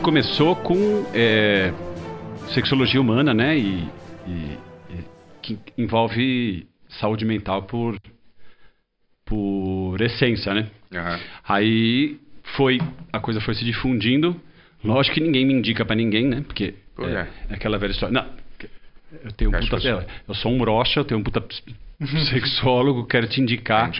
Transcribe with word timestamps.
tudo 0.00 0.02
começou 0.02 0.56
com 0.56 1.04
é, 1.14 1.72
sexologia 2.54 3.00
humana, 3.00 3.32
né? 3.34 3.56
E, 3.56 3.88
e, 4.26 4.58
e, 4.90 5.04
que 5.42 5.58
envolve 5.76 6.66
saúde 6.88 7.24
mental 7.24 7.62
por, 7.62 7.96
por 9.24 10.00
essência, 10.00 10.54
né? 10.54 10.68
Aham. 10.92 11.20
Aí 11.46 12.18
foi, 12.56 12.78
a 13.12 13.20
coisa 13.20 13.40
foi 13.40 13.54
se 13.54 13.64
difundindo. 13.64 14.40
Lógico 14.82 15.14
que 15.14 15.20
ninguém 15.20 15.44
me 15.46 15.52
indica 15.52 15.84
pra 15.84 15.94
ninguém, 15.94 16.26
né? 16.26 16.42
Porque 16.46 16.74
Por 16.96 17.08
é, 17.08 17.24
quê? 17.24 17.30
é 17.50 17.54
aquela 17.54 17.78
velha 17.78 17.90
história. 17.92 18.12
Não, 18.12 18.26
eu 19.22 19.32
tenho 19.32 19.50
um 19.50 19.54
Acho 19.54 19.70
puta, 19.70 19.86
eu 19.86 20.02
eu 20.28 20.34
sou 20.34 20.50
um 20.52 20.58
brocha, 20.58 21.00
eu 21.00 21.04
tenho 21.04 21.20
um 21.20 21.22
puta 21.22 21.40
ps- 21.40 21.62
sexólogo, 22.30 23.06
quero 23.06 23.28
te 23.28 23.40
indicar 23.40 23.90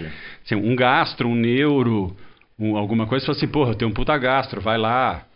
assim, 0.45 0.55
um 0.55 0.75
gastro, 0.75 1.29
um 1.29 1.35
neuro, 1.35 2.17
um- 2.59 2.77
alguma 2.77 3.07
coisa. 3.07 3.23
Você 3.25 3.27
fala 3.27 3.37
assim, 3.39 3.49
porra, 3.49 3.71
eu 3.73 3.75
tenho 3.75 3.91
um 3.91 3.95
puta 3.95 4.17
gastro, 4.17 4.61
vai 4.61 4.79
lá. 4.79 5.27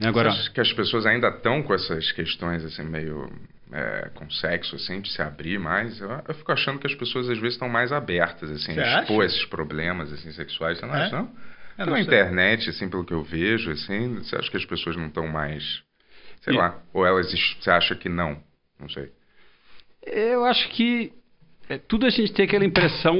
Agora, 0.00 0.30
acha 0.30 0.50
que 0.50 0.60
as 0.60 0.72
pessoas 0.72 1.06
ainda 1.06 1.28
estão 1.28 1.62
com 1.62 1.72
essas 1.72 2.12
questões 2.12 2.64
assim 2.64 2.82
meio 2.84 3.30
é, 3.72 4.10
com 4.14 4.28
sexo 4.30 4.76
assim 4.76 5.00
de 5.00 5.10
se 5.10 5.22
abrir 5.22 5.58
mais? 5.58 6.00
Eu, 6.00 6.10
eu 6.28 6.34
fico 6.34 6.52
achando 6.52 6.78
que 6.78 6.86
as 6.86 6.94
pessoas 6.94 7.28
às 7.30 7.38
vezes 7.38 7.54
estão 7.54 7.68
mais 7.68 7.90
abertas 7.92 8.50
assim, 8.50 8.74
Você 8.74 8.80
a 8.80 9.00
expor 9.02 9.24
acha? 9.24 9.34
esses 9.34 9.44
problemas 9.46 10.12
assim 10.12 10.30
sexuais. 10.32 10.78
Você 10.78 10.86
não 10.86 10.94
É? 10.94 11.06
acha 11.06 11.16
não? 11.16 11.30
Eu 11.78 11.84
Pela 11.86 12.00
internet, 12.00 12.70
assim, 12.70 12.88
pelo 12.88 13.04
que 13.04 13.12
eu 13.12 13.22
vejo, 13.22 13.70
assim, 13.70 14.14
você 14.16 14.36
acha 14.36 14.50
que 14.50 14.56
as 14.56 14.64
pessoas 14.64 14.96
não 14.96 15.06
estão 15.08 15.26
mais, 15.26 15.82
sei 16.42 16.54
E- 16.54 16.56
lá, 16.56 16.78
ou 16.92 17.06
elas 17.06 17.30
você 17.60 17.70
acha 17.70 17.94
que 17.94 18.08
não? 18.08 18.42
Não 18.80 18.88
sei. 18.88 19.10
eu 20.06 20.44
acho 20.44 20.68
que 20.70 21.12
é, 21.68 21.78
tudo 21.78 22.06
a 22.06 22.10
gente 22.10 22.32
tem 22.32 22.44
aquela 22.44 22.64
impressão. 22.64 23.16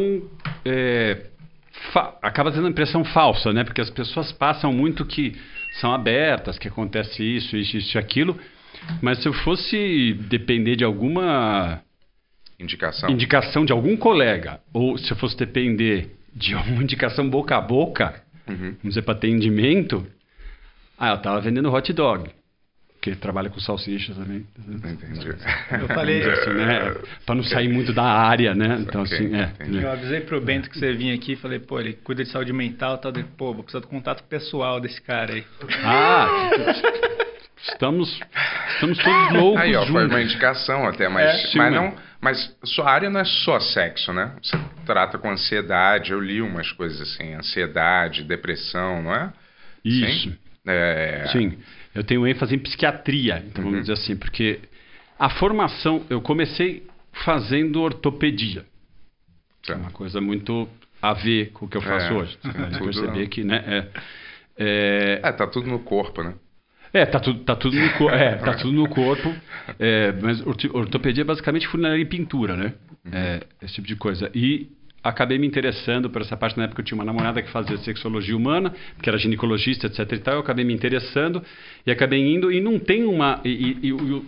é, 0.64 1.26
acaba 2.22 2.50
tendo 2.50 2.62
uma 2.64 2.70
impressão 2.70 3.04
falsa, 3.04 3.52
né? 3.52 3.64
Porque 3.64 3.80
as 3.80 3.90
pessoas 3.90 4.32
passam 4.32 4.72
muito 4.72 5.04
que 5.04 5.38
são 5.80 5.92
abertas, 5.92 6.58
que 6.58 6.68
acontece 6.68 7.22
isso, 7.22 7.56
isso, 7.56 7.76
isso 7.76 7.98
aquilo. 7.98 8.38
Mas 9.02 9.20
se 9.22 9.28
eu 9.28 9.32
fosse 9.32 10.14
depender 10.28 10.76
de 10.76 10.84
alguma 10.84 11.80
Indicação. 12.58 13.10
indicação 13.10 13.64
de 13.64 13.72
algum 13.72 13.96
colega, 13.96 14.60
ou 14.72 14.96
se 14.96 15.10
eu 15.10 15.16
fosse 15.16 15.36
depender 15.36 16.10
de 16.34 16.54
alguma 16.56 16.82
indicação 16.82 17.28
boca 17.28 17.56
a 17.56 17.60
boca, 17.60 18.22
Uhum. 18.48 18.76
vamos 18.80 18.80
dizer, 18.94 19.02
para 19.02 19.14
atendimento, 19.14 20.06
ah, 20.96 21.08
ela 21.08 21.18
tava 21.18 21.40
vendendo 21.40 21.72
hot 21.72 21.92
dog. 21.92 22.30
Porque 23.06 23.14
trabalha 23.20 23.48
com 23.48 23.60
salsicha 23.60 24.12
também. 24.14 24.44
Entendi. 24.58 25.28
Eu 25.80 25.86
falei, 25.86 26.18
dizer 26.18 26.32
assim, 26.32 26.50
né? 26.54 26.96
Para 27.24 27.34
não 27.36 27.44
sair 27.44 27.68
muito 27.68 27.92
da 27.92 28.02
área, 28.02 28.52
né? 28.52 28.78
Então, 28.80 29.02
assim, 29.02 29.32
é. 29.32 29.44
entendi. 29.44 29.80
eu 29.80 29.92
avisei 29.92 30.20
pro 30.22 30.40
Bento 30.40 30.68
que 30.68 30.76
você 30.76 30.92
vinha 30.92 31.14
aqui 31.14 31.34
e 31.34 31.36
falei, 31.36 31.60
pô, 31.60 31.78
ele 31.78 31.92
cuida 31.92 32.24
de 32.24 32.30
saúde 32.30 32.52
mental 32.52 32.96
e 32.96 32.98
tal. 32.98 33.12
Dele, 33.12 33.28
pô, 33.38 33.54
vou 33.54 33.62
precisar 33.62 33.78
do 33.78 33.86
contato 33.86 34.24
pessoal 34.24 34.80
desse 34.80 35.00
cara 35.00 35.34
aí. 35.34 35.44
Ah, 35.84 36.50
estamos, 37.62 38.20
estamos 38.74 38.98
todos 38.98 39.32
loucos 39.32 39.62
Aí, 39.62 39.76
ó, 39.76 39.86
foi 39.86 40.02
juntos. 40.02 40.10
uma 40.10 40.22
indicação 40.22 40.88
até, 40.88 41.08
mas, 41.08 41.26
É, 41.26 41.46
sim, 41.46 41.58
mas 41.58 41.72
não, 41.72 41.94
mas 42.20 42.56
sua 42.64 42.90
área 42.90 43.08
não 43.08 43.20
é 43.20 43.24
só 43.24 43.60
sexo, 43.60 44.12
né? 44.12 44.32
Você 44.42 44.58
trata 44.84 45.16
com 45.16 45.30
ansiedade, 45.30 46.10
eu 46.10 46.20
li 46.20 46.42
umas 46.42 46.72
coisas 46.72 47.00
assim, 47.00 47.34
ansiedade, 47.34 48.24
depressão, 48.24 49.00
não 49.00 49.14
é? 49.14 49.32
Isso. 49.84 50.36
É, 50.68 51.28
Sim, 51.30 51.56
eu 51.96 52.04
tenho 52.04 52.26
ênfase 52.26 52.54
em 52.54 52.58
psiquiatria, 52.58 53.42
então 53.46 53.64
Uhum. 53.64 53.70
vamos 53.70 53.86
dizer 53.86 53.94
assim, 53.94 54.16
porque 54.16 54.60
a 55.18 55.30
formação, 55.30 56.04
eu 56.10 56.20
comecei 56.20 56.86
fazendo 57.24 57.80
ortopedia, 57.80 58.66
é 59.68 59.74
uma 59.74 59.90
coisa 59.90 60.20
muito 60.20 60.68
a 61.00 61.12
ver 61.14 61.50
com 61.52 61.66
o 61.66 61.68
que 61.68 61.76
eu 61.76 61.80
faço 61.80 62.12
É, 62.12 62.16
hoje. 62.16 62.38
Você 62.42 62.78
perceber 62.84 63.26
que, 63.28 63.42
né, 63.42 63.64
é, 63.66 63.88
é, 64.58 65.20
É, 65.24 65.32
tá 65.32 65.46
tudo 65.46 65.68
no 65.68 65.78
corpo, 65.80 66.22
né? 66.22 66.34
é, 66.92 67.04
tá 67.04 67.18
tudo, 67.18 67.40
tá 67.44 67.56
tudo 67.56 67.76
no 67.76 67.90
corpo, 67.90 68.14
é, 68.14 68.36
tá 68.36 68.54
tudo 68.60 68.72
no 68.72 68.88
corpo, 68.88 69.34
é, 69.78 70.12
mas 70.12 70.40
orto- 70.46 70.76
ortopedia 70.76 71.22
é 71.22 71.24
basicamente 71.24 71.66
funilaria 71.68 72.02
e 72.02 72.06
pintura, 72.06 72.56
né, 72.56 72.74
é, 73.10 73.40
esse 73.62 73.74
tipo 73.74 73.86
de 73.88 73.96
coisa, 73.96 74.30
e 74.34 74.68
acabei 75.08 75.38
me 75.38 75.46
interessando 75.46 76.08
por 76.10 76.22
essa 76.22 76.36
parte, 76.36 76.56
na 76.56 76.64
época 76.64 76.80
eu 76.80 76.84
tinha 76.84 76.96
uma 76.98 77.04
namorada 77.04 77.42
que 77.42 77.50
fazia 77.50 77.76
sexologia 77.78 78.36
humana, 78.36 78.74
que 79.02 79.08
era 79.08 79.18
ginecologista, 79.18 79.86
etc 79.86 80.12
e 80.12 80.18
tal, 80.18 80.34
eu 80.34 80.40
acabei 80.40 80.64
me 80.64 80.72
interessando 80.74 81.42
e 81.86 81.90
acabei 81.90 82.20
indo, 82.20 82.50
e 82.52 82.60
não 82.60 82.78
tem 82.78 83.04
uma, 83.04 83.40
e, 83.44 83.50
e- 83.50 83.86
e 83.88 83.92
o, 83.92 84.24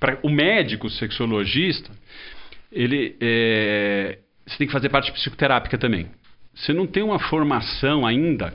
pra- 0.00 0.18
o 0.22 0.28
médico 0.30 0.88
sexologista, 0.90 1.90
ele, 2.72 3.16
é, 3.20 4.18
você 4.46 4.58
tem 4.58 4.66
que 4.66 4.72
fazer 4.72 4.88
parte 4.88 5.10
psicoterápica 5.12 5.78
também, 5.78 6.08
você 6.54 6.72
não 6.72 6.86
tem 6.86 7.02
uma 7.02 7.18
formação 7.18 8.06
ainda 8.06 8.54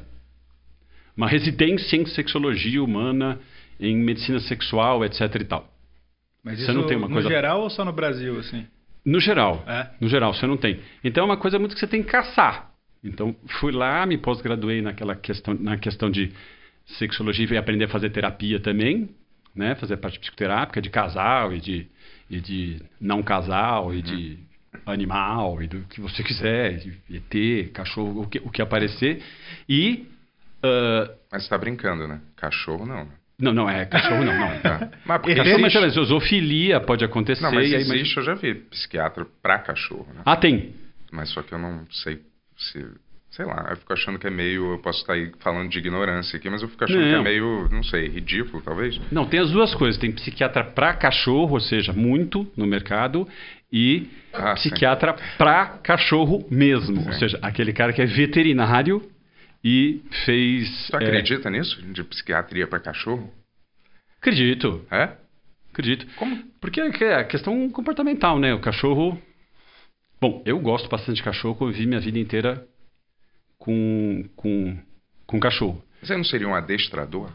uma 1.15 1.27
residência 1.27 1.97
em 1.97 2.05
sexologia 2.05 2.81
humana, 2.81 3.39
em 3.79 3.95
medicina 3.97 4.39
sexual, 4.39 5.03
etc 5.03 5.21
e 5.35 5.43
tal. 5.43 5.67
Mas 6.43 6.55
Você 6.57 6.63
isso 6.63 6.73
não 6.73 6.87
tem 6.87 6.95
uma 6.97 7.07
no 7.07 7.13
coisa- 7.13 7.29
geral 7.29 7.61
ou 7.61 7.69
só 7.69 7.83
no 7.85 7.91
Brasil, 7.91 8.39
assim? 8.39 8.65
No 9.03 9.19
geral, 9.19 9.63
É? 9.67 9.89
no 9.99 10.07
geral, 10.07 10.33
você 10.33 10.45
não 10.45 10.57
tem. 10.57 10.79
Então 11.03 11.23
é 11.23 11.25
uma 11.25 11.37
coisa 11.37 11.57
muito 11.57 11.73
que 11.73 11.79
você 11.79 11.87
tem 11.87 12.03
que 12.03 12.09
caçar. 12.09 12.71
Então 13.03 13.35
fui 13.59 13.71
lá, 13.71 14.05
me 14.05 14.17
pós-graduei 14.17 14.81
naquela 14.81 15.15
questão, 15.15 15.55
na 15.55 15.77
questão 15.77 16.09
de 16.11 16.31
sexologia 16.85 17.47
e 17.51 17.57
aprender 17.57 17.85
a 17.85 17.89
fazer 17.89 18.11
terapia 18.11 18.59
também, 18.59 19.09
né? 19.55 19.75
Fazer 19.75 19.97
parte 19.97 20.19
psicoterápica 20.19 20.81
de 20.81 20.89
casal 20.89 21.53
e 21.53 21.59
de, 21.59 21.87
e 22.29 22.39
de 22.39 22.81
não 22.99 23.23
casal 23.23 23.93
e 23.93 24.01
de 24.01 24.37
animal 24.85 25.61
e 25.63 25.67
do 25.67 25.81
que 25.81 25.99
você 25.99 26.23
quiser, 26.23 26.77
de 26.77 26.97
ET, 27.09 27.71
cachorro, 27.71 28.21
o 28.21 28.27
que, 28.27 28.39
o 28.39 28.49
que 28.51 28.61
aparecer. 28.61 29.23
E 29.67 30.05
ah, 30.63 31.11
Mas 31.31 31.43
você 31.43 31.49
tá 31.49 31.57
brincando, 31.57 32.07
né? 32.07 32.21
Cachorro 32.35 32.85
não. 32.85 33.07
Não, 33.41 33.53
não, 33.53 33.69
é 33.69 33.85
cachorro 33.85 34.23
não, 34.23 34.37
não. 34.37 34.59
Tá. 34.59 34.89
Mas 35.05 35.21
porque 35.21 35.35
Cachorro, 35.35 35.65
existe... 35.65 35.79
mas 35.79 36.07
zoofilia 36.07 36.79
pode 36.79 37.03
acontecer. 37.03 37.41
Não, 37.43 37.51
mas 37.51 37.69
e 37.69 37.75
aí, 37.75 37.81
mas- 37.87 37.91
existe, 37.99 38.17
eu 38.17 38.23
já 38.23 38.33
vi 38.35 38.53
psiquiatra 38.55 39.25
pra 39.41 39.57
cachorro, 39.59 40.07
né? 40.13 40.21
Ah, 40.25 40.35
tem. 40.37 40.73
Mas 41.11 41.29
só 41.29 41.41
que 41.41 41.53
eu 41.53 41.59
não 41.59 41.85
sei 41.91 42.19
se... 42.57 42.85
Sei 43.31 43.45
lá, 43.45 43.67
eu 43.69 43.77
fico 43.77 43.93
achando 43.93 44.19
que 44.19 44.27
é 44.27 44.29
meio... 44.29 44.73
Eu 44.73 44.79
posso 44.79 44.99
estar 45.01 45.13
aí 45.13 45.31
falando 45.39 45.69
de 45.69 45.79
ignorância 45.79 46.35
aqui, 46.35 46.49
mas 46.49 46.61
eu 46.61 46.67
fico 46.67 46.83
achando 46.83 46.99
que 47.01 47.09
é 47.09 47.15
Não. 47.15 47.23
meio, 47.23 47.69
não 47.71 47.81
sei, 47.81 48.09
ridículo, 48.09 48.61
talvez. 48.61 48.99
Não, 49.09 49.25
tem 49.25 49.39
as 49.39 49.49
duas 49.51 49.73
coisas. 49.73 49.97
Tem 49.99 50.11
psiquiatra 50.11 50.65
para 50.65 50.93
cachorro, 50.93 51.53
ou 51.53 51.59
seja, 51.61 51.93
muito 51.93 52.45
no 52.57 52.67
mercado, 52.67 53.25
e 53.71 54.09
Ah, 54.33 54.53
psiquiatra 54.55 55.15
para 55.37 55.65
cachorro 55.81 56.45
mesmo. 56.51 56.97
Ou 57.05 57.13
Sim. 57.13 57.19
seja, 57.19 57.39
aquele 57.41 57.71
cara 57.71 57.93
que 57.93 58.01
é 58.01 58.05
veterinário 58.05 59.01
e 59.63 60.01
fez. 60.25 60.87
Tu 60.89 60.95
é, 60.97 60.99
acredita 61.03 61.49
nisso? 61.49 61.81
De 61.93 62.03
psiquiatria 62.03 62.67
pra 62.67 62.79
cachorro? 62.79 63.31
acredito, 64.19 64.85
É? 64.91 65.17
acredito. 65.71 66.05
Como? 66.15 66.43
Porque 66.59 66.79
é 66.79 67.15
a 67.15 67.23
questão 67.23 67.69
comportamental, 67.69 68.37
né? 68.39 68.53
O 68.53 68.59
cachorro. 68.59 69.19
Bom, 70.19 70.43
eu 70.45 70.59
gosto 70.59 70.87
bastante 70.87 71.17
de 71.17 71.23
cachorro, 71.23 71.67
eu 71.67 71.71
vivi 71.71 71.87
minha 71.87 71.99
vida 71.99 72.19
inteira 72.19 72.67
com, 73.57 74.29
com, 74.35 74.77
com 75.25 75.39
cachorro. 75.39 75.83
Você 76.01 76.15
não 76.15 76.23
seria 76.23 76.47
um 76.47 76.53
adestrador? 76.53 77.31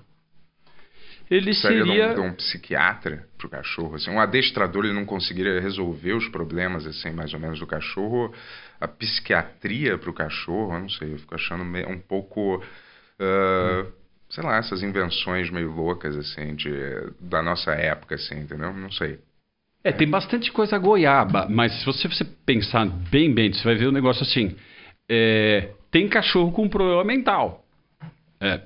Ele 1.30 1.52
Seria 1.54 1.82
de 1.84 1.90
um- 1.90 2.14
de 2.14 2.20
um, 2.20 2.32
psiquiatra 2.34 3.26
pro 3.36 3.48
cachorro? 3.48 3.96
Assim, 3.96 4.10
um 4.10 4.20
adestrador 4.20 4.84
ele 4.84 4.94
não 4.94 5.04
conseguiria 5.04 5.60
resolver 5.60 6.12
os 6.12 6.28
problemas, 6.28 6.86
assim, 6.86 7.10
mais 7.10 7.34
ou 7.34 7.40
menos, 7.40 7.58
do 7.58 7.66
cachorro. 7.66 8.32
A 8.80 8.86
psiquiatria 8.86 9.98
pro 9.98 10.12
cachorro, 10.12 10.74
eu 10.74 10.80
não 10.80 10.88
sei, 10.88 11.12
eu 11.14 11.18
fico 11.18 11.34
achando 11.34 11.64
meio, 11.64 11.88
um 11.90 11.98
pouco... 11.98 12.62
ah, 13.20 13.86
Sei 14.28 14.42
lá, 14.42 14.56
essas 14.56 14.82
invenções 14.82 15.50
meio 15.50 15.70
loucas, 15.70 16.16
assim, 16.16 16.56
de, 16.56 16.68
da 17.20 17.40
nossa 17.42 17.70
época, 17.72 18.16
assim, 18.16 18.40
entendeu? 18.40 18.72
Não 18.72 18.90
sei. 18.90 19.20
É, 19.84 19.92
tem 19.92 20.08
bastante 20.08 20.50
coisa 20.50 20.76
goiaba, 20.78 21.46
mas 21.48 21.72
se 21.78 21.86
você, 21.86 22.08
você 22.08 22.24
pensar 22.44 22.86
bem, 22.86 23.32
bem, 23.32 23.52
você 23.52 23.62
vai 23.62 23.76
ver 23.76 23.86
o 23.86 23.92
negócio 23.92 24.22
assim. 24.24 24.56
é, 25.08 25.70
tem 25.92 26.08
cachorro 26.08 26.50
com 26.50 26.68
problema 26.68 27.04
mental. 27.04 27.64
É, 28.40 28.62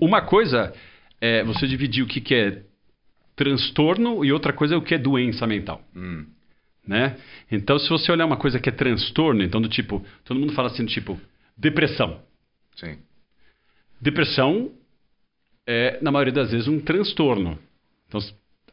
uma 0.00 0.22
coisa 0.22 0.72
é 1.20 1.42
você 1.44 1.66
dividir 1.66 2.02
o 2.02 2.06
que, 2.06 2.20
que 2.20 2.34
é 2.34 2.62
transtorno 3.34 4.24
e 4.24 4.32
outra 4.32 4.52
coisa 4.52 4.74
é 4.74 4.78
o 4.78 4.82
que 4.82 4.94
é 4.94 4.98
doença 4.98 5.46
mental. 5.46 5.82
Hum, 5.94 6.26
Né? 6.86 7.18
Então, 7.50 7.78
se 7.78 7.88
você 7.88 8.10
olhar 8.12 8.26
uma 8.26 8.36
coisa 8.36 8.60
que 8.60 8.68
é 8.68 8.72
transtorno, 8.72 9.42
então 9.42 9.60
do 9.60 9.68
tipo, 9.68 10.04
todo 10.24 10.38
mundo 10.38 10.52
fala 10.52 10.68
assim 10.68 10.84
do 10.84 10.90
tipo, 10.90 11.20
depressão. 11.56 12.20
sim. 12.76 12.98
Depressão 14.00 14.72
é, 15.66 15.98
na 16.00 16.10
maioria 16.10 16.32
das 16.32 16.52
vezes, 16.52 16.68
um 16.68 16.78
transtorno. 16.78 17.58
Então, 18.06 18.20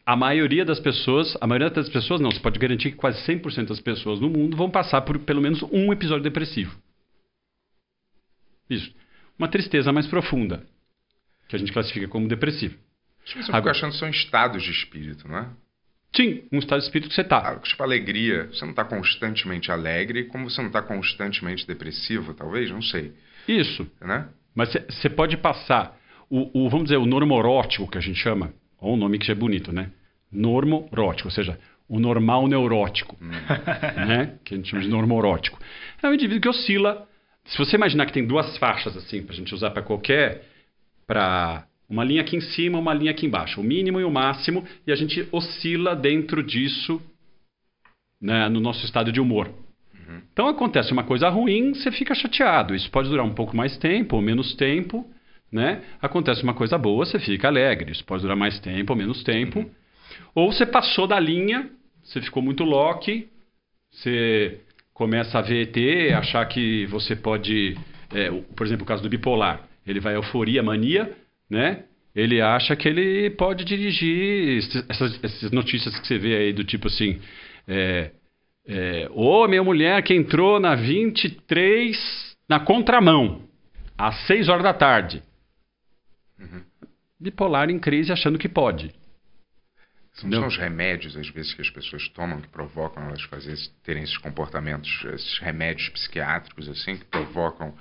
a 0.06 0.16
maioria 0.16 0.66
das 0.66 0.80
pessoas, 0.80 1.36
a 1.40 1.48
maioria 1.48 1.70
das 1.70 1.90
pessoas 1.90 2.20
não, 2.22 2.30
você 2.30 2.40
pode 2.40 2.60
garantir 2.60 2.92
que 2.92 2.98
quase 2.98 3.26
100% 3.26 3.68
das 3.68 3.80
pessoas 3.80 4.20
no 4.20 4.30
mundo 4.30 4.56
vão 4.56 4.70
passar 4.70 5.02
por 5.02 5.18
pelo 5.20 5.42
menos 5.42 5.64
um 5.72 5.92
episódio 5.92 6.24
depressivo. 6.24 6.78
Isso. 8.70 8.94
Uma 9.40 9.48
tristeza 9.48 9.92
mais 9.92 10.06
profunda, 10.08 10.66
que 11.54 11.58
a 11.58 11.60
gente 11.60 11.72
classifica 11.72 12.08
como 12.08 12.28
depressivo. 12.28 12.76
Acho 13.24 13.34
que 13.34 13.40
eu 13.40 13.44
fico 13.44 13.56
Agora- 13.56 13.72
achando 13.72 13.92
que 13.92 14.00
são 14.00 14.10
estados 14.10 14.64
de 14.64 14.72
espírito, 14.72 15.28
não 15.28 15.38
é? 15.38 15.48
Sim, 16.16 16.44
um 16.52 16.58
estado 16.60 16.80
de 16.80 16.86
espírito 16.86 17.10
que 17.10 17.16
você 17.16 17.22
está. 17.22 17.38
Ah, 17.38 17.56
Tipo, 17.60 17.84
alegria. 17.84 18.48
Você 18.48 18.64
não 18.66 18.72
está 18.72 18.84
constantemente 18.84 19.72
alegre, 19.72 20.26
como 20.26 20.50
você 20.50 20.60
não 20.62 20.68
está 20.68 20.82
constantemente 20.82 21.66
depressivo, 21.68 22.34
talvez? 22.34 22.70
Não 22.72 22.82
sei. 22.82 23.14
Isso. 23.48 23.88
Né? 24.02 24.28
Mas 24.56 24.70
você 24.90 25.10
pode 25.10 25.38
passar 25.38 25.98
o, 26.30 26.66
o, 26.66 26.70
vamos 26.70 26.86
dizer, 26.86 26.98
o 26.98 27.06
normorótico 27.06 27.88
que 27.90 27.98
a 27.98 28.02
gente 28.02 28.20
chama, 28.20 28.52
ou 28.80 28.94
um 28.94 28.98
nome 28.98 29.18
que 29.20 29.32
é 29.32 29.36
bonito, 29.36 29.72
né? 29.72 29.92
Normorótico, 30.32 31.28
ou 31.28 31.32
seja, 31.32 31.60
o 31.88 32.00
normal 32.00 32.48
neurótico, 32.48 33.16
hum. 33.22 33.30
né? 34.08 34.38
Que 34.44 34.54
a 34.56 34.58
gente 34.58 34.70
chama 34.70 34.82
de 34.84 34.90
normorótico. 34.90 35.60
É 36.02 36.08
um 36.08 36.14
indivíduo 36.14 36.42
que 36.42 36.50
oscila. 36.50 37.08
Se 37.46 37.58
você 37.58 37.76
imaginar 37.76 38.06
que 38.06 38.14
tem 38.14 38.26
duas 38.26 38.58
faixas 38.58 38.96
assim, 38.98 39.22
para 39.24 39.34
a 39.34 39.36
gente 39.38 39.54
usar 39.54 39.72
para 39.72 39.82
qualquer, 39.84 40.44
para 41.06 41.66
uma 41.90 42.04
linha 42.04 42.22
aqui 42.22 42.36
em 42.36 42.42
cima, 42.42 42.80
uma 42.80 42.94
linha 42.94 43.12
aqui 43.12 43.26
embaixo, 43.26 43.62
o 43.62 43.64
mínimo 43.64 44.00
e 44.00 44.04
o 44.04 44.12
máximo, 44.12 44.66
e 44.86 44.92
a 44.92 44.96
gente 44.96 45.28
oscila 45.32 45.96
dentro 45.96 46.42
disso, 46.42 47.02
né, 48.22 48.50
no 48.50 48.60
nosso 48.60 48.86
estado 48.86 49.12
de 49.12 49.20
humor. 49.20 49.48
Uhum. 49.94 50.22
Então 50.32 50.48
acontece 50.48 50.92
uma 50.92 51.04
coisa 51.04 51.30
ruim, 51.30 51.74
você 51.74 51.92
fica 51.92 52.16
chateado. 52.16 52.74
Isso 52.74 52.90
pode 52.90 53.10
durar 53.10 53.26
um 53.26 53.34
pouco 53.34 53.56
mais 53.56 53.78
tempo 53.78 54.16
ou 54.16 54.22
menos 54.22 54.56
tempo, 54.56 55.06
né? 55.52 55.84
Acontece 56.02 56.42
uma 56.42 56.54
coisa 56.54 56.78
boa, 56.78 57.06
você 57.06 57.20
fica 57.20 57.48
alegre. 57.48 57.92
Isso 57.92 58.04
pode 58.06 58.24
durar 58.24 58.36
mais 58.36 58.60
tempo 58.60 58.94
ou 58.94 58.98
menos 58.98 59.24
tempo. 59.24 59.60
Uhum. 59.60 59.70
Ou 60.34 60.52
você 60.52 60.66
passou 60.66 61.06
da 61.06 61.20
linha, 61.20 61.70
você 62.04 62.22
ficou 62.22 62.42
muito 62.42 62.64
lock, 62.64 63.28
você 63.92 64.62
começa 64.94 65.38
a 65.38 65.42
ver 65.42 65.70
ET, 65.70 66.14
achar 66.14 66.46
que 66.48 66.86
você 66.88 67.16
pode, 67.16 67.78
é, 68.14 68.32
por 68.56 68.66
exemplo, 68.66 68.84
o 68.84 68.88
caso 68.88 69.04
do 69.04 69.10
bipolar, 69.10 69.62
ele 69.86 70.00
vai 70.00 70.16
euforia, 70.16 70.64
mania, 70.64 71.16
né? 71.50 71.84
Ele 72.16 72.42
acha 72.42 72.76
que 72.76 72.88
ele 72.88 73.32
pode 73.32 73.66
dirigir 73.66 74.60
essas, 74.88 75.24
essas 75.24 75.52
notícias 75.52 75.98
que 76.00 76.08
você 76.08 76.18
vê 76.18 76.36
aí 76.38 76.54
do 76.54 76.64
tipo 76.64 76.88
assim, 76.88 77.20
é, 77.68 78.12
é, 78.68 79.10
ô 79.12 79.48
minha 79.48 79.64
mulher 79.64 80.02
que 80.04 80.14
entrou 80.14 80.60
na 80.60 80.76
23 80.76 81.98
na 82.48 82.60
contramão 82.60 83.42
às 83.98 84.16
6 84.28 84.48
horas 84.50 84.64
da 84.64 84.74
tarde. 84.74 85.24
Uhum. 86.40 86.64
Bipolar 87.20 87.70
em 87.70 87.80
crise 87.80 88.12
achando 88.12 88.38
que 88.38 88.50
pode. 88.50 88.94
São, 90.14 90.32
são 90.32 90.48
os 90.48 90.58
remédios, 90.58 91.18
às 91.18 91.28
vezes, 91.30 91.54
que 91.54 91.62
as 91.62 91.70
pessoas 91.70 92.08
tomam 92.10 92.40
que 92.40 92.48
provocam 92.48 93.04
elas 93.04 93.24
fazer, 93.24 93.58
terem 93.84 94.04
esses 94.04 94.18
comportamentos, 94.18 95.04
esses 95.06 95.40
remédios 95.40 95.90
psiquiátricos, 95.90 96.70
assim, 96.70 96.98
que 96.98 97.06
provocam. 97.06 97.74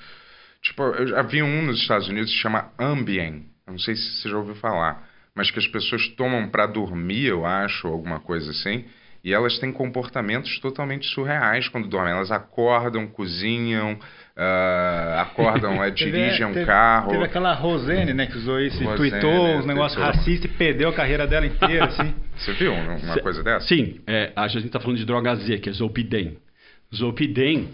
Tipo, 0.62 0.82
eu 0.85 1.09
já 1.09 1.23
vi 1.23 1.43
um 1.43 1.62
nos 1.62 1.81
Estados 1.81 2.09
Unidos 2.09 2.31
que 2.31 2.37
se 2.37 2.43
chama 2.43 2.70
Ambien. 2.79 3.47
Eu 3.67 3.73
não 3.73 3.79
sei 3.79 3.97
se 3.97 4.03
você 4.19 4.29
já 4.29 4.37
ouviu 4.37 4.55
falar. 4.55 5.09
Mas 5.35 5.50
que 5.50 5.59
as 5.59 5.67
pessoas 5.67 6.06
tomam 6.09 6.49
para 6.49 6.67
dormir, 6.67 7.26
eu 7.26 7.44
acho, 7.44 7.88
ou 7.88 7.94
alguma 7.94 8.20
coisa 8.20 8.50
assim. 8.50 8.85
E 9.25 9.32
elas 9.32 9.59
têm 9.59 9.73
comportamentos 9.73 10.59
totalmente 10.59 11.06
surreais 11.06 11.69
quando 11.69 11.88
dormem. 11.88 12.12
Elas 12.12 12.31
acordam, 12.31 13.06
cozinham, 13.06 13.93
uh, 13.94 15.20
acordam, 15.20 15.82
é, 15.82 15.91
dirigem 15.91 16.44
um 16.44 16.53
teve, 16.53 16.67
carro. 16.67 17.11
Teve 17.11 17.25
aquela 17.25 17.55
Rosane, 17.55 18.12
né, 18.12 18.26
que 18.26 18.37
usou 18.37 18.61
isso 18.61 18.82
Rosane, 18.82 19.11
tweetou 19.11 19.58
os 19.58 19.67
negócios 19.67 20.00
racistas 20.00 20.50
e 20.50 20.55
perdeu 20.55 20.88
a 20.88 20.93
carreira 20.93 21.26
dela 21.26 21.47
inteira, 21.47 21.87
assim. 21.87 22.15
Você 22.37 22.53
viu 22.53 22.73
uma 22.73 22.99
Cê, 23.15 23.20
coisa 23.20 23.43
dessa? 23.44 23.67
Sim, 23.67 24.00
é, 24.06 24.32
a 24.35 24.49
gente 24.49 24.67
está 24.67 24.81
falando 24.81 24.99
de 24.99 25.05
droga 25.05 25.35
Z, 25.37 25.58
que 25.58 25.69
é 25.69 25.73
Zolpidem. 25.73 26.38
Zolpidem, 26.94 27.70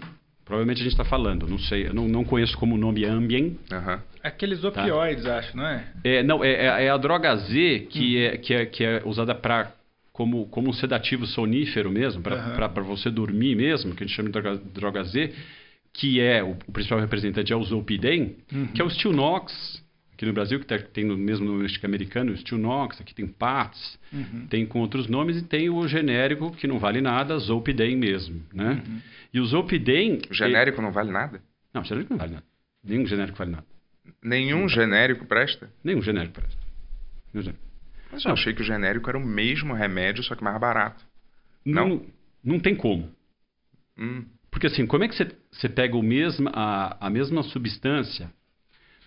provavelmente 0.49 0.81
a 0.81 0.83
gente 0.83 0.93
está 0.93 1.05
falando, 1.05 1.47
não 1.47 1.59
sei, 1.59 1.87
eu 1.87 1.93
não, 1.93 2.07
não 2.07 2.25
conheço 2.25 2.57
como 2.57 2.75
nome 2.75 3.05
Ambien. 3.05 3.59
Uhum. 3.71 3.99
Aqueles 4.23 4.59
tá? 4.61 4.69
opioides, 4.69 5.23
tá? 5.23 5.37
acho, 5.37 5.55
não 5.55 5.67
é? 5.67 5.85
é 6.03 6.23
não, 6.23 6.43
é, 6.43 6.49
é, 6.49 6.85
é 6.85 6.89
a 6.89 6.97
droga 6.97 7.35
Z 7.35 7.87
que, 7.91 8.17
hum. 8.17 8.19
é, 8.19 8.37
que, 8.37 8.53
é, 8.55 8.65
que 8.65 8.83
é 8.83 9.03
usada 9.05 9.35
para 9.35 9.71
como, 10.11 10.47
como 10.47 10.71
um 10.71 10.73
sedativo 10.73 11.27
sonífero 11.27 11.91
mesmo, 11.91 12.23
para 12.23 12.67
uhum. 12.75 12.83
você 12.83 13.11
dormir 13.11 13.55
mesmo, 13.55 13.93
que 13.95 14.03
a 14.03 14.07
gente 14.07 14.15
chama 14.15 14.29
de 14.29 14.33
droga, 14.33 14.61
droga 14.73 15.03
Z, 15.03 15.35
que 15.93 16.19
é 16.19 16.43
o, 16.43 16.57
o 16.67 16.71
principal 16.71 16.99
representante 16.99 17.53
é 17.53 17.55
o 17.55 17.63
Zolpidem, 17.63 18.35
uhum. 18.51 18.67
que 18.67 18.81
é 18.81 18.83
o 18.83 18.89
Stilnox, 18.89 19.53
aqui 20.19 20.25
no 20.25 20.33
Brasil, 20.33 20.59
que 20.59 20.65
tá, 20.65 20.77
tem 20.77 21.05
no 21.05 21.17
mesmo 21.17 21.45
no 21.45 21.65
americano, 21.83 22.33
o 22.33 22.37
Stilnox, 22.37 22.99
aqui 22.99 23.15
tem 23.15 23.25
PATS, 23.25 23.97
uhum. 24.11 24.47
tem 24.47 24.65
com 24.65 24.81
outros 24.81 25.07
nomes, 25.07 25.37
e 25.37 25.41
tem 25.41 25.69
o 25.69 25.87
genérico, 25.87 26.51
que 26.51 26.67
não 26.67 26.77
vale 26.77 26.99
nada, 26.99 27.37
Zolpidem 27.37 27.95
mesmo, 27.95 28.43
né? 28.53 28.83
Uhum. 28.85 29.01
E 29.33 29.39
o 29.39 29.45
Zolpidem... 29.45 30.19
O 30.29 30.33
genérico 30.33 30.79
ele... 30.79 30.85
não 30.85 30.91
vale 30.91 31.09
nada? 31.09 31.41
Não, 31.73 31.81
o 31.81 31.85
genérico 31.85 32.11
não 32.11 32.17
vale 32.17 32.33
nada. 32.33 32.45
Nenhum 32.83 33.05
genérico 33.05 33.37
vale 33.37 33.51
nada. 33.51 33.65
Nenhum 34.21 34.67
genérico 34.67 35.25
presta? 35.25 35.71
Nenhum 35.81 36.01
genérico 36.01 36.33
presta. 36.33 36.61
Nenhum 37.33 37.43
genérico. 37.45 37.65
Mas 38.11 38.25
eu 38.25 38.33
achei 38.33 38.53
que 38.53 38.61
o 38.61 38.65
genérico 38.65 39.09
era 39.09 39.17
o 39.17 39.25
mesmo 39.25 39.73
remédio, 39.73 40.21
só 40.23 40.35
que 40.35 40.43
mais 40.43 40.59
barato. 40.59 41.01
Não? 41.63 41.87
Não, 41.87 42.05
não 42.43 42.59
tem 42.59 42.75
como. 42.75 43.09
Hum. 43.97 44.25
Porque 44.51 44.67
assim, 44.67 44.85
como 44.85 45.05
é 45.05 45.07
que 45.07 45.15
você 45.15 45.69
pega 45.69 45.95
o 45.95 46.03
mesmo, 46.03 46.49
a, 46.51 47.07
a 47.07 47.09
mesma 47.09 47.41
substância? 47.43 48.29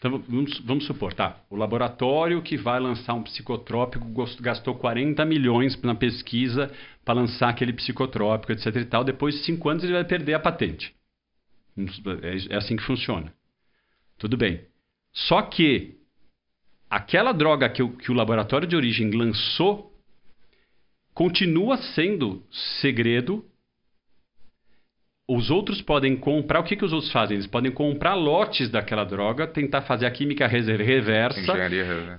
Então 0.02 0.19
vamos, 0.19 0.58
vamos 0.58 0.84
supor, 0.84 1.14
tá? 1.14 1.40
O 1.49 1.54
laboratório 1.54 2.43
que 2.43 2.56
vai 2.56 2.81
lançar 2.81 3.14
um 3.14 3.22
psicotrópico 3.22 4.04
gastou 4.40 4.75
40 4.75 5.25
milhões 5.25 5.81
na 5.81 5.94
pesquisa 5.94 6.72
para 7.04 7.14
lançar 7.14 7.50
aquele 7.50 7.72
psicotrópico, 7.72 8.50
etc 8.50 8.75
e 8.75 8.84
tal. 8.84 9.04
Depois 9.04 9.37
de 9.37 9.44
5 9.44 9.69
anos 9.69 9.84
ele 9.84 9.93
vai 9.93 10.04
perder 10.04 10.34
a 10.34 10.40
patente. 10.40 10.93
É, 11.78 12.54
é 12.54 12.56
assim 12.56 12.75
que 12.75 12.82
funciona. 12.82 13.32
Tudo 14.19 14.37
bem. 14.37 14.66
Só 15.12 15.40
que 15.40 15.94
aquela 16.90 17.31
droga 17.31 17.69
que 17.69 17.81
o, 17.81 17.96
que 17.96 18.10
o 18.10 18.14
laboratório 18.14 18.66
de 18.66 18.75
origem 18.75 19.08
lançou 19.12 19.96
continua 21.14 21.76
sendo 21.76 22.43
segredo. 22.81 23.44
Os 25.29 25.51
outros 25.51 25.81
podem 25.81 26.17
comprar. 26.17 26.61
O 26.61 26.65
que, 26.65 26.77
que 26.77 26.85
os 26.85 26.93
outros 26.93 27.13
fazem? 27.13 27.37
Eles 27.37 27.47
podem 27.47 27.71
comprar 27.71 28.15
lotes 28.15 28.69
daquela 28.71 29.05
droga, 29.05 29.47
tentar 29.47 29.83
fazer 29.83 30.07
a 30.07 30.11
química 30.11 30.47
reversa 30.47 31.55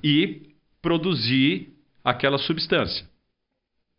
e 0.03 0.53
produzir 0.81 1.73
aquela 2.03 2.37
substância. 2.37 3.05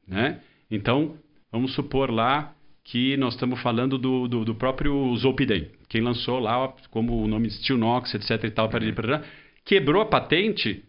Né? 0.07 0.41
Então, 0.71 1.17
vamos 1.51 1.75
supor 1.75 2.11
lá 2.11 2.55
que 2.83 3.17
nós 3.17 3.35
estamos 3.35 3.61
falando 3.63 3.97
do, 3.97 4.29
do, 4.29 4.45
do 4.45 4.55
próprio 4.55 5.17
Zolpidem. 5.17 5.71
Quem 5.89 6.03
lançou 6.03 6.39
lá, 6.39 6.75
como 6.91 7.23
o 7.23 7.27
nome 7.27 7.51
Stilnox, 7.51 8.15
etc 8.15 8.45
e 8.45 8.51
tal, 8.51 8.67
uhum 8.67 9.25
quebrou 9.65 10.03
a 10.03 10.07
patente, 10.07 10.85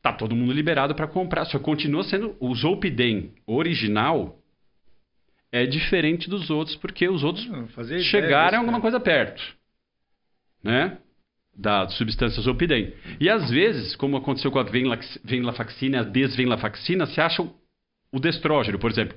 tá 0.00 0.12
todo 0.12 0.34
mundo 0.34 0.52
liberado 0.52 0.94
para 0.94 1.06
comprar. 1.06 1.44
Só 1.44 1.58
continua 1.58 2.02
sendo 2.04 2.34
o 2.40 2.54
Zolpidem 2.54 3.32
original 3.46 4.38
é 5.54 5.64
diferente 5.66 6.28
dos 6.28 6.50
outros 6.50 6.74
porque 6.74 7.08
os 7.08 7.22
outros 7.22 7.48
chegaram 8.02 8.58
a 8.58 8.60
alguma 8.60 8.80
coisa 8.80 8.98
perto, 8.98 9.40
né? 10.60 10.98
Da 11.56 11.88
substância 11.90 12.42
Zolpidem. 12.42 12.92
E 13.20 13.30
às 13.30 13.48
vezes, 13.50 13.94
como 13.94 14.16
aconteceu 14.16 14.50
com 14.50 14.58
a 14.58 14.64
venlafaxina, 14.64 16.00
a 16.00 16.02
desvenlafaxina, 16.02 17.06
se 17.06 17.20
acha 17.20 17.48
o 18.10 18.18
destrógeno, 18.18 18.80
por 18.80 18.90
exemplo, 18.90 19.16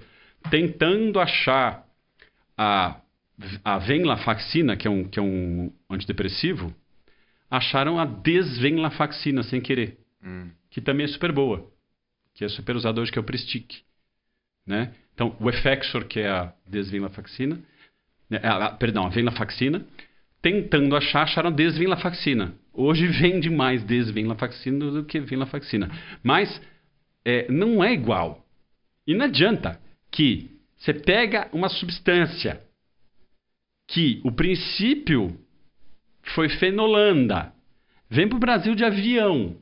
tentando 0.51 1.20
achar 1.20 1.84
a, 2.56 3.01
a 3.65 3.79
venlafaxina, 3.79 4.77
que 4.77 4.88
é 4.88 4.91
um, 4.91 5.10
que 5.10 5.17
é 5.17 5.22
um 5.24 5.74
antidepressivo, 5.89 6.72
acharam 7.50 7.98
a 8.00 8.06
desvenlafaxina 8.06 9.41
sem 9.41 9.60
querer, 9.60 9.98
hum. 10.24 10.51
que 10.70 10.82
também 10.82 11.06
é 11.06 11.10
super 11.10 11.32
boa, 11.32 11.67
que 12.36 12.46
é 12.46 12.48
super 12.48 12.75
usada 12.75 13.01
hoje, 13.01 13.12
que 13.12 13.17
é 13.17 13.22
o 13.22 13.25
Pristic. 13.25 13.82
Né? 14.67 14.94
Então, 15.18 15.36
o 15.40 15.50
Effexor, 15.50 16.06
que 16.06 16.20
é 16.20 16.30
a 16.30 16.54
desvenlafaxina, 16.68 17.60
né, 18.30 18.40
a, 18.44 18.70
perdão, 18.70 19.08
a 19.08 19.10
venlafaxina, 19.10 19.84
tentando 20.44 20.96
achar, 20.96 21.24
acharam 21.24 21.52
desvenlafaxina. 21.52 22.54
Hoje 22.72 23.08
vende 23.20 23.50
mais 23.50 23.84
desvenlafaxina 23.84 24.92
do 24.92 25.04
que 25.04 25.20
venlafaxina. 25.20 25.90
Mas 26.22 26.62
é, 27.26 27.52
não 27.52 27.84
é 27.84 27.92
igual. 27.94 28.46
E 29.08 29.16
não 29.16 29.26
adianta 29.26 29.82
que 30.12 30.52
você 30.78 30.94
pega 30.94 31.50
uma 31.52 31.68
substância 31.68 32.62
que 33.88 34.22
o 34.24 34.32
princípio 34.32 35.36
foi 36.36 36.48
fenolanda. 36.48 37.52
Vem 38.08 38.30
para 38.30 38.36
o 38.36 38.40
Brasil 38.40 38.76
de 38.76 38.86
avião. 38.86 39.58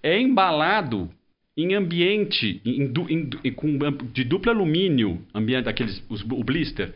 É 0.00 0.16
embalado 0.20 1.10
em 1.56 1.74
ambiente 1.74 2.60
em, 2.64 2.82
em, 2.82 2.92
em, 3.10 3.96
de 4.12 4.24
duplo 4.24 4.50
alumínio, 4.50 5.24
ambiente, 5.34 5.68
aqueles, 5.68 6.04
os, 6.08 6.22
o 6.22 6.44
blister, 6.44 6.92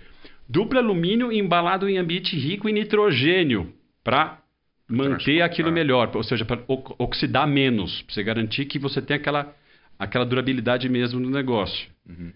duplo 0.48 0.78
alumínio 0.78 1.32
embalado 1.32 1.88
em 1.88 1.96
ambiente 1.96 2.36
rico 2.36 2.68
em 2.68 2.72
nitrogênio 2.72 3.72
para 4.04 4.40
manter 4.88 5.40
aquilo 5.40 5.70
melhor, 5.70 6.10
ou 6.14 6.22
seja, 6.22 6.44
para 6.44 6.62
oxidar 6.98 7.46
menos, 7.46 8.02
para 8.02 8.14
você 8.14 8.22
garantir 8.24 8.64
que 8.64 8.78
você 8.78 9.00
tem 9.00 9.16
aquela, 9.16 9.54
aquela 9.98 10.26
durabilidade 10.26 10.88
mesmo 10.88 11.20
no 11.20 11.30
negócio. 11.30 11.88
Uhum. 12.08 12.32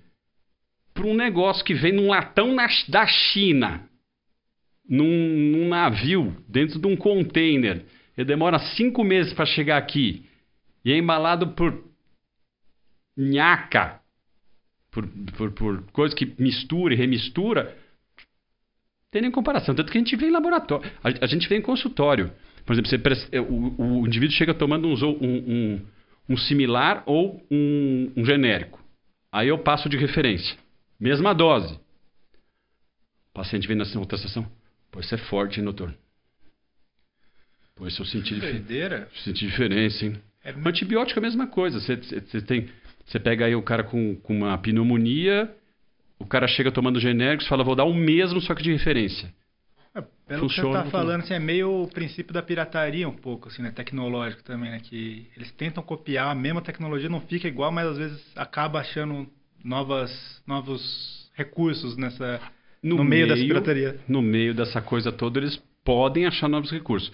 Para 0.95 1.07
um 1.07 1.15
negócio 1.15 1.65
que 1.65 1.75
vem 1.75 1.93
num 1.93 2.09
latão 2.09 2.55
na, 2.55 2.69
da 2.89 3.05
China, 3.07 3.89
num, 4.89 5.05
num 5.05 5.69
navio, 5.69 6.37
dentro 6.49 6.79
de 6.79 6.87
um 6.87 6.97
container, 6.97 7.85
ele 8.17 8.25
demora 8.25 8.61
cinco 8.77 9.03
meses 9.03 9.33
para 9.33 9.47
chegar 9.47 9.77
aqui 9.77 10.25
e 10.85 10.93
é 10.93 10.97
embalado 10.97 11.49
por 11.49 11.83
nhaca, 13.17 14.01
por, 14.91 15.07
por, 15.37 15.53
por 15.53 15.83
coisa 15.93 16.15
que 16.15 16.35
mistura 16.39 16.95
e 16.95 16.97
remistura, 16.97 17.77
tem 19.11 19.23
nem 19.23 19.31
comparação. 19.31 19.75
Tanto 19.75 19.91
que 19.93 19.99
a 19.99 20.01
gente 20.01 20.17
vê 20.17 20.27
em 20.27 20.31
laboratório, 20.33 20.91
a, 21.03 21.25
a 21.25 21.27
gente 21.27 21.49
vê 21.49 21.57
em 21.57 21.63
consultório. 21.63 22.33
Por 22.65 22.73
exemplo, 22.73 22.91
você 22.91 23.29
é, 23.33 23.41
o, 23.41 23.75
o 23.79 24.07
indivíduo 24.07 24.35
chega 24.37 24.55
tomando 24.55 24.89
um, 24.89 24.95
um, 24.95 25.53
um, 25.53 25.87
um 26.31 26.37
similar 26.37 27.03
ou 27.07 27.45
um, 27.51 28.13
um 28.17 28.25
genérico. 28.25 28.83
Aí 29.31 29.49
eu 29.49 29.59
passo 29.59 29.89
de 29.89 29.97
referência. 29.97 30.57
Mesma 30.99 31.35
dose. 31.35 31.75
O 31.75 33.35
paciente 33.35 33.67
vem 33.69 33.77
na 33.77 33.85
outra 33.97 34.17
sessão. 34.17 34.47
Pô, 34.91 35.01
isso 35.01 35.15
é 35.15 35.19
forte, 35.19 35.59
hein, 35.59 35.65
doutor? 35.65 35.93
Pô, 37.75 37.87
isso 37.87 38.01
eu 38.03 38.07
senti, 38.07 38.35
difer- 38.35 38.53
Doideira. 38.53 39.09
senti 39.25 39.47
diferença, 39.47 40.07
hein? 40.07 40.23
É 40.45 40.53
O 40.53 40.69
antibiótico 40.69 41.19
é 41.19 41.21
a 41.21 41.27
mesma 41.27 41.47
coisa. 41.49 41.81
Você 41.81 41.97
tem, 42.43 42.69
você 43.05 43.19
pega 43.21 43.47
aí 43.47 43.55
o 43.55 43.63
cara 43.63 43.85
com, 43.85 44.17
com 44.17 44.39
uma 44.39 44.57
pneumonia, 44.59 45.51
o 46.19 46.27
cara 46.27 46.47
chega 46.47 46.73
tomando 46.73 47.01
genéricos, 47.01 47.47
fala, 47.47 47.65
vou 47.65 47.77
dar 47.77 47.85
o 47.85 47.95
mesmo, 47.95 48.41
só 48.41 48.55
que 48.55 48.63
de 48.63 48.73
referência. 48.73 49.33
É, 49.95 50.03
Pelo 50.27 50.41
Funciona 50.41 50.49
que 50.49 50.55
você 50.55 50.63
muito 50.63 50.85
tá 50.85 50.91
falando, 50.91 51.21
assim, 51.23 51.35
é 51.35 51.39
meio 51.39 51.83
o 51.83 51.89
princípio 51.89 52.33
da 52.33 52.43
pirataria 52.43 53.09
um 53.09 53.15
pouco, 53.15 53.49
assim, 53.49 53.63
né? 53.63 53.71
Tecnológico 53.71 54.43
também, 54.43 54.71
né? 54.71 54.81
Que 54.83 55.29
eles 55.37 55.53
tentam 55.53 55.83
copiar 55.83 56.31
a 56.31 56.35
mesma 56.35 56.63
tecnologia, 56.63 57.09
não 57.09 57.21
fica 57.21 57.47
igual, 57.47 57.71
mas 57.71 57.87
às 57.87 57.99
vezes 57.99 58.33
acaba 58.35 58.81
achando 58.81 59.29
novas, 59.63 60.43
novos 60.47 61.31
recursos 61.35 61.97
nessa, 61.97 62.41
no, 62.83 63.03
meio, 63.03 63.29
dessa 63.29 63.43
pirataria. 63.43 64.01
No 64.09 64.21
meio 64.21 64.55
dessa 64.55 64.81
coisa 64.81 65.11
toda, 65.11 65.39
eles 65.39 65.61
podem 65.85 66.27
achar 66.27 66.49
novos 66.49 66.71
recursos. 66.71 67.13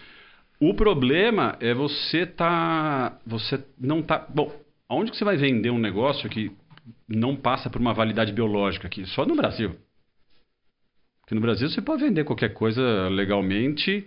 O 0.59 0.75
problema 0.75 1.57
é 1.61 1.73
você 1.73 2.27
tá, 2.27 3.19
você 3.27 3.65
não 3.79 4.03
tá, 4.03 4.27
bom, 4.29 4.53
aonde 4.91 5.13
que 5.13 5.17
você 5.17 5.25
vai 5.25 5.37
vender 5.37 5.71
um 5.71 5.79
negócio 5.79 6.29
que 6.29 6.51
não 7.09 7.37
passa 7.37 7.71
por 7.71 7.81
uma 7.81 7.95
validade 7.95 8.33
biológica 8.33 8.89
aqui? 8.89 9.07
Só 9.07 9.25
no 9.25 9.37
Brasil. 9.37 9.77
Porque 11.21 11.35
no 11.35 11.41
Brasil 11.41 11.69
você 11.71 11.81
pode 11.81 12.03
vender 12.03 12.25
qualquer 12.25 12.53
coisa 12.53 13.09
legalmente, 13.09 14.05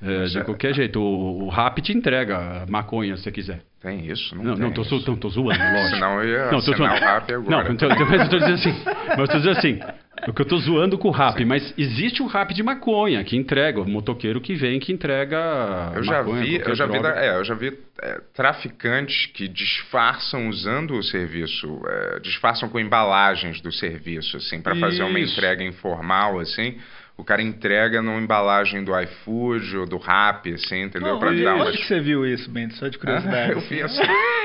é, 0.00 0.24
de 0.24 0.44
qualquer 0.44 0.72
jeito. 0.74 1.00
O, 1.00 1.44
o 1.44 1.48
RAP 1.48 1.78
te 1.80 1.92
entrega 1.92 2.62
a 2.62 2.66
maconha 2.66 3.16
se 3.16 3.24
você 3.24 3.32
quiser. 3.32 3.62
Tem 3.80 4.06
isso? 4.06 4.34
Não, 4.36 4.44
Não, 4.44 4.54
tem 4.54 4.62
não, 4.64 4.72
tô, 4.72 4.82
isso. 4.82 5.10
não, 5.10 5.16
tô 5.16 5.28
zoando, 5.28 5.58
lógico. 5.58 5.94
Senão 5.94 6.22
eu 6.22 6.28
ia 6.28 6.44
Não, 6.52 6.60
tô 6.60 6.72
zoando. 6.72 6.82
o 6.84 6.98
rap 6.98 7.32
agora. 7.34 7.64
Não, 7.64 7.72
então, 7.74 7.88
mas 7.88 8.20
eu 8.22 8.28
tô 8.30 8.38
dizendo 8.38 8.54
assim. 8.54 8.84
Mas 9.08 9.18
eu 9.18 9.26
tô 9.28 9.36
dizendo 9.38 9.58
assim. 9.58 9.80
O 10.28 10.32
que 10.32 10.40
eu 10.40 10.46
tô 10.46 10.56
zoando 10.58 10.96
com 10.96 11.08
o 11.08 11.10
rap, 11.10 11.44
mas 11.44 11.74
existe 11.76 12.22
o 12.22 12.26
rap 12.26 12.54
de 12.54 12.62
maconha 12.62 13.24
que 13.24 13.36
entrega, 13.36 13.80
o 13.80 13.88
motoqueiro 13.88 14.40
que 14.40 14.54
vem 14.54 14.78
que 14.78 14.92
entrega 14.92 15.92
Eu 15.96 16.04
já 16.04 16.22
maconha, 16.22 16.42
vi, 16.42 16.56
eu 16.64 16.74
já 16.74 16.86
vi, 16.86 16.92
droga. 16.92 17.08
é, 17.20 17.36
eu 17.36 17.44
já 17.44 17.54
vi 17.54 17.76
é, 18.00 18.20
traficantes 18.32 19.26
que 19.26 19.48
disfarçam 19.48 20.48
usando 20.48 20.94
o 20.94 21.02
serviço, 21.02 21.80
é, 21.86 22.20
disfarçam 22.20 22.68
com 22.68 22.78
embalagens 22.78 23.60
do 23.60 23.72
serviço, 23.72 24.36
assim, 24.36 24.60
para 24.60 24.76
fazer 24.76 25.02
uma 25.02 25.18
entrega 25.18 25.62
informal, 25.64 26.38
assim. 26.38 26.76
O 27.16 27.22
cara 27.24 27.42
entrega 27.42 28.00
numa 28.02 28.18
embalagem 28.20 28.82
do 28.82 28.98
iFood 28.98 29.76
ou 29.76 29.86
do 29.86 29.98
Rap, 29.98 30.52
assim, 30.54 30.82
entendeu? 30.84 31.18
Pra 31.18 31.28
Onde, 31.30 31.44
dar 31.44 31.54
onde 31.54 31.62
umas... 31.62 31.76
que 31.76 31.84
você 31.86 32.00
viu 32.00 32.26
isso, 32.26 32.50
Bento? 32.50 32.74
Só 32.74 32.88
de 32.88 32.98
curiosidade. 32.98 33.52
eu 33.52 33.60
vi 33.60 33.80
assim. 33.82 34.02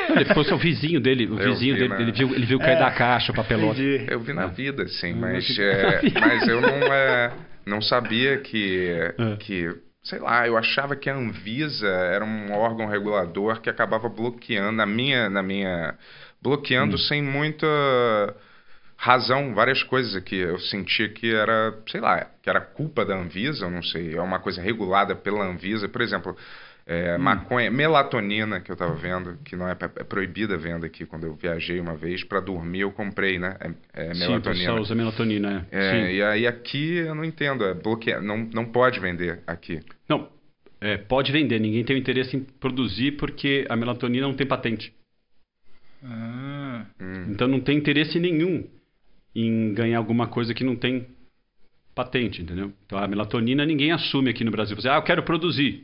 Ele 0.09 0.25
fosse 0.33 0.53
o 0.53 0.57
vizinho 0.57 0.99
dele, 0.99 1.25
o 1.27 1.39
Eu 1.39 1.53
vizinho 1.53 1.73
vi, 1.75 1.81
dele, 1.81 1.93
né? 1.93 2.01
ele 2.01 2.11
viu, 2.11 2.35
ele 2.35 2.45
viu 2.45 2.59
cair 2.59 2.75
É. 2.75 2.79
da 2.79 2.91
caixa 2.91 3.31
o 3.31 3.35
papelote. 3.35 3.81
Entendi. 3.81 4.11
Eu 4.11 4.19
vi 4.19 4.33
na 4.33 4.47
vida, 4.47 4.83
assim, 4.83 5.13
mas, 5.13 5.57
é, 5.57 6.01
mas 6.19 6.47
eu 6.47 6.59
não, 6.61 6.69
é, 6.69 7.31
não 7.65 7.81
sabia 7.81 8.37
que, 8.37 8.89
É. 9.17 9.35
que, 9.37 9.69
sei 10.03 10.19
lá, 10.19 10.45
eu 10.45 10.57
achava 10.57 10.95
que 10.95 11.09
a 11.09 11.15
Anvisa 11.15 11.87
era 11.87 12.23
um 12.23 12.51
órgão 12.51 12.85
regulador 12.87 13.61
que 13.61 13.69
acabava 13.69 14.07
bloqueando, 14.09 14.73
na 14.73 14.85
minha, 14.85 15.29
na 15.29 15.41
minha 15.41 15.95
bloqueando 16.41 16.95
Hum. 16.95 16.99
sem 16.99 17.21
muita 17.23 17.65
razão, 18.97 19.53
várias 19.53 19.83
coisas 19.83 20.21
que 20.23 20.35
eu 20.35 20.59
sentia 20.59 21.07
que 21.09 21.33
era, 21.33 21.77
sei 21.87 22.01
lá, 22.01 22.25
que 22.41 22.49
era 22.49 22.59
culpa 22.59 23.05
da 23.05 23.15
Anvisa, 23.15 23.65
eu 23.65 23.69
não 23.71 23.83
sei, 23.83 24.15
é 24.15 24.21
uma 24.21 24.39
coisa 24.39 24.61
regulada 24.61 25.15
pela 25.15 25.45
Anvisa, 25.45 25.87
por 25.87 26.01
exemplo, 26.01 26.35
é, 26.85 27.15
Hum. 27.15 27.19
maconha, 27.19 27.69
melatonina 27.69 28.59
que 28.59 28.71
eu 28.71 28.75
tava 28.75 28.95
vendo, 28.95 29.37
que 29.45 29.55
não 29.55 29.67
é, 29.67 29.73
é 29.73 30.03
proibida 30.03 30.55
a 30.55 30.57
venda 30.57 30.87
aqui, 30.87 31.05
quando 31.05 31.25
eu 31.27 31.35
viajei 31.35 31.79
uma 31.79 31.95
vez 31.95 32.23
para 32.23 32.39
dormir 32.39 32.79
eu 32.81 32.91
comprei, 32.91 33.37
né? 33.37 33.55
É, 33.93 34.07
é 34.09 34.13
Sim, 34.13 34.23
o 34.25 34.29
melatonina. 34.29 34.73
usa 34.79 34.95
melatonina. 34.95 35.67
É. 35.71 35.77
É, 35.77 35.91
Sim. 35.91 36.15
e 36.15 36.23
aí 36.23 36.47
aqui 36.47 36.95
eu 36.95 37.13
não 37.13 37.23
entendo, 37.23 37.63
é 37.65 37.73
bloqueia, 37.73 38.19
não, 38.19 38.37
não 38.53 38.65
pode 38.65 38.99
vender 38.99 39.41
aqui. 39.45 39.79
Não, 40.09 40.29
é, 40.81 40.97
pode 40.97 41.31
vender, 41.31 41.59
ninguém 41.59 41.83
tem 41.83 41.95
o 41.95 41.99
interesse 41.99 42.35
em 42.37 42.39
produzir 42.39 43.11
porque 43.17 43.65
a 43.69 43.75
melatonina 43.75 44.25
não 44.27 44.33
tem 44.35 44.47
patente. 44.47 44.91
Ah, 46.03 46.85
Hum, 47.01 47.25
Então 47.31 47.47
não 47.47 47.59
tem 47.59 47.77
interesse 47.77 48.19
nenhum 48.19 48.63
em 49.39 49.73
ganhar 49.73 49.97
alguma 49.99 50.27
coisa 50.27 50.53
que 50.53 50.63
não 50.63 50.75
tem 50.75 51.07
patente, 51.93 52.41
entendeu? 52.41 52.71
Então 52.85 52.97
a 52.97 53.07
melatonina 53.07 53.65
ninguém 53.65 53.91
assume 53.91 54.29
aqui 54.29 54.43
no 54.43 54.51
Brasil. 54.51 54.75
Você, 54.75 54.89
ah, 54.89 54.95
eu 54.95 55.01
quero 55.03 55.23
produzir. 55.23 55.83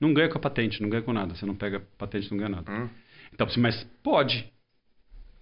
Não 0.00 0.14
ganha 0.14 0.28
com 0.28 0.38
a 0.38 0.40
patente, 0.40 0.80
não 0.80 0.88
ganha 0.88 1.02
com 1.02 1.12
nada. 1.12 1.34
Você 1.34 1.44
não 1.44 1.54
pega 1.56 1.82
patente, 1.98 2.30
não 2.30 2.38
ganha 2.38 2.50
nada. 2.50 2.70
hum. 2.70 2.88
Então, 3.32 3.46
assim, 3.46 3.60
mas 3.60 3.82
pode. 4.02 4.46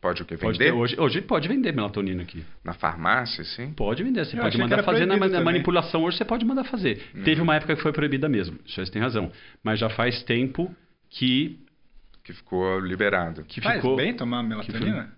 Pode 0.00 0.22
o 0.22 0.24
quê? 0.24 0.36
Pode 0.36 0.58
Vender? 0.58 0.70
ter, 0.72 0.76
hoje, 0.76 0.96
hoje 1.00 1.20
pode 1.22 1.48
vender 1.48 1.72
melatonina 1.72 2.22
aqui. 2.22 2.44
Na 2.64 2.72
farmácia, 2.74 3.42
sim? 3.44 3.72
Pode 3.72 4.02
vender, 4.02 4.24
você 4.24 4.36
Eu 4.36 4.42
pode 4.42 4.56
que 4.56 4.62
mandar 4.62 4.82
fazer 4.82 5.06
na, 5.06 5.14
proibido 5.14 5.32
na 5.32 5.38
também. 5.38 5.44
manipulação. 5.44 6.04
Hoje 6.04 6.16
você 6.18 6.24
pode 6.24 6.44
mandar 6.44 6.64
fazer. 6.64 7.02
Uhum. 7.14 7.22
Teve 7.22 7.40
uma 7.40 7.54
época 7.56 7.74
que 7.76 7.82
foi 7.82 7.92
proibida 7.92 8.28
mesmo. 8.28 8.58
Isso 8.66 8.78
aí 8.80 8.86
você 8.86 8.92
tem 8.92 9.00
razão. 9.02 9.30
Mas 9.62 9.78
já 9.78 9.88
faz 9.90 10.22
tempo 10.22 10.74
que, 11.10 11.58
Que 12.24 12.32
ficou 12.32 12.78
liberado. 12.80 13.44
que 13.44 13.60
faz 13.60 13.76
ficou. 13.76 13.96
bem 13.96 14.14
tomar 14.14 14.42
melatonina? 14.42 15.15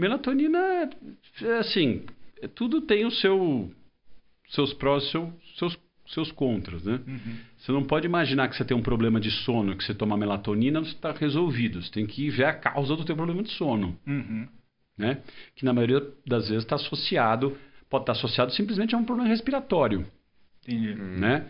Melatonina, 0.00 0.58
é, 0.58 0.90
é 1.44 1.58
assim, 1.58 2.02
é, 2.40 2.48
tudo 2.48 2.80
tem 2.80 3.04
o 3.04 3.10
seu, 3.10 3.70
seus 4.48 4.72
prós 4.72 5.04
e 5.04 5.10
seu, 5.10 5.32
seus, 5.58 5.78
seus 6.08 6.32
contras, 6.32 6.82
né? 6.82 7.00
Uhum. 7.06 7.36
Você 7.58 7.70
não 7.70 7.84
pode 7.84 8.06
imaginar 8.06 8.48
que 8.48 8.56
você 8.56 8.64
tem 8.64 8.76
um 8.76 8.82
problema 8.82 9.20
de 9.20 9.30
sono, 9.30 9.76
que 9.76 9.84
você 9.84 9.94
toma 9.94 10.16
melatonina, 10.16 10.80
você 10.80 10.92
está 10.92 11.12
resolvido. 11.12 11.82
Você 11.82 11.90
tem 11.92 12.06
que 12.06 12.30
ver 12.30 12.44
a 12.44 12.54
causa 12.54 12.96
do 12.96 13.04
teu 13.04 13.14
problema 13.14 13.42
de 13.42 13.50
sono, 13.50 13.96
Uhum. 14.06 14.48
né? 14.96 15.18
Que 15.54 15.64
na 15.66 15.72
maioria 15.74 16.00
das 16.26 16.48
vezes 16.48 16.64
está 16.64 16.76
associado, 16.76 17.56
pode 17.90 18.04
estar 18.04 18.12
associado 18.12 18.52
simplesmente 18.52 18.94
a 18.94 18.98
um 18.98 19.04
problema 19.04 19.28
respiratório, 19.28 20.06
Entendi. 20.66 20.94
Hum. 20.94 21.18
né? 21.18 21.46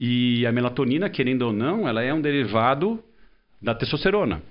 E 0.00 0.44
a 0.44 0.50
melatonina, 0.50 1.08
querendo 1.08 1.42
ou 1.42 1.52
não, 1.52 1.86
ela 1.86 2.02
é 2.02 2.12
um 2.12 2.20
derivado 2.20 3.02
da 3.60 3.72
testosterona, 3.74 4.42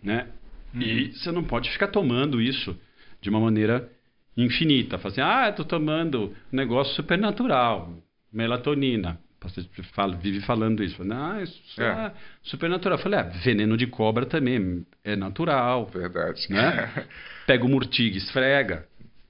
né? 0.00 0.28
E 0.74 1.12
você 1.12 1.32
não 1.32 1.42
pode 1.44 1.70
ficar 1.70 1.88
tomando 1.88 2.40
isso 2.40 2.78
de 3.20 3.30
uma 3.30 3.40
maneira 3.40 3.88
infinita. 4.36 4.98
Fala 4.98 5.12
assim, 5.12 5.20
ah, 5.20 5.52
tô 5.52 5.64
tomando 5.64 6.34
um 6.52 6.56
negócio 6.56 6.94
supernatural, 6.94 7.92
melatonina. 8.32 9.18
Você 9.40 9.62
fala, 9.94 10.16
vive 10.16 10.40
falando 10.40 10.82
isso. 10.82 11.00
Ah, 11.12 11.40
isso 11.42 11.80
É. 11.80 11.84
é 12.06 12.12
supernatural. 12.42 12.98
Eu 12.98 13.02
falei, 13.02 13.18
ah, 13.20 13.22
veneno 13.22 13.76
de 13.76 13.86
cobra 13.86 14.26
também 14.26 14.84
é 15.04 15.14
natural, 15.16 15.86
Verdade. 15.86 16.46
né? 16.50 17.06
Pega 17.46 17.64
o 17.64 17.68
murtiga, 17.68 18.16
esfrega. 18.16 18.86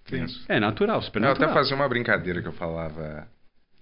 Sim. 0.07 0.25
É 0.49 0.59
natural, 0.59 1.03
Eu 1.15 1.31
até 1.31 1.47
fazia 1.49 1.77
uma 1.77 1.87
brincadeira 1.89 2.41
que 2.41 2.49
eu 2.49 2.53
falava 2.53 3.29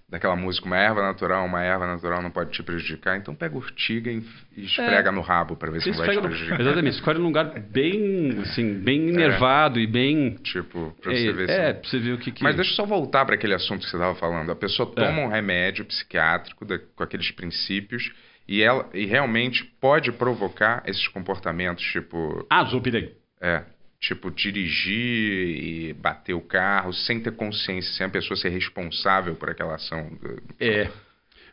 daquela 0.09 0.35
música, 0.37 0.65
uma 0.65 0.77
erva 0.77 1.01
natural, 1.01 1.45
uma 1.45 1.61
erva 1.61 1.85
natural 1.85 2.21
não 2.21 2.31
pode 2.31 2.51
te 2.51 2.63
prejudicar, 2.63 3.17
então 3.17 3.35
pega 3.35 3.57
urtiga 3.57 4.09
e 4.09 4.23
e 4.55 4.63
esfrega 4.65 5.11
no 5.11 5.19
rabo 5.21 5.55
para 5.57 5.69
ver 5.69 5.81
se 5.81 5.85
Você 5.85 5.89
não 5.91 5.97
vai 5.97 6.07
te 6.07 6.11
esfrega 6.11 6.21
no- 6.21 6.29
prejudicar. 6.35 6.61
Exatamente, 6.61 6.93
escolhe 6.95 7.19
num 7.19 7.25
lugar 7.25 7.59
bem, 7.59 8.39
assim, 8.41 8.79
bem 8.79 9.09
enervado 9.09 9.79
e 9.79 9.85
bem... 9.85 10.35
Tipo, 10.35 10.95
pra 11.01 11.11
É, 11.13 11.15
você 11.17 11.33
ver 11.33 11.49
é, 11.49 11.67
se... 11.67 11.79
pra 11.81 11.89
você 11.89 11.99
ver 11.99 12.13
o 12.13 12.17
que 12.17 12.31
que... 12.31 12.41
Mas 12.43 12.55
deixa 12.55 12.71
eu 12.71 12.75
só 12.75 12.85
voltar 12.85 13.25
para 13.25 13.35
aquele 13.35 13.53
assunto 13.53 13.81
que 13.83 13.89
você 13.89 13.97
estava 13.97 14.15
falando. 14.15 14.49
A 14.51 14.55
pessoa 14.55 14.91
É. 14.95 15.05
toma 15.05 15.21
um 15.21 15.27
remédio 15.27 15.83
psiquiátrico 15.85 16.63
da- 16.65 16.79
com 16.79 17.03
aqueles 17.03 17.29
princípios 17.31 18.09
e 18.47 18.61
ela 18.63 18.89
e 18.93 19.05
realmente 19.05 19.63
pode 19.81 20.11
provocar 20.13 20.81
esses 20.87 21.05
comportamentos, 21.09 21.83
tipo, 21.83 22.47
Ah, 22.49 22.63
Zolpidem. 22.63 23.11
é, 23.41 23.63
tipo 23.99 24.29
dirigir 24.29 25.89
e 25.89 25.93
bater 25.93 26.33
o 26.33 26.41
carro 26.41 26.93
sem 26.93 27.19
ter 27.19 27.31
consciência, 27.35 27.91
sem 27.93 28.05
a 28.05 28.09
pessoa 28.09 28.37
ser 28.37 28.49
responsável 28.49 29.35
por 29.35 29.49
aquela 29.49 29.75
ação. 29.75 30.11
É, 30.59 30.89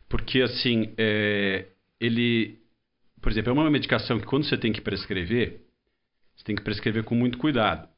porque 0.09 0.43
assim, 0.43 0.93
é, 0.99 1.67
ele, 2.01 2.59
por 3.21 3.33
exemplo, 3.33 3.51
é 3.51 3.53
uma 3.55 3.71
medicação 3.71 4.19
que 4.21 4.27
quando 4.27 4.45
você 4.45 4.57
tem 4.59 4.73
que 4.73 4.81
prescrever, 4.81 5.63
você 6.37 6.45
tem 6.45 6.55
que 6.57 6.63
prescrever 6.63 7.05
com 7.05 7.15
muito 7.15 7.39
cuidado. 7.39 7.89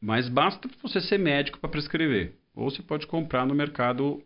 Mas 0.00 0.28
basta 0.28 0.68
você 0.80 1.00
ser 1.00 1.18
médico 1.18 1.58
para 1.58 1.68
prescrever. 1.70 2.34
Ou 2.54 2.70
você 2.70 2.82
pode 2.82 3.06
comprar 3.06 3.44
no 3.44 3.54
mercado 3.54 4.22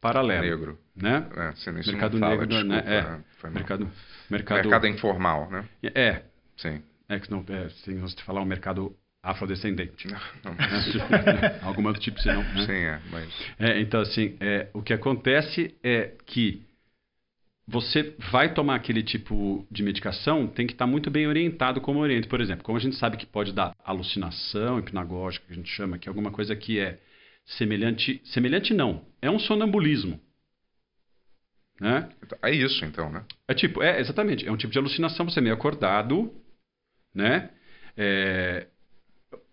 paralelo, 0.00 0.42
negro. 0.42 0.78
né? 0.96 1.28
É, 1.36 1.52
você 1.52 1.70
nem 1.70 1.84
Mercado 1.86 2.18
não 2.18 2.28
fala, 2.28 2.40
negro, 2.44 2.64
né? 2.64 2.80
desculpa, 2.82 2.90
É. 2.90 3.20
foi 3.38 3.50
mal. 3.50 3.58
Mercado, 3.60 3.90
mercado, 4.28 4.56
Mercado 4.62 4.86
informal, 4.88 5.48
né? 5.48 5.68
é, 5.94 6.22
Sim. 6.56 6.82
é 7.08 7.20
que 7.20 7.30
não, 7.30 7.44
é, 7.48 7.68
sem 7.84 7.98
você 7.98 8.16
falar 8.22 8.40
o 8.40 8.44
mercado 8.44 8.96
afrodescendente. 9.22 10.08
Não, 10.08 10.18
não, 10.44 10.54
né? 10.54 11.60
Algum 11.62 11.86
outro 11.86 12.02
tipo, 12.02 12.20
senão, 12.20 12.42
né? 12.42 12.66
Sim, 12.66 12.72
é, 12.72 13.00
mas 13.10 13.28
É, 13.58 13.80
então, 13.80 14.00
assim, 14.00 14.36
é, 14.40 14.68
o 14.74 14.82
que 14.82 14.92
acontece 14.92 15.74
é 15.82 16.14
que 16.26 16.62
você 17.66 18.14
vai 18.32 18.52
tomar 18.52 18.74
aquele 18.74 19.02
tipo 19.02 19.66
de 19.70 19.82
medicação, 19.82 20.48
tem 20.48 20.66
que 20.66 20.72
estar 20.72 20.86
muito 20.86 21.10
bem 21.10 21.28
orientado 21.28 21.80
como 21.80 22.00
orienta. 22.00 22.28
Por 22.28 22.40
exemplo, 22.40 22.64
como 22.64 22.76
a 22.76 22.80
gente 22.80 22.96
sabe 22.96 23.16
que 23.16 23.24
pode 23.24 23.52
dar 23.52 23.74
alucinação 23.84 24.78
hipnagógica, 24.80 25.46
que 25.46 25.52
a 25.52 25.56
gente 25.56 25.70
chama, 25.70 25.98
que 25.98 26.08
é 26.08 26.10
alguma 26.10 26.32
coisa 26.32 26.56
que 26.56 26.80
é 26.80 26.98
semelhante... 27.46 28.20
Semelhante 28.24 28.74
não, 28.74 29.04
é 29.20 29.30
um 29.30 29.38
sonambulismo. 29.38 30.20
Né? 31.80 32.08
É 32.42 32.50
isso, 32.50 32.84
então, 32.84 33.10
né? 33.10 33.24
É 33.48 33.54
tipo, 33.54 33.82
é, 33.82 34.00
exatamente. 34.00 34.46
É 34.46 34.52
um 34.52 34.56
tipo 34.56 34.72
de 34.72 34.78
alucinação, 34.78 35.28
você 35.28 35.38
é 35.38 35.42
meio 35.42 35.54
acordado, 35.54 36.32
né? 37.14 37.50
É, 37.96 38.66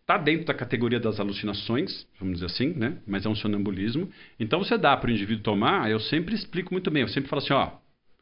tá 0.09 0.17
dentro 0.17 0.47
da 0.47 0.55
categoria 0.55 0.99
das 0.99 1.19
alucinações, 1.19 2.07
vamos 2.19 2.39
dizer 2.39 2.47
assim, 2.47 2.73
né? 2.73 2.97
Mas 3.05 3.27
é 3.27 3.29
um 3.29 3.35
sonambulismo. 3.35 4.11
Então 4.39 4.57
você 4.57 4.75
dá 4.75 4.97
para 4.97 5.07
o 5.07 5.13
indivíduo 5.13 5.43
tomar, 5.43 5.87
eu 5.91 5.99
sempre 5.99 6.33
explico 6.33 6.73
muito 6.73 6.89
bem, 6.89 7.03
eu 7.03 7.07
sempre 7.07 7.29
falo 7.29 7.43
assim, 7.43 7.53
ó, 7.53 7.73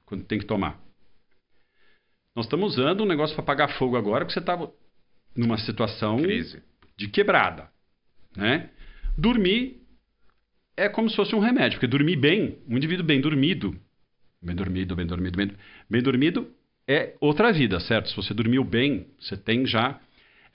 quando 0.05 0.25
tem 0.25 0.37
que 0.37 0.43
tomar. 0.43 0.77
Nós 2.35 2.45
estamos 2.45 2.73
usando 2.73 3.03
um 3.03 3.05
negócio 3.05 3.33
para 3.37 3.43
apagar 3.43 3.77
fogo 3.77 3.95
agora, 3.95 4.25
porque 4.25 4.33
você 4.33 4.39
está 4.39 4.59
numa 5.33 5.57
situação 5.59 6.17
Crise. 6.17 6.61
de 6.97 7.07
quebrada, 7.07 7.69
né? 8.35 8.69
Dormir 9.17 9.81
é 10.75 10.89
como 10.89 11.09
se 11.09 11.15
fosse 11.15 11.33
um 11.33 11.39
remédio, 11.39 11.77
porque 11.79 11.87
dormir 11.87 12.17
bem, 12.17 12.57
um 12.67 12.75
indivíduo 12.75 13.05
bem 13.05 13.21
dormido, 13.21 13.73
bem 14.41 14.57
dormido, 14.57 14.93
bem 14.93 15.07
dormido, 15.07 15.37
bem, 15.37 15.51
bem 15.89 16.01
dormido 16.01 16.53
é 16.85 17.15
outra 17.21 17.53
vida, 17.53 17.79
certo? 17.79 18.09
Se 18.09 18.15
você 18.17 18.33
dormiu 18.33 18.65
bem, 18.65 19.07
você 19.17 19.37
tem 19.37 19.65
já 19.65 20.01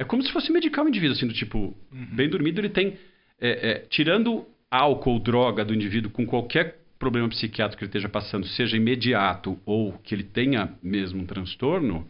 é 0.03 0.05
como 0.05 0.23
se 0.23 0.33
fosse 0.33 0.53
medicar 0.53 0.85
um 0.85 0.89
indivíduo, 0.89 1.17
assim, 1.17 1.27
do 1.27 1.33
tipo, 1.33 1.77
uhum. 1.93 2.07
bem 2.13 2.29
dormido, 2.29 2.61
ele 2.61 2.69
tem, 2.69 2.99
é, 3.41 3.71
é, 3.71 3.79
tirando 3.89 4.45
álcool, 4.71 5.19
droga 5.21 5.65
do 5.65 5.73
indivíduo 5.73 6.11
com 6.11 6.27
qualquer 6.27 6.81
problema 6.99 7.29
psiquiátrico 7.29 7.79
que 7.79 7.85
ele 7.85 7.89
esteja 7.89 8.09
passando, 8.09 8.47
seja 8.47 8.77
imediato 8.77 9.59
ou 9.65 9.93
que 9.99 10.15
ele 10.15 10.25
tenha 10.25 10.75
mesmo 10.83 11.23
um 11.23 11.27
transtorno, 11.27 12.07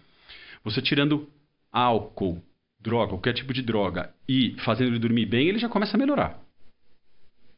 você 0.64 0.80
tirando 0.80 1.28
álcool, 1.70 2.42
droga, 2.80 3.10
qualquer 3.10 3.34
tipo 3.34 3.52
de 3.52 3.62
droga 3.62 4.12
e 4.28 4.54
fazendo 4.64 4.88
ele 4.88 4.98
dormir 4.98 5.26
bem, 5.26 5.48
ele 5.48 5.58
já 5.58 5.68
começa 5.68 5.96
a 5.96 5.98
melhorar. 5.98 6.40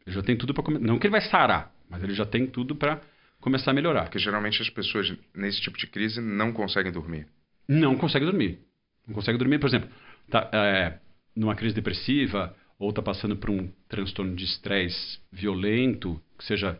Ele 0.06 0.14
já 0.14 0.22
tem 0.22 0.36
tudo 0.36 0.52
para 0.52 0.62
começar. 0.62 0.84
Não 0.84 0.98
que 0.98 1.06
ele 1.06 1.12
vai 1.12 1.22
sarar, 1.22 1.72
mas 1.88 2.02
ele 2.02 2.14
já 2.14 2.26
tem 2.26 2.46
tudo 2.46 2.76
para 2.76 3.00
começar 3.40 3.70
a 3.70 3.74
melhorar. 3.74 4.04
Porque 4.04 4.18
geralmente 4.18 4.60
as 4.60 4.68
pessoas 4.68 5.12
nesse 5.34 5.60
tipo 5.60 5.78
de 5.78 5.86
crise 5.86 6.20
não 6.20 6.52
conseguem 6.52 6.92
dormir. 6.92 7.26
Não 7.68 7.96
conseguem 7.96 8.28
dormir. 8.28 8.58
Não 9.06 9.14
conseguem 9.14 9.38
dormir, 9.38 9.58
por 9.58 9.68
exemplo, 9.68 9.88
tá, 10.30 10.48
é, 10.52 10.98
numa 11.34 11.54
crise 11.54 11.74
depressiva 11.74 12.54
ou 12.78 12.90
está 12.90 13.02
passando 13.02 13.36
por 13.36 13.50
um 13.50 13.68
transtorno 13.88 14.34
de 14.34 14.44
estresse 14.44 15.18
violento, 15.32 16.20
que 16.38 16.44
seja 16.44 16.78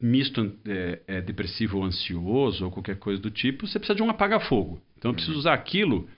misto 0.00 0.56
é, 0.66 1.00
é, 1.06 1.20
depressivo 1.20 1.78
ou 1.78 1.84
ansioso 1.84 2.64
ou 2.64 2.70
qualquer 2.70 2.96
coisa 2.96 3.20
do 3.20 3.30
tipo, 3.30 3.66
você 3.66 3.78
precisa 3.78 3.96
de 3.96 4.02
um 4.02 4.10
apaga-fogo. 4.10 4.80
Então 4.96 5.10
eu 5.10 5.14
preciso 5.14 5.34
uhum. 5.34 5.40
usar 5.40 5.54
aquilo 5.54 6.08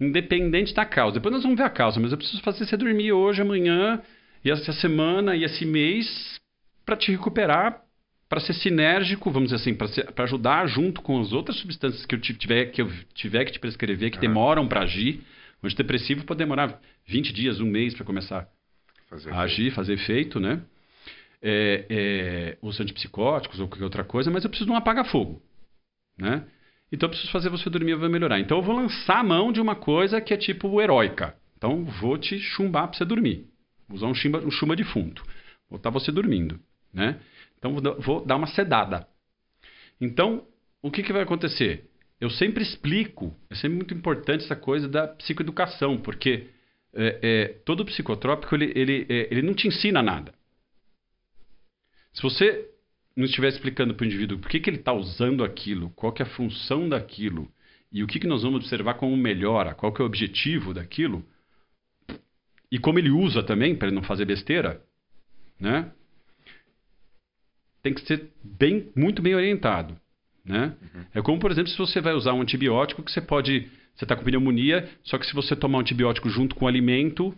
independente 0.00 0.74
da 0.74 0.84
causa. 0.84 1.14
Depois 1.14 1.32
nós 1.32 1.42
vamos 1.42 1.56
ver 1.56 1.64
a 1.64 1.70
causa, 1.70 2.00
mas 2.00 2.12
eu 2.12 2.18
preciso 2.18 2.42
fazer 2.42 2.66
você 2.66 2.76
dormir 2.76 3.12
hoje, 3.12 3.40
amanhã, 3.40 4.00
e 4.44 4.50
essa 4.50 4.72
semana, 4.72 5.36
e 5.36 5.44
esse 5.44 5.64
mês, 5.64 6.40
para 6.84 6.96
te 6.96 7.12
recuperar, 7.12 7.82
para 8.28 8.40
ser 8.40 8.54
sinérgico, 8.54 9.30
vamos 9.30 9.50
dizer 9.50 9.62
assim, 9.62 9.74
para 9.74 10.24
ajudar 10.24 10.66
junto 10.66 11.02
com 11.02 11.20
as 11.20 11.32
outras 11.32 11.58
substâncias 11.58 12.04
que 12.06 12.14
eu 12.14 12.20
tiver 12.20 12.66
que, 12.66 12.82
eu 12.82 12.90
tiver 13.14 13.44
que 13.44 13.52
te 13.52 13.60
prescrever, 13.60 14.10
que 14.10 14.16
uhum. 14.16 14.22
demoram 14.22 14.66
para 14.66 14.82
agir. 14.82 15.20
O 15.62 15.66
antidepressivo 15.66 16.24
pode 16.24 16.38
demorar 16.38 16.80
20 17.06 17.32
dias, 17.32 17.60
um 17.60 17.66
mês 17.66 17.94
para 17.94 18.04
começar 18.04 18.48
fazer 19.08 19.30
a 19.30 19.40
agir, 19.40 19.70
fazer 19.72 19.94
efeito, 19.94 20.40
né? 20.40 20.62
É, 21.40 21.86
é, 21.90 22.58
os 22.62 22.80
antipsicóticos 22.80 23.60
ou 23.60 23.68
qualquer 23.68 23.84
outra 23.84 24.04
coisa, 24.04 24.30
mas 24.30 24.44
eu 24.44 24.50
preciso 24.50 24.66
de 24.66 24.72
um 24.72 24.76
apaga-fogo, 24.76 25.42
né? 26.16 26.46
Então 26.90 27.06
eu 27.06 27.10
preciso 27.10 27.32
fazer 27.32 27.48
você 27.48 27.70
dormir, 27.70 27.94
vai 27.94 28.08
melhorar. 28.08 28.38
Então 28.40 28.58
eu 28.58 28.62
vou 28.62 28.76
lançar 28.76 29.18
a 29.18 29.24
mão 29.24 29.52
de 29.52 29.60
uma 29.60 29.74
coisa 29.74 30.20
que 30.20 30.34
é 30.34 30.36
tipo 30.36 30.80
heróica. 30.80 31.36
Então 31.56 31.84
vou 31.84 32.18
te 32.18 32.38
chumbar 32.38 32.88
para 32.88 32.98
você 32.98 33.04
dormir. 33.04 33.46
Vou 33.88 33.96
usar 33.96 34.06
um 34.06 34.14
chumba, 34.14 34.38
um 34.40 34.50
chumba 34.50 34.76
defunto. 34.76 35.24
Vou 35.70 35.78
estar 35.78 35.90
você 35.90 36.12
dormindo, 36.12 36.60
né? 36.92 37.20
Então 37.58 37.74
vou, 37.74 38.00
vou 38.00 38.26
dar 38.26 38.36
uma 38.36 38.46
sedada. 38.48 39.06
Então 40.00 40.46
o 40.82 40.90
que, 40.90 41.02
que 41.02 41.12
vai 41.12 41.22
acontecer? 41.22 41.88
Eu 42.22 42.30
sempre 42.30 42.62
explico, 42.62 43.36
é 43.50 43.56
sempre 43.56 43.78
muito 43.78 43.92
importante 43.92 44.44
essa 44.44 44.54
coisa 44.54 44.86
da 44.86 45.08
psicoeducação, 45.08 45.98
porque 45.98 46.50
é, 46.94 47.18
é, 47.20 47.48
todo 47.64 47.84
psicotrópico 47.84 48.54
ele, 48.54 48.72
ele, 48.76 49.06
é, 49.08 49.26
ele 49.28 49.42
não 49.42 49.52
te 49.52 49.66
ensina 49.66 50.00
nada. 50.00 50.32
Se 52.12 52.22
você 52.22 52.70
não 53.16 53.24
estiver 53.24 53.48
explicando 53.48 53.92
para 53.92 54.04
o 54.04 54.06
indivíduo 54.06 54.38
por 54.38 54.48
que, 54.48 54.60
que 54.60 54.70
ele 54.70 54.76
está 54.76 54.92
usando 54.92 55.42
aquilo, 55.42 55.90
qual 55.96 56.12
que 56.12 56.22
é 56.22 56.24
a 56.24 56.28
função 56.28 56.88
daquilo 56.88 57.52
e 57.90 58.04
o 58.04 58.06
que, 58.06 58.20
que 58.20 58.28
nós 58.28 58.44
vamos 58.44 58.60
observar 58.60 58.94
como 58.94 59.16
melhora, 59.16 59.74
qual 59.74 59.92
que 59.92 60.00
é 60.00 60.04
o 60.04 60.06
objetivo 60.06 60.72
daquilo 60.72 61.24
e 62.70 62.78
como 62.78 63.00
ele 63.00 63.10
usa 63.10 63.42
também 63.42 63.74
para 63.74 63.88
ele 63.88 63.96
não 63.96 64.02
fazer 64.04 64.26
besteira, 64.26 64.80
né? 65.58 65.90
Tem 67.82 67.92
que 67.92 68.06
ser 68.06 68.30
bem, 68.44 68.92
muito 68.94 69.20
bem 69.20 69.34
orientado. 69.34 70.00
Né? 70.44 70.74
Uhum. 70.82 71.04
É 71.14 71.22
como, 71.22 71.38
por 71.38 71.50
exemplo, 71.50 71.70
se 71.70 71.78
você 71.78 72.00
vai 72.00 72.14
usar 72.14 72.32
um 72.32 72.42
antibiótico 72.42 73.02
que 73.02 73.12
você 73.12 73.20
pode. 73.20 73.68
Você 73.94 74.04
está 74.04 74.16
com 74.16 74.24
pneumonia, 74.24 74.88
só 75.04 75.18
que 75.18 75.26
se 75.26 75.34
você 75.34 75.54
tomar 75.54 75.78
um 75.78 75.80
antibiótico 75.82 76.30
junto 76.30 76.54
com 76.54 76.64
o 76.64 76.68
alimento, 76.68 77.34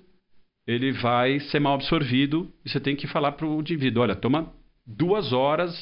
ele 0.66 0.92
vai 0.92 1.40
ser 1.40 1.58
mal 1.58 1.74
absorvido 1.74 2.50
e 2.64 2.70
você 2.70 2.78
tem 2.78 2.94
que 2.94 3.06
falar 3.06 3.32
para 3.32 3.46
o 3.46 3.60
indivíduo: 3.60 4.02
olha, 4.02 4.14
toma 4.14 4.52
duas 4.86 5.32
horas 5.32 5.74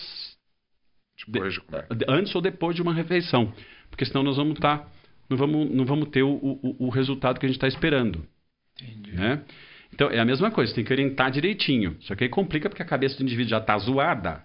de, 1.27 1.41
de 1.41 2.05
antes 2.09 2.35
ou 2.35 2.41
depois 2.41 2.75
de 2.75 2.83
uma 2.83 2.95
refeição, 2.95 3.53
porque 3.91 4.05
senão 4.05 4.23
nós 4.23 4.37
vamos 4.37 4.55
estar. 4.55 4.79
Tá, 4.79 4.89
não, 5.29 5.37
vamos, 5.37 5.71
não 5.71 5.85
vamos 5.85 6.09
ter 6.09 6.23
o, 6.23 6.31
o, 6.31 6.87
o 6.87 6.89
resultado 6.89 7.39
que 7.39 7.47
a 7.47 7.49
gente 7.49 7.57
está 7.57 7.69
esperando. 7.69 8.27
Entendi. 8.81 9.13
Né? 9.13 9.43
Então, 9.93 10.11
é 10.11 10.19
a 10.19 10.25
mesma 10.25 10.51
coisa, 10.51 10.71
você 10.71 10.77
tem 10.77 10.85
que 10.85 10.93
orientar 10.93 11.31
direitinho. 11.31 11.97
Só 12.01 12.15
que 12.15 12.25
aí 12.25 12.31
complica 12.31 12.69
porque 12.69 12.83
a 12.83 12.87
cabeça 12.87 13.17
do 13.17 13.23
indivíduo 13.23 13.51
já 13.51 13.59
está 13.59 13.77
zoada, 13.79 14.45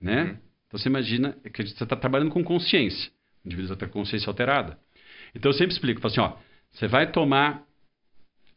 né? 0.00 0.22
Uhum. 0.22 0.36
Então 0.66 0.78
você 0.78 0.88
imagina 0.88 1.32
que 1.52 1.62
você 1.62 1.84
está 1.84 1.96
trabalhando 1.96 2.30
com 2.30 2.42
consciência. 2.42 3.10
O 3.44 3.48
indivíduo 3.48 3.74
está 3.74 3.86
com 3.86 3.92
consciência 3.92 4.28
alterada. 4.28 4.78
Então 5.34 5.50
eu 5.50 5.56
sempre 5.56 5.74
explico, 5.74 6.00
falo 6.00 6.12
assim, 6.12 6.20
ó, 6.20 6.38
você 6.72 6.88
vai 6.88 7.10
tomar 7.10 7.66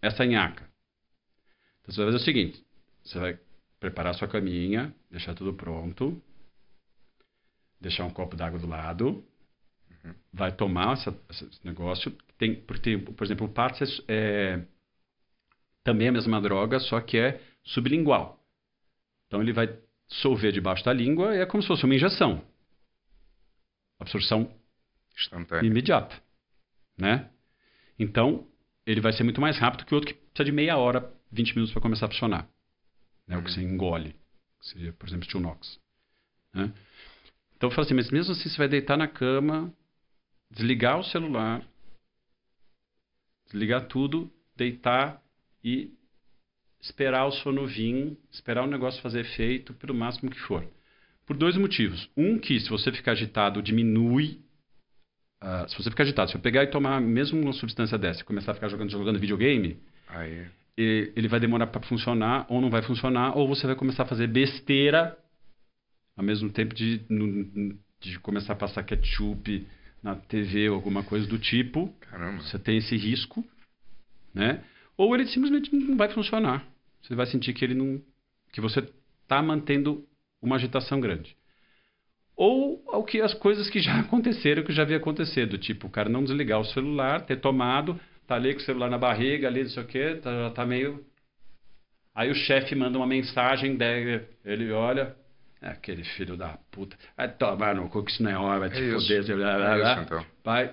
essa 0.01 0.25
nhaca. 0.25 0.69
Então 1.81 1.93
você 1.93 1.97
vai 1.97 2.11
fazer 2.11 2.17
o 2.17 2.25
seguinte, 2.25 2.65
você 3.03 3.19
vai 3.19 3.39
preparar 3.79 4.15
sua 4.15 4.27
caminha, 4.27 4.93
deixar 5.09 5.33
tudo 5.33 5.53
pronto, 5.53 6.21
deixar 7.79 8.05
um 8.05 8.09
copo 8.09 8.35
d'água 8.35 8.59
do 8.59 8.67
lado, 8.67 9.23
uhum. 10.03 10.13
vai 10.33 10.51
tomar 10.51 10.93
essa, 10.93 11.17
esse 11.29 11.65
negócio. 11.65 12.15
Tem, 12.37 12.55
porque 12.55 12.97
por 12.97 13.23
exemplo, 13.23 13.45
o 13.45 13.49
Pax 13.49 13.81
é, 14.07 14.13
é 14.13 14.65
também 15.83 16.07
a 16.07 16.11
mesma 16.11 16.41
droga, 16.41 16.79
só 16.79 16.99
que 17.01 17.17
é 17.17 17.41
sublingual. 17.63 18.43
Então 19.27 19.41
ele 19.41 19.53
vai 19.53 19.67
solver 20.09 20.51
debaixo 20.51 20.83
da 20.83 20.91
língua 20.91 21.35
é 21.35 21.45
como 21.45 21.61
se 21.61 21.67
fosse 21.67 21.85
uma 21.85 21.95
injeção. 21.95 22.43
Absorção 23.99 24.53
Instantânea. 25.15 25.67
imediata. 25.67 26.21
Né? 26.97 27.29
Então, 27.97 28.47
ele 28.85 29.01
vai 29.01 29.13
ser 29.13 29.23
muito 29.23 29.41
mais 29.41 29.57
rápido 29.57 29.85
que 29.85 29.93
o 29.93 29.95
outro 29.95 30.13
que 30.13 30.19
precisa 30.19 30.45
de 30.45 30.51
meia 30.51 30.77
hora, 30.77 31.13
20 31.31 31.53
minutos 31.53 31.71
para 31.71 31.81
começar 31.81 32.07
a 32.07 32.09
funcionar. 32.09 32.49
Né? 33.27 33.35
Uhum. 33.35 33.41
O 33.41 33.45
que 33.45 33.51
você 33.51 33.61
engole. 33.61 34.15
Que 34.59 34.67
seria, 34.67 34.93
por 34.93 35.07
exemplo, 35.07 35.25
Stilnox. 35.25 35.79
Né? 36.53 36.73
Então, 37.55 37.69
eu 37.69 37.75
falo 37.75 37.85
assim, 37.85 37.93
mas 37.93 38.09
mesmo 38.09 38.31
assim 38.31 38.49
você 38.49 38.57
vai 38.57 38.67
deitar 38.67 38.97
na 38.97 39.07
cama, 39.07 39.73
desligar 40.49 40.97
o 40.97 41.03
celular, 41.03 41.65
desligar 43.45 43.87
tudo, 43.87 44.31
deitar 44.55 45.21
e 45.63 45.93
esperar 46.81 47.25
o 47.25 47.31
sono 47.31 47.65
vir, 47.65 48.17
esperar 48.31 48.63
o 48.63 48.67
negócio 48.67 49.01
fazer 49.01 49.21
efeito, 49.21 49.73
pelo 49.73 49.93
máximo 49.93 50.31
que 50.31 50.39
for. 50.39 50.65
Por 51.25 51.35
dois 51.35 51.55
motivos. 51.57 52.09
Um, 52.15 52.39
que 52.39 52.59
se 52.59 52.69
você 52.69 52.91
ficar 52.91 53.11
agitado, 53.11 53.61
diminui. 53.61 54.39
Uh, 55.43 55.69
se 55.69 55.77
você 55.77 55.89
ficar 55.89 56.03
agitado, 56.03 56.31
se 56.31 56.37
eu 56.37 56.41
pegar 56.41 56.63
e 56.63 56.67
tomar 56.67 56.99
mesmo 56.99 57.39
uma 57.39 57.53
substância 57.53 57.97
dessa 57.97 58.21
e 58.21 58.25
começar 58.25 58.51
a 58.51 58.55
ficar 58.55 58.67
jogando, 58.67 58.89
jogando 58.89 59.19
videogame, 59.19 59.79
Aí. 60.07 60.47
ele 60.77 61.27
vai 61.27 61.39
demorar 61.39 61.67
para 61.67 61.81
funcionar, 61.81 62.45
ou 62.49 62.59
não 62.59 62.69
vai 62.69 62.81
funcionar, 62.81 63.37
ou 63.37 63.47
você 63.47 63.65
vai 63.65 63.75
começar 63.75 64.03
a 64.03 64.07
fazer 64.07 64.27
besteira 64.27 65.17
ao 66.17 66.23
mesmo 66.23 66.51
tempo 66.51 66.75
de, 66.75 67.01
de 68.01 68.19
começar 68.19 68.51
a 68.51 68.55
passar 68.57 68.83
ketchup 68.83 69.65
na 70.03 70.15
TV 70.15 70.69
ou 70.69 70.75
alguma 70.75 71.01
coisa 71.01 71.25
do 71.25 71.39
tipo. 71.39 71.93
Caramba. 72.01 72.41
Você 72.43 72.59
tem 72.59 72.77
esse 72.77 72.97
risco, 72.97 73.45
né? 74.33 74.61
Ou 74.99 75.15
ele 75.15 75.25
simplesmente 75.27 75.73
não 75.73 75.95
vai 75.95 76.09
funcionar. 76.09 76.67
Você 77.01 77.15
vai 77.15 77.25
sentir 77.25 77.53
que 77.53 77.63
ele 77.63 77.73
não. 77.73 78.01
que 78.51 78.59
você 78.59 78.85
está 79.23 79.41
mantendo 79.41 80.05
uma 80.41 80.57
agitação 80.57 80.99
grande. 80.99 81.37
Ou 82.35 82.83
o 82.85 83.03
que 83.05 83.21
as 83.21 83.33
coisas 83.33 83.69
que 83.69 83.79
já 83.79 83.97
aconteceram, 84.01 84.61
que 84.61 84.73
já 84.73 84.81
havia 84.81 84.97
acontecido, 84.97 85.57
tipo, 85.57 85.87
o 85.87 85.89
cara 85.89 86.09
não 86.09 86.21
desligar 86.21 86.59
o 86.59 86.65
celular, 86.65 87.21
ter 87.21 87.37
tomado, 87.37 87.97
tá 88.27 88.35
ali 88.35 88.53
com 88.53 88.59
o 88.59 88.63
celular 88.63 88.89
na 88.89 88.97
barriga, 88.97 89.47
ali, 89.47 89.63
não 89.63 89.69
sei 89.69 89.83
o 89.83 89.87
quê, 89.87 90.19
tá, 90.21 90.31
já 90.31 90.49
tá 90.49 90.65
meio. 90.65 91.01
Aí 92.13 92.29
o 92.29 92.35
chefe 92.35 92.75
manda 92.75 92.97
uma 92.97 93.07
mensagem, 93.07 93.77
dele, 93.77 94.25
ele 94.43 94.69
olha, 94.69 95.15
é 95.61 95.69
aquele 95.69 96.03
filho 96.03 96.35
da 96.35 96.57
puta, 96.71 96.97
vai 97.15 97.31
tomar 97.31 97.73
no 97.73 97.87
cu 97.87 98.03
que 98.03 98.11
isso 98.11 98.21
não 98.21 98.31
é 98.31 98.37
hora, 98.37 98.59
vai 98.59 98.69
te 98.69 98.83
é 98.83 98.91
foder, 98.91 99.25
blá, 99.37 99.55
blá, 99.55 99.75
blá. 99.77 99.89
É 99.89 99.93
isso, 99.93 100.01
então. 100.01 100.25
vai, 100.43 100.71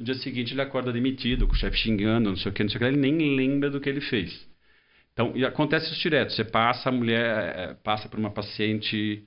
no 0.00 0.04
dia 0.04 0.14
seguinte 0.14 0.54
ele 0.54 0.62
acorda 0.62 0.90
demitido, 0.90 1.46
com 1.46 1.52
o 1.52 1.56
chefe 1.56 1.76
xingando, 1.76 2.30
não 2.30 2.36
sei 2.36 2.50
o 2.50 2.54
que, 2.54 2.62
não 2.62 2.70
sei 2.70 2.78
o 2.78 2.80
que, 2.80 2.86
ele 2.86 2.96
nem 2.96 3.36
lembra 3.36 3.70
do 3.70 3.78
que 3.78 3.88
ele 3.88 4.00
fez. 4.00 4.48
Então, 5.12 5.32
e 5.34 5.44
acontece 5.44 5.92
isso 5.92 6.00
direto. 6.00 6.32
Você 6.32 6.42
passa, 6.42 6.88
a 6.88 6.92
mulher 6.92 7.54
é, 7.56 7.74
passa 7.74 8.08
por 8.08 8.18
uma 8.18 8.30
paciente 8.30 9.24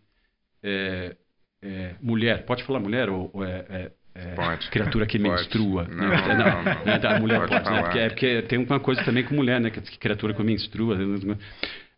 é, 0.64 1.16
é, 1.62 1.96
mulher, 2.02 2.46
pode 2.46 2.64
falar 2.64 2.80
mulher 2.80 3.08
ou, 3.08 3.30
ou 3.32 3.46
é, 3.46 3.66
é, 3.70 3.92
é 4.16 4.36
Pode. 4.36 4.68
criatura 4.72 5.06
que 5.06 5.20
Pode. 5.20 5.30
menstrua? 5.30 5.84
Não, 5.84 6.10
né? 6.10 6.18
não, 6.18 6.38
não, 6.38 6.64
não. 6.64 6.86
né? 6.86 7.00
A 7.04 7.20
mulher 7.20 7.48
Pode 7.48 7.52
pode, 7.52 7.70
né? 7.70 7.82
Porque, 7.84 8.00
é, 8.00 8.10
porque 8.10 8.42
tem 8.44 8.60
uma 8.60 8.80
coisa 8.80 9.04
também 9.04 9.24
com 9.24 9.36
mulher, 9.36 9.62
né? 9.62 9.70
Que 9.70 10.00
criatura 10.00 10.34
que 10.34 10.42
menstrua. 10.42 10.98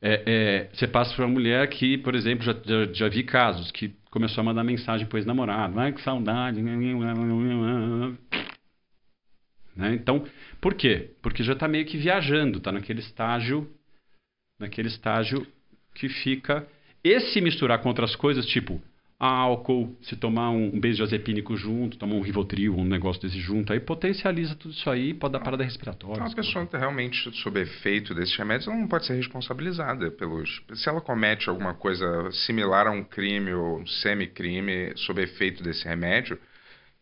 É, 0.01 0.23
é, 0.25 0.69
você 0.73 0.87
passa 0.87 1.15
para 1.15 1.25
uma 1.25 1.33
mulher 1.33 1.65
que, 1.69 1.97
por 1.99 2.13
exemplo, 2.13 2.43
já, 2.43 2.53
já, 2.53 2.93
já 2.93 3.07
vi 3.07 3.23
casos 3.23 3.71
que 3.71 3.95
começou 4.11 4.41
a 4.41 4.45
mandar 4.45 4.65
mensagem 4.65 5.07
para 5.07 5.15
o 5.15 5.19
ex-namorado. 5.19 5.79
Ai, 5.79 5.93
que 5.93 6.01
saudade. 6.01 6.61
Né? 9.75 9.93
Então, 9.93 10.25
por 10.61 10.73
quê? 10.73 11.11
Porque 11.21 11.43
já 11.43 11.53
está 11.53 11.67
meio 11.67 11.85
que 11.85 11.97
viajando, 11.97 12.59
está 12.59 12.71
naquele 12.71 12.99
estágio, 12.99 13.69
naquele 14.59 14.87
estágio 14.87 15.45
que 15.93 16.07
fica. 16.07 16.67
E 17.03 17.19
se 17.19 17.41
misturar 17.41 17.79
com 17.79 17.89
outras 17.89 18.15
coisas, 18.15 18.45
tipo 18.45 18.81
álcool, 19.17 19.95
se 20.01 20.15
tomar 20.15 20.49
um, 20.51 20.75
um 20.75 20.79
benzodiazepínico 20.79 21.55
junto, 21.55 21.97
tomar 21.97 22.15
um 22.15 22.21
Rivotril, 22.21 22.75
um 22.75 22.83
negócio 22.83 23.21
desse 23.21 23.39
junto, 23.39 23.71
aí 23.71 23.79
potencializa 23.79 24.55
tudo 24.55 24.73
isso 24.73 24.89
aí, 24.89 25.13
pode 25.13 25.33
dar 25.33 25.39
parada 25.39 25.63
respiratória. 25.63 26.15
Então, 26.15 26.27
a 26.27 26.35
pessoa 26.35 26.65
tá 26.65 26.77
realmente 26.77 27.31
sob 27.41 27.59
efeito 27.59 28.13
desses 28.13 28.35
remédios, 28.35 28.67
ela 28.67 28.77
não 28.77 28.87
pode 28.87 29.05
ser 29.05 29.13
responsabilizada 29.15 30.11
pelos. 30.11 30.61
Se 30.73 30.89
ela 30.89 30.99
comete 30.99 31.49
alguma 31.49 31.73
coisa 31.73 32.29
similar 32.31 32.87
a 32.87 32.91
um 32.91 33.03
crime 33.03 33.53
ou 33.53 33.79
um 33.79 33.87
semi-crime 33.87 34.93
sob 34.97 35.21
efeito 35.21 35.63
desse 35.63 35.85
remédio, 35.85 36.37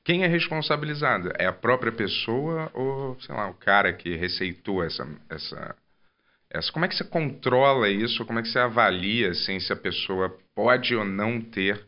quem 0.04 0.24
é 0.24 0.28
responsabilizado? 0.28 1.32
É 1.38 1.46
a 1.46 1.54
própria 1.54 1.92
pessoa 1.92 2.70
ou, 2.74 3.18
sei 3.22 3.34
lá, 3.34 3.50
o 3.50 3.54
cara 3.54 3.94
que 3.94 4.16
receitou 4.16 4.84
essa. 4.84 5.08
essa, 5.30 5.76
essa 6.50 6.72
como 6.72 6.86
é 6.86 6.88
que 6.88 6.96
você 6.96 7.04
controla 7.04 7.89
isso? 7.89 8.26
Como 8.26 8.39
é 8.39 8.42
que 8.42 8.50
você 8.50 8.60
avalia 8.60 9.30
assim, 9.32 9.60
se 9.60 9.72
a 9.72 9.76
pessoa 9.76 10.36
pode 10.56 10.96
ou 10.96 11.06
não 11.06 11.39
ter 11.42 11.86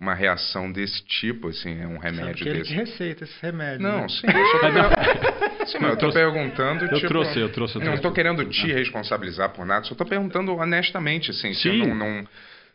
uma 0.00 0.14
reação 0.14 0.70
desse 0.70 1.02
tipo, 1.04 1.48
assim, 1.48 1.80
é 1.80 1.86
um 1.86 1.98
remédio 1.98 2.26
Sabe 2.26 2.34
que 2.38 2.44
desse? 2.44 2.72
ele 2.72 2.84
que 2.84 2.90
receita 2.90 3.24
esse 3.24 3.42
remédio. 3.42 3.80
Não, 3.82 4.02
né? 4.02 4.08
sim, 4.08 4.26
eu 4.28 4.46
só 4.46 4.58
tô, 4.60 5.66
sim, 5.66 5.78
eu 5.78 5.90
tô 5.90 5.96
trouxe- 5.96 6.18
perguntando, 6.18 6.84
Eu 6.84 6.94
tipo... 6.94 7.08
trouxe, 7.08 7.38
eu 7.40 7.48
trouxe, 7.50 7.74
eu 7.74 7.80
Não 7.80 7.86
trouxe. 7.86 7.98
estou 7.98 8.12
querendo 8.12 8.44
te 8.44 8.72
responsabilizar 8.72 9.50
por 9.50 9.66
nada, 9.66 9.84
só 9.86 9.92
estou 9.92 10.06
perguntando 10.06 10.54
honestamente, 10.54 11.32
assim, 11.32 11.52
se 11.52 11.62
Sim. 11.62 11.78
não, 11.78 11.94
não- 11.96 12.28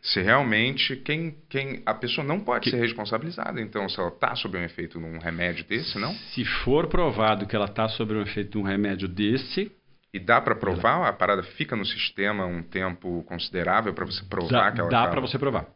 se 0.04 0.20
realmente 0.20 0.96
quem, 0.96 1.34
quem 1.48 1.82
a 1.86 1.94
pessoa 1.94 2.26
não 2.26 2.38
pode 2.38 2.64
Que- 2.64 2.70
ser 2.72 2.76
responsabilizada, 2.80 3.58
então 3.58 3.88
se 3.88 3.98
ela 3.98 4.10
está 4.10 4.36
sob 4.36 4.58
um 4.58 4.62
efeito 4.62 4.98
de 4.98 5.04
um 5.04 5.18
remédio 5.18 5.64
desse, 5.64 5.98
não? 5.98 6.12
Se 6.34 6.44
for 6.44 6.88
provado 6.88 7.46
que 7.46 7.56
ela 7.56 7.64
está 7.64 7.88
sob 7.88 8.12
o 8.12 8.20
efeito 8.20 8.52
de 8.52 8.58
um 8.58 8.62
remédio 8.62 9.08
desse, 9.08 9.72
E 10.12 10.18
dá 10.20 10.40
para 10.40 10.54
provar, 10.54 11.08
a 11.08 11.12
parada 11.12 11.42
fica 11.42 11.74
no 11.74 11.84
sistema 11.86 12.44
um 12.46 12.62
tempo 12.62 13.24
considerável 13.24 13.92
para 13.94 14.04
você 14.04 14.22
provar 14.26 14.66
dá, 14.66 14.72
que 14.72 14.80
ela 14.80 14.90
dá 14.90 15.04
tá- 15.04 15.10
para 15.10 15.20
você 15.22 15.38
provar. 15.38 15.66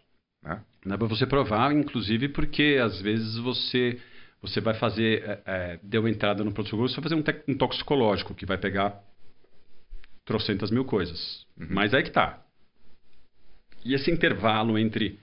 né? 0.45 0.61
Dá 0.87 0.97
para 0.99 1.07
você 1.09 1.27
provar, 1.27 1.73
inclusive 1.73 2.29
porque 2.29 2.79
às 2.81 3.01
vezes 3.01 3.37
você 3.39 3.99
você 4.41 4.61
vai 4.61 4.75
fazer, 4.75 5.25
é, 5.25 5.41
é, 5.47 5.81
deu 5.83 6.07
entrada 6.07 6.45
no 6.45 6.53
pronto-socorro, 6.53 6.89
você 6.89 7.01
vai 7.01 7.11
fazer 7.11 7.17
um, 7.49 7.53
um 7.53 7.57
toxicológico 7.57 8.33
que 8.35 8.47
vai 8.47 8.57
pegar 8.57 8.95
trocentas 10.25 10.71
mil 10.71 10.85
coisas. 10.85 11.45
Mas 11.57 11.93
aí 11.95 12.03
que 12.05 12.11
tá. 12.13 12.41
E 13.85 13.95
esse 13.95 14.11
intervalo 14.11 14.79
entre 14.79 15.19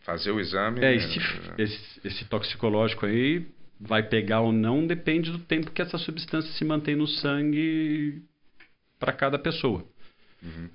Fazer 0.00 0.30
o 0.30 0.40
exame. 0.40 0.82
é, 0.82 0.94
esse, 0.94 1.20
esse, 1.58 2.00
esse 2.04 2.24
toxicológico 2.24 3.06
aí 3.06 3.46
vai 3.78 4.02
pegar 4.02 4.40
ou 4.40 4.52
não 4.52 4.86
depende 4.86 5.30
do 5.30 5.38
tempo 5.38 5.70
que 5.70 5.80
essa 5.80 5.98
substância 5.98 6.52
se 6.52 6.64
mantém 6.64 6.96
no 6.96 7.06
sangue 7.06 8.22
para 8.98 9.12
cada 9.12 9.38
pessoa. 9.38 9.84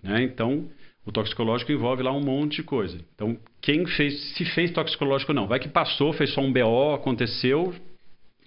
né? 0.01 0.23
Então, 0.23 0.69
o 1.05 1.11
toxicológico 1.11 1.71
envolve 1.71 2.01
lá 2.01 2.11
um 2.11 2.21
monte 2.21 2.57
de 2.57 2.63
coisa. 2.63 2.99
Então, 3.13 3.37
quem 3.61 3.85
fez, 3.85 4.35
se 4.35 4.45
fez 4.45 4.71
toxicológico 4.71 5.31
ou 5.31 5.35
não, 5.35 5.47
vai 5.47 5.59
que 5.59 5.69
passou, 5.69 6.13
fez 6.13 6.31
só 6.33 6.41
um 6.41 6.51
BO, 6.51 6.93
aconteceu, 6.93 7.75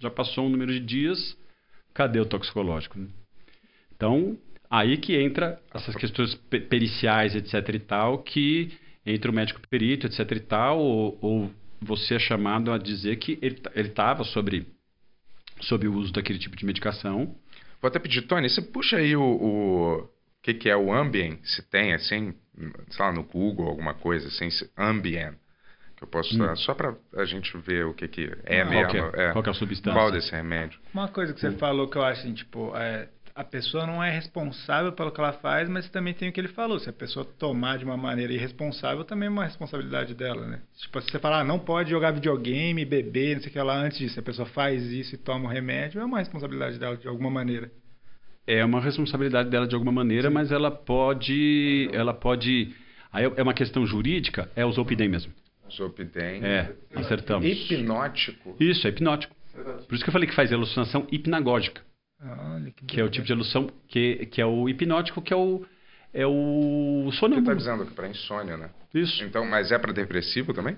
já 0.00 0.10
passou 0.10 0.46
um 0.46 0.48
número 0.48 0.72
de 0.72 0.80
dias, 0.80 1.36
cadê 1.94 2.20
o 2.20 2.26
toxicológico? 2.26 2.98
né? 2.98 3.08
Então, 3.94 4.38
aí 4.70 4.96
que 4.96 5.16
entra 5.16 5.60
essas 5.74 5.94
questões 5.96 6.34
pe- 6.34 6.60
periciais, 6.60 7.34
etc 7.34 7.74
e 7.74 7.78
tal, 7.78 8.18
que 8.18 8.72
entra 9.04 9.30
o 9.30 9.34
médico 9.34 9.60
perito, 9.68 10.06
etc 10.06 10.30
e 10.32 10.40
tal, 10.40 10.78
ou, 10.78 11.18
ou 11.20 11.50
você 11.80 12.14
é 12.16 12.18
chamado 12.18 12.72
a 12.72 12.78
dizer 12.78 13.16
que 13.16 13.38
ele 13.40 13.60
estava 13.88 14.24
sobre, 14.24 14.66
sobre 15.60 15.88
o 15.88 15.94
uso 15.94 16.12
daquele 16.12 16.38
tipo 16.38 16.56
de 16.56 16.64
medicação. 16.66 17.34
Vou 17.80 17.88
até 17.88 17.98
pedir, 17.98 18.22
Tony, 18.22 18.48
você 18.48 18.60
puxa 18.60 18.96
aí 18.96 19.14
o, 19.16 19.22
o, 19.22 20.10
que, 20.42 20.54
que 20.54 20.68
é 20.68 20.76
o 20.76 20.92
Ambien, 20.92 21.38
se 21.44 21.62
tem 21.62 21.94
assim, 21.94 22.34
sei 22.90 23.04
lá, 23.04 23.12
no 23.12 23.22
Google, 23.22 23.68
alguma 23.68 23.94
coisa 23.94 24.26
assim, 24.28 24.48
Ambien, 24.76 25.32
que 25.96 26.04
eu 26.04 26.08
posso 26.08 26.36
dar, 26.38 26.56
só 26.56 26.74
para 26.74 26.94
a 27.16 27.24
gente 27.24 27.56
ver 27.58 27.86
o 27.86 27.94
que, 27.94 28.06
que 28.08 28.30
é 28.44 28.62
Qual 28.64 28.70
mesmo. 28.70 28.90
que 29.12 29.20
é? 29.20 29.32
Qual 29.32 29.42
que 29.42 29.48
é 29.48 29.52
a 29.52 29.54
substância? 29.54 29.92
Qual 30.00 30.10
desse 30.12 30.30
remédio? 30.32 30.80
Uma 30.92 31.08
coisa 31.08 31.32
que 31.32 31.40
você 31.40 31.52
falou 31.52 31.88
que 31.88 31.96
eu 31.98 32.02
acho 32.02 32.20
assim, 32.20 32.34
tipo, 32.34 32.72
é, 32.76 33.08
a 33.38 33.44
pessoa 33.44 33.86
não 33.86 34.02
é 34.02 34.10
responsável 34.10 34.90
pelo 34.90 35.12
que 35.12 35.20
ela 35.20 35.32
faz, 35.32 35.68
mas 35.68 35.88
também 35.88 36.12
tem 36.12 36.28
o 36.28 36.32
que 36.32 36.40
ele 36.40 36.48
falou. 36.48 36.80
Se 36.80 36.90
a 36.90 36.92
pessoa 36.92 37.24
tomar 37.24 37.78
de 37.78 37.84
uma 37.84 37.96
maneira 37.96 38.32
irresponsável, 38.32 39.04
também 39.04 39.28
é 39.28 39.30
uma 39.30 39.44
responsabilidade 39.44 40.12
dela, 40.12 40.44
né? 40.44 40.60
Tipo, 40.76 41.00
se 41.00 41.08
você 41.08 41.20
falar, 41.20 41.42
ah, 41.42 41.44
não 41.44 41.56
pode 41.56 41.88
jogar 41.88 42.10
videogame, 42.10 42.84
beber, 42.84 43.36
não 43.36 43.42
sei 43.42 43.50
o 43.50 43.52
que 43.52 43.60
lá 43.60 43.78
antes 43.78 43.98
disso, 43.98 44.14
se 44.14 44.18
a 44.18 44.24
pessoa 44.24 44.44
faz 44.44 44.82
isso 44.90 45.14
e 45.14 45.18
toma 45.18 45.48
o 45.48 45.52
remédio, 45.52 46.00
é 46.00 46.04
uma 46.04 46.18
responsabilidade 46.18 46.80
dela 46.80 46.96
de 46.96 47.06
alguma 47.06 47.30
maneira. 47.30 47.70
É 48.44 48.64
uma 48.64 48.80
responsabilidade 48.80 49.48
dela 49.48 49.68
de 49.68 49.74
alguma 49.76 49.92
maneira, 49.92 50.28
mas 50.28 50.50
ela 50.50 50.72
pode, 50.72 51.88
ela 51.92 52.12
pode, 52.12 52.74
aí 53.12 53.24
é 53.36 53.42
uma 53.42 53.54
questão 53.54 53.86
jurídica, 53.86 54.50
é 54.56 54.66
o 54.66 54.72
Zolpidem 54.72 55.08
mesmo. 55.08 55.32
Zolpidem. 55.70 56.42
É, 56.42 56.72
acertamos. 56.92 57.46
Hipnótico. 57.46 58.56
Isso, 58.58 58.84
é 58.84 58.90
hipnótico. 58.90 59.36
Por 59.86 59.94
isso 59.94 60.02
que 60.02 60.10
eu 60.10 60.12
falei 60.12 60.28
que 60.28 60.34
faz 60.34 60.52
alucinação 60.52 61.06
hipnagógica, 61.12 61.82
Olha, 62.22 62.70
que, 62.72 62.84
que 62.84 63.00
é 63.00 63.04
o 63.04 63.08
tipo 63.10 63.26
de 63.26 63.32
alução 63.32 63.68
que, 63.86 64.26
que 64.26 64.40
é 64.40 64.46
o 64.46 64.68
hipnótico, 64.68 65.22
que 65.22 65.32
é 65.32 65.36
o 65.36 65.64
é 66.12 66.26
o 66.26 67.02
Você 67.04 67.08
está 67.10 67.20
sonâmbulo. 67.20 67.56
dizendo 67.56 67.86
que 67.86 67.92
para 67.94 68.08
insônia, 68.08 68.56
né? 68.56 68.70
Isso. 68.94 69.22
Então, 69.24 69.44
mas 69.46 69.70
é 69.70 69.78
para 69.78 69.92
depressivo 69.92 70.52
também? 70.54 70.76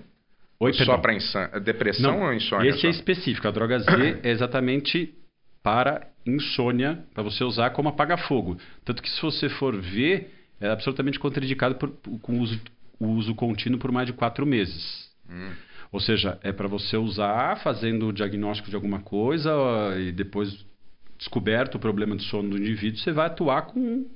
Oi, 0.59 0.73
só 0.73 0.97
para 0.97 1.13
insônia? 1.13 1.59
Depressão 1.59 2.19
Não, 2.19 2.25
ou 2.27 2.33
insônia? 2.33 2.69
esse 2.69 2.81
só? 2.81 2.87
é 2.87 2.89
específico. 2.91 3.47
A 3.47 3.51
droga 3.51 3.79
Z 3.79 3.89
é 4.23 4.29
exatamente 4.29 5.15
para 5.63 6.07
insônia, 6.25 7.03
para 7.13 7.23
você 7.23 7.43
usar 7.43 7.69
como 7.71 7.89
apaga-fogo. 7.89 8.57
Tanto 8.85 9.01
que 9.01 9.09
se 9.09 9.21
você 9.21 9.49
for 9.49 9.75
ver, 9.79 10.31
é 10.59 10.69
absolutamente 10.69 11.17
contraindicado 11.19 11.75
por, 11.75 11.89
com 12.21 12.33
o 12.33 12.39
uso, 12.41 12.61
o 12.99 13.07
uso 13.07 13.33
contínuo 13.33 13.79
por 13.79 13.91
mais 13.91 14.05
de 14.05 14.13
quatro 14.13 14.45
meses. 14.45 15.09
Hum. 15.29 15.51
Ou 15.91 15.99
seja, 15.99 16.37
é 16.43 16.51
para 16.51 16.67
você 16.67 16.97
usar 16.97 17.57
fazendo 17.63 18.07
o 18.09 18.13
diagnóstico 18.13 18.69
de 18.69 18.75
alguma 18.75 18.99
coisa 19.01 19.51
e 19.97 20.11
depois 20.11 20.65
descoberto 21.21 21.75
o 21.75 21.79
problema 21.79 22.15
de 22.15 22.23
sono 22.23 22.49
do 22.49 22.57
indivíduo, 22.57 22.99
você 22.99 23.11
vai 23.11 23.27
atuar 23.27 23.67
com, 23.67 24.09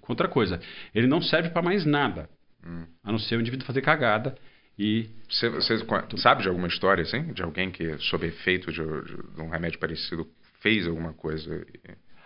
com 0.00 0.12
outra 0.12 0.26
coisa. 0.28 0.60
Ele 0.92 1.06
não 1.06 1.22
serve 1.22 1.50
para 1.50 1.62
mais 1.62 1.86
nada, 1.86 2.28
Hum. 2.66 2.84
a 3.04 3.12
não 3.12 3.18
ser 3.20 3.36
o 3.36 3.40
indivíduo 3.40 3.64
fazer 3.64 3.80
cagada 3.82 4.34
e 4.76 5.08
Você, 5.30 5.48
você 5.48 5.76
sabe 6.16 6.42
de 6.42 6.48
alguma 6.48 6.66
história 6.66 7.02
assim? 7.02 7.32
De 7.32 7.42
alguém 7.42 7.70
que, 7.70 7.96
sob 7.98 8.26
efeito 8.26 8.72
de, 8.72 8.80
de- 8.82 9.40
um 9.40 9.48
remédio 9.48 9.78
parecido, 9.78 10.26
fez 10.60 10.86
alguma 10.88 11.12
coisa? 11.12 11.64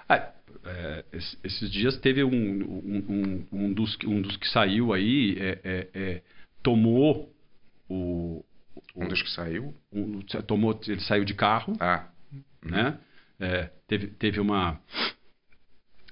Ah, 0.08 0.32
é, 0.64 1.04
es- 1.12 1.38
esses 1.44 1.70
dias 1.70 1.96
teve 1.98 2.24
um, 2.24 2.30
um, 2.32 3.04
um, 3.08 3.46
um 3.66 3.72
dos, 3.72 3.94
que- 3.96 4.06
um 4.06 4.22
dos 4.22 4.36
que 4.38 4.48
saiu 4.48 4.92
aí, 4.94 5.36
é, 5.38 5.60
é, 5.62 5.88
é, 5.94 6.22
tomou 6.62 7.30
o. 7.88 8.42
o- 8.94 9.04
Um 9.04 9.08
dos 9.08 9.22
que 9.22 9.30
saiu? 9.30 9.74
tomou, 10.46 10.78
ele 10.88 11.00
saiu 11.00 11.24
de 11.24 11.34
carro, 11.34 11.74
Ah, 11.78 12.06
né? 12.64 12.98
É, 13.42 13.70
teve, 13.88 14.06
teve 14.06 14.40
uma. 14.40 14.80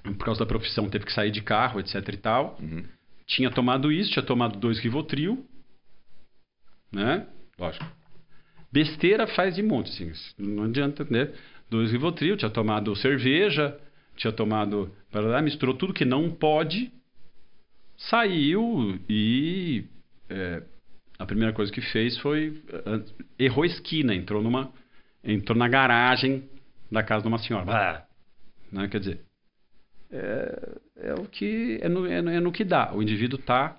Por 0.02 0.24
causa 0.24 0.40
da 0.40 0.46
profissão, 0.46 0.90
teve 0.90 1.04
que 1.04 1.12
sair 1.12 1.30
de 1.30 1.40
carro, 1.40 1.78
etc 1.78 1.96
e 2.08 2.16
tal. 2.16 2.58
uhum. 2.60 2.84
Tinha 3.26 3.50
tomado 3.50 3.92
isso, 3.92 4.10
tinha 4.10 4.24
tomado 4.24 4.58
dois 4.58 4.80
Rivotril, 4.80 5.46
né? 6.92 7.28
Lógico. 7.56 7.86
Besteira 8.72 9.28
faz 9.28 9.54
de 9.54 9.62
monte, 9.62 9.90
assim, 9.90 10.12
não 10.36 10.64
adianta, 10.64 11.06
né? 11.08 11.32
Dois 11.70 11.92
Rivotril, 11.92 12.36
tinha 12.36 12.50
tomado 12.50 12.96
cerveja, 12.96 13.78
tinha 14.16 14.32
tomado, 14.32 14.92
misturou 15.44 15.76
tudo 15.76 15.94
que 15.94 16.04
não 16.04 16.28
pode, 16.28 16.90
saiu 17.96 18.98
e 19.08 19.84
é, 20.28 20.64
a 21.18 21.26
primeira 21.26 21.52
coisa 21.52 21.70
que 21.70 21.80
fez 21.80 22.18
foi 22.18 22.60
errou 23.38 23.64
esquina, 23.64 24.12
entrou 24.12 24.42
numa 24.42 24.72
entrou 25.22 25.56
na 25.56 25.68
garagem 25.68 26.48
da 26.90 27.02
casa 27.02 27.22
de 27.22 27.28
uma 27.28 27.38
senhora, 27.38 27.64
Blá. 27.64 28.06
né? 28.72 28.88
Quer 28.88 29.00
dizer, 29.00 29.20
é, 30.10 30.78
é 30.96 31.14
o 31.14 31.24
que 31.24 31.78
é 31.82 31.88
no, 31.88 32.06
é 32.06 32.22
no, 32.22 32.30
é 32.30 32.40
no 32.40 32.52
que 32.52 32.64
dá. 32.64 32.92
O 32.94 33.02
indivíduo 33.02 33.38
está 33.38 33.76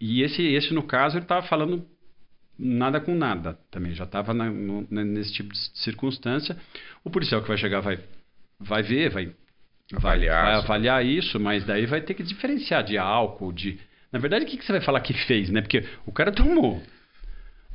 e 0.00 0.22
esse 0.22 0.42
esse 0.42 0.74
no 0.74 0.82
caso 0.82 1.16
ele 1.16 1.24
estava 1.24 1.46
falando 1.46 1.86
nada 2.58 3.00
com 3.00 3.14
nada 3.14 3.58
também 3.70 3.94
já 3.94 4.04
estava 4.04 4.34
nesse 4.34 5.32
tipo 5.32 5.52
de 5.52 5.58
circunstância. 5.78 6.56
O 7.02 7.10
policial 7.10 7.40
que 7.40 7.48
vai 7.48 7.56
chegar 7.56 7.80
vai 7.80 7.98
vai 8.60 8.82
ver, 8.82 9.10
vai 9.10 9.32
Avaliar, 9.94 10.42
vai, 10.42 10.52
vai 10.52 10.64
avaliar 10.64 11.06
isso, 11.06 11.38
mas 11.38 11.64
daí 11.64 11.86
vai 11.86 12.00
ter 12.00 12.14
que 12.14 12.24
diferenciar 12.24 12.82
de 12.82 12.98
álcool, 12.98 13.52
de 13.52 13.78
Na 14.10 14.18
verdade, 14.18 14.44
o 14.44 14.48
que, 14.48 14.56
que 14.56 14.64
você 14.64 14.72
vai 14.72 14.80
falar 14.80 15.00
que 15.00 15.14
fez, 15.26 15.48
né? 15.48 15.60
Porque 15.60 15.84
o 16.04 16.10
cara 16.10 16.32
tomou 16.32 16.82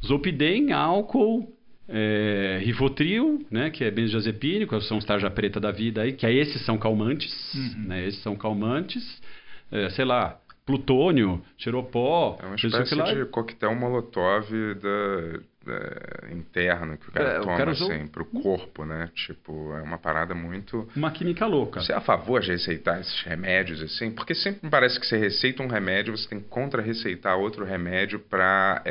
Zolpidem, 0.05 0.73
álcool, 0.73 1.55
é, 1.91 2.59
Rivotril, 2.63 3.45
né, 3.51 3.69
que 3.69 3.83
é 3.83 3.91
benzodiazepínico, 3.91 4.79
são 4.81 4.97
os 4.97 5.05
tarja 5.05 5.29
preta 5.29 5.59
da 5.59 5.71
vida 5.71 6.01
aí, 6.01 6.13
que 6.13 6.25
aí 6.25 6.37
esses 6.37 6.63
são 6.65 6.77
calmantes, 6.77 7.31
Uhum. 7.53 7.87
né, 7.87 8.07
esses 8.07 8.21
são 8.21 8.35
calmantes, 8.35 9.21
é, 9.71 9.89
sei 9.89 10.05
lá, 10.05 10.39
plutônio, 10.65 11.41
xeropó, 11.57 12.37
É 12.41 12.45
uma 12.45 12.55
que 12.55 12.67
espécie 12.67 12.95
de 13.15 13.25
coquetel 13.25 13.75
molotov 13.75 14.49
da, 14.75 15.39
da- 15.65 16.31
interno 16.31 16.97
que 16.97 17.09
o 17.09 17.11
cara 17.11 17.29
É, 17.29 17.39
o 17.39 17.43
toma, 17.43 17.57
cara 17.57 17.71
usou- 17.71 17.91
assim, 17.91 18.07
pro 18.07 18.25
corpo, 18.25 18.85
né? 18.85 19.09
Tipo, 19.13 19.73
é 19.75 19.81
uma 19.81 19.97
parada 19.97 20.33
muito... 20.33 20.87
Uma 20.95 21.11
química 21.11 21.45
louca. 21.45 21.79
Você 21.81 21.91
é 21.91 21.95
a 21.95 22.01
favor 22.01 22.41
de 22.41 22.51
receitar 22.51 22.99
esses 22.99 23.21
remédios, 23.23 23.81
assim? 23.81 24.11
Porque 24.11 24.33
sempre 24.33 24.61
me 24.63 24.69
parece 24.69 24.99
que 24.99 25.05
você 25.05 25.17
receita 25.17 25.61
um 25.63 25.67
remédio, 25.67 26.15
você 26.17 26.27
tem 26.27 26.39
que 26.39 26.47
contra-receitar 26.47 27.37
outro 27.37 27.65
remédio 27.65 28.19
para 28.19 28.83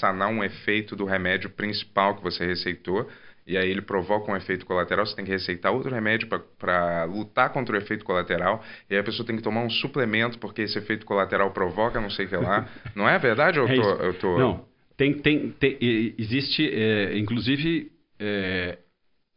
sanar 0.00 0.28
um 0.28 0.42
efeito 0.42 0.96
do 0.96 1.04
remédio 1.04 1.50
principal 1.50 2.16
que 2.16 2.22
você 2.22 2.46
receitou. 2.46 3.08
E 3.46 3.58
aí 3.58 3.70
ele 3.70 3.82
provoca 3.82 4.32
um 4.32 4.36
efeito 4.36 4.64
colateral, 4.64 5.04
você 5.04 5.14
tem 5.14 5.24
que 5.26 5.30
receitar 5.30 5.70
outro 5.70 5.92
remédio 5.92 6.26
para 6.58 7.04
lutar 7.04 7.50
contra 7.50 7.74
o 7.74 7.78
efeito 7.78 8.02
colateral. 8.02 8.64
E 8.88 8.94
aí 8.94 9.00
a 9.00 9.04
pessoa 9.04 9.26
tem 9.26 9.36
que 9.36 9.42
tomar 9.42 9.60
um 9.60 9.68
suplemento 9.68 10.38
porque 10.38 10.62
esse 10.62 10.78
efeito 10.78 11.04
colateral 11.04 11.50
provoca 11.50 12.00
não 12.00 12.08
sei 12.08 12.24
o 12.24 12.28
que 12.30 12.36
lá. 12.36 12.66
Não 12.96 13.06
é 13.06 13.18
verdade 13.18 13.60
ou 13.60 13.68
É 13.68 13.72
eu 13.76 13.76
tô... 13.76 13.82
isso. 13.92 14.02
Eu 14.02 14.14
tô... 14.14 14.38
Não, 14.38 14.64
tem, 14.96 15.14
tem, 15.18 15.50
tem- 15.52 15.78
existe, 16.18 16.68
é, 16.68 17.18
inclusive, 17.18 17.90
é, 18.18 18.78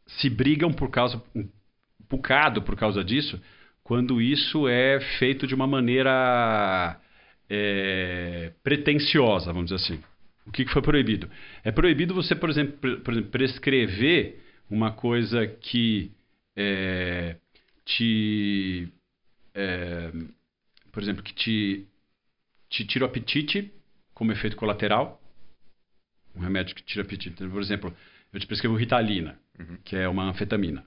se 0.06 0.30
brigam 0.30 0.72
por 0.72 0.90
causa, 0.90 1.22
um 1.34 1.48
bocado 2.08 2.62
por 2.62 2.76
causa 2.76 3.04
disso, 3.04 3.40
quando 3.82 4.20
isso 4.20 4.68
é 4.68 5.00
feito 5.18 5.46
de 5.46 5.54
uma 5.54 5.66
maneira 5.66 7.00
é, 7.48 8.52
pretensiosa, 8.62 9.52
vamos 9.52 9.70
dizer 9.70 9.76
assim. 9.76 10.02
O 10.46 10.52
que 10.52 10.66
foi 10.66 10.80
proibido? 10.80 11.28
É 11.62 11.70
proibido 11.70 12.14
você, 12.14 12.34
por 12.34 12.48
exemplo, 12.50 13.00
por 13.00 13.12
exemplo 13.12 13.30
prescrever 13.30 14.40
uma 14.70 14.92
coisa 14.92 15.46
que 15.46 16.10
é, 16.56 17.36
te, 17.84 18.88
é, 19.54 20.10
por 20.92 21.02
exemplo, 21.02 21.22
que 21.22 21.34
te, 21.34 21.86
te 22.68 22.86
tira 22.86 23.04
o 23.04 23.08
apetite 23.08 23.72
como 24.14 24.32
efeito 24.32 24.56
colateral, 24.56 25.17
um 26.38 26.42
remédio 26.42 26.74
que 26.74 26.82
tira 26.82 27.02
apetite. 27.02 27.30
Então, 27.30 27.50
Por 27.50 27.60
exemplo, 27.60 27.94
eu 28.32 28.40
te 28.40 28.46
prescrevo 28.46 28.76
Ritalina, 28.76 29.38
que 29.84 29.96
é 29.96 30.08
uma 30.08 30.24
anfetamina, 30.24 30.84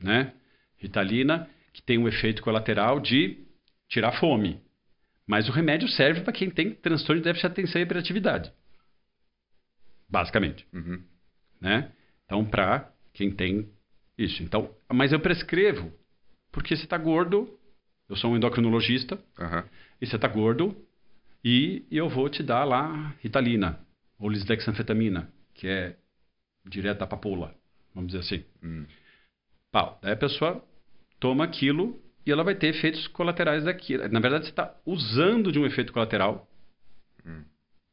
né? 0.00 0.32
Ritalina 0.78 1.48
que 1.72 1.82
tem 1.82 1.98
um 1.98 2.06
efeito 2.08 2.42
colateral 2.42 3.00
de 3.00 3.38
tirar 3.88 4.12
fome. 4.18 4.60
Mas 5.26 5.48
o 5.48 5.52
remédio 5.52 5.88
serve 5.88 6.20
para 6.20 6.32
quem 6.32 6.50
tem 6.50 6.74
transtorno 6.74 7.20
de 7.20 7.24
déficit 7.24 7.48
de 7.48 7.52
atenção 7.52 7.80
e 7.80 7.84
hiperatividade. 7.84 8.52
Basicamente, 10.08 10.66
Uhum. 10.72 11.02
né? 11.60 11.90
Então, 12.26 12.44
para 12.44 12.92
quem 13.12 13.30
tem 13.30 13.68
isso. 14.18 14.42
Então, 14.42 14.70
mas 14.92 15.12
eu 15.12 15.20
prescrevo 15.20 15.92
porque 16.52 16.76
você 16.76 16.84
está 16.84 16.96
gordo, 16.96 17.58
eu 18.08 18.16
sou 18.16 18.32
um 18.32 18.36
endocrinologista, 18.36 19.18
Aham. 19.38 19.64
e 20.00 20.06
você 20.06 20.14
está 20.16 20.28
gordo, 20.28 20.76
e 21.42 21.84
eu 21.90 22.08
vou 22.08 22.28
te 22.28 22.42
dar 22.42 22.64
lá 22.64 23.14
Ritalina, 23.20 23.83
ou 24.18 24.28
lisdexanfetamina, 24.28 25.30
que 25.54 25.66
é 25.68 25.96
direto 26.64 26.98
da 27.00 27.06
papoula, 27.06 27.54
vamos 27.94 28.12
dizer 28.12 28.20
assim. 28.20 28.44
Hum. 28.62 28.86
Pau. 29.70 29.98
Daí 30.02 30.12
a 30.12 30.16
pessoa 30.16 30.64
toma 31.20 31.44
aquilo 31.44 32.00
e 32.26 32.30
ela 32.32 32.44
vai 32.44 32.54
ter 32.54 32.68
efeitos 32.68 33.06
colaterais 33.08 33.64
daquilo. 33.64 34.08
Na 34.08 34.20
verdade, 34.20 34.44
você 34.44 34.50
está 34.50 34.74
usando 34.86 35.50
de 35.52 35.58
um 35.58 35.66
efeito 35.66 35.92
colateral 35.92 36.48
Hum. 37.26 37.44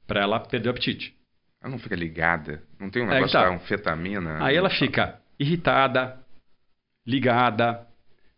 para 0.07 0.21
ela 0.21 0.39
perder 0.39 0.69
o 0.69 0.71
apetite. 0.71 1.15
Ela 1.61 1.71
não 1.71 1.79
fica 1.79 1.95
ligada? 1.95 2.63
Não 2.79 2.89
tem 2.89 3.03
um 3.03 3.09
É, 3.11 3.15
negócio 3.15 3.33
tá. 3.33 3.43
da 3.49 3.55
anfetamina? 3.55 4.43
Aí 4.43 4.55
ela 4.55 4.69
fica 4.69 5.21
irritada, 5.39 6.19
ligada, 7.05 7.87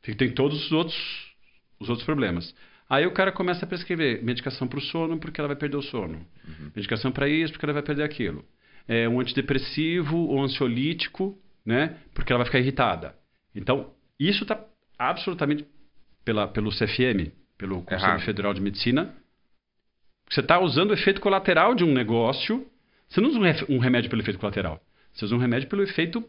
fica- 0.02 0.18
tem 0.18 0.34
todos 0.34 0.66
os 0.66 0.72
outros, 0.72 1.36
os 1.80 1.90
outros 1.90 2.06
problemas. 2.06 2.54
Aí 2.94 3.08
o 3.08 3.12
cara 3.12 3.32
começa 3.32 3.66
a 3.66 3.68
prescrever 3.68 4.24
medicação 4.24 4.68
para 4.68 4.78
o 4.78 4.82
sono 4.82 5.18
porque 5.18 5.42
ela 5.42 5.48
vai 5.48 5.58
perder 5.58 5.78
o 5.78 5.82
sono. 5.82 6.24
Medicação 6.76 7.12
para 7.12 7.28
isso 7.28 7.52
porque 7.52 7.66
ela 7.66 7.74
vai 7.74 7.82
perder 7.82 8.04
aquilo. 8.04 8.46
É, 8.88 9.10
um 9.10 9.20
antidepressivo 9.20 10.16
ou 10.16 10.40
ansiolítico, 10.44 11.36
né? 11.66 11.98
Porque 12.14 12.32
ela 12.32 12.38
vai 12.38 12.46
ficar 12.46 12.60
irritada. 12.60 13.16
Então, 13.56 13.90
isso 14.20 14.44
está 14.44 14.64
absolutamente 14.96 15.66
pela, 16.24 16.48
pelo 16.48 16.70
CFM, 16.70 17.32
pelo 17.58 17.82
Conselho 17.82 18.12
Errado. 18.12 18.26
Federal 18.26 18.54
de 18.54 18.62
Medicina. 18.62 19.12
Você 20.30 20.42
está 20.42 20.60
usando 20.60 20.92
o 20.92 20.94
efeito 20.94 21.20
colateral 21.20 21.74
de 21.74 21.84
um 21.84 21.92
negócio. 21.92 22.64
Você 23.10 23.20
não 23.20 23.30
usa 23.30 23.40
um 23.40 23.76
um 23.76 23.80
remédio 23.80 24.08
pelo 24.08 24.22
efeito 24.22 24.40
colateral. 24.40 24.80
Você 25.12 25.26
usa 25.26 25.34
um 25.34 25.40
remédio 25.40 25.68
pelo 25.68 25.82
efeito 25.82 26.24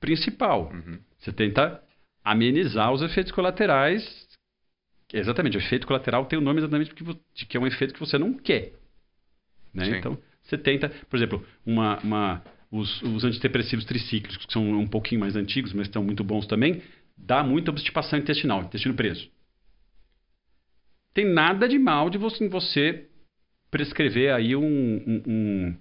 principal. 0.00 0.70
Uhum. 0.72 0.98
Você 1.18 1.30
tenta 1.30 1.82
amenizar 2.24 2.90
os 2.90 3.02
efeitos 3.02 3.32
colaterais. 3.32 4.23
Exatamente, 5.12 5.56
o 5.56 5.60
efeito 5.60 5.86
colateral 5.86 6.26
tem 6.26 6.38
o 6.38 6.42
nome 6.42 6.60
exatamente 6.60 6.92
de 7.34 7.46
que 7.46 7.56
é 7.56 7.60
um 7.60 7.66
efeito 7.66 7.94
que 7.94 8.00
você 8.00 8.18
não 8.18 8.34
quer. 8.34 8.72
Né? 9.72 9.84
Então, 9.98 10.18
você 10.42 10.56
tenta, 10.58 10.88
por 11.08 11.16
exemplo, 11.16 11.46
uma, 11.64 11.98
uma- 12.00 12.44
os, 12.70 13.02
os 13.02 13.24
antidepressivos 13.24 13.84
tricíclicos, 13.84 14.36
que 14.36 14.52
são 14.52 14.68
um 14.78 14.86
pouquinho 14.86 15.20
mais 15.20 15.36
antigos, 15.36 15.72
mas 15.72 15.86
estão 15.86 16.02
muito 16.02 16.24
bons 16.24 16.46
também, 16.46 16.82
dá 17.16 17.42
muita 17.44 17.70
obstipação 17.70 18.18
intestinal, 18.18 18.62
intestino 18.62 18.94
preso. 18.94 19.28
Tem 21.12 21.24
nada 21.24 21.68
de 21.68 21.78
mal 21.78 22.10
de 22.10 22.18
você, 22.18 22.48
você 22.48 23.06
prescrever 23.70 24.32
aí 24.32 24.56
um, 24.56 24.64
um, 24.64 25.76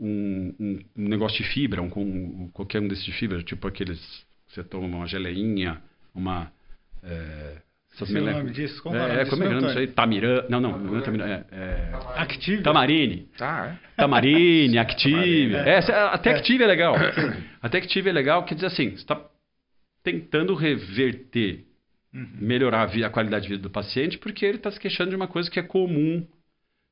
um, 0.00 0.54
um- 0.58 0.78
negócio 0.96 1.38
de 1.42 1.48
fibra, 1.50 1.80
um, 1.82 1.90
um- 1.96 2.48
qualquer 2.52 2.80
um 2.80 2.88
desses 2.88 3.04
de 3.04 3.12
fibra, 3.12 3.42
tipo 3.42 3.66
aqueles 3.68 3.98
que 4.46 4.54
você 4.54 4.64
toma 4.64 4.86
uma 4.96 5.06
geleinha, 5.06 5.80
uma... 6.14 6.52
É, 7.02 7.62
essas 7.94 8.08
Sei 8.08 8.20
o 8.20 8.24
nome 8.24 8.50
disso? 8.50 8.82
Como 8.82 8.96
é 8.96 9.00
o 9.00 9.02
é, 9.02 9.08
nome 9.08 9.14
é, 9.20 9.24
disso 9.24 9.30
como 9.30 9.42
é 9.42 9.46
que 9.46 9.52
é 9.52 9.56
o 9.56 9.60
nome 9.60 9.66
mesmo, 9.66 9.80
disso 9.80 9.90
aí? 9.90 9.94
Tamirã... 9.94 10.44
Não, 10.48 10.60
não, 10.60 10.78
não 10.78 10.98
é 10.98 11.02
Tamirã, 11.02 11.26
é... 11.26 11.44
é 11.52 11.92
Active. 12.16 12.62
Tamarine. 12.62 13.28
Tá, 13.36 13.78
é. 13.78 13.96
Tamarine, 13.96 14.78
Active. 14.78 15.54
É, 15.54 15.78
até 16.12 16.30
Active 16.30 16.64
é 16.64 16.66
legal. 16.66 16.94
Até 17.62 17.78
Active 17.78 18.08
é 18.08 18.12
legal, 18.12 18.44
quer 18.44 18.54
dizer 18.54 18.66
assim, 18.66 18.90
você 18.90 18.96
está 18.96 19.20
tentando 20.02 20.54
reverter, 20.54 21.64
Uhum. 22.14 22.28
melhorar 22.40 22.82
a, 22.90 23.06
a 23.06 23.10
qualidade 23.10 23.44
de 23.44 23.48
vida 23.48 23.62
do 23.62 23.70
paciente, 23.70 24.18
porque 24.18 24.44
ele 24.44 24.58
está 24.58 24.70
se 24.70 24.78
queixando 24.78 25.08
de 25.08 25.16
uma 25.16 25.26
coisa 25.26 25.50
que 25.50 25.58
é 25.58 25.62
comum 25.62 26.26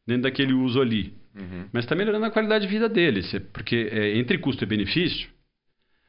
dentro 0.06 0.22
daquele 0.22 0.54
uso 0.54 0.80
ali. 0.80 1.12
Uhum. 1.34 1.66
Mas 1.72 1.84
está 1.84 1.94
melhorando 1.94 2.24
a 2.24 2.30
qualidade 2.30 2.66
de 2.66 2.72
vida 2.72 2.88
dele, 2.88 3.22
você- 3.22 3.38
porque 3.38 3.90
é, 3.92 4.16
entre 4.16 4.38
custo 4.38 4.64
e 4.64 4.66
benefício, 4.66 5.28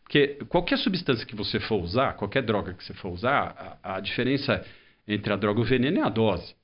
porque 0.03 0.39
qualquer 0.47 0.77
substância 0.77 1.25
que 1.25 1.35
você 1.35 1.59
for 1.59 1.81
usar, 1.81 2.13
qualquer 2.13 2.41
droga 2.43 2.73
que 2.73 2.83
você 2.83 2.93
for 2.93 3.09
usar, 3.11 3.79
a, 3.83 3.95
a 3.97 3.99
diferença 3.99 4.65
entre 5.07 5.33
a 5.33 5.35
droga 5.35 5.59
e 5.59 5.63
o 5.63 5.65
veneno 5.65 5.99
é 5.99 6.03
a 6.03 6.09
dose. 6.09 6.55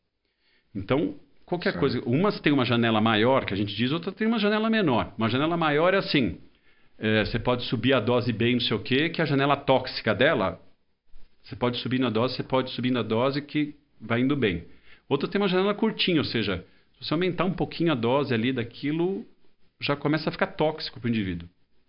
Então, 0.74 1.16
qualquer 1.46 1.72
Certo. 1.72 1.80
coisa, 1.80 2.02
umas 2.06 2.40
tem 2.40 2.54
uma 2.54 2.66
janela 2.66 3.02
maior, 3.02 3.46
que 3.46 3.54
a 3.54 3.58
gente 3.58 3.76
diz, 3.76 3.92
outra 3.92 4.12
tem 4.12 4.28
uma 4.28 4.40
janela 4.40 4.70
menor. 4.70 5.14
Uma 5.18 5.30
janela 5.30 5.58
maior 5.58 5.94
é 5.94 5.98
assim, 5.98 6.38
é, 6.98 7.26
você 7.26 7.40
pode 7.40 7.64
subir 7.66 7.94
a 7.94 8.00
dose 8.00 8.32
bem, 8.34 8.54
não 8.54 8.62
sei 8.62 8.76
o 8.76 8.82
quê, 8.82 9.10
que 9.10 9.22
a 9.22 9.26
janela 9.26 9.56
tóxica 9.56 10.14
dela, 10.14 10.60
você 11.44 11.56
pode 11.56 11.78
subir 11.78 12.00
na 12.00 12.10
dose, 12.10 12.36
você 12.36 12.44
pode 12.44 12.72
subir 12.72 12.92
na 12.92 13.02
dose 13.02 13.42
que 13.42 13.76
vai 14.00 14.22
indo 14.22 14.36
bem. 14.36 14.66
Outra 15.08 15.28
tem 15.28 15.40
uma 15.40 15.48
janela 15.48 15.74
curtinha, 15.74 16.20
ou 16.20 16.26
seja, 16.26 16.66
se 17.00 17.06
você 17.06 17.14
aumentar 17.14 17.46
um 17.46 17.54
pouquinho 17.54 17.92
a 17.92 17.96
dose 17.96 18.34
ali 18.34 18.52
daquilo, 18.52 19.26
já 19.80 19.96
começa 19.96 20.30
a 20.30 20.32
ficar 20.32 20.48
tóxico 20.48 21.00
para 21.00 21.08
o 21.08 21.10
indivíduo. 21.10 21.48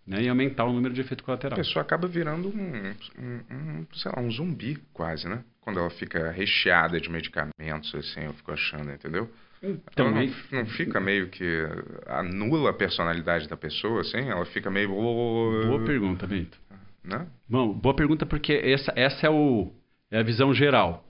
Né? 0.09 0.23
E 0.23 0.27
aumentar 0.27 0.65
o 0.65 0.73
número 0.73 0.91
de 0.91 1.01
efeito 1.01 1.21
A 1.21 1.25
colateral. 1.25 1.55
pessoa 1.55 1.83
acaba 1.83 2.07
virando 2.07 2.49
um, 2.49 2.95
um, 3.19 3.41
um, 3.51 3.87
sei 3.93 4.11
lá, 4.11 4.19
um 4.19 4.31
zumbi 4.31 4.79
quase, 4.91 5.29
né? 5.29 5.43
Quando 5.61 5.79
ela 5.79 5.91
fica 5.91 6.31
recheada 6.31 6.99
de 6.99 7.11
medicamentos, 7.11 7.93
assim, 7.93 8.21
eu 8.21 8.33
fico 8.33 8.51
achando, 8.51 8.91
entendeu? 8.91 9.29
Então, 9.61 10.09
não, 10.09 10.33
não 10.51 10.65
fica 10.65 10.99
meio 10.99 11.27
que 11.27 11.63
anula 12.07 12.71
a 12.71 12.73
personalidade 12.73 13.47
da 13.47 13.55
pessoa, 13.55 14.01
assim? 14.01 14.17
Ela 14.17 14.45
fica 14.45 14.71
meio... 14.71 14.89
Boa 14.89 15.85
pergunta, 15.85 16.25
Bento. 16.25 16.57
Né? 17.03 17.27
Bom, 17.47 17.71
boa 17.71 17.93
pergunta 17.93 18.25
porque 18.25 18.53
essa, 18.53 18.91
essa 18.95 19.27
é, 19.27 19.29
o, 19.29 19.71
é 20.09 20.19
a 20.19 20.23
visão 20.23 20.55
geral, 20.55 21.05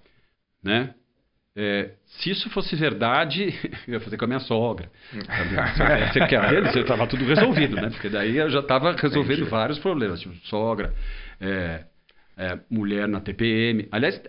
né? 0.62 0.94
É, 1.62 1.92
se 2.06 2.30
isso 2.30 2.50
fosse 2.52 2.74
verdade, 2.74 3.54
eu 3.86 3.96
ia 3.96 4.00
fazer 4.00 4.16
com 4.16 4.24
a 4.24 4.28
minha 4.30 4.40
sogra. 4.40 4.90
Você 5.12 6.26
quer 6.26 6.42
ele? 6.56 6.72
Você 6.72 6.80
estava 6.80 7.06
tudo 7.06 7.26
resolvido, 7.26 7.76
né? 7.76 7.90
Porque 7.90 8.08
daí 8.08 8.38
eu 8.38 8.50
já 8.50 8.62
estava 8.62 8.94
resolvendo 8.94 9.40
Entendi. 9.40 9.52
vários 9.52 9.78
problemas, 9.78 10.22
tipo 10.22 10.34
sogra, 10.48 10.94
é, 11.42 11.84
é, 12.38 12.60
mulher 12.72 13.10
na 13.10 13.20
TPM. 13.20 13.90
Aliás, 13.92 14.22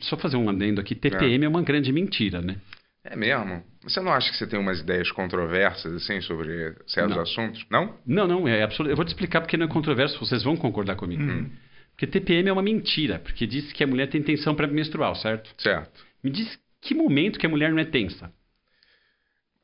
só 0.00 0.16
fazer 0.16 0.38
um 0.38 0.48
adendo 0.48 0.80
aqui, 0.80 0.94
TPM 0.94 1.44
é. 1.44 1.48
uma 1.48 1.60
grande 1.60 1.92
mentira, 1.92 2.40
né? 2.40 2.56
É 3.04 3.14
mesmo? 3.14 3.62
Você 3.82 4.00
não 4.00 4.10
acha 4.10 4.30
que 4.30 4.38
você 4.38 4.46
tem 4.46 4.58
umas 4.58 4.80
ideias 4.80 5.10
controversas, 5.12 5.92
assim, 5.92 6.22
sobre 6.22 6.74
certos 6.86 7.16
Não. 7.16 7.22
assuntos? 7.22 7.66
Não? 7.70 7.94
Não, 8.06 8.26
não, 8.26 8.48
é 8.48 8.62
absoluto. 8.62 8.90
Eu 8.90 8.96
vou 8.96 9.04
te 9.04 9.08
explicar 9.08 9.42
porque 9.42 9.58
não 9.58 9.66
é 9.66 9.68
controverso, 9.68 10.18
vocês 10.18 10.42
vão 10.42 10.56
concordar 10.56 10.96
comigo. 10.96 11.22
Uhum. 11.22 11.50
Porque 11.90 12.06
TPM 12.06 12.48
é 12.48 12.52
uma 12.52 12.62
mentira, 12.62 13.18
porque 13.18 13.46
diz 13.46 13.72
que 13.72 13.84
a 13.84 13.86
mulher 13.86 14.08
tem 14.08 14.22
tensão 14.22 14.54
pré-menstrual, 14.54 15.14
certo? 15.16 15.50
Certo. 15.58 16.06
Me 16.24 16.30
diz 16.30 16.58
que 16.80 16.94
momento 16.94 17.38
que 17.38 17.46
a 17.46 17.48
mulher 17.48 17.70
não 17.70 17.78
é 17.78 17.84
tensa. 17.84 18.32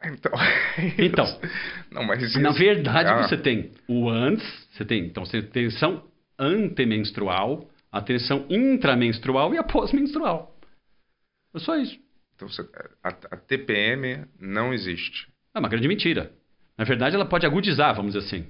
Então, 0.04 0.32
Então, 0.98 1.40
não, 1.90 2.04
mas 2.04 2.34
na 2.36 2.50
verdade 2.50 3.08
Ah, 3.08 3.22
você 3.28 3.36
tem 3.38 3.72
o 3.88 4.08
antes, 4.10 4.44
você 4.72 4.84
tem, 4.84 5.06
então 5.06 5.24
você 5.24 5.40
tem 5.42 5.64
tensão 5.70 6.04
antemenstrual, 6.38 7.70
a 7.90 8.00
tensão 8.02 8.44
intramenstrual 8.50 9.54
e 9.54 9.58
a 9.58 9.62
pós-menstrual. 9.62 10.54
É 11.54 11.58
só 11.58 11.76
isso. 11.76 11.96
então 12.34 12.48
você- 12.48 12.68
a, 13.02 13.08
a 13.08 13.36
TPM 13.36 14.26
não 14.40 14.74
existe. 14.74 15.28
É 15.54 15.58
uma 15.58 15.68
grande 15.68 15.86
mentira. 15.88 16.32
Na 16.76 16.84
verdade, 16.84 17.14
ela 17.14 17.24
pode 17.24 17.46
agudizar, 17.46 17.94
vamos 17.94 18.12
dizer 18.14 18.26
assim. 18.26 18.46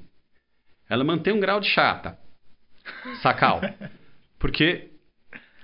Ela 0.89 1.05
mantém 1.05 1.33
um 1.35 1.41
grau 1.41 1.61
de 1.61 1.69
chata. 1.69 2.19
Sacal. 3.23 3.61
Porque 4.39 4.91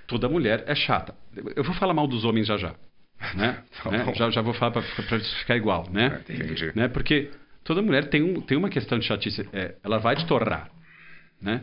toda 0.06 0.28
mulher 0.28 0.62
é 0.66 0.74
chata. 0.74 1.14
Eu 1.56 1.64
vou 1.64 1.74
falar 1.74 1.94
mal 1.94 2.06
dos 2.06 2.24
homens 2.24 2.46
já 2.46 2.58
já. 2.58 2.74
Né? 3.34 3.58
Tá 3.82 3.90
Né? 3.90 4.12
Já, 4.14 4.30
já 4.30 4.40
vou 4.42 4.54
falar 4.54 4.72
para 4.72 4.82
ficar 4.82 5.56
igual, 5.56 5.86
né? 5.90 6.20
Entendi. 6.28 6.72
né? 6.74 6.88
Porque 6.88 7.30
toda 7.62 7.82
mulher 7.82 8.08
tem, 8.08 8.22
um, 8.22 8.40
tem 8.40 8.56
uma 8.56 8.68
questão 8.70 8.98
de 8.98 9.04
chatice. 9.04 9.46
é, 9.52 9.74
ela 9.84 9.98
vai 9.98 10.16
te 10.16 10.26
torrar. 10.26 10.70
Né? 11.40 11.60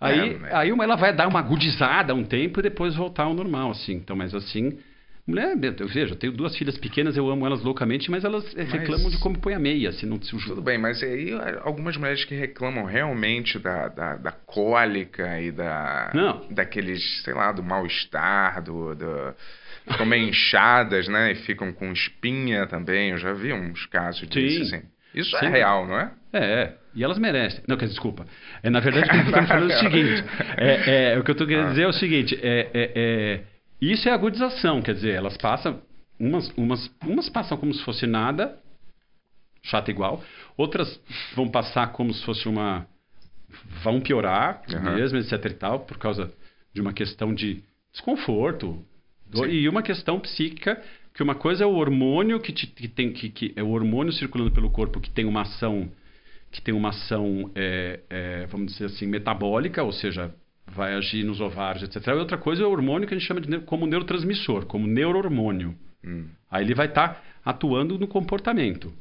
Aí, 0.00 0.34
É, 0.44 0.54
aí 0.56 0.72
uma- 0.72 0.84
ela 0.84 0.96
vai 0.96 1.12
dar 1.14 1.26
uma 1.26 1.38
agudizada 1.40 2.14
um 2.14 2.24
tempo 2.24 2.60
e 2.60 2.62
depois 2.62 2.94
voltar 2.94 3.24
ao 3.24 3.34
normal, 3.34 3.70
assim. 3.70 3.94
Então, 3.94 4.14
mas 4.16 4.34
assim, 4.34 4.78
mulher, 5.26 5.56
eu 5.80 5.88
vejo, 5.88 6.12
eu 6.14 6.16
tenho 6.16 6.32
duas 6.32 6.56
filhas 6.56 6.78
pequenas, 6.78 7.16
eu 7.16 7.28
amo 7.28 7.44
elas 7.46 7.62
loucamente, 7.62 8.10
mas 8.10 8.24
elas 8.24 8.44
Mas- 8.54 8.70
reclamam 8.72 9.10
de 9.10 9.18
como 9.18 9.38
põe 9.38 9.54
a 9.54 9.58
meia, 9.58 9.90
se 9.92 10.06
não 10.06 10.20
se 10.22 10.36
Tudo 10.44 10.62
bem, 10.62 10.78
mas 10.78 11.02
aí 11.02 11.32
algumas 11.62 11.96
mulheres 11.96 12.24
que 12.24 12.34
reclamam 12.34 12.84
realmente 12.84 13.58
da, 13.58 13.88
da, 13.88 14.16
da 14.16 14.32
cólica 14.32 15.40
e 15.40 15.50
da 15.50 16.10
Não. 16.14 16.46
daqueles, 16.50 17.02
sei 17.24 17.34
lá, 17.34 17.50
do 17.52 17.62
mal-estar, 17.62 18.62
do, 18.62 18.94
do 18.94 19.34
ficam 19.90 20.06
meio 20.06 20.28
inchadas, 20.28 21.08
né? 21.08 21.32
E 21.32 21.34
ficam 21.36 21.72
com 21.72 21.92
espinha 21.92 22.66
também. 22.66 23.10
Eu 23.10 23.18
já 23.18 23.32
vi 23.32 23.52
uns 23.52 23.86
casos 23.86 24.28
disso, 24.28 24.64
Sim. 24.66 24.76
assim. 24.76 24.86
Isso 25.14 25.38
Sim. 25.38 25.46
é 25.46 25.48
real, 25.48 25.86
não 25.86 25.98
é? 25.98 26.10
É, 26.32 26.38
é. 26.62 26.74
E 26.94 27.02
elas 27.04 27.18
merecem. 27.18 27.60
Não, 27.68 27.76
quer 27.76 27.84
dizer, 27.86 27.94
desculpa. 27.94 28.26
É, 28.62 28.68
na 28.70 28.80
verdade, 28.80 29.06
o 29.06 29.10
que 29.10 29.16
eu 29.16 29.22
estou 29.26 29.42
falando 29.46 29.70
é 29.70 29.76
o 29.76 29.78
seguinte. 29.80 30.24
É, 30.56 31.12
é, 31.14 31.18
o 31.18 31.22
que 31.24 31.30
eu 31.30 31.32
estou 31.32 31.46
querendo 31.46 31.66
Ah. 31.66 31.70
dizer 31.70 31.82
é 31.82 31.88
o 31.88 31.92
seguinte. 31.92 32.38
É, 32.42 32.70
é, 32.74 32.92
é, 32.94 33.40
isso 33.80 34.08
é 34.08 34.12
agudização. 34.12 34.82
Quer 34.82 34.94
dizer, 34.94 35.14
elas 35.14 35.36
passam... 35.36 35.80
Umas, 36.18 36.48
umas, 36.56 36.90
umas 37.04 37.28
passam 37.28 37.58
como 37.58 37.74
se 37.74 37.84
fosse 37.84 38.06
nada, 38.06 38.58
chata 39.62 39.90
igual. 39.90 40.22
Outras 40.56 40.98
vão 41.34 41.48
passar 41.48 41.92
como 41.92 42.12
se 42.14 42.24
fosse 42.24 42.48
uma... 42.48 42.86
Vão 43.82 44.00
piorar 44.00 44.62
Aham. 44.70 44.94
mesmo, 44.94 45.18
etc 45.18 45.32
e 45.44 45.54
tal, 45.54 45.80
por 45.80 45.98
causa 45.98 46.32
de 46.72 46.80
uma 46.80 46.92
questão 46.92 47.34
de 47.34 47.62
desconforto. 47.92 48.82
e 49.48 49.68
uma 49.68 49.82
questão 49.82 50.18
psíquica, 50.18 50.82
que 51.12 51.22
uma 51.22 51.34
coisa 51.34 51.64
é 51.64 51.66
o 51.66 51.74
hormônio 51.74 52.40
que, 52.40 52.52
te- 52.52 52.66
que 52.66 52.88
tem... 52.88 53.12
Que, 53.12 53.28
que 53.28 53.52
é 53.54 53.62
o 53.62 53.68
hormônio 53.70 54.12
circulando 54.12 54.52
pelo 54.52 54.70
corpo 54.70 55.00
que 55.00 55.10
tem 55.10 55.26
uma 55.26 55.42
ação 55.42 55.90
que 56.50 56.62
tem 56.62 56.72
uma 56.72 56.88
ação, 56.88 57.50
é, 57.54 58.00
é, 58.08 58.46
vamos 58.46 58.72
dizer 58.72 58.86
assim, 58.86 59.06
metabólica, 59.06 59.82
ou 59.82 59.92
seja, 59.92 60.34
vai 60.66 60.94
agir 60.94 61.24
nos 61.24 61.40
ovários, 61.40 61.82
etc. 61.84 62.06
E 62.08 62.10
outra 62.12 62.36
coisa 62.38 62.62
é 62.62 62.66
o 62.66 62.70
hormônio 62.70 63.06
que 63.06 63.14
a 63.14 63.18
gente 63.18 63.26
chama 63.26 63.40
de 63.40 63.60
como 63.60 63.86
neurotransmissor, 63.86 64.66
como 64.66 64.86
neurohormônio. 64.86 65.76
Hum. 66.04 66.28
Aí 66.50 66.64
ele 66.64 66.74
vai 66.74 66.86
estar 66.86 67.22
atuando 67.44 67.98
no 67.98 68.06
comportamento. 68.08 68.92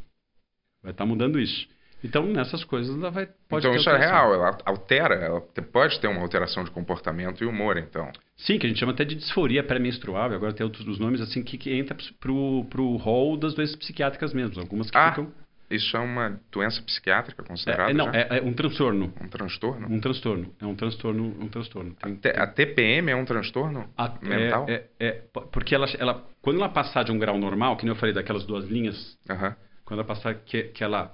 Vai 0.81 0.91
estar 0.91 1.05
mudando 1.05 1.39
isso. 1.39 1.67
Então, 2.03 2.23
nessas 2.27 2.63
coisas, 2.63 2.95
ela 2.95 3.09
vai, 3.09 3.27
pode 3.49 3.65
então 3.65 3.75
isso 3.75 3.89
é 3.89 3.93
alteração. 3.93 4.15
real, 4.15 4.33
ela 4.35 4.57
altera, 4.63 5.15
ela 5.15 5.41
pode 5.71 5.99
ter 5.99 6.07
uma 6.07 6.21
alteração 6.21 6.63
de 6.63 6.69
comportamento 6.69 7.43
e 7.43 7.47
humor, 7.47 7.77
então. 7.77 8.11
Sim, 8.37 8.59
que 8.59 8.67
a 8.67 8.69
gente 8.69 8.79
chama 8.79 8.91
até 8.91 9.03
de 9.03 9.15
disforia 9.15 9.63
pré-menstrual, 9.63 10.31
agora 10.31 10.53
tem 10.53 10.63
outros 10.63 10.99
nomes, 10.99 11.19
assim, 11.19 11.41
que, 11.41 11.57
que 11.57 11.73
entra 11.73 11.97
pro, 12.19 12.65
pro 12.69 12.95
rol 12.97 13.37
das 13.37 13.55
doenças 13.55 13.75
psiquiátricas 13.75 14.33
mesmo. 14.35 14.59
Algumas 14.61 14.91
que 14.91 14.97
Ah, 14.97 15.09
ficam... 15.09 15.31
Isso 15.69 15.97
é 15.97 15.99
uma 15.99 16.39
doença 16.51 16.81
psiquiátrica 16.83 17.41
É, 17.41 17.45
considerada 17.45 17.91
é, 17.91 17.93
não, 17.93 18.05
já? 18.05 18.19
é, 18.19 18.37
é 18.37 18.41
um 18.41 18.53
transtorno. 18.53 19.13
um 19.19 19.27
transtorno? 19.27 19.87
Um 19.91 19.99
transtorno. 19.99 20.55
É 20.61 20.65
um 20.65 20.75
transtorno, 20.75 21.23
um 21.39 21.47
transtorno. 21.47 21.93
Tem- 21.95 22.15
Te- 22.15 22.29
A 22.39 22.45
TPM 22.47 23.11
é 23.11 23.15
um 23.15 23.25
transtorno 23.25 23.89
A- 23.97 24.13
mental? 24.21 24.65
É, 24.69 24.73
é- 24.99 25.07
é, 25.07 25.11
porque 25.51 25.73
ela, 25.73 25.87
ela, 25.97 26.23
quando 26.41 26.57
ela 26.57 26.69
passar 26.69 27.03
de 27.03 27.11
um 27.11 27.17
grau 27.17 27.37
normal, 27.37 27.77
que 27.77 27.83
nem 27.83 27.91
eu 27.93 27.99
falei 27.99 28.13
daquelas 28.13 28.45
duas 28.45 28.65
linhas, 28.69 29.17
Aham. 29.29 29.55
quando 29.83 29.99
ela 30.01 30.07
passar 30.07 30.35
que, 30.35 30.63
que 30.65 30.83
ela 30.83 31.11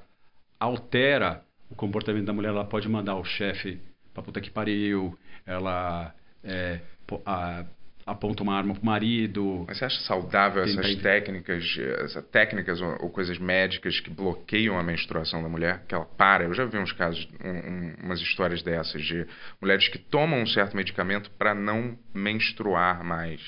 altera 0.59 1.43
o 1.69 1.75
comportamento 1.75 2.25
da 2.25 2.33
mulher, 2.33 2.49
ela 2.49 2.65
pode 2.65 2.87
mandar 2.89 3.15
o 3.15 3.23
chefe 3.23 3.79
pra 4.13 4.21
puta 4.21 4.41
que 4.41 4.49
pariu, 4.51 5.17
ela 5.45 6.13
é, 6.43 6.79
a- 7.25 7.63
aponta 8.11 8.43
uma 8.43 8.55
arma 8.55 8.73
pro 8.73 8.85
marido. 8.85 9.65
Mas 9.67 9.77
você 9.77 9.85
acha 9.85 9.99
saudável 10.01 10.63
essas 10.63 10.95
técnicas, 11.01 11.77
essas 12.03 12.25
técnicas 12.25 12.81
ou, 12.81 12.89
ou 13.03 13.09
coisas 13.09 13.37
médicas 13.37 13.99
que 13.99 14.09
bloqueiam 14.09 14.77
a 14.77 14.83
menstruação 14.83 15.41
da 15.41 15.49
mulher? 15.49 15.83
Que 15.87 15.95
ela 15.95 16.05
para. 16.05 16.43
Eu 16.43 16.53
já 16.53 16.65
vi 16.65 16.77
uns 16.77 16.91
casos, 16.91 17.27
um- 17.43 17.49
um- 17.49 17.95
umas 18.03 18.21
histórias 18.21 18.61
dessas 18.61 19.01
de 19.03 19.25
mulheres 19.61 19.87
que 19.87 19.97
tomam 19.97 20.41
um 20.41 20.47
certo 20.47 20.75
medicamento 20.75 21.31
para 21.31 21.53
não 21.55 21.97
menstruar 22.13 23.03
mais. 23.03 23.41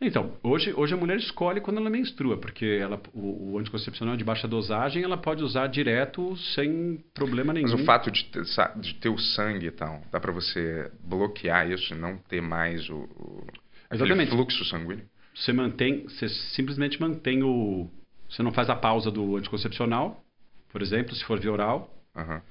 Então, 0.00 0.36
hoje, 0.44 0.72
hoje 0.76 0.94
a 0.94 0.96
mulher 0.96 1.16
escolhe 1.18 1.60
quando 1.60 1.78
ela 1.78 1.90
menstrua, 1.90 2.36
porque 2.36 2.64
ela, 2.64 3.00
o, 3.12 3.52
o 3.52 3.58
anticoncepcional 3.58 4.16
de 4.16 4.22
baixa 4.22 4.46
dosagem 4.46 5.02
ela 5.02 5.16
pode 5.16 5.42
usar 5.42 5.66
direto 5.66 6.36
sem 6.54 7.04
problema 7.12 7.52
nenhum. 7.52 7.72
Mas 7.72 7.80
o 7.80 7.84
fato 7.84 8.10
de 8.10 8.24
ter, 8.26 8.44
de 8.76 8.94
ter 8.94 9.08
o 9.08 9.18
sangue 9.18 9.66
e 9.66 9.70
tal, 9.72 10.00
dá 10.12 10.20
para 10.20 10.30
você 10.30 10.90
bloquear 11.02 11.68
isso 11.68 11.94
e 11.94 11.96
não 11.96 12.16
ter 12.16 12.40
mais 12.40 12.88
o, 12.88 12.96
o 12.96 13.46
Exatamente. 13.90 14.30
fluxo 14.30 14.64
sanguíneo? 14.66 15.04
Você 15.34 15.52
mantém, 15.52 16.04
você 16.04 16.28
simplesmente 16.28 17.00
mantém 17.00 17.42
o. 17.42 17.90
Você 18.28 18.42
não 18.42 18.52
faz 18.52 18.70
a 18.70 18.76
pausa 18.76 19.10
do 19.10 19.36
anticoncepcional, 19.36 20.22
por 20.70 20.82
exemplo, 20.82 21.14
se 21.14 21.24
for 21.24 21.40
via 21.40 21.52
oral. 21.52 21.92
Aham. 22.14 22.42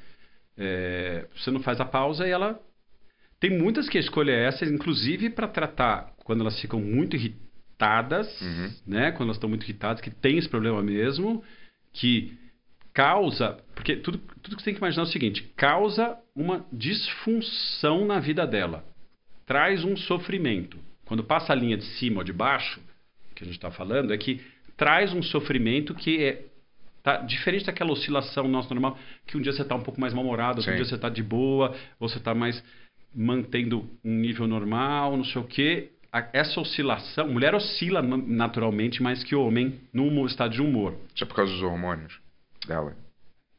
É, 0.58 1.28
você 1.36 1.52
não 1.52 1.62
faz 1.62 1.80
a 1.80 1.86
pausa 1.86 2.28
e 2.28 2.32
ela. 2.32 2.60
Tem 3.40 3.50
muitas 3.58 3.88
que 3.88 3.98
a 3.98 4.02
escolha 4.02 4.32
é 4.32 4.46
essa, 4.46 4.66
inclusive 4.66 5.30
para 5.30 5.48
tratar 5.48 6.14
quando 6.24 6.42
elas 6.42 6.60
ficam 6.60 6.80
muito 6.80 7.16
irritadas, 7.16 8.42
Uhum. 8.42 8.74
né? 8.88 9.12
Quando 9.12 9.28
elas 9.28 9.38
estão 9.38 9.50
muito 9.50 9.64
irritadas, 9.64 10.02
que 10.02 10.10
tem 10.10 10.38
esse 10.38 10.50
problema 10.50 10.82
mesmo, 10.82 11.44
que 11.94 12.36
causa. 12.94 13.58
Porque 13.76 13.96
tudo, 13.98 14.18
tudo 14.42 14.56
que 14.56 14.62
você 14.62 14.66
tem 14.66 14.74
que 14.74 14.80
imaginar 14.80 15.04
é 15.04 15.06
o 15.06 15.12
seguinte: 15.12 15.44
causa 15.56 16.18
uma 16.36 16.66
disfunção 16.74 18.06
na 18.06 18.20
vida 18.20 18.46
dela. 18.48 18.84
Traz 19.46 19.84
um 19.84 19.96
sofrimento. 19.96 20.78
Quando 21.06 21.24
passa 21.24 21.54
a 21.54 21.56
linha 21.56 21.78
de 21.78 21.86
cima 21.86 22.18
ou 22.18 22.24
de 22.24 22.34
baixo, 22.34 22.82
que 23.36 23.44
a 23.44 23.46
gente 23.46 23.56
está 23.56 23.72
falando, 23.72 24.12
é 24.14 24.18
que 24.18 24.42
traz 24.76 25.14
um 25.14 25.22
sofrimento 25.22 25.94
que 25.96 26.24
é 26.24 26.46
tá 27.04 27.18
diferente 27.18 27.66
daquela 27.66 27.92
oscilação 27.92 28.48
nossa 28.50 28.74
normal, 28.74 28.98
que 29.26 29.38
um 29.38 29.42
dia 29.42 29.54
você 29.54 29.62
está 29.62 29.76
um 29.76 29.82
pouco 29.82 30.02
mais 30.02 30.14
mal-humorado, 30.14 30.58
outro 30.58 30.72
Sim. 30.72 30.76
dia 30.76 30.84
você 30.86 30.96
está 30.96 31.08
de 31.08 31.24
boa, 31.24 31.74
ou 32.00 32.10
você 32.10 32.18
está 32.18 32.34
mais 32.36 32.62
mantendo 33.18 33.84
um 34.06 34.14
nível 34.14 34.48
normal, 34.48 35.18
não 35.18 35.26
sei 35.26 35.42
o 35.42 35.46
quê. 35.46 35.90
Essa 36.32 36.62
oscilação, 36.62 37.28
mulher 37.28 37.54
oscila 37.56 38.02
na- 38.02 38.18
naturalmente 38.18 39.02
mais 39.02 39.24
que 39.24 39.36
homem 39.36 39.80
no 39.92 40.08
humor- 40.08 40.28
estado 40.28 40.54
de 40.54 40.62
humor. 40.62 40.96
Isso 41.14 41.24
é 41.24 41.28
por 41.28 41.36
causa 41.36 41.52
dos 41.52 41.62
hormônios 41.64 42.20
dela. 42.68 42.96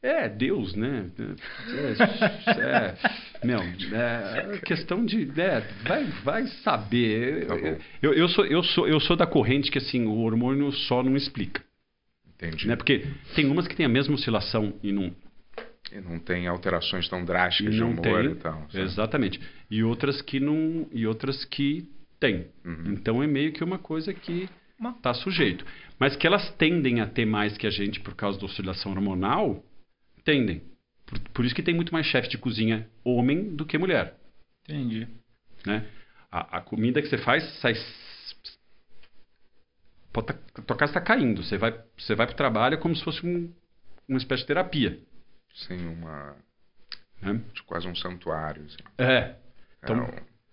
É, 0.01 0.29
Deus, 0.29 0.75
né? 0.75 1.07
É, 2.47 2.51
é, 2.51 2.95
meu, 3.45 3.59
é 3.59 4.57
questão 4.59 5.05
de. 5.05 5.29
É, 5.39 5.59
vai, 5.85 6.05
vai 6.23 6.47
saber. 6.63 7.47
Tá. 7.47 7.55
Eu, 8.01 8.13
eu, 8.13 8.29
sou, 8.29 8.45
eu, 8.45 8.63
sou, 8.63 8.87
eu 8.87 8.99
sou 9.01 9.17
da 9.17 9.27
corrente 9.27 9.69
que 9.69 9.77
assim, 9.77 10.05
o 10.05 10.19
hormônio 10.19 10.71
só 10.71 11.03
não 11.03 11.17
explica. 11.17 11.61
Entendi. 12.35 12.65
Né? 12.65 12.77
Porque 12.77 13.05
tem 13.35 13.45
umas 13.47 13.67
que 13.67 13.75
tem 13.75 13.85
a 13.85 13.89
mesma 13.89 14.15
oscilação 14.15 14.73
e 14.81 14.93
não, 14.93 15.13
E 15.91 15.99
não 16.01 16.19
tem 16.19 16.47
alterações 16.47 17.07
tão 17.09 17.25
drásticas 17.25 17.73
de 17.73 17.79
não 17.79 17.91
humor 17.91 18.03
tem. 18.03 18.31
e 18.31 18.35
tal. 18.35 18.61
sabe? 18.69 18.83
Exatamente. 18.83 19.39
E 19.71 19.83
outras 19.83 20.21
que 20.21 20.39
não. 20.39 20.87
E 20.91 21.07
outras 21.07 21.43
que 21.45 21.87
tem. 22.19 22.47
Uhum. 22.65 22.93
Então 22.93 23.23
é 23.23 23.27
meio 23.27 23.51
que 23.53 23.63
uma 23.63 23.79
coisa 23.79 24.13
que 24.13 24.47
está 24.97 25.13
sujeito. 25.13 25.65
Mas 25.99 26.15
que 26.15 26.27
elas 26.27 26.49
tendem 26.55 27.01
a 27.01 27.07
ter 27.07 27.25
mais 27.25 27.57
que 27.57 27.65
a 27.67 27.69
gente 27.71 27.99
por 27.99 28.15
causa 28.15 28.39
da 28.39 28.45
oscilação 28.45 28.91
hormonal, 28.91 29.63
tendem. 30.23 30.61
Por, 31.05 31.19
por 31.33 31.45
isso 31.45 31.55
que 31.55 31.63
tem 31.63 31.73
muito 31.73 31.91
mais 31.91 32.05
chefe 32.05 32.29
de 32.29 32.37
cozinha 32.37 32.87
homem 33.03 33.55
do 33.55 33.65
que 33.65 33.77
mulher. 33.77 34.15
Entendi. 34.63 35.07
Né? 35.65 35.85
A, 36.31 36.57
a 36.57 36.61
comida 36.61 37.01
que 37.01 37.07
você 37.09 37.17
faz 37.17 37.43
sai. 37.59 37.73
Pode 40.13 40.27
tá, 40.27 40.33
tua 40.65 40.75
casa 40.77 40.91
está 40.91 41.01
caindo. 41.01 41.43
Você 41.43 41.57
vai, 41.57 41.73
você 41.97 42.15
vai 42.15 42.25
para 42.27 42.33
o 42.33 42.37
trabalho 42.37 42.75
é 42.75 42.77
como 42.77 42.95
se 42.95 43.03
fosse 43.03 43.25
um- 43.25 43.51
uma 44.07 44.17
espécie 44.17 44.41
de 44.43 44.47
terapia. 44.47 44.99
Sim, 45.67 45.87
uma. 45.87 46.35
Né? 47.21 47.41
de 47.53 47.63
quase 47.63 47.87
um 47.87 47.95
santuário. 47.95 48.63
assim. 48.65 48.77
É. 48.97 49.35
Então, 49.83 49.97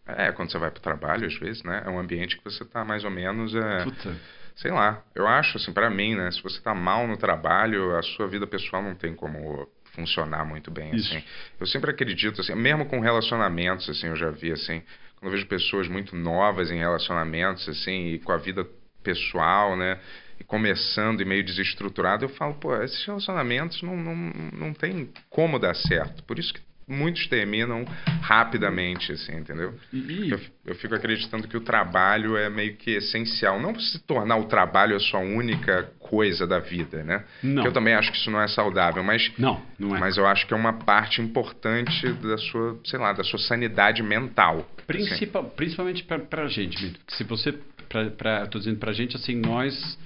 É, 0.06 0.12
um- 0.12 0.26
é, 0.28 0.32
quando 0.32 0.50
você 0.50 0.58
vai 0.58 0.70
para 0.70 0.78
o 0.80 0.82
trabalho, 0.82 1.26
às 1.26 1.38
vezes, 1.38 1.62
né? 1.62 1.82
É 1.86 1.88
um 1.88 1.98
ambiente 1.98 2.36
que 2.36 2.44
você 2.44 2.62
está 2.64 2.84
mais 2.84 3.04
ou 3.04 3.10
menos. 3.10 3.54
É, 3.54 3.84
puta, 3.84 4.16
sei 4.56 4.70
lá, 4.72 5.02
eu 5.14 5.26
acho, 5.28 5.58
assim, 5.58 5.72
para 5.72 5.88
mim, 5.90 6.16
né? 6.16 6.30
Se 6.32 6.42
você 6.42 6.60
tá 6.60 6.74
mal 6.74 7.06
no 7.06 7.16
trabalho, 7.16 7.96
a 7.96 8.02
sua 8.02 8.26
vida 8.26 8.46
pessoal 8.46 8.82
não 8.82 8.94
tem 8.96 9.14
como 9.14 9.68
funcionar 9.94 10.44
muito 10.44 10.70
bem, 10.70 10.94
Isso. 10.94 11.14
assim. 11.16 11.24
Eu 11.60 11.66
sempre 11.66 11.90
acredito, 11.90 12.40
assim, 12.40 12.54
mesmo 12.54 12.86
com 12.86 13.00
relacionamentos, 13.00 13.88
assim, 13.88 14.08
eu 14.08 14.16
já 14.16 14.30
vi, 14.30 14.52
assim, 14.52 14.82
quando 15.18 15.26
eu 15.26 15.30
vejo 15.30 15.46
pessoas 15.46 15.88
muito 15.88 16.14
novas 16.16 16.70
em 16.70 16.78
relacionamentos, 16.78 17.68
assim, 17.68 18.08
e 18.08 18.18
com 18.18 18.32
a 18.32 18.36
vida 18.36 18.66
pessoal, 19.02 19.76
né? 19.76 20.00
E 20.38 20.44
começando 20.44 21.20
e 21.20 21.24
meio 21.24 21.44
desestruturado, 21.44 22.24
eu 22.24 22.28
falo, 22.28 22.54
pô, 22.54 22.74
esses 22.82 23.04
relacionamentos 23.04 23.82
não, 23.82 23.96
não, 23.96 24.14
não 24.52 24.72
tem 24.72 25.08
como 25.30 25.58
dar 25.58 25.74
certo. 25.74 26.22
Por 26.24 26.38
isso 26.38 26.52
que 26.52 26.60
muitos 26.88 27.26
terminam 27.26 27.84
rapidamente, 28.22 29.10
assim, 29.12 29.36
entendeu? 29.36 29.74
Eu, 29.92 30.40
eu 30.64 30.74
fico 30.76 30.94
acreditando 30.94 31.48
que 31.48 31.56
o 31.56 31.60
trabalho 31.60 32.36
é 32.36 32.48
meio 32.48 32.76
que 32.76 32.92
essencial. 32.92 33.60
Não 33.60 33.78
se 33.78 33.98
tornar 34.00 34.36
o 34.36 34.44
trabalho 34.44 34.94
a 34.96 35.00
sua 35.00 35.20
única 35.20 35.90
coisa 35.98 36.46
da 36.46 36.58
vida, 36.60 37.02
né? 37.02 37.24
Não. 37.42 37.62
Que 37.62 37.68
eu 37.68 37.72
também 37.72 37.94
acho 37.94 38.12
que 38.12 38.18
isso 38.18 38.30
não 38.30 38.40
é 38.40 38.46
saudável, 38.46 39.02
mas, 39.02 39.32
Não, 39.36 39.60
não 39.78 39.96
é. 39.96 39.98
mas 39.98 40.16
eu 40.16 40.26
acho 40.26 40.46
que 40.46 40.54
é 40.54 40.56
uma 40.56 40.74
parte 40.74 41.20
importante 41.20 42.12
da 42.12 42.38
sua, 42.38 42.78
sei 42.84 42.98
lá, 42.98 43.12
da 43.12 43.24
sua 43.24 43.38
sanidade 43.40 44.02
mental. 44.02 44.58
assim. 44.58 44.86
Principal, 44.86 45.44
principalmente 45.44 46.04
pra, 46.04 46.18
pra 46.18 46.46
gente, 46.46 46.80
Mito. 46.84 47.00
Se 47.08 47.24
você. 47.24 47.52
Pra, 47.88 48.10
pra, 48.10 48.40
eu 48.40 48.48
tô 48.48 48.58
dizendo 48.58 48.78
pra 48.78 48.92
gente, 48.92 49.16
assim, 49.16 49.36
nós, 49.36 49.96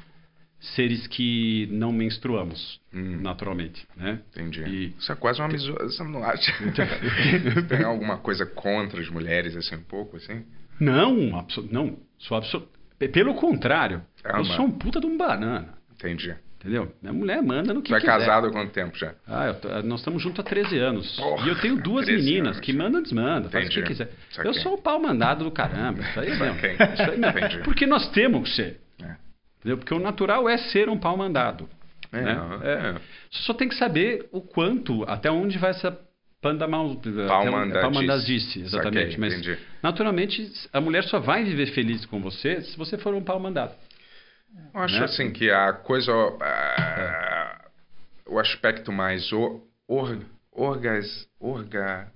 seres 0.61 1.06
que 1.06 1.66
não 1.72 1.90
menstruamos 1.92 2.78
Hum. 2.94 3.18
naturalmente, 3.22 3.86
né? 3.96 4.20
Entendi. 4.32 4.62
E- 4.62 4.94
Isso 4.98 5.11
é 5.11 5.14
quase 5.14 5.40
uma 5.40 5.48
miso... 5.48 5.72
Você 5.74 6.02
não 6.04 6.22
acha? 6.22 6.52
Tem 7.68 7.82
alguma 7.84 8.18
coisa 8.18 8.44
contra 8.44 9.00
as 9.00 9.08
mulheres, 9.08 9.56
assim, 9.56 9.76
um 9.76 9.82
pouco, 9.82 10.16
assim? 10.16 10.44
Não, 10.78 11.36
abso- 11.38 11.66
não. 11.70 11.98
Sou 12.18 12.36
absoluto. 12.36 12.68
Pelo 13.12 13.34
contrário, 13.34 14.02
Ah, 14.24 14.38
eu 14.38 14.44
sou 14.44 14.66
um 14.66 14.70
puta 14.70 15.00
de 15.00 15.06
um 15.06 15.16
banana. 15.16 15.74
Entendi. 15.94 16.34
Entendeu? 16.58 16.92
Minha 17.00 17.14
mulher 17.14 17.42
manda 17.42 17.72
no 17.72 17.80
que 17.80 17.88
Tu 17.88 17.94
é 17.96 18.00
quiser. 18.00 18.12
casado 18.18 18.46
há 18.48 18.50
quanto 18.50 18.70
tempo 18.70 18.94
já? 18.98 19.14
Ah, 19.26 19.54
tô- 19.54 19.68
nós 19.82 20.00
estamos 20.00 20.22
juntos 20.22 20.40
há 20.40 20.42
13 20.42 20.76
anos. 20.76 21.16
Porra, 21.16 21.46
e 21.46 21.48
eu 21.48 21.58
tenho 21.58 21.76
duas 21.80 22.04
13 22.04 22.22
meninas 22.22 22.56
anos. 22.56 22.61
que 22.61 22.72
mandam, 22.74 23.00
desmanda, 23.02 23.48
faz 23.48 23.66
o 23.66 23.70
que 23.70 23.82
quiser. 23.82 24.11
Saquei. 24.30 24.50
Eu 24.50 24.54
sou 24.54 24.74
o 24.74 24.78
pau 24.82 25.00
mandado 25.00 25.44
do 25.44 25.50
caramba. 25.50 26.02
Isso 26.02 26.20
aí 26.20 26.28
mesmo. 26.38 26.54
Saquei. 26.61 26.72
Isso 26.74 27.02
aí 27.11 27.18
mesmo. 27.18 27.38
Entendi. 27.38 27.58
Porque 27.64 27.86
nós 27.86 28.11
temos 28.11 28.50
que 28.50 28.56
ser. 28.56 28.80
É. 29.61 29.68
Entendeu? 29.68 29.78
Porque 29.78 29.94
o 29.94 29.98
natural 29.98 30.48
é 30.48 30.56
ser 30.58 30.88
um 30.88 30.98
pau 30.98 31.16
mandado. 31.16 31.68
É, 32.12 32.20
né? 32.20 32.38
É. 32.62 32.72
é. 32.72 32.92
Você 33.30 33.42
só 33.42 33.54
tem 33.54 33.68
que 33.68 33.74
saber 33.76 34.28
o 34.32 34.40
quanto, 34.40 35.04
até 35.04 35.30
onde 35.30 35.58
vai 35.58 35.70
essa 35.70 35.96
panda 36.40 36.66
mal, 36.66 36.90
até 36.90 37.08
onde- 37.50 37.72
Palmandadice. 37.74 38.61
exatamente. 38.61 39.12
Saquei, 39.12 39.18
Mas 39.18 39.34
entendi. 39.34 39.58
naturalmente 39.82 40.50
a 40.72 40.80
mulher 40.80 41.04
só 41.04 41.20
vai 41.20 41.44
viver 41.44 41.66
feliz 41.66 42.04
com 42.06 42.20
você 42.20 42.62
se 42.62 42.76
você 42.78 42.96
for 42.96 43.14
um 43.14 43.22
pau 43.22 43.38
mandado. 43.38 43.74
Eu 44.74 44.80
acho 44.80 44.98
né? 44.98 45.04
assim 45.04 45.30
que 45.32 45.50
a 45.50 45.72
coisa. 45.72 46.12
ah, 46.40 47.64
o 48.26 48.38
aspecto 48.38 48.90
mais 48.90 49.30
o, 49.32 49.61
or, 49.86 50.18
orgas, 50.50 51.28
orga, 51.38 52.08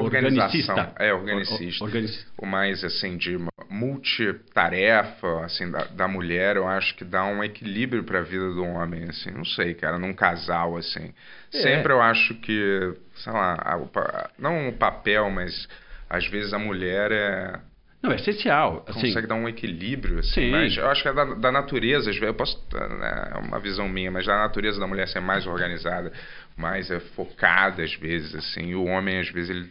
de 0.00 0.06
organização. 0.06 0.74
Organicista. 0.74 0.92
É, 1.04 1.12
organicista. 1.12 1.84
Or- 1.84 1.88
or- 1.90 1.94
organici- 1.94 2.26
O 2.38 2.46
mais 2.46 2.82
assim 2.84 3.16
de 3.16 3.36
multitarefa 3.68 5.44
assim 5.44 5.70
da, 5.70 5.84
da 5.84 6.08
mulher, 6.08 6.56
eu 6.56 6.66
acho 6.66 6.94
que 6.94 7.04
dá 7.04 7.24
um 7.24 7.42
equilíbrio 7.42 8.04
para 8.04 8.20
a 8.20 8.22
vida 8.22 8.48
do 8.50 8.64
homem, 8.64 9.04
assim, 9.04 9.30
não 9.30 9.44
sei, 9.44 9.74
cara, 9.74 9.98
num 9.98 10.12
casal 10.12 10.76
assim. 10.76 11.12
É. 11.52 11.58
Sempre 11.62 11.92
eu 11.92 12.00
acho 12.00 12.34
que, 12.36 12.94
sei 13.16 13.32
lá, 13.32 13.56
a- 13.62 13.76
o 13.76 13.90
não 14.38 14.68
o 14.68 14.72
papel, 14.72 15.30
mas 15.30 15.68
às 16.08 16.26
vezes 16.26 16.52
a 16.52 16.58
mulher 16.58 17.10
é 17.12 17.58
Não, 18.02 18.10
é 18.10 18.16
essencial. 18.16 18.84
Assim, 18.88 19.00
consegue 19.08 19.26
dar 19.28 19.36
um 19.36 19.48
equilíbrio, 19.48 20.18
assim, 20.18 20.32
Sim. 20.46 20.50
mas 20.50 20.76
eu 20.76 20.88
acho 20.90 21.02
que 21.02 21.08
é 21.08 21.12
da, 21.12 21.24
da 21.34 21.52
natureza, 21.52 22.10
eu 22.10 22.34
posso, 22.34 22.58
né, 22.72 23.32
é 23.34 23.38
uma 23.38 23.60
visão 23.60 23.88
minha, 23.88 24.10
mas 24.10 24.26
da 24.26 24.36
natureza 24.36 24.80
da 24.80 24.86
mulher 24.86 25.06
ser 25.08 25.20
mais 25.20 25.46
organizada, 25.46 26.12
mais 26.56 26.90
é, 26.90 26.98
focada, 26.98 27.82
às 27.82 27.94
vezes, 27.94 28.34
assim, 28.34 28.70
e 28.70 28.74
o 28.74 28.84
homem, 28.84 29.20
às 29.20 29.28
vezes, 29.30 29.50
ele, 29.50 29.70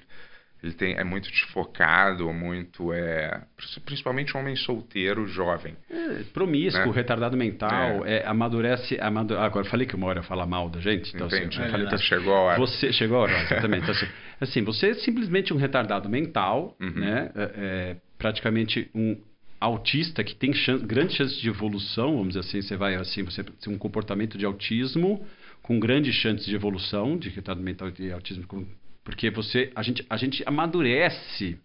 ele 0.64 0.74
tem, 0.74 0.93
é 0.95 1.03
muito 1.03 1.30
desfocado, 1.32 2.32
muito, 2.34 2.93
é, 2.93 3.41
principalmente 3.86 4.36
o 4.36 4.39
homem 4.39 4.55
solteiro, 4.55 5.26
jovem. 5.28 5.76
é 5.89 6.24
promíscuo, 6.34 6.88
Né? 6.88 6.91
retardado 6.93 7.36
mental, 7.36 8.05
é, 8.05 8.26
amadurece. 8.26 8.97
amadu- 9.01 9.36
ah, 9.38 9.45
Agora, 9.45 9.66
falei 9.66 9.88
que 9.88 9.95
uma 9.95 10.07
hora 10.07 10.20
eu 10.20 10.24
falar 10.24 10.45
mal 10.45 10.70
da 10.70 10.80
gente. 10.80 11.14
Então, 11.14 11.28
assim, 11.28 11.38
Entendi. 11.38 11.62
eu 11.62 11.70
falei, 11.70 11.86
então, 11.88 11.97
Chegou 11.99 12.34
a 12.34 12.39
hora. 12.41 12.59
Você 12.59 12.93
chegou 12.93 13.18
a 13.18 13.22
hora, 13.22 13.34
exatamente. 13.43 13.84
Então, 13.84 13.95
assim, 13.95 14.07
assim, 14.39 14.64
você 14.64 14.89
é 14.89 14.93
simplesmente 14.95 15.53
um 15.53 15.57
retardado 15.57 16.07
mental, 16.09 16.76
Uhum. 16.80 16.91
né? 16.95 17.32
É, 17.36 17.41
é, 17.55 17.95
praticamente 18.18 18.89
um 18.93 19.18
autista 19.59 20.24
que 20.24 20.36
tem 20.36 20.53
chan- 20.53 20.80
grandes 20.80 21.16
chances 21.16 21.38
de 21.38 21.47
evolução, 21.49 22.12
vamos 22.18 22.30
dizer 22.30 22.39
assim, 22.39 22.62
você 22.62 22.76
vai 22.76 22.95
assim, 22.95 23.24
você 23.24 23.43
tem 23.43 23.74
um 23.74 23.78
comportamento 23.78 24.38
de 24.38 24.45
autismo 24.45 25.26
com 25.62 25.80
grandes 25.80 26.16
chances 26.16 26.45
de 26.47 26.55
evolução, 26.55 27.16
de 27.18 27.30
retardado 27.30 27.64
mental 27.64 27.91
e 27.99 28.12
autismo, 28.12 28.45
com- 28.47 28.66
porque 29.04 29.30
você, 29.30 29.72
a 29.76 29.82
gente, 29.84 30.06
a 30.10 30.18
gente 30.18 30.43
amadurece, 30.45 31.60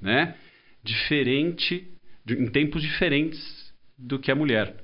né? 0.00 0.36
Diferente, 0.82 1.86
de- 2.24 2.34
em 2.34 2.46
tempos 2.46 2.82
diferentes 2.82 3.72
do 3.96 4.18
que 4.18 4.30
a 4.30 4.34
mulher, 4.34 4.74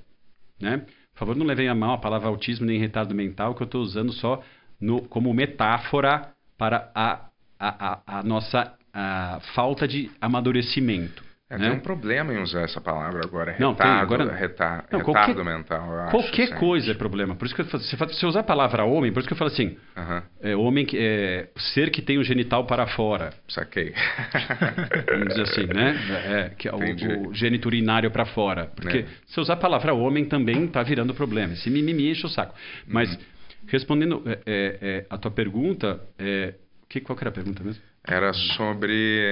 né? 0.61 0.79
Por 1.12 1.20
favor, 1.20 1.37
não 1.37 1.47
levem 1.47 1.68
a 1.68 1.74
mal 1.74 1.93
a 1.95 1.99
palavra 1.99 2.29
autismo 2.29 2.66
nem 2.66 2.79
retardo 2.79 3.14
mental, 3.14 3.55
que 3.55 3.62
eu 3.62 3.66
estou 3.66 3.83
usando 3.83 4.12
só 4.12 4.43
no- 4.81 5.03
como 5.09 5.33
metáfora 5.33 6.35
para 6.59 6.91
a, 6.95 7.29
a, 7.59 7.93
a, 7.95 8.18
a 8.18 8.22
nossa 8.22 8.77
a 8.93 9.41
falta 9.55 9.87
de 9.87 10.11
amadurecimento. 10.20 11.22
É, 11.49 11.57
né? 11.57 11.68
tem 11.68 11.76
um 11.78 11.80
problema 11.80 12.34
em 12.34 12.42
usar 12.42 12.62
essa 12.62 12.80
palavra 12.80 13.20
agora, 13.24 13.55
Não, 13.61 13.72
tem, 13.72 13.86
retardo, 13.86 14.14
agora- 14.14 14.34
retar- 14.34 14.84
Não, 14.90 14.99
retardo 14.99 15.05
qualquer- 15.34 15.44
mental, 15.44 15.99
acho, 16.01 16.11
Qualquer 16.11 16.55
coisa 16.59 16.90
é 16.90 16.94
problema. 16.94 17.36
Por 17.36 17.47
isso 17.47 17.55
que 17.55 17.61
eu 17.61 17.66
falo- 17.66 17.82
você, 17.84 18.26
usar 18.26 18.40
a 18.40 18.42
palavra 18.42 18.84
homem, 18.84 19.12
por 19.12 19.20
isso 19.20 19.28
que 19.28 19.32
eu 19.32 19.38
falo 19.38 19.53
assim, 19.53 19.76
Aham, 19.97 20.24
é, 20.40 20.57
homem 20.57 20.84
que 20.84 20.99
é 20.99 21.49
ser 21.57 21.90
que 21.90 22.03
tem 22.03 22.18
o 22.18 22.24
genital 22.24 22.66
para 22.66 22.84
fora, 22.88 23.32
saquei. 23.47 23.94
vamos 25.09 25.28
dizer 25.28 25.42
assim, 25.42 25.66
né? 25.72 25.94
É, 26.26 26.49
que 26.57 26.66
é 26.68 26.72
o, 26.72 27.28
o 27.28 27.32
gênito 27.34 27.68
urinário 27.68 28.11
para 28.11 28.26
fora. 28.26 28.66
Porque 28.74 28.99
É. 28.99 29.07
se 29.26 29.38
usar 29.38 29.53
a 29.53 29.57
palavra 29.57 29.94
homem 29.94 30.24
também 30.24 30.64
está 30.64 30.82
virando 30.82 31.14
problema. 31.14 31.53
Esse 31.53 31.70
mimimi 31.70 32.11
enche 32.11 32.26
o 32.26 32.28
saco. 32.28 32.57
Mas, 32.88 33.09
Uhum. 33.14 33.20
respondendo 33.68 34.22
é, 34.26 34.30
é, 34.44 34.78
é, 34.82 35.07
a 35.09 35.16
tua 35.16 35.30
pergunta, 35.30 36.01
é, 36.18 36.55
que, 36.88 37.01
qual 37.01 37.16
que 37.16 37.22
era 37.22 37.30
a 37.30 37.32
pergunta 37.32 37.62
mesmo? 37.62 37.80
Era 38.05 38.32
sobre. 38.32 39.22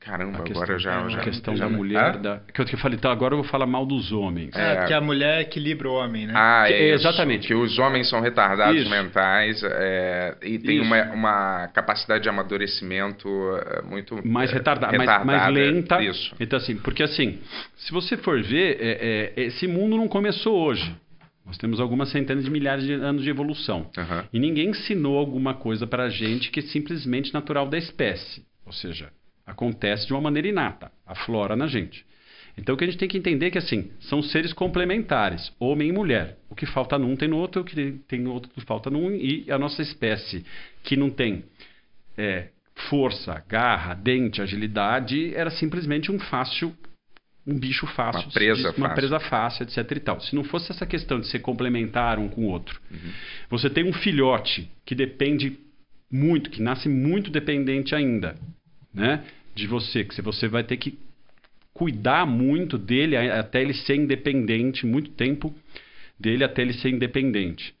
Caramba, 0.00 0.38
A 0.38 0.40
agora 0.42 0.72
eu 0.72 0.78
já. 0.78 1.04
a 1.04 1.08
já 1.08 1.18
A 1.18 1.22
questão 1.22 1.56
já 1.56 1.66
da 1.68 1.70
mulher. 1.70 2.16
Hã? 2.16 2.20
Da, 2.20 2.40
que 2.52 2.60
eu 2.60 2.64
que 2.64 2.76
falei, 2.76 2.96
então 2.96 3.10
agora 3.10 3.34
eu 3.34 3.38
vou 3.42 3.46
falar 3.48 3.66
mal 3.66 3.84
dos 3.84 4.12
homens. 4.12 4.54
É, 4.54 4.72
É. 4.72 4.76
porque 4.76 4.92
a 4.94 5.00
mulher 5.00 5.40
equilibra 5.42 5.88
o 5.88 5.92
homem, 5.94 6.26
né? 6.26 6.32
Ah, 6.36 6.64
Que- 6.66 6.72
é 6.74 6.94
isso, 6.94 7.06
exatamente. 7.06 7.46
Que 7.46 7.54
os 7.54 7.78
homens 7.78 8.08
são 8.08 8.20
retardados 8.20 8.80
Isso. 8.80 8.90
mentais 8.90 9.62
é, 9.64 10.36
e 10.42 10.58
tem 10.58 10.76
Isso. 10.76 10.84
uma, 10.86 11.02
uma 11.12 11.68
capacidade 11.68 12.22
de 12.22 12.28
amadurecimento 12.28 13.28
é, 13.78 13.82
muito 13.82 14.26
mais 14.26 14.50
é, 14.50 14.54
retardada, 14.54 14.96
mais, 14.96 15.06
mais 15.06 15.26
retardada. 15.26 15.50
lenta. 15.50 16.02
Isso. 16.02 16.34
Então, 16.40 16.56
assim, 16.58 16.76
porque 16.76 17.02
assim, 17.02 17.38
se 17.76 17.92
você 17.92 18.16
for 18.16 18.42
ver, 18.42 18.78
é, 18.80 19.32
é, 19.36 19.42
esse 19.44 19.66
mundo 19.66 19.96
não 19.96 20.08
começou 20.08 20.56
hoje. 20.66 20.94
Nós 21.46 21.58
temos 21.58 21.78
algumas 21.78 22.08
centenas 22.10 22.42
de 22.42 22.50
milhares 22.50 22.84
de 22.84 22.94
anos 22.94 23.22
de 23.22 23.28
evolução. 23.28 23.90
Aham. 23.98 24.24
E 24.32 24.38
ninguém 24.40 24.70
ensinou 24.70 25.18
alguma 25.18 25.52
coisa 25.52 25.86
para 25.86 26.04
a 26.04 26.08
gente 26.08 26.50
que 26.50 26.60
é 26.60 26.62
simplesmente 26.62 27.34
natural 27.34 27.66
da 27.68 27.76
espécie. 27.76 28.42
Ou 28.64 28.72
seja, 28.72 29.10
acontece 29.46 30.06
de 30.06 30.12
uma 30.12 30.20
maneira 30.22 30.48
inata, 30.48 30.90
aflora 31.06 31.54
na 31.56 31.66
gente. 31.66 32.04
Então 32.56 32.74
o 32.74 32.78
que 32.78 32.84
a 32.84 32.86
gente 32.86 32.98
tem 32.98 33.08
que 33.08 33.18
entender 33.18 33.46
é 33.46 33.50
que 33.50 33.58
assim, 33.58 33.90
são 34.00 34.22
seres 34.22 34.52
complementares, 34.52 35.52
homem 35.58 35.88
e 35.88 35.92
mulher. 35.92 36.36
O 36.48 36.54
que 36.54 36.66
falta 36.66 36.96
num 36.98 37.16
tem 37.16 37.28
no 37.28 37.36
outro, 37.36 37.62
o 37.62 37.64
que 37.64 37.92
tem- 38.06 38.20
no 38.20 38.32
outro 38.32 38.48
falta 38.64 38.88
num, 38.90 39.10
e 39.12 39.50
a 39.50 39.58
nossa 39.58 39.82
espécie, 39.82 40.44
que 40.84 40.96
não 40.96 41.10
tem 41.10 41.44
é, 42.16 42.48
força, 42.88 43.42
garra, 43.48 43.92
dente, 43.94 44.40
agilidade, 44.40 45.34
era 45.34 45.50
simplesmente 45.50 46.12
um 46.12 46.18
fácil, 46.20 46.72
um 47.44 47.58
bicho 47.58 47.86
fácil. 47.88 48.22
Uma 48.22 48.30
presa 48.32 48.68
uma 48.68 48.72
fácil. 48.88 48.94
presa 48.94 49.20
fácil, 49.20 49.62
etc 49.64 49.90
e 49.96 50.00
tal. 50.00 50.20
Se 50.20 50.34
não 50.36 50.44
fosse 50.44 50.70
essa 50.70 50.86
questão 50.86 51.18
de 51.18 51.26
ser 51.26 51.40
complementar 51.40 52.20
um 52.20 52.28
com 52.28 52.42
o 52.42 52.48
outro, 52.48 52.80
Uhum. 52.88 53.10
você 53.50 53.68
tem 53.68 53.84
um 53.84 53.92
filhote 53.92 54.70
que 54.86 54.94
depende 54.94 55.58
muito, 56.10 56.50
que 56.50 56.62
nasce 56.62 56.88
muito 56.88 57.30
dependente 57.32 57.94
ainda, 57.96 58.36
né? 58.94 59.24
De 59.54 59.66
você, 59.66 60.04
que 60.04 60.20
você 60.22 60.48
vai 60.48 60.64
ter 60.64 60.76
que 60.76 60.98
cuidar 61.72 62.24
muito 62.26 62.78
dele 62.78 63.16
até 63.16 63.60
ele 63.60 63.74
ser 63.74 63.96
independente, 63.96 64.86
muito 64.86 65.10
tempo 65.10 65.52
dele 66.18 66.44
até 66.44 66.62
ele 66.62 66.72
ser 66.74 66.90
independente. 66.90 67.74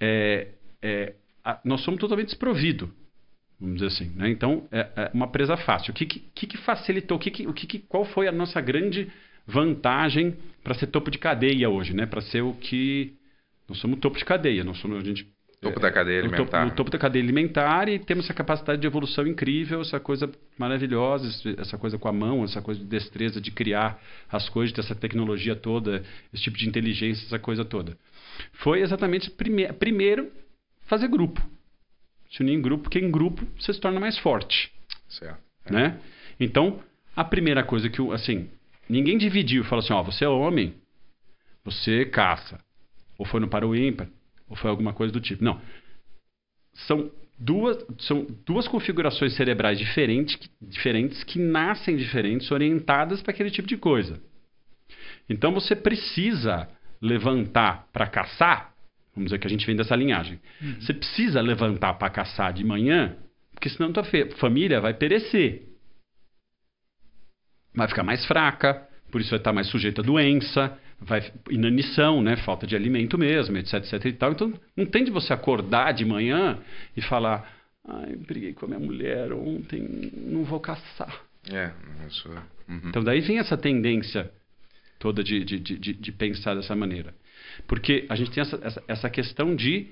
É, 0.00 0.48
é, 0.82 1.14
a- 1.44 1.60
nós 1.64 1.82
somos 1.82 2.00
totalmente 2.00 2.28
desprovidos, 2.28 2.88
vamos 3.60 3.76
dizer 3.76 3.88
assim, 3.88 4.10
né? 4.16 4.30
Então 4.30 4.66
é, 4.72 4.80
é 4.96 5.10
uma 5.12 5.28
presa 5.28 5.56
fácil. 5.56 5.90
O 5.92 5.94
que, 5.94 6.06
que, 6.06 6.46
que 6.46 6.56
facilitou? 6.58 7.16
O 7.18 7.20
que, 7.20 7.30
que, 7.30 7.46
o 7.46 7.52
que- 7.52 7.78
qual 7.80 8.04
foi 8.04 8.26
a 8.26 8.32
nossa 8.32 8.60
grande 8.60 9.10
vantagem 9.46 10.36
para 10.64 10.74
ser 10.74 10.88
topo 10.88 11.10
de 11.10 11.18
cadeia 11.18 11.68
hoje, 11.68 11.94
né? 11.94 12.06
Para 12.06 12.20
ser 12.22 12.42
o 12.42 12.54
que 12.54 13.14
nós 13.68 13.78
somos 13.78 13.98
topo 14.00 14.18
de 14.18 14.24
cadeia, 14.24 14.64
nós 14.64 14.78
somos 14.78 14.98
a 14.98 15.04
gente 15.04 15.26
Topo 15.60 15.80
da 15.80 15.90
cadeia 15.90 16.22
no 16.22 16.28
alimentar. 16.28 16.58
topo, 16.58 16.70
no 16.70 16.76
topo 16.76 16.90
da 16.90 16.98
cadeia 16.98 17.24
alimentar 17.24 17.88
e 17.88 17.98
temos 17.98 18.26
essa 18.26 18.34
capacidade 18.34 18.80
de 18.80 18.86
evolução 18.86 19.26
incrível, 19.26 19.80
essa 19.80 19.98
coisa 19.98 20.30
maravilhosa, 20.58 21.28
essa 21.58 21.78
coisa 21.78 21.98
com 21.98 22.08
a 22.08 22.12
mão, 22.12 22.44
essa 22.44 22.60
coisa 22.60 22.80
de 22.80 22.86
destreza 22.86 23.40
de 23.40 23.50
criar 23.50 24.00
as 24.30 24.48
coisas, 24.48 24.74
dessa 24.74 24.94
tecnologia 24.94 25.56
toda, 25.56 26.04
esse 26.32 26.42
tipo 26.42 26.58
de 26.58 26.68
inteligência, 26.68 27.24
essa 27.24 27.38
coisa 27.38 27.64
toda. 27.64 27.96
Foi 28.52 28.80
exatamente 28.80 29.30
prime 29.30 29.72
primeiro 29.72 30.30
fazer 30.86 31.08
grupo. 31.08 31.42
Se 32.30 32.42
unir 32.42 32.52
em 32.52 32.60
grupo, 32.60 32.84
porque 32.84 32.98
em 32.98 33.10
grupo 33.10 33.46
você 33.58 33.72
se 33.72 33.80
torna 33.80 33.98
mais 33.98 34.18
forte 34.18 34.70
Certo. 35.08 35.40
né? 35.70 35.98
Então, 36.38 36.82
a 37.14 37.24
primeira 37.24 37.64
coisa 37.64 37.88
que, 37.88 38.00
assim, 38.12 38.50
ninguém 38.88 39.16
dividiu 39.16 39.62
e 39.62 39.66
falou 39.66 39.82
assim, 39.82 39.94
ó, 39.94 40.02
você 40.02 40.24
é 40.24 40.28
homem, 40.28 40.74
Você 41.64 42.04
caça. 42.04 42.60
Ou 43.18 43.26
foi 43.26 43.40
no 43.40 43.48
para 43.48 43.66
o 43.66 43.74
ímpar, 43.74 44.08
ou 44.48 44.56
foi 44.56 44.70
alguma 44.70 44.92
coisa 44.92 45.12
do 45.12 45.20
tipo. 45.20 45.44
Não. 45.44 45.60
São 46.74 47.10
duas, 47.38 47.84
são 48.00 48.26
duas 48.44 48.66
configurações 48.68 49.34
cerebrais 49.34 49.78
diferentes, 49.78 50.38
diferentes 50.60 51.22
que 51.24 51.38
nascem 51.38 51.96
diferentes, 51.96 52.50
orientadas 52.50 53.22
para 53.22 53.32
aquele 53.32 53.50
tipo 53.50 53.68
de 53.68 53.76
coisa. 53.76 54.20
Então 55.28 55.52
você 55.52 55.74
precisa 55.74 56.68
levantar 57.00 57.88
para 57.92 58.06
caçar, 58.06 58.72
vamos 59.14 59.30
dizer 59.30 59.38
que 59.38 59.46
a 59.46 59.50
gente 59.50 59.66
vem 59.66 59.76
dessa 59.76 59.96
linhagem. 59.96 60.40
Uhum. 60.60 60.80
Você 60.80 60.94
precisa 60.94 61.40
levantar 61.40 61.94
para 61.94 62.10
caçar 62.10 62.52
de 62.52 62.64
manhã, 62.64 63.16
porque 63.52 63.68
senão 63.68 63.92
tua 63.92 64.04
família 64.38 64.80
vai 64.80 64.94
perecer. 64.94 65.62
Vai 67.74 67.88
ficar 67.88 68.02
mais 68.02 68.24
fraca, 68.24 68.88
por 69.10 69.20
isso 69.20 69.30
vai 69.30 69.38
estar 69.38 69.52
mais 69.52 69.66
sujeita 69.68 70.00
a 70.00 70.04
doença, 70.04 70.78
vai 71.00 71.32
inanição, 71.50 72.22
né, 72.22 72.36
falta 72.38 72.66
de 72.66 72.74
alimento 72.74 73.18
mesmo, 73.18 73.56
etc, 73.58 73.74
etc 73.74 74.04
e 74.04 74.12
tal. 74.12 74.32
Então 74.32 74.52
não 74.76 74.86
tem 74.86 75.04
de 75.04 75.10
você 75.10 75.32
acordar 75.32 75.92
de 75.92 76.04
manhã 76.04 76.58
e 76.96 77.02
falar: 77.02 77.52
"Ai, 77.86 78.16
briguei 78.16 78.52
com 78.52 78.66
a 78.66 78.68
minha 78.68 78.80
mulher 78.80 79.32
ontem, 79.32 80.10
não 80.14 80.44
vou 80.44 80.60
caçar". 80.60 81.22
É, 81.52 81.70
isso. 82.08 82.28
Uhum. 82.68 82.88
Então 82.88 83.04
daí 83.04 83.20
vem 83.20 83.38
essa 83.38 83.56
tendência 83.56 84.30
toda 84.98 85.22
de, 85.22 85.44
de, 85.44 85.58
de, 85.58 85.92
de, 85.92 86.12
pensar 86.12 86.54
dessa 86.54 86.74
maneira. 86.74 87.14
Porque 87.66 88.06
a 88.08 88.16
gente 88.16 88.30
tem 88.30 88.40
essa, 88.42 88.58
essa, 88.62 88.82
essa 88.88 89.10
questão 89.10 89.54
de. 89.54 89.88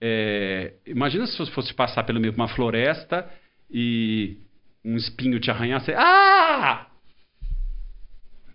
É, 0.00 0.74
imagina 0.86 1.26
se 1.26 1.36
você 1.36 1.52
fosse 1.52 1.74
passar 1.74 2.04
pelo 2.04 2.18
meio 2.18 2.32
de 2.32 2.38
uma 2.38 2.48
floresta 2.48 3.30
e 3.70 4.38
um 4.84 4.96
espinho 4.96 5.38
te 5.38 5.50
arranhasse. 5.50 5.92
Ah! 5.92 6.89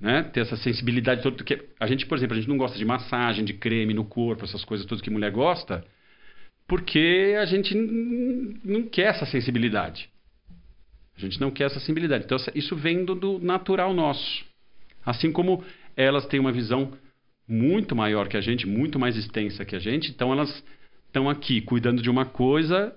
Né? 0.06 0.22
Ter 0.22 0.42
essa 0.42 0.56
sensibilidade 0.56 1.24
toda. 1.24 1.44
Que 1.44 1.60
a 1.80 1.88
gente, 1.88 2.06
por 2.06 2.16
exemplo, 2.16 2.36
a 2.36 2.40
gente 2.40 2.48
não 2.48 2.58
gosta 2.58 2.78
de 2.78 2.86
massagem, 2.86 3.44
de 3.44 3.56
creme 3.56 3.92
no 3.92 4.06
corpo, 4.06 4.46
essas 4.46 4.64
coisas 4.64 4.86
todas 4.86 5.02
que 5.02 5.10
mulher 5.10 5.32
gosta, 5.32 5.84
porque 6.68 7.36
a 7.42 7.46
gente 7.46 7.74
não 7.74 8.84
quer 8.84 9.08
essa 9.08 9.26
sensibilidade. 9.26 10.08
A 11.18 11.20
gente 11.20 11.42
não 11.42 11.50
quer 11.50 11.64
essa 11.64 11.80
sensibilidade. 11.80 12.24
Então, 12.24 12.38
isso 12.54 12.76
vem 12.76 13.04
do, 13.04 13.16
do 13.16 13.40
natural 13.40 13.96
nosso. 13.96 14.46
Assim 15.04 15.32
como 15.32 15.64
elas 15.98 16.28
têm 16.28 16.40
uma 16.40 16.52
visão 16.52 16.92
muito 17.48 17.96
maior 17.96 18.28
que 18.28 18.38
a 18.38 18.42
gente, 18.42 18.68
muito 18.68 19.00
mais 19.00 19.18
extensa 19.18 19.66
que 19.66 19.76
a 19.76 19.80
gente, 19.80 20.12
então 20.12 20.32
elas 20.32 20.64
estão 21.08 21.28
aqui 21.28 21.62
cuidando 21.62 22.04
de 22.04 22.12
uma 22.12 22.26
coisa, 22.26 22.96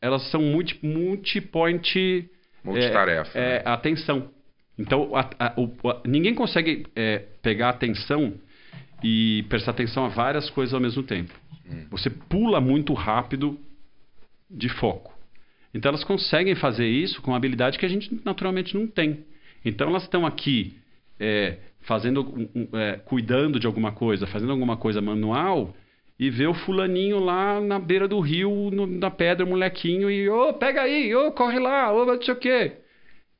elas 0.00 0.30
são 0.30 0.40
multi, 0.40 0.78
multi-point. 0.86 2.30
Multitarefa. 2.62 3.36
É, 3.36 3.56
é, 3.56 3.62
atenção. 3.64 4.30
Então, 4.78 5.14
a, 5.14 5.30
a, 5.38 5.60
o, 5.60 5.70
a, 5.88 6.00
ninguém 6.06 6.34
consegue 6.34 6.86
é, 6.96 7.24
pegar 7.42 7.70
atenção 7.70 8.34
e 9.02 9.44
prestar 9.48 9.72
atenção 9.72 10.04
a 10.04 10.08
várias 10.08 10.50
coisas 10.50 10.74
ao 10.74 10.80
mesmo 10.80 11.02
tempo. 11.02 11.32
Hum. 11.70 11.86
Você 11.90 12.10
pula 12.10 12.60
muito 12.60 12.92
rápido 12.92 13.58
de 14.50 14.68
foco. 14.68 15.12
Então, 15.72 15.90
elas 15.90 16.04
conseguem 16.04 16.54
fazer 16.54 16.86
isso 16.86 17.20
com 17.22 17.30
uma 17.30 17.36
habilidade 17.36 17.78
que 17.78 17.86
a 17.86 17.88
gente 17.88 18.20
naturalmente 18.24 18.76
não 18.76 18.86
tem. 18.86 19.24
Então, 19.64 19.88
elas 19.88 20.04
estão 20.04 20.26
aqui 20.26 20.76
é, 21.18 21.58
fazendo, 21.80 22.48
é, 22.72 23.00
cuidando 23.04 23.60
de 23.60 23.66
alguma 23.66 23.92
coisa, 23.92 24.26
fazendo 24.26 24.52
alguma 24.52 24.76
coisa 24.76 25.00
manual 25.00 25.74
e 26.18 26.30
vê 26.30 26.46
o 26.46 26.54
fulaninho 26.54 27.18
lá 27.18 27.60
na 27.60 27.78
beira 27.78 28.06
do 28.06 28.20
rio, 28.20 28.70
no, 28.70 28.86
na 28.86 29.10
pedra, 29.10 29.44
o 29.44 29.48
molequinho, 29.48 30.10
e 30.10 30.28
ô, 30.28 30.50
oh, 30.50 30.54
pega 30.54 30.82
aí, 30.82 31.14
ô, 31.14 31.28
oh, 31.28 31.32
corre 31.32 31.58
lá, 31.58 31.92
ô, 31.92 32.02
oh, 32.02 32.06
não 32.06 32.22
sei 32.22 32.34
o 32.34 32.36
quê. 32.36 32.72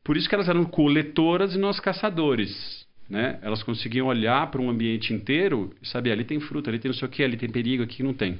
Por 0.05 0.17
isso 0.17 0.29
que 0.29 0.35
elas 0.35 0.49
eram 0.49 0.65
coletoras 0.65 1.55
e 1.55 1.59
nós 1.59 1.81
caçadores. 1.81 2.87
Né? 3.09 3.39
Elas 3.43 3.63
conseguiam 3.63 4.07
olhar 4.07 4.51
para 4.51 4.61
um 4.61 4.71
ambiente 4.71 5.13
inteiro 5.13 5.75
e 5.83 5.89
saber, 5.89 6.13
ali 6.13 6.25
tem 6.25 6.39
fruta, 6.41 6.71
ali 6.71 6.79
tem 6.79 6.91
não 6.91 6.97
sei 6.97 7.09
o 7.09 7.11
que, 7.11 7.23
ali 7.23 7.37
tem 7.37 7.51
perigo, 7.51 7.83
aqui 7.83 8.03
não 8.03 8.15
tem. 8.15 8.39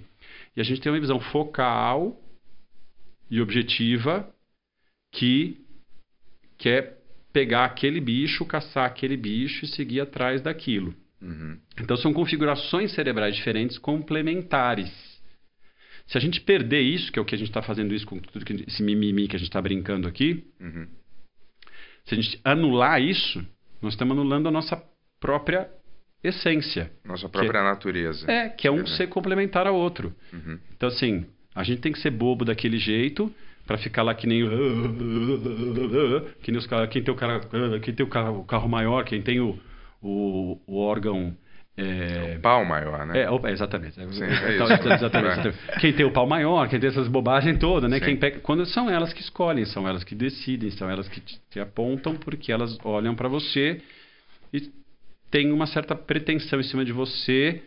E 0.57 0.61
a 0.61 0.65
gente 0.65 0.81
tem 0.81 0.93
uma 0.93 1.01
visão 1.01 1.19
focal 1.19 2.21
e 3.31 3.41
objetiva 3.41 4.29
que 5.13 5.59
quer 6.59 6.99
pegar 7.33 7.65
aquele 7.65 8.01
bicho, 8.01 8.45
caçar 8.45 8.87
aquele 8.87 9.17
bicho 9.17 9.65
e 9.65 9.69
seguir 9.69 10.01
atrás 10.01 10.41
daquilo. 10.41 10.95
Uhum. 11.21 11.59
Então 11.81 11.97
são 11.97 12.13
configurações 12.13 12.93
cerebrais 12.93 13.35
diferentes 13.35 13.79
complementares. 13.79 14.93
Se 16.07 16.19
a 16.19 16.21
gente 16.21 16.41
perder 16.41 16.83
isso, 16.83 17.11
que 17.11 17.19
é 17.19 17.23
o 17.23 17.25
que 17.25 17.35
a 17.35 17.39
gente 17.39 17.49
está 17.49 17.63
fazendo 17.63 17.95
isso 17.95 18.07
com 18.07 18.19
tudo 18.19 18.45
que, 18.45 18.53
esse 18.69 18.83
mimimi 18.83 19.27
que 19.27 19.37
a 19.37 19.39
gente 19.39 19.49
está 19.49 19.61
brincando 19.61 20.07
aqui, 20.07 20.45
uhum. 20.61 20.87
Se 22.05 22.15
a 22.15 22.17
gente 22.17 22.41
anular 22.45 23.01
isso, 23.01 23.45
nós 23.81 23.95
estamos 23.95 24.17
anulando 24.17 24.49
a 24.49 24.51
nossa 24.51 24.83
própria 25.19 25.69
essência. 26.23 26.91
Nossa 27.05 27.29
própria 27.29 27.59
é, 27.59 27.63
natureza. 27.63 28.31
É, 28.31 28.49
que 28.49 28.67
é 28.67 28.71
um 28.71 28.81
é, 28.81 28.87
ser 28.87 29.09
complementar 29.09 29.67
ao 29.67 29.75
outro. 29.75 30.15
Uhum. 30.33 30.59
Então, 30.77 30.89
assim, 30.89 31.27
a 31.55 31.63
gente 31.63 31.81
tem 31.81 31.93
que 31.93 31.99
ser 31.99 32.11
bobo 32.11 32.45
daquele 32.45 32.79
jeito 32.79 33.33
para 33.67 33.79
ficar 33.79 34.03
lá 34.03 34.15
que 34.15 34.27
nem 34.27 34.43
que 36.43 36.51
nem 36.51 36.59
os 36.59 36.67
quem 36.91 37.03
tem 37.03 37.15
o 37.15 37.17
cara 37.17 37.41
quem 37.81 37.95
tem 37.95 38.05
o 38.05 38.09
carro, 38.09 38.41
o 38.41 38.45
carro 38.45 38.69
maior 38.69 39.05
quem 39.05 39.23
tem 39.23 39.41
o, 39.41 39.59
o, 40.03 40.61
o 40.67 40.79
órgão 40.79 41.35
é... 41.77 42.37
O 42.37 42.41
pau 42.41 42.65
maior, 42.65 43.05
né? 43.05 43.23
É, 43.23 43.51
exatamente. 43.51 43.95
Sim, 43.95 44.23
é 44.23 44.95
exatamente. 44.95 45.55
É. 45.69 45.81
Quem 45.81 45.93
tem 45.93 46.07
o 46.07 46.13
pau 46.13 46.27
maior, 46.27 46.69
quem 46.69 46.79
tem 46.79 46.89
essas 46.89 47.09
bobagens 47.09 47.59
todas, 47.59 47.91
né? 47.91 47.99
Quem 47.99 48.17
pega, 48.17 48.39
quando 48.41 48.65
são 48.67 48.89
elas 48.89 49.13
que 49.13 49.21
escolhem, 49.21 49.65
são 49.65 49.89
elas 49.89 50.05
que 50.05 50.15
decidem, 50.15 50.71
são 50.71 50.89
elas 50.89 51.09
que 51.09 51.21
te, 51.21 51.41
te 51.51 51.59
apontam, 51.59 52.15
porque 52.15 52.53
elas 52.53 52.79
olham 52.85 53.15
para 53.15 53.29
você 53.29 53.81
e 54.53 54.71
tem 55.31 55.51
uma 55.51 55.67
certa 55.67 55.97
pretensão 55.97 56.61
em 56.61 56.63
cima 56.63 56.85
de 56.85 56.93
você, 56.93 57.63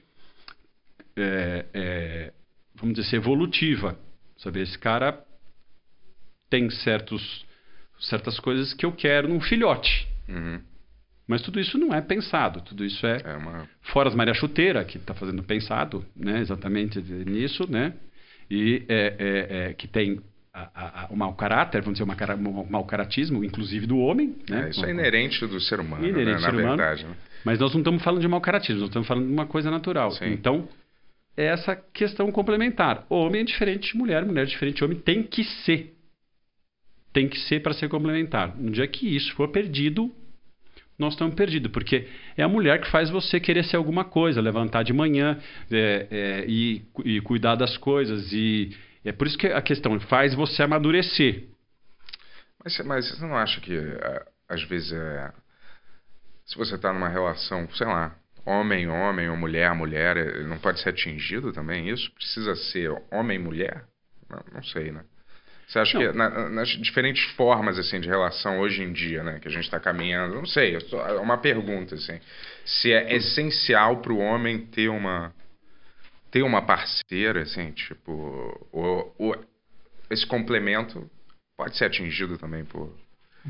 é, 1.18 1.66
é, 1.74 2.34
vamos 2.76 2.96
dizer, 2.96 3.18
evolutiva. 3.18 3.98
Saber 4.38 4.62
esse 4.62 4.78
cara 4.78 5.22
tem 6.50 6.70
certos, 6.70 7.46
certas 8.00 8.40
coisas 8.40 8.74
que 8.74 8.86
eu 8.86 8.92
quero 8.94 9.28
num 9.28 9.42
filhote. 9.42 10.08
Uhum. 10.30 10.62
Mas 11.28 11.42
tudo 11.42 11.60
isso 11.60 11.78
não 11.78 11.94
é 11.94 12.02
pensado, 12.02 12.62
tudo 12.62 12.86
isso 12.86 13.06
é, 13.06 13.22
é 13.24 13.36
uma... 13.36 13.68
fora 13.82 14.08
as 14.08 14.16
Maria 14.16 14.34
Chuteira, 14.34 14.86
que 14.86 14.98
está 14.98 15.14
fazendo 15.14 15.44
pensado 15.44 16.06
né, 16.16 16.40
exatamente 16.40 17.02
nisso, 17.02 17.70
né? 17.70 17.94
E 18.50 18.84
é, 18.88 19.16
é, 19.20 19.58
é 19.70 19.74
que 19.74 19.88
tem 19.90 20.22
a, 20.54 21.04
a, 21.04 21.08
o 21.10 21.18
mau 21.18 21.34
caráter, 21.34 21.82
vamos 21.82 22.00
dizer, 22.00 22.10
um 22.10 22.70
mau 22.70 22.86
caratismo, 22.86 23.44
inclusive 23.44 23.86
do 23.86 23.98
homem. 23.98 24.38
Né? 24.50 24.68
É, 24.68 24.70
isso 24.70 24.86
é 24.86 24.90
inerente 24.90 25.46
do 25.46 25.60
ser 25.60 25.82
humano, 25.82 26.08
inerente 26.08 26.42
né? 26.42 26.48
na 26.48 26.52
verdade. 26.52 27.06
Né? 27.06 27.16
Mas 27.44 27.60
nós 27.60 27.74
não 27.74 27.82
estamos 27.82 28.02
falando 28.02 28.22
de 28.22 28.28
mau 28.28 28.40
caratismo, 28.40 28.80
nós 28.80 28.90
estamos 28.90 29.08
falando 29.08 29.28
de 29.28 29.34
uma 29.34 29.46
coisa 29.46 29.70
natural. 29.70 30.12
Sim. 30.12 30.32
Então, 30.32 30.68
é 31.36 31.46
essa 31.46 31.76
questão 31.76 32.32
complementar. 32.32 33.06
Homem 33.10 33.42
é 33.42 33.44
diferente 33.44 33.92
de 33.92 33.98
mulher, 33.98 34.26
mulher 34.26 34.44
é 34.44 34.46
diferente 34.46 34.78
de 34.78 34.84
homem, 34.86 34.98
tem 34.98 35.24
que 35.24 35.44
ser 35.44 35.94
tem 37.14 37.28
que 37.28 37.40
ser 37.40 37.62
para 37.62 37.74
ser 37.74 37.90
complementar. 37.90 38.56
No 38.56 38.70
dia 38.70 38.88
que 38.88 39.16
isso 39.16 39.34
for 39.34 39.48
perdido, 39.48 40.14
nós 40.98 41.14
estamos 41.14 41.36
perdidos, 41.36 41.72
porque 41.72 42.10
é 42.36 42.44
a 42.44 42.48
mulher 42.48 42.82
que 42.82 42.90
faz 42.90 43.10
você 43.10 43.40
querer 43.40 43.64
ser 43.66 43.78
alguma 43.78 44.04
coisa, 44.04 44.42
levantar 44.42 44.84
de 44.84 44.94
manhã 44.94 45.40
é, 45.72 46.08
é, 46.10 46.46
e, 46.48 46.86
e, 47.06 47.22
cuidar 47.22 47.56
das 47.56 47.78
coisas. 47.78 48.32
E 48.34 48.76
é 49.06 49.12
por 49.12 49.28
isso 49.28 49.38
que 49.38 49.48
a 49.48 49.62
questão 49.62 50.00
faz 50.02 50.34
você 50.34 50.64
amadurecer. 50.64 51.48
Mas, 52.64 52.80
mas 52.80 53.10
você 53.12 53.26
não 53.26 53.38
acha 53.38 53.62
que 53.62 53.78
às 54.50 54.64
vezes 54.64 54.92
é, 54.92 55.32
se 56.46 56.58
você 56.58 56.76
está 56.76 56.92
numa 56.92 57.10
relação, 57.10 57.70
sei 57.72 57.86
lá, 57.86 58.16
homem 58.44 58.88
homem 58.88 59.30
ou 59.30 59.38
mulher 59.38 59.74
mulher, 59.76 60.44
não 60.46 60.58
pode 60.58 60.80
ser 60.80 60.90
atingido 60.90 61.54
também 61.54 61.90
isso? 61.90 62.12
Precisa 62.14 62.56
ser 62.56 62.92
homem 63.12 63.38
mulher? 63.38 63.86
Não, 64.30 64.44
não 64.52 64.64
sei, 64.64 64.92
né? 64.92 65.04
Você 65.68 65.80
acha 65.80 66.00
não. 66.00 66.12
que 66.12 66.18
na, 66.18 66.50
nas 66.50 66.70
diferentes 66.70 67.24
formas 67.32 67.78
assim 67.78 68.00
de 68.00 68.08
relação 68.08 68.60
hoje 68.60 68.82
em 68.82 68.94
dia, 68.94 69.22
né, 69.22 69.40
que 69.40 69.50
a 69.50 69.52
gente 69.52 69.66
está 69.66 69.80
caminhando, 69.80 70.36
não 70.36 70.46
sei, 70.46 70.78
é 70.78 71.12
uma 71.20 71.38
pergunta 71.38 71.96
assim, 71.96 72.20
se 72.66 72.94
é 72.94 73.14
essencial 73.14 73.98
para 73.98 74.14
o 74.14 74.18
homem 74.18 74.66
ter 74.66 74.88
uma 74.88 75.34
ter 76.32 76.42
uma 76.42 76.62
parceira, 76.62 77.42
assim, 77.42 77.72
tipo, 77.72 78.12
o, 78.72 79.14
o, 79.18 79.36
esse 80.10 80.26
complemento 80.26 81.10
pode 81.58 81.78
ser 81.78 81.86
atingido 81.86 82.38
também 82.38 82.64
por 82.64 82.94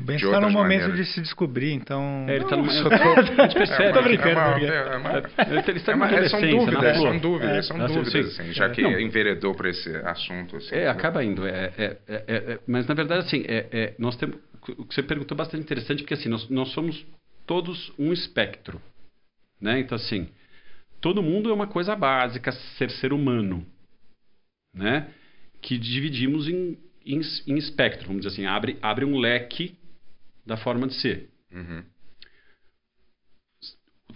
Ben 0.00 0.16
está 0.16 0.40
no 0.40 0.50
momento 0.50 0.82
maneiras. 0.82 0.96
de 0.96 1.12
se 1.12 1.20
descobrir, 1.20 1.72
então. 1.72 2.24
É, 2.28 2.36
ele 2.36 2.44
está 2.44 2.56
no 2.56 2.64
momento. 2.64 2.88
A 2.94 3.42
gente 3.42 3.54
percebe. 3.54 3.82
É 3.82 3.90
uma, 3.90 4.02
brincando. 4.02 4.38
É 4.38 5.18
é 5.38 5.70
ele 5.70 5.78
está 5.78 5.92
é 5.92 5.94
uma, 5.96 6.06
é, 6.08 6.28
são 6.28 6.40
dúvidas, 6.40 6.96
são 6.96 7.18
dúvidas, 7.18 7.66
são 7.66 7.78
dúvidas, 7.78 8.14
assim, 8.38 8.52
já 8.52 8.70
que 8.70 8.80
Não. 8.80 8.98
enveredou 9.00 9.54
por 9.54 9.66
esse 9.66 9.88
assunto. 9.96 10.56
Assim, 10.56 10.74
é, 10.76 10.88
acaba 10.88 11.24
indo. 11.24 11.44
É, 11.46 11.72
é, 11.76 11.96
é, 12.06 12.58
mas, 12.66 12.86
na 12.86 12.94
verdade, 12.94 13.26
assim, 13.26 13.44
nós 13.98 14.16
temos. 14.16 14.36
O 14.76 14.84
que 14.84 14.94
você 14.94 15.02
perguntou 15.02 15.34
é 15.34 15.38
bastante 15.38 15.62
interessante, 15.64 16.02
porque 16.02 16.14
assim, 16.14 16.28
nós, 16.28 16.48
nós 16.48 16.68
somos 16.70 17.04
todos 17.44 17.92
um 17.98 18.12
espectro. 18.12 18.80
Né? 19.60 19.80
Então, 19.80 19.96
assim, 19.96 20.28
todo 21.00 21.22
mundo 21.22 21.50
é 21.50 21.52
uma 21.52 21.66
coisa 21.66 21.96
básica, 21.96 22.52
ser 22.52 22.90
ser 22.90 23.12
humano. 23.12 23.66
Né? 24.74 25.08
Que 25.62 25.78
dividimos 25.78 26.46
em, 26.46 26.76
em, 27.04 27.20
em 27.46 27.56
espectro, 27.56 28.06
vamos 28.06 28.22
dizer 28.22 28.34
assim, 28.34 28.46
abre, 28.46 28.78
abre 28.82 29.04
um 29.04 29.16
leque 29.16 29.77
da 30.48 30.56
forma 30.56 30.88
de 30.88 30.94
ser. 30.94 31.28
Uhum. 31.52 31.82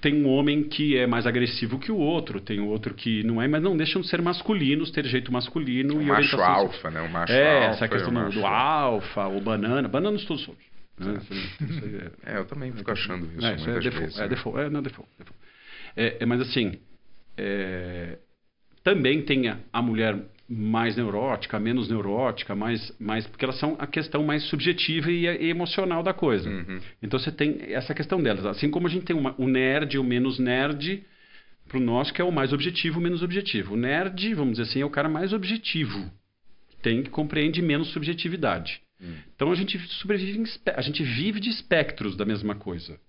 tem 0.01 0.15
um 0.25 0.29
homem 0.29 0.65
que 0.65 0.97
é 0.97 1.07
mais 1.07 1.27
agressivo 1.29 1.79
que 1.79 1.93
o 1.93 1.97
outro, 1.97 2.41
tem 2.41 2.59
outro 2.59 2.93
que 2.93 3.23
não 3.23 3.41
é, 3.41 3.47
mas 3.47 3.63
não 3.63 3.77
deixam 3.77 4.03
de 4.03 4.09
ser 4.09 4.21
masculinos, 4.21 4.91
ter 4.91 5.05
jeito 5.07 5.31
masculino. 5.31 5.97
O 5.97 6.03
e 6.03 6.05
macho 6.05 6.41
alfa, 6.43 6.91
né? 6.91 7.01
O 7.03 7.09
macho 7.09 7.33
É, 7.33 7.67
alfa 7.67 7.77
essa 7.77 7.87
e 7.87 7.89
questão 7.89 8.13
do, 8.13 8.31
do 8.31 8.45
alfa, 8.45 9.29
o 9.29 9.41
banana. 9.41 9.87
Bananas 9.89 10.25
todos 10.25 10.43
somos. 10.43 10.61
né? 10.99 11.21
É- 12.27 12.33
É, 12.35 12.39
eu 12.39 12.45
também 12.47 12.73
fico 12.73 12.91
achando 12.91 13.27
isso 13.37 13.47
é, 13.47 13.55
isso 13.55 13.71
é 13.71 13.79
default, 13.79 14.01
vezes. 14.01 14.19
é 14.19 14.23
né? 14.23 14.29
default, 14.29 14.59
é, 14.61 14.71
não, 14.71 14.83
default, 14.83 15.11
default. 15.19 15.41
É, 15.97 16.17
é, 16.21 16.27
mas 16.27 16.41
assim, 16.41 16.81
é, 17.37 18.19
também 18.83 19.23
tem 19.23 19.49
a, 19.49 19.59
a 19.73 19.81
mulher 19.81 20.19
mais 20.55 20.97
neurótica, 20.97 21.59
menos 21.59 21.89
neurótica, 21.89 22.55
mais, 22.55 22.95
mais, 23.01 23.27
porque 23.27 23.45
elas 23.45 23.59
são 23.59 23.75
a 23.79 23.87
questão 23.87 24.23
mais 24.23 24.43
subjetiva 24.45 25.11
e, 25.11 25.25
e 25.25 25.49
emocional 25.49 26.03
da 26.03 26.13
coisa. 26.13 26.49
Uhum. 26.49 26.79
Então 27.03 27.19
você 27.19 27.33
tem 27.33 27.59
essa 27.73 27.95
questão 27.95 28.23
delas. 28.23 28.45
Assim 28.45 28.71
como 28.71 28.87
a 28.87 28.91
gente 28.91 29.07
tem 29.07 29.17
uma, 29.17 29.35
o 29.39 29.49
nerd 29.49 29.95
e 29.95 29.99
o 29.99 30.05
menos 30.05 30.39
nerd, 30.39 31.05
para 31.67 31.79
o 31.79 31.81
nosso 31.81 32.13
que 32.13 32.21
é 32.21 32.25
o 32.25 32.31
mais 32.31 32.53
objetivo 32.53 32.99
o 32.99 33.03
menos 33.03 33.23
objetivo. 33.23 33.75
O 33.75 33.77
nerd, 33.79 34.35
vamos 34.35 34.59
dizer 34.59 34.65
assim, 34.65 34.83
é 34.83 34.85
o 34.85 34.91
cara 34.91 35.09
mais 35.09 35.33
objetivo. 35.33 36.11
Tem 36.83 37.03
que 37.03 37.09
compreende 37.09 37.63
menos 37.63 37.91
subjetividade. 37.93 38.83
Hum. 39.01 39.15
Então 39.35 39.51
a 39.51 39.55
gente 39.55 39.79
sobrevive 40.01 40.45
a 40.67 40.83
gente 40.83 41.03
vive 41.03 41.41
de 41.41 41.49
espectros 41.49 42.15
da 42.15 42.27
mesma 42.27 42.55
coisa, 42.55 43.01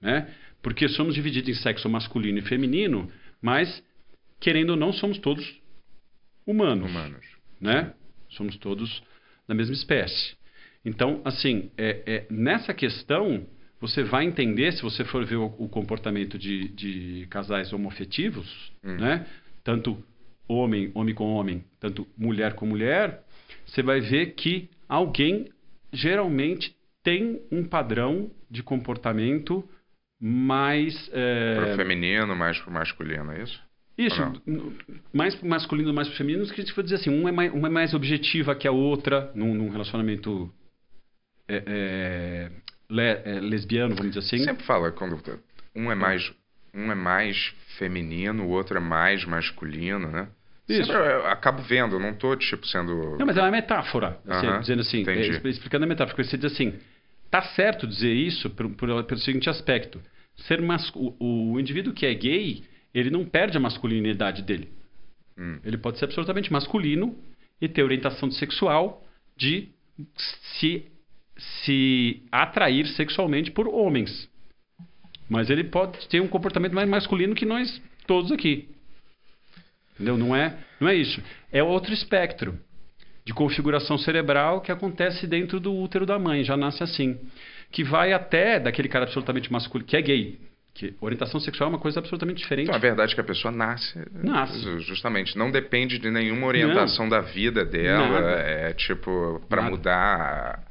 né? 0.00 0.28
Porque 0.62 0.88
somos 0.88 1.14
divididos 1.14 1.50
em 1.50 1.62
sexo 1.62 1.90
masculino 1.90 2.38
e 2.38 2.42
feminino, 2.42 3.10
mas 3.42 3.82
querendo 4.40 4.70
ou 4.70 4.76
não 4.76 4.92
somos 4.92 5.18
todos 5.18 5.44
humanos, 6.46 6.90
Humanos. 6.90 7.24
né? 7.60 7.92
Somos 8.30 8.56
todos 8.56 9.02
da 9.48 9.54
mesma 9.54 9.74
espécie. 9.74 10.36
Então, 10.84 11.20
assim, 11.24 11.70
é, 11.76 12.02
é, 12.06 12.26
nessa 12.30 12.72
questão 12.72 13.46
você 13.80 14.02
vai 14.02 14.24
entender 14.24 14.72
se 14.72 14.82
você 14.82 15.04
for 15.04 15.24
ver 15.24 15.36
o, 15.36 15.46
o 15.58 15.68
comportamento 15.68 16.38
de, 16.38 16.68
de 16.68 17.26
casais 17.28 17.72
homoafetivos, 17.72 18.72
Hum. 18.84 18.96
né? 18.96 19.26
Tanto 19.64 20.02
homem, 20.48 20.90
homem 20.94 21.14
com 21.14 21.24
homem, 21.34 21.64
tanto 21.80 22.06
mulher 22.16 22.54
com 22.54 22.64
mulher, 22.66 23.22
você 23.66 23.82
vai 23.82 24.00
ver 24.00 24.34
que 24.34 24.70
alguém 24.88 25.48
geralmente 25.92 26.74
tem 27.02 27.40
um 27.50 27.64
padrão 27.64 28.30
de 28.50 28.62
comportamento 28.62 29.68
mais 30.20 31.10
é, 31.12 31.56
Pro 31.56 31.76
feminino, 31.76 32.34
mais 32.34 32.58
pro 32.60 32.70
masculino, 32.72 33.32
é 33.32 33.42
isso? 33.42 33.60
Isso, 33.98 34.20
mais 35.12 35.40
masculino, 35.42 35.92
mais 35.94 36.08
feminino, 36.16 36.44
que 36.46 36.60
a 36.60 36.64
gente 36.64 36.74
vai 36.74 36.82
dizer 36.84 36.96
assim, 36.96 37.10
um 37.10 37.28
é 37.28 37.32
mais, 37.32 37.52
uma 37.52 37.68
é 37.68 37.70
mais 37.70 37.94
objetiva 37.94 38.54
que 38.54 38.68
a 38.68 38.72
outra 38.72 39.30
num, 39.34 39.54
num 39.54 39.70
relacionamento 39.70 40.52
é, 41.48 41.62
é, 41.66 42.50
le- 42.90 43.22
é, 43.24 43.40
lesbiano, 43.40 43.94
vamos 43.94 44.14
dizer 44.14 44.26
assim. 44.26 44.44
Sempre 44.44 44.64
fala 44.64 44.90
quando 44.92 45.18
um 45.74 45.90
é 45.90 45.94
mais 45.94 46.32
um 46.74 46.92
é 46.92 46.94
mais 46.94 47.54
feminino, 47.78 48.44
o 48.44 48.50
outro 48.50 48.76
é 48.76 48.80
mais 48.80 49.24
masculino, 49.24 50.08
né? 50.10 50.28
Isso. 50.68 50.84
Sempre 50.84 50.96
eu 50.96 51.26
acabo 51.26 51.62
vendo, 51.62 51.98
não 51.98 52.12
tô 52.12 52.36
tipo 52.36 52.66
sendo 52.66 53.16
Não, 53.18 53.24
mas 53.24 53.36
é 53.36 53.40
uma 53.40 53.50
metáfora, 53.50 54.20
assim, 54.26 54.46
Aham, 54.46 54.60
dizendo 54.60 54.80
assim, 54.82 55.04
é, 55.08 55.26
expli- 55.28 55.50
explicando 55.52 55.84
a 55.84 55.88
metáfora, 55.88 56.14
porque 56.14 56.28
você 56.28 56.36
diz 56.36 56.52
assim, 56.52 56.74
tá 57.30 57.40
certo 57.40 57.86
dizer 57.86 58.12
isso 58.12 58.50
por, 58.50 58.68
por- 58.70 59.04
pelo 59.04 59.20
seguinte 59.20 59.48
aspecto, 59.48 60.00
ser 60.36 60.60
mas, 60.60 60.90
o, 60.94 61.52
o 61.52 61.60
indivíduo 61.60 61.94
que 61.94 62.04
é 62.04 62.12
gay, 62.12 62.64
ele 62.98 63.10
não 63.10 63.26
perde 63.26 63.58
a 63.58 63.60
masculinidade 63.60 64.42
dele. 64.42 64.70
Hum. 65.36 65.58
Ele 65.62 65.76
pode 65.76 65.98
ser 65.98 66.06
absolutamente 66.06 66.50
masculino 66.50 67.14
e 67.60 67.68
ter 67.68 67.82
orientação 67.82 68.30
sexual 68.30 69.04
de 69.36 69.68
se, 70.48 70.86
se 71.36 72.22
atrair 72.32 72.86
sexualmente 72.86 73.50
por 73.50 73.68
homens. 73.68 74.30
Mas 75.28 75.50
ele 75.50 75.64
pode 75.64 76.08
ter 76.08 76.20
um 76.20 76.28
comportamento 76.28 76.72
mais 76.72 76.88
masculino 76.88 77.34
que 77.34 77.44
nós 77.44 77.82
todos 78.06 78.32
aqui. 78.32 78.68
Entendeu? 79.94 80.16
Não 80.16 80.34
é, 80.34 80.56
não 80.80 80.88
é 80.88 80.94
isso. 80.94 81.22
É 81.52 81.62
outro 81.62 81.92
espectro 81.92 82.58
de 83.26 83.34
configuração 83.34 83.98
cerebral 83.98 84.62
que 84.62 84.72
acontece 84.72 85.26
dentro 85.26 85.60
do 85.60 85.74
útero 85.74 86.06
da 86.06 86.18
mãe, 86.18 86.44
já 86.44 86.56
nasce 86.56 86.82
assim. 86.82 87.18
Que 87.70 87.84
vai 87.84 88.14
até 88.14 88.58
daquele 88.58 88.88
cara 88.88 89.04
absolutamente 89.04 89.52
masculino, 89.52 89.86
que 89.86 89.96
é 89.96 90.00
gay. 90.00 90.38
Que 90.78 90.94
orientação 91.00 91.40
sexual 91.40 91.68
é 91.70 91.72
uma 91.72 91.78
coisa 91.78 92.00
absolutamente 92.00 92.38
diferente. 92.38 92.66
Então, 92.66 92.76
a 92.76 92.78
verdade 92.78 93.12
é 93.12 93.14
que 93.14 93.20
a 93.20 93.24
pessoa 93.24 93.50
nasce. 93.50 93.98
Nasce. 94.12 94.58
ju- 94.60 94.80
Justamente. 94.80 95.36
Não 95.38 95.50
depende 95.50 95.98
de 95.98 96.10
nenhuma 96.10 96.46
orientação 96.46 97.08
da 97.08 97.20
vida 97.20 97.64
dela. 97.64 98.20
Nada. 98.20 98.30
É 98.42 98.72
tipo, 98.74 99.40
para 99.48 99.62
mudar 99.62 100.62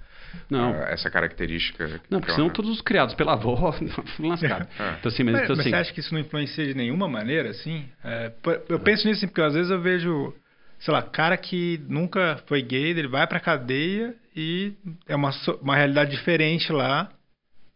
Não. 0.50 0.76
essa 0.84 1.10
característica. 1.10 1.88
Não, 2.10 2.20
que 2.20 2.28
porque 2.28 2.32
senão 2.34 2.50
todos 2.52 2.70
os 2.70 2.82
criados 2.82 3.16
pela 3.16 3.34
avó 3.34 3.72
foram 4.16 4.30
lascados. 4.30 4.68
É. 4.80 4.96
Então, 5.00 5.12
assim, 5.12 5.24
mas, 5.24 5.34
Mas, 5.34 5.44
então, 5.44 5.56
mas 5.56 5.60
assim, 5.60 5.70
você 5.72 5.76
acha 5.76 5.94
que 5.94 6.00
isso 6.02 6.14
não 6.14 6.22
influencia 6.22 6.66
de 6.68 6.76
nenhuma 6.76 7.08
maneira, 7.08 7.50
assim? 7.50 7.86
É, 8.04 8.32
eu 8.70 8.80
penso 8.80 9.08
nisso 9.08 9.20
assim, 9.22 9.28
porque 9.28 9.42
às 9.42 9.56
vezes 9.56 9.72
eu 9.72 9.82
vejo, 9.82 10.34
sei 10.78 10.94
lá, 10.94 11.02
cara 11.02 11.36
que 11.36 11.82
nunca 11.90 12.40
foi 12.46 12.62
gay, 12.62 12.92
ele 12.92 13.08
vai 13.08 13.26
pra 13.26 13.40
cadeia 13.40 14.14
e 14.36 14.74
é 15.08 15.16
uma, 15.16 15.32
uma 15.64 15.76
realidade 15.76 16.12
diferente 16.12 16.72
lá 16.72 17.10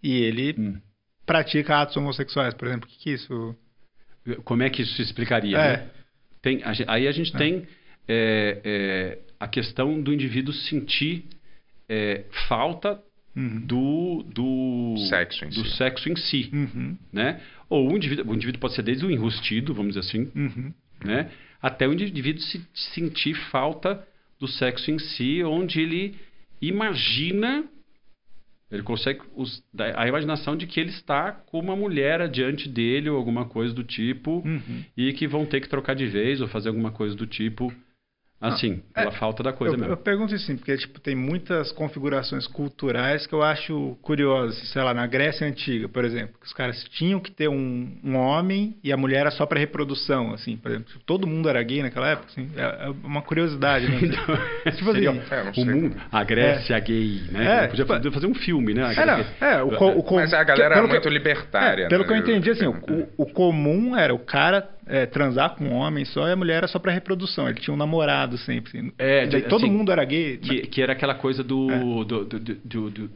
e 0.04 0.22
ele 0.24 0.54
Hum. 0.60 0.78
Pratica 1.30 1.82
atos 1.82 1.96
homossexuais, 1.98 2.54
por 2.56 2.68
exemplo. 2.68 2.88
O 2.88 2.92
que, 2.92 2.98
que 3.04 3.10
é 3.12 3.14
isso? 3.14 3.56
como 4.44 4.62
é 4.64 4.70
que 4.70 4.82
isso 4.82 4.94
se 4.96 5.02
explicaria? 5.02 5.58
É. 5.58 5.78
né? 5.78 5.90
Tem, 6.42 6.62
aí 6.88 7.08
a 7.08 7.12
gente 7.12 7.34
É. 7.36 7.38
tem 7.38 7.68
é, 8.08 8.62
é, 8.64 9.20
a 9.40 9.48
questão 9.48 10.02
do 10.02 10.12
indivíduo 10.14 10.54
sentir 10.54 11.26
é, 11.88 12.26
falta 12.48 13.00
Uhum. 13.36 13.60
do, 13.66 14.24
do 14.38 14.96
Sexo 15.08 15.46
em 15.46 15.50
do 15.50 15.64
si. 15.66 15.78
sexo 15.78 16.10
em 16.10 16.16
si, 16.16 16.50
Uhum. 16.52 16.98
né? 17.14 17.40
Ou 17.70 17.92
o 17.92 17.96
indivíduo, 17.96 18.26
o 18.32 18.36
indivíduo 18.36 18.60
pode 18.60 18.74
ser 18.74 18.82
desde 18.82 19.06
o 19.06 19.12
enrustido, 19.12 19.74
vamos 19.74 19.94
dizer 19.96 20.00
assim, 20.08 20.32
Uhum. 20.36 20.74
né? 21.06 21.30
Até 21.62 21.88
o 21.88 21.94
indivíduo 21.94 22.42
se 22.42 22.60
sentir 22.96 23.36
falta 23.52 24.04
do 24.40 24.48
sexo 24.48 24.90
em 24.92 24.98
si, 24.98 25.44
onde 25.44 25.80
ele 25.80 26.16
imagina, 26.62 27.64
ele 28.72 28.84
consegue 28.84 29.22
os- 29.36 29.64
a 29.96 30.08
imaginação 30.08 30.56
de 30.56 30.68
que 30.68 30.80
ele 30.80 30.90
está 30.90 31.32
com 31.32 31.60
uma 31.60 31.76
mulher 31.76 32.22
adiante 32.22 32.70
dele 32.70 33.10
ou 33.10 33.18
alguma 33.18 33.46
coisa 33.46 33.74
do 33.74 33.84
tipo 33.84 34.44
Uhum. 34.46 34.84
e 34.96 35.12
que 35.14 35.28
vão 35.28 35.46
ter 35.46 35.60
que 35.62 35.70
trocar 35.70 35.96
de 35.96 36.06
vez 36.06 36.40
ou 36.42 36.48
fazer 36.48 36.70
alguma 36.70 36.92
coisa 36.92 37.16
do 37.16 37.26
tipo, 37.26 37.74
assim, 38.42 38.82
pela 38.94 39.12
falta 39.12 39.44
da 39.44 39.52
coisa 39.52 39.76
Eu, 39.76 39.80
mesmo. 39.80 39.94
eu 39.94 39.98
pergunto 39.98 40.34
assim, 40.34 40.56
porque 40.56 40.78
tipo, 40.78 41.00
tem 41.00 41.16
muitas 41.16 41.72
configurações 41.72 42.48
culturais 42.48 43.28
que 43.28 43.34
eu 43.34 43.42
acho 43.44 43.98
curiosas. 44.02 44.58
Sei 44.70 44.82
lá, 44.82 44.94
na 44.94 45.06
Grécia 45.08 45.46
Antiga, 45.48 45.88
por 45.90 46.06
exemplo, 46.06 46.36
que 46.40 46.46
os 46.46 46.54
caras 46.54 46.84
tinham 46.92 47.20
que 47.20 47.32
ter 47.32 47.50
um, 47.50 47.98
um 48.04 48.16
homem 48.16 48.76
e 48.84 48.92
a 48.94 48.98
mulher 48.98 49.20
era 49.22 49.32
só 49.32 49.46
para 49.46 49.60
reprodução, 49.60 50.34
assim, 50.34 50.56
por 50.58 50.72
exemplo. 50.72 50.94
Todo 51.06 51.28
mundo 51.28 51.50
era 51.50 51.62
gay 51.64 51.82
naquela 51.82 52.10
época, 52.10 52.28
assim. 52.32 52.50
É, 52.56 52.88
é 52.88 52.90
uma 53.04 53.22
curiosidade, 53.22 53.88
né? 53.88 53.98
tipo 54.76 54.90
assim, 54.92 55.06
É, 55.06 55.62
o 55.62 55.66
mundo, 55.66 55.96
a 56.12 56.24
Grécia 56.24 56.80
gay, 56.80 57.22
né? 57.32 57.64
É, 57.66 57.68
podia 57.68 57.86
tipo- 57.86 58.12
fazer, 58.12 58.28
um 58.28 58.36
filme, 58.36 58.74
né? 58.74 58.94
É, 58.96 59.06
não, 59.06 59.26
é, 59.48 59.64
o, 59.64 60.00
o 60.00 60.04
co- 60.04 60.16
Mas 60.16 60.34
a 60.34 60.44
galera 60.44 60.76
pelo 60.76 60.88
é 60.88 60.90
muito 60.92 61.04
que- 61.04 61.10
libertária. 61.10 61.84
é, 61.86 61.88
pelo 61.90 62.04
né? 62.04 62.08
que 62.08 62.14
eu 62.14 62.18
entendi, 62.18 62.50
assim, 62.52 62.68
o, 62.68 63.08
o 63.18 63.26
comum 63.26 63.98
era 63.98 64.14
o 64.14 64.20
cara 64.20 64.68
é, 64.90 65.06
transar 65.06 65.56
com 65.56 65.66
um 65.66 65.74
homem 65.74 66.04
só 66.04 66.28
e 66.28 66.32
a 66.32 66.36
mulher 66.36 66.58
era 66.58 66.68
só 66.68 66.80
para 66.80 66.92
reprodução. 66.92 67.48
Ele 67.48 67.60
tinha 67.60 67.74
um 67.74 67.78
namorado 67.78 68.38
sempre. 68.40 68.78
Assim. 68.80 68.92
É, 68.98 69.28
daí 69.28 69.44
de- 69.44 69.48
todo 69.48 69.64
assim, 69.64 69.72
mundo 69.72 69.92
era 69.92 70.04
gay. 70.04 70.38
Que, 70.38 70.62
que 70.68 70.82
era 70.82 70.94
aquela 70.94 71.14
coisa 71.16 71.44
do, 71.44 71.70
É. 71.72 71.80
do, 71.80 72.04
do, 72.04 72.26
do, 72.40 72.90
do- 72.90 73.12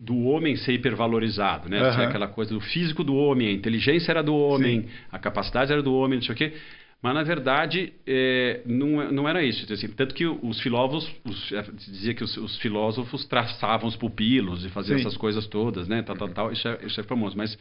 do- 0.00 0.24
homem 0.26 0.56
ser 0.56 0.72
hipervalorizado, 0.72 1.68
né? 1.68 1.78
Tinha 1.92 2.08
aquela 2.08 2.26
coisa 2.28 2.52
do 2.52 2.60
físico 2.60 3.02
do 3.04 3.14
homem, 3.14 3.48
a 3.48 3.52
inteligência 3.52 4.10
era 4.10 4.22
do 4.22 4.34
homem, 4.34 4.86
a 5.10 5.18
capacidade 5.18 5.72
era 5.72 5.82
do 5.82 5.94
homem, 5.94 6.18
não 6.18 6.24
sei 6.24 6.34
o 6.34 6.36
quê. 6.36 6.52
Mas, 7.00 7.14
na 7.14 7.22
verdade, 7.22 7.92
é, 8.06 8.62
não, 8.66 9.12
não 9.12 9.28
era 9.28 9.42
isso. 9.42 9.70
Assim, 9.72 9.88
tanto 9.88 10.14
que 10.14 10.26
os 10.26 10.58
filósofos, 10.60 11.14
os, 11.24 11.52
é, 11.52 11.62
dizia 11.90 12.14
que 12.14 12.24
os, 12.24 12.34
os 12.38 12.56
filósofos 12.58 13.24
traçavam 13.26 13.86
os 13.88 13.94
pupilos 13.94 14.64
e 14.64 14.70
faziam 14.70 14.98
Sim. 14.98 15.04
essas 15.06 15.16
coisas 15.16 15.46
todas, 15.46 15.86
né? 15.86 16.02
Tal, 16.02 16.16
tal, 16.16 16.28
tal. 16.30 16.50
Isso 16.52 16.66
é, 16.66 16.78
isso 16.86 16.98
é 16.98 17.04
famoso. 17.04 17.36
Mas 17.36 17.56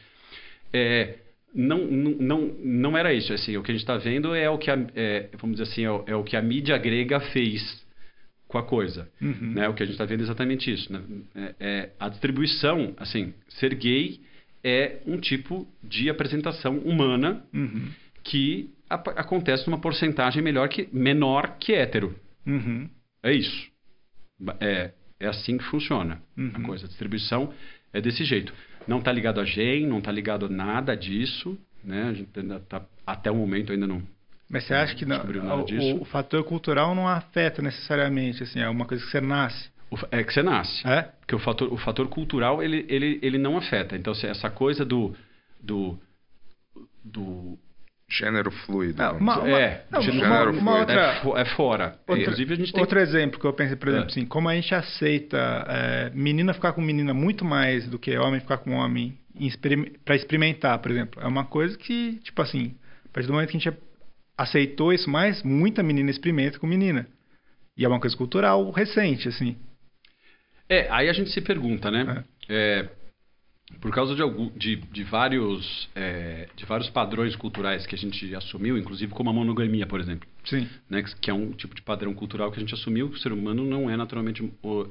é, 0.73 1.15
não, 1.53 1.85
não, 1.85 2.41
não, 2.63 2.97
era 2.97 3.13
isso. 3.13 3.31
Assim, 3.33 3.55
o 3.57 3.63
que 3.63 3.71
a 3.71 3.73
gente 3.73 3.83
está 3.83 3.97
vendo 3.97 4.33
é 4.33 4.49
o 4.49 4.57
que 4.57 4.71
a, 4.71 4.77
é, 4.95 5.29
vamos 5.37 5.57
dizer 5.57 5.71
assim, 5.71 5.83
é 5.83 5.91
o, 5.91 6.03
é 6.07 6.15
o 6.15 6.23
que 6.23 6.35
a 6.35 6.41
mídia 6.41 6.77
grega 6.77 7.19
fez 7.19 7.83
com 8.47 8.57
a 8.57 8.63
coisa. 8.63 9.09
Uhum. 9.21 9.53
Né? 9.53 9.67
O 9.69 9.73
que 9.73 9.83
a 9.83 9.85
gente 9.85 9.93
está 9.93 10.05
vendo 10.05 10.21
é 10.21 10.23
exatamente 10.23 10.71
isso. 10.71 10.91
Né? 10.91 11.01
É, 11.35 11.55
é, 11.59 11.89
a 11.99 12.09
distribuição, 12.09 12.93
assim, 12.97 13.33
ser 13.49 13.73
gay 13.75 14.19
é 14.63 14.99
um 15.05 15.17
tipo 15.17 15.67
de 15.83 16.09
apresentação 16.09 16.77
humana 16.79 17.43
Uhum. 17.53 17.89
que 18.23 18.69
ap- 18.89 19.09
acontece 19.17 19.67
numa 19.67 19.79
porcentagem 19.79 20.41
melhor 20.41 20.69
que, 20.69 20.87
menor 20.93 21.57
que 21.59 21.73
hétero. 21.73 22.15
Uhum. 22.45 22.89
É 23.21 23.31
isso. 23.33 23.71
É, 24.59 24.91
é 25.19 25.27
assim 25.27 25.57
que 25.57 25.63
funciona 25.65 26.21
a 26.37 26.41
Uhum. 26.41 26.63
coisa. 26.63 26.85
A 26.85 26.87
distribuição 26.89 27.53
é 27.91 28.01
desse 28.01 28.23
jeito. 28.23 28.53
Não 28.87 28.99
está 28.99 29.11
ligado 29.11 29.39
a 29.39 29.45
gen, 29.45 29.87
não 29.87 29.99
está 29.99 30.11
ligado 30.11 30.45
a 30.45 30.49
nada 30.49 30.95
disso. 30.95 31.57
Né? 31.83 32.03
A 32.03 32.13
gente 32.13 32.39
ainda 32.39 32.59
tá, 32.59 32.81
até 33.05 33.29
o 33.29 33.35
momento 33.35 33.71
ainda 33.71 33.87
não. 33.87 34.01
Mas 34.49 34.65
você 34.65 34.73
acha 34.73 34.95
que 34.95 35.05
não, 35.05 35.19
o, 35.25 36.01
o 36.01 36.05
fator 36.05 36.43
cultural 36.43 36.93
não 36.93 37.07
afeta 37.07 37.61
necessariamente, 37.61 38.43
assim, 38.43 38.59
é 38.59 38.69
uma 38.69 38.85
coisa 38.85 39.03
que 39.03 39.09
você 39.09 39.19
nasce. 39.19 39.69
o 39.89 39.97
É 40.11 40.23
que 40.23 40.31
você 40.31 40.43
nasce. 40.43 40.87
É? 40.87 41.03
Porque 41.19 41.33
o 41.33 41.39
fator, 41.39 41.73
o 41.73 41.77
fator 41.77 42.07
cultural, 42.07 42.61
ele, 42.61 42.85
ele, 42.87 43.19
ele 43.23 43.37
não 43.37 43.57
afeta. 43.57 43.95
Então, 43.95 44.13
essa 44.13 44.49
coisa 44.49 44.85
do, 44.85 45.15
do 45.59 45.97
do 47.03 47.57
Gênero 48.09 48.51
fluido. 48.51 49.01
Não, 49.01 49.17
uma- 49.17 49.49
é, 49.49 49.85
não, 49.89 50.01
gênero 50.01 50.25
uma- 50.27 50.41
fluido. 50.43 50.59
uma 50.59 50.79
outra- 50.79 51.21
é, 51.37 51.41
é 51.41 51.45
fora. 51.55 51.99
Outra- 52.07 52.21
Inclusive 52.21 52.53
a 52.53 52.57
gente 52.57 52.71
tem 52.73 52.81
Outro 52.81 52.99
exemplo 52.99 53.39
que 53.39 53.45
eu 53.45 53.53
pensei, 53.53 53.75
por 53.75 53.87
exemplo, 53.87 54.07
É. 54.07 54.11
assim, 54.11 54.25
como 54.25 54.49
a 54.49 54.55
gente 54.55 54.75
aceita 54.75 55.65
é, 55.67 56.11
menina 56.13 56.53
ficar 56.53 56.73
com 56.73 56.81
menina 56.81 57.13
muito 57.13 57.43
mais 57.43 57.87
do 57.87 57.97
que 57.97 58.15
homem 58.17 58.39
ficar 58.39 58.57
com 58.57 58.71
homem 58.73 59.17
para 60.05 60.15
experimentar, 60.15 60.77
por 60.79 60.91
exemplo, 60.91 61.21
é 61.21 61.25
uma 61.27 61.45
coisa 61.45 61.75
que, 61.77 62.19
tipo 62.23 62.39
assim, 62.41 62.75
a 63.05 63.09
partir 63.13 63.27
do 63.27 63.33
momento 63.33 63.49
que 63.49 63.57
a 63.57 63.59
gente 63.59 63.77
aceitou 64.37 64.93
isso 64.93 65.09
mais, 65.09 65.41
muita 65.41 65.81
menina 65.81 66.11
experimenta 66.11 66.59
com 66.59 66.67
menina. 66.67 67.07
E 67.75 67.83
é 67.83 67.87
uma 67.87 67.99
coisa 67.99 68.15
cultural 68.15 68.69
recente, 68.69 69.27
assim. 69.27 69.55
É, 70.69 70.87
aí 70.91 71.09
a 71.09 71.13
gente 71.13 71.31
se 71.31 71.41
pergunta, 71.41 71.89
né? 71.89 72.23
É, 72.47 72.87
por 73.81 73.91
causa 73.91 74.15
de, 74.15 74.21
algum, 74.21 74.49
de, 74.57 74.75
de 74.77 75.03
vários, 75.03 75.89
é, 75.95 76.47
de 76.55 76.65
vários 76.65 76.89
padrões 76.89 77.35
culturais 77.35 77.85
que 77.85 77.95
a 77.95 77.97
gente 77.97 78.33
assumiu, 78.35 78.77
inclusive 78.77 79.11
como 79.13 79.29
a 79.29 79.33
monogamia, 79.33 79.85
por 79.85 79.99
exemplo, 79.99 80.27
Sim. 80.45 80.67
né? 80.89 81.03
que- 81.19 81.29
é 81.29 81.33
um 81.33 81.51
tipo 81.51 81.75
de 81.75 81.81
padrão 81.81 82.13
cultural 82.13 82.51
que 82.51 82.57
a 82.57 82.59
gente 82.61 82.73
assumiu 82.73 83.09
que 83.09 83.15
o 83.15 83.19
ser 83.19 83.31
humano 83.33 83.65
não 83.65 83.89
é 83.89 83.97
naturalmente 83.97 84.41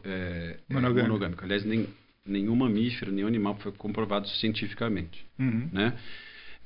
é, 0.04 0.58
é 0.68 0.74
Monogâmico. 0.74 1.08
monogâmico. 1.08 1.44
Aliás, 1.44 1.64
nem, 1.64 1.86
nenhum 2.26 2.54
mamífero, 2.56 3.10
nenhum 3.10 3.28
animal 3.28 3.56
foi 3.56 3.72
comprovado 3.72 4.28
cientificamente. 4.28 5.24
Uhum. 5.38 5.68
né? 5.72 5.96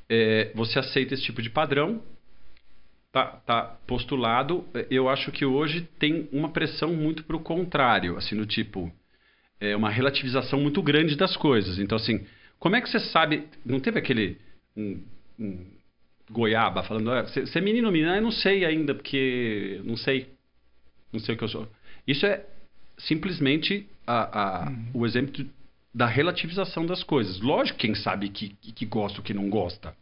É, 0.08 0.52
você 0.54 0.78
aceita 0.78 1.14
esse 1.14 1.22
tipo 1.24 1.42
de 1.42 1.50
padrão, 1.50 2.02
tá, 3.12 3.26
tá 3.46 3.62
postulado. 3.86 4.64
Eu 4.90 5.08
acho 5.08 5.32
que 5.32 5.44
hoje 5.44 5.88
tem 5.98 6.28
uma 6.32 6.50
pressão 6.50 6.94
muito 6.94 7.24
para 7.24 7.36
o 7.36 7.40
contrário, 7.40 8.16
assim, 8.16 8.34
no 8.34 8.46
tipo, 8.46 8.92
é 9.60 9.74
uma 9.76 9.90
relativização 9.90 10.60
muito 10.60 10.82
grande 10.82 11.16
das 11.16 11.36
coisas. 11.36 11.78
Então, 11.78 11.96
assim, 11.96 12.26
como 12.58 12.76
é 12.76 12.80
que 12.80 12.88
você 12.90 13.00
sabe? 13.00 13.44
Não 13.64 13.80
teve 13.80 13.98
aquele 13.98 14.38
um, 14.76 15.00
um 15.38 15.66
goiaba 16.30 16.82
falando, 16.82 17.10
"Ah, 17.10 17.22
você 17.22 17.58
é 17.58 17.60
menino 17.62 17.86
ou 17.88 17.92
menina? 17.92 18.14
Ah, 18.14 18.16
Eu 18.18 18.22
não 18.22 18.32
sei 18.32 18.64
ainda, 18.64 18.94
porque 18.94 19.80
não 19.84 19.96
sei, 19.96 20.28
não 21.12 21.20
sei 21.20 21.34
o 21.34 21.38
que 21.38 21.44
eu 21.44 21.48
sou. 21.48 21.68
Isso 22.06 22.26
é 22.26 22.44
simplesmente 22.98 23.86
a, 24.06 24.66
a- 24.68 24.72
o 24.94 25.04
exemplo 25.06 25.44
da 25.94 26.06
relativização 26.06 26.84
das 26.86 27.02
coisas. 27.02 27.40
Lógico, 27.40 27.78
quem 27.78 27.94
sabe 27.94 28.28
que, 28.28 28.50
que, 28.60 28.72
que 28.72 28.86
gosta 28.86 29.18
ou 29.18 29.24
que 29.24 29.32
não 29.34 29.48
gosta. 29.48 29.94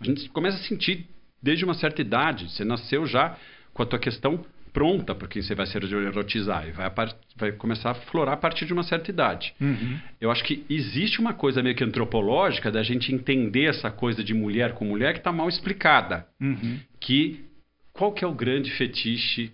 A 0.00 0.04
gente 0.04 0.28
começa 0.30 0.56
a 0.58 0.62
sentir 0.62 1.06
desde 1.42 1.64
uma 1.64 1.74
certa 1.74 2.00
idade. 2.00 2.50
Você 2.50 2.64
nasceu 2.64 3.06
já 3.06 3.36
com 3.72 3.82
a 3.82 3.86
tua 3.86 3.98
questão 3.98 4.44
pronta 4.72 5.14
para 5.14 5.28
quem 5.28 5.42
você 5.42 5.54
vai 5.54 5.66
se 5.66 5.76
erotizar 5.76 6.66
e 6.66 6.70
vai, 6.72 6.90
vai 7.36 7.52
começar 7.52 7.90
a 7.90 7.94
florar 7.94 8.34
a 8.34 8.36
partir 8.38 8.64
de 8.64 8.72
uma 8.72 8.82
certa 8.82 9.10
idade. 9.10 9.54
Uhum. 9.60 9.98
Eu 10.20 10.30
acho 10.30 10.42
que 10.44 10.64
existe 10.70 11.20
uma 11.20 11.34
coisa 11.34 11.62
meio 11.62 11.74
que 11.76 11.84
antropológica 11.84 12.70
da 12.70 12.82
gente 12.82 13.14
entender 13.14 13.64
essa 13.66 13.90
coisa 13.90 14.24
de 14.24 14.32
mulher 14.32 14.72
com 14.72 14.84
mulher 14.84 15.12
que 15.12 15.18
está 15.18 15.30
mal 15.32 15.48
explicada. 15.48 16.26
Uhum. 16.40 16.80
Que 16.98 17.44
qual 17.92 18.12
que 18.12 18.24
é 18.24 18.26
o 18.28 18.32
grande 18.32 18.70
fetiche 18.70 19.52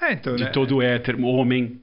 É, 0.00 0.12
então, 0.14 0.34
de 0.34 0.44
né? 0.44 0.50
todo 0.50 0.82
hétero, 0.82 1.22
homem? 1.24 1.80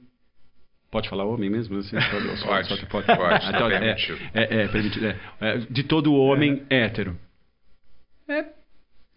Pode 0.90 1.08
falar 1.08 1.24
homem 1.24 1.48
mesmo? 1.50 1.78
Assim, 1.78 1.96
pode, 2.10 2.36
só- 2.38 2.46
Pode, 2.46 2.68
só 2.68 2.76
que 2.76 2.86
pode. 2.86 3.06
pode, 3.06 3.46
Ah, 3.46 3.50
então, 3.54 3.70
é, 3.70 3.78
permitido. 3.78 4.18
é, 4.34 4.62
é, 4.64 4.68
permitido, 4.68 5.06
é. 5.06 5.16
É, 5.40 5.56
de 5.58 5.82
todo 5.82 6.14
homem 6.14 6.62
hétero. 6.68 7.18
É 8.28 8.44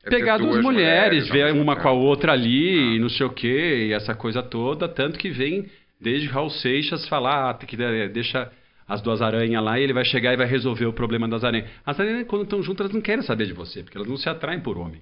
É 0.04 0.10
pegar 0.10 0.38
duas 0.38 0.52
duas 0.54 0.64
mulheres, 0.64 1.28
ver 1.30 1.46
mesmo 1.46 1.62
uma 1.62 1.76
com 1.76 1.88
a 1.88 1.92
outra 1.92 2.32
ali 2.34 2.70
Ah. 2.70 2.96
e 2.96 3.00
não 3.00 3.10
sei 3.10 3.26
o 3.26 3.30
que, 3.30 3.48
e 3.88 3.94
essa 3.94 4.16
coisa 4.16 4.42
toda, 4.42 4.88
tanto 4.90 5.20
que 5.20 5.30
vem 5.30 5.70
desde 6.00 6.28
Raul 6.28 6.50
Seixas 6.50 7.08
falar, 7.08 7.50
ah, 7.50 7.54
tem 7.54 7.68
que 7.68 7.82
eh, 7.82 8.08
deixa 8.10 8.52
as 8.88 9.02
duas 9.02 9.22
aranhas 9.22 9.64
lá 9.64 9.80
e 9.80 9.84
ele 9.84 9.94
vai 9.94 10.04
chegar 10.04 10.34
e 10.34 10.38
vai 10.38 10.48
resolver 10.48 10.86
o 10.86 10.94
problema 10.94 11.28
das 11.28 11.44
aranhas. 11.44 11.70
As 11.86 12.00
aranhas, 12.00 12.28
quando 12.28 12.44
estão 12.44 12.62
juntas, 12.64 12.82
elas 12.86 12.94
não 12.94 13.02
querem 13.02 13.24
saber 13.24 13.46
de 13.46 13.54
você, 13.54 13.84
porque 13.84 13.96
elas 13.98 14.10
não 14.10 14.18
se 14.18 14.28
atraem 14.28 14.60
por 14.60 14.78
homem. 14.78 15.02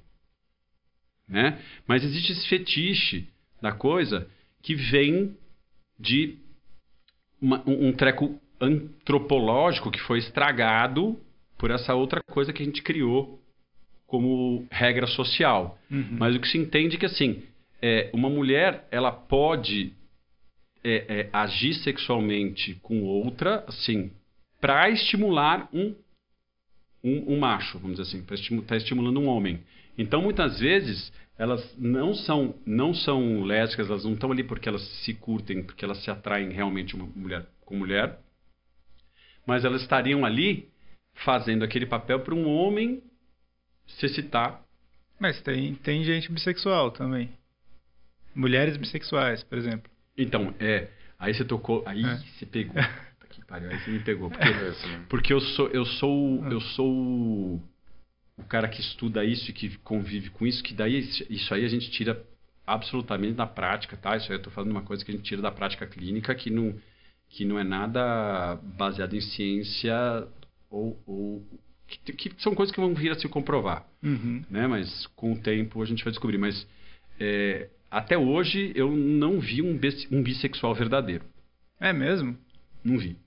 Né? 1.28 1.60
Mas 1.88 2.04
existe 2.04 2.32
esse 2.34 2.47
fetiche 2.47 3.28
da 3.62 3.72
coisa 3.72 4.28
que 4.62 4.76
vem 4.76 5.36
de 5.97 6.38
uma- 7.41 7.64
um, 7.68 7.88
um 7.88 7.93
treco 7.93 8.39
antropológico 8.60 9.91
que 9.91 10.02
foi 10.02 10.20
estragado 10.20 11.18
por 11.58 11.72
essa 11.72 11.93
outra 11.95 12.22
coisa 12.22 12.52
que 12.52 12.62
a 12.62 12.66
gente 12.66 12.82
criou 12.82 13.39
como 14.10 14.68
regra 14.72 15.07
social. 15.07 15.78
Uhum. 15.89 16.18
Mas 16.18 16.36
o 16.36 16.39
que 16.39 16.47
se 16.47 16.57
entende 16.57 16.95
é 16.95 16.99
que, 16.99 17.05
assim, 17.05 17.43
é, 17.82 18.10
uma 18.12 18.30
mulher, 18.30 18.88
ela 18.91 19.12
pode 19.12 19.93
é, 20.84 21.20
é, 21.20 21.30
agir 21.32 21.76
sexualmente 21.76 22.74
com 22.82 23.03
outra, 23.03 23.64
assim, 23.68 24.12
para 24.60 24.89
estimular 24.89 25.70
um, 25.72 25.95
um, 27.03 27.36
um 27.36 27.39
macho, 27.39 27.78
vamos 27.78 27.97
dizer 27.97 28.10
assim, 28.10 28.26
para 28.26 28.36
estimu 28.36 28.64
tá 28.64 28.76
estimulando 28.76 29.20
um 29.20 29.28
homem. 29.28 29.60
Então, 29.95 30.24
muitas 30.24 30.60
vezes, 30.60 31.14
elas 31.38 31.76
não 31.78 32.16
são, 32.16 32.55
não 32.66 32.95
são 32.95 33.43
lésbicas, 33.43 33.89
elas 33.89 34.05
não 34.05 34.14
estão 34.14 34.32
ali 34.32 34.43
porque 34.43 34.68
elas 34.68 34.82
se 35.03 35.14
curtem, 35.14 35.64
porque 35.64 35.86
elas 35.86 36.03
se 36.03 36.10
atraem 36.10 36.49
realmente 36.49 36.95
uma 36.95 37.05
mulher 37.16 37.45
com 37.64 37.76
mulher, 37.76 38.18
mas 39.45 39.64
elas 39.64 39.84
estariam 39.84 40.26
ali 40.26 40.68
fazendo 41.24 41.64
aquele 41.64 41.86
papel 41.86 42.22
para 42.22 42.34
um 42.34 42.47
homem 42.47 43.03
se 43.98 44.06
excitar 44.06 44.62
Mas 45.20 45.42
tem, 45.42 45.76
tem 45.76 46.04
gente 46.04 46.32
bissexual 46.32 46.92
também. 46.92 47.30
Mulheres 48.34 48.78
bissexuais, 48.78 49.44
por 49.44 49.58
exemplo. 49.58 49.92
Então, 50.18 50.54
é. 50.60 50.88
Aí 51.18 51.34
você 51.34 51.44
tocou. 51.44 51.84
Aí 51.86 52.04
É. 52.06 52.18
você 52.18 52.46
pegou. 52.46 52.76
Que 53.30 53.46
pariu, 53.46 53.70
aí 53.70 53.78
você 53.80 53.92
me 53.92 54.00
pegou. 54.00 54.30
Porque, 54.32 54.48
É, 54.48 54.68
assim, 54.70 55.06
porque 55.08 55.32
eu 55.34 55.40
sou, 55.40 55.68
eu 55.68 55.86
sou, 55.86 56.44
Ah. 56.46 56.50
eu 56.50 56.60
sou 56.62 56.92
o, 58.38 58.44
cara 58.48 58.68
que 58.68 58.82
estuda 58.82 59.24
isso 59.24 59.52
e 59.52 59.54
que 59.54 59.78
convive 59.80 60.32
com 60.32 60.48
isso, 60.48 60.64
que 60.64 60.74
daí 60.74 60.98
isso 61.30 61.54
aí 61.54 61.64
a 61.64 61.68
gente 61.68 61.92
tira 61.92 62.20
absolutamente 62.66 63.34
da 63.36 63.46
prática, 63.46 63.96
tá? 63.98 64.16
Isso 64.18 64.32
aí 64.32 64.38
eu 64.40 64.42
tô 64.42 64.50
falando 64.50 64.72
de 64.72 64.76
uma 64.78 64.84
coisa 64.84 65.06
que 65.06 65.12
a 65.12 65.14
gente 65.16 65.24
tira 65.28 65.42
da 65.44 65.52
prática 65.52 65.86
clínica 65.86 66.34
que 66.34 66.50
não, 66.50 66.76
que 67.30 67.46
não 67.46 67.60
é 67.60 67.64
nada 67.64 68.56
baseado 68.78 69.16
em 69.16 69.22
ciência 69.22 70.28
ou. 70.70 71.00
ou 71.06 71.46
que, 71.90 72.14
que 72.14 72.32
são 72.44 72.54
coisas 72.56 72.74
que 72.74 72.80
vão 72.80 72.94
vir 72.94 73.12
a 73.12 73.16
se 73.16 73.28
comprovar 73.28 73.86
Uhum. 74.04 74.44
né? 74.50 74.68
Mas 74.68 75.08
com 75.16 75.34
o 75.34 75.40
tempo 75.40 75.82
a 75.82 75.86
gente 75.86 76.04
vai 76.04 76.12
descobrir. 76.12 76.38
Mas 76.38 76.66
é, 77.20 77.68
até 77.92 78.18
hoje 78.18 78.72
eu 78.76 78.96
não 78.96 79.40
vi 79.40 79.62
um, 79.62 79.78
bis- 79.78 80.08
um 80.12 80.22
bissexual 80.24 80.74
verdadeiro. 80.76 81.24
É 81.80 81.92
mesmo? 81.92 82.38
Não 82.84 82.98
vi. 82.98 83.18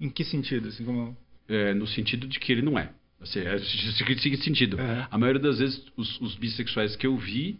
Em 0.00 0.08
que 0.10 0.24
sentido? 0.24 0.68
Assim 0.68 0.84
como... 0.84 1.16
É, 1.48 1.72
no 1.74 1.86
sentido 1.86 2.26
de 2.28 2.38
que 2.38 2.52
ele 2.52 2.62
não 2.62 2.78
é. 2.78 2.90
Assim, 3.20 3.40
é, 3.40 3.58
seguinte 4.18 4.44
sentido. 4.44 4.76
Uhum. 4.76 5.06
A 5.10 5.18
maioria 5.18 5.40
das 5.40 5.58
vezes 5.58 5.84
os, 5.96 6.20
os 6.20 6.34
bissexuais 6.36 6.94
que 6.96 7.06
eu 7.06 7.16
vi 7.16 7.58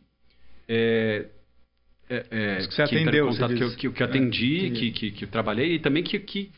é, 0.68 1.26
é, 2.10 2.26
é, 2.30 2.58
Os 2.58 2.66
que 2.66 2.74
você 2.74 2.82
em 2.82 2.84
atendeu, 2.84 3.28
contato, 3.28 3.54
que, 3.54 3.62
eu, 3.64 3.76
que, 3.76 3.90
que 3.90 4.02
É, 4.02 4.06
atendi, 4.06 4.66
entendi. 4.66 4.90
que, 4.90 4.90
que, 4.92 5.10
que 5.12 5.24
eu 5.24 5.28
trabalhei 5.28 5.74
e 5.74 5.78
também 5.78 6.02
que, 6.02 6.18
que 6.18 6.50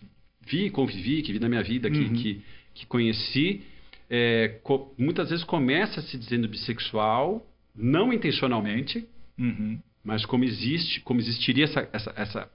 vi, 0.46 0.70
convivi, 0.70 1.22
que 1.22 1.32
vi 1.32 1.38
na 1.38 1.48
minha 1.48 1.62
vida, 1.62 1.90
que, 1.90 1.98
Uhum. 1.98 2.12
que, 2.14 2.40
que 2.74 2.86
conheci, 2.86 3.62
é, 4.10 4.58
co- 4.64 4.92
muitas 4.98 5.30
vezes 5.30 5.44
começa 5.44 6.02
se 6.02 6.18
dizendo 6.18 6.48
bissexual, 6.48 7.46
não 7.74 8.12
intencionalmente, 8.12 9.06
Uhum. 9.38 9.78
mas 10.04 10.26
como 10.26 10.44
existe, 10.44 11.00
como 11.00 11.20
existiria 11.20 11.64
essa, 11.64 11.88
essa, 11.92 12.12
essa 12.16 12.50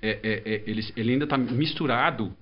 é, 0.00 0.10
é, 0.22 0.42
é, 0.54 0.62
ele, 0.66 0.82
ele 0.96 1.12
ainda 1.12 1.24
está 1.24 1.36
misturado 1.36 2.34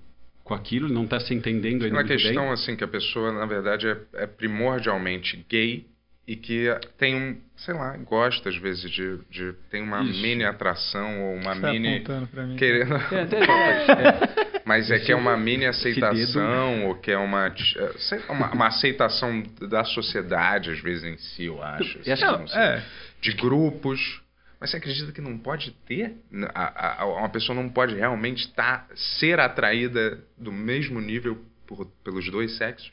com 0.44 0.54
aquilo, 0.54 0.86
ele 0.86 0.94
não 0.94 1.04
está 1.04 1.18
se 1.20 1.34
entendendo 1.34 1.82
ainda 1.84 1.96
uma 1.96 2.02
muito 2.04 2.12
questão 2.20 2.44
bem. 2.44 2.52
assim 2.52 2.76
que 2.76 2.84
a 2.84 2.88
pessoa 2.88 3.32
na 3.32 3.46
verdade 3.46 3.88
é, 3.88 3.96
é 4.14 4.26
primordialmente 4.26 5.44
gay 5.48 5.86
e 6.30 6.36
que 6.36 6.68
tem 6.96 7.16
um, 7.16 7.40
sei 7.56 7.74
lá, 7.74 7.96
gosta 7.96 8.48
às 8.50 8.56
vezes 8.56 8.88
de, 8.88 9.18
de 9.28 9.52
tem 9.68 9.82
uma 9.82 10.00
Isso. 10.04 10.22
mini 10.22 10.44
atração 10.44 11.22
ou 11.22 11.34
uma 11.34 11.54
Você 11.56 11.60
tá 11.60 11.72
mini 11.72 11.96
apontando 11.96 12.26
pra 12.28 12.46
mim. 12.46 12.54
querendo, 12.56 12.94
É, 12.94 13.22
até- 13.22 13.40
é, 14.54 14.60
mas 14.64 14.90
é 14.92 14.98
que 15.00 15.10
é 15.10 15.16
uma 15.16 15.36
mini 15.36 15.58
dedo- 15.64 15.70
aceitação 15.70 16.86
ou 16.86 16.94
que 16.94 17.10
é 17.10 17.18
uma, 17.18 17.48
eh, 17.48 17.92
sei 17.98 18.20
uma, 18.28 18.52
uma 18.52 18.66
aceitação 18.68 19.42
da 19.68 19.82
sociedade 19.82 20.70
às 20.70 20.78
vezes 20.80 21.02
em 21.02 21.16
si, 21.16 21.46
eu 21.46 21.60
acho. 21.60 21.98
Assim, 21.98 22.14
que- 22.14 22.24
não 22.24 22.46
sei. 22.46 22.60
É, 22.60 22.82
de 23.20 23.32
grupos. 23.32 24.22
Mas 24.60 24.70
você 24.70 24.76
acredita 24.76 25.10
que 25.10 25.20
não 25.22 25.36
pode 25.38 25.72
ter? 25.86 26.14
A, 26.54 26.62
a- 26.64 27.02
a- 27.02 27.06
uma 27.06 27.28
pessoa 27.30 27.56
não 27.60 27.68
pode 27.68 27.94
realmente 27.96 28.46
tá, 28.52 28.86
ser 29.18 29.40
atraída 29.40 30.22
do 30.38 30.52
mesmo 30.52 31.00
nível 31.00 31.38
por- 31.66 31.86
pelos 32.04 32.30
dois 32.30 32.56
sexos? 32.58 32.90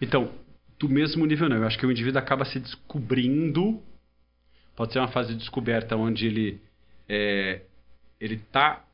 Então, 0.00 0.32
do 0.78 0.88
mesmo 0.88 1.24
nível 1.26 1.48
não. 1.48 1.56
Eu 1.56 1.66
acho 1.66 1.78
que 1.78 1.86
o 1.86 1.90
indivíduo 1.90 2.18
acaba 2.20 2.44
se 2.44 2.58
descobrindo. 2.60 3.82
Pode 4.76 4.92
ser 4.92 4.98
uma 5.00 5.08
fase 5.08 5.32
de 5.32 5.38
descoberta 5.38 5.96
onde 5.96 6.26
ele 6.26 6.60
é, 7.08 7.62
ele 8.20 8.34
está 8.34 8.84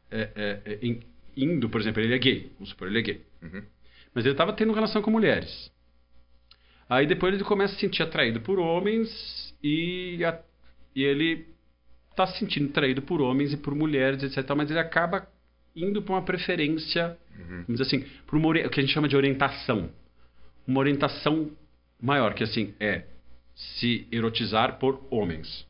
indo, 1.36 1.68
por 1.68 1.80
exemplo, 1.80 2.00
ele 2.00 2.14
é 2.14 2.18
gay. 2.18 2.50
Vamos 2.54 2.70
supor, 2.70 2.88
ele 2.88 2.98
é 2.98 3.02
gay. 3.02 3.20
Uhum. 3.42 3.62
Mas 4.14 4.24
ele 4.24 4.32
estava 4.34 4.52
tendo 4.52 4.72
relação 4.72 5.02
com 5.02 5.10
mulheres. 5.10 5.70
Aí 6.88 7.06
depois 7.06 7.34
ele 7.34 7.44
começa 7.44 7.72
a 7.72 7.76
se 7.76 7.80
sentir 7.80 8.02
atraído 8.02 8.40
por 8.40 8.58
homens 8.58 9.54
e, 9.62 10.22
a- 10.24 10.40
e 10.94 11.02
ele 11.02 11.46
está 12.10 12.26
se 12.26 12.38
sentindo 12.38 12.70
atraído 12.70 13.02
por 13.02 13.20
homens 13.20 13.52
e 13.52 13.56
por 13.56 13.74
mulheres, 13.74 14.22
etc. 14.22 14.48
Mas 14.56 14.70
ele 14.70 14.78
acaba 14.78 15.26
indo 15.74 16.00
para 16.02 16.14
uma 16.14 16.22
preferência, 16.22 17.18
Uhum. 17.36 17.64
vamos 17.66 17.80
dizer 17.80 17.82
assim, 17.82 18.04
para 18.26 18.36
o 18.38 18.70
que 18.70 18.80
a 18.80 18.82
gente 18.82 18.92
chama 18.92 19.08
de 19.08 19.16
orientação. 19.16 19.90
uma 20.66 20.80
orientação 20.80 21.50
maior, 22.00 22.34
que 22.34 22.44
assim, 22.44 22.74
é 22.80 23.04
se 23.54 24.06
erotizar 24.10 24.78
por 24.78 25.06
homens. 25.10 25.66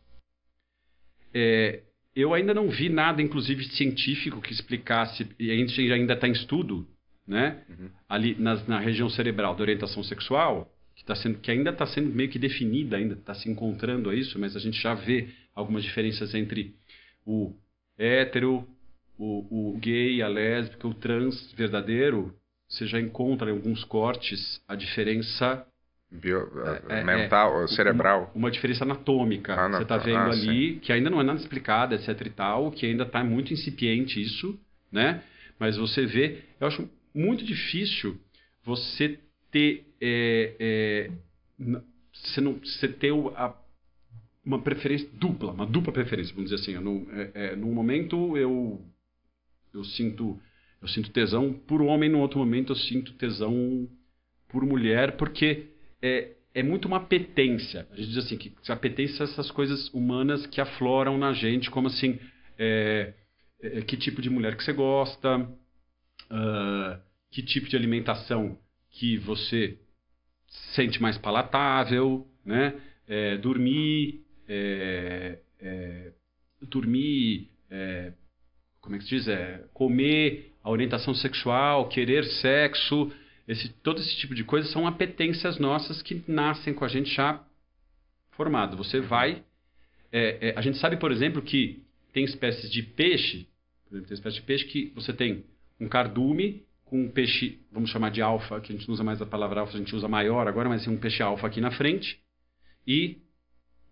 É, 1.33 1.83
eu 2.15 2.33
ainda 2.33 2.55
não 2.55 2.69
vi 2.69 2.89
nada, 2.89 3.21
inclusive 3.21 3.65
científico, 3.65 4.41
que 4.41 4.53
explicasse, 4.53 5.29
e 5.39 5.51
a 5.51 5.55
gente 5.55 5.93
ainda 5.93 6.15
está 6.15 6.29
em 6.29 6.33
estudo, 6.33 6.87
né? 7.27 7.63
Uhum. 7.69 7.91
Ali 8.09 8.37
nas, 8.39 8.67
na 8.67 8.79
região 8.79 9.09
cerebral 9.11 9.55
da 9.55 9.63
orientação 9.63 10.03
sexual, 10.03 10.71
que, 10.95 11.05
tá 11.05 11.15
sendo, 11.15 11.39
que 11.41 11.51
ainda 11.51 11.71
está 11.71 11.87
sendo 11.87 12.15
meio 12.15 12.31
que 12.31 12.39
definida, 12.39 12.97
ainda 12.97 13.15
está 13.15 13.35
se 13.35 13.51
encontrando 13.51 14.11
a 14.11 14.15
isso, 14.15 14.39
mas 14.39 14.55
a 14.55 14.61
gente 14.61 14.81
já 14.81 14.95
vê 14.95 15.29
algumas 15.55 15.83
diferenças 15.83 16.35
entre 16.35 16.75
o 17.27 17.53
hétero, 17.99 18.67
o, 19.19 19.73
o 19.75 19.79
gay, 19.79 20.23
a 20.23 20.29
lésbica, 20.29 20.87
o 20.87 20.95
trans 20.95 21.53
verdadeiro. 21.53 22.35
Você 22.69 22.87
já 22.87 23.01
encontra 23.01 23.51
em 23.51 23.55
alguns 23.55 23.85
cortes 23.85 24.63
a 24.67 24.75
diferença 24.75 25.67
Bio, 26.15 26.49
é, 26.89 27.01
é 27.01 27.05
mental, 27.05 27.65
é, 27.65 27.69
cerebral. 27.69 28.31
Uma, 28.35 28.47
uma, 28.47 28.51
diferença 28.51 28.85
anatômica. 28.85 29.55
Ah, 29.55 29.69
você 29.69 29.83
está 29.83 29.99
vendo 29.99 30.17
ah, 30.17 30.31
ali, 30.31 30.75
sim. 30.75 30.79
que 30.79 30.93
ainda 30.93 31.11
não 31.11 31.21
é 31.21 31.25
nada 31.25 31.39
explicado, 31.39 31.95
etc 31.95 32.09
e 32.25 32.31
tal, 32.31 32.71
que 32.71 32.87
ainda 32.87 33.03
está 33.03 33.23
muito 33.25 33.53
incipiente 33.53 34.23
isso, 34.23 34.59
né? 34.93 35.23
Mas 35.59 35.77
você 35.77 36.07
vê, 36.07 36.39
eu 36.61 36.67
acho 36.67 36.89
muito 37.15 37.45
difícil 37.45 38.19
você 38.65 39.19
ter, 39.51 39.87
é, 40.01 40.55
é, 40.59 41.11
você 42.13 42.41
não, 42.41 42.55
você 42.55 42.89
ter 42.89 43.13
a, 43.37 43.55
uma 44.45 44.61
preferência 44.61 45.09
dupla, 45.15 45.53
uma 45.53 45.67
dupla 45.67 45.93
preferência, 45.93 46.35
vamos 46.35 46.51
dizer 46.51 46.63
assim. 46.63 46.83
No, 46.83 47.07
é, 47.13 47.31
é, 47.35 47.57
num 47.57 47.73
momento 47.73 48.37
eu, 48.37 48.81
eu 49.73 49.85
sinto 49.85 50.39
eu 50.81 50.89
sinto 50.89 51.11
tesão 51.11 51.51
por 51.51 51.81
homem, 51.81 52.11
no 52.11 52.19
outro 52.19 52.39
momento 52.39 52.73
eu 52.73 52.77
sinto 52.77 53.15
tesão 53.15 53.89
por 54.49 54.67
mulher, 54.67 55.17
porque 55.17 55.74
é, 56.05 56.33
é 56.55 56.63
muito 56.63 56.87
uma 56.87 56.99
apetência. 56.99 57.89
A 57.91 57.97
gente 57.97 58.09
diz 58.09 58.19
assim, 58.19 58.37
que 58.37 58.53
apetência 58.71 59.17
são 59.17 59.25
essas 59.25 59.51
coisas 59.51 59.89
humanas 59.95 60.47
que 60.47 60.61
afloram 60.61 61.17
na 61.17 61.33
gente, 61.33 61.71
como 61.71 61.89
assim, 61.89 62.21
é, 62.59 63.15
é, 63.63 63.81
que 63.81 63.97
tipo 63.97 64.21
de 64.21 64.29
mulher 64.29 64.55
que 64.55 64.63
você 64.63 64.75
gosta, 64.75 65.39
uh, 65.39 67.01
que 67.31 67.43
tipo 67.43 67.69
de 67.69 67.77
alimentação 67.77 68.59
que 68.91 69.17
você 69.17 69.79
sente 70.75 71.01
mais 71.01 71.17
palatável, 71.17 72.27
né? 72.45 72.75
É, 73.09 73.39
dormir, 73.39 74.25
é, 74.47 75.39
é, 75.59 76.13
dormir, 76.63 77.51
como 78.81 78.95
é 78.95 78.99
que 78.99 79.05
se 79.05 79.17
diz? 79.17 79.27
comer, 79.73 80.53
a 80.63 80.71
orientação 80.71 81.15
sexual, 81.15 81.89
querer 81.89 82.25
sexo, 82.25 83.13
esse, 83.47 83.69
todo 83.69 84.01
esse 84.01 84.17
tipo 84.17 84.35
de 84.35 84.45
coisa 84.45 84.69
são 84.69 84.87
apetências 84.87 85.59
nossas 85.59 86.01
que 86.03 86.23
nascem 86.27 86.73
com 86.73 86.85
a 86.85 86.89
gente 86.89 87.15
já 87.15 87.45
formado. 88.31 88.77
Você 88.77 89.01
vai. 89.01 89.45
É, 90.11 90.49
é, 90.49 90.55
a 90.57 90.61
gente 90.61 90.79
sabe, 90.79 90.97
por 90.97 91.13
exemplo, 91.13 91.43
que 91.43 91.85
tem 92.13 92.25
espécies 92.25 92.71
de 92.71 92.83
peixe, 92.83 93.47
por 93.85 93.95
exemplo, 93.95 94.09
tem 94.09 94.15
espécies 94.15 94.41
de 94.41 94.47
peixe 94.47 94.65
que 94.65 94.93
você 94.95 95.13
tem 95.13 95.45
um 95.79 95.89
cardume 95.89 96.65
com 96.85 97.03
um 97.03 97.11
peixe, 97.11 97.61
vamos 97.73 97.91
chamar 97.91 98.11
de 98.11 98.23
alfa, 98.23 98.61
que 98.61 98.73
a 98.73 98.77
gente 98.77 98.87
não 98.87 98.95
usa 98.95 99.03
mais 99.03 99.21
a 99.21 99.27
palavra 99.27 99.61
alfa, 99.61 99.75
a 99.75 99.79
gente 99.79 99.95
usa 99.95 100.07
maior 100.07 100.47
agora, 100.47 100.69
mas 100.69 100.85
tem 100.85 100.93
um 100.93 100.99
peixe 100.99 101.23
alfa 101.23 101.47
aqui 101.47 101.61
na 101.61 101.71
frente 101.73 102.21
e 102.87 103.19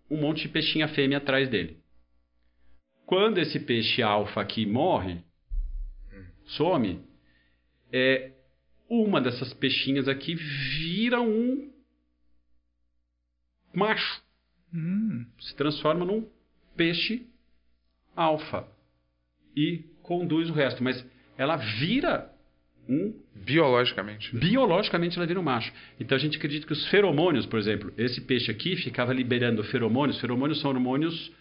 um 0.09 0.17
monte 0.17 0.43
de 0.43 0.49
peixinha 0.49 0.87
fêmea 0.87 1.17
atrás 1.17 1.49
dele. 1.49 1.77
Quando 3.05 3.39
esse 3.39 3.59
peixe 3.59 4.01
alfa 4.01 4.41
aqui 4.41 4.65
morre, 4.65 5.21
some, 6.45 7.03
é, 7.91 8.32
uma 8.89 9.19
dessas 9.21 9.53
peixinhas 9.53 10.07
aqui 10.07 10.35
vira 10.35 11.21
um 11.21 11.71
macho. 13.73 14.21
Hum. 14.73 15.25
Se 15.39 15.55
transforma 15.55 16.05
num 16.05 16.27
peixe 16.75 17.25
alfa. 18.15 18.67
E 19.55 19.83
conduz 20.01 20.49
o 20.49 20.53
resto. 20.53 20.83
Mas 20.83 21.05
ela 21.37 21.55
vira 21.55 22.31
um. 22.87 23.13
Biologicamente. 23.35 24.35
Biologicamente 24.35 25.17
ela 25.17 25.27
vira 25.27 25.39
um 25.39 25.43
macho. 25.43 25.71
Então 25.99 26.15
a 26.15 26.19
gente 26.19 26.37
acredita 26.37 26.65
que 26.65 26.73
os 26.73 26.87
feromônios, 26.87 27.45
por 27.45 27.59
exemplo, 27.59 27.93
esse 27.97 28.21
peixe 28.21 28.51
aqui 28.51 28.75
ficava 28.75 29.13
liberando 29.13 29.63
feromônios. 29.63 30.19
Feromônios 30.19 30.61
são 30.61 30.71
hormônios 30.71 31.31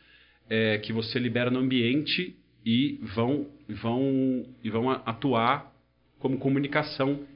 é, 0.48 0.78
que 0.78 0.92
você 0.92 1.18
libera 1.18 1.50
no 1.50 1.60
ambiente 1.60 2.36
e 2.64 2.98
vão, 3.14 3.48
vão, 3.68 4.46
e 4.62 4.70
vão 4.70 4.90
atuar 4.90 5.72
como 6.18 6.38
comunicação 6.38 7.26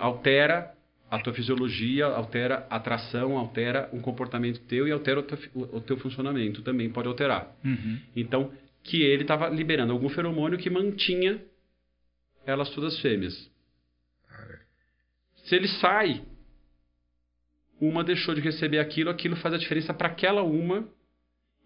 altera 0.00 0.74
a 1.10 1.18
tua 1.18 1.32
fisiologia, 1.32 2.06
altera 2.06 2.66
a 2.68 2.76
atração, 2.76 3.36
altera 3.36 3.88
um 3.92 4.00
comportamento 4.00 4.60
teu 4.62 4.88
e 4.88 4.92
altera 4.92 5.20
o 5.20 5.22
teu, 5.22 5.38
o 5.54 5.80
teu 5.80 5.96
funcionamento 5.96 6.62
também 6.62 6.90
pode 6.90 7.08
alterar. 7.08 7.54
Uhum. 7.64 8.00
Então, 8.16 8.52
que 8.82 9.02
ele 9.02 9.22
estava 9.22 9.48
liberando 9.48 9.92
algum 9.92 10.08
feromônio 10.08 10.58
que 10.58 10.68
mantinha 10.68 11.40
elas 12.44 12.68
todas 12.70 12.98
fêmeas. 13.00 13.50
Se 15.44 15.54
ele 15.54 15.68
sai, 15.68 16.22
uma 17.80 18.02
deixou 18.02 18.34
de 18.34 18.40
receber 18.40 18.78
aquilo, 18.78 19.10
aquilo 19.10 19.36
faz 19.36 19.54
a 19.54 19.58
diferença 19.58 19.92
para 19.92 20.08
aquela 20.08 20.42
uma 20.42 20.88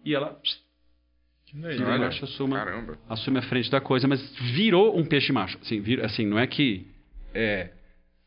e 0.03 0.13
ela 0.13 0.39
que 1.45 1.57
Olha, 1.63 1.97
macho 1.97 2.25
assume, 2.25 2.53
assume 3.09 3.39
a 3.39 3.41
frente 3.41 3.71
da 3.71 3.81
coisa, 3.81 4.07
mas 4.07 4.21
virou 4.53 4.95
um 4.97 5.03
peixe 5.03 5.31
macho. 5.31 5.57
Assim, 5.59 5.81
vir, 5.81 6.03
assim 6.05 6.25
não 6.25 6.37
é 6.37 6.45
que 6.45 6.85
é, 7.33 7.71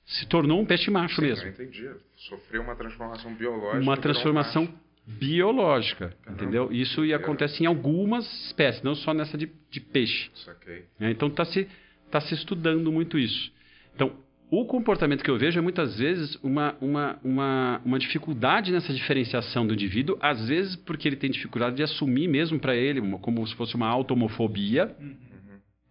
se 0.05 0.27
tornou 0.27 0.61
um 0.61 0.67
peixe 0.67 0.91
macho 0.91 1.17
Sim, 1.17 1.23
mesmo. 1.23 1.45
Eu 1.47 1.51
entendi. 1.51 1.91
Sofreu 2.17 2.63
uma 2.63 2.75
transformação 2.75 3.35
biológica. 3.35 3.83
Uma 3.83 3.97
transformação 3.97 4.65
um 4.65 4.73
biológica, 5.07 6.15
Caramba. 6.23 6.43
entendeu? 6.43 6.73
Isso 6.73 7.05
e 7.05 7.13
acontece 7.13 7.63
em 7.63 7.67
algumas 7.67 8.25
espécies, 8.47 8.83
não 8.83 8.95
só 8.95 9.13
nessa 9.13 9.37
de, 9.37 9.51
de 9.71 9.81
peixe. 9.81 10.31
Saquei. 10.35 10.85
É, 11.01 11.11
então 11.11 11.29
está 11.29 11.45
se, 11.45 11.69
tá 12.11 12.21
se 12.21 12.35
estudando 12.35 12.91
muito 12.93 13.19
isso. 13.19 13.53
Então, 13.95 14.13
o 14.51 14.67
comportamento 14.67 15.25
que 15.25 15.31
eu 15.31 15.39
vejo 15.39 15.59
é 15.59 15.63
muitas 15.63 15.97
vezes 15.97 16.39
uma, 16.43 16.77
uma, 16.81 17.19
uma, 17.25 17.81
uma 17.85 17.99
dificuldade 17.99 18.71
nessa 18.71 18.93
diferenciação 18.93 19.67
do 19.67 19.73
indivíduo, 19.73 20.19
às 20.21 20.47
vezes 20.47 20.77
porque 20.77 21.09
ele 21.09 21.17
tem 21.17 21.31
dificuldade 21.31 21.77
de 21.77 21.83
assumir 21.83 22.29
mesmo 22.29 22.61
para 22.61 22.77
ele, 22.77 23.01
uma, 23.01 23.19
como 23.19 23.47
se 23.47 23.55
fosse 23.55 23.75
uma 23.75 23.89
automofobia, 23.89 24.95
uhum. 25.01 25.17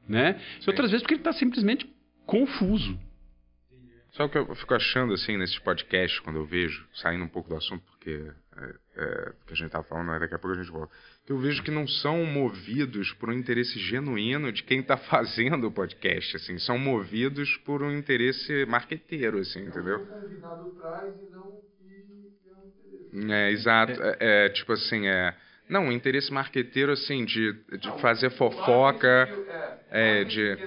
né? 0.07 0.39
E 0.61 0.69
outras 0.69 0.91
vezes 0.91 1.01
porque 1.01 1.15
ele 1.15 1.21
está 1.21 1.33
simplesmente 1.33 1.89
confuso. 2.25 2.97
O 4.19 4.29
que 4.29 4.37
eu 4.37 4.55
fico 4.55 4.73
achando 4.73 5.13
assim 5.13 5.37
nesses 5.37 5.57
podcasts 5.59 6.19
quando 6.19 6.35
eu 6.37 6.45
vejo, 6.45 6.85
saindo 6.95 7.23
um 7.23 7.29
pouco 7.29 7.49
do 7.49 7.55
assunto, 7.55 7.81
porque 7.91 8.29
é, 8.57 8.75
é, 8.97 9.33
que 9.47 9.53
a 9.53 9.55
gente 9.55 9.67
estava 9.67 9.85
falando, 9.85 10.19
daqui 10.19 10.35
a 10.35 10.39
pouco 10.39 10.55
a 10.57 10.61
gente 10.61 10.71
volta. 10.71 10.93
Que 11.25 11.31
eu 11.31 11.39
vejo 11.39 11.63
que 11.63 11.71
não 11.71 11.87
são 11.87 12.25
movidos 12.25 13.13
por 13.13 13.29
um 13.29 13.33
interesse 13.33 13.79
genuíno 13.79 14.51
de 14.51 14.63
quem 14.63 14.81
está 14.81 14.97
fazendo 15.09 15.67
o 15.67 15.71
podcast, 15.71 16.35
assim, 16.35 16.59
são 16.59 16.77
movidos 16.77 17.55
por 17.65 17.81
um 17.81 17.91
interesse 17.97 18.65
marqueteiro, 18.65 19.39
assim, 19.39 19.61
entendeu? 19.61 20.01
É, 23.13 23.51
exato. 23.51 24.01
É, 24.03 24.45
é, 24.45 24.49
tipo 24.49 24.71
assim, 24.73 25.07
é. 25.07 25.35
Não, 25.71 25.85
um 25.85 25.91
interesse 25.91 26.31
marqueteiro, 26.33 26.91
assim, 26.91 27.23
de, 27.23 27.53
de 27.79 27.91
fazer 28.01 28.29
fofoca, 28.31 29.29
é, 29.89 30.25
de 30.25 30.57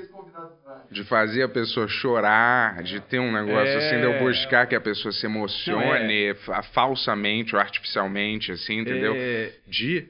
de 0.90 1.02
fazer 1.04 1.42
a 1.42 1.48
pessoa 1.48 1.88
chorar, 1.88 2.82
de 2.82 3.00
ter 3.00 3.18
um 3.18 3.32
negócio 3.32 3.66
é... 3.66 3.76
assim, 3.76 3.98
de 3.98 4.04
eu 4.04 4.18
buscar 4.20 4.66
que 4.66 4.74
a 4.76 4.80
pessoa 4.80 5.12
se 5.12 5.26
emocione 5.26 6.26
é... 6.30 6.34
falsamente 6.72 7.54
ou 7.54 7.60
artificialmente, 7.60 8.52
assim, 8.52 8.78
entendeu? 8.78 9.12
É... 9.16 9.52
De 9.66 10.06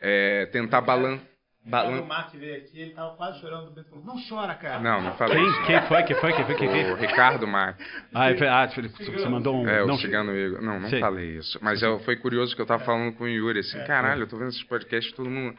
é, 0.00 0.46
tentar 0.46 0.80
balançar. 0.80 1.26
Balan... 1.68 2.00
O 2.00 2.06
Mark 2.06 2.34
veio 2.34 2.56
aqui, 2.56 2.80
ele 2.80 2.92
tava 2.92 3.14
quase 3.16 3.40
chorando. 3.40 3.84
Falou, 3.84 4.04
não 4.04 4.16
chora, 4.28 4.54
cara. 4.54 4.80
Não, 4.80 5.02
não 5.02 5.16
falei 5.16 5.36
quem, 5.36 5.64
Quem 5.66 5.82
foi? 5.82 6.02
Quem 6.04 6.16
foi? 6.16 6.32
Quem 6.32 6.44
foi? 6.46 6.54
Quem 6.54 6.68
foi? 6.68 6.92
O 6.92 6.96
Ricardo 6.96 7.46
Mark. 7.46 7.78
Ah, 8.14 8.28
ah 8.28 8.68
você 8.68 9.28
mandou 9.28 9.62
um... 9.62 9.68
É, 9.68 9.82
o 9.82 9.86
não, 9.86 9.98
Cigano 9.98 10.34
Igor. 10.34 10.62
Não, 10.62 10.80
não 10.80 10.88
Sei. 10.88 11.00
falei 11.00 11.36
isso. 11.36 11.58
Mas 11.62 11.82
eu, 11.82 11.98
foi 12.00 12.16
curioso 12.16 12.56
que 12.56 12.62
eu 12.62 12.66
tava 12.66 12.84
falando 12.84 13.14
com 13.14 13.24
o 13.24 13.28
Yuri, 13.28 13.60
assim, 13.60 13.78
é, 13.78 13.84
caralho, 13.84 14.22
eu 14.22 14.26
tô 14.26 14.38
vendo 14.38 14.48
esses 14.48 14.62
podcasts, 14.64 15.12
todo 15.14 15.28
mundo 15.28 15.56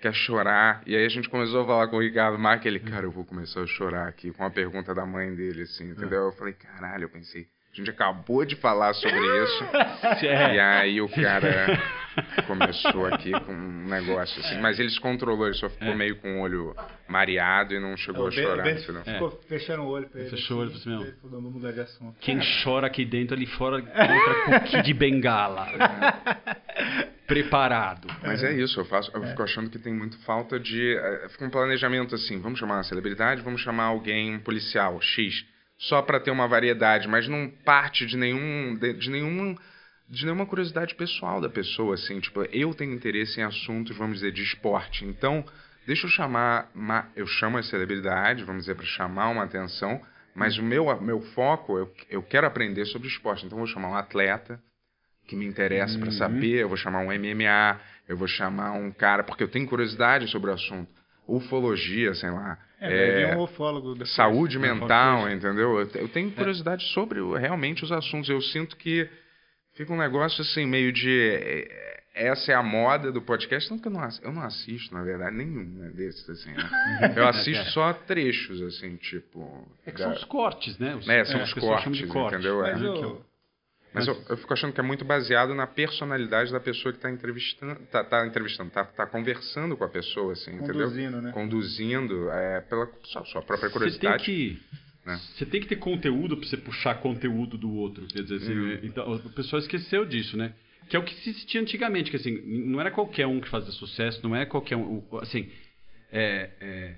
quer 0.00 0.12
chorar. 0.12 0.82
E 0.86 0.94
aí 0.94 1.04
a 1.04 1.08
gente 1.08 1.28
começou 1.28 1.62
a 1.62 1.66
falar 1.66 1.88
com 1.88 1.96
o 1.96 2.02
Ricardo 2.02 2.38
Marques, 2.38 2.66
ele, 2.66 2.80
cara, 2.80 3.06
eu 3.06 3.10
vou 3.10 3.24
começar 3.24 3.62
a 3.62 3.66
chorar 3.66 4.08
aqui 4.08 4.30
com 4.32 4.44
a 4.44 4.50
pergunta 4.50 4.94
da 4.94 5.06
mãe 5.06 5.34
dele, 5.34 5.62
assim, 5.62 5.90
entendeu? 5.90 6.24
Eu 6.24 6.32
falei, 6.32 6.54
caralho, 6.54 7.04
eu 7.04 7.08
pensei, 7.08 7.46
a 7.76 7.84
gente 7.84 7.90
acabou 7.90 8.44
de 8.44 8.56
falar 8.56 8.94
sobre 8.94 9.20
isso. 9.44 9.64
É. 10.26 10.54
E 10.54 10.60
aí 10.60 11.00
o 11.00 11.08
cara 11.08 11.78
começou 12.46 13.06
aqui 13.06 13.32
com 13.32 13.52
um 13.52 13.86
negócio 13.86 14.40
assim. 14.40 14.58
Mas 14.60 14.78
ele 14.78 14.88
se 14.90 15.00
controlou, 15.00 15.46
ele 15.46 15.54
só 15.54 15.68
ficou 15.68 15.88
é. 15.88 15.94
meio 15.94 16.16
com 16.16 16.38
o 16.38 16.40
olho 16.40 16.74
mareado 17.08 17.74
e 17.74 17.80
não 17.80 17.96
chegou 17.96 18.26
é, 18.26 18.28
a 18.28 18.30
chorar. 18.30 18.62
Ben, 18.62 18.74
ben 18.74 19.04
ficou 19.04 19.30
fechando 19.48 19.82
o 19.82 19.88
olho 19.88 20.08
pra 20.08 20.20
ele. 20.20 20.30
Fechou 20.30 20.58
o 20.58 20.60
olho 20.60 20.70
pra 20.70 20.92
ele. 20.92 21.14
Vamos 21.24 21.52
mudar 21.52 21.72
de 21.72 21.80
assunto. 21.80 22.16
Quem 22.20 22.38
chora 22.64 22.86
aqui 22.86 23.04
dentro, 23.04 23.36
ali 23.36 23.46
fora, 23.46 23.82
contra 23.82 24.60
cookie 24.60 24.82
de 24.82 24.94
bengala. 24.94 25.66
Preparado. 27.26 28.08
Mas 28.22 28.42
é 28.44 28.52
isso, 28.52 28.78
eu, 28.78 28.84
faço, 28.84 29.10
eu 29.12 29.22
fico 29.22 29.42
achando 29.42 29.68
que 29.68 29.78
tem 29.78 29.92
muito 29.92 30.16
falta 30.24 30.58
de. 30.60 30.96
Fica 31.30 31.44
um 31.44 31.50
planejamento 31.50 32.14
assim, 32.14 32.40
vamos 32.40 32.58
chamar 32.58 32.76
uma 32.76 32.84
celebridade, 32.84 33.42
vamos 33.42 33.60
chamar 33.60 33.84
alguém, 33.84 34.36
um 34.36 34.40
policial, 34.40 35.00
X 35.00 35.44
só 35.78 36.02
para 36.02 36.20
ter 36.20 36.30
uma 36.30 36.48
variedade, 36.48 37.06
mas 37.08 37.28
não 37.28 37.50
parte 37.64 38.06
de 38.06 38.16
nenhum 38.16 38.74
de, 38.74 38.94
de 38.94 39.10
nenhum 39.10 39.56
de 40.08 40.24
nenhuma 40.24 40.46
curiosidade 40.46 40.94
pessoal 40.94 41.40
da 41.40 41.48
pessoa, 41.48 41.94
assim, 41.94 42.20
tipo, 42.20 42.42
eu 42.52 42.72
tenho 42.74 42.94
interesse 42.94 43.40
em 43.40 43.42
assuntos, 43.42 43.96
vamos 43.96 44.16
dizer, 44.18 44.30
de 44.30 44.42
esporte. 44.42 45.04
Então, 45.04 45.44
deixa 45.84 46.06
eu 46.06 46.10
chamar, 46.10 46.70
eu 47.16 47.26
chamo 47.26 47.58
a 47.58 47.62
celebridade, 47.62 48.44
vamos 48.44 48.62
dizer, 48.62 48.76
para 48.76 48.86
chamar 48.86 49.30
uma 49.30 49.42
atenção, 49.42 50.00
mas 50.32 50.58
o 50.58 50.62
meu, 50.62 51.00
meu 51.00 51.20
foco, 51.32 51.76
eu, 51.76 51.92
eu 52.08 52.22
quero 52.22 52.46
aprender 52.46 52.84
sobre 52.86 53.08
esporte. 53.08 53.44
Então, 53.44 53.58
eu 53.58 53.64
vou 53.64 53.72
chamar 53.72 53.88
um 53.88 53.96
atleta 53.96 54.60
que 55.26 55.34
me 55.34 55.44
interessa 55.44 55.94
uhum. 55.94 56.00
para 56.02 56.12
saber, 56.12 56.62
eu 56.62 56.68
vou 56.68 56.76
chamar 56.76 57.00
um 57.00 57.06
MMA, 57.06 57.80
eu 58.08 58.16
vou 58.16 58.28
chamar 58.28 58.72
um 58.72 58.92
cara, 58.92 59.24
porque 59.24 59.42
eu 59.42 59.48
tenho 59.48 59.66
curiosidade 59.66 60.28
sobre 60.28 60.50
o 60.50 60.54
assunto. 60.54 60.90
Ufologia, 61.26 62.14
sei 62.14 62.30
lá. 62.30 62.58
É, 62.80 63.22
é 63.22 63.36
um 63.36 63.42
ufólogo. 63.42 63.92
Depois. 63.92 64.14
Saúde 64.14 64.58
mental, 64.58 65.30
entendeu? 65.30 65.80
Eu, 65.80 66.08
tenho 66.08 66.30
curiosidade 66.30 66.84
é. 66.84 66.88
sobre 66.88 67.20
realmente 67.38 67.84
os 67.84 67.90
assuntos. 67.90 68.28
Eu 68.28 68.40
sinto 68.40 68.76
que 68.76 69.08
fica 69.74 69.92
um 69.92 69.98
negócio 69.98 70.42
assim, 70.42 70.66
meio 70.66 70.92
de. 70.92 71.10
É, 71.10 71.96
essa 72.14 72.52
é 72.52 72.54
a 72.54 72.62
moda 72.62 73.12
do 73.12 73.20
podcast. 73.20 73.70
Não 73.70 73.78
que 73.78 73.88
eu 73.88 73.92
não, 73.92 74.08
eu 74.22 74.32
não 74.32 74.42
assisto, 74.42 74.94
na 74.94 75.02
verdade, 75.02 75.36
nenhum 75.36 75.64
né, 75.64 75.90
desses, 75.90 76.28
assim. 76.28 76.50
Né? 76.50 77.12
Eu 77.14 77.28
assisto 77.28 77.70
só 77.72 77.92
trechos, 77.92 78.60
assim, 78.62 78.96
tipo. 78.96 79.68
É 79.84 79.90
que 79.90 79.98
da... 79.98 80.04
são 80.04 80.12
os 80.14 80.24
cortes, 80.24 80.78
né? 80.78 80.94
Os, 80.96 81.08
é, 81.08 81.24
são 81.26 81.42
os 81.42 81.52
cortes, 81.52 82.06
corte. 82.06 82.34
entendeu? 82.34 82.60
Mas 82.60 82.80
é. 82.80 82.86
eu... 82.86 83.24
Mas 83.96 84.08
eu, 84.08 84.22
eu, 84.28 84.36
fico 84.36 84.52
achando 84.52 84.72
que 84.72 84.80
é 84.80 84.82
muito 84.82 85.04
baseado 85.04 85.54
na 85.54 85.66
personalidade 85.66 86.52
da 86.52 86.60
pessoa 86.60 86.92
que 86.92 86.98
está 86.98 87.10
entrevistando, 87.10 87.82
está 87.82 88.04
tá 88.04 88.26
entrevistando, 88.26 88.68
está 88.68 88.84
tá 88.84 89.06
conversando 89.06 89.76
com 89.76 89.84
a 89.84 89.88
pessoa, 89.88 90.34
assim, 90.34 90.58
Conduzindo, 90.58 91.00
entendeu? 91.00 91.22
Né? 91.22 91.32
Conduzindo, 91.32 92.30
é, 92.30 92.60
pela 92.60 92.88
sua, 93.04 93.24
sua 93.24 93.42
própria 93.42 93.70
curiosidade. 93.70 94.22
Você 94.22 94.26
tem 94.26 94.54
que 94.54 94.86
né? 95.06 95.20
Você 95.36 95.46
tem 95.46 95.60
que 95.60 95.68
ter 95.68 95.76
conteúdo 95.76 96.36
para 96.36 96.48
você 96.48 96.56
puxar 96.56 96.96
conteúdo 96.96 97.56
do 97.56 97.72
outro. 97.72 98.06
Quer 98.08 98.22
dizer, 98.22 98.36
assim, 98.36 98.52
uhum. 98.52 98.80
então, 98.82 99.12
o 99.14 99.30
pessoal 99.30 99.60
esqueceu 99.60 100.04
disso, 100.04 100.36
né? 100.36 100.52
Que 100.88 100.96
é 100.96 100.98
o 100.98 101.04
que 101.04 101.14
se 101.14 101.30
existia 101.30 101.60
antigamente, 101.60 102.10
que 102.10 102.16
assim, 102.16 102.40
não 102.66 102.80
era 102.80 102.90
qualquer 102.90 103.26
um 103.26 103.40
que 103.40 103.48
fazia 103.48 103.70
sucesso, 103.72 104.20
não 104.22 104.34
é 104.34 104.44
qualquer 104.44 104.76
um. 104.76 105.02
Assim, 105.20 105.48
é, 106.10 106.50
é 106.60 106.96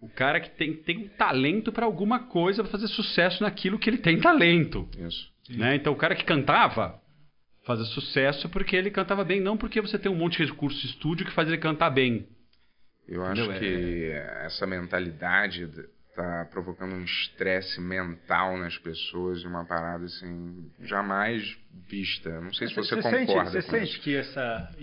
o 0.00 0.08
cara 0.08 0.40
que 0.40 0.50
tem, 0.50 0.74
tem 0.74 0.98
um 0.98 1.08
talento 1.08 1.70
para 1.70 1.84
alguma 1.84 2.20
coisa 2.20 2.62
para 2.62 2.72
fazer 2.72 2.88
sucesso 2.88 3.42
naquilo 3.42 3.78
que 3.78 3.88
ele 3.88 3.98
tem 3.98 4.18
talento. 4.18 4.88
Isso. 4.98 5.30
Né? 5.56 5.76
Então, 5.76 5.92
o 5.92 5.96
cara 5.96 6.14
que 6.14 6.24
cantava 6.24 7.00
fazia 7.64 7.84
sucesso 7.86 8.48
porque 8.48 8.74
ele 8.74 8.90
cantava 8.90 9.24
bem, 9.24 9.40
não 9.40 9.56
porque 9.56 9.80
você 9.80 9.98
tem 9.98 10.10
um 10.10 10.16
monte 10.16 10.38
de 10.38 10.50
recurso 10.50 10.80
de 10.80 10.86
estúdio 10.86 11.26
que 11.26 11.32
faz 11.32 11.48
ele 11.48 11.58
cantar 11.58 11.90
bem. 11.90 12.26
Eu 13.06 13.24
acho 13.24 13.42
Entendeu? 13.42 13.58
que 13.58 14.04
é... 14.12 14.46
essa 14.46 14.66
mentalidade 14.66 15.68
tá 16.14 16.48
provocando 16.50 16.94
um 16.94 17.04
estresse 17.04 17.80
mental 17.80 18.56
nas 18.56 18.76
pessoas 18.78 19.42
e 19.42 19.46
uma 19.46 19.64
parada 19.64 20.04
assim 20.04 20.70
jamais 20.80 21.56
vista. 21.88 22.40
Não 22.40 22.52
sei 22.52 22.68
se 22.68 22.74
você, 22.74 22.96
você 22.96 23.02
concorda. 23.02 23.50
Sente, 23.50 23.64
você 23.64 23.70
sente 23.70 23.92
isso. 23.92 24.00
que 24.00 24.16
essa 24.16 24.74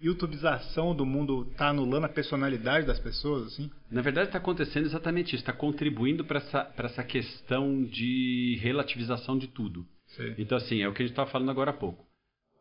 youtubização 0.00 0.94
do 0.94 1.06
mundo 1.06 1.48
está 1.50 1.68
anulando 1.68 2.04
a 2.04 2.08
personalidade 2.08 2.86
das 2.86 2.98
pessoas, 2.98 3.46
assim? 3.46 3.70
Na 3.90 4.02
verdade, 4.02 4.28
está 4.28 4.38
acontecendo 4.38 4.84
exatamente 4.84 5.28
isso. 5.28 5.42
Está 5.42 5.52
contribuindo 5.52 6.24
para 6.24 6.38
essa, 6.38 6.72
essa 6.76 7.02
questão 7.04 7.82
de 7.84 8.58
relativização 8.60 9.38
de 9.38 9.48
tudo. 9.48 9.86
Sim. 10.16 10.34
Então, 10.38 10.58
assim, 10.58 10.82
é 10.82 10.88
o 10.88 10.92
que 10.92 11.02
a 11.02 11.06
gente 11.06 11.12
estava 11.12 11.30
falando 11.30 11.50
agora 11.50 11.70
há 11.70 11.74
pouco. 11.74 12.04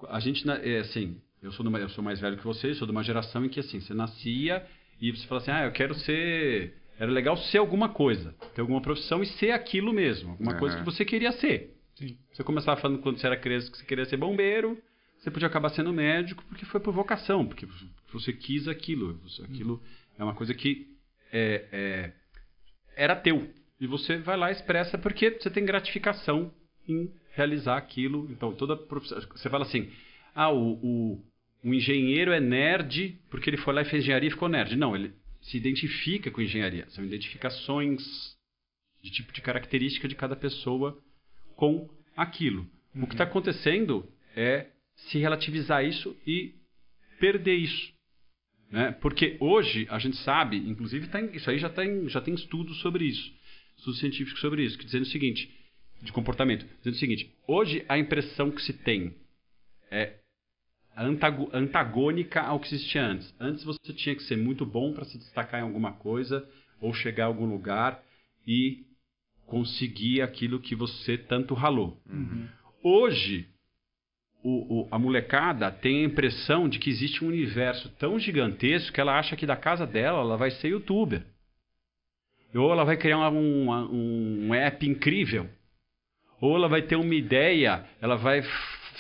A 0.09 0.19
gente, 0.19 0.43
é, 0.49 0.79
assim, 0.79 1.21
eu 1.41 1.51
sou, 1.51 1.65
eu 1.77 1.89
sou 1.89 2.03
mais 2.03 2.19
velho 2.19 2.37
que 2.37 2.43
você, 2.43 2.73
sou 2.73 2.85
de 2.85 2.91
uma 2.91 3.03
geração 3.03 3.45
em 3.45 3.49
que, 3.49 3.59
assim, 3.59 3.79
você 3.79 3.93
nascia 3.93 4.65
e 4.99 5.11
você 5.11 5.25
fala 5.27 5.41
assim, 5.41 5.51
ah, 5.51 5.65
eu 5.65 5.71
quero 5.71 5.93
ser 5.95 6.73
era 6.97 7.11
legal 7.11 7.35
ser 7.35 7.57
alguma 7.57 7.89
coisa, 7.89 8.35
ter 8.53 8.61
alguma 8.61 8.81
profissão 8.81 9.23
e 9.23 9.25
ser 9.25 9.51
aquilo 9.51 9.91
mesmo, 9.91 10.31
alguma 10.31 10.53
uhum. 10.53 10.59
coisa 10.59 10.77
que 10.77 10.85
você 10.85 11.03
queria 11.03 11.31
ser. 11.33 11.75
Sim. 11.95 12.17
Você 12.31 12.43
começava 12.43 12.79
falando 12.79 13.01
quando 13.01 13.19
você 13.19 13.25
era 13.25 13.37
criança 13.37 13.69
que 13.71 13.77
você 13.77 13.85
queria 13.85 14.05
ser 14.05 14.17
bombeiro, 14.17 14.77
você 15.17 15.31
podia 15.31 15.47
acabar 15.47 15.69
sendo 15.69 15.91
médico 15.91 16.43
porque 16.47 16.65
foi 16.65 16.79
por 16.79 16.93
vocação, 16.93 17.45
porque 17.45 17.67
você 18.11 18.33
quis 18.33 18.67
aquilo. 18.67 19.19
Aquilo 19.43 19.81
é 20.17 20.23
uma 20.23 20.35
coisa 20.35 20.53
que 20.53 20.87
é, 21.31 21.65
é, 21.71 22.13
era 22.95 23.15
teu. 23.15 23.49
E 23.79 23.87
você 23.87 24.17
vai 24.17 24.37
lá 24.37 24.49
e 24.49 24.53
expressa 24.53 24.97
porque 24.97 25.31
você 25.31 25.49
tem 25.49 25.65
gratificação 25.65 26.53
em 26.87 27.11
realizar 27.33 27.77
aquilo. 27.77 28.31
Então, 28.31 28.53
toda 28.53 28.77
profissão. 28.77 29.19
Você 29.19 29.49
fala 29.49 29.65
assim: 29.65 29.91
ah, 30.33 30.51
o, 30.51 30.73
o, 30.81 31.25
o 31.63 31.73
engenheiro 31.73 32.31
é 32.31 32.39
nerd 32.39 33.19
porque 33.29 33.49
ele 33.49 33.57
foi 33.57 33.73
lá 33.73 33.81
e 33.81 33.85
fez 33.85 34.03
engenharia 34.03 34.29
e 34.29 34.31
ficou 34.31 34.49
nerd. 34.49 34.75
Não, 34.75 34.95
ele 34.95 35.13
se 35.41 35.57
identifica 35.57 36.31
com 36.31 36.41
engenharia. 36.41 36.87
São 36.89 37.03
identificações 37.03 38.01
de 39.01 39.11
tipo 39.11 39.33
de 39.33 39.41
característica 39.41 40.07
de 40.07 40.15
cada 40.15 40.35
pessoa 40.35 40.97
com 41.55 41.89
aquilo. 42.15 42.67
Uhum. 42.95 43.03
O 43.03 43.07
que 43.07 43.13
está 43.13 43.25
acontecendo 43.25 44.07
é 44.35 44.67
se 44.95 45.17
relativizar 45.17 45.83
isso 45.83 46.15
e 46.25 46.55
perder 47.19 47.55
isso. 47.55 47.93
Né? 48.71 48.91
Porque 49.01 49.37
hoje 49.39 49.85
a 49.89 49.99
gente 49.99 50.17
sabe, 50.17 50.57
inclusive 50.57 51.07
tá 51.07 51.21
em, 51.21 51.35
isso 51.35 51.49
aí 51.49 51.59
já, 51.59 51.69
tá 51.69 51.85
em, 51.85 52.07
já 52.09 52.21
tem 52.21 52.33
estudos 52.33 52.79
sobre 52.79 53.05
isso, 53.05 53.31
estudos 53.77 53.99
científicos 53.99 54.41
sobre 54.41 54.63
isso, 54.63 54.77
que 54.77 54.85
dizendo 54.85 55.03
o 55.03 55.07
seguinte, 55.07 55.51
de 56.03 56.11
comportamento, 56.11 56.65
dizendo 56.77 56.95
o 56.95 56.99
seguinte, 56.99 57.33
hoje 57.47 57.83
a 57.87 57.97
impressão 57.97 58.51
que 58.51 58.61
se 58.61 58.73
tem 58.73 59.15
é 59.89 60.19
antagônica 61.53 62.41
ao 62.41 62.59
que 62.59 62.67
existia 62.67 63.03
antes. 63.03 63.33
Antes 63.39 63.63
você 63.63 63.93
tinha 63.93 64.15
que 64.15 64.23
ser 64.23 64.37
muito 64.37 64.65
bom 64.65 64.93
para 64.93 65.05
se 65.05 65.17
destacar 65.17 65.59
em 65.59 65.63
alguma 65.63 65.93
coisa 65.93 66.47
ou 66.79 66.93
chegar 66.93 67.23
a 67.23 67.27
algum 67.27 67.45
lugar 67.45 68.03
e 68.45 68.85
conseguir 69.45 70.21
aquilo 70.21 70.59
que 70.59 70.75
você 70.75 71.17
tanto 71.17 71.53
ralou. 71.53 71.99
Uhum. 72.07 72.47
Hoje, 72.83 73.47
o, 74.43 74.81
o, 74.81 74.87
a 74.91 74.99
molecada 74.99 75.71
tem 75.71 76.01
a 76.01 76.05
impressão 76.05 76.67
de 76.67 76.77
que 76.77 76.89
existe 76.89 77.23
um 77.23 77.29
universo 77.29 77.89
tão 77.97 78.19
gigantesco 78.19 78.91
que 78.91 78.99
ela 78.99 79.17
acha 79.17 79.35
que 79.35 79.45
da 79.45 79.55
casa 79.55 79.87
dela 79.87 80.19
ela 80.19 80.37
vai 80.37 80.51
ser 80.51 80.69
youtuber. 80.69 81.25
Ou 82.53 82.71
ela 82.71 82.83
vai 82.83 82.97
criar 82.97 83.29
um, 83.29 83.71
um, 83.71 84.47
um 84.47 84.53
app 84.53 84.85
incrível. 84.87 85.49
Ou 86.43 86.57
ela 86.57 86.67
vai 86.67 86.81
ter 86.81 86.97
uma 86.97 87.15
ideia, 87.15 87.85
ela 88.01 88.17
vai 88.17 88.41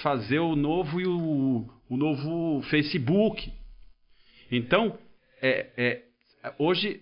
fazer 0.01 0.39
o 0.39 0.55
novo 0.55 1.01
e 1.01 1.05
o, 1.05 1.69
o 1.89 1.97
novo 1.97 2.61
Facebook. 2.69 3.51
Então, 4.49 4.97
é, 5.41 5.69
é, 5.75 6.53
hoje, 6.57 7.01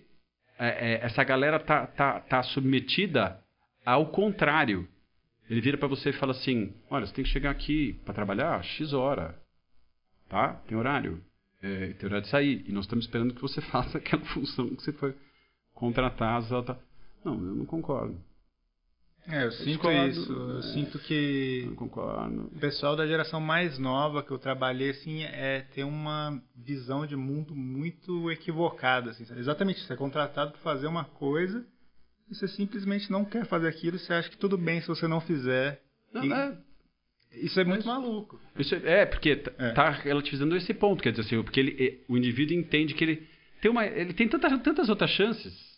é, 0.58 0.94
é 0.94 1.04
essa 1.04 1.22
galera 1.22 1.60
tá, 1.60 1.86
tá, 1.86 2.18
tá 2.18 2.42
submetida 2.42 3.40
ao 3.86 4.06
contrário. 4.06 4.88
Ele 5.48 5.60
vira 5.60 5.78
para 5.78 5.86
você 5.86 6.10
e 6.10 6.14
fala 6.14 6.32
assim: 6.32 6.74
olha, 6.90 7.06
você 7.06 7.14
tem 7.14 7.24
que 7.24 7.30
chegar 7.30 7.52
aqui 7.52 7.92
para 8.04 8.12
trabalhar 8.12 8.64
X 8.64 8.92
hora. 8.92 9.40
Tá? 10.28 10.54
Tem 10.66 10.76
horário. 10.76 11.22
É, 11.62 11.92
tem 11.92 12.06
horário 12.06 12.24
de 12.24 12.30
sair. 12.30 12.64
E 12.66 12.72
nós 12.72 12.86
estamos 12.86 13.04
esperando 13.04 13.32
que 13.32 13.40
você 13.40 13.60
faça 13.70 13.98
aquela 13.98 14.24
função 14.24 14.74
que 14.74 14.82
você 14.82 14.92
foi 14.92 15.14
contratar. 15.72 16.42
Não, 17.24 17.34
eu 17.34 17.54
não 17.54 17.64
concordo. 17.64 18.31
É, 19.28 19.44
eu 19.44 19.52
sinto 19.52 19.90
isso. 19.90 20.32
Eu 20.32 20.58
é, 20.58 20.62
sinto 20.62 20.98
que 20.98 21.72
concordo. 21.76 22.46
o 22.46 22.58
pessoal 22.58 22.96
da 22.96 23.06
geração 23.06 23.40
mais 23.40 23.78
nova 23.78 24.22
que 24.22 24.32
eu 24.32 24.38
trabalhei 24.38 24.90
assim 24.90 25.22
é 25.22 25.60
ter 25.74 25.84
uma 25.84 26.42
visão 26.56 27.06
de 27.06 27.14
mundo 27.14 27.54
muito 27.54 28.30
equivocada, 28.30 29.10
assim. 29.10 29.24
Exatamente, 29.36 29.80
você 29.80 29.92
é 29.92 29.96
contratado 29.96 30.52
para 30.52 30.60
fazer 30.60 30.88
uma 30.88 31.04
coisa 31.04 31.64
e 32.28 32.34
você 32.34 32.48
simplesmente 32.48 33.12
não 33.12 33.24
quer 33.24 33.46
fazer 33.46 33.68
aquilo, 33.68 33.98
você 33.98 34.12
acha 34.12 34.28
que 34.28 34.36
tudo 34.36 34.58
bem 34.58 34.80
se 34.80 34.88
você 34.88 35.06
não 35.06 35.20
fizer. 35.20 35.80
Não, 36.12 36.24
e... 36.24 36.32
é... 36.32 36.56
Isso 37.34 37.58
é 37.58 37.64
muito 37.64 37.86
maluco. 37.86 38.38
Isso 38.58 38.74
é, 38.74 39.00
é 39.00 39.06
porque 39.06 39.36
tá, 39.36 39.52
é. 39.56 39.72
tá 39.72 39.88
relativizando 39.88 40.54
esse 40.54 40.74
ponto, 40.74 41.02
quer 41.02 41.12
dizer 41.12 41.22
assim, 41.22 41.42
porque 41.42 41.60
ele, 41.60 42.04
o 42.06 42.18
indivíduo 42.18 42.54
entende 42.54 42.92
que 42.92 43.02
ele 43.02 43.26
tem 43.62 43.70
uma, 43.70 43.86
ele 43.86 44.12
tem 44.12 44.28
tantas, 44.28 44.60
tantas 44.60 44.90
outras 44.90 45.10
chances 45.12 45.71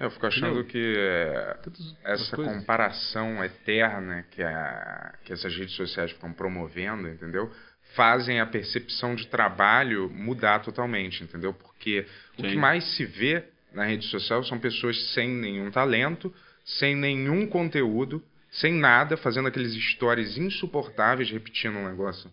eu 0.00 0.10
fico 0.10 0.26
achando 0.26 0.60
Entendeu? 0.60 0.64
que 0.64 0.94
é, 0.98 1.56
essa 2.04 2.36
comparação 2.36 3.42
eterna 3.44 4.24
que, 4.30 4.42
a, 4.42 5.14
que 5.24 5.32
essas 5.32 5.54
redes 5.56 5.74
sociais 5.76 6.10
ficam 6.10 6.32
promovendo, 6.32 7.08
entendeu? 7.08 7.50
Fazem 7.94 8.40
a 8.40 8.46
percepção 8.46 9.14
de 9.14 9.26
trabalho 9.28 10.10
mudar 10.10 10.60
totalmente, 10.60 11.22
entendeu? 11.22 11.52
Porque 11.54 12.04
Sim. 12.36 12.42
o 12.42 12.50
que 12.50 12.56
mais 12.56 12.84
se 12.96 13.04
vê 13.04 13.44
na 13.72 13.84
rede 13.84 14.06
social 14.06 14.42
são 14.44 14.58
pessoas 14.58 15.12
sem 15.12 15.28
nenhum 15.28 15.70
talento, 15.70 16.34
sem 16.64 16.96
nenhum 16.96 17.46
conteúdo, 17.46 18.22
sem 18.50 18.72
nada, 18.74 19.16
fazendo 19.16 19.48
aqueles 19.48 19.72
stories 19.92 20.36
insuportáveis, 20.36 21.30
repetindo 21.30 21.76
um 21.76 21.88
negócio. 21.88 22.30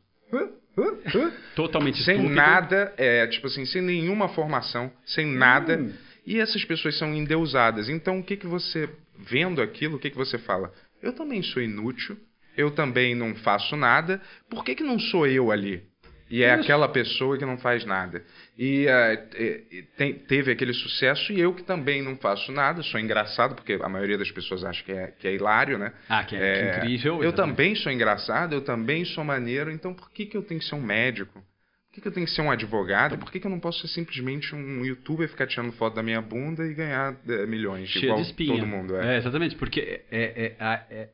Totalmente 1.55 2.01
Sem 2.03 2.15
estúpido. 2.15 2.35
nada, 2.35 2.93
é, 2.95 3.27
tipo 3.27 3.47
assim, 3.47 3.65
sem 3.65 3.81
nenhuma 3.81 4.29
formação, 4.29 4.91
sem 5.05 5.25
nada. 5.25 5.77
Hum 5.77 6.08
e 6.25 6.39
essas 6.39 6.63
pessoas 6.65 6.97
são 6.97 7.13
endeusadas. 7.13 7.89
Então, 7.89 8.19
o 8.19 8.23
que, 8.23 8.37
que 8.37 8.47
você, 8.47 8.89
vendo 9.17 9.61
aquilo, 9.61 9.97
o 9.97 9.99
que, 9.99 10.09
que 10.09 10.17
você 10.17 10.37
fala? 10.37 10.71
Eu 11.01 11.13
também 11.13 11.41
sou 11.41 11.61
inútil, 11.61 12.17
eu 12.57 12.71
também 12.71 13.15
não 13.15 13.35
faço 13.35 13.75
nada, 13.75 14.21
por 14.49 14.63
que, 14.63 14.75
que 14.75 14.83
não 14.83 14.99
sou 14.99 15.25
eu 15.25 15.51
ali? 15.51 15.83
E 16.29 16.43
é 16.43 16.53
Isso. 16.53 16.63
aquela 16.63 16.87
pessoa 16.87 17.37
que 17.37 17.45
não 17.45 17.57
faz 17.57 17.83
nada. 17.85 18.23
E 18.55 18.85
uh, 18.85 19.87
tem, 19.97 20.13
teve 20.13 20.51
aquele 20.51 20.73
sucesso, 20.73 21.33
e 21.33 21.39
eu 21.39 21.53
que 21.55 21.63
também 21.63 22.03
não 22.03 22.15
faço 22.17 22.51
nada, 22.51 22.83
sou 22.83 22.99
engraçado, 22.99 23.55
porque 23.55 23.73
a 23.81 23.89
maioria 23.89 24.17
das 24.17 24.29
pessoas 24.29 24.63
acha 24.63 24.83
que 24.83 24.91
é, 24.91 25.07
que 25.07 25.27
é 25.27 25.33
hilário, 25.33 25.79
né? 25.79 25.91
Ah, 26.07 26.23
que 26.23 26.35
é, 26.35 26.71
que 26.71 26.77
incrível. 26.77 27.15
Eu 27.15 27.29
exatamente. 27.29 27.55
também 27.55 27.75
sou 27.75 27.91
engraçado, 27.91 28.53
eu 28.53 28.61
também 28.61 29.05
sou 29.05 29.23
maneiro, 29.23 29.71
então 29.71 29.93
por 29.93 30.11
que, 30.11 30.27
que 30.27 30.37
eu 30.37 30.43
tenho 30.43 30.59
que 30.59 30.67
ser 30.67 30.75
um 30.75 30.83
médico? 30.83 31.43
Por 31.89 31.95
que, 31.95 32.01
que 32.01 32.07
eu 32.07 32.11
tenho 32.11 32.25
que 32.27 32.31
ser 32.31 32.41
um 32.43 32.51
advogado? 32.51 33.17
Por 33.17 33.31
que, 33.31 33.39
que 33.39 33.47
eu 33.47 33.51
não 33.51 33.59
posso 33.59 33.79
ser 33.81 33.87
simplesmente 33.87 34.53
um 34.53 34.85
youtuber, 34.85 35.27
ficar 35.27 35.47
tirando 35.47 35.71
foto 35.73 35.95
da 35.95 36.03
minha 36.03 36.21
bunda 36.21 36.63
e 36.65 36.73
ganhar 36.75 37.17
é, 37.27 37.45
milhões, 37.47 37.89
Cheio 37.89 38.05
igual 38.05 38.21
de 38.21 38.27
espinha. 38.27 38.53
todo 38.59 38.67
mundo 38.67 38.95
é? 38.95 39.15
É, 39.15 39.17
exatamente, 39.17 39.55
porque 39.55 39.79
é, 39.79 40.05
é, 40.11 40.55
é, 40.59 40.85
é, 40.91 41.09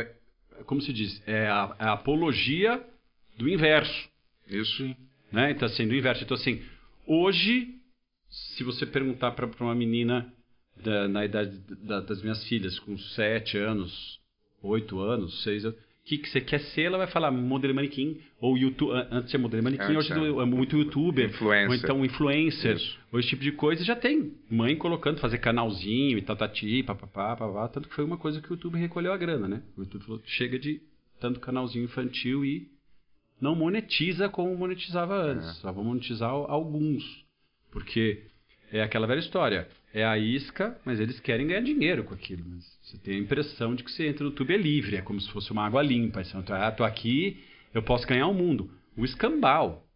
é- 0.00 0.14
como 0.64 0.80
se 0.80 0.92
diz, 0.94 1.22
é 1.26 1.46
a, 1.46 1.76
é 1.78 1.84
a 1.84 1.92
apologia 1.92 2.82
do 3.36 3.48
inverso. 3.48 4.08
Isso. 4.48 4.96
né? 5.30 5.50
Então, 5.50 5.66
assim, 5.66 5.86
do 5.86 5.94
inverso. 5.94 6.22
Então, 6.24 6.36
assim, 6.36 6.62
hoje, 7.06 7.74
se 8.30 8.64
você 8.64 8.86
perguntar 8.86 9.32
para 9.32 9.46
uma 9.60 9.74
menina 9.74 10.32
da- 10.82 11.06
na 11.08 11.24
idade 11.24 11.58
da- 11.82 12.00
das 12.00 12.22
minhas 12.22 12.42
filhas, 12.48 12.78
com 12.78 12.96
7 12.96 13.58
anos, 13.58 14.18
8 14.62 14.98
anos, 15.00 15.42
6 15.42 15.64
anos, 15.66 15.78
que, 16.04 16.18
que 16.18 16.28
você 16.28 16.40
quer 16.40 16.60
ser, 16.60 16.82
ela 16.82 16.98
vai 16.98 17.06
falar 17.06 17.30
modelo 17.30 17.74
manequim, 17.74 18.20
ou 18.38 18.58
YouTube, 18.58 18.92
antes 19.10 19.34
é 19.34 19.38
modelo 19.38 19.62
manequim, 19.62 19.84
Antes 19.84 20.10
hoje 20.10 20.12
é. 20.12 20.42
é 20.42 20.44
muito 20.44 20.76
youtuber, 20.76 21.30
Influencer. 21.30 21.68
ou 21.70 21.74
então 21.74 22.04
influencer, 22.04 22.76
Isso. 22.76 22.98
ou 23.10 23.18
esse 23.18 23.30
tipo 23.30 23.42
de 23.42 23.52
coisa, 23.52 23.82
já 23.82 23.96
tem 23.96 24.34
mãe 24.50 24.76
colocando, 24.76 25.18
fazer 25.18 25.38
canalzinho 25.38 26.18
e 26.18 26.22
tatati, 26.22 26.82
papapá, 26.82 27.36
papapá, 27.36 27.68
tanto 27.68 27.88
que 27.88 27.94
foi 27.94 28.04
uma 28.04 28.18
coisa 28.18 28.40
que 28.42 28.50
o 28.50 28.54
YouTube 28.54 28.78
recolheu 28.78 29.12
a 29.12 29.16
grana, 29.16 29.48
né? 29.48 29.62
O 29.76 29.80
YouTube 29.80 30.04
falou, 30.04 30.22
chega 30.26 30.58
de 30.58 30.80
tanto 31.18 31.40
canalzinho 31.40 31.84
infantil 31.86 32.44
e 32.44 32.68
não 33.40 33.54
monetiza 33.54 34.28
como 34.28 34.54
monetizava 34.56 35.14
antes. 35.16 35.56
Só 35.56 35.72
vou 35.72 35.84
monetizar 35.84 36.30
alguns. 36.30 37.02
Porque 37.70 38.22
é 38.70 38.82
aquela 38.82 39.06
velha 39.06 39.20
história. 39.20 39.68
É 39.94 40.04
a 40.04 40.18
isca, 40.18 40.76
mas 40.84 40.98
eles 40.98 41.20
querem 41.20 41.46
ganhar 41.46 41.60
dinheiro 41.60 42.02
com 42.02 42.12
aquilo. 42.12 42.44
Mas 42.48 42.64
você 42.82 42.98
tem 42.98 43.14
a 43.14 43.20
impressão 43.20 43.76
de 43.76 43.84
que 43.84 43.92
você 43.92 44.08
entra 44.08 44.24
no 44.24 44.30
YouTube 44.30 44.52
é 44.52 44.56
livre. 44.56 44.96
É 44.96 45.00
como 45.00 45.20
se 45.20 45.30
fosse 45.30 45.52
uma 45.52 45.64
água 45.64 45.80
limpa. 45.82 46.20
Assim, 46.20 46.36
ah, 46.48 46.72
tô 46.72 46.82
aqui, 46.82 47.40
eu 47.72 47.80
posso 47.80 48.04
ganhar 48.04 48.26
o 48.26 48.34
mundo. 48.34 48.68
O 48.96 49.04
escambau. 49.04 49.86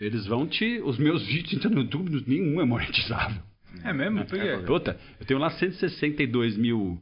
Eles 0.00 0.24
vão 0.24 0.46
te... 0.46 0.80
Os 0.80 0.96
meus 0.96 1.26
vídeos 1.26 1.52
entram 1.52 1.70
no 1.70 1.82
YouTube, 1.82 2.24
nenhum 2.26 2.62
é 2.62 2.64
monetizável. 2.64 3.42
É 3.84 3.92
mesmo? 3.92 4.24
Por 4.24 4.38
quê? 4.38 4.62
Puta, 4.66 4.98
eu 5.20 5.26
tenho 5.26 5.38
lá 5.38 5.50
162 5.50 6.56
mil... 6.56 6.98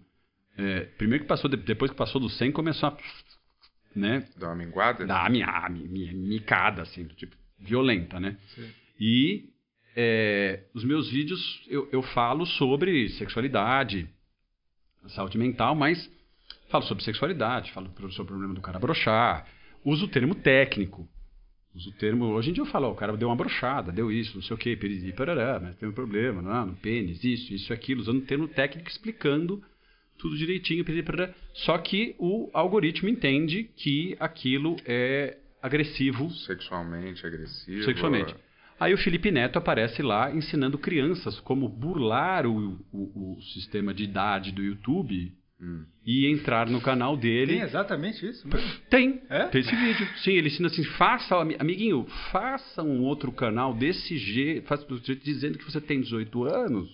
é, 0.56 0.80
primeiro 0.98 1.22
que 1.22 1.28
passou, 1.28 1.48
depois 1.48 1.92
que 1.92 1.96
passou 1.96 2.20
do 2.20 2.28
100, 2.28 2.50
começou 2.50 2.88
a... 2.88 2.98
Né, 3.94 4.26
Dá 4.36 4.48
uma 4.48 4.56
minguada? 4.56 5.06
dá 5.06 5.24
a 5.24 5.28
minha, 5.28 5.68
minha 5.70 6.12
micada, 6.12 6.82
assim, 6.82 7.04
tipo, 7.16 7.34
violenta, 7.58 8.20
né? 8.20 8.36
Sim. 8.54 8.68
E 9.00 9.48
é, 10.00 10.60
os 10.72 10.84
meus 10.84 11.10
vídeos 11.10 11.60
eu, 11.66 11.88
eu 11.90 12.00
falo 12.02 12.46
sobre 12.46 13.08
sexualidade, 13.08 14.08
saúde 15.08 15.36
mental, 15.36 15.74
mas 15.74 16.08
falo 16.70 16.84
sobre 16.84 17.02
sexualidade, 17.02 17.72
falo 17.72 17.90
sobre 18.12 18.22
o 18.22 18.26
problema 18.26 18.54
do 18.54 18.60
cara 18.60 18.78
brochar, 18.78 19.48
uso 19.84 20.04
o 20.04 20.08
termo 20.08 20.36
técnico. 20.36 21.08
Uso 21.74 21.90
o 21.90 21.92
termo. 21.94 22.26
Hoje 22.26 22.50
em 22.50 22.52
dia 22.52 22.62
eu 22.62 22.66
falo, 22.66 22.86
ó, 22.86 22.92
o 22.92 22.94
cara 22.94 23.16
deu 23.16 23.28
uma 23.28 23.34
brochada, 23.34 23.90
deu 23.90 24.10
isso, 24.10 24.36
não 24.36 24.42
sei 24.42 24.54
o 24.54 24.58
quê, 24.58 24.76
peridi, 24.76 25.12
parará, 25.12 25.58
mas 25.60 25.76
tem 25.76 25.88
um 25.88 25.92
problema, 25.92 26.40
não, 26.40 26.66
no 26.66 26.76
pênis, 26.76 27.22
isso, 27.24 27.52
isso, 27.52 27.72
aquilo, 27.72 28.00
usando 28.00 28.18
o 28.18 28.24
termo 28.24 28.46
técnico 28.46 28.88
explicando 28.88 29.60
tudo 30.16 30.36
direitinho, 30.36 30.84
peridi, 30.84 31.02
parará. 31.02 31.34
Só 31.54 31.76
que 31.76 32.14
o 32.20 32.48
algoritmo 32.52 33.08
entende 33.08 33.64
que 33.76 34.16
aquilo 34.20 34.76
é 34.86 35.38
agressivo 35.60 36.30
Sexualmente 36.30 37.26
agressivo. 37.26 37.82
sexualmente. 37.82 38.34
Aí 38.80 38.94
o 38.94 38.98
Felipe 38.98 39.30
Neto 39.30 39.58
aparece 39.58 40.02
lá 40.02 40.30
ensinando 40.32 40.78
crianças 40.78 41.40
como 41.40 41.68
burlar 41.68 42.46
o, 42.46 42.78
o, 42.92 43.36
o 43.36 43.42
sistema 43.54 43.92
de 43.92 44.04
idade 44.04 44.52
do 44.52 44.62
YouTube 44.62 45.32
Hum. 45.60 45.84
e 46.06 46.30
entrar 46.30 46.68
no 46.70 46.80
canal 46.80 47.16
dele. 47.16 47.54
Tem 47.54 47.62
exatamente 47.62 48.24
isso 48.24 48.46
mesmo? 48.46 48.70
Tem, 48.88 49.20
É? 49.28 49.42
tem 49.48 49.60
esse 49.60 49.74
vídeo. 49.74 50.06
Sim, 50.18 50.30
ele 50.34 50.46
ensina 50.46 50.68
assim, 50.68 50.84
faça, 50.84 51.34
ami- 51.36 51.56
amiguinho, 51.58 52.06
faça 52.30 52.80
um 52.80 53.02
outro 53.02 53.32
canal 53.32 53.74
desse 53.74 54.16
jeito, 54.16 54.68
faça 54.68 54.86
do 54.86 54.96
jeito 55.04 55.24
dizendo 55.24 55.58
que 55.58 55.64
você 55.64 55.80
tem 55.80 56.00
18 56.00 56.44
anos, 56.44 56.88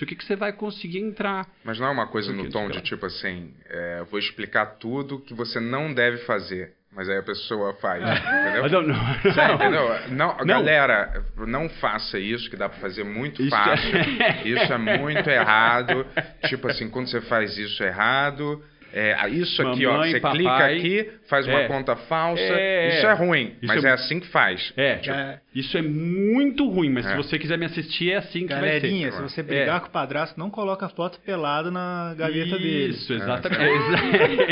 o 0.00 0.06
que, 0.06 0.16
que 0.16 0.24
você 0.24 0.36
vai 0.36 0.54
conseguir 0.54 1.00
entrar. 1.00 1.46
Mas 1.62 1.78
não 1.78 1.86
é 1.86 1.90
uma 1.90 2.06
coisa 2.06 2.32
no 2.32 2.48
tom 2.48 2.70
de 2.70 2.80
tipo 2.80 3.04
assim, 3.04 3.52
é, 3.66 4.02
vou 4.10 4.18
explicar 4.18 4.78
tudo 4.78 5.20
que 5.20 5.34
você 5.34 5.60
não 5.60 5.92
deve 5.92 6.16
fazer. 6.24 6.77
Mas 6.90 7.08
aí 7.08 7.18
a 7.18 7.22
pessoa 7.22 7.74
faz, 7.74 8.02
entendeu? 8.02 8.62
Mas 8.62 8.72
não, 8.72 8.82
não, 8.82 9.32
Sabe, 9.34 9.54
entendeu? 9.54 9.88
Não, 10.08 10.36
Não. 10.38 10.46
Galera, 10.46 11.22
não 11.36 11.68
faça 11.68 12.18
isso, 12.18 12.48
que 12.50 12.56
dá 12.56 12.68
pra 12.68 12.78
fazer 12.80 13.04
muito 13.04 13.42
Isso 13.42 13.50
fácil. 13.50 13.96
é- 13.96 14.42
Isso 14.48 14.72
é 14.72 14.78
muito 14.78 15.28
errado. 15.28 16.06
Tipo 16.48 16.68
assim, 16.68 16.88
quando 16.88 17.08
você 17.08 17.20
faz 17.20 17.56
isso 17.58 17.84
errado, 17.84 18.64
é, 18.92 19.28
isso 19.30 19.60
aqui, 19.62 19.84
ó, 19.86 19.92
Mamãe, 19.92 20.10
você 20.12 20.20
papai, 20.20 20.36
clica 20.38 20.64
aqui, 20.66 21.10
faz 21.28 21.46
uma 21.46 21.60
é. 21.60 21.68
conta 21.68 21.94
falsa. 21.96 22.40
É. 22.42 22.96
Isso 22.98 23.06
é 23.06 23.12
ruim, 23.14 23.46
Isso 23.60 23.66
mas 23.66 23.84
é- 23.84 23.88
é 23.88 23.92
assim 23.92 24.20
que 24.20 24.26
faz. 24.28 24.72
É, 24.76 25.00
É. 25.08 25.40
isso 25.54 25.76
é 25.76 25.82
muito 25.82 26.68
ruim, 26.68 26.90
mas 26.90 27.04
É. 27.06 27.10
se 27.10 27.16
você 27.16 27.38
quiser 27.38 27.58
me 27.58 27.66
assistir, 27.66 28.12
é 28.12 28.16
assim 28.16 28.40
que 28.40 28.46
Galerinha, 28.48 29.10
vai 29.10 29.20
se 29.22 29.28
ser. 29.28 29.34
você 29.36 29.42
brigar 29.42 29.76
É. 29.76 29.80
com 29.80 29.88
o 29.88 29.90
padrasto, 29.90 30.38
não 30.38 30.50
coloca 30.50 30.88
foto 30.88 31.20
pelado 31.20 31.70
na 31.70 32.14
gaveta 32.16 32.58
dele. 32.58 32.88
Isso, 32.94 33.12
exatamente. 33.12 33.60
É, 33.62 33.72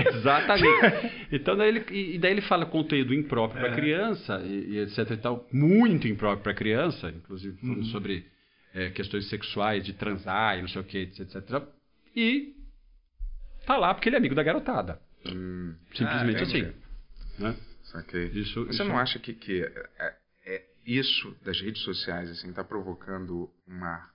exa- 0.00 0.16
exatamente. 0.18 1.12
Então, 1.32 1.56
daí 1.56 1.68
ele, 1.68 1.84
e 1.90 2.18
daí 2.18 2.32
ele 2.32 2.42
fala 2.42 2.66
conteúdo 2.66 3.14
impróprio 3.14 3.60
para 3.60 3.72
É. 3.72 3.74
criança, 3.74 4.42
e, 4.44 4.74
e 4.74 4.78
etc 4.80 5.10
e 5.12 5.16
tal, 5.16 5.46
muito 5.52 6.06
impróprio 6.08 6.42
para 6.42 6.54
criança, 6.54 7.08
inclusive 7.08 7.56
falando 7.58 7.78
Uhum. 7.78 7.84
sobre 7.86 8.24
é, 8.74 8.90
questões 8.90 9.26
sexuais, 9.30 9.82
de 9.82 9.94
transar 9.94 10.58
e 10.58 10.60
não 10.60 10.68
sei 10.68 10.82
o 10.82 10.84
que, 10.84 10.98
etc, 10.98 11.20
etc. 11.36 11.62
E 12.14 12.52
tá 13.66 13.76
lá 13.76 13.92
porque 13.94 14.08
ele 14.08 14.16
é 14.16 14.18
amigo 14.18 14.34
da 14.34 14.42
garotada. 14.42 15.00
Hum, 15.26 15.74
Simplesmente 15.94 16.38
Ah, 16.38 16.42
assim. 16.42 16.72
Né? 17.38 17.56
saquei. 17.84 18.26
Isso, 18.28 18.64
Você 18.64 18.70
isso- 18.70 18.84
não 18.84 18.98
acha 18.98 19.18
que, 19.18 19.32
que 19.34 19.62
é- 19.98 20.14
é- 20.46 20.62
isso 20.86 21.36
das 21.44 21.60
redes 21.60 21.82
sociais 21.82 22.30
assim 22.30 22.48
está 22.50 22.62
provocando 22.64 23.50
uma 23.66 24.08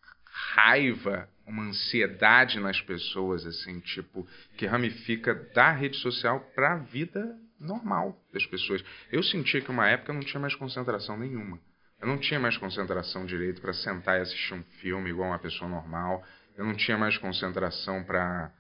raiva, 0.55 1.27
uma 1.45 1.63
ansiedade 1.63 2.59
nas 2.59 2.79
pessoas 2.81 3.45
assim, 3.45 3.79
tipo, 3.81 4.25
que 4.57 4.65
ramifica 4.65 5.33
da 5.53 5.71
rede 5.71 5.97
social 5.97 6.39
para 6.55 6.73
a 6.73 6.77
vida 6.77 7.37
normal 7.59 8.17
das 8.33 8.45
pessoas. 8.45 8.83
Eu 9.11 9.21
sentia 9.21 9.61
que 9.61 9.69
uma 9.69 9.87
época 9.87 10.11
eu 10.11 10.15
não 10.15 10.21
tinha 10.23 10.39
mais 10.39 10.55
concentração 10.55 11.17
nenhuma. 11.17 11.59
Eu 12.01 12.07
não 12.07 12.17
tinha 12.17 12.39
mais 12.39 12.57
concentração 12.57 13.25
direito 13.25 13.61
para 13.61 13.73
sentar 13.73 14.17
e 14.17 14.21
assistir 14.21 14.53
um 14.55 14.63
filme 14.81 15.09
igual 15.11 15.29
uma 15.29 15.37
pessoa 15.39 15.69
normal. 15.69 16.25
Eu 16.57 16.65
não 16.65 16.73
tinha 16.75 16.97
mais 16.97 17.17
concentração 17.17 18.03
para, 18.03 18.51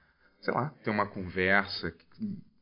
sei 0.41 0.53
lá, 0.53 0.73
ter 0.83 0.89
uma 0.89 1.05
conversa 1.05 1.93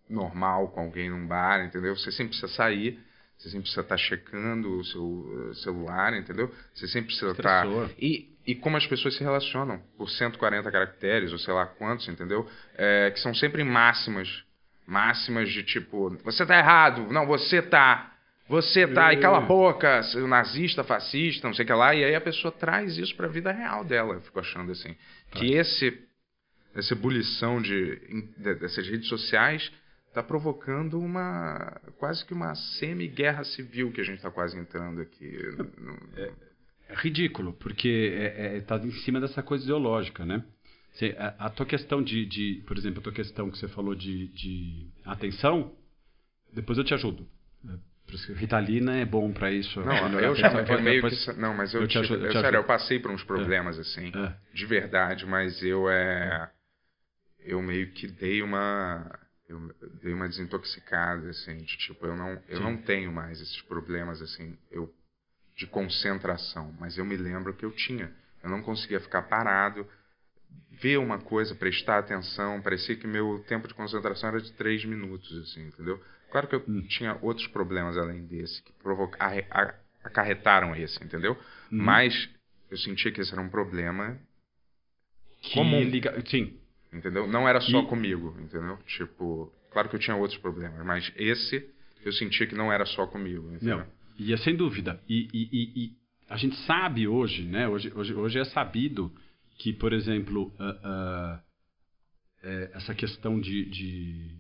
normal 0.10 0.70
com 0.70 0.82
alguém 0.82 1.10
num 1.10 1.26
bar, 1.26 1.64
entendeu? 1.66 1.96
Você 1.96 2.12
sempre 2.12 2.30
precisa 2.30 2.52
sair, 2.54 3.00
você 3.38 3.50
sempre 3.50 3.62
precisa 3.62 3.82
estar 3.82 3.98
checando 3.98 4.80
o 4.80 4.84
seu 4.84 5.50
eh, 5.50 5.54
celular, 5.56 6.14
entendeu? 6.14 6.54
Você 6.74 6.88
sempre 6.88 7.08
precisa 7.08 7.32
estar. 7.32 7.66
Estressor. 7.66 7.90
E, 7.98 8.30
e 8.46 8.56
como 8.56 8.76
as 8.76 8.86
pessoas 8.86 9.16
se 9.16 9.24
relacionam 9.24 9.82
por 9.98 10.10
140 10.10 10.70
caracteres, 10.72 11.32
ou 11.32 11.40
sei 11.40 11.54
lá 11.54 11.66
quantos, 11.66 12.08
entendeu? 12.08 12.50
É, 12.76 13.12
que 13.12 13.20
são 13.20 13.34
sempre 13.34 13.64
máximas. 13.64 14.44
Máximas 14.86 15.50
de 15.50 15.62
tipo, 15.62 16.18
você 16.24 16.44
tá 16.44 16.58
errado, 16.58 17.14
não, 17.14 17.28
você 17.28 17.62
tá. 17.62 18.12
Você 18.48 18.88
tá, 18.88 19.14
e 19.14 19.18
cala 19.18 19.38
a 19.38 19.42
boca, 19.42 20.02
seu 20.02 20.28
nazista, 20.28 20.84
fascista, 20.84 21.48
não 21.48 21.54
sei 21.54 21.64
o 21.64 21.68
que 21.68 21.74
lá. 21.74 21.94
E 21.94 22.04
aí 22.04 22.16
a 22.16 22.22
pessoa 22.22 22.52
traz 22.52 22.98
isso 22.98 23.16
pra 23.16 23.28
vida 23.28 23.52
real 23.52 23.86
dela, 23.86 24.16
eu 24.16 24.22
fico 24.22 24.40
achando 24.40 24.72
assim. 24.72 24.96
Que 25.30 25.54
esse, 25.54 26.09
essa 26.76 26.94
ebulição 26.94 27.62
de, 27.62 27.96
de- 28.38 28.56
dessas 28.56 28.88
redes 28.88 29.08
sociais 29.08 29.72
está 30.08 30.24
provocando 30.24 31.00
uma 31.00 31.80
quase 31.98 32.26
que 32.26 32.34
uma 32.34 32.56
semi-guerra 32.56 33.44
civil 33.44 33.92
que 33.92 34.02
a 34.02 34.04
gente 34.04 34.18
está 34.18 34.32
quase 34.32 34.58
entrando 34.58 35.02
aqui. 35.02 35.38
No- 35.78 35.98
É 36.90 36.96
ridículo, 36.96 37.54
porque 37.54 37.88
está 38.58 38.78
em 38.78 38.92
cima 39.04 39.20
dessa 39.22 39.44
coisa 39.44 39.64
ideológica, 39.64 40.26
né? 40.26 40.44
Você- 40.94 41.16
a, 41.20 41.46
a 41.46 41.50
tua 41.52 41.66
questão 41.66 42.02
de, 42.02 42.26
de, 42.26 42.64
por 42.66 42.76
exemplo, 42.78 43.00
a 43.00 43.04
tua 43.04 43.14
questão 43.14 43.50
que 43.52 43.58
você 43.60 43.68
falou 43.68 43.94
de, 43.94 44.28
de 44.30 44.88
atenção, 45.06 45.72
depois 46.52 46.78
eu 46.80 46.84
te 46.84 46.94
ajudo. 46.96 47.28
É, 47.68 48.34
Ritalina 48.34 48.96
é 48.98 49.06
bom 49.06 49.32
para 49.32 49.52
isso. 49.52 49.80
Não, 49.82 49.94
melhorar 50.10 50.26
eu 50.28 50.36
já 50.36 50.48
eu 50.52 50.82
meio 50.82 50.96
depois- 51.04 51.26
que. 51.26 51.34
Não, 51.40 51.54
mas 51.54 51.72
eu, 51.76 51.82
eu 51.82 51.88
te 51.88 51.92
te- 51.92 52.00
ajudo, 52.00 52.26
eu 52.26 52.30
te 52.30 52.34
sério, 52.34 52.48
ajudo. 52.48 52.56
eu 52.56 52.64
passei 52.64 52.98
por 53.00 53.12
uns 53.12 53.24
problemas 53.24 53.78
assim, 53.78 54.12
É. 54.16 54.34
de 54.52 54.66
verdade, 54.66 55.28
mas 55.28 55.62
eu 55.62 55.88
é. 55.88 56.50
Eu 57.50 57.62
meio 57.64 57.92
que 57.92 58.08
dei 58.08 58.44
uma. 58.44 59.20
Eu 59.48 59.60
dei 60.04 60.14
uma 60.14 60.30
desintoxicada, 60.30 61.28
assim, 61.32 61.58
de, 61.58 61.76
tipo, 61.78 62.06
eu 62.06 62.16
não, 62.16 62.40
eu 62.48 62.58
Sim. 62.58 62.64
não 62.64 62.78
tenho 62.78 63.12
mais 63.12 63.42
esses 63.42 63.60
problemas, 63.64 64.22
assim, 64.22 64.56
eu, 64.70 64.94
de 65.56 65.66
concentração, 65.66 66.72
mas 66.80 67.00
eu 67.00 67.04
me 67.04 67.18
lembro 67.18 67.56
que 67.56 67.66
eu 67.66 67.72
tinha. 67.72 68.14
Eu 68.44 68.50
não 68.52 68.62
conseguia 68.62 69.00
ficar 69.00 69.24
parado 69.24 69.88
ver 70.80 70.98
uma 70.98 71.18
coisa, 71.18 71.56
prestar 71.56 71.98
atenção. 71.98 72.62
Parecia 72.62 72.96
que 72.96 73.08
meu 73.08 73.44
tempo 73.48 73.68
de 73.68 73.74
concentração 73.74 74.30
era 74.30 74.40
de 74.40 74.54
três 74.54 74.86
minutos, 74.86 75.36
assim, 75.40 75.68
entendeu? 75.68 76.00
Claro 76.32 76.48
que 76.48 76.56
eu 76.56 76.64
hum. 76.68 76.86
tinha 76.88 77.18
outros 77.20 77.48
problemas 77.48 77.98
além 77.98 78.28
desse 78.28 78.62
que 78.62 78.72
provocaram, 78.74 79.44
acarretaram 80.04 80.76
esse, 80.76 81.04
entendeu? 81.04 81.34
Hum. 81.72 81.84
Mas 81.84 82.30
eu 82.70 82.78
sentia 82.78 83.12
que 83.12 83.20
esse 83.20 83.34
era 83.34 83.42
um 83.42 83.50
problema 83.50 84.20
que 85.42 85.56
comum. 85.56 85.82
Liga... 85.82 86.22
Sim. 86.28 86.59
Entendeu? 86.92 87.28
Não 87.28 87.48
era 87.48 87.62
só 87.62 87.82
e... 87.82 87.86
comigo, 87.86 88.36
entendeu? 88.40 88.78
Tipo, 88.88 89.52
claro 89.72 89.90
que 89.90 89.96
eu 89.96 90.00
tinha 90.00 90.16
outros 90.16 90.40
problemas, 90.40 90.84
mas 90.86 91.12
esse 91.16 91.70
eu 92.04 92.12
sentia 92.14 92.48
que 92.48 92.56
não 92.56 92.72
era 92.72 92.86
só 92.86 93.06
comigo, 93.06 93.52
entendeu? 93.54 93.80
Não. 93.80 93.88
E 94.18 94.34
é 94.34 94.38
sem 94.38 94.56
dúvida. 94.56 95.00
E, 95.08 95.28
e, 95.34 95.84
e, 95.84 95.92
a 96.28 96.38
gente 96.38 96.56
sabe 96.66 97.08
hoje, 97.08 97.44
né? 97.44 97.68
Hoje, 97.68 97.92
hoje, 97.96 98.14
hoje 98.14 98.40
é 98.40 98.46
sabido 98.46 99.12
que, 99.58 99.74
por 99.74 99.94
exemplo, 99.94 100.54
uh, 100.60 101.38
uh, 101.38 101.40
é, 102.44 102.72
essa 102.74 102.96
questão 102.96 103.40
de, 103.40 103.66
de, 103.66 104.36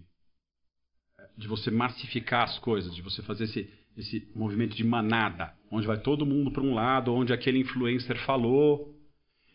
de, 1.37 1.47
você 1.47 1.69
massificar 1.69 2.43
as 2.43 2.57
coisas, 2.59 2.93
de 2.95 3.01
você 3.01 3.21
fazer 3.23 3.45
esse, 3.45 3.69
esse 3.97 4.27
movimento 4.35 4.75
de 4.75 4.83
manada, 4.83 5.53
onde 5.71 5.87
vai 5.87 5.99
todo 5.99 6.25
mundo 6.25 6.51
para 6.51 6.63
um 6.63 6.73
lado, 6.73 7.13
onde 7.13 7.33
aquele 7.33 7.59
influencer 7.59 8.17
falou, 8.25 8.95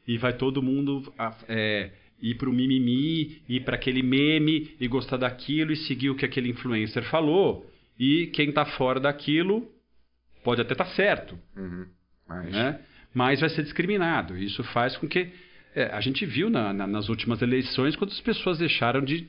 e 0.07 0.19
vai 0.19 0.37
todo 0.37 0.63
mundo 0.63 1.13
é, 1.49 1.93
ir 2.21 2.35
para 2.37 2.49
o 2.49 2.53
mimimi, 2.53 3.43
ir 3.49 3.65
para 3.65 3.77
aquele 3.77 4.03
meme, 4.03 4.71
e 4.81 4.89
gostar 4.89 5.17
daquilo, 5.17 5.73
e 5.73 5.77
seguir 5.77 6.11
o 6.11 6.15
que 6.15 6.25
aquele 6.25 6.51
influencer 6.51 7.03
falou, 7.11 7.71
e 7.99 8.29
quem 8.29 8.49
está 8.49 8.65
fora 8.65 8.99
daquilo 8.99 9.69
pode 10.43 10.61
até 10.61 10.73
estar 10.73 10.85
tá 10.85 10.91
certo, 10.93 11.39
uhum. 11.57 11.87
mas... 12.29 12.53
Né? 12.53 12.81
mas 13.15 13.41
vai 13.41 13.49
ser 13.49 13.63
discriminado. 13.63 14.37
Isso 14.37 14.63
faz 14.65 14.97
com 14.97 15.07
que 15.07 15.31
é, 15.75 15.85
a 15.85 16.01
gente 16.01 16.27
viu 16.27 16.51
na, 16.51 16.73
na, 16.73 16.87
nas 16.87 17.09
últimas 17.09 17.41
eleições 17.41 17.95
quando 17.97 18.11
as 18.11 18.21
pessoas 18.21 18.59
deixaram 18.59 19.01
de, 19.03 19.21
de, 19.21 19.29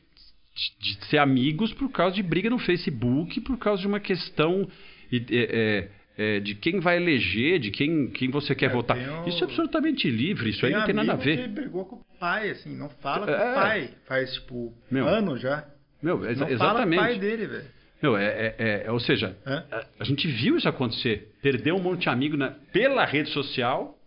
de, 0.79 1.05
ser 1.05 1.19
amigos 1.19 1.71
por 1.73 1.89
causa 1.91 2.15
de 2.15 2.23
briga 2.23 2.49
no 2.49 2.57
Facebook, 2.57 3.39
por 3.41 3.57
causa 3.57 3.81
de 3.81 3.87
uma 3.87 3.99
questão 3.99 4.67
é, 5.11 5.17
é, 5.29 5.89
é, 6.17 6.39
de 6.39 6.55
quem 6.55 6.79
vai 6.79 6.97
eleger, 6.97 7.59
de 7.59 7.71
quem, 7.71 8.07
quem 8.07 8.29
você 8.29 8.55
quer 8.55 8.67
é, 8.67 8.73
votar. 8.73 8.97
Um... 8.97 9.27
Isso 9.27 9.43
é 9.43 9.47
absolutamente 9.47 10.09
livre, 10.09 10.49
isso 10.49 10.65
aí 10.65 10.71
não 10.71 10.85
tem 10.85 10.95
nada 10.95 11.13
a 11.13 11.15
ver. 11.15 11.39
Ele 11.39 11.47
brigou 11.47 11.85
com 11.85 11.97
o 11.97 12.05
pai, 12.19 12.49
assim, 12.49 12.75
não 12.75 12.89
fala 12.89 13.25
com 13.25 13.33
o 13.33 13.53
pai. 13.55 13.89
Faz, 14.05 14.33
tipo, 14.33 14.73
Meu, 14.89 15.07
ano 15.07 15.37
já. 15.37 15.65
Meu, 16.01 16.25
ex 16.25 16.39
não 16.39 16.47
exatamente. 16.47 16.57
Fala 16.57 16.83
com 16.83 16.93
o 16.93 16.95
pai 16.95 17.19
dele, 17.19 17.47
velho. 17.47 17.75
Meu, 18.01 18.17
é, 18.17 18.55
é, 18.57 18.83
é, 18.85 18.91
ou 18.91 18.99
seja, 18.99 19.35
a, 19.45 19.85
a, 19.99 20.03
gente 20.03 20.27
viu 20.27 20.57
isso 20.57 20.67
acontecer. 20.67 21.33
Perdeu 21.41 21.75
um 21.75 21.81
monte 21.81 22.01
de 22.01 22.09
amigo 22.09 22.37
na, 22.37 22.51
pela 22.51 23.05
rede 23.05 23.29
social, 23.29 23.97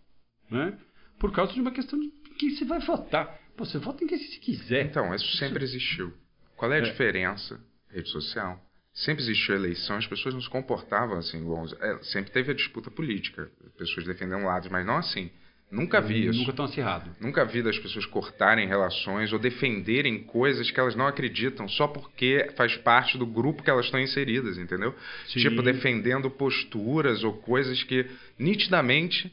né? 0.49 0.73
Por 1.19 1.31
causa 1.33 1.53
de 1.53 1.59
uma 1.59 1.71
questão 1.71 1.99
de 1.99 2.09
quem 2.37 2.51
você 2.51 2.65
vai 2.65 2.79
votar. 2.79 3.37
Pô, 3.57 3.65
você 3.65 3.77
vota 3.77 4.03
em 4.03 4.07
quem 4.07 4.17
você 4.17 4.39
quiser. 4.39 4.85
Então, 4.85 5.13
isso 5.13 5.37
sempre 5.37 5.63
existiu. 5.63 6.13
Qual 6.55 6.71
é 6.71 6.75
a 6.75 6.79
é. 6.79 6.89
diferença? 6.89 7.59
Rede 7.91 8.09
social. 8.09 8.63
Sempre 8.93 9.23
existiu 9.23 9.55
eleição, 9.55 9.97
as 9.97 10.07
pessoas 10.07 10.33
não 10.33 10.41
se 10.41 10.49
comportavam 10.49 11.17
assim. 11.17 11.45
É, 11.79 12.03
sempre 12.03 12.31
teve 12.31 12.51
a 12.51 12.55
disputa 12.55 12.91
política. 12.91 13.49
As 13.65 13.73
pessoas 13.73 14.05
defendendo 14.05 14.43
lados, 14.43 14.69
mas 14.69 14.85
não 14.85 14.97
assim. 14.97 15.31
Nunca 15.71 16.01
vi 16.01 16.27
isso. 16.27 16.39
Nunca 16.39 16.53
tão 16.53 16.65
acirrado. 16.65 17.11
Nunca 17.21 17.45
vi 17.45 17.61
das 17.61 17.77
pessoas 17.77 18.05
cortarem 18.07 18.67
relações 18.67 19.31
ou 19.31 19.37
defenderem 19.37 20.23
coisas 20.23 20.71
que 20.71 20.79
elas 20.79 20.95
não 20.95 21.05
acreditam 21.05 21.67
só 21.67 21.87
porque 21.87 22.51
faz 22.55 22.75
parte 22.77 23.17
do 23.17 23.25
grupo 23.25 23.61
que 23.61 23.69
elas 23.69 23.85
estão 23.85 23.99
inseridas, 23.99 24.57
entendeu? 24.57 24.95
Sim. 25.27 25.39
Tipo, 25.39 25.61
defendendo 25.61 26.29
posturas 26.31 27.23
ou 27.23 27.33
coisas 27.33 27.83
que 27.83 28.09
nitidamente 28.37 29.31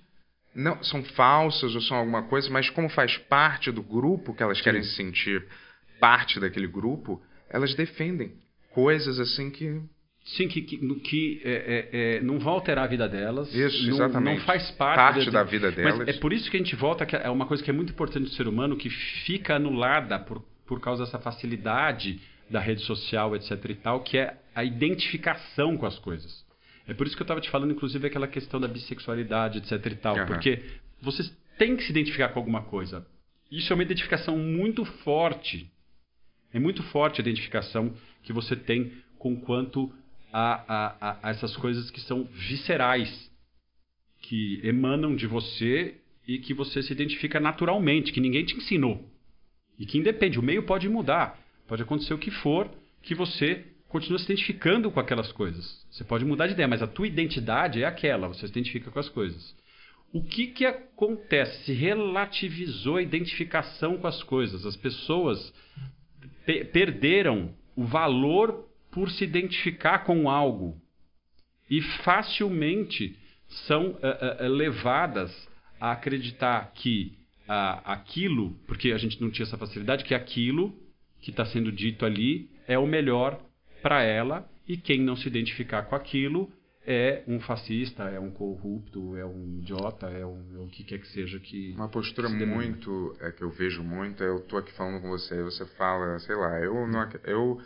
não 0.55 0.83
são 0.83 1.03
falsas 1.03 1.75
ou 1.75 1.81
são 1.81 1.97
alguma 1.97 2.23
coisa, 2.25 2.51
mas 2.51 2.69
como 2.69 2.89
faz 2.91 3.17
parte 3.17 3.73
do 3.73 3.83
grupo 3.83 4.35
que 4.35 4.43
elas 4.43 4.59
Sim. 4.59 4.65
querem 4.65 4.83
se 4.83 4.95
sentir 4.95 5.47
parte 5.99 6.39
daquele 6.39 6.67
grupo, 6.67 7.23
elas 7.49 7.75
defendem 7.75 8.35
coisas 8.77 9.19
assim 9.19 9.51
que 9.51 9.81
Sim, 10.27 10.49
que, 10.49 10.61
que, 10.61 10.77
que 11.01 11.41
é, 11.45 11.53
é, 11.53 12.17
é, 12.17 12.21
não 12.21 12.41
vão 12.41 12.55
alterar 12.55 12.85
a 12.85 12.89
vida 12.89 13.09
delas. 13.09 13.55
Isso, 13.55 13.87
não, 13.87 13.95
exatamente. 13.95 14.39
Não 14.41 14.45
faz 14.45 14.73
parte, 14.73 14.97
parte 14.97 15.31
da 15.31 15.45
vida 15.45 15.71
delas. 15.71 15.99
Mas 15.99 16.09
é 16.09 16.13
por 16.15 16.33
isso 16.33 16.51
que 16.51 16.57
a 16.57 16.61
gente 16.61 16.75
volta, 16.75 17.07
que 17.07 17.15
é 17.15 17.31
uma 17.31 17.47
coisa 17.47 17.63
que 17.63 17.71
é 17.71 17.73
muito 17.73 17.93
importante 17.93 18.25
do 18.25 18.31
ser 18.31 18.49
humano, 18.49 18.77
que 18.77 18.91
fica 18.91 19.55
anulada 19.55 20.19
por, 20.19 20.45
por 20.67 20.81
causa 20.81 21.05
dessa 21.05 21.21
facilidade 21.21 22.21
da 22.51 22.59
rede 22.59 22.83
social, 22.83 23.37
etc 23.37 23.53
e 23.71 23.75
tal, 23.77 24.01
que 24.01 24.19
é 24.19 24.37
a 24.53 24.65
identificação 24.65 25.77
com 25.77 25.87
as 25.87 25.97
coisas. 26.01 26.45
É 26.89 26.93
por 26.95 27.07
isso 27.07 27.15
que 27.15 27.23
eu 27.23 27.25
estava 27.25 27.41
te 27.41 27.49
falando, 27.49 27.71
inclusive, 27.71 28.09
aquela 28.09 28.27
questão 28.27 28.61
da 28.61 28.67
bissexualidade, 28.67 29.59
etc 29.59 29.87
e 29.87 29.95
tal. 29.95 30.17
Uhum. 30.17 30.27
Porque 30.27 30.61
você 31.01 31.23
tem 31.57 31.77
que 31.77 31.85
se 31.85 31.91
identificar 31.91 32.31
com 32.31 32.41
alguma 32.41 32.63
coisa. 32.63 33.07
Isso 33.49 33.73
é 33.73 33.75
uma 33.75 33.83
identificação 33.85 34.37
muito 34.37 34.85
forte. 34.85 35.71
É 36.53 36.59
muito 36.59 36.83
forte 36.85 37.21
a 37.21 37.23
identificação 37.23 37.95
que 38.27 38.33
você 38.33 38.57
tem 38.57 38.93
com 39.19 39.37
quanto 39.41 39.91
a, 40.33 40.65
a, 40.69 41.19
a 41.23 41.31
essas 41.31 41.57
coisas 41.57 41.91
que 41.91 42.01
são 42.01 42.25
viscerais, 42.25 43.31
que 44.21 44.61
emanam 44.65 45.15
de 45.15 45.27
você 45.27 45.95
e 46.27 46.39
que 46.39 46.53
você 46.53 46.83
se 46.83 46.93
identifica 46.93 47.39
naturalmente, 47.39 48.13
que 48.13 48.21
ninguém 48.21 48.45
te 48.45 48.57
ensinou. 48.57 49.09
E 49.79 49.87
que 49.87 49.97
independe, 49.97 50.39
o 50.39 50.43
meio 50.43 50.65
pode 50.65 50.89
mudar, 50.89 51.39
pode 51.69 51.83
acontecer 51.83 52.13
o 52.13 52.19
que 52.19 52.31
for, 52.31 52.69
que 53.01 53.15
você 53.15 53.65
continua 53.89 54.19
se 54.19 54.25
identificando 54.25 54.91
com 54.91 54.99
aquelas 54.99 55.31
coisas. 55.31 55.87
Você 55.91 56.03
pode 56.03 56.25
mudar 56.25 56.49
de 56.49 56.55
ideia, 56.55 56.67
mas 56.67 56.83
a 56.83 56.87
tua 56.87 57.07
identidade 57.07 57.83
é 57.83 57.87
aquela, 57.87 58.27
você 58.27 58.41
se 58.41 58.53
identifica 58.53 58.91
com 58.91 58.99
as 58.99 59.09
coisas. 59.09 59.55
O 60.13 60.25
que, 60.25 60.49
que 60.49 60.65
acontece? 60.65 61.65
Se 61.65 61.73
relativizou 61.73 62.97
a 62.97 63.03
identificação 63.03 63.99
com 63.99 64.07
as 64.07 64.23
coisas. 64.23 64.67
As 64.67 64.77
pessoas 64.77 65.53
pe 66.45 66.65
perderam 66.65 67.55
o 67.77 67.85
valor 67.85 68.67
por 68.91 69.11
se 69.11 69.23
identificar 69.23 70.01
com 70.01 70.29
algo. 70.31 70.81
E 71.69 71.83
facilmente 71.83 73.17
são 73.67 73.91
uh, 73.91 74.45
uh, 74.45 74.49
levadas 74.49 75.31
a 75.79 75.93
acreditar 75.93 76.73
que 76.75 77.13
uh, 77.43 77.83
aquilo, 77.85 78.53
porque 78.67 78.93
a 78.93 78.99
gente 78.99 79.21
não 79.21 79.31
tinha 79.31 79.45
essa 79.45 79.59
facilidade, 79.59 80.05
que 80.05 80.15
aquilo 80.15 80.75
que 81.21 81.31
está 81.31 81.45
sendo 81.45 81.71
dito 81.71 82.07
ali 82.07 82.49
é 82.67 82.79
o 82.79 82.87
melhor 82.87 83.41
para 83.83 84.03
ela 84.03 84.49
e 84.67 84.77
quem 84.77 85.01
não 85.01 85.17
se 85.17 85.29
identificar 85.29 85.83
com 85.83 85.95
aquilo 85.95 86.51
é 86.87 87.25
um 87.27 87.41
fascista, 87.41 88.05
é 88.05 88.21
um 88.21 88.31
corrupto, 88.31 89.17
é 89.17 89.27
um 89.27 89.59
idiota, 89.59 90.07
é, 90.07 90.25
um, 90.25 90.41
é 90.55 90.59
o 90.59 90.69
que 90.69 90.85
quer 90.85 90.99
que 90.99 91.09
seja 91.09 91.41
que. 91.41 91.73
Uma 91.73 91.89
postura 91.89 92.29
muito 92.29 93.17
é 93.21 93.33
que 93.33 93.43
eu 93.43 93.51
vejo 93.51 93.83
muito, 93.83 94.23
é 94.23 94.29
eu 94.29 94.41
tô 94.41 94.57
aqui 94.57 94.73
falando 94.73 95.03
com 95.03 95.09
você, 95.09 95.43
você 95.43 95.67
fala, 95.77 96.19
sei 96.21 96.37
lá, 96.37 96.61
eu 96.61 96.87
não 96.87 97.09
eu, 97.25 97.61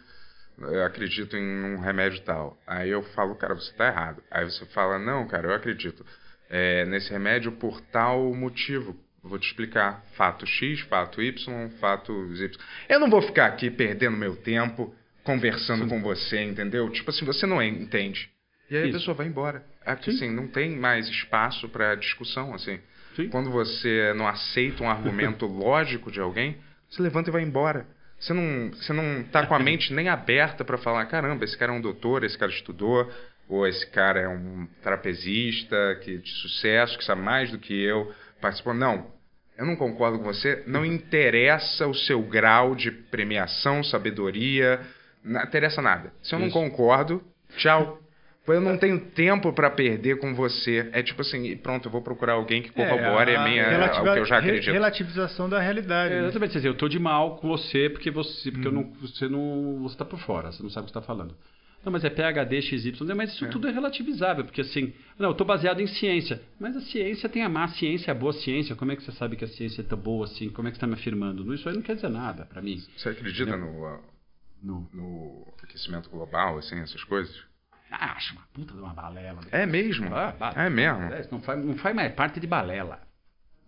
eu 0.59 0.85
acredito 0.85 1.37
em 1.37 1.75
um 1.75 1.79
remédio 1.79 2.23
tal. 2.23 2.59
Aí 2.67 2.89
eu 2.89 3.03
falo, 3.15 3.35
cara, 3.35 3.55
você 3.55 3.73
tá 3.75 3.89
errado. 3.89 4.23
Aí 4.31 4.45
você 4.45 4.65
fala, 4.67 4.99
não, 4.99 5.27
cara, 5.29 5.49
eu 5.49 5.55
acredito 5.55 6.05
é, 6.49 6.87
nesse 6.87 7.11
remédio 7.11 7.53
por 7.53 7.79
tal 7.81 8.35
motivo. 8.35 8.97
Vou 9.23 9.39
te 9.39 9.47
explicar. 9.49 10.03
Fato 10.17 10.47
X, 10.47 10.81
fato 10.81 11.21
Y, 11.21 11.69
fato 11.79 12.13
Y. 12.35 12.59
Eu 12.89 12.99
não 12.99 13.11
vou 13.11 13.21
ficar 13.21 13.47
aqui 13.47 13.71
perdendo 13.71 14.17
meu 14.17 14.35
tempo 14.35 14.95
conversando 15.23 15.85
Sim. 15.85 15.91
com 15.91 16.01
você, 16.01 16.43
entendeu? 16.43 16.89
Tipo 16.91 17.11
assim, 17.11 17.27
você 17.27 17.47
não 17.47 17.63
entende. 17.63 18.31
E 18.71 18.77
aí 18.77 18.89
Isso. 18.89 18.97
a 18.97 19.01
pessoa 19.01 19.15
vai 19.17 19.27
embora. 19.27 19.65
É 19.85 19.95
que, 19.97 20.11
assim, 20.11 20.31
não 20.31 20.47
tem 20.47 20.77
mais 20.77 21.09
espaço 21.09 21.69
para 21.69 21.95
discussão, 21.97 22.55
assim. 22.55 22.79
Sim. 23.17 23.29
Quando 23.29 23.51
você 23.51 24.13
não 24.15 24.29
aceita 24.29 24.83
um 24.85 24.89
argumento 24.89 25.45
lógico 25.47 26.11
de 26.11 26.21
alguém, 26.21 26.57
você 26.89 27.03
levanta 27.03 27.31
e 27.31 27.33
vai 27.33 27.43
embora. 27.43 27.87
Você 28.19 28.33
não, 28.33 28.71
você 28.71 28.93
não 28.93 29.25
tá 29.25 29.47
com 29.47 29.55
a 29.55 29.59
mente 29.61 29.93
nem 29.93 30.09
aberta 30.09 30.65
para 30.65 30.79
falar, 30.79 31.05
caramba, 31.07 31.45
esse 31.45 31.57
cara 31.57 31.73
é 31.73 31.75
um 31.75 31.81
doutor, 31.81 32.23
esse 32.23 32.39
cara 32.39 32.53
estudou, 32.53 33.11
ou 33.49 33.67
esse 33.67 33.87
cara 33.91 34.21
é 34.21 34.29
um 34.29 34.69
trapezista 34.83 35.99
que 36.03 36.19
de 36.19 36.31
sucesso, 36.31 36.97
que 36.97 37.05
sabe 37.05 37.23
mais 37.23 37.51
do 37.51 37.59
que 37.59 37.75
eu, 37.75 38.15
participou. 38.41 38.73
Não, 38.73 39.11
eu 39.59 39.67
não 39.67 39.75
concordo 39.75 40.19
com 40.19 40.25
você. 40.25 40.63
Não 40.67 40.85
interessa 40.87 41.87
o 41.87 41.95
seu 41.95 42.23
grau 42.23 42.75
de 42.75 42.91
premiação, 42.91 43.83
sabedoria, 43.83 44.81
não 45.25 45.43
interessa 45.43 45.83
nada. 45.83 46.13
Se 46.23 46.35
eu 46.35 46.39
não 46.39 46.51
concordo, 46.51 47.23
tchau. 47.57 47.99
Eu 48.47 48.61
não 48.61 48.77
tenho 48.77 48.99
tempo 48.99 49.53
para 49.53 49.71
perder 49.71 50.19
com 50.19 50.35
você. 50.35 50.89
É 50.93 51.03
tipo 51.03 51.21
assim, 51.21 51.57
pronto, 51.57 51.87
eu 51.87 51.93
vou 51.93 52.03
procurar 52.03 52.33
alguém 52.33 52.63
que 52.63 52.71
corrobore 52.71 53.31
é, 53.31 53.37
a, 53.37 53.43
a 53.43 53.49
minha, 53.49 53.65
o 54.01 54.03
que 54.03 54.19
eu 54.19 54.25
já 54.25 54.39
acredito. 54.39 54.73
Relativização 54.73 55.49
da 55.49 55.61
realidade. 55.61 56.15
É, 56.15 56.17
né? 56.21 56.25
exatamente, 56.25 56.53
dizer, 56.53 56.69
eu 56.69 56.75
tô 56.75 56.89
de 56.89 56.99
mal 56.99 57.37
com 57.37 57.49
você 57.49 57.89
porque 57.89 58.11
você, 58.11 58.51
porque 58.51 58.67
hum. 58.67 58.71
eu 58.71 58.75
não, 58.75 58.93
você 58.95 59.29
não, 59.29 59.83
você 59.83 59.97
tá 59.97 60.05
por 60.05 60.19
fora, 60.21 60.51
você 60.51 60.63
não 60.63 60.71
sabe 60.71 60.85
o 60.85 60.87
que 60.87 60.91
está 60.91 61.03
falando. 61.03 61.35
Não, 61.85 61.91
mas 61.91 62.05
é 62.05 62.11
PHD, 62.11 62.61
XY, 62.61 63.15
mas 63.15 63.33
isso 63.33 63.47
é. 63.47 63.49
tudo 63.49 63.67
é 63.67 63.71
relativizável, 63.73 64.45
porque 64.45 64.61
assim, 64.61 64.93
não, 65.19 65.29
eu 65.29 65.33
estou 65.33 65.47
baseado 65.47 65.81
em 65.81 65.87
ciência, 65.87 66.43
mas 66.59 66.77
a 66.77 66.81
ciência 66.81 67.27
tem 67.27 67.43
a 67.43 67.49
má 67.49 67.69
ciência, 67.69 68.11
a 68.11 68.15
boa 68.15 68.35
ciência, 68.35 68.77
como 68.77 68.93
é 68.93 68.97
que 68.97 69.03
você 69.03 69.13
sabe 69.13 69.35
que 69.35 69.45
a 69.45 69.49
ciência 69.49 69.81
é 69.81 69.85
tão 69.85 69.97
boa 69.97 70.27
assim, 70.27 70.51
como 70.51 70.69
é 70.69 70.71
que 70.71 70.77
você 70.77 70.85
está 70.85 70.87
me 70.87 70.93
afirmando? 70.95 71.55
Isso 71.55 71.67
aí 71.69 71.75
não 71.75 71.83
quer 71.83 71.95
dizer 71.95 72.11
nada 72.11 72.45
para 72.45 72.61
mim. 72.61 72.83
Você 72.97 73.09
acredita 73.09 73.57
no, 73.57 73.99
no, 74.63 74.89
no 74.93 75.55
aquecimento 75.63 76.11
global, 76.11 76.59
assim, 76.59 76.79
essas 76.81 77.03
coisas? 77.05 77.50
Ah, 77.91 78.13
acho 78.17 78.33
uma 78.35 78.43
puta 78.53 78.73
de 78.73 78.81
uma 78.81 78.95
balela. 78.95 79.41
É 79.51 79.67
mesmo? 79.67 80.09
Ah, 80.15 80.35
é 80.57 80.71
mesmo? 80.71 81.01
Não 81.31 81.41
faz, 81.41 81.65
não 81.65 81.77
faz 81.77 81.95
mais 81.95 82.15
parte 82.15 82.39
de 82.39 82.47
balela. 82.47 83.01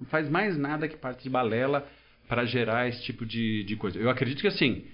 Não 0.01 0.07
faz 0.07 0.29
mais 0.29 0.57
nada 0.57 0.89
que 0.89 0.97
parte 0.97 1.23
de 1.25 1.31
balela 1.31 1.87
para 2.29 2.45
gerar 2.45 2.89
esse 2.89 3.03
tipo 3.03 3.27
de, 3.27 3.65
de 3.65 3.77
coisa. 3.77 3.99
Eu 3.99 4.09
acredito 4.09 4.41
que 4.41 4.49
assim, 4.49 4.87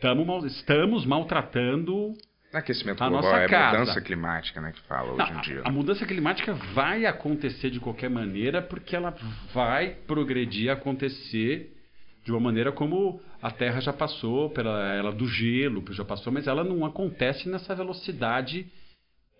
tamo 0.00 0.24
mal, 0.24 0.44
estamos 0.46 1.06
maltratando 1.06 2.12
Aquecimento 2.52 3.02
A 3.02 3.08
global 3.08 3.30
nossa 3.30 3.44
é 3.44 3.48
casa. 3.48 3.78
mudança 3.78 4.00
climática, 4.02 4.60
né, 4.60 4.72
que 4.72 4.80
fala 4.82 5.12
hoje 5.12 5.32
Não, 5.32 5.38
em 5.38 5.40
dia. 5.40 5.62
a, 5.64 5.68
a 5.68 5.72
mudança 5.72 6.04
climática 6.04 6.52
vai 6.74 7.06
acontecer 7.06 7.70
de 7.70 7.80
qualquer 7.80 8.10
maneira, 8.10 8.60
porque 8.60 8.94
ela 8.94 9.16
vai 9.54 9.96
progredir, 10.06 10.70
acontecer 10.70 11.74
de 12.22 12.30
uma 12.30 12.40
maneira 12.40 12.70
como 12.70 13.22
a 13.42 13.50
Terra 13.50 13.80
já 13.80 13.92
passou, 13.92 14.48
pela 14.50 14.94
ela 14.94 15.12
do 15.12 15.26
gelo, 15.26 15.84
já 15.90 16.04
passou, 16.04 16.32
mas 16.32 16.46
ela 16.46 16.62
não 16.62 16.86
acontece 16.86 17.48
nessa 17.48 17.74
velocidade 17.74 18.66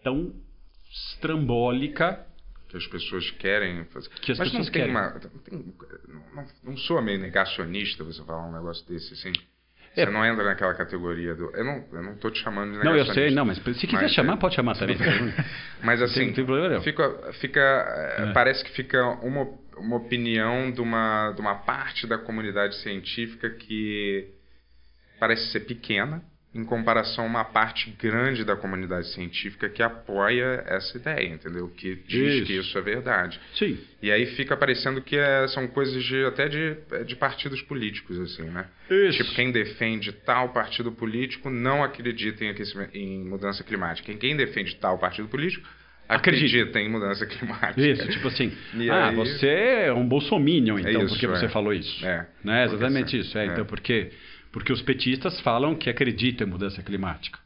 tão 0.02 0.34
estrambólica. 0.90 2.26
que 2.68 2.76
as 2.76 2.86
pessoas 2.86 3.30
querem 3.32 3.84
fazer. 3.86 4.08
Que 4.08 4.32
as 4.32 4.38
Mas 4.38 4.52
não 4.52 4.60
pessoas 4.60 4.72
tem 4.72 4.82
querem. 4.82 4.90
uma. 4.96 5.10
tem- 5.44 5.74
não, 6.34 6.46
não 6.64 6.76
soa 6.76 7.02
meio 7.02 7.20
negacionista 7.20 8.02
você 8.02 8.22
falar 8.24 8.48
um 8.48 8.52
negócio 8.52 8.86
desse 8.88 9.12
assim? 9.12 9.32
É. 9.94 10.04
Você 10.06 10.10
não 10.10 10.24
entra 10.24 10.44
naquela 10.44 10.74
categoria 10.74 11.34
do. 11.34 11.50
Eu 11.54 11.64
não, 11.64 11.84
eu 11.92 12.02
não 12.02 12.16
tô 12.16 12.30
te 12.30 12.42
chamando 12.42 12.72
de 12.72 12.84
Não, 12.84 12.96
eu 12.96 13.04
sei, 13.06 13.30
não, 13.30 13.44
mas 13.44 13.58
se 13.58 13.86
quiser 13.86 14.02
Mas, 14.02 14.12
chamar, 14.12 14.34
é, 14.34 14.36
pode 14.36 14.54
chamar 14.54 14.74
também. 14.74 14.96
Mas 15.84 16.00
assim, 16.00 16.26
não 16.26 16.32
tem 16.32 16.44
problema 16.44 16.68
não. 16.70 16.82
fica, 16.82 17.32
fica 17.34 17.60
é, 17.60 18.32
parece 18.32 18.64
que 18.64 18.70
fica 18.72 19.04
uma, 19.22 19.48
uma 19.76 19.96
opinião 19.96 20.70
de 20.70 20.80
uma, 20.80 21.32
de 21.32 21.40
uma 21.40 21.56
parte 21.56 22.06
da 22.06 22.16
comunidade 22.16 22.74
científica 22.76 23.50
que 23.50 24.30
parece 25.20 25.50
ser 25.52 25.60
pequena 25.60 26.22
em 26.54 26.64
comparação 26.64 27.24
a 27.24 27.26
uma 27.26 27.44
parte 27.44 27.88
grande 27.98 28.44
da 28.44 28.54
comunidade 28.54 29.06
científica 29.14 29.70
que 29.70 29.82
apoia 29.82 30.62
essa 30.66 30.98
ideia, 30.98 31.26
entendeu? 31.28 31.68
Que 31.68 31.94
diz 32.06 32.34
Isso. 32.34 32.46
que 32.46 32.52
isso 32.58 32.76
é 32.76 32.80
verdade. 32.82 33.40
Sim. 33.54 33.78
E 34.02 34.10
aí 34.12 34.26
fica 34.36 34.54
parecendo 34.54 35.00
que 35.00 35.16
é- 35.16 35.48
são 35.48 35.66
coisas 35.66 36.04
de, 36.04 36.24
até 36.26 36.48
de, 36.48 36.76
de 37.06 37.16
partidos 37.16 37.62
políticos, 37.62 38.18
assim, 38.20 38.42
né? 38.50 38.66
Isso. 38.90 39.18
Tipo, 39.22 39.34
quem 39.34 39.50
defende 39.50 40.12
tal 40.12 40.50
partido 40.50 40.92
político 40.92 41.48
não 41.48 41.82
acredita 41.82 42.44
em, 42.44 42.54
em 42.92 43.24
mudança 43.24 43.64
climática. 43.64 44.12
E 44.12 44.16
quem 44.16 44.36
defende 44.36 44.76
tal 44.76 44.98
partido 44.98 45.28
político 45.28 45.66
Acredita. 46.08 46.46
acredita 46.58 46.80
em 46.80 46.88
mudança 46.90 47.24
climática. 47.24 47.80
Isso, 47.80 48.06
tipo 48.08 48.28
assim, 48.28 48.52
E 48.74 48.90
ah, 48.90 49.08
aí- 49.08 49.16
você 49.16 49.46
é 49.86 49.92
um 49.94 50.06
bolsominion, 50.06 50.78
então, 50.78 51.04
isso, 51.04 51.14
porque 51.14 51.26
você 51.26 51.46
é. 51.46 51.48
falou 51.48 51.72
isso. 51.72 52.04
É, 52.04 52.26
Né? 52.44 52.64
Exatamente 52.64 53.18
isso. 53.18 53.38
É, 53.38 53.44
é. 53.44 53.46
Então, 53.46 53.64
porque, 53.64 54.10
porque 54.52 54.72
os 54.72 54.82
petistas 54.82 55.40
falam 55.40 55.74
que 55.74 55.88
acreditam 55.90 56.46
em 56.46 56.50
mudança 56.50 56.82
climática. 56.82 57.38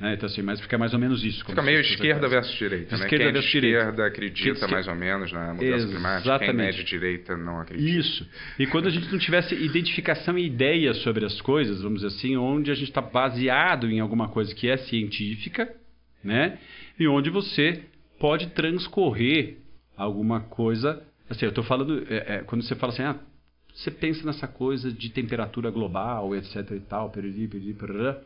Né? 0.00 0.14
Então, 0.14 0.26
assim, 0.26 0.42
mas 0.42 0.60
fica 0.60 0.76
mais 0.76 0.92
ou 0.92 0.98
menos 0.98 1.22
isso. 1.22 1.44
Fica 1.46 1.62
meio 1.62 1.78
esquerda 1.80 2.28
versus 2.28 2.52
direita, 2.58 2.96
né? 2.96 3.04
Esquerda 3.04 3.16
quem 3.16 3.26
é 3.26 3.28
de 3.28 3.32
versus 3.34 3.50
direita. 3.52 3.78
esquerda 3.78 4.06
acredita 4.06 4.66
Que- 4.66 4.72
mais 4.72 4.88
ou 4.88 4.94
menos 4.96 5.30
na 5.32 5.54
mudança 5.54 5.86
climática, 5.86 6.22
quem 6.38 6.48
é 6.48 6.50
Exatamente. 6.50 6.76
de 6.78 6.84
direita 6.84 7.36
não 7.36 7.60
acredita. 7.60 7.88
Isso. 7.88 8.28
E 8.58 8.66
quando 8.66 8.88
a 8.88 8.90
gente 8.90 9.10
não 9.12 9.18
tivesse 9.20 9.54
identificação 9.54 10.36
e 10.36 10.46
ideia 10.46 10.92
sobre 10.94 11.24
as 11.24 11.40
coisas, 11.40 11.80
vamos 11.80 12.02
dizer 12.02 12.08
assim, 12.16 12.36
onde 12.36 12.72
a 12.72 12.74
gente 12.74 12.88
está 12.88 13.00
baseado 13.00 13.88
em 13.88 14.00
alguma 14.00 14.28
coisa 14.28 14.52
que 14.52 14.68
é 14.68 14.76
científica, 14.78 15.72
né? 16.24 16.58
E 16.98 17.06
onde 17.06 17.30
você 17.30 17.82
pode 18.18 18.48
transcorrer 18.48 19.58
alguma 19.96 20.40
coisa. 20.40 21.02
Assim, 21.30 21.44
eu 21.46 21.50
estou 21.50 21.62
falando. 21.62 22.04
é, 22.10 22.36
é, 22.36 22.38
quando 22.40 22.62
você 22.62 22.74
fala 22.74 22.92
assim, 22.92 23.02
ah, 23.04 23.16
você 23.74 23.90
pensa 23.90 24.24
nessa 24.24 24.46
coisa 24.46 24.92
de 24.92 25.10
temperatura 25.10 25.70
global, 25.70 26.34
etc 26.34 26.70
e 26.70 26.80
tal, 26.80 27.10
periri, 27.10 27.48
periri, 27.48 27.74
perará, 27.74 28.20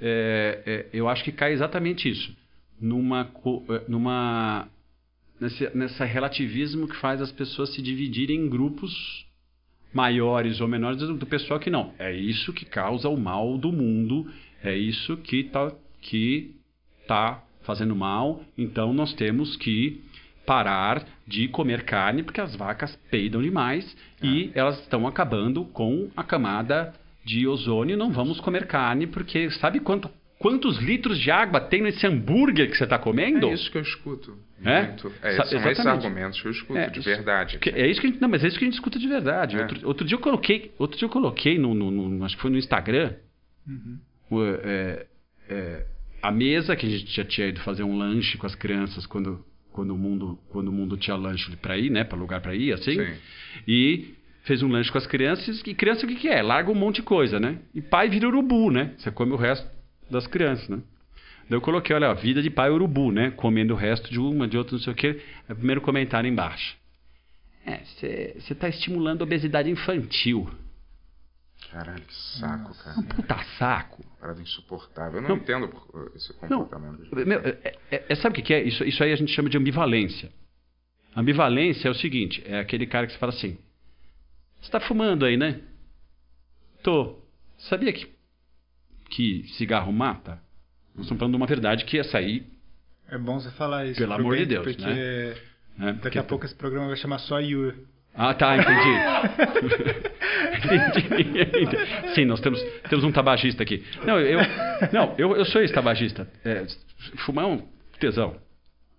é, 0.00 0.62
é, 0.64 0.86
eu 0.92 1.08
acho 1.08 1.24
que 1.24 1.32
cai 1.32 1.52
exatamente 1.52 2.08
isso. 2.08 2.34
Numa, 2.80 3.28
é, 3.70 3.82
numa 3.88 4.68
nesse 5.40 5.68
nessa 5.76 6.04
relativismo 6.04 6.86
que 6.86 6.96
faz 6.96 7.20
as 7.20 7.32
pessoas 7.32 7.74
se 7.74 7.82
dividirem 7.82 8.40
em 8.40 8.48
grupos 8.48 9.26
maiores 9.92 10.60
ou 10.60 10.68
menores 10.68 10.98
do, 10.98 11.16
do 11.16 11.26
pessoal 11.26 11.58
que 11.58 11.70
não. 11.70 11.92
É 11.98 12.12
isso 12.14 12.52
que 12.52 12.64
causa 12.64 13.08
o 13.08 13.16
mal 13.16 13.58
do 13.58 13.72
mundo, 13.72 14.30
é 14.62 14.76
isso 14.76 15.16
que 15.16 15.40
está 15.40 15.72
que 16.00 16.54
tá 17.08 17.42
fazendo 17.62 17.96
mal, 17.96 18.44
então 18.58 18.92
nós 18.92 19.12
temos 19.14 19.56
que 19.56 20.02
parar 20.46 21.04
de 21.26 21.48
comer 21.48 21.82
carne 21.84 22.22
porque 22.22 22.40
as 22.40 22.54
vacas 22.54 22.94
peidam 23.10 23.40
demais 23.42 23.96
e 24.22 24.50
elas 24.54 24.78
estão 24.80 25.06
acabando 25.06 25.64
com 25.66 26.10
a 26.16 26.22
camada 26.22 26.92
de 27.24 27.46
ozônio. 27.46 27.96
Não 27.96 28.10
vamos 28.12 28.40
comer 28.40 28.66
carne 28.66 29.06
porque 29.06 29.50
sabe 29.52 29.80
quanto, 29.80 30.10
quantos 30.38 30.78
litros 30.78 31.18
de 31.18 31.30
água 31.30 31.60
tem 31.60 31.82
nesse 31.82 32.06
hambúrguer 32.06 32.70
que 32.70 32.76
você 32.76 32.84
está 32.84 32.98
comendo? 32.98 33.48
É 33.48 33.54
isso 33.54 33.70
que 33.70 33.78
eu 33.78 33.82
escuto. 33.82 34.36
É? 34.64 34.82
Muito. 34.88 35.12
É, 35.22 35.32
são 35.32 35.44
esses 35.44 35.52
exatamente. 35.52 36.06
argumentos 36.06 36.40
que 36.40 36.48
eu 36.48 36.52
escuto, 36.52 36.78
É, 36.78 36.88
de 36.88 37.00
verdade. 37.00 37.58
Que- 37.58 37.70
é 37.70 37.86
isso 37.90 38.00
que 38.00 38.06
a 38.06 38.10
gente, 38.10 38.20
não, 38.20 38.28
mas 38.28 38.42
é 38.44 38.48
isso 38.48 38.58
que 38.58 38.64
a 38.64 38.68
gente 38.68 38.74
escuta 38.74 38.98
de 38.98 39.06
verdade. 39.08 39.56
É. 39.56 39.62
Outro, 39.62 39.88
outro 39.88 40.06
dia 40.06 40.16
eu 40.16 40.20
coloquei, 40.20 40.72
outro 40.78 40.98
dia 40.98 41.06
eu 41.06 41.10
coloquei 41.10 41.58
no, 41.58 41.74
no- 41.74 41.90
no- 41.90 42.24
acho 42.24 42.36
que 42.36 42.42
foi 42.42 42.50
no 42.50 42.56
Instagram, 42.56 43.12
o, 44.30 44.42
é, 44.44 45.06
é, 45.48 45.86
a 46.22 46.30
mesa 46.30 46.74
que 46.76 46.86
a 46.86 46.88
gente 46.88 47.10
já 47.14 47.24
tinha 47.24 47.46
ido 47.48 47.60
fazer 47.60 47.82
um 47.82 47.96
lanche 47.98 48.38
com 48.38 48.46
as 48.46 48.54
crianças 48.54 49.04
quando, 49.06 49.44
quando 49.74 49.90
o 49.92 49.98
mundo 49.98 50.38
quando 50.50 50.68
o 50.68 50.72
mundo 50.72 50.96
tinha 50.96 51.16
lanche 51.16 51.54
para 51.56 51.76
ir, 51.76 51.90
né, 51.90 52.04
para 52.04 52.16
lugar 52.16 52.40
para 52.40 52.54
ir, 52.54 52.72
assim. 52.72 52.94
Sim. 52.94 53.14
E 53.66 54.14
fez 54.44 54.62
um 54.62 54.68
lanche 54.68 54.90
com 54.90 54.98
as 54.98 55.06
crianças. 55.06 55.60
E 55.66 55.74
criança 55.74 56.06
o 56.06 56.08
que, 56.08 56.14
que 56.14 56.28
é? 56.28 56.40
Larga 56.40 56.70
um 56.70 56.74
monte 56.74 56.96
de 56.96 57.02
coisa, 57.02 57.40
né? 57.40 57.58
E 57.74 57.82
pai 57.82 58.08
vira 58.08 58.28
urubu, 58.28 58.70
né? 58.70 58.94
Você 58.96 59.10
come 59.10 59.32
o 59.32 59.36
resto 59.36 59.68
das 60.08 60.26
crianças, 60.26 60.68
né? 60.68 60.78
Daí 61.48 61.58
eu 61.58 61.60
coloquei, 61.60 61.94
olha, 61.94 62.08
a 62.08 62.14
vida 62.14 62.40
de 62.40 62.48
pai 62.48 62.70
urubu, 62.70 63.10
né? 63.10 63.32
Comendo 63.32 63.74
o 63.74 63.76
resto 63.76 64.10
de 64.10 64.18
uma, 64.18 64.46
de 64.46 64.56
outra, 64.56 64.76
não 64.76 64.82
sei 64.82 64.92
o 64.92 64.96
quê. 64.96 65.20
É 65.48 65.52
o 65.52 65.56
primeiro 65.56 65.80
comentário 65.80 66.28
embaixo. 66.28 66.76
É, 67.66 67.78
você 67.78 68.52
está 68.52 68.68
estimulando 68.68 69.22
a 69.22 69.24
obesidade 69.24 69.68
infantil. 69.68 70.48
Caralho, 71.72 72.02
que 72.02 72.14
saco, 72.38 72.70
É 72.70 72.84
cara. 72.84 73.00
um 73.00 73.02
puta 73.02 73.38
saco. 73.58 74.04
Parada 74.24 74.40
insuportável. 74.40 75.18
Eu 75.18 75.22
não, 75.22 75.28
Não. 75.28 75.36
entendo 75.36 75.68
por- 75.68 76.10
esse 76.16 76.32
Não, 76.48 76.64
comportamento. 76.64 77.14
meu, 77.26 77.40
é, 77.40 77.74
é- 77.90 78.04
é- 78.08 78.14
sabe 78.14 78.40
o 78.40 78.42
que, 78.42 78.54
é? 78.54 78.62
Isso, 78.62 78.82
isso 78.82 79.02
aí 79.04 79.12
a 79.12 79.16
gente 79.16 79.30
chama 79.30 79.50
de 79.50 79.58
ambivalência. 79.58 80.32
Ambivalência 81.14 81.88
é 81.88 81.90
o 81.90 81.94
seguinte: 81.94 82.42
é 82.46 82.58
aquele 82.58 82.86
cara 82.86 83.06
que 83.06 83.12
você 83.12 83.18
fala 83.18 83.32
assim, 83.32 83.58
você 84.60 84.62
está 84.68 84.80
fumando 84.80 85.26
aí, 85.26 85.36
né? 85.36 85.60
Tô. 86.82 87.18
Sabia 87.58 87.92
que, 87.92 88.08
que 89.10 89.42
cigarro 89.58 89.92
mata? 89.92 90.40
Nós 90.94 91.04
estamos 91.04 91.18
falando 91.18 91.32
de 91.32 91.36
uma 91.36 91.46
verdade 91.46 91.84
que 91.84 91.98
essa 91.98 92.16
aí, 92.16 92.46
É 93.06 93.18
bom 93.18 93.38
você 93.38 93.50
falar 93.50 93.84
isso. 93.84 94.00
Pelo 94.00 94.14
amor 94.14 94.38
de 94.38 94.46
Deus, 94.46 94.64
Porque 94.64 94.82
né? 94.82 94.94
né? 95.76 95.92
daqui 95.92 96.00
Porque- 96.00 96.18
a 96.18 96.24
pouco 96.24 96.46
esse 96.46 96.54
programa 96.54 96.86
vai 96.86 96.96
chamar 96.96 97.18
só 97.18 97.38
Yur. 97.40 97.74
Ah, 98.16 98.32
tá, 98.34 98.56
entendi. 98.56 98.90
entendi. 101.20 102.14
Sim, 102.14 102.24
nós 102.26 102.40
temos, 102.40 102.62
temos 102.88 103.04
um 103.04 103.12
tabagista 103.12 103.62
aqui. 103.62 103.82
Não, 104.06 104.18
eu, 104.20 104.38
não, 104.92 105.14
eu, 105.18 105.36
eu 105.36 105.44
sou 105.44 105.62
esse 105.62 105.74
tabagista. 105.74 106.28
É, 106.44 106.64
fumar 107.26 107.44
é 107.44 107.48
um 107.48 107.62
tesão. 107.98 108.36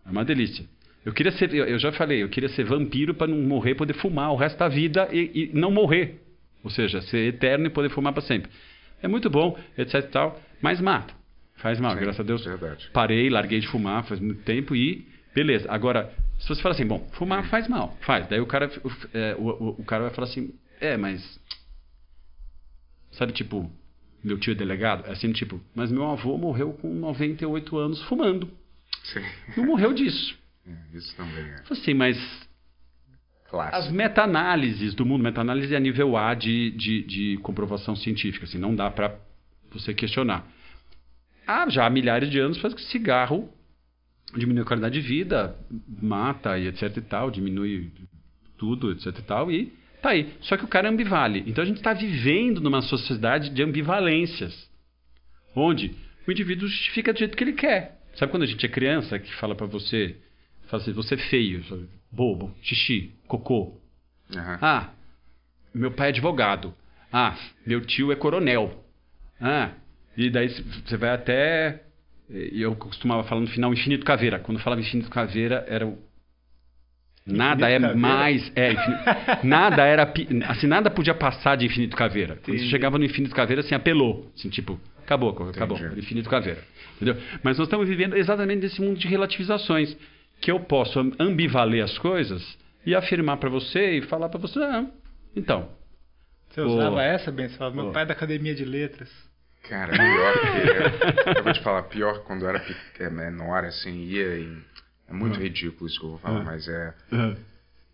É 0.05 0.09
uma 0.09 0.25
delícia. 0.25 0.65
Eu 1.05 1.13
queria 1.13 1.31
ser, 1.31 1.53
eu, 1.53 1.65
eu 1.65 1.79
já 1.79 1.91
falei, 1.91 2.23
eu 2.23 2.29
queria 2.29 2.49
ser 2.49 2.65
vampiro 2.65 3.13
para 3.13 3.27
não 3.27 3.37
morrer, 3.37 3.75
poder 3.75 3.93
fumar 3.93 4.31
o 4.31 4.35
resto 4.35 4.57
da 4.57 4.67
vida 4.67 5.07
e, 5.11 5.49
e 5.51 5.57
não 5.57 5.71
morrer. 5.71 6.21
Ou 6.63 6.69
seja, 6.69 7.01
ser 7.01 7.27
eterno 7.27 7.67
e 7.67 7.69
poder 7.69 7.89
fumar 7.89 8.11
para 8.11 8.23
sempre. 8.23 8.49
É 9.01 9.07
muito 9.07 9.29
bom, 9.29 9.57
etc 9.77 9.95
e 9.95 10.07
tal, 10.07 10.41
mas 10.61 10.81
mata. 10.81 11.13
Faz 11.57 11.79
mal, 11.79 11.93
Sim, 11.93 11.99
graças 12.01 12.19
a 12.19 12.23
Deus. 12.23 12.43
verdade. 12.43 12.89
Parei, 12.91 13.29
larguei 13.29 13.59
de 13.59 13.67
fumar 13.67 14.03
faz 14.05 14.19
muito 14.19 14.41
tempo 14.43 14.75
e 14.75 15.07
beleza. 15.33 15.71
Agora, 15.71 16.11
se 16.39 16.47
você 16.47 16.61
fala 16.61 16.75
assim, 16.75 16.85
bom, 16.85 17.07
fumar 17.13 17.47
faz 17.49 17.67
mal, 17.67 17.95
faz. 18.01 18.27
Daí 18.27 18.39
o 18.39 18.45
cara, 18.45 18.69
o, 18.83 19.17
é, 19.17 19.35
o, 19.35 19.75
o- 19.79 19.85
cara 19.85 20.03
vai 20.03 20.13
falar 20.13 20.27
assim, 20.27 20.53
é, 20.79 20.97
mas 20.97 21.39
sabe 23.11 23.31
tipo, 23.33 23.71
meu 24.23 24.37
tio 24.39 24.51
é 24.51 24.55
delegado, 24.55 25.05
é 25.07 25.11
assim 25.11 25.31
tipo, 25.31 25.61
mas 25.73 25.91
meu 25.91 26.05
avô 26.09 26.37
morreu 26.37 26.73
com 26.73 26.93
98 26.93 27.77
anos 27.77 28.01
fumando. 28.03 28.49
Sim. 29.03 29.21
Não 29.57 29.65
morreu 29.65 29.93
disso. 29.93 30.37
É, 30.67 30.97
Isso 30.97 31.15
também 31.15 31.43
é 31.45 31.61
assim, 31.69 31.93
mas 31.93 32.17
as 32.17 33.49
clássico. 33.51 33.93
meta-análises 33.93 34.95
do 34.95 35.05
mundo, 35.05 35.21
meta-análise 35.23 35.75
é 35.75 35.79
nível 35.79 36.17
A 36.17 36.33
de, 36.33 36.71
de, 36.71 37.03
de 37.03 37.37
comprovação 37.43 37.95
científica, 37.95 38.45
assim, 38.45 38.57
não 38.57 38.73
dá 38.75 38.89
para 38.89 39.15
você 39.71 39.93
questionar. 39.93 40.43
Há 41.45 41.69
já 41.69 41.85
há 41.85 41.89
milhares 41.91 42.31
de 42.31 42.39
anos 42.39 42.57
faz 42.57 42.73
que 42.73 42.81
cigarro 42.81 43.47
diminui 44.33 44.63
a 44.63 44.65
qualidade 44.65 44.99
de 44.99 45.07
vida, 45.07 45.55
mata 46.01 46.57
e 46.57 46.67
etc 46.67 46.97
e 46.97 47.01
tal, 47.01 47.29
diminui 47.29 47.91
tudo, 48.57 48.91
etc 48.91 49.07
e 49.07 49.21
tal, 49.21 49.51
e 49.51 49.73
tá 50.01 50.09
aí. 50.09 50.33
Só 50.41 50.57
que 50.57 50.65
o 50.65 50.67
cara 50.67 50.89
ambivale. 50.89 51.43
Então 51.47 51.63
a 51.63 51.67
gente 51.67 51.77
está 51.77 51.93
vivendo 51.93 52.61
numa 52.61 52.81
sociedade 52.81 53.49
de 53.49 53.61
ambivalências, 53.61 54.69
onde 55.55 55.95
o 56.27 56.31
indivíduo 56.31 56.67
justifica 56.67 57.13
do 57.13 57.19
jeito 57.19 57.37
que 57.37 57.43
ele 57.43 57.53
quer. 57.53 57.99
Sabe 58.15 58.31
quando 58.31 58.43
a 58.43 58.47
gente 58.47 58.65
é 58.65 58.69
criança 58.69 59.19
que 59.19 59.33
fala 59.35 59.55
para 59.55 59.67
você, 59.67 60.15
fala 60.67 60.81
assim, 60.81 60.93
você 60.93 61.15
é 61.15 61.17
feio, 61.17 61.63
sabe? 61.65 61.87
bobo, 62.15 62.55
xixi, 62.61 63.13
cocô. 63.27 63.77
Aham. 64.33 64.59
Ah, 64.61 64.89
meu 65.73 65.91
pai 65.91 66.07
é 66.07 66.09
advogado. 66.09 66.73
Ah, 67.11 67.37
meu 67.65 67.81
tio 67.81 68.11
é 68.11 68.15
coronel. 68.15 68.83
Ah, 69.39 69.71
e 70.17 70.29
daí 70.29 70.47
você 70.49 70.97
vai 70.97 71.09
até. 71.09 71.83
E 72.29 72.61
Eu 72.61 72.75
costumava 72.75 73.23
falar 73.23 73.41
no 73.41 73.47
final 73.47 73.73
Infinito 73.73 74.05
Caveira. 74.05 74.39
Quando 74.39 74.59
falava 74.59 74.81
Infinito 74.81 75.09
Caveira, 75.09 75.65
era 75.67 75.85
o, 75.85 75.97
Nada 77.25 77.67
é 77.69 77.79
caveira? 77.79 77.95
mais. 77.99 78.51
É, 78.55 78.71
infinito- 78.73 79.03
nada 79.43 79.83
era. 79.83 80.13
Assim, 80.47 80.67
nada 80.67 80.91
podia 80.91 81.13
passar 81.15 81.55
de 81.57 81.65
infinito 81.65 81.95
caveira. 81.97 82.35
Quando 82.43 82.59
você 82.59 82.65
chegava 82.67 82.99
no 82.99 83.05
infinito 83.05 83.33
caveira, 83.33 83.61
assim, 83.61 83.73
apelou. 83.73 84.31
Assim, 84.35 84.47
tipo, 84.49 84.79
acabou, 85.03 85.29
acabou. 85.49 85.77
Entendi. 85.77 85.99
Infinito 86.01 86.29
caveira. 86.29 86.63
Entendeu? 86.95 87.17
Mas 87.41 87.57
nós 87.57 87.67
estamos 87.67 87.87
vivendo 87.89 88.15
exatamente 88.15 88.61
nesse 88.61 88.79
mundo 88.81 88.99
de 88.99 89.07
relativizações. 89.07 89.97
Que 90.39 90.51
eu 90.51 90.59
posso 90.59 90.99
am- 90.99 91.13
ambivaler 91.17 91.83
as 91.83 91.97
coisas 91.97 92.57
e 92.85 92.93
afirmar 92.93 93.37
para 93.37 93.49
você 93.49 93.97
e 93.97 94.01
falar 94.03 94.29
para 94.29 94.39
você, 94.39 94.59
ah, 94.59 94.85
então. 95.35 95.69
Você 96.49 96.61
usava 96.61 97.01
essa, 97.01 97.31
Ben? 97.31 97.49
Você 97.49 97.57
falava, 97.57 97.75
meu 97.75 97.91
pai 97.91 98.03
é 98.03 98.05
da 98.05 98.13
academia 98.13 98.53
de 98.53 98.63
letras. 98.65 99.09
Cara, 99.69 99.91
pior 99.91 100.33
que. 100.33 101.37
eu 101.39 101.43
vou 101.43 101.53
te 101.53 101.61
falar, 101.63 101.83
pior 101.83 102.19
quando 102.23 102.43
eu 102.43 102.49
era 102.49 102.59
pe- 102.59 102.75
é, 102.99 103.09
menor, 103.09 103.63
assim, 103.65 104.03
ia 104.05 104.39
em. 104.39 104.63
É 105.07 105.13
muito 105.13 105.39
ridículo 105.39 105.87
isso 105.87 105.99
que 105.99 106.05
eu 106.05 106.09
vou 106.11 106.19
falar, 106.19 106.41
Ah. 106.41 106.43
mas 106.43 106.67
é. 106.67 106.93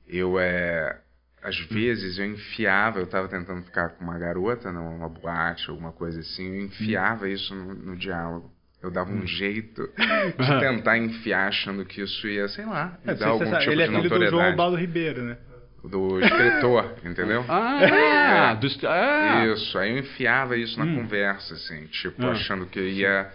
Eu 0.08 0.40
é. 0.40 0.98
Às 1.44 1.58
vezes 1.62 2.20
eu 2.20 2.26
enfiava, 2.26 3.00
eu 3.00 3.08
tava 3.08 3.28
tentando 3.28 3.64
ficar 3.64 3.90
com 3.90 4.04
uma 4.04 4.18
garota 4.20 4.72
numa 4.72 5.10
boate, 5.10 5.70
alguma 5.72 5.92
coisa 5.92 6.20
assim, 6.20 6.48
eu 6.48 6.66
enfiava 6.66 7.28
isso 7.28 7.56
no, 7.56 7.74
no 7.74 7.96
diálogo. 7.98 8.52
Eu 8.82 8.92
dava 8.92 9.12
um 9.12 9.26
jeito 9.26 9.88
de 10.38 10.60
tentar 10.60 10.98
enfiar, 11.00 11.48
achando 11.48 11.84
que 11.86 12.02
isso 12.02 12.28
ia, 12.28 12.48
sei 12.48 12.66
lá, 12.66 12.98
É, 13.06 13.14
dar 13.16 13.30
algum 13.30 13.46
sabe, 13.46 13.60
tipo 13.60 13.72
ele 13.72 13.82
é 13.84 13.88
de 13.88 13.92
filho 14.02 14.10
do 14.20 14.28
João. 14.28 14.56
Baldo 14.56 14.76
Ribeiro, 14.78 15.24
né? 15.24 15.38
Do 15.84 16.20
escritor, 16.24 16.94
entendeu? 17.04 17.44
Ah, 17.50 18.54
do, 18.54 18.68
est- 18.68 18.86
ah, 18.86 19.46
Isso, 19.48 19.78
aí 19.80 19.92
eu 19.92 19.98
enfiava 20.00 20.56
isso 20.56 20.78
na 20.78 20.86
Hum. 20.86 20.96
conversa, 20.98 21.56
assim, 21.56 21.88
tipo, 21.88 22.24
Ah. 22.26 22.32
achando 22.32 22.66
que 22.68 22.80
ia, 22.80 23.28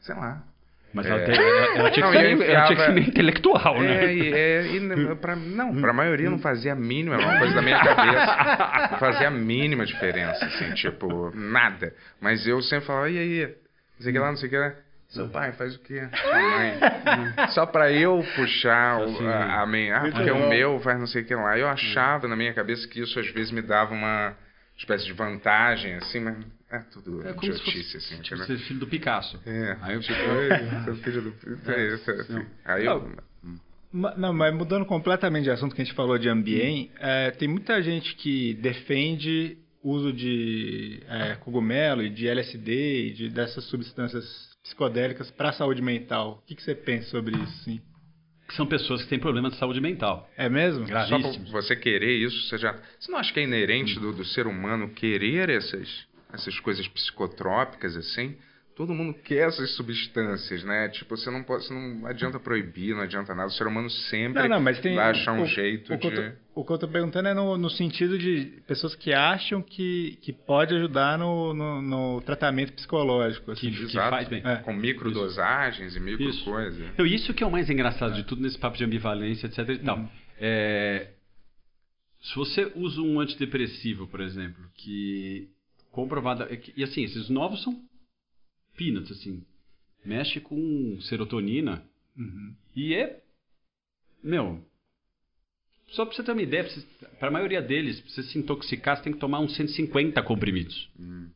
sei 0.00 0.14
lá. 0.14 0.42
Mas 0.92 1.06
É. 1.06 1.10
ela, 1.10 1.20
ela- 1.78 1.90
tinha 1.90 2.06
Não, 2.06 2.12
ser 2.12 2.30
e 2.30 2.34
meio, 2.36 2.50
ela 2.50 2.66
tinha 2.66 2.66
que 2.66 2.66
ser 2.68 2.72
enfiava- 2.74 2.92
meio 2.92 3.08
intelectual, 3.08 3.80
né? 3.80 4.04
É, 4.04 4.14
e, 4.14 4.32
é, 4.34 4.66
e 4.68 4.80
n- 4.80 5.14
pra, 5.16 5.36
não, 5.36 5.80
pra 5.80 5.92
maioria 5.92 6.28
não 6.30 6.38
fazia 6.38 6.72
a 6.72 6.76
mínima, 6.76 7.14
era 7.16 7.26
uma 7.26 7.38
coisa 7.38 7.54
da 7.54 7.62
minha 7.62 7.78
cabeça. 7.78 8.88
Não 8.92 8.98
fazia 8.98 9.28
a 9.28 9.30
mínima 9.30 9.84
diferença, 9.84 10.44
assim, 10.44 10.72
tipo, 10.74 11.30
nada. 11.34 11.92
Mas 12.20 12.46
eu 12.46 12.60
sempre 12.62 12.86
falava, 12.86 13.10
e 13.10 13.18
aí? 13.18 13.46
Não 13.46 14.02
sei 14.02 14.10
o 14.10 14.12
que 14.14 14.18
lá, 14.18 14.28
não 14.28 14.36
sei 14.36 14.46
o 14.46 14.50
que 14.50 14.56
lá. 14.58 14.72
Seu 15.08 15.28
pai 15.28 15.52
faz 15.52 15.74
o 15.74 15.78
quê? 15.80 16.02
Sua 16.22 16.40
mãe. 16.40 17.48
Só 17.50 17.66
pra 17.66 17.90
eu 17.90 18.22
puxar 18.36 19.00
o- 19.00 19.04
Assim, 19.04 19.26
a, 19.26 19.62
a 19.62 19.66
minha. 19.66 19.96
Ah, 19.96 20.10
porque 20.10 20.30
bom. 20.30 20.46
o 20.46 20.48
meu 20.50 20.78
faz 20.80 20.98
não 20.98 21.06
sei 21.06 21.22
o 21.22 21.24
que 21.24 21.34
lá. 21.34 21.58
Eu 21.58 21.66
achava 21.68 22.28
na 22.28 22.36
minha 22.36 22.52
cabeça 22.52 22.86
que 22.86 23.00
isso 23.00 23.18
às 23.18 23.28
vezes 23.30 23.50
me 23.50 23.62
dava 23.62 23.94
uma 23.94 24.36
espécie 24.76 25.06
de 25.06 25.12
vantagem, 25.14 25.94
assim, 25.94 26.20
mas 26.20 26.36
é 26.70 26.78
tudo 26.92 27.26
É 27.26 27.32
como 27.32 27.40
se 27.52 27.58
idiotice, 27.58 27.94
fosse 27.94 27.96
assim, 27.96 28.22
tipo, 28.22 28.36
entendeu? 28.36 28.58
ser 28.58 28.64
filho 28.64 28.80
do 28.80 28.86
Picasso. 28.86 29.40
É, 29.46 29.76
Aí 29.80 29.94
eu 29.94 30.00
tipo, 30.00 30.14
fico- 30.14 30.30
"Ei, 30.30 30.84
seu 30.84 30.96
filho 30.96 31.22
do... 31.22 31.70
É 31.72 31.94
isso, 31.94 32.10
assim. 32.10 32.46
Aí 32.64 32.84
eu... 32.84 33.16
Ma- 33.90 34.14
Não, 34.14 34.34
mas 34.34 34.54
mudando 34.54 34.84
completamente 34.84 35.44
de 35.44 35.50
assunto 35.50 35.74
que 35.74 35.80
a 35.80 35.84
gente 35.84 35.94
falou 35.96 36.18
de 36.18 36.28
ambiente, 36.28 36.92
é, 37.00 37.30
tem 37.30 37.48
muita 37.48 37.82
gente 37.82 38.14
que 38.16 38.52
defende 38.54 39.56
o 39.82 39.90
uso 39.92 40.12
de 40.12 41.00
é, 41.08 41.34
cogumelo 41.36 42.02
e 42.02 42.10
de 42.10 42.28
LSD 42.28 43.06
e 43.06 43.12
de, 43.14 43.28
dessas 43.30 43.64
substâncias 43.64 44.47
psicodélicas 44.68 45.30
para 45.30 45.48
a 45.50 45.52
saúde 45.52 45.80
mental. 45.82 46.40
O 46.42 46.46
que, 46.46 46.54
que 46.54 46.62
você 46.62 46.74
pensa 46.74 47.10
sobre 47.10 47.36
isso? 47.36 47.64
Sim? 47.64 47.80
São 48.50 48.66
pessoas 48.66 49.02
que 49.02 49.08
têm 49.08 49.18
problema 49.18 49.50
de 49.50 49.56
saúde 49.56 49.80
mental. 49.80 50.28
É 50.36 50.48
mesmo? 50.48 50.86
Gra- 50.86 51.06
Só 51.06 51.18
você 51.50 51.76
querer 51.76 52.16
isso, 52.16 52.48
você 52.48 52.56
já. 52.56 52.72
Você 52.98 53.10
não 53.10 53.18
acha 53.18 53.32
que 53.32 53.40
é 53.40 53.42
inerente 53.42 53.98
do, 54.00 54.12
do 54.12 54.24
ser 54.24 54.46
humano 54.46 54.88
querer 54.90 55.50
essas, 55.50 56.06
essas 56.32 56.58
coisas 56.60 56.86
psicotrópicas 56.88 57.94
assim? 57.96 58.36
Todo 58.78 58.94
mundo 58.94 59.12
quer 59.12 59.48
essas 59.48 59.72
substâncias, 59.74 60.62
né? 60.62 60.88
Tipo, 60.90 61.16
você 61.16 61.28
não 61.32 61.42
pode, 61.42 61.64
você 61.64 61.74
não 61.74 62.06
adianta 62.06 62.38
proibir, 62.38 62.94
não 62.94 63.02
adianta 63.02 63.34
nada. 63.34 63.48
O 63.48 63.50
ser 63.50 63.66
humano 63.66 63.90
sempre 63.90 64.40
Não, 64.44 64.48
não, 64.48 64.60
mas 64.60 64.78
tem. 64.80 64.94
vai 64.94 65.10
achar 65.10 65.32
um 65.32 65.42
o- 65.42 65.46
jeito 65.46 65.92
o 65.92 65.98
que 65.98 66.06
eu 66.06 66.10
de. 66.12 66.16
tô- 66.16 66.60
o 66.60 66.64
que 66.64 66.72
eu 66.72 66.78
tô 66.78 66.86
perguntando 66.86 67.26
é 67.28 67.34
no, 67.34 67.58
no 67.58 67.68
sentido 67.68 68.16
de 68.16 68.62
pessoas 68.68 68.94
que 68.94 69.12
acham 69.12 69.60
que, 69.60 70.16
que 70.22 70.32
pode 70.32 70.76
ajudar 70.76 71.18
no, 71.18 71.52
no, 71.52 71.82
no 71.82 72.20
tratamento 72.20 72.72
psicológico. 72.72 73.50
assim. 73.50 73.68
Que, 73.72 73.86
que 73.86 73.92
faz 73.94 74.28
bem. 74.28 74.42
É. 74.44 74.56
Com 74.58 74.72
microdosagens 74.72 75.96
e 75.96 76.00
micro 76.00 76.28
Isso. 76.28 76.44
coisas. 76.44 76.80
Então, 76.94 77.04
isso 77.04 77.34
que 77.34 77.42
é 77.42 77.46
o 77.46 77.50
mais 77.50 77.68
engraçado 77.68 78.14
de 78.14 78.22
tudo 78.22 78.40
nesse 78.42 78.58
papo 78.58 78.76
de 78.78 78.84
ambivalência, 78.84 79.48
etc 79.48 79.68
e 79.70 79.78
tal. 79.78 80.08
É, 80.40 81.08
se 82.22 82.34
você 82.36 82.70
usa 82.76 83.00
um 83.00 83.18
antidepressivo, 83.18 84.06
por 84.06 84.20
exemplo, 84.20 84.62
que 84.76 85.48
comprovada... 85.90 86.44
é 86.48 86.60
E 86.76 86.84
assim, 86.84 87.02
esses 87.02 87.28
novos 87.28 87.60
são 87.64 87.76
peanuts, 88.78 89.10
assim. 89.12 89.42
Mexe 90.04 90.40
com 90.40 90.98
serotonina 91.02 91.82
Uhum. 92.16 92.54
e 92.74 92.94
é... 92.94 93.20
Meu... 94.22 94.64
Só 95.88 96.04
pra 96.04 96.14
você 96.14 96.22
ter 96.22 96.32
uma 96.32 96.42
ideia, 96.42 96.64
pra 96.64 96.72
você- 96.72 96.86
pra 97.18 97.30
maioria 97.30 97.62
deles, 97.62 97.98
pra 98.00 98.10
você 98.10 98.22
se 98.22 98.38
intoxicar, 98.38 98.96
você 98.96 99.04
tem 99.04 99.12
que 99.12 99.18
tomar 99.18 99.40
uns 99.40 99.54
150 99.56 100.22
comprimidos. 100.22 100.88
Hum. 101.00 101.28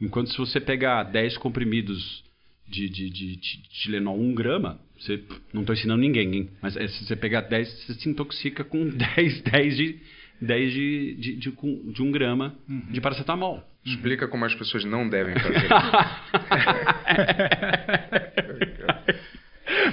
Enquanto 0.00 0.30
se 0.30 0.36
você 0.38 0.60
pegar 0.60 1.04
10 1.04 1.36
comprimidos 1.38 2.24
de, 2.66 2.88
de, 2.88 3.08
de, 3.10 3.36
de 3.36 3.62
Tilenol 3.82 4.18
1 4.20 4.34
grama, 4.34 4.80
você 4.98 5.22
não 5.52 5.60
estou 5.62 5.72
ensinando 5.74 6.00
ninguém, 6.00 6.34
hein? 6.34 6.50
Mas 6.60 6.76
é, 6.76 6.88
se 6.88 7.04
você 7.06 7.14
pegar 7.14 7.42
10, 7.42 7.68
você 7.84 7.94
se 7.94 8.08
intoxica 8.08 8.64
com 8.64 8.86
10, 8.90 9.42
10 9.42 9.76
de 9.76 10.00
10 10.40 10.72
de, 10.72 11.14
de, 11.14 11.36
de, 11.36 11.50
de 11.92 12.02
1 12.02 12.10
grama 12.10 12.58
de 12.90 13.00
paracetamol. 13.00 13.62
Explica 13.86 14.26
como 14.26 14.44
as 14.44 14.54
pessoas 14.54 14.84
não 14.84 15.08
devem 15.08 15.34
fazer. 15.38 15.68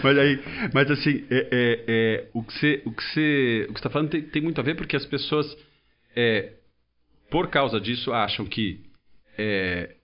mas 0.03 0.17
aí, 0.17 0.39
mas 0.73 0.89
assim, 0.89 1.23
é, 1.29 1.47
é, 1.51 1.83
é, 1.87 2.29
o 2.33 2.43
que 2.43 2.53
você, 2.53 2.81
o 2.85 2.91
que 2.91 3.03
você, 3.03 3.67
o 3.69 3.73
que 3.73 3.79
está 3.79 3.91
falando 3.91 4.09
tem, 4.09 4.23
tem 4.23 4.41
muito 4.41 4.59
a 4.59 4.63
ver 4.63 4.75
porque 4.75 4.95
as 4.95 5.05
pessoas, 5.05 5.45
é, 6.15 6.53
por 7.29 7.49
causa 7.49 7.79
disso, 7.79 8.11
acham 8.11 8.45
que 8.47 8.81
é, 9.37 9.95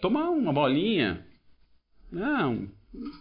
tomar 0.00 0.30
uma 0.30 0.52
bolinha, 0.52 1.22
ah, 2.14 2.48
um, 2.48 2.68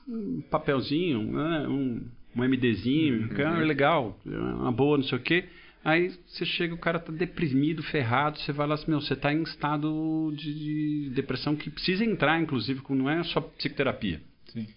um 0.08 0.41
papelzinho, 0.50 1.22
né, 1.34 1.68
um, 1.68 2.10
um 2.34 2.44
MDzinho, 2.44 3.28
que 3.36 3.41
é 3.41 3.50
legal, 3.50 4.18
é 4.26 4.30
uma 4.30 4.72
boa, 4.72 4.98
não 4.98 5.04
sei 5.04 5.18
o 5.18 5.22
quê. 5.22 5.50
Aí 5.84 6.15
você 6.27 6.45
chega, 6.45 6.73
o 6.73 6.77
cara 6.77 6.97
tá 6.97 7.11
deprimido, 7.11 7.84
ferrado, 7.84 8.39
você 8.39 8.53
vai 8.53 8.65
lá 8.65 8.76
assim, 8.76 8.89
meu, 8.89 9.01
você 9.01 9.15
tá 9.15 9.34
em 9.34 9.43
estado 9.43 10.34
de, 10.35 10.53
de 10.53 11.10
depressão 11.10 11.57
que 11.57 11.69
precisa 11.69 12.05
entrar, 12.05 12.41
inclusive, 12.41 12.81
não 12.89 13.10
é 13.10 13.22
só 13.26 13.41
psicoterapia 13.41 14.22
Sim. 14.47 14.68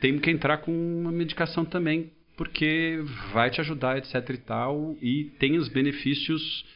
tem 0.00 0.18
que 0.18 0.30
entrar 0.30 0.58
com 0.58 0.72
uma 0.72 1.10
medicação 1.10 1.64
também, 1.64 2.12
porque 2.36 3.02
vai 3.32 3.50
te 3.50 3.60
ajudar, 3.60 3.96
etc 3.96 4.28
e 4.28 4.36
tal, 4.38 4.96
e 5.00 5.24
tem 5.38 5.56
os 5.56 5.68
benefícios 5.68 6.66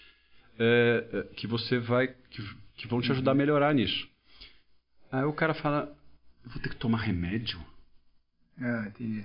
é, 0.58 1.26
que 1.36 1.46
você 1.46 1.78
vai, 1.78 2.08
que, 2.08 2.42
que 2.76 2.88
vão 2.88 3.02
te 3.02 3.12
ajudar 3.12 3.32
a 3.32 3.34
melhorar 3.34 3.74
nisso. 3.74 4.08
Aí 5.12 5.24
o 5.24 5.32
cara 5.32 5.52
fala, 5.52 5.94
vou 6.44 6.62
ter 6.62 6.70
que 6.70 6.76
tomar 6.76 6.98
remédio? 6.98 7.60
Ah, 8.58 8.86
entendi. 8.88 9.24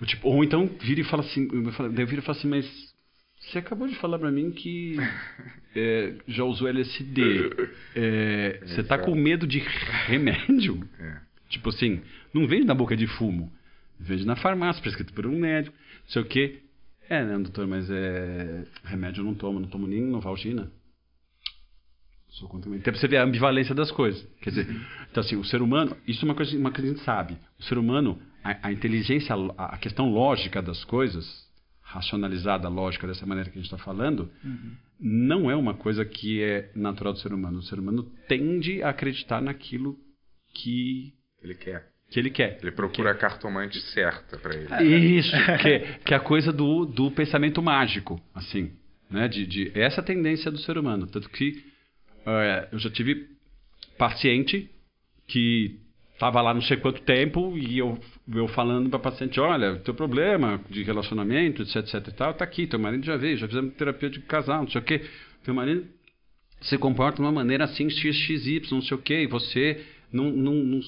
Ou, 0.00 0.06
tipo, 0.06 0.28
ou 0.28 0.42
então 0.42 0.66
vira 0.66 1.00
e 1.00 1.04
fala 1.04 1.22
assim, 1.22 1.48
eu 1.52 2.06
vira 2.06 2.20
e 2.20 2.24
fala 2.24 2.38
assim, 2.38 2.48
mas 2.48 2.91
você 3.50 3.58
acabou 3.58 3.88
de 3.88 3.96
falar 3.96 4.18
pra 4.18 4.30
mim 4.30 4.50
que 4.50 4.96
é, 5.74 6.14
já 6.28 6.44
usou 6.44 6.68
LSD. 6.68 7.50
É, 7.94 8.60
você 8.64 8.82
tá 8.82 8.98
com 8.98 9.14
medo 9.14 9.46
de 9.46 9.58
remédio? 10.06 10.88
É. 10.98 11.18
Tipo 11.48 11.68
assim, 11.68 12.00
não 12.32 12.46
vende 12.46 12.64
na 12.64 12.74
boca 12.74 12.96
de 12.96 13.06
fumo. 13.06 13.52
Vende 13.98 14.24
na 14.24 14.36
farmácia, 14.36 14.82
prescrito 14.82 15.12
por 15.12 15.26
um 15.26 15.38
médico, 15.38 15.76
não 16.04 16.10
sei 16.10 16.22
o 16.22 16.24
quê. 16.24 16.62
É, 17.08 17.24
né, 17.24 17.36
doutor, 17.38 17.66
mas 17.66 17.90
é. 17.90 18.64
Remédio 18.84 19.20
eu 19.20 19.24
não 19.24 19.34
tomo, 19.34 19.60
não 19.60 19.68
tomo 19.68 19.86
nem 19.86 20.02
Novalgina. 20.02 20.70
Sou 22.30 22.48
contra 22.48 22.70
Então, 22.70 22.92
pra 22.92 22.94
você 22.94 23.06
ver 23.06 23.18
a 23.18 23.24
ambivalência 23.24 23.74
das 23.74 23.90
coisas. 23.90 24.26
Quer 24.40 24.50
dizer, 24.50 24.66
então 25.10 25.22
assim, 25.22 25.36
o 25.36 25.44
ser 25.44 25.60
humano, 25.60 25.94
isso 26.08 26.24
é 26.24 26.28
uma 26.28 26.34
coisa, 26.34 26.56
uma 26.56 26.70
coisa 26.70 26.82
que 26.82 26.88
a 26.88 26.94
gente 26.94 27.04
sabe. 27.04 27.36
O 27.58 27.62
ser 27.64 27.76
humano, 27.76 28.18
a, 28.42 28.68
a 28.68 28.72
inteligência, 28.72 29.34
a, 29.34 29.74
a 29.74 29.78
questão 29.78 30.10
lógica 30.10 30.62
das 30.62 30.82
coisas, 30.84 31.26
racionalizada, 31.92 32.68
lógica 32.68 33.06
dessa 33.06 33.26
maneira 33.26 33.50
que 33.50 33.58
a 33.58 33.62
gente 33.62 33.70
está 33.72 33.82
falando, 33.84 34.30
não 34.98 35.50
é 35.50 35.54
uma 35.56 35.74
coisa 35.74 36.04
que 36.04 36.42
é 36.42 36.70
natural 36.74 37.12
do 37.12 37.18
ser 37.18 37.32
humano. 37.32 37.58
O 37.58 37.62
ser 37.62 37.78
humano 37.78 38.04
tende 38.28 38.82
a 38.82 38.88
acreditar 38.90 39.40
naquilo 39.42 39.96
que, 40.54 41.12
Ele 41.42 41.54
quer. 41.54 41.88
que 42.10 42.18
ele 42.18 42.30
quer. 42.30 42.58
Ele 42.62 42.72
procura 42.72 43.10
a 43.10 43.14
cartomante 43.14 43.78
certa 43.92 44.38
pra 44.38 44.54
ele. 44.54 45.18
Isso, 45.18 45.30
que, 45.60 45.68
é- 45.68 45.98
que 46.04 46.14
é 46.14 46.16
a 46.16 46.20
coisa 46.20 46.52
do, 46.52 46.84
do 46.86 47.10
pensamento 47.10 47.60
mágico, 47.62 48.20
assim, 48.34 48.72
né? 49.10 49.28
De, 49.28 49.46
de 49.46 49.70
essa 49.74 50.00
é 50.00 50.02
a 50.02 50.04
tendência 50.06 50.50
do 50.50 50.58
ser 50.58 50.78
humano, 50.78 51.06
tanto 51.06 51.28
que 51.28 51.62
é, 52.24 52.68
eu 52.72 52.78
já 52.78 52.90
tive 52.90 53.28
paciente 53.98 54.70
que 55.26 55.78
estava 56.12 56.40
lá 56.40 56.54
não 56.54 56.62
sei 56.62 56.76
quanto 56.76 57.02
tempo 57.02 57.56
e 57.56 57.78
eu, 57.78 57.98
eu 58.32 58.48
falando 58.48 58.88
para 58.88 58.98
paciente, 58.98 59.40
olha, 59.40 59.76
teu 59.76 59.94
problema 59.94 60.60
de 60.70 60.82
relacionamento, 60.82 61.62
etc, 61.62 61.76
etc 61.76 62.08
e 62.08 62.12
tal, 62.12 62.34
tá 62.34 62.44
aqui, 62.44 62.66
teu 62.66 62.78
marido 62.78 63.04
já 63.04 63.16
veio, 63.16 63.36
já 63.36 63.48
fizemos 63.48 63.74
terapia 63.74 64.10
de 64.10 64.20
casal, 64.20 64.62
não 64.62 64.70
sei 64.70 64.80
o 64.80 64.84
quê, 64.84 65.02
teu 65.44 65.54
marido 65.54 65.86
se 66.60 66.78
comporta 66.78 67.16
de 67.16 67.22
uma 67.22 67.32
maneira 67.32 67.64
assim, 67.64 67.90
XXY, 67.90 68.62
não 68.70 68.82
sei 68.82 68.96
o 68.96 69.00
quê, 69.00 69.22
e 69.22 69.26
você 69.26 69.84
não, 70.12 70.30
não, 70.30 70.54
não, 70.54 70.80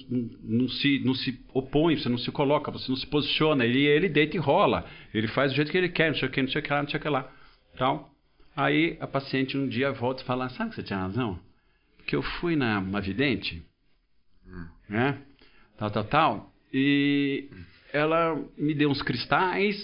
não, 0.43 0.69
se, 0.69 1.01
não 1.05 1.15
se 1.15 1.41
opõe, 1.53 1.97
você 1.97 2.09
não 2.09 2.19
se 2.19 2.31
coloca, 2.31 2.71
você 2.71 2.91
não 2.91 2.97
se 2.97 3.07
posiciona. 3.07 3.65
Ele, 3.65 3.83
ele 3.83 4.09
deita 4.09 4.37
e 4.37 4.41
rola. 4.41 4.85
Ele 5.13 5.27
faz 5.29 5.51
do 5.51 5.57
jeito 5.57 5.71
que 5.71 5.79
ele 5.79 5.89
quer, 5.89 6.11
não 6.11 6.19
sei 6.19 6.29
o 6.29 6.31
que, 6.31 6.43
não 6.43 6.51
sei 6.51 6.61
o 6.61 6.65
que 6.65 6.71
lá, 6.71 6.83
não 6.83 6.89
sei 6.91 6.99
o 6.99 7.03
que 7.03 7.09
lá. 7.09 7.33
Tal. 7.79 8.11
Aí 8.55 8.97
a 9.01 9.07
paciente 9.07 9.57
um 9.57 9.67
dia 9.67 9.91
volta 9.91 10.23
e 10.23 10.27
fala, 10.27 10.49
sabe 10.51 10.71
que 10.71 10.77
você 10.77 10.83
tinha 10.83 10.99
razão? 10.99 11.41
Porque 11.97 12.15
eu 12.15 12.23
fui 12.23 12.55
na 12.55 12.79
uma 12.79 13.01
vidente. 13.01 13.65
Né? 14.89 15.21
Tal, 15.79 15.91
tal, 15.91 16.05
tal. 16.05 16.53
E 16.73 17.49
ela 17.93 18.35
me 18.57 18.75
deu 18.75 18.91
uns 18.91 19.03
cristais, 19.03 19.77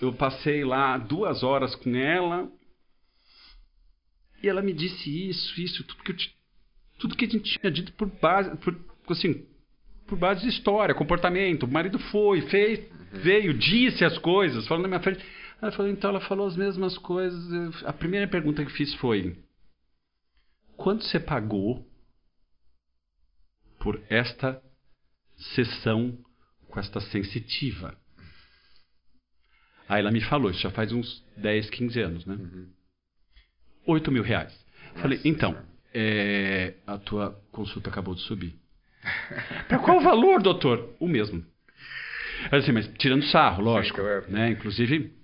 eu 0.00 0.12
passei 0.12 0.64
lá 0.64 0.98
duas 0.98 1.42
horas 1.42 1.74
com 1.74 1.94
ela, 1.94 2.50
e 4.42 4.48
ela 4.48 4.62
me 4.62 4.72
disse 4.72 5.28
isso, 5.28 5.60
isso, 5.60 5.84
tudo 5.84 6.02
que, 6.02 6.12
eu, 6.12 6.16
tudo 6.98 7.16
que 7.16 7.24
a 7.24 7.28
gente 7.28 7.58
tinha 7.58 7.70
dito 7.70 7.92
por 7.94 8.08
base, 8.20 8.54
por, 8.58 8.78
assim, 9.08 9.46
por 10.06 10.18
base 10.18 10.42
de 10.42 10.48
história, 10.48 10.94
comportamento. 10.94 11.64
O 11.64 11.68
marido 11.68 11.98
foi, 11.98 12.42
fez, 12.42 12.78
uhum. 12.78 13.20
veio, 13.20 13.54
disse 13.54 14.04
as 14.04 14.18
coisas, 14.18 14.66
falando 14.66 14.82
na 14.82 14.88
minha 14.88 15.00
frente. 15.00 15.24
Ela 15.60 15.72
falou, 15.72 15.90
então 15.90 16.10
ela 16.10 16.20
falou 16.20 16.46
as 16.46 16.56
mesmas 16.56 16.98
coisas. 16.98 17.84
A 17.84 17.92
primeira 17.92 18.28
pergunta 18.28 18.64
que 18.64 18.72
fiz 18.72 18.94
foi: 18.94 19.36
quanto 20.76 21.04
você 21.04 21.18
pagou 21.18 21.84
por 23.86 24.02
esta 24.10 24.60
sessão 25.54 26.18
com 26.68 26.80
esta 26.80 27.00
sensitiva? 27.00 27.96
Aí 29.88 30.00
ela 30.00 30.10
me 30.10 30.20
falou, 30.22 30.50
isso 30.50 30.58
já 30.58 30.72
faz 30.72 30.90
uns 30.90 31.24
10, 31.36 31.70
15 31.70 32.00
anos, 32.00 32.26
né? 32.26 32.34
Uhum. 32.34 32.68
8 33.86 34.10
mil 34.10 34.24
reais. 34.24 34.52
Nossa, 34.88 35.02
Falei, 35.02 35.20
então, 35.24 35.56
é, 35.94 36.74
a 36.84 36.98
tua 36.98 37.40
consulta 37.52 37.88
acabou 37.88 38.16
de 38.16 38.22
subir. 38.22 38.56
Para 39.68 39.78
qual 39.78 40.00
valor, 40.00 40.42
doutor? 40.42 40.96
O 40.98 41.06
mesmo. 41.06 41.46
Mas 42.50 42.88
tirando 42.98 43.22
sarro, 43.26 43.62
lógico. 43.62 44.00
Sim, 44.00 44.08
é. 44.08 44.20
né? 44.28 44.50
Inclusive, 44.50 45.14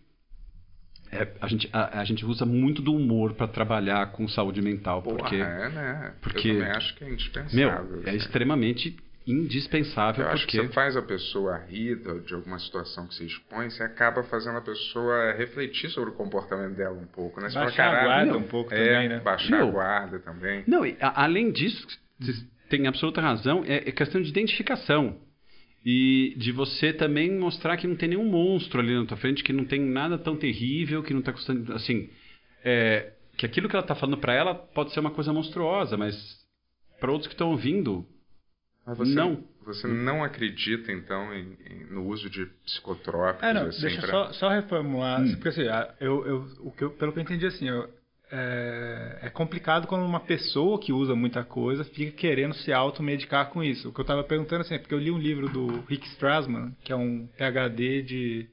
é, 1.12 1.28
a, 1.42 1.46
gente, 1.46 1.68
a, 1.70 2.00
a, 2.00 2.04
gente 2.04 2.24
usa 2.24 2.46
muito 2.46 2.80
do 2.80 2.94
humor 2.94 3.34
para 3.34 3.46
trabalhar 3.46 4.12
com 4.12 4.26
saúde 4.26 4.62
mental. 4.62 5.02
Porra, 5.02 5.18
porque, 5.18 5.36
é, 5.36 5.68
né? 5.68 6.14
Porque, 6.22 6.48
Eu 6.48 6.54
também 6.54 6.70
acho 6.70 6.94
que 6.96 7.04
é 7.04 7.10
indispensável. 7.10 7.58
Meu, 7.58 7.68
é 7.68 8.00
assim. 8.00 8.10
é 8.10 8.14
extremamente 8.14 8.96
indispensável. 9.26 10.24
Eu 10.24 10.30
porque... 10.30 10.42
acho 10.42 10.46
que 10.46 10.56
você 10.56 10.72
faz 10.72 10.96
a 10.96 11.02
pessoa 11.02 11.58
rir 11.68 12.00
de 12.24 12.32
alguma 12.32 12.58
situação 12.58 13.06
que 13.06 13.14
se 13.14 13.26
expõe, 13.26 13.68
você 13.68 13.82
acaba 13.82 14.22
fazendo 14.22 14.56
a 14.56 14.62
pessoa 14.62 15.32
refletir 15.32 15.90
sobre 15.90 16.10
o 16.10 16.12
comportamento 16.14 16.76
dela 16.76 16.98
um 16.98 17.06
pouco, 17.06 17.42
né? 17.42 17.50
Você 17.50 17.58
baixar 17.58 17.90
fala, 17.90 17.98
a 17.98 18.04
guarda 18.04 18.38
um 18.38 18.48
pouco 18.48 18.72
é, 18.72 18.78
também, 18.78 19.08
né? 19.10 19.20
Baixar 19.20 19.58
Meu, 19.58 19.68
a 19.68 19.70
guarda 19.70 20.18
também. 20.18 20.64
Não, 20.66 20.86
e, 20.86 20.96
a, 20.98 21.24
além 21.24 21.52
disso, 21.52 21.86
você 22.18 22.46
tem 22.70 22.86
absoluta 22.86 23.20
razão, 23.20 23.62
é, 23.66 23.88
é 23.88 23.92
questão 23.92 24.22
de 24.22 24.30
identificação. 24.30 25.20
E 25.84 26.34
de 26.36 26.52
você 26.52 26.92
também 26.92 27.30
mostrar 27.32 27.76
que 27.76 27.86
não 27.86 27.96
tem 27.96 28.10
nenhum 28.10 28.24
monstro 28.24 28.80
ali 28.80 28.94
na 28.94 29.04
tua 29.04 29.16
frente, 29.16 29.42
que 29.42 29.52
não 29.52 29.64
tem 29.64 29.80
nada 29.80 30.16
tão 30.16 30.36
terrível, 30.36 31.02
que 31.02 31.12
não 31.12 31.20
está 31.20 31.32
custando. 31.32 31.72
Assim, 31.72 32.08
é, 32.64 33.12
que 33.36 33.44
aquilo 33.44 33.68
que 33.68 33.74
ela 33.74 33.84
está 33.84 33.94
falando 33.94 34.18
para 34.18 34.32
ela 34.32 34.54
pode 34.54 34.92
ser 34.92 35.00
uma 35.00 35.10
coisa 35.10 35.32
monstruosa, 35.32 35.96
mas 35.96 36.14
para 37.00 37.10
outros 37.10 37.26
que 37.26 37.34
estão 37.34 37.50
ouvindo, 37.50 38.06
mas 38.86 38.98
você, 38.98 39.14
não. 39.14 39.44
Você 39.64 39.86
não 39.86 40.24
acredita, 40.24 40.90
então, 40.90 41.32
em, 41.32 41.56
em, 41.68 41.84
no 41.92 42.06
uso 42.06 42.28
de 42.28 42.46
psicotrópicos? 42.64 43.48
É, 43.48 43.52
não, 43.52 43.66
assim, 43.66 43.80
deixa 43.80 44.00
pra... 44.00 44.10
só, 44.10 44.32
só 44.32 44.48
reformular. 44.48 45.22
Hum. 45.22 45.34
Porque, 45.34 45.48
assim, 45.48 45.62
eu, 46.00 46.26
eu, 46.26 46.48
o 46.60 46.72
que 46.72 46.82
eu, 46.82 46.90
pelo 46.90 47.12
que 47.12 47.18
eu 47.18 47.22
entendi, 47.22 47.46
assim, 47.46 47.68
eu, 47.68 47.88
é, 48.34 49.18
é, 49.22 49.28
complicado 49.28 49.86
quando 49.86 50.06
uma 50.06 50.18
pessoa 50.18 50.80
que 50.80 50.90
usa 50.90 51.14
muita 51.14 51.44
coisa 51.44 51.84
fica 51.84 52.12
querendo 52.12 52.54
se 52.54 52.72
automedicar 52.72 53.50
com 53.50 53.62
isso. 53.62 53.90
O 53.90 53.92
que 53.92 54.00
eu 54.00 54.04
estava 54.04 54.24
perguntando, 54.24 54.62
assim, 54.62 54.74
é 54.74 54.78
porque 54.78 54.94
eu 54.94 54.98
li 54.98 55.10
um 55.10 55.18
livro 55.18 55.50
do 55.50 55.80
Rick 55.82 56.06
Strassman, 56.08 56.74
que 56.82 56.90
é 56.90 56.96
um 56.96 57.28
PhD 57.36 58.02
de 58.02 58.48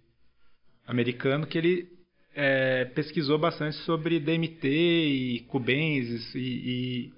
americano, 0.85 1.47
que 1.47 1.57
ele 1.57 1.87
é, 2.35 2.83
pesquisou 2.85 3.39
bastante 3.39 3.77
sobre 3.77 4.19
DMT 4.19 4.67
e 4.67 5.39
Cubensis 5.47 6.35
e, 6.35 6.39
e 6.39 7.13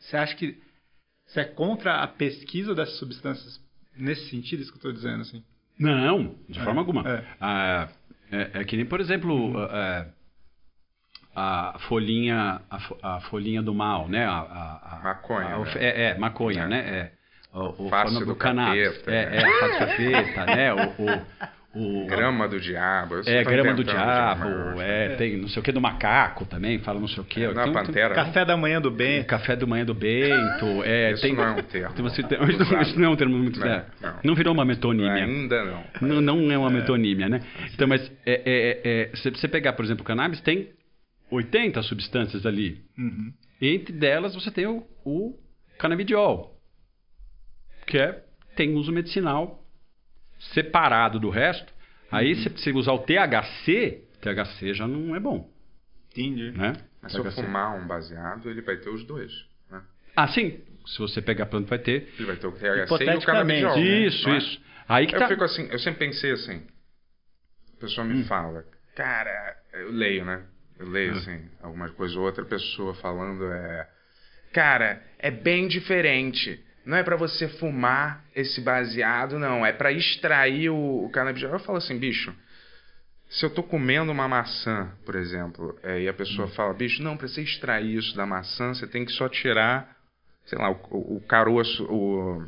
você 0.00 0.16
acha 0.16 0.36
que 0.36 0.56
você 1.26 1.40
é 1.40 1.44
contra 1.44 2.02
a 2.02 2.06
pesquisa 2.06 2.72
dessas 2.72 2.98
substâncias 3.00 3.60
nesse 3.96 4.30
sentido, 4.30 4.62
isso 4.62 4.70
que 4.70 4.76
eu 4.76 4.90
estou 4.90 4.92
dizendo, 4.92 5.22
assim? 5.22 5.42
Não, 5.76 6.36
de 6.48 6.60
é, 6.60 6.62
forma 6.62 6.80
alguma. 6.80 7.02
É. 7.08 7.24
Ah, 7.40 7.88
é, 8.30 8.64
que 8.64 8.76
nem, 8.76 8.86
por 8.86 9.00
exemplo, 9.00 9.60
é, 9.70 10.08
a 11.36 11.78
folhinha, 11.80 12.62
a, 12.70 12.78
a, 13.02 13.20
folhinha 13.20 13.62
do 13.62 13.74
mal, 13.74 14.08
né? 14.08 14.24
A, 14.24 14.38
a, 14.38 14.96
a 14.96 15.00
maconha. 15.04 15.48
A, 15.48 15.58
né? 15.58 15.70
é, 15.76 16.02
é, 16.04 16.18
maconha, 16.18 16.66
né? 16.66 16.78
É, 16.78 17.10
o, 17.52 17.86
o 17.86 17.88
Fácil 17.90 18.24
do 18.24 18.34
cannabis. 18.34 18.96
Capeta, 18.96 19.10
é, 19.10 19.30
né? 19.30 19.36
é, 19.36 19.60
fácil 19.60 19.78
capeta, 19.78 20.46
né? 20.46 20.72
O, 20.72 21.78
o, 21.78 22.04
o, 22.04 22.06
grama 22.06 22.48
do 22.48 22.58
diabo. 22.58 23.20
É, 23.26 23.44
grama 23.44 23.74
do 23.74 23.84
diabo. 23.84 24.80
É, 24.80 25.12
é, 25.12 25.16
tem 25.16 25.36
não 25.36 25.48
sei 25.48 25.60
o 25.60 25.62
que 25.62 25.72
do 25.72 25.80
macaco 25.80 26.46
também, 26.46 26.78
fala 26.78 26.98
não 26.98 27.08
sei 27.08 27.22
o 27.22 27.26
que. 27.26 27.44
É, 27.44 27.52
não, 27.52 27.64
tem, 27.64 27.72
pantera. 27.74 28.14
Tem, 28.14 28.24
café 28.24 28.42
da 28.46 28.56
manhã 28.56 28.80
do 28.80 28.90
Bento. 28.90 29.26
Café 29.26 29.56
da 29.56 29.66
manhã 29.66 29.84
do 29.84 29.92
Bento. 29.92 30.82
É, 30.84 31.12
isso 31.12 31.20
tem, 31.20 31.34
não 31.34 31.44
é 31.44 31.50
um 31.50 31.62
termo. 31.62 31.94
Tem, 31.94 32.02
você, 32.02 32.22
tem, 32.22 32.38
isso 32.80 32.98
não 32.98 33.08
é 33.08 33.10
um 33.10 33.16
termo 33.16 33.36
muito... 33.36 33.60
Não, 33.60 33.82
não. 34.00 34.14
não 34.24 34.34
virou 34.34 34.54
uma 34.54 34.64
metonímia. 34.64 35.22
Ainda 35.22 35.64
não. 35.66 35.84
Não, 36.00 36.20
não 36.22 36.50
é 36.50 36.56
uma 36.56 36.70
metonímia, 36.70 37.28
né? 37.28 37.42
Então, 37.74 37.86
mas 37.86 38.10
é, 38.24 38.40
é, 38.46 39.10
é, 39.12 39.16
se 39.16 39.28
você 39.28 39.46
pegar, 39.46 39.74
por 39.74 39.84
exemplo, 39.84 40.02
o 40.02 40.06
cannabis, 40.06 40.40
tem 40.40 40.70
80 41.30 41.82
substâncias 41.82 42.46
ali. 42.46 42.84
Uhum. 42.96 43.32
Entre 43.60 43.92
delas 43.92 44.34
você 44.34 44.50
tem 44.50 44.66
o, 44.66 44.86
o 45.04 45.38
canabidiol, 45.78 46.60
que 47.86 47.98
é, 47.98 48.24
tem 48.54 48.74
uso 48.74 48.92
medicinal 48.92 49.62
separado 50.52 51.18
do 51.18 51.30
resto. 51.30 51.72
Aí 52.10 52.34
uhum. 52.34 52.42
se 52.42 52.48
você 52.48 52.72
usar 52.72 52.92
o 52.92 52.98
THC, 52.98 54.04
THC 54.20 54.74
já 54.74 54.86
não 54.86 55.14
é 55.16 55.20
bom. 55.20 55.50
Entendi. 56.12 56.50
Né? 56.52 56.74
Mas 57.02 57.12
THC. 57.12 57.30
se 57.30 57.38
eu 57.38 57.44
fumar 57.44 57.76
um 57.76 57.86
baseado, 57.86 58.50
ele 58.50 58.62
vai 58.62 58.76
ter 58.76 58.90
os 58.90 59.04
dois. 59.04 59.32
Né? 59.70 59.82
Ah, 60.14 60.28
sim. 60.28 60.60
Se 60.86 60.98
você 60.98 61.20
pegar 61.20 61.44
a 61.44 61.48
planta, 61.48 61.68
vai 61.68 61.78
ter. 61.80 62.08
Ele 62.16 62.26
vai 62.26 62.36
ter 62.36 62.46
o 62.46 62.52
THC 62.52 63.04
e 63.04 63.16
o 63.16 63.20
canabidiol. 63.22 63.78
Isso, 63.78 64.28
né? 64.28 64.38
isso. 64.38 64.60
Aí 64.88 65.06
que 65.06 65.16
eu 65.16 65.18
tá... 65.18 65.28
fico 65.28 65.42
assim, 65.42 65.66
eu 65.70 65.78
sempre 65.80 66.06
pensei 66.06 66.30
assim. 66.30 66.62
A 67.76 67.80
pessoa 67.80 68.06
me 68.06 68.14
hum. 68.14 68.24
fala, 68.24 68.64
cara, 68.94 69.56
eu 69.74 69.90
leio, 69.90 70.24
né? 70.24 70.46
Eu 70.78 70.88
leio, 70.88 71.14
hum. 71.14 71.18
assim, 71.18 71.50
alguma 71.62 71.88
coisa 71.90 72.18
ou 72.18 72.24
outra 72.24 72.44
pessoa 72.44 72.94
falando 72.94 73.50
é. 73.50 73.88
Cara, 74.52 75.02
é 75.18 75.30
bem 75.30 75.68
diferente. 75.68 76.62
Não 76.84 76.96
é 76.96 77.02
para 77.02 77.16
você 77.16 77.48
fumar 77.48 78.24
esse 78.34 78.60
baseado, 78.60 79.38
não. 79.38 79.66
É 79.66 79.72
para 79.72 79.90
extrair 79.90 80.70
o, 80.70 81.04
o 81.04 81.10
canabidiol. 81.10 81.52
Eu 81.52 81.58
falo 81.58 81.78
assim, 81.78 81.98
bicho. 81.98 82.34
Se 83.28 83.44
eu 83.44 83.50
tô 83.50 83.62
comendo 83.62 84.12
uma 84.12 84.28
maçã, 84.28 84.92
por 85.04 85.16
exemplo, 85.16 85.76
é, 85.82 86.02
e 86.02 86.08
a 86.08 86.14
pessoa 86.14 86.46
hum. 86.46 86.52
fala, 86.52 86.72
bicho, 86.72 87.02
não, 87.02 87.16
para 87.16 87.26
você 87.26 87.42
extrair 87.42 87.96
isso 87.96 88.14
da 88.14 88.24
maçã, 88.24 88.72
você 88.72 88.86
tem 88.86 89.04
que 89.04 89.10
só 89.12 89.28
tirar, 89.28 89.96
sei 90.44 90.58
lá, 90.58 90.70
o, 90.70 90.78
o, 90.90 91.16
o 91.16 91.20
caroço, 91.22 91.84
o, 91.90 92.46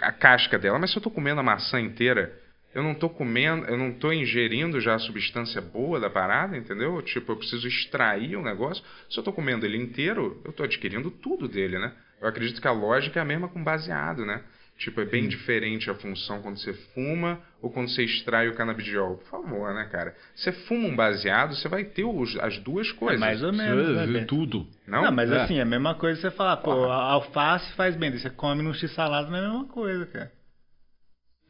a 0.00 0.12
casca 0.12 0.58
dela. 0.58 0.78
Mas 0.78 0.90
se 0.90 0.98
eu 0.98 1.02
tô 1.02 1.10
comendo 1.10 1.38
a 1.38 1.44
maçã 1.44 1.80
inteira, 1.80 2.36
eu 2.74 2.82
não 2.82 2.92
estou 2.92 3.10
comendo, 3.10 3.66
eu 3.66 3.76
não 3.76 3.90
estou 3.90 4.12
ingerindo 4.12 4.80
já 4.80 4.94
a 4.94 4.98
substância 4.98 5.60
boa 5.60 5.98
da 5.98 6.08
parada, 6.08 6.56
entendeu? 6.56 7.02
Tipo, 7.02 7.32
eu 7.32 7.36
preciso 7.36 7.66
extrair 7.66 8.36
o 8.36 8.42
negócio. 8.42 8.84
Se 9.08 9.18
eu 9.18 9.22
estou 9.22 9.34
comendo 9.34 9.66
ele 9.66 9.76
inteiro, 9.76 10.40
eu 10.44 10.50
estou 10.50 10.64
adquirindo 10.64 11.10
tudo 11.10 11.48
dele, 11.48 11.78
né? 11.78 11.92
Eu 12.20 12.28
acredito 12.28 12.60
que 12.60 12.68
a 12.68 12.72
lógica 12.72 13.18
é 13.18 13.22
a 13.22 13.24
mesma 13.24 13.48
com 13.48 13.62
baseado, 13.62 14.24
né? 14.24 14.42
Tipo, 14.78 15.02
é 15.02 15.04
bem 15.04 15.24
hum. 15.24 15.28
diferente 15.28 15.90
a 15.90 15.94
função 15.94 16.40
quando 16.40 16.58
você 16.58 16.72
fuma 16.94 17.40
ou 17.60 17.70
quando 17.70 17.90
você 17.90 18.02
extrai 18.02 18.48
o 18.48 18.54
canabidiol. 18.54 19.18
Por 19.18 19.26
favor, 19.26 19.74
né, 19.74 19.88
cara? 19.90 20.14
Você 20.34 20.52
fuma 20.52 20.88
um 20.88 20.96
baseado, 20.96 21.54
você 21.54 21.68
vai 21.68 21.84
ter 21.84 22.04
os, 22.04 22.34
as 22.38 22.56
duas 22.58 22.88
é 22.88 22.92
coisas. 22.94 23.20
É 23.20 23.20
mais 23.20 23.42
ou 23.42 23.52
menos, 23.52 24.08
né, 24.08 24.24
Tudo. 24.24 24.66
Não, 24.86 25.02
não 25.02 25.12
mas 25.12 25.30
é. 25.30 25.42
assim, 25.42 25.58
é 25.58 25.62
a 25.62 25.66
mesma 25.66 25.94
coisa 25.96 26.18
você 26.20 26.30
falar, 26.30 26.58
pô, 26.58 26.70
alface 26.70 27.70
faz 27.74 27.94
bem, 27.94 28.10
você 28.16 28.30
come 28.30 28.62
num 28.62 28.72
x-salada, 28.72 29.28
não 29.28 29.36
é 29.36 29.40
a 29.40 29.48
mesma 29.48 29.64
coisa, 29.66 30.06
cara. 30.06 30.39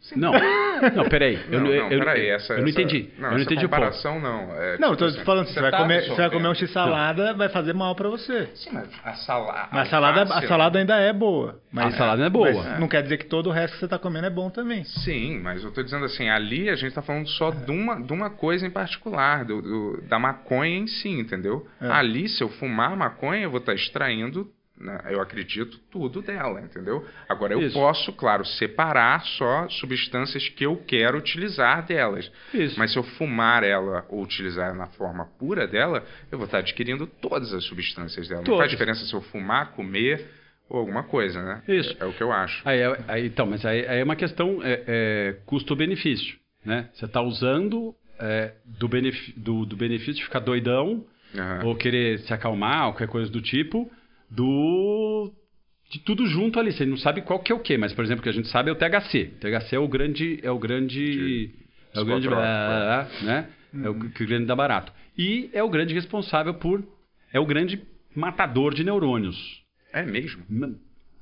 Sim. 0.00 0.18
Não, 0.18 0.32
não, 0.96 1.08
peraí. 1.08 1.38
Eu, 1.50 1.60
não, 1.60 1.66
não, 1.66 1.90
eu, 1.90 1.98
peraí, 1.98 2.28
essa, 2.30 2.54
eu 2.54 2.62
não 2.62 2.68
entendi. 2.68 3.10
Não, 3.18 3.28
eu 3.28 3.34
não 3.34 3.42
entendi 3.42 3.64
comparação 3.64 4.16
o 4.16 4.20
não. 4.20 4.52
É, 4.54 4.78
não, 4.78 4.96
tipo, 4.96 5.12
tô 5.12 5.24
falando, 5.24 5.46
você, 5.46 5.54
você 5.54 5.60
vai, 5.60 5.70
tá 5.70 5.78
comer, 5.78 6.08
você 6.08 6.16
vai 6.16 6.30
comer 6.30 6.48
um 6.48 6.54
x-salada, 6.54 7.34
vai 7.34 7.48
fazer 7.50 7.74
mal 7.74 7.94
para 7.94 8.08
você. 8.08 8.48
Sim, 8.54 8.70
mas 8.72 8.88
a 9.04 9.14
salada... 9.14 9.68
Mas 9.70 9.86
a 9.86 9.90
salada, 9.90 10.22
a 10.22 10.48
salada 10.48 10.78
ainda 10.78 10.96
é 10.98 11.12
boa. 11.12 11.60
Mas, 11.70 11.94
a 11.94 11.98
salada 11.98 12.24
é 12.24 12.30
boa. 12.30 12.50
Mas 12.50 12.80
não 12.80 12.88
quer 12.88 13.02
dizer 13.02 13.18
que 13.18 13.26
todo 13.26 13.48
o 13.48 13.52
resto 13.52 13.74
que 13.74 13.80
você 13.80 13.88
tá 13.88 13.98
comendo 13.98 14.26
é 14.26 14.30
bom 14.30 14.48
também. 14.48 14.84
Sim, 14.84 15.38
mas 15.40 15.62
eu 15.62 15.70
tô 15.70 15.82
dizendo 15.82 16.06
assim, 16.06 16.28
ali 16.28 16.70
a 16.70 16.76
gente 16.76 16.94
tá 16.94 17.02
falando 17.02 17.28
só 17.28 17.50
de 17.50 17.70
uma, 17.70 18.00
de 18.00 18.12
uma 18.12 18.30
coisa 18.30 18.66
em 18.66 18.70
particular, 18.70 19.44
do, 19.44 19.60
do 19.60 20.02
da 20.08 20.18
maconha 20.18 20.78
em 20.78 20.86
si, 20.86 21.10
entendeu? 21.10 21.66
É. 21.80 21.88
Ali, 21.90 22.28
se 22.28 22.42
eu 22.42 22.48
fumar 22.48 22.96
maconha, 22.96 23.42
eu 23.42 23.50
vou 23.50 23.60
estar 23.60 23.72
tá 23.72 23.76
extraindo? 23.76 24.50
Eu 25.10 25.20
acredito 25.20 25.78
tudo 25.90 26.22
dela, 26.22 26.60
entendeu? 26.60 27.06
Agora, 27.28 27.52
eu 27.52 27.60
Isso. 27.60 27.74
posso, 27.74 28.12
claro, 28.14 28.44
separar 28.46 29.20
só 29.24 29.68
substâncias 29.68 30.48
que 30.48 30.64
eu 30.64 30.76
quero 30.86 31.18
utilizar 31.18 31.84
delas. 31.84 32.30
Isso. 32.54 32.78
Mas 32.78 32.92
se 32.92 32.98
eu 32.98 33.02
fumar 33.02 33.62
ela 33.62 34.06
ou 34.08 34.22
utilizar 34.22 34.74
na 34.74 34.86
forma 34.86 35.26
pura 35.38 35.66
dela, 35.66 36.02
eu 36.32 36.38
vou 36.38 36.46
estar 36.46 36.58
adquirindo 36.58 37.06
todas 37.06 37.52
as 37.52 37.64
substâncias 37.64 38.26
dela. 38.26 38.40
Todas. 38.42 38.52
Não 38.52 38.58
faz 38.58 38.70
diferença 38.70 39.04
se 39.04 39.12
eu 39.12 39.20
fumar, 39.20 39.72
comer 39.72 40.26
ou 40.68 40.78
alguma 40.78 41.02
coisa, 41.02 41.42
né? 41.42 41.62
Isso. 41.68 41.94
É, 42.00 42.04
é 42.04 42.06
o 42.06 42.12
que 42.12 42.22
eu 42.22 42.32
acho. 42.32 42.62
Aí, 42.66 42.80
aí, 43.08 43.26
então, 43.26 43.44
mas 43.44 43.64
aí, 43.66 43.86
aí 43.86 44.00
é 44.00 44.04
uma 44.04 44.16
questão 44.16 44.60
é, 44.62 44.82
é, 44.86 45.36
custo-benefício, 45.44 46.38
né? 46.64 46.88
Você 46.94 47.04
está 47.04 47.20
usando 47.20 47.94
é, 48.18 48.52
do, 48.64 48.88
benef- 48.88 49.32
do, 49.36 49.66
do 49.66 49.76
benefício 49.76 50.14
de 50.14 50.24
ficar 50.24 50.38
doidão 50.40 51.04
Aham. 51.36 51.66
ou 51.66 51.76
querer 51.76 52.20
se 52.20 52.32
acalmar, 52.32 52.86
ou 52.86 52.92
qualquer 52.92 53.08
coisa 53.08 53.30
do 53.30 53.40
tipo, 53.42 53.90
do 54.30 55.32
de 55.90 55.98
tudo 56.00 56.26
junto 56.26 56.58
ali. 56.60 56.72
Você 56.72 56.86
não 56.86 56.96
sabe 56.96 57.22
qual 57.22 57.40
que 57.40 57.50
é 57.50 57.54
o 57.54 57.60
quê, 57.60 57.76
mas 57.76 57.92
por 57.92 58.04
exemplo, 58.04 58.20
o 58.20 58.22
que 58.22 58.28
a 58.28 58.32
gente 58.32 58.48
sabe 58.48 58.70
é 58.70 58.72
o 58.72 58.76
THC. 58.76 59.32
O 59.36 59.40
THC 59.40 59.76
é 59.76 59.78
o 59.78 59.88
grande 59.88 60.40
é 60.42 60.50
o 60.50 60.58
grande 60.58 61.50
é 61.94 62.00
o 62.00 62.04
grande 62.04 62.28
psicotrópico, 62.28 63.24
né? 63.24 63.48
É 63.82 63.88
o 63.88 63.94
que 64.10 64.24
o 64.24 64.26
grande 64.26 64.46
dá 64.46 64.56
barato. 64.56 64.92
E 65.18 65.50
é 65.52 65.62
o 65.62 65.68
grande 65.68 65.94
responsável 65.94 66.54
por 66.54 66.82
é 67.32 67.38
o 67.40 67.46
grande 67.46 67.82
matador 68.14 68.74
de 68.74 68.84
neurônios. 68.84 69.36
É 69.92 70.02
mesmo? 70.04 70.44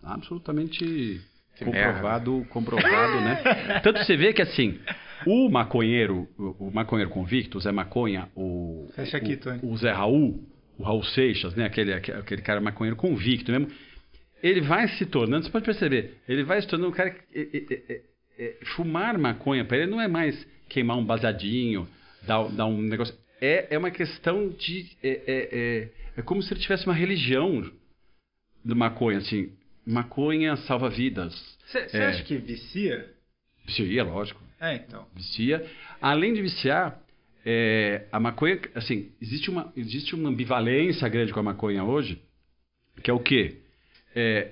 Absolutamente 0.03 1.21
Que 1.57 1.65
comprovado, 1.65 2.47
comprovado, 2.51 3.21
né? 3.21 3.43
Tanto 3.83 3.99
você 4.05 4.17
vê 4.17 4.33
que 4.33 4.43
assim, 4.43 4.79
o 5.27 5.49
maconheiro, 5.51 6.29
o 6.39 6.71
maconheiro 6.71 7.11
convicto, 7.11 7.59
o 7.59 7.61
Zé 7.61 7.73
Maconha, 7.73 8.29
o, 8.35 8.89
Fecha 8.95 9.17
aqui, 9.17 9.37
Tony. 9.37 9.61
o 9.63 9.77
Zé 9.77 9.91
Raul, 9.91 10.43
o 10.79 10.83
Raul 10.83 11.03
Seixas, 11.05 11.55
né? 11.55 11.65
Aquele, 11.65 11.93
aquele 11.93 12.43
cara 12.43 12.61
maconheiro 12.61 12.97
convicto 12.97 13.51
mesmo. 13.51 13.69
Ele 14.43 14.61
vai 14.61 14.87
se 14.89 15.05
tornando, 15.05 15.45
você 15.45 15.51
pode 15.51 15.65
perceber, 15.65 16.15
ele 16.29 16.45
vai 16.45 16.63
se 16.63 16.69
tornando 16.69 16.91
um 16.91 16.95
cara 16.95 17.11
que. 17.11 17.21
é, 17.89 18.01
é, 18.39 18.57
fumar 18.77 19.19
maconha 19.19 19.65
para 19.65 19.79
ele 19.79 19.91
não 19.91 20.01
é 20.01 20.07
mais 20.07 20.47
queimar 20.69 20.97
um 20.97 21.05
baseadinho, 21.05 21.89
dar, 22.23 22.45
dar 22.51 22.67
um 22.67 22.81
negócio. 22.81 23.15
É, 23.41 23.67
é 23.75 23.79
uma 23.79 23.91
questão 23.91 24.49
de. 24.51 24.87
É, 25.03 25.09
é, 25.09 25.49
é, 25.53 25.89
é 26.19 26.23
como 26.23 26.41
se 26.43 26.53
ele 26.53 26.61
tivesse 26.61 26.87
uma 26.87 26.95
religião 26.95 27.69
do 28.65 28.77
maconha, 28.77 29.19
assim. 29.19 29.53
Maconha 29.85 30.55
salva 30.57 30.89
vidas. 30.89 31.35
Você 31.67 31.97
É. 31.97 32.07
acha 32.07 32.23
que 32.23 32.37
vicia? 32.37 33.11
Vicia, 33.67 34.05
lógico. 34.05 34.41
É, 34.61 34.75
então. 34.77 35.07
Vicia. 35.15 35.67
Além 36.01 36.35
de 36.35 36.43
viciar, 36.43 37.01
é, 37.51 38.05
a 38.13 38.21
maconha, 38.21 38.61
assim, 38.75 39.11
existe 39.23 39.49
uma, 39.49 39.73
existe 39.75 40.15
uma 40.15 40.29
ambivalência 40.29 41.09
grande 41.09 41.33
com 41.33 41.41
a 41.41 41.43
maconha 41.43 41.83
hoje, 41.83 42.21
que 43.03 43.11
é 43.11 43.15
o 43.15 43.19
quê? 43.19 43.57
É, 44.15 44.51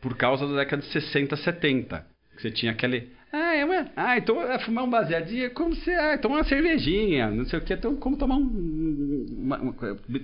por 0.00 0.16
causa 0.16 0.48
da 0.48 0.56
década 0.56 0.80
de 0.80 0.88
60, 0.90 1.36
70. 1.36 2.06
Que 2.34 2.40
você 2.40 2.50
tinha 2.50 2.72
aquele. 2.72 3.12
Ah, 3.30 3.54
é 3.54 3.62
uma, 3.66 3.90
ah, 3.94 4.16
então 4.16 4.40
é 4.40 4.58
fumar 4.60 4.84
um 4.84 4.88
baseadinho 4.90 5.44
é 5.44 5.50
como 5.50 5.74
se. 5.76 5.90
Ah, 5.90 6.16
tomar 6.16 6.36
uma 6.36 6.44
cervejinha, 6.44 7.30
não 7.30 7.44
sei 7.44 7.58
o 7.58 7.62
quê. 7.62 7.74
Então, 7.74 7.94
como 7.96 8.16
tomar 8.16 8.36
um. 8.36 9.26
uma- 9.36 9.58
uma- 9.58 9.74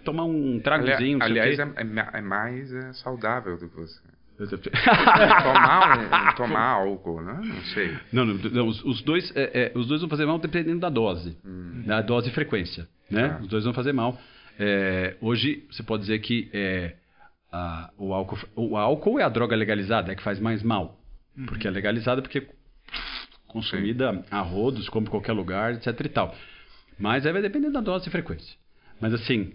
tomar 0.03 0.25
um 0.25 0.61
tragozinho, 0.61 1.19
aliás, 1.27 1.59
é, 1.59 1.63
é 1.83 2.19
é 2.19 2.21
mais 2.23 2.73
é, 2.73 2.93
saudável 2.95 3.59
do 3.59 3.69
que 3.69 3.77
você. 3.77 4.01
Tomar, 5.43 6.33
um, 6.33 6.35
tomar 6.35 6.69
álcool, 6.73 7.21
né? 7.23 7.41
Não 7.45 7.63
sei. 7.67 7.97
Não, 8.13 8.25
não, 8.25 8.35
não, 8.35 8.67
os, 8.69 8.85
os 8.85 9.03
dois, 9.03 9.31
é, 9.37 9.73
é, 9.75 9.79
os 9.79 9.87
dois 9.87 10.01
vão 10.01 10.11
fazer 10.11 10.27
mal 10.27 10.39
dependendo 10.39 10.81
da 10.81 10.89
dose, 10.89 11.37
da 11.87 12.01
dose 12.03 12.29
e 12.29 12.33
frequência, 12.33 12.89
né? 13.11 13.29
Tá. 13.29 13.39
Os 13.41 13.49
dois 13.49 13.65
vão 13.65 13.73
fazer 13.73 13.93
mal. 13.93 14.19
É, 14.59 15.17
hoje 15.21 15.65
você 15.71 15.83
pode 15.83 16.03
dizer 16.03 16.19
que 16.21 16.49
é, 16.53 16.95
a- 17.53 17.91
o, 17.97 18.13
álcool, 18.13 18.39
o 18.57 18.77
álcool 18.77 19.19
é 19.21 19.23
a 19.25 19.29
droga 19.29 19.55
legalizada, 19.57 20.13
é 20.13 20.15
que 20.15 20.23
faz 20.23 20.39
mais 20.41 20.63
mal, 20.63 20.99
porque 21.47 21.67
é 21.67 21.71
legalizada 21.71 22.21
porque 22.23 22.47
consumida 23.47 24.25
a 24.31 24.41
rodos, 24.41 24.89
como 24.89 25.07
em 25.07 25.11
qualquer 25.11 25.33
lugar, 25.33 25.75
etc 25.75 25.89
e 26.01 26.09
tal. 26.09 26.35
Mas 26.99 27.27
aí 27.27 27.33
vai 27.33 27.43
depender 27.43 27.71
da 27.71 27.81
dose 27.81 28.09
e 28.09 28.11
frequência. 28.11 28.57
Mas 29.01 29.13
assim, 29.15 29.53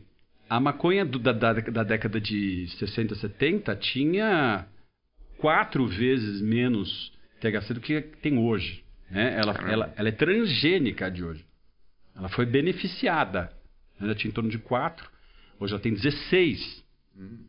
a 0.50 0.60
maconha 0.60 1.06
do- 1.06 1.20
da, 1.20 1.32
da, 1.32 1.54
da 1.54 1.84
década 1.84 2.20
de 2.20 2.68
60, 2.80 3.16
70 3.16 3.76
tinha 3.76 4.66
quatro 5.38 5.86
vezes 5.88 6.42
menos 6.42 7.12
THC 7.40 7.74
do 7.74 7.80
que 7.82 8.02
tem 8.02 8.38
hoje. 8.38 8.84
Né? 9.10 9.36
Ela, 9.40 9.54
ela, 9.72 9.94
ela 9.96 10.10
é 10.10 10.12
transgênica 10.12 11.10
de 11.10 11.24
hoje. 11.24 11.46
Ela 12.16 12.30
foi 12.30 12.46
beneficiada. 12.46 13.52
Ela 14.00 14.16
tinha 14.16 14.30
em 14.30 14.34
torno 14.34 14.50
de 14.50 14.58
4, 14.58 15.10
hoje 15.60 15.74
ela 15.74 15.82
tem 15.82 15.94
16 15.94 16.84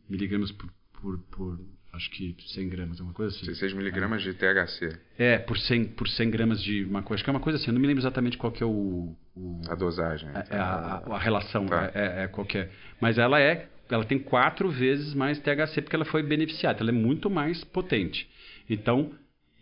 miligramas 0.08 0.50
por, 0.52 0.68
por, 1.00 1.18
por, 1.30 1.60
acho 1.92 2.10
que 2.10 2.36
100 2.48 2.68
gramas, 2.68 2.98
alguma 3.00 3.12
coisa 3.14 3.34
assim. 3.34 3.46
16 3.46 3.72
miligramas 3.74 4.22
de 4.22 4.32
THC, 4.34 4.98
É, 5.18 5.38
por 5.38 5.58
100, 5.58 5.84
por 5.86 6.08
100 6.08 6.30
gramas 6.30 6.62
de 6.62 6.84
maconha. 6.86 7.14
Acho 7.16 7.24
que 7.24 7.30
é 7.30 7.32
uma 7.32 7.40
coisa 7.40 7.58
assim, 7.58 7.68
eu 7.68 7.74
não 7.74 7.80
me 7.80 7.86
lembro 7.86 8.00
exatamente 8.02 8.36
qual 8.38 8.52
que 8.52 8.62
é 8.62 8.66
o... 8.66 9.14
o 9.36 9.60
a 9.68 9.74
dosagem. 9.74 10.28
é 10.50 10.56
a, 10.56 11.02
a- 11.06 11.16
a 11.16 11.18
relação, 11.18 11.66
Tá. 11.66 11.90
é, 11.94 12.20
é, 12.20 12.24
é 12.24 12.28
qualquer. 12.28 12.70
Mas 13.00 13.18
ela 13.18 13.40
é, 13.40 13.68
ela 13.90 14.04
tem 14.04 14.18
quatro 14.18 14.70
vezes 14.70 15.14
mais 15.14 15.38
THC 15.40 15.82
porque 15.82 15.96
ela 15.96 16.04
foi 16.04 16.22
beneficiada, 16.22 16.80
ela 16.80 16.90
é 16.90 16.92
muito 16.92 17.28
mais 17.28 17.64
potente. 17.64 18.28
Então, 18.68 19.12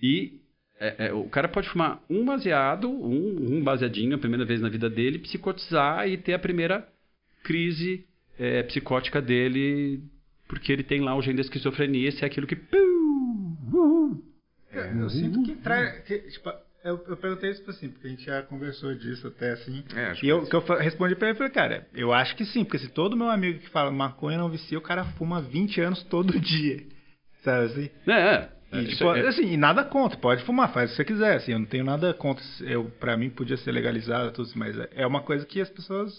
e 0.03 0.41
é, 0.79 1.07
é, 1.09 1.13
o 1.13 1.25
cara 1.25 1.49
pode 1.49 1.69
fumar 1.71 2.01
um 2.11 2.25
baseado, 2.25 2.89
um, 2.91 3.57
um 3.57 3.63
baseadinho 3.65 4.15
a 4.15 4.19
primeira 4.19 4.45
vez 4.45 4.61
na 4.61 4.69
vida 4.69 4.89
dele, 4.89 5.19
psicotizar 5.19 6.07
e 6.09 6.17
ter 6.19 6.35
a 6.35 6.39
primeira 6.39 6.87
crise 7.43 8.05
é, 8.39 8.63
psicótica 8.65 9.21
dele, 9.21 10.01
porque 10.49 10.73
ele 10.73 10.83
tem 10.83 11.01
lá 11.01 11.15
o 11.15 11.23
gene 11.23 11.37
da 11.37 11.43
esquizofrenia, 11.43 12.11
se 12.13 12.25
é 12.25 12.27
aquilo 12.27 12.47
que. 12.47 12.57
Eu 15.01 15.11
sinto 15.11 15.43
que 15.43 15.55
traz. 15.57 16.01
que, 16.05 16.19
tipo, 16.31 16.51
eu, 16.85 17.05
eu 17.09 17.17
perguntei 17.17 17.51
isso 17.51 17.69
assim, 17.71 17.89
porque 17.89 18.07
a 18.07 18.11
gente 18.11 18.25
já 18.25 18.43
conversou 18.43 18.95
disso 18.95 19.27
até 19.29 19.53
assim. 19.53 19.83
É, 19.95 20.07
acho 20.07 20.25
E 20.25 20.29
eu, 20.29 20.45
que- 20.47 20.55
eu 20.55 20.61
fa- 20.63 20.79
respondi 20.79 21.15
pra 21.17 21.29
ele, 21.29 21.35
eu 21.35 21.39
falei, 21.39 21.53
cara, 21.53 21.87
eu 21.95 22.13
acho 22.13 22.37
que 22.37 22.45
sim, 22.45 22.65
porque 22.65 22.79
se 22.79 22.89
todo 22.89 23.17
meu 23.17 23.29
amigo 23.31 23.59
que 23.61 23.69
fala 23.71 23.91
maconha 23.91 24.39
não 24.39 24.49
vicia, 24.51 24.79
o 24.79 24.83
cara 24.83 25.05
fuma 25.17 25.41
20 25.41 25.81
anos 25.81 26.03
todo 26.05 26.33
dia. 26.39 26.83
Sabe 27.43 27.67
assim? 27.67 27.91
É, 28.07 28.13
é. 28.35 28.49
E, 28.71 28.83
Isso 28.85 28.99
tipo, 28.99 29.15
é- 29.17 29.27
assim, 29.27 29.53
e 29.53 29.57
nada 29.57 29.83
contra, 29.85 30.19
pode 30.19 30.45
fumar, 30.45 30.73
faz 30.73 30.91
o 30.91 30.93
que 30.93 30.97
você 30.99 31.05
quiser, 31.05 31.37
assim, 31.37 31.53
eu 31.53 31.59
não 31.59 31.67
tenho 31.67 31.85
nada 31.85 32.13
contra, 32.13 32.45
eu, 32.61 32.85
pra 33.01 33.17
mim 33.17 33.31
podia 33.31 33.57
ser 33.57 33.73
legalizado, 33.73 34.31
tudo, 34.33 34.47
isso, 34.49 34.59
mas 34.59 34.79
é- 34.79 34.89
é 34.97 35.07
uma 35.07 35.23
coisa 35.23 35.47
que 35.47 35.61
as 35.61 35.71
pessoas, 35.71 36.13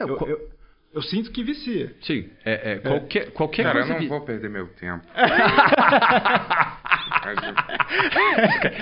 É, 0.00 0.04
eu, 0.04 0.16
qual- 0.16 0.30
eu, 0.30 0.50
eu 0.94 1.02
sinto 1.02 1.30
que 1.30 1.42
vicia. 1.42 1.92
Sim, 2.02 2.28
é, 2.44 2.72
é, 2.72 2.76
qualquer, 2.78 3.30
qualquer 3.32 3.62
Cara, 3.64 3.78
eu 3.78 3.82
coisa. 3.82 3.94
não 3.94 4.00
vi- 4.00 4.08
vou 4.08 4.20
perder 4.22 4.50
meu 4.50 4.66
tempo. 4.68 5.04
Eu- 5.14 5.22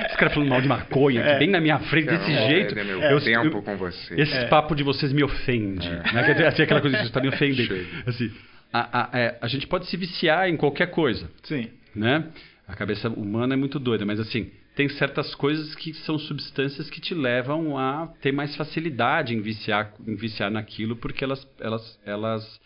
Esse 0.06 0.16
cara 0.16 0.30
falando 0.30 0.48
mal 0.48 0.60
de 0.60 0.68
maconha, 0.68 1.20
É. 1.20 1.38
bem 1.38 1.48
na 1.48 1.60
minha 1.60 1.78
frente, 1.78 2.06
cara, 2.06 2.18
desse 2.18 2.30
eu 2.30 2.34
não 2.36 2.42
vou 2.42 2.50
jeito. 2.50 2.74
perder 2.74 2.84
meu 2.96 3.02
eu- 3.02 3.20
tempo 3.20 3.56
eu- 3.58 3.62
com 3.62 3.76
você. 3.76 4.20
Esse 4.20 4.46
papo 4.46 4.74
de 4.74 4.82
vocês 4.82 5.12
me 5.12 5.22
ofende. 5.22 5.88
Né? 5.88 6.02
Quer 6.24 6.32
dizer, 6.32 6.46
assim, 6.46 6.62
aquela 6.62 6.80
coisa 6.80 6.96
que 6.96 7.02
você 7.02 7.08
está 7.08 7.20
me 7.20 7.28
ofendendo. 7.28 7.74
Assim, 8.06 8.30
a, 8.72 9.02
a- 9.02 9.18
é, 9.18 9.38
a 9.40 9.48
gente 9.48 9.66
pode 9.66 9.86
se 9.86 9.96
viciar 9.96 10.48
em 10.48 10.56
qualquer 10.56 10.90
coisa, 10.90 11.30
Sim. 11.42 11.68
né? 11.94 12.24
A 12.66 12.74
cabeça 12.74 13.08
humana 13.08 13.54
é 13.54 13.56
muito 13.56 13.78
doida, 13.78 14.06
mas 14.06 14.20
assim, 14.20 14.50
tem 14.81 14.89
certas 14.89 15.35
coisas 15.35 15.74
que 15.74 15.93
são 15.93 16.19
substâncias 16.19 16.89
que 16.89 17.02
te 17.02 17.15
levam 17.15 17.77
a 17.77 18.07
ter 18.23 18.32
mais 18.32 18.57
facilidade 18.57 19.35
em 19.35 19.43
viciar, 19.43 19.93
em 20.09 20.15
viciar 20.15 20.51
naquilo, 20.51 20.97
porque 20.97 21.23
elas, 21.23 21.47
elas, 21.61 22.01
elas 22.02 22.61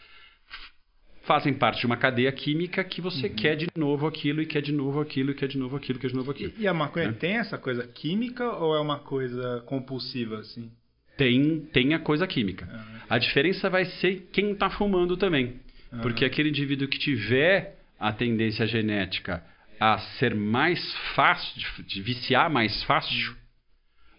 fazem 1.24 1.52
parte 1.52 1.80
de 1.80 1.86
uma 1.86 1.96
cadeia 1.96 2.30
química 2.30 2.84
que 2.84 3.00
você 3.00 3.26
Uhum. 3.26 3.34
quer 3.34 3.56
de 3.56 3.66
novo 3.76 4.06
aquilo, 4.06 4.40
e 4.40 4.46
quer 4.46 4.62
de 4.62 4.70
novo 4.70 5.00
aquilo, 5.00 5.32
e 5.32 5.34
quer 5.34 5.48
de 5.48 5.58
novo 5.58 5.74
aquilo, 5.74 5.98
quer 5.98 6.06
de 6.06 6.14
novo 6.14 6.30
aquilo. 6.30 6.52
E, 6.56 6.62
e 6.62 6.68
a 6.68 6.72
maconha 6.72 7.08
É. 7.08 7.12
tem 7.12 7.32
essa 7.38 7.58
coisa 7.58 7.84
química 7.84 8.48
ou 8.58 8.76
é 8.76 8.80
uma 8.80 9.00
coisa 9.00 9.64
compulsiva, 9.66 10.38
assim? 10.38 10.70
tem, 11.16 11.62
tem 11.72 11.94
a 11.94 11.98
coisa 11.98 12.28
química. 12.28 12.68
Ah. 12.72 13.16
A 13.16 13.18
diferença 13.18 13.68
vai 13.68 13.86
ser 13.86 14.28
quem 14.32 14.52
está 14.52 14.70
fumando 14.70 15.16
também. 15.16 15.54
Ah. 15.90 15.98
Porque 16.00 16.24
aquele 16.24 16.50
indivíduo 16.50 16.86
que 16.86 16.96
tiver 17.00 17.74
a 17.98 18.12
tendência 18.12 18.68
genética 18.68 19.42
a 19.80 19.98
ser 20.18 20.34
mais 20.34 20.80
fácil, 21.14 21.60
de, 21.60 21.82
de 21.84 22.02
viciar 22.02 22.50
mais 22.50 22.82
fácil, 22.84 23.34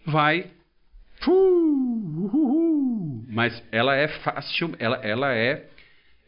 vai. 0.04 0.50
Mas 3.28 3.62
ela 3.72 3.94
é 3.96 4.08
fácil, 4.08 4.74
ela, 4.78 4.96
ela 4.96 5.34
é, 5.34 5.68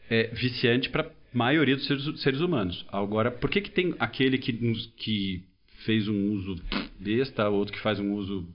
é 0.09 0.27
viciante 0.33 0.89
para 0.89 1.03
a 1.03 1.09
maioria 1.33 1.75
dos 1.75 1.85
seres, 1.87 2.21
seres 2.21 2.41
humanos. 2.41 2.85
Agora, 2.91 3.31
por 3.31 3.49
que, 3.49 3.61
que 3.61 3.71
tem 3.71 3.95
aquele 3.99 4.37
que, 4.37 4.51
que 4.97 5.43
fez 5.85 6.07
um 6.07 6.31
uso 6.33 6.55
besta, 6.99 7.47
outro 7.49 7.73
que 7.73 7.79
faz 7.79 7.99
um 7.99 8.13
uso 8.13 8.47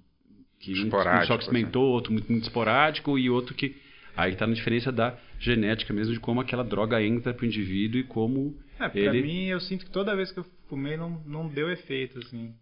que 0.61 0.73
um- 0.73 0.83
um 0.83 0.85
Esporádico, 0.87 1.27
só 1.27 1.37
que 1.39 1.45
experimentou, 1.45 1.85
outro 1.85 2.13
muito, 2.13 2.31
muito 2.31 2.45
esporádico 2.45 3.19
e 3.19 3.31
outro 3.31 3.55
que 3.55 3.77
aí 4.17 4.33
está 4.33 4.47
na 4.47 4.55
diferença 4.55 4.91
da 4.93 5.17
genética 5.39 5.93
mesmo 5.93 6.13
de 6.15 6.21
como 6.21 6.41
aquela 6.41 6.65
droga 6.65 7.03
entra 7.03 7.33
para 7.35 7.43
o 7.45 7.47
indivíduo 7.47 8.01
e 8.01 8.05
como 8.05 8.57
É, 8.79 8.89
pra 8.89 9.01
ele 9.01 9.23
mim, 9.23 9.45
eu 9.47 9.61
sinto 9.61 9.85
que 9.85 9.91
toda 9.91 10.17
vez 10.17 10.31
que 10.33 10.39
eu 10.41 10.47
fumei 10.69 10.97
não, 10.97 11.23
não 11.27 11.49
deu 11.49 11.71
efeito, 11.71 12.19
assim. 12.19 12.55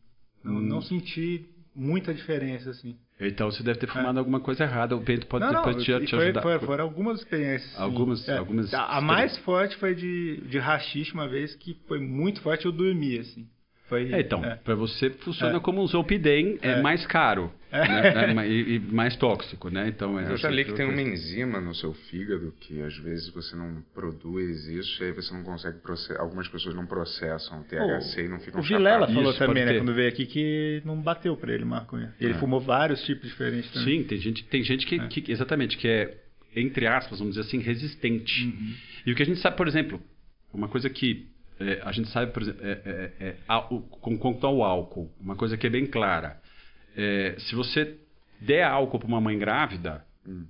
Não, 0.45 0.57
Hum. 0.57 0.61
não 0.61 0.83
senti 0.83 1.47
muita 1.75 2.13
diferença, 2.13 2.71
assim. 2.71 2.97
então 3.21 3.51
você 3.51 3.63
deve 3.63 3.79
ter 3.79 3.87
fumado 3.87 4.19
alguma 4.19 4.41
coisa 4.41 4.65
errada 4.65 4.97
o 4.97 5.01
Bento 5.01 5.27
pode 5.29 5.45
não, 5.45 5.53
não, 5.53 5.63
depois 5.63 5.85
te, 5.85 5.93
e 5.93 6.05
te 6.07 6.11
foi- 6.11 6.25
ajudar 6.25 6.43
foi- 6.43 6.59
foram 6.59 6.85
algumas 6.85 7.21
experiências. 7.21 7.79
Algumas- 7.81 8.29
algumas 8.29 8.75
A, 8.75 8.99
a 8.99 9.01
mais 9.01 9.39
forte 9.39 9.77
foi 9.77 9.95
de, 9.95 10.39
de 10.49 10.59
rachixe 10.59 11.15
uma 11.15 11.29
vez, 11.29 11.55
que 11.55 11.75
foi 11.87 11.99
muito 12.01 12.41
forte, 12.43 12.67
eu 12.67 12.73
dormi, 12.73 13.19
assim. 13.19 13.47
Foi, 13.93 14.11
É, 14.11 14.21
então, 14.21 14.43
é. 14.43 14.55
para 14.57 14.75
você 14.75 15.11
funciona 15.11 15.59
É. 15.59 15.61
como 15.61 15.83
um 15.83 15.87
Zolpidem, 15.87 16.59
é, 16.63 16.71
É. 16.79 16.81
mais 16.83 17.05
caro 17.07 17.53
né? 17.71 18.09
É, 18.43 18.49
e, 18.49 18.77
e 18.77 18.79
mais 18.81 19.15
tóxico, 19.17 19.69
né? 19.69 19.87
Então, 19.89 20.19
Eu 20.19 20.37
já 20.39 20.49
assim, 20.49 20.57
li 20.57 20.65
que 20.65 20.73
tem 20.73 20.87
uma 20.87 21.01
enzima 21.03 21.61
no 21.61 21.75
seu 21.75 21.93
fígado 21.93 22.55
que 22.61 22.81
às 22.83 22.97
vezes 22.99 23.29
você 23.31 23.55
não 23.55 23.83
produz 23.95 24.67
isso 24.67 25.03
e 25.03 25.07
aí 25.07 25.13
você 25.13 25.33
não 25.35 25.43
consegue 25.43 25.79
processar. 25.81 26.21
Algumas 26.21 26.49
pessoas 26.49 26.75
não 26.75 26.87
processam 26.87 27.61
o 27.61 27.65
THC 27.65 28.25
e 28.25 28.29
não 28.29 28.41
ficam 28.41 28.61
O 28.61 28.63
Vilela 28.63 29.01
chapadas. 29.01 29.15
falou 29.15 29.31
Isso, 29.31 29.39
também, 29.39 29.65
né, 29.67 29.75
quando 29.79 29.95
veio 29.95 30.09
aqui, 30.09 30.25
que 30.27 30.83
não 30.87 31.01
bateu 31.01 31.37
pra 31.37 31.53
ele 31.53 31.65
maconha. 31.67 32.15
Ele 32.21 32.33
É. 32.33 32.39
fumou 32.39 32.61
vários 32.61 33.03
tipos 33.05 33.29
diferentes 33.29 33.71
também. 33.73 34.01
Sim, 34.01 34.05
tem 34.07 34.19
gente, 34.19 34.45
tem 34.45 34.63
gente 34.63 34.87
que, 34.87 34.99
que- 35.09 35.31
exatamente, 35.33 35.77
que 35.77 35.87
é, 35.89 36.15
entre 36.57 36.87
aspas, 36.87 37.19
vamos 37.19 37.35
dizer 37.37 37.47
assim, 37.47 37.59
resistente. 37.59 38.45
Uhum. 38.47 38.75
E 39.07 39.13
o 39.13 39.15
que 39.15 39.23
a 39.23 39.27
gente 39.27 39.39
sabe, 39.41 39.57
por 39.57 39.67
exemplo, 39.69 40.01
uma 40.53 40.69
coisa 40.69 40.91
que 40.91 41.32
é, 41.61 41.81
a 41.85 41.93
gente 41.93 42.09
sabe, 42.11 42.33
por 42.33 42.43
exemplo, 42.43 42.61
é, 42.65 42.81
é, 43.21 43.27
é, 43.49 43.55
o- 43.71 43.81
com 43.81 44.17
quanto 44.19 44.47
ao 44.47 44.63
álcool, 44.63 45.11
uma 45.21 45.37
coisa 45.37 45.57
que 45.57 45.67
é 45.67 45.71
bem 45.71 45.87
clara. 45.87 46.41
É, 46.97 47.35
se 47.39 47.55
você 47.55 47.97
der 48.41 48.65
álcool 48.65 48.99
para 48.99 49.09
uma 49.09 49.21
mãe 49.21 49.39
grávida, 49.39 50.05
Hum. 50.27 50.45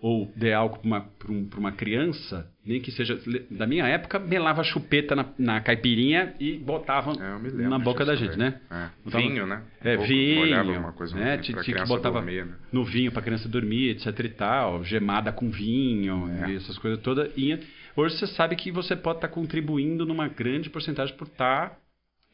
ou 0.00 0.30
der 0.36 0.52
álcool 0.54 0.78
para 0.80 0.86
uma, 0.86 1.00
pra 1.00 1.32
um- 1.32 1.44
pra 1.46 1.58
uma 1.58 1.72
criança, 1.72 2.50
nem 2.64 2.80
que 2.80 2.90
seja. 2.90 3.18
Da 3.50 3.66
minha 3.66 3.86
época, 3.86 4.18
melava 4.18 4.62
chupeta 4.62 5.14
na, 5.16 5.26
na 5.38 5.60
caipirinha 5.60 6.34
e 6.40 6.58
botava 6.58 7.12
É, 7.12 7.32
eu 7.34 7.38
me 7.38 7.48
lembro 7.50 7.70
na 7.70 7.78
boca 7.78 8.04
da 8.04 8.14
gente, 8.14 8.32
também. 8.32 8.50
né? 8.50 8.60
É. 8.70 8.88
Botava- 9.04 9.22
Vinho, 9.24 9.46
né? 9.46 9.62
É, 9.82 9.92
Um 9.92 9.96
pouco, 9.96 10.08
vinho, 10.08 10.78
uma 10.80 10.92
coisa 10.92 11.14
no 11.14 11.20
né? 11.20 11.30
vinho 11.32 11.42
Tinha, 11.44 11.58
que 11.58 11.72
criança 11.72 11.86
botava 11.88 12.18
dormir, 12.20 12.44
né? 12.44 12.54
no 12.72 12.84
vinho 12.84 13.10
para 13.12 13.22
criança 13.22 13.48
dormir, 13.48 13.90
etc 13.90 14.18
e 14.20 14.28
tal, 14.30 14.84
gemada 14.84 15.32
com 15.32 15.48
vinho 15.50 16.28
É. 16.44 16.50
e 16.50 16.56
essas 16.56 16.76
coisas 16.78 17.00
todas. 17.00 17.30
E 17.36 17.58
hoje 17.96 18.18
você 18.18 18.26
sabe 18.28 18.54
que 18.56 18.70
você 18.70 18.94
pode 18.94 19.18
estar 19.18 19.28
contribuindo 19.28 20.04
numa 20.06 20.28
grande 20.28 20.70
porcentagem 20.70 21.16
por 21.16 21.26
estar 21.26 21.78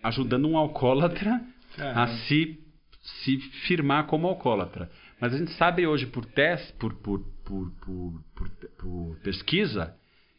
ajudando 0.03 0.49
um 0.49 0.57
alcoólatra 0.57 1.41
a 1.79 2.03
Aham. 2.05 2.17
se, 2.27 2.59
se 3.25 3.39
firmar 3.67 4.07
como 4.07 4.27
alcoólatra. 4.27 4.91
Mas 5.21 5.33
a 5.35 5.39
gente 5.39 5.53
sabe 5.53 5.87
hoje 5.87 6.07
por 6.07 6.25
teste, 6.27 6.73
por, 6.75 6.95
por, 6.95 7.21
por, 7.45 7.71
por, 7.87 9.17
pesquisa, 9.23 9.95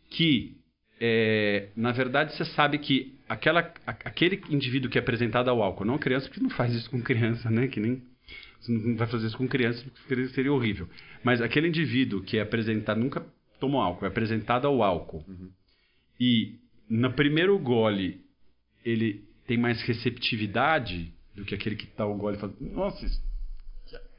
que 0.10 0.58
é, 1.00 1.70
na 1.76 1.91
verdade 1.91 2.36
você 2.36 2.45
sabe 2.45 2.78
que 2.78 3.18
aquela, 3.28 3.62
a- 3.88 3.91
aquele 4.06 4.41
indivíduo 4.50 4.90
que 4.91 4.98
é 4.98 5.02
apresentado 5.02 5.50
ao 5.50 5.62
álcool, 5.64 5.86
não 5.86 5.98
criança, 5.98 6.28
porque 6.28 6.41
não 6.44 6.50
faz 6.50 6.74
isso 6.74 6.90
com 6.90 7.02
criança, 7.02 7.50
né? 7.50 7.68
Que 7.68 7.80
nem 7.80 8.02
você 8.60 8.72
não 8.72 8.95
vai 8.95 9.08
fazer 9.08 9.28
isso 9.28 9.38
com 9.38 9.48
criança, 9.48 9.84
porque 10.08 10.28
seria 10.28 10.52
horrível. 10.54 10.88
Mas 11.24 11.41
aquele 11.41 11.68
indivíduo 11.68 12.22
que 12.22 12.38
é 12.38 12.41
apresentado, 12.41 13.00
nunca 13.00 13.26
tomou 13.64 13.80
álcool, 13.80 14.03
é 14.03 14.10
apresentado 14.10 14.68
ao 14.68 14.84
álcool. 14.84 15.23
E 16.19 16.60
no 16.90 17.14
primeiro 17.14 17.57
gole 17.57 18.22
ele 18.84 19.23
tem 19.48 19.57
mais 19.57 19.81
receptividade 19.84 21.14
do 21.34 21.45
que 21.45 21.56
aquele 21.56 21.77
que 21.77 21.88
tá 21.88 22.06
o 22.06 22.18
gole 22.18 22.35
e 22.35 22.40
fala, 22.41 22.53
nossa, 22.60 23.06
isso 23.06 23.23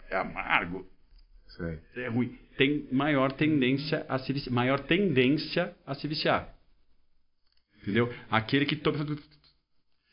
é 0.08 0.16
amargo, 0.16 0.86
Sei. 1.48 1.78
é 1.96 2.08
ruim. 2.08 2.38
Tem 2.56 2.88
maior 2.90 3.32
tendência 3.32 4.06
a 4.08 4.18
se 4.18 4.32
viciar, 4.32 4.54
maior 4.54 4.80
tendência 4.80 5.76
a 5.86 5.94
se 5.94 6.08
viciar. 6.08 6.54
Entendeu? 7.82 8.10
Aquele 8.30 8.64
que 8.64 8.76
toma 8.76 9.04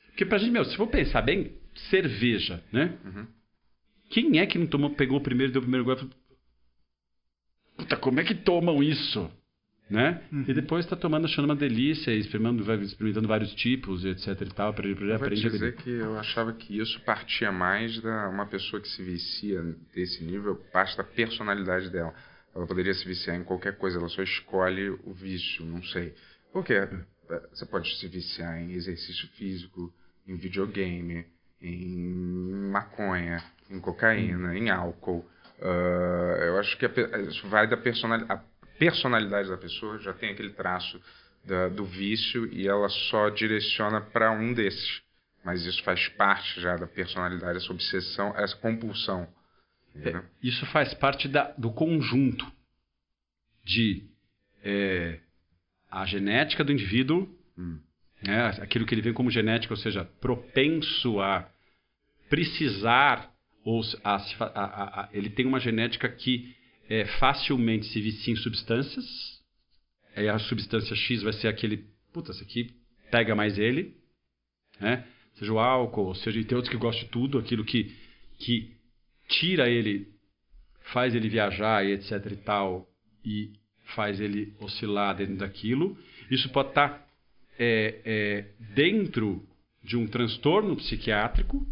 porque 0.07 0.25
pra 0.25 0.39
gente, 0.39 0.51
meu, 0.51 0.65
se 0.65 0.75
for 0.75 0.87
pensar 0.87 1.21
bem, 1.21 1.53
cerveja, 1.89 2.61
né? 2.69 2.97
Uhum. 3.05 3.27
Quem 4.09 4.39
é 4.39 4.45
que 4.45 4.57
não 4.57 4.67
tomou, 4.67 4.89
pegou 4.89 5.19
o 5.19 5.23
primeiro, 5.23 5.53
deu 5.53 5.61
o 5.61 5.63
primeiro 5.63 5.85
gole 5.85 5.97
e 5.97 6.01
falou, 6.01 6.15
Puta, 7.81 7.97
como 7.97 8.19
é 8.19 8.23
que 8.23 8.35
tomam 8.35 8.83
isso? 8.83 9.29
Né? 9.89 10.21
Uhum. 10.31 10.45
E 10.47 10.53
depois 10.53 10.85
tá 10.85 10.95
tomando, 10.95 11.25
achando 11.25 11.45
uma 11.45 11.55
delícia, 11.55 12.11
experimentando, 12.13 12.83
experimentando 12.83 13.27
vários 13.27 13.53
tipos, 13.55 14.05
etc 14.05 14.39
e 14.41 14.53
tal, 14.53 14.69
aprende, 14.69 15.01
Eu 15.01 15.07
vou 15.07 15.17
te 15.17 15.21
aprende 15.21 15.47
a 15.47 15.49
dizer 15.49 15.71
beber. 15.71 15.83
que 15.83 15.89
eu 15.89 16.17
achava 16.17 16.53
que 16.53 16.77
isso 16.79 17.01
partia 17.01 17.51
mais 17.51 17.99
da 17.99 18.29
uma 18.29 18.45
pessoa 18.45 18.81
que 18.81 18.87
se 18.87 19.03
vicia 19.03 19.61
desse 19.93 20.23
nível, 20.23 20.55
parte 20.71 20.95
da 20.95 21.03
personalidade 21.03 21.89
dela. 21.89 22.13
Ela 22.55 22.65
poderia 22.67 22.93
se 22.93 23.05
viciar 23.05 23.35
em 23.35 23.43
qualquer 23.43 23.77
coisa, 23.77 23.97
ela 23.97 24.07
só 24.07 24.21
escolhe 24.21 24.89
o 24.91 25.13
vício, 25.13 25.65
não 25.65 25.83
sei. 25.83 26.13
Por 26.53 26.63
quê? 26.63 26.87
Você 27.53 27.65
pode 27.65 27.93
se 27.97 28.07
viciar 28.07 28.61
em 28.61 28.73
exercício 28.73 29.27
físico, 29.29 29.91
em 30.27 30.35
videogame, 30.35 31.25
em 31.61 32.13
maconha, 32.71 33.43
em 33.69 33.79
cocaína, 33.79 34.57
em 34.57 34.69
álcool. 34.69 35.25
Ah, 35.61 36.37
eu 36.45 36.57
acho 36.59 36.75
que 36.77 36.85
a 36.85 37.19
isso 37.29 37.47
vai 37.47 37.67
da 37.67 37.77
personalidade. 37.77 38.31
A 38.31 38.77
personalidade 38.79 39.49
da 39.49 39.57
pessoa 39.57 39.99
já 39.99 40.13
tem 40.13 40.31
aquele 40.31 40.51
traço 40.51 40.99
da- 41.45 41.69
do 41.69 41.85
vício 41.85 42.51
e 42.51 42.67
ela 42.67 42.89
só 42.89 43.29
direciona 43.29 44.01
para 44.01 44.31
um 44.31 44.53
desses. 44.53 45.01
Mas 45.43 45.65
isso 45.65 45.83
faz 45.83 46.07
parte 46.09 46.59
já 46.61 46.75
da 46.75 46.87
personalidade, 46.87 47.57
essa 47.57 47.71
obsessão, 47.71 48.33
essa 48.35 48.55
compulsão. 48.57 49.27
entendeu? 49.95 50.23
Isso 50.41 50.65
faz 50.67 50.93
parte 50.93 51.27
da- 51.27 51.51
do 51.57 51.69
conjunto 51.71 52.49
de 53.63 54.09
é, 54.63 55.19
a 55.89 56.05
genética 56.05 56.63
do 56.63 56.71
indivíduo, 56.71 57.27
Hum. 57.57 57.79
né, 58.23 58.45
aquilo 58.61 58.85
que 58.85 58.93
ele 58.93 59.01
vem 59.01 59.11
como 59.11 59.29
genética, 59.31 59.73
ou 59.73 59.77
seja, 59.77 60.05
propenso 60.21 61.19
a 61.19 61.49
precisar, 62.29 63.29
ou 63.63 63.81
a 64.03 64.15
a- 64.15 65.01
a- 65.01 65.09
ele 65.13 65.29
tem 65.29 65.45
uma 65.45 65.59
genética 65.59 66.09
que 66.09 66.55
é, 66.89 67.05
facilmente 67.19 67.85
se 67.87 68.01
vicia 68.01 68.33
em 68.33 68.37
substâncias, 68.37 69.05
aí 70.15 70.27
a 70.27 70.37
substância 70.39 70.95
X 70.95 71.21
vai 71.23 71.31
ser 71.33 71.47
aquele, 71.47 71.85
puta, 72.11 72.31
esse 72.31 72.43
aqui 72.43 72.71
pega 73.09 73.33
mais 73.35 73.57
ele, 73.57 73.95
né? 74.79 75.07
seja 75.35 75.53
o 75.53 75.59
álcool, 75.59 76.13
seja 76.15 76.43
tem 76.43 76.55
outros 76.55 76.71
que 76.73 76.77
gostam 76.79 77.05
de 77.05 77.09
tudo, 77.11 77.37
aquilo 77.37 77.63
que, 77.63 77.95
que 78.39 78.75
tira 79.29 79.69
ele, 79.69 80.07
faz 80.91 81.15
ele 81.15 81.29
viajar 81.29 81.85
e 81.85 81.93
etc 81.93 82.11
e 82.31 82.35
tal, 82.37 82.87
e 83.23 83.53
faz 83.95 84.19
ele 84.19 84.53
oscilar 84.59 85.15
dentro 85.15 85.37
daquilo. 85.37 85.97
Isso 86.29 86.49
pode 86.49 86.69
estar 86.69 87.07
é, 87.57 88.01
é, 88.03 88.45
dentro 88.73 89.45
de 89.83 89.95
um 89.97 90.07
transtorno 90.07 90.75
psiquiátrico, 90.75 91.65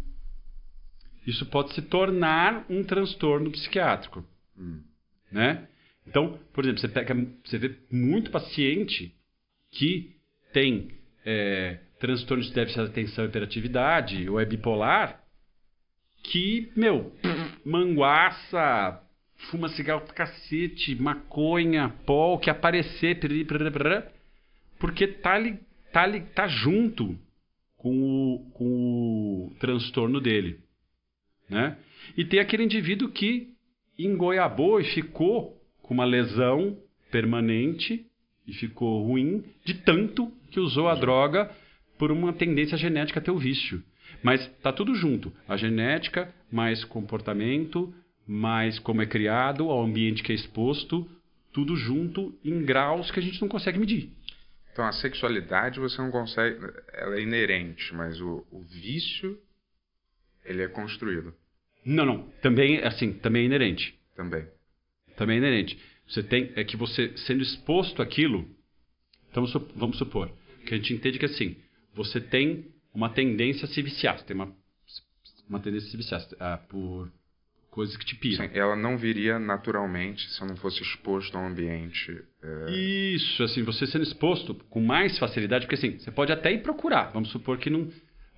isso 1.30 1.46
pode 1.46 1.74
se 1.74 1.82
tornar 1.82 2.64
um 2.68 2.84
transtorno 2.84 3.50
psiquiátrico, 3.50 4.24
Hum. 4.58 4.82
né? 5.30 5.66
Então, 6.06 6.38
por 6.52 6.64
exemplo, 6.64 6.80
você 6.80 6.88
pega, 6.88 7.14
você 7.44 7.58
vê 7.58 7.76
muito 7.90 8.30
paciente 8.30 9.14
que 9.70 10.16
tem 10.52 10.88
é, 11.24 11.78
transtorno 12.00 12.42
de 12.42 12.52
déficit 12.52 12.82
de 12.82 12.90
atenção 12.90 13.24
e 13.24 13.28
hiperatividade 13.28 14.28
ou 14.28 14.40
é 14.40 14.44
bipolar, 14.44 15.22
que, 16.24 16.70
meu, 16.76 17.12
manguaça, 17.64 19.02
fuma 19.50 19.68
cigarro 19.70 20.02
pra 20.02 20.14
cacete, 20.14 20.94
maconha, 21.00 21.90
pó, 22.04 22.36
que 22.38 22.50
aparecer, 22.50 23.20
piriri, 23.20 23.46
porque 24.78 25.06
tá, 25.06 25.38
li, 25.38 25.58
tá, 25.92 26.06
li, 26.06 26.20
tá 26.34 26.48
junto 26.48 27.16
com 27.76 27.90
o, 28.02 28.50
com 28.52 28.64
o 28.66 29.54
transtorno 29.58 30.20
dele. 30.20 30.58
Né? 31.50 31.76
E 32.16 32.24
tem 32.24 32.40
aquele 32.40 32.64
indivíduo 32.64 33.10
que 33.10 33.48
engoiabou 33.98 34.80
e 34.80 34.84
ficou 34.84 35.60
com 35.82 35.94
uma 35.94 36.04
lesão 36.04 36.78
permanente 37.10 38.06
e 38.46 38.52
ficou 38.52 39.04
ruim 39.04 39.44
de 39.64 39.74
tanto 39.74 40.32
que 40.50 40.60
usou 40.60 40.88
a 40.88 40.94
droga 40.94 41.50
por 41.98 42.10
uma 42.10 42.32
tendência 42.32 42.78
genética 42.78 43.20
a 43.20 43.22
ter 43.22 43.30
o 43.30 43.38
vício. 43.38 43.82
Mas 44.22 44.46
tá 44.62 44.72
tudo 44.72 44.94
junto. 44.94 45.32
A 45.48 45.56
genética, 45.56 46.32
mais 46.50 46.84
comportamento, 46.84 47.92
mais 48.26 48.78
como 48.78 49.02
é 49.02 49.06
criado, 49.06 49.68
ao 49.70 49.84
ambiente 49.84 50.22
que 50.22 50.32
é 50.32 50.34
exposto, 50.34 51.08
tudo 51.52 51.76
junto 51.76 52.38
em 52.44 52.64
graus 52.64 53.10
que 53.10 53.18
a 53.18 53.22
gente 53.22 53.40
não 53.40 53.48
consegue 53.48 53.78
medir. 53.78 54.10
Então 54.72 54.84
a 54.84 54.92
sexualidade 54.92 55.80
você 55.80 56.00
não 56.00 56.10
consegue, 56.10 56.58
ela 56.92 57.16
é 57.16 57.22
inerente, 57.22 57.92
mas 57.94 58.20
o, 58.20 58.46
o 58.50 58.60
vício 58.60 59.38
ele 60.44 60.62
é 60.62 60.68
construído 60.68 61.34
Não, 61.84 62.04
não. 62.04 62.22
Também, 62.42 62.78
assim, 62.78 63.12
também 63.14 63.42
é 63.42 63.46
inerente. 63.46 63.94
também. 64.16 64.46
Também 65.16 65.36
é 65.36 65.38
inerente. 65.38 65.78
Você 66.08 66.22
tem 66.22 66.52
é 66.56 66.64
que 66.64 66.76
você 66.76 67.16
sendo 67.18 67.42
exposto 67.42 68.02
àquilo, 68.02 68.48
então 69.30 69.46
vamos 69.76 69.96
supor 69.98 70.30
que 70.66 70.74
a 70.74 70.76
gente 70.76 70.92
entende 70.92 71.18
que 71.18 71.26
assim 71.26 71.56
você 71.94 72.20
tem 72.20 72.66
uma 72.92 73.08
tendência 73.08 73.64
a 73.64 73.68
se 73.68 73.80
viciar, 73.80 74.18
você 74.18 74.24
tem 74.24 74.34
uma 74.34 74.52
uma 75.48 75.60
tendência 75.60 75.88
a 75.88 75.90
se 75.90 75.96
viciar 75.96 76.26
ah, 76.38 76.58
por 76.68 77.10
coisas 77.70 77.96
que 77.96 78.04
te 78.04 78.16
piram. 78.16 78.44
Sim, 78.44 78.50
ela 78.54 78.76
não 78.76 78.96
viria 78.98 79.38
naturalmente 79.38 80.28
se 80.30 80.40
eu 80.40 80.46
não 80.46 80.56
fosse 80.56 80.82
exposto 80.82 81.36
a 81.36 81.40
um 81.40 81.46
ambiente. 81.46 82.22
é, 82.42 82.70
Isso, 82.72 83.42
assim, 83.42 83.62
você 83.62 83.86
sendo 83.86 84.02
exposto 84.02 84.54
com 84.68 84.80
mais 84.80 85.18
facilidade, 85.18 85.66
porque 85.66 85.76
assim, 85.76 85.98
você 85.98 86.10
pode 86.10 86.32
até 86.32 86.52
ir 86.52 86.62
procurar. 86.62 87.12
Vamos 87.12 87.30
supor 87.30 87.58
que 87.58 87.70
não, 87.70 87.88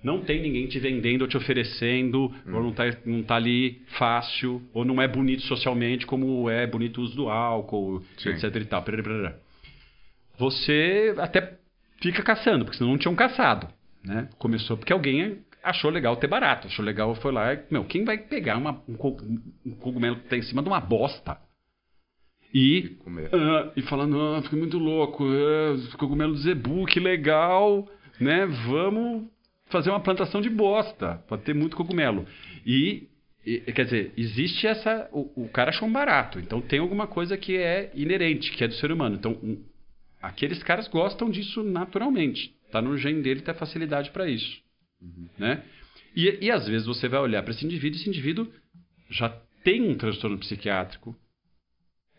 não 0.03 0.21
tem 0.21 0.41
ninguém 0.41 0.67
te 0.67 0.79
vendendo 0.79 1.21
ou 1.21 1.27
te 1.27 1.37
oferecendo, 1.37 2.33
ou 2.45 2.61
não 2.61 2.73
tá, 2.73 2.83
não 3.05 3.23
tá 3.23 3.35
ali 3.35 3.81
fácil, 3.97 4.61
ou 4.73 4.83
não 4.83 5.01
é 5.01 5.07
bonito 5.07 5.43
socialmente 5.43 6.05
como 6.05 6.49
é 6.49 6.67
bonito 6.67 6.99
o 6.99 7.03
uso 7.03 7.15
do 7.15 7.29
álcool, 7.29 8.03
Sim. 8.17 8.29
etc 8.29 8.55
e 8.55 8.65
tal. 8.65 8.83
Você 10.37 11.15
até 11.17 11.57
fica 12.01 12.21
caçando, 12.21 12.65
porque 12.65 12.77
senão 12.77 12.91
não 12.91 12.97
tinham 12.97 13.15
caçado. 13.15 13.67
Né? 14.03 14.27
Começou 14.37 14.75
porque 14.75 14.91
alguém 14.91 15.39
achou 15.63 15.89
legal 15.89 16.17
ter 16.17 16.27
barato, 16.27 16.67
achou 16.67 16.83
legal, 16.83 17.15
foi 17.15 17.31
lá, 17.31 17.57
meu, 17.71 17.85
quem 17.85 18.03
vai 18.03 18.17
pegar 18.17 18.57
uma, 18.57 18.81
um, 18.87 18.97
um 19.65 19.71
cogumelo 19.75 20.17
que 20.17 20.27
tá 20.27 20.35
em 20.35 20.41
cima 20.41 20.61
de 20.61 20.67
uma 20.67 20.81
bosta 20.81 21.37
e, 22.53 22.97
uh, 23.07 23.71
e 23.75 23.81
falar, 23.83 24.05
não, 24.05 24.41
fica 24.43 24.57
muito 24.57 24.77
louco, 24.77 25.25
é, 25.25 25.97
cogumelo 25.97 26.33
do 26.33 26.39
zebu, 26.39 26.85
que 26.85 26.99
legal, 26.99 27.87
né, 28.19 28.45
vamos 28.67 29.32
fazer 29.73 29.89
uma 29.89 29.99
plantação 29.99 30.39
de 30.39 30.49
bosta, 30.49 31.15
para 31.27 31.37
ter 31.37 31.53
muito 31.53 31.75
cogumelo. 31.75 32.25
E, 32.65 33.09
e, 33.45 33.59
quer 33.73 33.85
dizer, 33.85 34.13
existe 34.15 34.65
essa, 34.65 35.09
o, 35.11 35.43
o, 35.43 35.49
cara 35.49 35.71
achou 35.71 35.87
um 35.87 35.91
barato, 35.91 36.39
então 36.39 36.61
tem 36.61 36.79
alguma 36.79 37.07
coisa 37.07 37.35
que 37.35 37.57
é 37.57 37.91
inerente, 37.93 38.51
que 38.51 38.63
é 38.63 38.67
do 38.67 38.75
ser 38.75 38.91
humano, 38.91 39.15
então 39.15 39.33
um, 39.43 39.61
aqueles 40.21 40.61
caras 40.63 40.87
gostam 40.87 41.29
disso 41.29 41.63
naturalmente, 41.63 42.53
tá 42.71 42.81
no 42.81 42.95
gene 42.97 43.21
dele, 43.21 43.41
tem 43.41 43.53
facilidade 43.53 44.11
para 44.11 44.29
isso. 44.29 44.61
Uhum. 45.01 45.27
Né? 45.37 45.63
E, 46.15 46.45
e 46.45 46.51
às 46.51 46.67
vezes 46.67 46.85
você 46.85 47.09
vai 47.09 47.19
olhar 47.19 47.41
para 47.41 47.51
esse 47.51 47.65
indivíduo, 47.65 47.99
esse 47.99 48.07
indivíduo 48.07 48.47
já 49.09 49.29
tem 49.63 49.81
um 49.81 49.95
transtorno 49.95 50.37
psiquiátrico, 50.37 51.15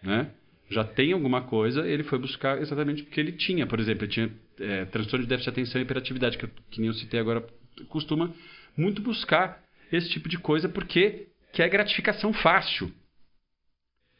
né? 0.02 0.30
já 0.68 0.82
tem 0.82 1.12
alguma 1.12 1.42
coisa, 1.42 1.86
ele 1.86 2.02
foi 2.02 2.18
buscar 2.18 2.60
exatamente 2.60 3.02
porque 3.04 3.20
ele 3.20 3.32
tinha. 3.32 3.66
Por 3.66 3.78
exemplo, 3.78 4.04
ele 4.04 4.12
tinha 4.12 4.30
é, 4.60 4.84
transtorno 4.86 5.24
de 5.24 5.28
déficit 5.28 5.52
de 5.52 5.60
atenção 5.60 5.80
e 5.80 5.84
hiperatividade, 5.84 6.38
que, 6.38 6.46
que 6.46 6.80
nem 6.80 6.88
eu 6.88 6.94
citei 6.94 7.20
agora, 7.20 7.46
costuma 7.88 8.32
muito 8.76 9.02
buscar 9.02 9.62
esse 9.92 10.08
tipo 10.10 10.28
de 10.28 10.38
coisa 10.38 10.68
porque 10.68 11.28
quer 11.52 11.68
gratificação 11.68 12.32
fácil. 12.32 12.92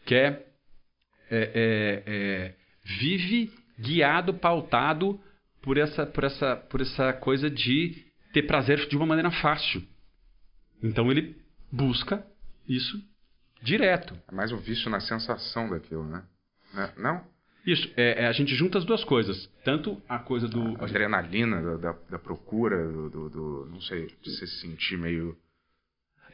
Quer. 0.04 0.52
É, 1.30 1.36
é, 1.36 2.02
é, 2.06 2.54
vive 2.84 3.50
guiado, 3.78 4.34
pautado 4.34 5.18
por 5.62 5.78
essa, 5.78 6.04
por, 6.04 6.22
essa, 6.22 6.56
por 6.56 6.82
essa 6.82 7.12
coisa 7.14 7.48
de 7.48 8.04
ter 8.32 8.42
prazer 8.42 8.86
de 8.86 8.96
uma 8.96 9.06
maneira 9.06 9.30
fácil. 9.30 9.82
Então 10.82 11.10
ele 11.10 11.34
busca 11.72 12.24
isso 12.68 13.02
direto. 13.62 14.14
É 14.28 14.34
mais 14.34 14.52
um 14.52 14.58
vício 14.58 14.90
na 14.90 15.00
sensação 15.00 15.70
daquilo, 15.70 16.04
né? 16.04 16.22
né? 16.74 16.92
Não? 16.98 17.33
Isso, 17.66 17.90
é, 17.96 18.24
é, 18.24 18.26
a 18.26 18.32
gente 18.32 18.54
junta 18.54 18.78
as 18.78 18.84
duas 18.84 19.02
coisas. 19.04 19.48
Tanto 19.64 20.00
a 20.08 20.18
coisa 20.18 20.46
do. 20.46 20.76
A 20.78 20.84
adrenalina 20.84 21.62
da, 21.62 21.76
da, 21.76 21.98
da 22.10 22.18
procura, 22.18 22.86
do, 22.86 23.08
do, 23.08 23.30
do, 23.30 23.66
Não 23.70 23.80
sei, 23.80 24.06
de 24.22 24.30
se 24.36 24.46
sentir 24.60 24.98
meio. 24.98 25.36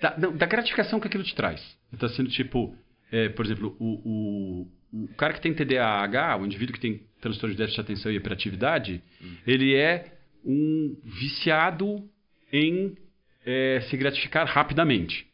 Da, 0.00 0.10
da 0.10 0.46
gratificação 0.46 0.98
que 0.98 1.06
aquilo 1.06 1.22
te 1.22 1.34
traz. 1.34 1.60
Está 1.92 2.08
sendo 2.08 2.30
tipo. 2.30 2.76
É, 3.12 3.28
por 3.28 3.44
exemplo, 3.44 3.76
o, 3.78 4.66
o, 4.92 5.04
o 5.04 5.08
cara 5.14 5.32
que 5.32 5.40
tem 5.40 5.54
TDAH, 5.54 6.36
o 6.36 6.46
indivíduo 6.46 6.74
que 6.74 6.80
tem 6.80 7.00
transtorno 7.20 7.54
de 7.54 7.58
déficit 7.58 7.76
de 7.76 7.80
atenção 7.80 8.12
e 8.12 8.16
hiperatividade, 8.16 9.02
hum. 9.20 9.36
ele 9.46 9.74
é 9.74 10.16
um 10.44 10.96
viciado 11.04 12.08
em 12.52 12.96
é, 13.44 13.80
se 13.88 13.96
gratificar 13.96 14.46
rapidamente. 14.46 15.26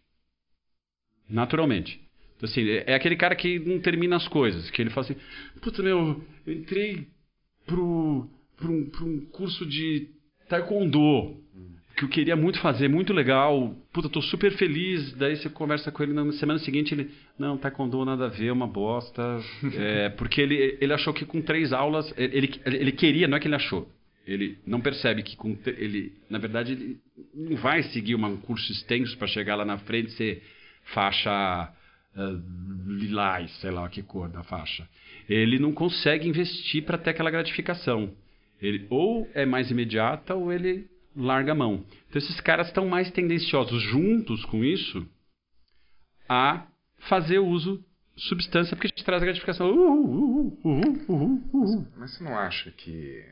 Naturalmente. 1.28 2.05
Então, 2.36 2.48
assim, 2.48 2.68
é, 2.68 2.84
é 2.86 2.94
aquele 2.94 3.16
cara 3.16 3.34
que 3.34 3.58
não 3.58 3.80
termina 3.80 4.16
as 4.16 4.28
coisas, 4.28 4.70
que 4.70 4.82
ele 4.82 4.90
fala 4.90 5.06
assim, 5.06 5.16
puta, 5.60 5.82
meu, 5.82 6.22
eu 6.46 6.52
entrei 6.52 7.06
pro, 7.66 8.28
pro, 8.56 8.72
um, 8.72 8.90
pro 8.90 9.06
um 9.06 9.20
curso 9.26 9.64
de 9.66 10.08
taekwondo, 10.48 11.36
que 11.96 12.04
eu 12.04 12.08
queria 12.08 12.36
muito 12.36 12.60
fazer, 12.60 12.88
muito 12.88 13.14
legal, 13.14 13.74
puta, 13.92 14.08
tô 14.08 14.20
super 14.20 14.52
feliz, 14.52 15.14
daí 15.14 15.36
você 15.36 15.48
conversa 15.48 15.90
com 15.90 16.02
ele 16.02 16.12
na 16.12 16.30
semana 16.32 16.58
seguinte, 16.58 16.92
ele, 16.92 17.10
não, 17.38 17.56
taekwondo 17.56 18.04
nada 18.04 18.26
a 18.26 18.28
ver, 18.28 18.48
é 18.48 18.52
uma 18.52 18.66
bosta, 18.66 19.40
é, 19.74 20.10
porque 20.10 20.40
ele, 20.40 20.76
ele 20.78 20.92
achou 20.92 21.14
que 21.14 21.24
com 21.24 21.40
três 21.40 21.72
aulas, 21.72 22.12
ele, 22.18 22.60
ele 22.66 22.92
queria, 22.92 23.26
não 23.26 23.38
é 23.38 23.40
que 23.40 23.48
ele 23.48 23.54
achou, 23.54 23.88
ele 24.26 24.58
não 24.66 24.80
percebe 24.80 25.22
que 25.22 25.36
com, 25.36 25.56
ele, 25.66 26.12
na 26.28 26.38
verdade, 26.38 26.72
ele 26.72 26.98
não 27.32 27.56
vai 27.56 27.82
seguir 27.84 28.14
um 28.14 28.36
curso 28.36 28.70
extenso 28.72 29.16
para 29.16 29.28
chegar 29.28 29.54
lá 29.54 29.64
na 29.64 29.78
frente 29.78 30.08
e 30.08 30.16
ser 30.16 30.42
faixa 30.92 31.72
uh, 32.16 32.88
lilás, 32.88 33.50
sei 33.60 33.70
lá 33.70 33.88
que 33.88 34.02
cor 34.02 34.28
da 34.28 34.42
faixa. 34.42 34.88
Ele 35.28 35.58
não 35.58 35.72
consegue 35.72 36.28
investir 36.28 36.84
para 36.84 36.98
ter 36.98 37.10
aquela 37.10 37.30
gratificação. 37.30 38.14
Ele 38.60 38.86
ou 38.90 39.28
é 39.34 39.44
mais 39.44 39.70
imediata 39.70 40.34
ou 40.34 40.52
ele 40.52 40.88
larga 41.14 41.52
a 41.52 41.54
mão. 41.54 41.84
Então 42.08 42.18
esses 42.20 42.40
caras 42.40 42.68
estão 42.68 42.88
mais 42.88 43.10
tendenciosos 43.10 43.82
juntos 43.82 44.44
com 44.46 44.64
isso 44.64 45.06
a 46.28 46.66
fazer 47.08 47.38
uso 47.38 47.84
substância 48.16 48.74
porque 48.74 48.88
te 48.88 49.04
traz 49.04 49.22
gratificação. 49.22 49.70
Uh, 49.70 50.58
uh, 50.64 51.12
uh, 51.12 51.86
Mas 51.96 52.16
você 52.16 52.24
não 52.24 52.36
acha 52.38 52.70
que 52.70 53.24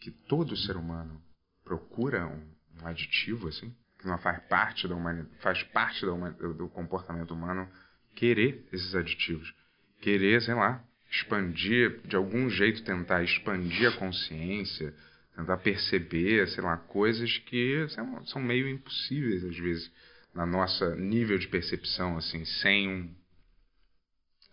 que 0.00 0.10
todo 0.10 0.56
ser 0.56 0.76
humano 0.76 1.20
procura 1.62 2.26
um, 2.26 2.82
um 2.82 2.86
aditivo 2.86 3.48
assim? 3.48 3.72
que 4.00 4.06
não 4.06 4.18
faz 4.18 4.42
parte 4.48 4.88
da 4.88 4.96
faz 5.40 5.62
parte 5.64 6.04
da 6.06 6.12
do 6.30 6.68
comportamento 6.68 7.32
humano 7.32 7.68
querer 8.14 8.64
esses 8.72 8.94
aditivos, 8.94 9.52
querer, 10.00 10.42
sei 10.42 10.54
lá, 10.54 10.82
expandir, 11.10 12.00
de 12.04 12.16
algum 12.16 12.48
jeito 12.48 12.84
tentar 12.84 13.22
expandir 13.22 13.88
a 13.88 13.96
consciência, 13.96 14.94
tentar 15.34 15.56
perceber, 15.58 16.48
sei 16.48 16.62
lá, 16.62 16.76
coisas 16.76 17.38
que 17.38 17.86
são, 17.90 18.26
são 18.26 18.42
meio 18.42 18.68
impossíveis 18.68 19.44
às 19.44 19.56
vezes 19.56 19.90
na 20.34 20.46
nossa 20.46 20.94
nível 20.94 21.38
de 21.38 21.48
percepção, 21.48 22.16
assim, 22.16 22.44
sem 22.44 22.88
um, 22.88 23.10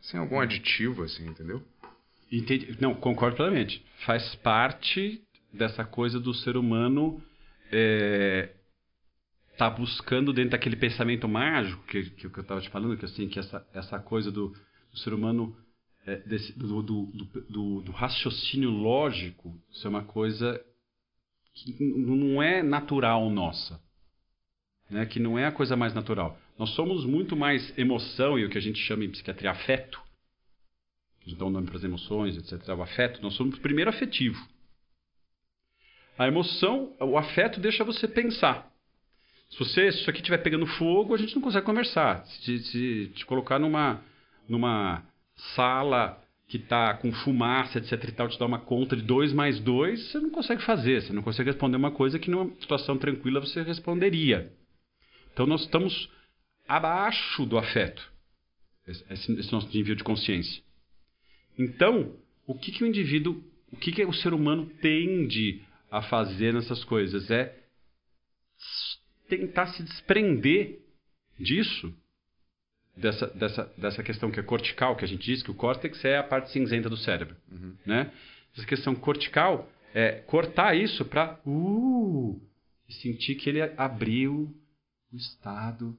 sem 0.02 0.20
algum 0.20 0.40
aditivo, 0.40 1.04
assim, 1.04 1.28
entendeu? 1.28 1.62
Entendi. 2.32 2.76
Não, 2.82 2.96
concordo 2.96 3.38
plenamente. 3.38 3.86
Faz 4.06 4.36
parte 4.36 5.22
dessa 5.54 5.86
coisa 5.86 6.20
do 6.20 6.34
ser 6.34 6.58
humano 6.58 7.22
é, 7.72 8.50
tá 9.58 9.70
buscando 9.70 10.32
dentro 10.32 10.52
daquele 10.52 10.76
pensamento 10.76 11.28
mágico 11.28 11.84
que, 11.88 12.12
que, 12.12 12.30
que 12.30 12.38
eu 12.38 12.42
estava 12.42 12.62
te 12.62 12.70
falando, 12.70 12.98
que 12.98 13.06
assim 13.06 13.28
que 13.28 13.40
essa, 13.40 13.68
essa 13.74 14.00
coisa 14.00 14.32
do, 14.32 14.50
do 14.92 14.98
ser 15.00 15.14
humano 15.14 15.58
é, 16.06 16.18
desse, 16.18 16.58
do, 16.58 16.82
do, 16.82 17.06
do, 17.50 17.82
do, 17.82 17.92
raciocínio 17.92 18.70
lógico 18.70 19.60
ser 19.74 19.88
uma 19.88 20.04
coisa 20.04 20.64
que 21.54 21.84
não 21.84 22.42
é 22.42 22.62
natural 22.62 23.30
nossa, 23.30 23.82
né? 24.90 25.06
Que 25.06 25.20
não 25.20 25.38
é 25.38 25.46
a 25.46 25.52
coisa 25.52 25.76
mais 25.76 25.94
natural. 25.94 26.40
Nós 26.58 26.70
somos 26.72 27.04
muito 27.04 27.36
mais 27.36 27.78
emoção 27.78 28.38
e 28.38 28.46
o 28.46 28.50
que 28.50 28.58
a 28.58 28.62
gente 28.62 28.80
chama 28.80 29.04
em 29.04 29.12
psiquiatria 29.12 29.52
afeto, 29.52 30.00
que 31.22 31.36
dá 31.36 31.46
um 31.46 31.50
nome 31.50 31.68
para 31.68 31.78
as 31.78 31.84
emoções, 31.84 32.38
etc. 32.38 32.70
O 32.70 32.82
afeto, 32.82 33.22
nós 33.22 33.34
somos 33.34 33.58
primeiro 33.60 33.90
afetivo. 33.90 34.40
A 36.18 36.28
emoção, 36.28 36.96
o 37.00 37.18
afeto 37.18 37.60
deixa 37.60 37.84
você 37.84 38.08
pensar. 38.08 38.72
Se 39.50 39.60
você 39.60 39.92
se 39.92 40.00
isso 40.00 40.10
aqui 40.10 40.20
estiver 40.20 40.40
pegando 40.40 40.66
fogo, 40.66 41.14
a 41.14 41.18
gente 41.18 41.36
não 41.36 41.42
consegue 41.42 41.66
conversar. 41.66 42.26
Se, 42.26 43.10
te 43.10 43.26
colocar 43.26 43.60
numa, 43.60 44.02
numa 44.48 45.04
sala 45.56 46.22
que 46.48 46.58
está 46.58 46.94
com 46.96 47.12
fumaça, 47.12 47.78
etc 47.78 48.04
e 48.04 48.12
tal, 48.12 48.30
te 48.30 48.40
dá 48.40 48.46
uma 48.46 48.60
conta 48.60 48.96
de 48.96 49.02
2 49.02 49.34
mais 49.34 49.60
2, 49.60 50.12
você 50.12 50.20
não 50.20 50.30
consegue 50.30 50.64
fazer. 50.64 51.02
Você 51.02 51.14
não 51.14 51.22
consegue 51.22 51.50
responder 51.50 51.78
uma 51.78 51.92
coisa 51.92 52.20
que 52.20 52.30
numa 52.30 52.54
situação 52.62 52.98
tranquila 52.98 53.40
você 53.40 53.62
responderia. 53.62 54.52
Então 55.34 55.46
nós 55.46 55.62
estamos 55.62 56.10
abaixo 56.68 57.46
do 57.46 57.58
afeto. 57.58 58.12
Esse, 58.88 59.34
esse 59.34 59.52
nosso 59.52 59.68
nível 59.76 59.96
de 59.96 60.04
consciência. 60.04 60.62
Então, 61.60 62.16
o 62.46 62.54
que, 62.58 62.72
que 62.72 62.84
o 62.84 62.88
indivíduo, 62.88 63.44
o 63.72 63.76
que, 63.76 63.92
que 63.92 64.06
o 64.06 64.14
ser 64.14 64.34
humano 64.34 64.72
tende 64.82 65.62
a 65.92 66.02
fazer 66.02 66.54
nessas 66.54 66.84
coisas? 66.86 67.30
É 67.30 67.54
tentar 69.28 69.68
se 69.68 69.84
desprender 69.84 70.80
disso, 71.40 71.94
dessa, 72.96 73.28
dessa, 73.28 73.64
dessa 73.78 74.04
questão 74.04 74.32
que 74.32 74.40
é 74.40 74.44
cortical, 74.44 74.96
que 74.96 75.06
a 75.06 75.08
gente 75.08 75.24
diz 75.24 75.44
que 75.44 75.52
o 75.52 75.56
córtex 75.56 76.04
é 76.04 76.18
a 76.18 76.24
parte 76.24 76.52
cinzenta 76.52 76.90
do 76.90 76.98
cérebro. 76.98 77.36
Uhum. 77.52 77.76
Né? 77.86 78.12
Essa 78.56 78.66
questão 78.66 78.96
cortical 78.96 79.70
é 79.94 80.14
cortar 80.22 80.76
isso 80.76 81.06
para 81.06 81.40
uh, 81.46 82.42
sentir 82.90 83.36
que 83.36 83.50
ele 83.50 83.62
abriu 83.78 84.54
o 85.12 85.16
estado 85.16 85.98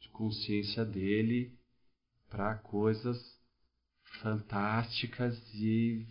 de 0.00 0.08
consciência 0.08 0.84
dele 0.84 1.52
para 2.28 2.56
coisas 2.56 3.18
fantásticas 4.22 5.38
e 5.54 6.04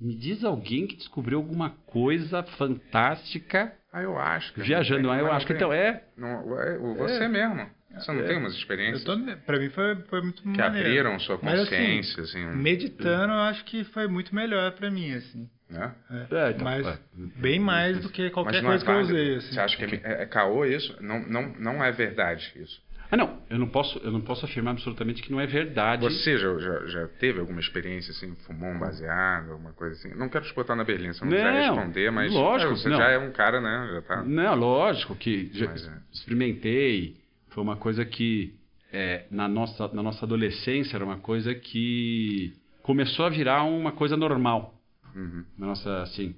me 0.00 0.14
diz 0.14 0.44
alguém 0.44 0.86
que 0.86 0.96
descobriu 0.96 1.38
alguma 1.38 1.70
coisa 1.70 2.42
fantástica 2.42 3.77
ah, 3.92 4.02
eu 4.02 4.18
acho. 4.18 4.52
Que 4.52 4.62
Viajando, 4.62 5.10
ah, 5.10 5.18
eu 5.18 5.32
acho 5.32 5.46
que 5.46 5.52
então 5.52 5.72
é. 5.72 6.04
Não, 6.16 6.58
é 6.60 6.78
você 6.78 7.24
é. 7.24 7.28
mesmo. 7.28 7.68
Você 7.94 8.12
não 8.12 8.20
é. 8.20 8.26
tem 8.26 8.36
umas 8.36 8.54
experiências? 8.54 9.04
Eu 9.04 9.16
tô, 9.16 9.36
pra 9.46 9.58
mim 9.58 9.70
foi, 9.70 9.96
foi 10.08 10.20
muito 10.20 10.42
que 10.42 10.48
maneiro. 10.48 10.72
Que 10.72 10.78
abriram 10.78 11.18
sua 11.20 11.38
consciência, 11.38 12.18
Mas, 12.18 12.30
assim, 12.30 12.46
assim. 12.46 12.56
Meditando, 12.56 13.32
eu 13.32 13.40
acho 13.40 13.64
que 13.64 13.84
foi 13.84 14.06
muito 14.06 14.34
melhor 14.34 14.72
pra 14.72 14.90
mim, 14.90 15.12
assim. 15.14 15.48
É? 15.70 15.90
É, 16.10 16.50
então, 16.50 16.64
Mas 16.64 16.86
é. 16.86 16.98
bem 17.36 17.58
mais 17.58 18.00
do 18.00 18.08
que 18.08 18.30
qualquer 18.30 18.58
é 18.58 18.62
coisa 18.62 18.84
que 18.84 18.90
eu 18.90 19.00
usei. 19.00 19.36
Assim. 19.36 19.52
Você 19.52 19.60
acha 19.60 19.76
que 19.76 19.96
é, 19.96 20.22
é, 20.22 20.26
caô 20.26 20.64
isso? 20.64 20.96
Não, 21.00 21.20
não, 21.20 21.54
não 21.58 21.84
é 21.84 21.92
verdade 21.92 22.52
isso. 22.56 22.80
Ah, 23.10 23.16
não, 23.16 23.38
eu 23.48 23.58
não 23.58 23.68
posso, 23.68 23.98
eu 23.98 24.10
não 24.10 24.20
posso 24.20 24.44
afirmar 24.44 24.72
absolutamente 24.72 25.22
que 25.22 25.32
não 25.32 25.40
é 25.40 25.46
verdade. 25.46 26.04
Você 26.04 26.36
já, 26.36 26.58
já, 26.58 26.86
já 26.86 27.08
teve 27.08 27.40
alguma 27.40 27.58
experiência 27.60 28.10
assim, 28.10 28.34
fumou 28.46 28.70
um 28.70 28.78
baseado, 28.78 29.52
alguma 29.52 29.72
coisa 29.72 29.94
assim? 29.94 30.14
Não 30.14 30.28
quero 30.28 30.44
te 30.44 30.54
botar 30.54 30.76
na 30.76 30.84
berlinda, 30.84 31.14
você 31.14 31.24
não, 31.24 31.30
Não, 31.30 31.38
quiser 31.38 31.52
responder, 31.52 32.10
mas 32.10 32.32
lógico, 32.32 32.72
é, 32.72 32.76
você 32.76 32.88
não. 32.90 32.98
já 32.98 33.08
é 33.08 33.18
um 33.18 33.32
cara, 33.32 33.60
né? 33.60 33.90
Já 33.94 34.02
tá. 34.02 34.22
Não, 34.22 34.54
lógico 34.54 35.14
que 35.14 35.50
já 35.54 35.66
Mas 35.66 35.86
é. 35.86 35.92
experimentei. 36.12 37.16
Foi 37.48 37.62
uma 37.62 37.76
coisa 37.76 38.04
que 38.04 38.54
é, 38.92 39.24
na, 39.30 39.48
nossa, 39.48 39.88
na 39.88 40.02
nossa 40.02 40.24
adolescência 40.24 40.96
era 40.96 41.04
uma 41.04 41.18
coisa 41.18 41.54
que 41.54 42.52
começou 42.82 43.26
a 43.26 43.30
virar 43.30 43.64
uma 43.64 43.92
coisa 43.92 44.16
normal. 44.16 44.74
Uhum. 45.14 45.44
Na 45.58 45.66
nossa, 45.66 46.02
assim, 46.02 46.34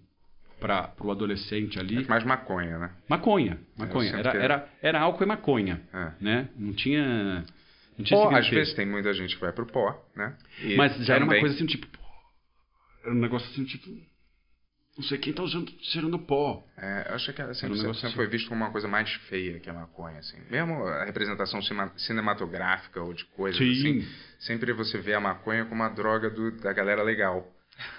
para 0.61 0.93
o 1.01 1.11
adolescente 1.11 1.79
ali. 1.81 2.05
É 2.05 2.07
mais 2.07 2.23
maconha, 2.25 2.79
né? 2.79 2.91
Maconha, 3.09 3.59
maconha. 3.77 4.11
sinto 4.17 4.29
Era, 4.29 4.39
é. 4.39 4.45
era, 4.45 4.69
era 4.83 5.01
álcool 5.01 5.25
e 5.25 5.27
maconha, 5.27 5.81
É. 5.93 6.13
né? 6.21 6.49
Não 6.57 6.73
tinha... 6.73 7.45
Não 7.99 8.05
tinha 8.05 8.19
Pó, 8.21 8.35
às 8.35 8.49
vezes 8.49 8.73
tem 8.75 8.87
muita 8.87 9.13
gente 9.13 9.35
que 9.35 9.41
vai 9.41 9.53
pro 9.53 9.67
pó, 9.67 10.09
né? 10.17 10.35
E 10.63 10.77
Mas 10.77 10.97
já 11.05 11.15
era 11.15 11.25
uma 11.25 11.29
também- 11.31 11.41
coisa 11.41 11.55
assim, 11.57 11.67
tipo... 11.67 11.87
Era 13.03 13.13
um 13.13 13.19
negócio 13.19 13.51
assim, 13.51 13.65
tipo... 13.65 13.91
Não 14.97 15.05
sei 15.05 15.17
quem 15.19 15.33
tá 15.33 15.43
usando, 15.43 15.71
cheirando 15.81 16.19
pó. 16.19 16.63
É, 16.77 17.07
eu 17.11 17.15
acho 17.15 17.33
que 17.33 17.41
era 17.41 17.53
um 17.53 17.55
sempre, 17.55 17.77
sempre 17.79 17.91
assim. 17.91 18.11
foi 18.15 18.27
visto 18.27 18.49
como 18.49 18.63
uma 18.65 18.71
coisa 18.71 18.87
mais 18.89 19.11
feia 19.29 19.59
que 19.61 19.71
a 19.71 19.73
maconha, 19.73 20.19
assim. 20.19 20.37
Mesmo 20.51 20.85
a 20.85 21.05
representação 21.05 21.61
cinematográfica 21.97 23.01
ou 23.01 23.15
de 23.15 23.25
coisas 23.27 23.59
Sim. 23.59 24.01
assim, 24.01 24.09
sempre 24.41 24.73
você 24.73 24.99
vê 24.99 25.15
a 25.15 25.21
maconha 25.21 25.65
como 25.65 25.77
uma 25.83 25.89
droga 25.89 26.29
do- 26.29 26.51
da 26.61 26.73
galera 26.73 27.03
legal. 27.03 27.47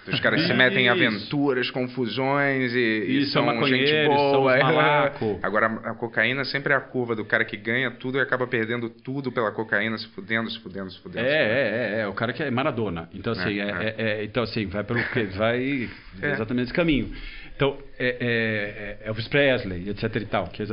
Os 0.07 0.19
caras 0.19 0.45
se 0.47 0.53
metem 0.53 0.85
em 0.85 0.89
aventuras, 0.89 1.69
confusões 1.69 2.73
e, 2.73 3.05
e 3.07 3.25
são 3.27 3.45
são 3.45 3.67
gente 3.67 3.89
são 3.89 4.15
boa. 4.15 4.57
malaco. 4.59 5.39
Agora, 5.43 5.67
a 5.67 5.93
cocaína 5.93 6.43
sempre 6.45 6.73
é 6.73 6.75
a 6.75 6.81
curva 6.81 7.15
do 7.15 7.23
cara 7.23 7.45
que 7.45 7.55
ganha 7.55 7.91
tudo 7.91 8.17
e 8.17 8.21
acaba 8.21 8.47
perdendo 8.47 8.89
tudo 8.89 9.31
pela 9.31 9.51
cocaína, 9.51 9.97
se 9.97 10.07
fudendo, 10.09 10.49
se 10.49 10.59
fudendo, 10.59 10.89
se 10.89 10.99
fudendo. 10.99 11.23
se 11.23 11.23
fudendo. 11.23 11.27
É, 11.27 11.31
é, 11.31 11.99
é, 11.99 12.01
é, 12.01 12.07
o 12.07 12.13
cara 12.13 12.33
que 12.33 12.41
é 12.41 12.49
Maradona. 12.49 13.09
Então, 13.13 13.33
assim, 13.33 13.59
É, 13.59 13.63
é, 13.63 13.69
é. 13.69 13.95
é, 13.97 14.11
é, 14.21 14.23
então, 14.23 14.43
assim 14.43 14.65
vai 14.65 14.83
pelo 14.83 14.99
vai 15.37 15.89
É. 16.21 16.31
exatamente 16.31 16.65
esse 16.65 16.73
caminho. 16.73 17.11
Então, 17.55 17.77
é, 17.97 18.17
é, 18.19 19.05
é 19.05 19.07
Elvis 19.07 19.27
Presley, 19.27 19.89
etc 19.89 20.15
e 20.15 20.25
tal. 20.25 20.47
Que 20.47 20.63
é 20.63 20.65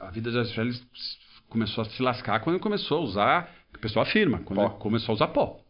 a 0.00 0.10
vida 0.10 0.30
de 0.30 0.36
Elvis 0.36 0.52
Presley 0.52 0.80
começou 1.48 1.82
a 1.82 1.84
se 1.84 2.02
lascar 2.02 2.40
quando 2.40 2.56
ele 2.56 2.62
começou 2.62 2.98
a 2.98 3.00
usar, 3.02 3.50
o 3.74 3.78
pessoal 3.78 4.04
afirma, 4.06 4.40
quando 4.44 4.70
começou 4.78 5.12
a 5.12 5.16
usar 5.16 5.28
pó. 5.28 5.60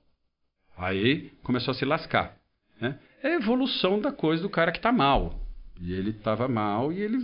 Aí 0.85 1.31
começou 1.43 1.73
a 1.73 1.75
se 1.75 1.85
lascar. 1.85 2.37
Né? 2.81 2.99
É 3.23 3.29
a 3.29 3.37
evolução 3.37 4.01
da 4.01 4.11
coisa 4.13 4.43
do 4.43 4.51
cara 4.51 4.73
que 4.73 4.81
tá 4.81 4.91
mal. 4.93 5.39
E 5.81 5.93
ele 5.93 6.13
tava 6.13 6.49
mal 6.49 6.93
e 6.93 7.01
ele 7.01 7.19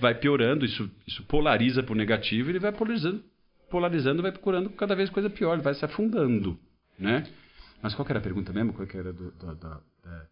vai 0.00 0.14
piorando, 0.14 0.64
isso, 0.64 0.90
isso 1.06 1.22
polariza 1.24 1.82
pro 1.82 1.94
negativo, 1.94 2.50
ele 2.50 2.58
vai 2.60 2.70
polarizando, 2.72 3.24
polarizando, 3.70 4.22
vai 4.22 4.30
procurando 4.32 4.70
cada 4.70 4.94
vez 4.94 5.10
coisa 5.10 5.28
pior, 5.28 5.54
ele 5.54 5.62
vai 5.62 5.74
se 5.74 5.84
afundando, 5.84 6.58
né? 6.98 7.26
Mas 7.82 7.94
qual 7.94 8.04
que 8.06 8.12
era 8.12 8.18
a 8.20 8.22
pergunta 8.22 8.52
mesmo? 8.52 8.72
Qual 8.72 8.86
que 8.86 8.96
era 8.96 9.12
do, 9.12 9.30
da- 9.32 9.54
da- 9.54 9.80
da- 10.04 10.26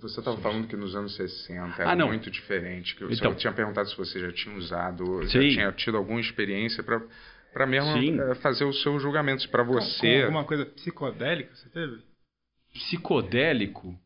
Você 0.00 0.18
estava 0.18 0.36
falando 0.38 0.66
que 0.66 0.76
nos 0.76 0.94
anos 0.96 1.14
60 1.14 1.82
era 1.82 1.92
Ah, 1.92 2.06
muito 2.06 2.30
diferente. 2.30 2.96
Que 2.96 3.04
Então. 3.04 3.30
eu 3.30 3.36
tinha 3.36 3.52
perguntado 3.52 3.88
se 3.88 3.96
você 3.96 4.18
já 4.20 4.32
tinha 4.32 4.56
usado, 4.56 5.22
já 5.28 5.40
Sim. 5.40 5.50
tinha 5.50 5.72
tido 5.72 5.96
alguma 5.96 6.20
experiência 6.20 6.82
para 6.82 7.00
para 7.54 7.66
mesmo 7.66 7.92
Sim. 7.92 8.20
eh, 8.20 8.34
fazer 8.34 8.64
os 8.64 8.82
seus 8.82 9.00
julgamentos 9.00 9.46
para 9.46 9.62
você. 9.62 10.18
Com 10.18 10.22
alguma 10.24 10.44
coisa 10.44 10.66
psicodélica 10.66 11.54
você 11.54 11.68
teve? 11.70 12.02
psicodélico? 12.74 13.96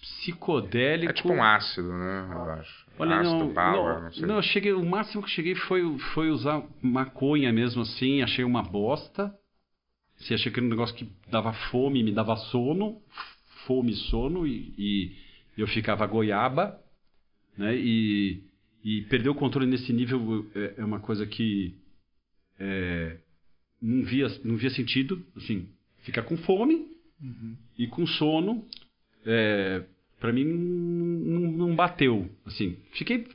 Psicodélico. 0.00 1.10
É 1.10 1.14
tipo 1.14 1.32
um 1.32 1.42
ácido, 1.42 1.92
né? 1.92 2.28
Eu 2.32 2.50
acho. 2.52 2.86
Olha, 2.98 3.16
ácido, 3.20 3.44
não, 3.44 3.52
bala, 3.52 3.94
não, 3.94 4.02
não, 4.02 4.12
sei. 4.12 4.26
não, 4.26 4.36
eu 4.36 4.42
cheguei, 4.42 4.72
o 4.72 4.84
máximo 4.84 5.22
que 5.22 5.28
eu 5.28 5.34
cheguei 5.34 5.54
foi, 5.54 5.98
foi 6.14 6.30
usar 6.30 6.62
maconha 6.82 7.52
mesmo 7.52 7.82
assim, 7.82 8.22
achei 8.22 8.44
uma 8.44 8.62
bosta. 8.62 9.34
Assim, 10.18 10.34
achei 10.34 10.50
que 10.50 10.58
era 10.58 10.66
um 10.66 10.70
negócio 10.70 10.94
que 10.94 11.10
dava 11.30 11.52
fome, 11.70 12.02
me 12.02 12.12
dava 12.12 12.36
sono, 12.36 13.02
fome 13.66 13.92
e 13.92 13.96
sono, 13.96 14.46
e, 14.46 14.74
e 14.78 15.16
eu 15.58 15.66
ficava 15.66 16.06
goiaba, 16.06 16.80
né? 17.58 17.76
E, 17.76 18.44
e 18.82 19.02
perder 19.02 19.28
o 19.28 19.34
controle 19.34 19.66
nesse 19.66 19.92
nível 19.92 20.46
é, 20.54 20.74
é 20.78 20.84
uma 20.84 21.00
coisa 21.00 21.26
que 21.26 21.76
é, 22.64 23.16
não, 23.80 24.02
via, 24.04 24.26
não 24.44 24.56
via 24.56 24.70
sentido, 24.70 25.22
assim, 25.36 25.68
ficar 26.02 26.22
com 26.22 26.36
fome 26.38 26.86
e 27.78 27.86
com 27.86 28.06
sono, 28.06 28.64
é, 29.26 29.84
para 30.18 30.32
mim 30.32 30.44
não, 30.44 31.52
não 31.52 31.76
bateu, 31.76 32.30
assim, 32.46 32.76
fiquei, 32.92 33.26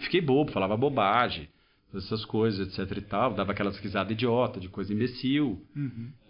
fiquei 0.00 0.20
bobo, 0.20 0.50
falava 0.52 0.76
bobagem, 0.76 1.48
essas 1.94 2.24
coisas, 2.24 2.66
etc 2.78 2.96
e 2.96 3.00
tal, 3.02 3.34
dava 3.34 3.52
aquelas 3.52 3.78
risadas 3.78 4.12
idiota, 4.12 4.58
de 4.58 4.68
coisa 4.68 4.92
imbecil, 4.92 5.60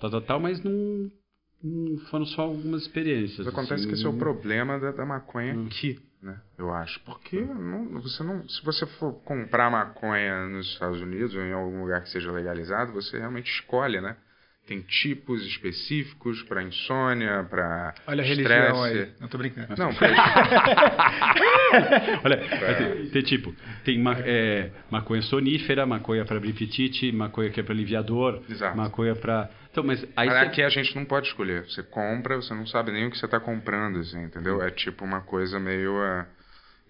tal, 0.01 0.11
tal, 0.11 0.21
tal, 0.23 0.41
mas 0.41 0.63
não, 0.63 1.11
não 1.63 1.99
foram 2.11 2.27
só 2.27 2.43
algumas 2.43 2.83
experiências. 2.83 3.47
Mas 3.47 3.49
acontece 3.49 3.75
assim, 3.75 3.89
que 3.89 3.95
esse 3.95 4.05
é 4.05 4.09
o 4.09 4.19
problema 4.19 4.79
da, 4.79 4.91
da 4.91 5.07
maconha 5.07 5.55
Hum. 5.57 5.67
aqui, 5.67 5.99
né? 6.23 6.41
Eu 6.57 6.73
acho. 6.73 7.01
Porque 7.01 7.41
não, 7.41 8.01
você 8.01 8.23
não, 8.23 8.49
se 8.49 8.65
você 8.65 8.87
for 8.87 9.15
comprar 9.25 9.71
maconha 9.71 10.47
nos 10.47 10.67
Estados 10.69 11.01
Unidos 11.01 11.35
ou 11.35 11.43
em 11.43 11.53
algum 11.53 11.83
lugar 11.83 12.03
que 12.03 12.11
seja 12.11 12.31
legalizado, 12.31 12.93
você 12.93 13.19
realmente 13.19 13.51
escolhe, 13.51 14.01
né? 14.01 14.17
Tem 14.65 14.81
tipos 14.81 15.45
específicos 15.45 16.41
para 16.45 16.63
insônia, 16.63 17.45
para 17.51 17.95
Olha 18.07 18.23
a 18.23 18.27
estresse. 18.27 18.49
religião 18.49 18.83
aí. 18.85 19.13
Não 19.21 19.27
tô 19.27 19.37
brincando. 19.37 19.75
Não, 19.77 19.93
pra 19.93 20.09
Olha, 22.23 22.37
tem, 22.79 23.11
tem 23.11 23.23
tipo, 23.23 23.53
tem 23.85 23.99
ma, 23.99 24.15
é, 24.21 24.71
maconha 24.89 25.21
sonífera, 25.23 25.85
maconha 25.85 26.25
para 26.25 26.39
brifitite, 26.39 27.11
maconha 27.11 27.51
que 27.51 27.59
é 27.59 27.63
para 27.65 27.75
aliviador, 27.75 28.41
Exato. 28.49 28.77
maconha 28.77 29.17
para... 29.17 29.51
Então, 29.73 29.83
mas 29.83 30.05
aí 30.17 30.29
Mas 30.29 30.39
você- 30.39 30.45
aqui 30.47 30.63
a 30.63 30.69
gente 30.69 30.95
não 30.95 31.05
pode 31.05 31.29
escolher. 31.29 31.65
Você 31.65 31.83
compra, 31.83 32.37
você 32.37 32.53
não 32.55 32.67
sabe 32.67 32.93
nem 32.93 33.07
o 33.07 33.11
que 33.11 33.17
você 33.19 33.25
está 33.25 33.41
comprando, 33.41 33.99
assim, 34.01 34.23
entendeu? 34.25 34.63
É 34.63 34.71
tipo 34.71 35.03
uma 35.05 35.23
coisa 35.23 35.59
meio. 35.59 35.95
Uh, 35.97 36.25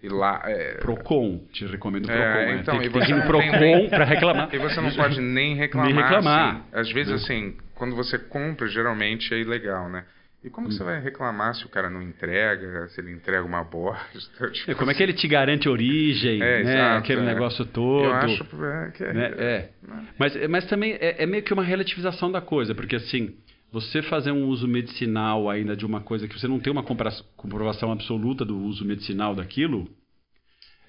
e 0.03 0.09
lá, 0.09 0.41
é, 0.43 0.73
Procon, 0.81 1.45
te 1.53 1.65
recomendo 1.65 2.07
Procon. 2.07 2.21
É, 2.21 2.45
né? 2.55 2.59
então, 2.61 2.77
que- 2.79 2.89
tem 2.89 3.05
que 3.05 3.13
no 3.13 3.23
Procon 3.25 3.51
nem- 3.57 3.89
para 3.89 4.03
reclamar. 4.03 4.53
E 4.53 4.57
você 4.57 4.81
não 4.81 4.91
pode 4.91 5.19
nem 5.21 5.55
reclamar. 5.55 5.93
Nem 5.93 6.03
reclamar. 6.03 6.55
assim. 6.57 6.63
Às 6.73 6.91
vezes, 6.91 7.13
assim, 7.23 7.55
quando 7.73 7.95
você 7.95 8.19
compra, 8.19 8.67
geralmente 8.67 9.33
é 9.33 9.37
ilegal, 9.39 9.87
né? 9.89 10.03
E 10.43 10.49
como 10.49 10.67
Hum. 10.67 10.69
que 10.69 10.75
você 10.75 10.83
vai 10.83 10.99
reclamar 10.99 11.55
se 11.55 11.65
o 11.65 11.69
cara 11.69 11.89
não 11.89 12.01
entrega, 12.01 12.87
se 12.89 12.99
ele 12.99 13.11
entrega 13.11 13.43
uma 13.43 13.63
bosta? 13.63 14.49
Tipo, 14.51 14.71
É, 14.71 14.75
como 14.75 14.91
é 14.91 14.93
que 14.93 15.01
ele 15.01 15.13
te 15.13 15.27
garante 15.27 15.69
origem, 15.69 16.41
É, 16.41 16.63
né? 16.63 16.73
exato, 16.73 16.97
Aquele 16.99 17.21
é. 17.21 17.25
negócio 17.25 17.65
todo. 17.65 18.05
Eu 18.05 18.13
acho 18.13 18.43
é, 18.43 18.91
que 18.91 19.03
é, 19.03 19.13
né? 19.13 19.33
É. 19.37 19.69
Mas, 20.19 20.47
mas 20.49 20.65
também 20.67 20.93
é, 20.93 21.23
é 21.23 21.25
meio 21.25 21.43
que 21.43 21.53
uma 21.53 21.63
relativização 21.63 22.31
da 22.31 22.41
coisa, 22.41 22.75
porque 22.75 22.97
assim, 22.97 23.35
você 23.71 24.01
fazer 24.01 24.31
um 24.31 24.45
uso 24.47 24.67
medicinal 24.67 25.49
ainda 25.49 25.75
de 25.75 25.85
uma 25.85 26.01
coisa 26.01 26.27
que 26.27 26.37
você 26.39 26.47
não 26.47 26.59
tem 26.59 26.71
uma 26.71 26.83
comprovação 26.83 27.91
absoluta 27.91 28.43
do 28.45 28.57
uso 28.57 28.85
medicinal 28.85 29.33
daquilo, 29.33 29.87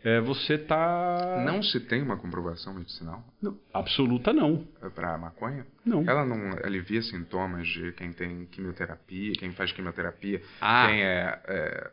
é, 0.04 0.20
você 0.20 0.58
tá. 0.58 1.42
Não 1.44 1.62
se 1.62 1.80
tem 1.80 2.02
uma 2.02 2.16
comprovação 2.16 2.74
medicinal 2.74 3.24
Não, 3.42 3.58
absoluta 3.72 4.32
não. 4.32 4.66
para 4.94 5.16
maconha? 5.18 5.66
Não. 5.84 6.02
Ela 6.08 6.24
não 6.24 6.52
alivia 6.64 7.02
sintomas 7.02 7.66
de 7.66 7.90
quem 7.92 8.12
tem 8.12 8.46
quimioterapia, 8.46 9.32
quem 9.32 9.52
faz 9.52 9.72
quimioterapia, 9.72 10.40
Ah. 10.60 10.86
quem 10.88 11.02
é, 11.02 11.40
é 11.48 11.90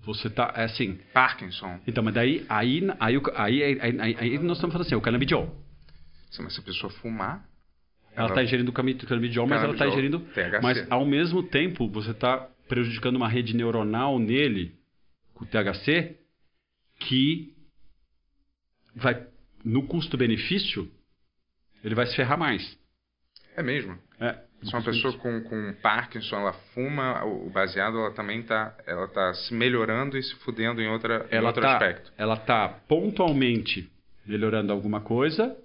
Você 0.00 0.28
tá. 0.30 0.52
É 0.56 0.64
assim. 0.64 0.98
Parkinson. 1.12 1.78
Então, 1.86 2.02
mas 2.02 2.14
daí. 2.14 2.44
Aí, 2.48 2.80
aí, 2.98 3.20
aí, 3.36 3.80
aí, 3.80 4.16
aí, 4.18 4.38
nós 4.38 4.56
estamos 4.56 4.72
falando 4.72 4.86
assim, 4.86 4.94
o 4.96 5.00
canabidiol. 5.00 5.46
Sim, 6.30 6.42
mas 6.42 6.54
se 6.54 6.60
a 6.60 6.62
pessoa 6.64 6.90
fumar, 6.90 7.46
Ela 8.16 8.28
está 8.28 8.42
ingerindo 8.42 8.70
o 8.70 8.74
cami- 8.74 8.94
canabidiol, 8.94 9.46
mas 9.46 9.62
ela 9.62 9.72
está 9.74 9.84
Canabidiol, 9.84 10.20
ingerindo. 10.20 10.34
THC. 10.34 10.60
Mas 10.62 10.90
ao 10.90 11.04
mesmo 11.06 11.42
tempo, 11.44 11.88
você 11.88 12.10
está 12.10 12.48
prejudicando 12.68 13.16
uma 13.16 13.28
rede 13.28 13.54
neuronal 13.54 14.18
nele, 14.18 14.74
com 15.34 15.44
o 15.44 15.46
THC, 15.46 16.16
que 17.08 17.54
vai, 18.94 19.26
no 19.64 19.86
custo-benefício, 19.86 20.90
ele 21.82 21.94
vai 21.94 22.06
se 22.06 22.16
ferrar 22.16 22.38
mais. 22.38 22.78
é 23.56 23.62
mesmo. 23.62 23.98
É, 24.20 24.38
Se 24.62 24.72
uma 24.72 24.82
pessoa 24.82 25.16
com, 25.18 25.42
com 25.42 25.74
Parkinson, 25.82 26.36
ela 26.36 26.52
fuma 26.74 27.24
o 27.24 27.50
baseado, 27.50 27.98
ela 27.98 28.12
também 28.12 28.40
está 28.40 28.76
ela 28.86 29.08
tá 29.08 29.34
se 29.34 29.54
melhorando 29.54 30.16
e 30.16 30.22
se 30.22 30.34
fudendo 30.36 30.80
em, 30.80 30.88
outra, 30.88 31.26
em 31.30 31.36
ela 31.36 31.48
outro 31.48 31.62
tá, 31.62 31.72
aspecto. 31.72 32.12
ela 32.16 32.36
tá 32.36 32.68
pontualmente 32.68 33.90
melhorando 34.24 34.72
alguma 34.72 35.00
coisa 35.00 35.56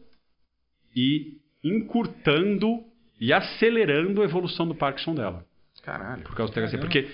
e 0.95 1.37
encurtando 1.63 2.83
e 3.19 3.31
acelerando 3.31 4.21
a 4.21 4.25
evolução 4.25 4.67
do 4.67 4.75
Parkinson 4.75 5.13
dela. 5.13 5.45
Caralho. 5.83 6.23
Por 6.23 6.35
causa 6.35 6.51
do 6.51 6.67
THC. 6.67 6.77
Porque, 6.77 7.07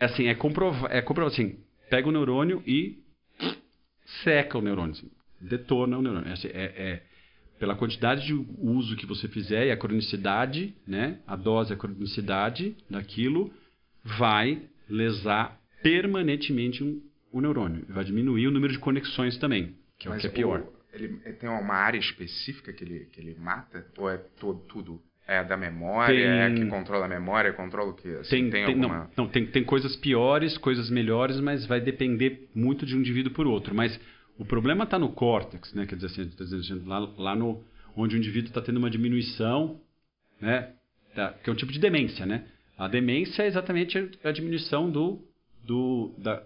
assim, 0.00 0.28
é 0.28 0.34
comprovado, 0.34 0.92
é 0.92 1.02
comprovado 1.02 1.34
assim, 1.34 1.58
pega 1.90 2.08
o 2.08 2.12
neurônio 2.12 2.62
e 2.66 2.98
seca 4.24 4.58
o 4.58 4.62
neurônio, 4.62 4.92
assim, 4.92 5.10
detona 5.40 5.98
o 5.98 6.02
neurônio. 6.02 6.28
É, 6.28 6.58
é- 6.58 7.02
pela 7.58 7.74
quantidade 7.74 8.26
de 8.26 8.34
uso 8.58 8.96
que 8.96 9.06
você 9.06 9.28
fizer 9.28 9.66
e 9.66 9.70
a 9.70 9.76
cronicidade, 9.76 10.74
né, 10.86 11.18
a 11.26 11.34
dose, 11.36 11.72
a 11.72 11.76
cronicidade 11.76 12.76
daquilo, 12.88 13.50
vai 14.04 14.62
lesar 14.88 15.58
permanentemente 15.82 16.84
um- 16.84 17.00
o 17.32 17.40
neurônio. 17.40 17.84
Vai 17.88 18.04
diminuir 18.04 18.46
o 18.46 18.50
número 18.50 18.72
de 18.72 18.78
conexões 18.78 19.38
também, 19.38 19.74
que 19.98 20.06
é 20.06 20.10
o 20.10 20.14
Mas 20.14 20.20
que 20.22 20.28
é 20.28 20.30
pior. 20.30 20.60
o- 20.60 20.72
ele, 20.92 21.18
ele 21.24 21.34
tem 21.34 21.48
uma 21.48 21.74
área 21.74 21.98
específica 21.98 22.72
que 22.72 22.84
ele, 22.84 23.06
que 23.12 23.20
ele 23.20 23.34
mata? 23.38 23.86
Ou 23.96 24.10
é 24.10 24.18
todo, 24.18 24.60
tudo? 24.68 25.00
É 25.28 25.38
a 25.38 25.42
da 25.42 25.56
memória? 25.56 26.14
Tem- 26.14 26.24
É 26.24 26.54
que 26.64 26.70
controla 26.70 27.06
a 27.06 27.08
memória? 27.08 27.52
Controla 27.52 27.90
o 27.90 27.94
quê? 27.94 28.18
Assim, 28.20 28.48
Tem, 28.48 28.50
tem, 28.50 28.64
alguma... 28.64 28.98
não, 29.16 29.24
não, 29.24 29.28
tem, 29.28 29.44
tem 29.46 29.64
coisas 29.64 29.96
piores, 29.96 30.56
coisas 30.56 30.88
melhores, 30.88 31.40
mas 31.40 31.66
vai 31.66 31.80
depender 31.80 32.48
muito 32.54 32.86
de 32.86 32.96
um 32.96 33.00
indivíduo 33.00 33.32
por 33.32 33.46
outro. 33.46 33.74
Mas 33.74 33.98
o 34.38 34.44
problema 34.44 34.84
está 34.84 34.98
no 34.98 35.08
córtex, 35.10 35.72
né? 35.74 35.84
Quer 35.86 35.96
dizer, 35.96 36.06
assim, 36.06 36.28
tá 36.30 36.44
lá, 36.86 36.98
lá 37.18 37.34
no, 37.36 37.64
onde 37.96 38.14
o 38.14 38.18
indivíduo 38.18 38.48
está 38.48 38.60
tendo 38.62 38.76
uma 38.76 38.90
diminuição, 38.90 39.80
né? 40.40 40.70
da- 41.14 41.32
que 41.32 41.48
é 41.48 41.52
um 41.52 41.56
tipo 41.56 41.72
de 41.72 41.78
demência, 41.80 42.26
né? 42.26 42.44
A 42.78 42.86
demência 42.86 43.42
é 43.42 43.46
exatamente 43.46 43.98
a, 44.22 44.30
diminuição 44.30 44.90
do, 44.90 45.18
do 45.64 46.12
da, 46.18 46.42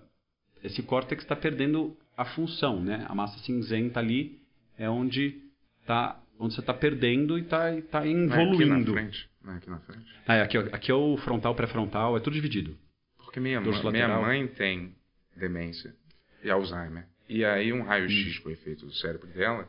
esse 0.63 0.81
córtex 0.83 1.23
está 1.25 1.35
perdendo 1.35 1.97
a 2.17 2.25
função, 2.25 2.81
né? 2.81 3.05
A 3.09 3.15
massa 3.15 3.37
cinzenta 3.41 3.99
ali 3.99 4.39
é 4.79 4.89
onde 4.89 5.43
tá, 5.85 6.21
onde 6.41 6.55
você 6.55 6.61
está 6.61 6.75
perdendo 6.75 7.39
e 7.39 7.43
está 7.43 7.71
tá 7.83 8.01
Não 8.01 8.35
é 8.35 8.43
evoluindo. 8.43 8.65
aqui 8.65 8.65
na 8.67 8.93
frente? 8.93 9.31
É 9.47 9.51
aqui 9.51 9.71
na 9.71 9.79
frente? 9.81 10.07
Ah, 10.27 10.35
é, 10.37 10.43
aqui, 10.43 10.59
aqui 10.59 10.91
é 10.91 10.95
o 10.95 11.17
frontal, 11.19 11.55
pré-frontal, 11.55 12.17
é 12.17 12.21
tudo 12.21 12.35
dividido. 12.35 12.77
Porque 13.19 13.39
minha, 13.39 13.61
mãe, 13.61 13.93
minha 13.93 14.09
mãe 14.09 14.47
tem 14.49 14.95
demência 15.37 15.95
e 16.43 16.51
Alzheimer. 16.51 17.07
E 17.29 17.45
aí 17.45 17.73
um 17.73 17.83
raio-x 17.83 18.39
Hum. 18.39 18.43
foi 18.43 18.57
feito 18.57 18.85
do 18.87 18.93
cérebro 18.93 19.29
dela 19.29 19.69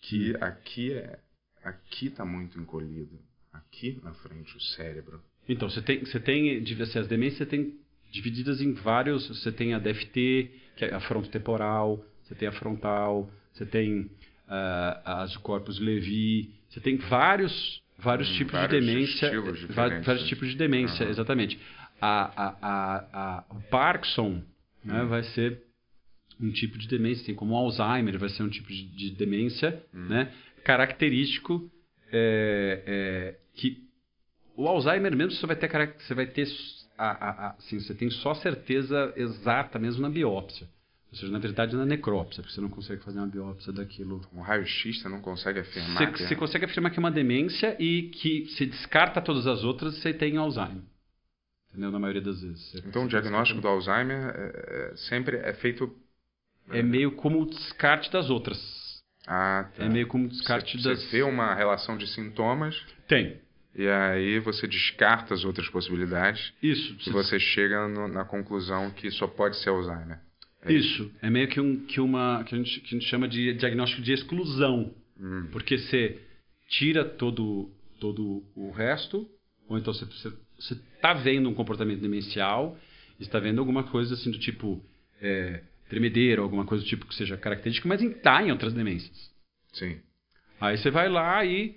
que 0.00 0.34
aqui 0.40 0.92
é 0.94 1.18
aqui 1.62 2.10
tá 2.10 2.24
muito 2.24 2.58
encolhido. 2.58 3.18
Aqui 3.52 4.00
na 4.02 4.12
frente 4.14 4.56
o 4.56 4.60
cérebro. 4.60 5.20
Então, 5.48 5.68
você 5.68 5.80
tem, 5.80 6.00
você 6.00 6.20
tem 6.20 6.58
assim, 6.80 6.98
as 6.98 7.08
demências 7.08 7.38
você 7.38 7.46
tem 7.46 7.74
divididas 8.10 8.60
em 8.60 8.72
vários. 8.72 9.26
Você 9.28 9.50
tem 9.50 9.74
a 9.74 9.78
DFT, 9.78 10.50
que 10.76 10.84
é 10.84 10.94
a 10.94 11.00
frontotemporal, 11.00 12.04
você 12.22 12.34
tem 12.34 12.46
a 12.48 12.52
frontal, 12.52 13.30
você 13.52 13.64
tem 13.64 14.10
ah, 14.48 15.22
as 15.22 15.36
corpos 15.36 15.78
Levi, 15.78 16.52
você 16.68 16.80
tem 16.80 16.96
vários, 16.96 17.82
vários 17.98 18.28
Hum, 18.30 18.38
tipos 18.38 18.52
vários 18.52 18.80
de 18.84 18.86
demência. 18.92 19.40
va- 19.40 19.52
diferentes, 19.52 20.06
vários 20.06 20.22
né? 20.22 20.28
tipos 20.28 20.48
de 20.48 20.56
demência, 20.56 21.02
Aham. 21.04 21.10
exatamente. 21.10 21.58
A, 22.00 22.44
a, 22.44 22.96
a, 23.12 23.44
o 23.56 23.60
Parkinson 23.70 24.42
né, 24.84 25.02
Hum. 25.02 25.08
vai 25.08 25.22
ser 25.24 25.62
um 26.40 26.50
tipo 26.52 26.78
de 26.78 26.86
demência, 26.86 27.22
assim 27.22 27.34
como 27.34 27.54
o 27.54 27.56
Alzheimer 27.56 28.16
vai 28.18 28.28
ser 28.28 28.42
um 28.44 28.48
tipo 28.48 28.68
de, 28.68 28.84
de 28.84 29.10
demência, 29.10 29.82
Hum. 29.92 30.06
né, 30.08 30.32
característico 30.64 31.68
é, 32.12 32.82
é, 32.86 33.38
que 33.54 33.82
o 34.56 34.66
Alzheimer 34.68 35.14
mesmo 35.16 35.32
você 35.32 35.46
vai 35.46 35.56
ter 35.56 35.68
você 35.98 36.14
vai 36.14 36.26
ter 36.26 36.46
a, 36.96 37.06
a, 37.10 37.30
a- 37.48 37.50
assim, 37.58 37.78
você 37.80 37.94
tem 37.94 38.10
só 38.10 38.34
certeza 38.34 39.12
exata 39.16 39.78
mesmo 39.78 40.02
na 40.02 40.08
biópsia. 40.10 40.68
Ou 41.10 41.16
seja, 41.18 41.32
na 41.32 41.38
verdade 41.38 41.74
na 41.74 41.86
necrópsia, 41.86 42.42
porque 42.42 42.54
você 42.54 42.60
não 42.60 42.68
consegue 42.68 43.02
fazer 43.02 43.18
uma 43.18 43.26
biópsia 43.26 43.72
daquilo. 43.72 44.20
Um 44.34 44.40
raio-x 44.42 45.00
você 45.00 45.08
não 45.08 45.20
consegue 45.22 45.60
afirmar 45.60 45.94
Você, 45.96 46.06
que 46.12 46.22
é- 46.22 46.26
você 46.28 46.36
consegue 46.36 46.64
afirmar 46.66 46.90
que 46.90 46.98
é 46.98 47.00
uma 47.00 47.10
demência 47.10 47.74
e 47.82 48.02
que 48.10 48.46
se 48.56 48.66
descarta 48.66 49.20
todas 49.22 49.46
as 49.46 49.64
outras, 49.64 49.94
você 49.98 50.12
tem 50.12 50.36
Alzheimer. 50.36 50.82
Entendeu? 51.70 51.90
Na 51.90 51.98
maioria 51.98 52.20
das 52.22 52.40
vezes. 52.42 52.74
Então 52.86 53.04
o 53.04 53.08
diagnóstico 53.08 53.60
do 53.60 53.68
Alzheimer 53.68 54.34
é, 54.34 54.90
é 54.92 54.96
sempre 54.96 55.36
é 55.38 55.52
feito 55.54 55.94
é 56.70 56.82
meio 56.82 57.12
como 57.12 57.40
o 57.42 57.46
descarte 57.46 58.10
das 58.12 58.28
outras. 58.28 58.58
ah, 59.26 59.70
tá. 59.76 59.84
É 59.84 59.88
meio 59.88 60.06
como 60.06 60.26
o 60.26 60.28
descarte 60.28 60.76
você, 60.78 60.88
das 60.90 61.02
você 61.04 61.16
vê 61.18 61.22
uma 61.22 61.54
relação 61.54 61.96
de 61.96 62.06
sintomas 62.06 62.74
Tem. 63.06 63.40
e 63.74 63.86
aí 63.88 64.38
você 64.40 64.66
descarta 64.66 65.32
as 65.32 65.44
outras 65.44 65.68
possibilidades 65.70 66.52
Isso. 66.62 66.96
e 67.08 67.12
você 67.12 67.38
chega 67.40 67.88
no- 67.88 68.08
na 68.08 68.24
conclusão 68.26 68.90
que 68.90 69.10
só 69.10 69.26
pode 69.26 69.56
ser 69.58 69.70
Alzheimer. 69.70 70.20
É 70.68 70.76
Isso. 70.76 71.10
É 71.22 71.30
meio 71.30 71.48
que, 71.48 71.60
um, 71.60 71.84
que 71.86 72.00
uma 72.00 72.44
que 72.44 72.54
a, 72.54 72.58
gente, 72.58 72.80
que 72.80 72.94
a 72.94 72.98
gente 72.98 73.08
chama 73.08 73.28
de 73.28 73.54
diagnóstico 73.54 74.02
de 74.02 74.12
exclusão. 74.12 74.94
Hum. 75.20 75.48
Porque 75.50 75.78
você 75.78 76.20
tira 76.68 77.04
todo, 77.04 77.70
todo 77.98 78.42
o 78.54 78.70
resto, 78.70 79.28
ou 79.68 79.78
então 79.78 79.92
você 79.92 80.32
está 80.60 81.14
vendo 81.14 81.48
um 81.48 81.54
comportamento 81.54 82.00
demencial, 82.00 82.78
está 83.18 83.38
vendo 83.38 83.58
alguma 83.58 83.84
coisa 83.84 84.14
assim 84.14 84.30
do 84.30 84.38
tipo 84.38 84.82
é, 85.20 85.62
tremedeira, 85.88 86.42
alguma 86.42 86.64
coisa 86.64 86.84
do 86.84 86.88
tipo 86.88 87.06
que 87.06 87.14
seja 87.14 87.36
característica, 87.36 87.88
mas 87.88 88.00
está 88.00 88.42
em 88.42 88.50
outras 88.50 88.72
demências. 88.72 89.30
Sim. 89.72 89.98
Aí 90.60 90.76
você 90.76 90.90
vai 90.90 91.08
lá 91.08 91.44
e 91.44 91.76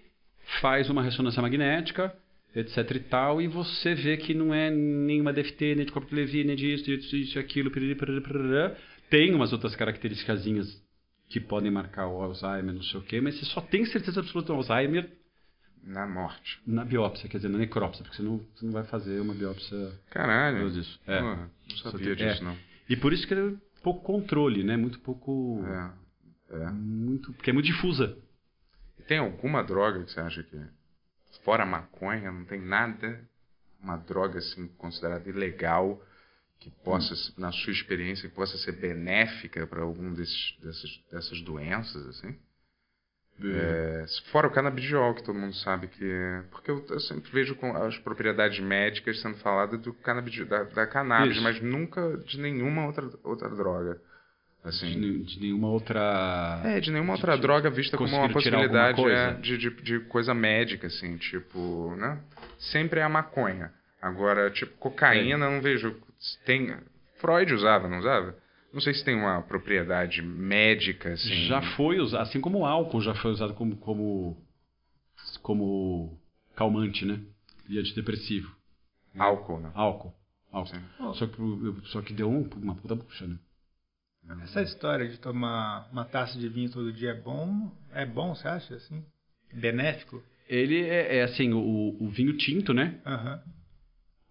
faz 0.59 0.89
uma 0.89 1.03
ressonância 1.03 1.41
magnética, 1.41 2.15
etc 2.55 2.91
e 2.95 2.99
tal, 2.99 3.41
e 3.41 3.47
você 3.47 3.95
vê 3.95 4.17
que 4.17 4.33
não 4.33 4.53
é 4.53 4.69
nenhuma 4.69 5.31
DFT, 5.31 5.75
nem 5.75 5.85
de 5.85 5.91
corpo 5.91 6.09
de 6.09 6.15
Levy, 6.15 6.43
nem 6.43 6.55
disso, 6.55 6.83
disso, 6.83 7.15
isso, 7.15 7.39
aquilo, 7.39 7.71
piriri, 7.71 7.95
piriri, 7.95 8.21
piriri. 8.21 8.75
tem 9.09 9.33
umas 9.33 9.53
outras 9.53 9.75
características 9.75 10.43
que 11.29 11.39
podem 11.39 11.71
marcar 11.71 12.07
o 12.07 12.21
Alzheimer, 12.21 12.73
não 12.73 12.83
sei 12.83 12.99
o 12.99 13.03
quê, 13.03 13.21
mas 13.21 13.39
você 13.39 13.45
só 13.45 13.61
tem 13.61 13.85
certeza 13.85 14.19
absoluta 14.19 14.47
do 14.47 14.53
Alzheimer 14.57 15.09
Na 15.83 16.05
morte. 16.05 16.59
na 16.67 16.83
biópsia, 16.83 17.29
quer 17.29 17.37
dizer, 17.37 17.49
na 17.49 17.57
necrópsia, 17.57 18.03
porque 18.03 18.17
você 18.17 18.23
não, 18.23 18.37
você 18.53 18.65
não 18.65 18.73
vai 18.73 18.83
fazer 18.83 19.19
uma 19.21 19.33
biópsia 19.33 19.93
Caralho. 20.09 20.69
disso. 20.71 20.99
É. 21.07 21.19
Porra, 21.19 21.49
não 21.69 21.77
sabia 21.91 22.15
tem- 22.17 22.25
é. 22.27 22.31
disso, 22.33 22.43
não. 22.43 22.57
E 22.89 22.97
por 22.97 23.13
isso 23.13 23.25
que 23.25 23.33
é 23.33 23.53
pouco 23.81 24.01
controle, 24.03 24.61
né? 24.63 24.75
Muito 24.75 24.99
pouco... 24.99 25.63
É. 25.65 26.01
É. 26.53 26.69
Muito, 26.69 27.31
porque 27.31 27.49
é 27.49 27.53
muito 27.53 27.65
difusa. 27.67 28.17
Tem 29.07 29.17
alguma 29.19 29.63
droga 29.63 30.03
que 30.03 30.11
você 30.11 30.19
acha 30.19 30.43
que, 30.43 30.57
fora 31.43 31.63
a 31.63 31.65
maconha, 31.65 32.31
não 32.31 32.45
tem 32.45 32.61
nada, 32.61 33.19
uma 33.81 33.97
droga 33.97 34.39
assim 34.39 34.67
considerada 34.77 35.27
ilegal, 35.29 36.01
que 36.59 36.69
possa, 36.83 37.15
na 37.37 37.51
sua 37.51 37.73
experiência, 37.73 38.29
que 38.29 38.35
possa 38.35 38.57
ser 38.59 38.73
benéfica 38.73 39.65
para 39.65 39.81
algum 39.81 40.13
desses, 40.13 40.57
dessas, 40.61 41.03
dessas 41.11 41.41
doenças, 41.41 42.05
assim? 42.07 42.37
É, 43.43 44.05
fora 44.31 44.47
o 44.47 44.51
canabidiol, 44.51 45.15
que 45.15 45.23
todo 45.23 45.39
mundo 45.39 45.55
sabe 45.55 45.87
que 45.87 46.05
é. 46.05 46.43
Porque 46.51 46.69
eu, 46.69 46.85
eu 46.89 46.99
sempre 46.99 47.31
vejo 47.31 47.57
as 47.83 47.97
propriedades 47.97 48.59
médicas 48.59 49.19
sendo 49.19 49.37
faladas 49.37 49.81
do 49.81 49.93
cannabis, 49.93 50.47
da, 50.47 50.63
da 50.63 50.85
cannabis, 50.85 51.33
Isso. 51.33 51.43
mas 51.43 51.59
nunca 51.59 52.17
de 52.17 52.39
nenhuma 52.39 52.85
outra, 52.85 53.09
outra 53.23 53.49
droga. 53.49 53.99
De, 54.63 54.67
Assim, 54.69 55.23
de 55.23 55.39
nenhuma 55.39 55.69
outra... 55.69 56.61
é, 56.63 56.79
de 56.79 56.91
nenhuma 56.91 57.13
outra 57.13 57.35
de- 57.35 57.41
droga 57.41 57.69
vista 57.71 57.97
como 57.97 58.15
uma 58.15 58.29
possibilidade 58.29 59.01
é, 59.09 59.33
de, 59.33 59.57
de, 59.57 59.69
de 59.81 59.99
coisa 60.01 60.33
médica, 60.35 60.85
assim, 60.85 61.17
tipo, 61.17 61.95
né? 61.95 62.21
Sempre 62.59 62.99
é 62.99 63.03
a 63.03 63.09
maconha. 63.09 63.73
Agora, 63.99 64.51
tipo, 64.51 64.71
cocaína, 64.77 65.45
eu 65.45 65.51
não 65.51 65.61
vejo. 65.61 65.95
Tem. 66.45 66.75
Freud 67.19 67.51
usava, 67.55 67.87
não 67.87 67.97
usava? 67.99 68.37
Não 68.71 68.79
sei 68.79 68.93
se 68.93 69.03
tem 69.03 69.15
uma 69.15 69.41
propriedade 69.41 70.21
médica, 70.21 71.13
assim. 71.13 71.45
Já 71.47 71.61
foi 71.75 71.99
usado, 71.99 72.21
assim 72.21 72.39
como 72.39 72.59
o 72.59 72.65
álcool 72.65 73.01
já 73.01 73.15
foi 73.15 73.31
usado 73.31 73.53
como, 73.55 73.75
como, 73.77 74.37
como 75.41 76.19
calmante, 76.55 77.05
né? 77.05 77.19
E 77.67 77.79
antidepressivo. 77.79 78.55
Álcool, 79.17 79.59
né? 79.59 79.71
Álcool. 79.73 80.13
álcool. 80.51 81.13
Só, 81.15 81.25
que, 81.27 81.87
só 81.87 82.01
que 82.01 82.13
deu 82.13 82.29
um- 82.29 82.47
uma 82.61 82.75
puta 82.75 82.95
bucha, 82.95 83.25
né? 83.27 83.37
Essa 84.43 84.61
história 84.61 85.07
de 85.07 85.17
tomar 85.19 85.89
uma 85.91 86.05
taça 86.05 86.37
de 86.37 86.47
vinho 86.47 86.69
todo 86.71 86.91
dia 86.93 87.11
é 87.11 87.13
bom? 87.13 87.71
É 87.93 88.05
bom, 88.05 88.33
você 88.35 88.47
acha, 88.47 88.75
assim? 88.75 89.03
Benéfico? 89.53 90.23
Ele 90.47 90.81
é, 90.81 91.17
é 91.17 91.23
assim, 91.23 91.51
o, 91.53 91.97
o 91.99 92.09
vinho 92.09 92.37
tinto, 92.37 92.73
né? 92.73 92.99
Aham. 93.05 93.41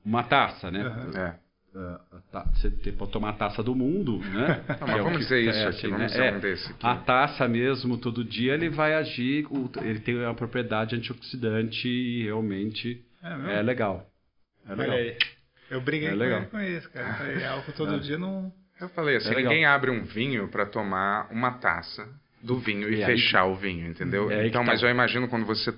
Uma 0.05 0.23
taça, 0.25 0.71
né? 0.71 0.83
Aham. 0.83 1.11
É. 1.19 1.51
A 1.73 2.21
ta- 2.33 2.45
Você 2.55 2.69
tem- 2.71 2.93
pode 2.93 3.13
tomar 3.13 3.31
a 3.31 3.33
taça 3.35 3.63
do 3.63 3.77
mundo, 3.77 4.19
né? 4.19 4.65
Não, 4.81 4.89
mas 4.89 4.97
é 4.97 5.03
vamos 5.03 5.19
dizer 5.21 5.41
isso 5.41 5.59
é, 5.59 5.67
aqui, 5.67 5.77
assim, 5.77 5.89
vamos 5.89 5.99
né? 6.01 6.07
dizer 6.07 6.23
É, 6.23 6.37
um 6.37 6.41
desse 6.41 6.73
aqui. 6.73 6.87
A 6.87 6.97
taça 6.97 7.47
mesmo, 7.47 7.97
todo 7.97 8.25
dia, 8.25 8.55
ele 8.55 8.69
vai 8.69 8.95
agir, 8.95 9.47
ele 9.83 10.01
tem 10.01 10.17
uma 10.17 10.35
propriedade 10.35 10.97
antioxidante 10.97 11.87
e 11.87 12.25
realmente 12.25 13.05
É 13.23 13.59
é 13.59 13.63
legal. 13.63 14.11
É 14.67 14.73
Olha 14.73 14.81
legal. 14.83 14.97
aí. 14.97 15.17
Eu 15.71 15.81
briguei 15.81 16.09
É 16.09 16.17
com 16.17 16.25
ele 16.25 16.47
com 16.47 16.61
isso, 16.61 16.91
cara. 16.91 17.15
Falei, 17.15 17.45
álcool 17.45 17.73
todo 17.73 18.01
dia 18.01 18.19
não... 18.19 18.53
Eu 18.81 18.89
falei 18.91 19.17
assim, 19.17 19.33
É 19.33 19.37
ninguém 19.37 19.65
abre 19.65 19.91
um 19.91 20.03
vinho 20.05 20.49
para 20.49 20.65
tomar 20.67 21.29
uma 21.31 21.53
taça 21.53 22.09
do 22.43 22.59
vinho 22.59 22.89
e 22.91 22.97
E 22.97 23.05
aí 23.05 23.13
fechar 23.13 23.45
o 23.45 23.55
vinho, 23.55 23.87
entendeu? 23.89 24.31
É 24.31 24.37
aí 24.37 24.41
que 24.43 24.49
então, 24.49 24.65
tá. 24.65 24.73
mas 24.73 24.83
eu 24.83 24.89
imagino 24.89 25.29
quando 25.29 25.45
você 25.45 25.73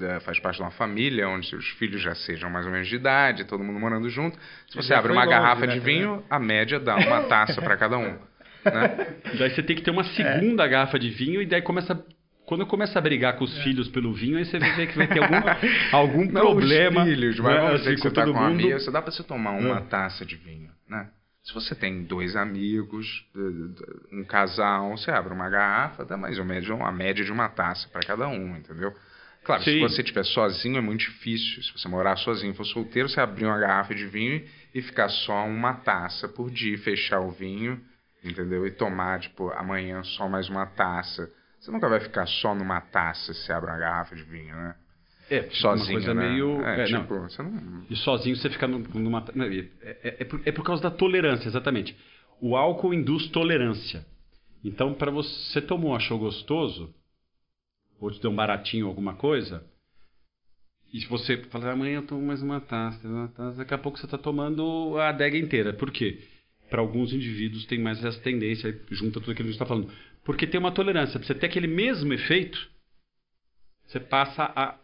eh, 0.00 0.20
faz 0.20 0.40
parte 0.40 0.56
de 0.56 0.62
uma 0.62 0.70
família 0.72 1.28
onde 1.28 1.48
seus 1.48 1.66
filhos 1.70 2.00
já 2.02 2.14
sejam 2.14 2.50
mais 2.50 2.66
ou 2.66 2.72
menos 2.72 2.88
de 2.88 2.96
idade, 2.96 3.44
todo 3.44 3.62
mundo 3.62 3.78
morando 3.78 4.08
junto, 4.10 4.36
se 4.68 4.74
você 4.76 4.88
Já 4.88 4.98
abre 4.98 5.12
uma 5.12 5.24
longe, 5.24 5.36
garrafa 5.36 5.66
né, 5.66 5.74
de 5.74 5.80
vinho, 5.80 6.24
a 6.28 6.38
média 6.40 6.80
dá 6.80 6.96
uma 6.96 7.22
taça 7.28 7.60
para 7.62 7.76
cada 7.76 7.96
um, 7.98 8.18
né? 8.64 9.16
Daí 9.38 9.50
você 9.50 9.62
tem 9.62 9.76
que 9.76 9.82
ter 9.82 9.90
uma 9.92 10.04
segunda 10.04 10.66
garrafa 10.66 10.98
de 10.98 11.10
vinho 11.10 11.40
e 11.40 11.46
daí 11.46 11.62
começa. 11.62 12.04
Quando 12.44 12.64
começa 12.66 12.98
a 12.98 13.02
brigar 13.02 13.34
com 13.36 13.44
os 13.44 13.56
É. 13.58 13.62
filhos 13.62 13.88
pelo 13.88 14.12
vinho, 14.14 14.38
aí 14.38 14.44
você 14.46 14.58
vê 14.58 14.86
que 14.86 14.96
vai 14.96 15.06
ter 15.06 15.18
algum, 15.22 15.36
algum 15.92 16.24
Não 16.24 16.40
problema. 16.40 17.02
os 17.02 17.08
filhos, 17.08 17.38
mas 17.40 17.52
né, 17.54 17.60
vamos 17.60 17.74
assim, 17.74 17.82
dizer 17.84 17.94
que 17.96 18.00
você 18.00 18.10
tá 18.10 18.24
todo 18.24 18.32
com 18.34 18.40
mundo. 18.40 18.50
amigos, 18.64 18.84
você 18.84 18.90
dá 18.90 19.02
para 19.02 19.10
você 19.12 19.22
tomar 19.22 19.50
uma 19.52 19.76
É. 19.76 19.80
taça 19.82 20.24
de 20.24 20.34
vinho, 20.36 20.70
né? 20.88 21.08
Se 21.48 21.54
você 21.54 21.74
tem 21.74 22.02
dois 22.02 22.36
amigos, 22.36 23.26
um 24.12 24.22
casal, 24.22 24.90
você 24.90 25.10
abre 25.10 25.32
uma 25.32 25.48
garrafa, 25.48 26.04
dá 26.04 26.14
mais 26.14 26.38
ou 26.38 26.44
menos 26.44 26.68
uma 26.68 26.92
média 26.92 27.24
de 27.24 27.32
uma 27.32 27.48
taça 27.48 27.88
para 27.88 28.02
cada 28.02 28.28
um, 28.28 28.54
entendeu? 28.54 28.94
Claro, 29.44 29.62
se 29.62 29.70
Sim. 29.70 29.80
você 29.80 30.02
estiver 30.02 30.26
sozinho 30.26 30.76
é 30.76 30.82
muito 30.82 31.00
difícil. 31.00 31.62
Se 31.62 31.72
você 31.72 31.88
morar 31.88 32.16
sozinho, 32.16 32.52
for 32.52 32.66
solteiro, 32.66 33.08
você 33.08 33.18
abrir 33.18 33.46
uma 33.46 33.58
garrafa 33.58 33.94
de 33.94 34.04
vinho 34.06 34.46
e 34.74 34.82
ficar 34.82 35.08
só 35.08 35.46
uma 35.46 35.72
taça 35.72 36.28
por 36.28 36.50
dia, 36.50 36.76
fechar 36.76 37.20
o 37.20 37.30
vinho, 37.30 37.80
entendeu? 38.22 38.66
E 38.66 38.70
tomar, 38.70 39.18
tipo, 39.18 39.48
amanhã 39.52 40.02
só 40.02 40.28
mais 40.28 40.50
uma 40.50 40.66
taça. 40.66 41.32
você 41.58 41.70
nunca 41.70 41.88
vai 41.88 42.00
ficar 42.00 42.26
só 42.26 42.54
numa 42.54 42.82
taça 42.82 43.32
se 43.32 43.50
abre 43.50 43.70
uma 43.70 43.78
garrafa 43.78 44.14
de 44.14 44.22
vinho, 44.22 44.54
né? 44.54 44.74
É, 45.30 45.42
fica 45.42 45.54
Sozinho, 45.56 45.86
uma 45.86 45.92
coisa 45.92 46.14
né? 46.14 46.30
meio. 46.30 46.64
É, 46.64 46.80
é, 46.80 46.84
tipo, 46.84 47.14
não. 47.14 47.28
você 47.28 47.42
não... 47.42 47.86
E 47.90 47.96
sozinho 47.96 48.36
você 48.36 48.48
fica 48.50 48.66
num- 48.66 48.78
numa. 48.94 49.24
não, 49.34 49.46
É, 49.46 49.68
é- 49.82 50.16
é 50.20 50.24
por, 50.24 50.40
é 50.44 50.52
por 50.52 50.64
causa 50.64 50.82
da 50.82 50.90
tolerância, 50.90 51.48
exatamente. 51.48 51.96
O 52.40 52.56
álcool 52.56 52.94
induz 52.94 53.28
tolerância. 53.28 54.06
Então, 54.64 54.94
para 54.94 55.10
você, 55.10 55.30
você 55.52 55.60
tomou, 55.60 55.94
achou 55.94 56.18
gostoso, 56.18 56.92
ou 58.00 58.10
te 58.10 58.20
deu 58.20 58.30
um 58.30 58.36
baratinho 58.36 58.86
alguma 58.86 59.14
coisa, 59.14 59.64
e 60.92 61.00
se 61.00 61.06
você 61.06 61.36
falar, 61.44 61.72
amanhã 61.72 61.96
eu 61.96 62.06
tomo 62.06 62.22
mais 62.26 62.42
uma 62.42 62.60
taça, 62.60 63.06
uma 63.06 63.28
taça, 63.28 63.58
daqui 63.58 63.74
a 63.74 63.78
pouco 63.78 63.98
você 63.98 64.06
está 64.06 64.16
tomando 64.16 64.96
a 64.98 65.10
adega 65.10 65.36
inteira. 65.36 65.72
Por 65.72 65.90
quê? 65.90 66.22
Para 66.70 66.80
alguns 66.80 67.12
indivíduos 67.12 67.66
tem 67.66 67.78
mais 67.78 68.02
essa 68.02 68.20
tendência, 68.20 68.70
junta 68.90 69.20
tudo 69.20 69.32
aquilo 69.32 69.36
que 69.36 69.42
a 69.42 69.44
gente 69.44 69.54
está 69.54 69.66
falando. 69.66 69.92
Porque 70.24 70.46
tem 70.46 70.58
uma 70.58 70.72
tolerância. 70.72 71.18
Para 71.18 71.26
você 71.26 71.34
ter 71.34 71.46
aquele 71.46 71.66
mesmo 71.66 72.12
efeito, 72.12 72.70
você 73.86 74.00
passa 74.00 74.50
a 74.54 74.78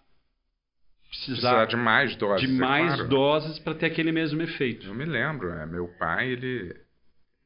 Precisar 1.24 1.66
de 1.66 1.76
mais 1.76 2.16
doses, 2.16 2.48
de 2.48 2.54
é 2.54 2.58
mais 2.58 2.94
claro. 2.94 3.08
doses 3.08 3.58
para 3.60 3.74
ter 3.74 3.86
aquele 3.86 4.10
mesmo 4.12 4.42
efeito. 4.42 4.86
Eu 4.86 4.94
me 4.94 5.04
lembro, 5.04 5.50
é, 5.50 5.64
meu 5.64 5.86
pai, 5.98 6.28
ele, 6.30 6.74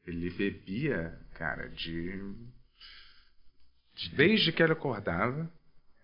ele 0.07 0.31
bebia, 0.31 1.17
cara, 1.35 1.69
de, 1.69 2.19
de- 3.95 4.15
Desde 4.17 4.53
que 4.53 4.63
ele 4.63 4.73
acordava 4.73 5.49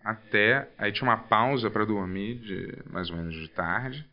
até. 0.03 0.69
Aí 0.77 0.91
tinha 0.91 1.09
uma 1.09 1.17
pausa 1.17 1.69
para 1.69 1.85
dormir, 1.85 2.35
de 2.35 2.77
mais 2.89 3.09
ou 3.09 3.17
menos 3.17 3.33
de 3.33 3.47
tarde. 3.49 4.05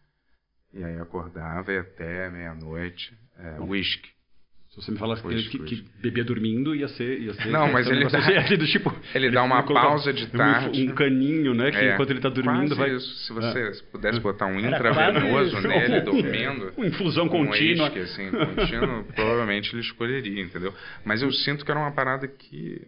E 0.72 0.82
aí 0.82 0.98
acordava 0.98 1.70
e 1.72 1.78
até 1.78 2.30
meia-noite. 2.30 3.16
É, 3.38 3.60
whisky. 3.60 4.10
Se 4.72 4.80
você 4.80 4.90
me 4.90 4.96
falasse 4.96 5.22
que, 5.22 5.58
que, 5.58 5.84
bebia 6.00 6.24
dormindo, 6.24 6.74
ia 6.74 6.88
ser. 6.88 7.20
Ia 7.20 7.34
ser 7.34 7.48
Não, 7.50 7.70
mas 7.70 7.84
ser 7.86 7.92
um 7.92 7.96
ele 7.96 8.08
dá- 8.08 8.18
assim, 8.18 8.56
do 8.56 8.66
tipo, 8.66 8.94
ele 9.14 9.30
dá 9.30 9.42
uma 9.42 9.62
pausa 9.64 10.14
de 10.14 10.24
um- 10.24 10.30
tarde. 10.30 10.88
Um, 10.90 10.94
caninho, 10.94 11.52
né? 11.52 11.70
Que 11.70 11.76
É, 11.76 11.92
enquanto 11.92 12.08
ele 12.08 12.20
tá 12.20 12.30
dormindo 12.30 12.74
quase 12.74 12.80
vai. 12.80 12.90
Isso. 12.96 13.14
Se 13.26 13.32
você 13.34 13.84
pudesse 13.92 14.18
botar 14.20 14.46
um 14.46 14.58
intravenoso 14.58 15.52
quase 15.52 15.68
nele 15.68 16.00
dormindo. 16.00 16.72
Uma 16.76 16.86
infusão 16.86 17.26
um 17.26 17.28
contínua. 17.28 17.84
uísque, 17.92 17.98
assim, 18.00 18.30
contínuo, 18.30 19.04
provavelmente 19.14 19.74
ele 19.74 19.82
escolheria, 19.82 20.42
entendeu? 20.42 20.72
Mas 21.04 21.20
eu 21.20 21.30
sinto 21.30 21.66
que 21.66 21.70
era 21.70 21.78
uma 21.78 21.92
parada 21.92 22.26
que, 22.26 22.80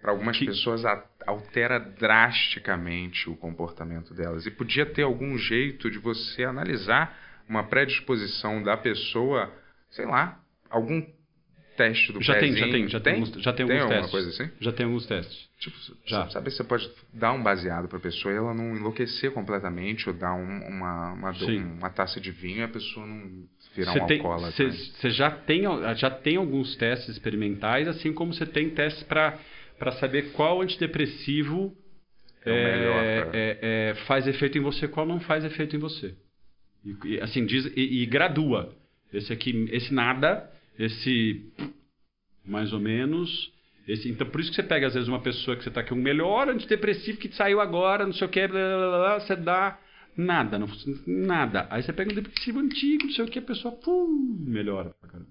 para 0.00 0.12
algumas 0.12 0.38
Que- 0.38 0.46
pessoas, 0.46 0.82
altera 1.26 1.78
drasticamente 1.78 3.28
o 3.28 3.36
comportamento 3.36 4.14
delas. 4.14 4.46
E 4.46 4.50
podia 4.50 4.86
ter 4.86 5.02
algum 5.02 5.36
jeito 5.36 5.90
de 5.90 5.98
você 5.98 6.44
analisar 6.44 7.14
uma 7.46 7.62
predisposição 7.64 8.62
da 8.62 8.74
pessoa, 8.76 9.52
sei 9.90 10.06
lá, 10.06 10.38
algum 10.72 11.04
teste 11.76 12.12
do 12.12 12.20
Já 12.22 12.34
tem, 12.34 12.52
pezinho. 12.52 12.66
já 12.66 12.72
tem, 12.72 12.88
já 12.88 13.00
tem, 13.00 13.12
alguns, 13.14 13.42
já 13.42 13.52
tem 13.52 13.62
alguns 13.64 13.80
alguma 13.80 13.94
testes. 14.00 14.10
coisa 14.10 14.28
assim? 14.28 14.50
Já 14.60 14.72
tem 14.72 14.84
alguns 14.86 15.06
testes. 15.06 15.48
Tipo, 15.58 15.76
Já. 16.06 16.28
sabe 16.30 16.50
se 16.50 16.56
você 16.58 16.64
pode 16.64 16.90
dar 17.14 17.32
um 17.32 17.42
baseado 17.42 17.88
para 17.88 17.96
a 17.98 18.00
pessoa 18.00 18.34
e 18.34 18.36
ela 18.36 18.52
não 18.52 18.76
enlouquecer 18.76 19.30
completamente 19.32 20.08
ou 20.08 20.14
dar 20.14 20.34
um- 20.34 20.66
uma, 20.68 21.12
uma, 21.12 21.30
uma 21.30 21.90
taça 21.90 22.20
de 22.20 22.30
vinho 22.30 22.58
e 22.58 22.62
a 22.62 22.68
pessoa 22.68 23.06
não 23.06 23.44
virar 23.74 23.92
um 23.92 24.06
tem, 24.06 24.18
alcoólatra. 24.18 24.52
você- 24.70 24.92
você 24.92 25.10
já 25.10 25.30
tem, 25.30 25.62
já 25.96 26.10
tem 26.10 26.36
alguns 26.36 26.76
testes 26.76 27.08
experimentais, 27.10 27.88
assim 27.88 28.12
como 28.12 28.34
você 28.34 28.44
tem 28.44 28.68
testes 28.70 29.02
para 29.04 29.38
saber 29.98 30.32
qual 30.32 30.60
antidepressivo 30.60 31.74
É 32.44 32.50
melhor 32.50 33.04
é, 33.04 33.18
é, 33.32 33.58
é, 33.90 33.94
faz 34.06 34.26
efeito 34.26 34.58
em 34.58 34.60
você, 34.60 34.88
qual 34.88 35.06
não 35.06 35.20
faz 35.20 35.44
efeito 35.44 35.76
em 35.76 35.78
você. 35.78 36.14
E, 37.04 37.20
assim 37.20 37.46
diz 37.46 37.66
e, 37.76 38.02
e 38.02 38.06
gradua. 38.06 38.74
Esse 39.12 39.32
aqui, 39.32 39.68
esse 39.70 39.94
nada, 39.94 40.50
esse 40.78 41.52
mais 42.44 42.72
ou 42.72 42.80
menos. 42.80 43.52
Esse, 43.86 44.08
então, 44.08 44.26
por 44.28 44.40
isso 44.40 44.50
que 44.50 44.56
você 44.56 44.62
pega, 44.62 44.86
às 44.86 44.94
vezes, 44.94 45.08
uma 45.08 45.20
pessoa 45.20 45.56
que 45.56 45.62
você 45.62 45.68
está 45.68 45.82
com 45.82 45.94
o 45.94 45.98
melhor 45.98 46.48
antidepressivo 46.48 47.18
que 47.18 47.34
saiu 47.34 47.60
agora, 47.60 48.06
não 48.06 48.12
sei 48.12 48.26
o 48.26 48.30
que, 48.30 48.46
blá, 48.46 48.60
blá, 48.60 48.98
blá, 48.98 49.20
você 49.20 49.34
dá 49.34 49.78
nada, 50.16 50.58
não, 50.58 50.68
nada. 51.06 51.66
Aí 51.70 51.82
você 51.82 51.92
pega 51.92 52.12
um 52.12 52.14
depressivo 52.14 52.60
antigo, 52.60 53.04
não 53.04 53.12
sei 53.12 53.24
o 53.24 53.28
que, 53.28 53.38
a 53.38 53.42
pessoa 53.42 53.74
pum, 53.76 54.44
melhora 54.46 54.90
pra 55.00 55.10
caramba. 55.10 55.30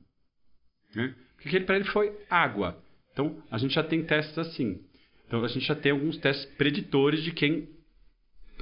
Né? 0.93 1.15
Porque 1.35 1.47
aquele 1.47 1.65
para 1.65 1.77
ele 1.77 1.85
foi 1.85 2.11
água. 2.29 2.77
Então, 3.13 3.41
a 3.49 3.57
gente 3.57 3.73
já 3.73 3.83
tem 3.83 4.03
testes 4.03 4.37
assim. 4.37 4.81
Então, 5.27 5.43
a 5.43 5.47
gente 5.47 5.65
já 5.65 5.75
tem 5.75 5.93
alguns 5.93 6.17
testes 6.17 6.45
preditores 6.55 7.23
de 7.23 7.31
quem. 7.31 7.69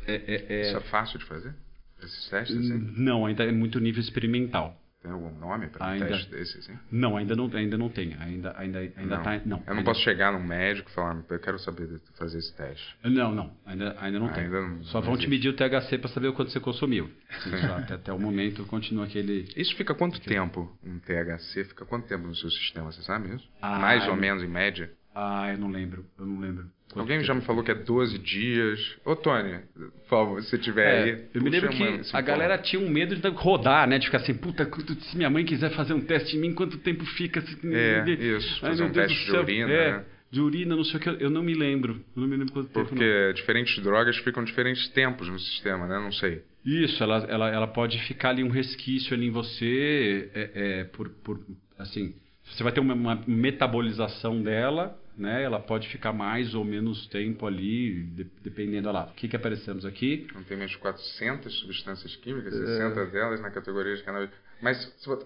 É, 0.06 0.14
é, 0.14 0.45
é- 0.49 0.61
Isso 0.61 0.77
é 0.77 0.81
fácil 0.81 1.18
de 1.18 1.26
fazer? 1.26 1.56
Esses 2.01 2.30
testes, 2.30 2.56
assim? 2.56 2.93
Não, 2.95 3.26
ainda 3.26 3.43
é 3.43 3.51
muito 3.51 3.80
nível 3.80 4.01
experimental. 4.01 4.80
Tem 5.02 5.10
algum 5.12 5.32
nome 5.40 5.68
para 5.68 5.86
um 5.86 5.90
Ainda- 5.92 6.08
teste 6.08 6.30
desse, 6.30 6.58
assim? 6.58 6.78
Não, 6.92 7.16
ainda 7.16 7.34
não, 7.34 7.50
ainda 7.54 7.78
não 7.78 7.88
tem. 7.88 8.14
Ainda, 8.20 8.54
ainda, 8.58 8.80
ainda 8.80 9.16
não. 9.16 9.24
tá. 9.24 9.32
Não, 9.46 9.58
Eu 9.60 9.64
não 9.68 9.74
ainda- 9.78 9.84
posso 9.86 10.02
chegar 10.02 10.34
num 10.34 10.44
médico 10.44 10.90
e 10.90 10.94
falar, 10.94 11.24
eu 11.30 11.40
quero 11.40 11.58
saber 11.60 12.02
fazer 12.18 12.38
esse 12.40 12.54
teste. 12.54 12.98
Não, 13.06 13.34
não, 13.34 13.56
ainda, 13.66 13.96
ainda 13.98 14.20
não 14.20 14.28
tem. 14.28 14.44
Ainda 14.44 14.62
não- 14.62 14.84
Só 14.84 15.00
vão 15.00 15.14
te 15.14 15.20
existe. 15.20 15.30
medir 15.30 15.50
o 15.50 15.54
THC 15.54 15.98
para 15.98 16.10
saber 16.10 16.28
o 16.28 16.34
quanto 16.34 16.52
você 16.52 16.60
consumiu. 16.60 17.10
Até, 17.88 17.94
até 17.94 18.12
o 18.14 18.20
momento 18.20 18.66
continua 18.66 19.06
aquele. 19.06 19.48
Isso 19.56 19.74
fica 19.78 19.96
quanto 19.96 20.20
tempo? 20.20 20.70
Um 20.84 21.00
THC 21.00 21.64
fica 21.64 21.86
quanto 21.86 22.06
tempo 22.08 22.28
no 22.28 22.36
seu 22.36 22.50
sistema? 22.52 22.92
Você 22.92 23.02
sabe 23.02 23.34
isso? 23.34 23.50
Ah, 23.62 23.80
Mais 23.80 24.06
ou 24.06 24.18
menos, 24.18 24.44
em 24.44 24.48
média? 24.48 24.92
Ah, 25.22 25.52
eu 25.52 25.58
não 25.58 25.70
lembro. 25.70 26.06
Eu 26.18 26.26
não 26.26 26.40
lembro. 26.40 26.66
Alguém 26.96 27.18
tempo. 27.18 27.28
já 27.28 27.34
me 27.36 27.41
falou 27.41 27.64
que 27.64 27.70
é 27.72 27.76
12 27.76 28.18
dias. 28.18 28.80
Ô, 29.06 29.16
Tony, 29.16 29.60
por 29.76 30.08
favor, 30.10 30.41
se 30.44 30.58
tiver 30.58 30.88
É, 30.88 31.04
aí. 31.04 31.26
eu 31.34 31.41
me 31.41 31.50
lembro 31.50 31.70
que 31.70 32.02
a 32.14 32.22
galera 32.22 32.58
tinha 32.58 32.82
um 32.82 32.90
medo 32.90 33.16
de 33.16 33.28
rodar, 33.30 33.88
né? 33.88 34.00
De 34.00 34.06
ficar 34.06 34.20
assim, 34.20 34.34
puta, 34.34 34.68
se 35.02 35.18
minha 35.18 35.30
mãe 35.30 35.44
quiser 35.46 35.72
fazer 35.72 35.94
um 35.94 36.02
teste 36.02 36.36
em 36.36 36.40
mim, 36.40 36.54
quanto 36.54 36.78
tempo 36.80 37.06
fica? 37.06 37.41
assim, 37.41 37.58
É, 37.74 38.10
isso, 38.10 38.60
Ai, 38.64 38.70
fazer 38.72 38.84
um 38.84 38.91
Deus 38.91 39.08
teste 39.08 39.26
de 39.26 39.38
urina, 39.38 39.72
É, 39.72 39.91
né? 39.98 40.06
de 40.32 40.41
urina, 40.41 40.76
não 40.76 40.84
sei 40.84 40.96
o 40.98 41.00
que. 41.00 41.10
Eu 41.24 41.30
não 41.30 41.44
me 41.44 41.54
lembro. 41.54 42.04
Eu 42.16 42.22
não 42.22 42.28
me 42.28 42.38
lembro 42.38 42.54
quanto 42.54 42.68
tempo. 42.70 42.80
não. 42.80 42.88
Porque 42.88 43.34
diferentes 43.36 43.84
drogas 43.84 44.18
ficam 44.18 44.44
diferentes 44.44 44.88
tempos 44.90 45.28
no 45.28 45.38
sistema, 45.38 45.86
né? 45.86 46.00
Não 46.00 46.12
sei. 46.12 46.41
Isso, 46.66 47.04
ela, 47.04 47.18
ela, 47.30 47.50
ela 47.50 47.68
pode 47.68 48.00
ficar 48.08 48.30
ali 48.30 48.44
um 48.44 48.50
resquício 48.50 49.14
ali 49.14 49.28
em 49.28 49.32
você, 49.32 50.30
é, 50.34 50.52
é, 50.56 50.84
por, 50.86 51.08
por, 51.24 51.40
assim, 51.78 52.14
você 52.46 52.64
vai 52.64 52.72
ter 52.72 52.80
uma, 52.80 52.94
uma 52.96 53.24
metabolização 53.28 54.41
dela, 54.41 54.99
né? 55.20 55.44
Ela 55.44 55.60
pode 55.60 55.88
ficar 55.90 56.14
mais 56.14 56.56
ou 56.56 56.64
menos 56.64 57.06
tempo 57.08 57.46
ali, 57.46 58.04
de- 58.04 58.28
dependendo, 58.41 58.88
olha 58.90 59.00
lá, 59.00 59.06
o 59.08 59.14
que 59.14 59.28
que 59.28 59.36
aparecemos 59.36 59.86
aqui? 59.86 60.28
Não 60.34 60.44
tem 60.44 60.58
mais 60.58 60.72
de 60.72 60.78
400 60.78 61.54
substâncias 61.60 62.16
químicas, 62.16 62.54
É. 62.54 62.66
60 62.66 63.06
delas 63.08 63.41
na 63.41 63.52
categoria 63.52 63.96
de 63.96 64.04
cannabis. 64.04 64.30
Mas 64.62 64.86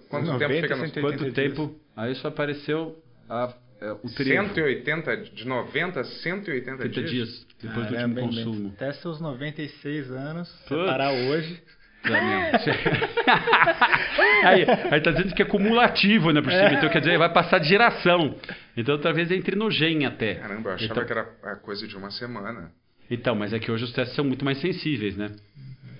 quanto 0.10 0.26
90, 0.28 0.40
tempo 0.48 0.61
fica 0.61 0.76
no... 0.76 0.82
180 0.88 1.02
Quanto 1.02 1.24
dias. 1.24 1.34
tempo? 1.34 1.76
Aí 1.95 2.15
só 2.15 2.28
apareceu 2.28 3.03
a, 3.30 3.53
é, 3.82 3.91
o 3.91 4.10
trevo. 4.10 4.45
180, 4.53 5.18
de 5.18 5.48
90 5.48 5.99
a 5.99 6.03
180 6.03 6.78
30 6.78 6.94
dias? 6.94 7.11
dias 7.11 7.48
depois 7.61 7.88
do 7.88 7.94
Caramba, 7.94 8.22
último 8.22 8.40
hein, 8.40 8.45
consumo. 8.45 8.70
Até 8.76 8.94
seus 8.94 9.20
96 9.22 10.11
anos, 10.11 10.49
Putz. 10.49 10.68
separar 10.70 11.11
hoje. 11.14 11.61
aí, 14.45 14.65
aí 14.91 15.01
tá 15.01 15.11
dizendo 15.11 15.34
que 15.34 15.41
é 15.41 15.45
cumulativo, 15.45 16.31
né, 16.31 16.41
por 16.41 16.51
cima. 16.51 16.73
Então, 16.73 16.89
quer 16.89 16.99
dizer, 16.99 17.17
vai 17.17 17.31
passar 17.31 17.59
de 17.59 17.67
geração. 17.69 18.35
Então, 18.75 18.99
talvez 18.99 19.31
entre 19.31 19.55
no 19.55 19.69
gen 19.71 20.05
até. 20.05 20.35
Caramba, 20.35 20.71
eu 20.71 20.75
achava 20.75 20.91
Então- 20.93 21.05
que 21.05 21.11
era 21.11 21.30
a 21.43 21.55
coisa 21.55 21.88
de 21.88 21.95
uma 21.95 22.11
semana. 22.11 22.71
Então, 23.09 23.35
mas 23.35 23.53
é 23.53 23.59
que 23.59 23.71
hoje 23.71 23.84
os 23.84 23.91
testes 23.93 24.15
são 24.15 24.25
muito 24.25 24.43
mais 24.45 24.59
sensíveis, 24.59 25.15
né? 25.17 25.31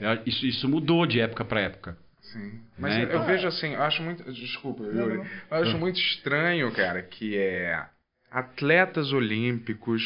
É, 0.02 0.20
Isso, 0.26 0.46
isso 0.46 0.68
mudou 0.68 1.06
de 1.06 1.20
época 1.20 1.46
para 1.46 1.62
época. 1.62 1.98
Sim. 2.22 2.62
Mas 2.78 2.94
Né, 2.94 3.02
eu, 3.02 3.06
então- 3.08 3.22
eu 3.22 3.26
vejo 3.28 3.48
assim, 3.48 3.74
eu 3.74 3.84
acho 3.84 4.02
muito. 4.02 4.24
Desculpa, 4.32 4.84
Yuri. 4.84 5.22
Eu 5.52 5.58
acho 5.58 5.78
muito 5.78 6.00
estranho, 6.00 6.72
cara, 6.72 7.02
que 7.02 7.38
é 7.38 7.80
atletas 8.32 9.12
olímpicos, 9.14 10.02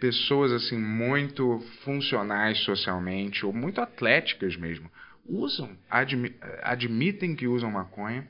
pessoas 0.00 0.52
assim 0.52 0.78
muito 0.78 1.60
funcionais 1.84 2.58
socialmente, 2.64 3.44
ou 3.44 3.52
muito 3.52 3.80
atléticas 3.80 4.56
mesmo, 4.56 4.90
usam, 5.26 5.70
admi- 5.90 6.34
admitem 6.62 7.34
que 7.34 7.46
usam 7.46 7.70
maconha. 7.70 8.26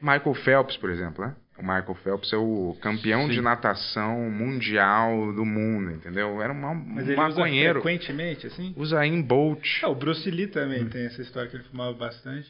Michael 0.00 0.34
Phelps, 0.34 0.76
por 0.76 0.90
exemplo, 0.90 1.24
né? 1.24 1.34
O 1.58 1.62
Michael 1.62 1.94
Phelps 2.04 2.32
é 2.32 2.36
o 2.36 2.76
campeão 2.80 3.22
Sim. 3.26 3.32
de 3.32 3.40
natação 3.40 4.30
mundial 4.30 5.32
do 5.32 5.44
mundo, 5.44 5.90
entendeu? 5.90 6.40
Era 6.40 6.52
um 6.52 6.74
Mas 6.94 7.08
ele 7.08 7.16
maconheiro. 7.16 7.80
usa 7.80 7.82
frequentemente, 7.82 8.46
assim? 8.46 8.72
Usa 8.76 9.04
em 9.04 9.20
Bolt. 9.20 9.82
É, 9.82 9.86
o 9.88 9.94
Bruce 9.94 10.30
Lee 10.30 10.46
também 10.46 10.86
tem 10.88 11.06
essa 11.06 11.20
história 11.20 11.50
que 11.50 11.56
ele 11.56 11.64
fumava 11.64 11.92
bastante. 11.94 12.48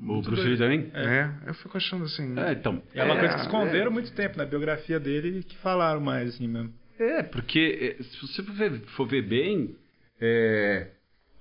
O 0.00 0.22
Bruce 0.22 0.42
Lee 0.42 0.56
também? 0.56 0.90
É. 0.94 1.28
eu 1.48 1.54
fico 1.54 1.76
achando 1.76 2.04
assim. 2.04 2.38
É, 2.38 2.52
então. 2.52 2.80
É 2.94 3.02
uma 3.04 3.14
É, 3.16 3.18
coisa 3.18 3.34
que 3.34 3.40
esconderam 3.40 3.90
é. 3.90 3.90
muito 3.90 4.12
tempo 4.12 4.38
na 4.38 4.44
biografia 4.44 5.00
dele 5.00 5.42
que 5.42 5.56
falaram 5.58 6.00
mais, 6.00 6.34
assim 6.34 6.46
mesmo. 6.46 6.72
É, 6.98 7.22
porque 7.22 7.96
é, 7.98 8.02
se 8.02 8.20
você 8.22 8.42
for 8.42 8.54
ver, 8.54 8.80
for 8.96 9.06
ver 9.08 9.22
bem, 9.22 9.74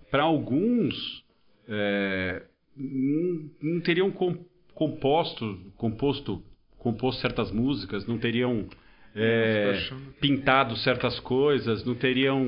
para 0.09 0.23
alguns 0.23 1.23
é, 1.67 2.43
não, 2.75 3.49
não 3.61 3.81
teriam 3.81 4.11
com- 4.11 4.43
composto, 4.73 5.59
composto, 5.75 6.43
composto 6.77 7.21
certas 7.21 7.51
músicas, 7.51 8.05
não 8.05 8.17
teriam 8.17 8.67
é, 9.15 9.79
pintado 10.21 10.75
certas 10.77 11.19
coisas, 11.19 11.83
não 11.83 11.95
teriam 11.95 12.47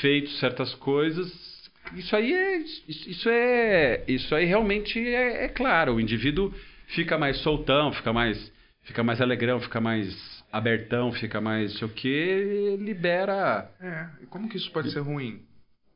feito 0.00 0.30
certas 0.32 0.74
coisas. 0.74 1.51
Isso 1.96 2.14
aí 2.16 2.32
é, 2.32 2.56
isso, 2.58 3.28
é, 3.28 4.04
isso 4.08 4.34
aí 4.34 4.44
realmente 4.44 4.98
é, 4.98 5.44
é 5.44 5.48
claro. 5.48 5.94
O 5.94 6.00
indivíduo 6.00 6.52
fica 6.88 7.18
mais 7.18 7.36
soltão, 7.38 7.92
fica 7.92 8.12
mais, 8.12 8.52
fica 8.82 9.02
mais 9.02 9.20
alegrão, 9.20 9.60
fica 9.60 9.80
mais 9.80 10.42
abertão, 10.52 11.12
fica 11.12 11.40
mais 11.40 11.72
sei 11.78 11.86
o 11.86 11.90
que, 11.90 12.76
libera. 12.80 13.70
É, 13.80 14.06
como 14.28 14.48
que 14.48 14.56
isso 14.56 14.70
pode 14.72 14.90
ser 14.90 15.00
ruim? 15.00 15.42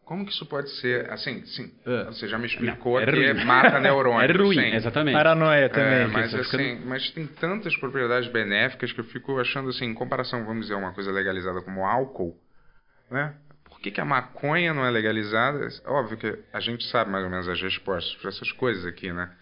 Como 0.05 0.25
que 0.25 0.31
isso 0.31 0.47
pode 0.47 0.71
ser, 0.81 1.11
assim, 1.11 1.45
sim, 1.47 1.69
É. 1.85 2.05
você 2.05 2.29
já 2.29 2.39
me 2.39 2.47
explicou 2.47 2.93
Não, 2.95 3.01
é 3.01 3.07
que 3.07 3.33
ruim. 3.33 3.45
mata 3.45 3.81
neurônio. 3.81 4.21
É 4.31 4.33
ruim, 4.41 4.55
sim. 4.55 4.77
exatamente. 4.77 5.15
Paranoia 5.17 5.69
também. 5.69 5.93
É, 6.03 6.07
mas 6.07 6.33
assim, 6.33 6.45
ficando- 6.59 6.87
mas 6.87 7.11
tem 7.11 7.27
tantas 7.27 7.77
propriedades 7.77 8.31
benéficas 8.31 8.93
que 8.93 9.01
eu 9.01 9.05
fico 9.07 9.37
achando 9.41 9.69
assim, 9.71 9.87
em 9.87 9.95
comparação, 9.95 10.45
vamos 10.45 10.67
dizer, 10.67 10.77
uma 10.77 10.93
coisa 10.93 11.11
legalizada 11.11 11.61
como 11.61 11.85
álcool, 11.85 12.37
né? 13.11 13.35
Que, 13.87 13.93
que 13.93 14.01
a 14.01 14.05
maconha 14.05 14.75
não 14.75 14.85
é 14.85 14.91
legalizada? 14.91 15.69
Óbvio 15.85 16.19
que 16.19 16.37
a 16.53 16.59
gente 16.59 16.85
sabe 16.89 17.09
mais 17.09 17.23
ou 17.23 17.31
menos 17.31 17.49
as 17.49 17.63
respostas 17.63 18.17
para 18.17 18.31
essas 18.31 18.51
coisas 18.51 18.85
aqui, 18.85 19.13
né? 19.13 19.33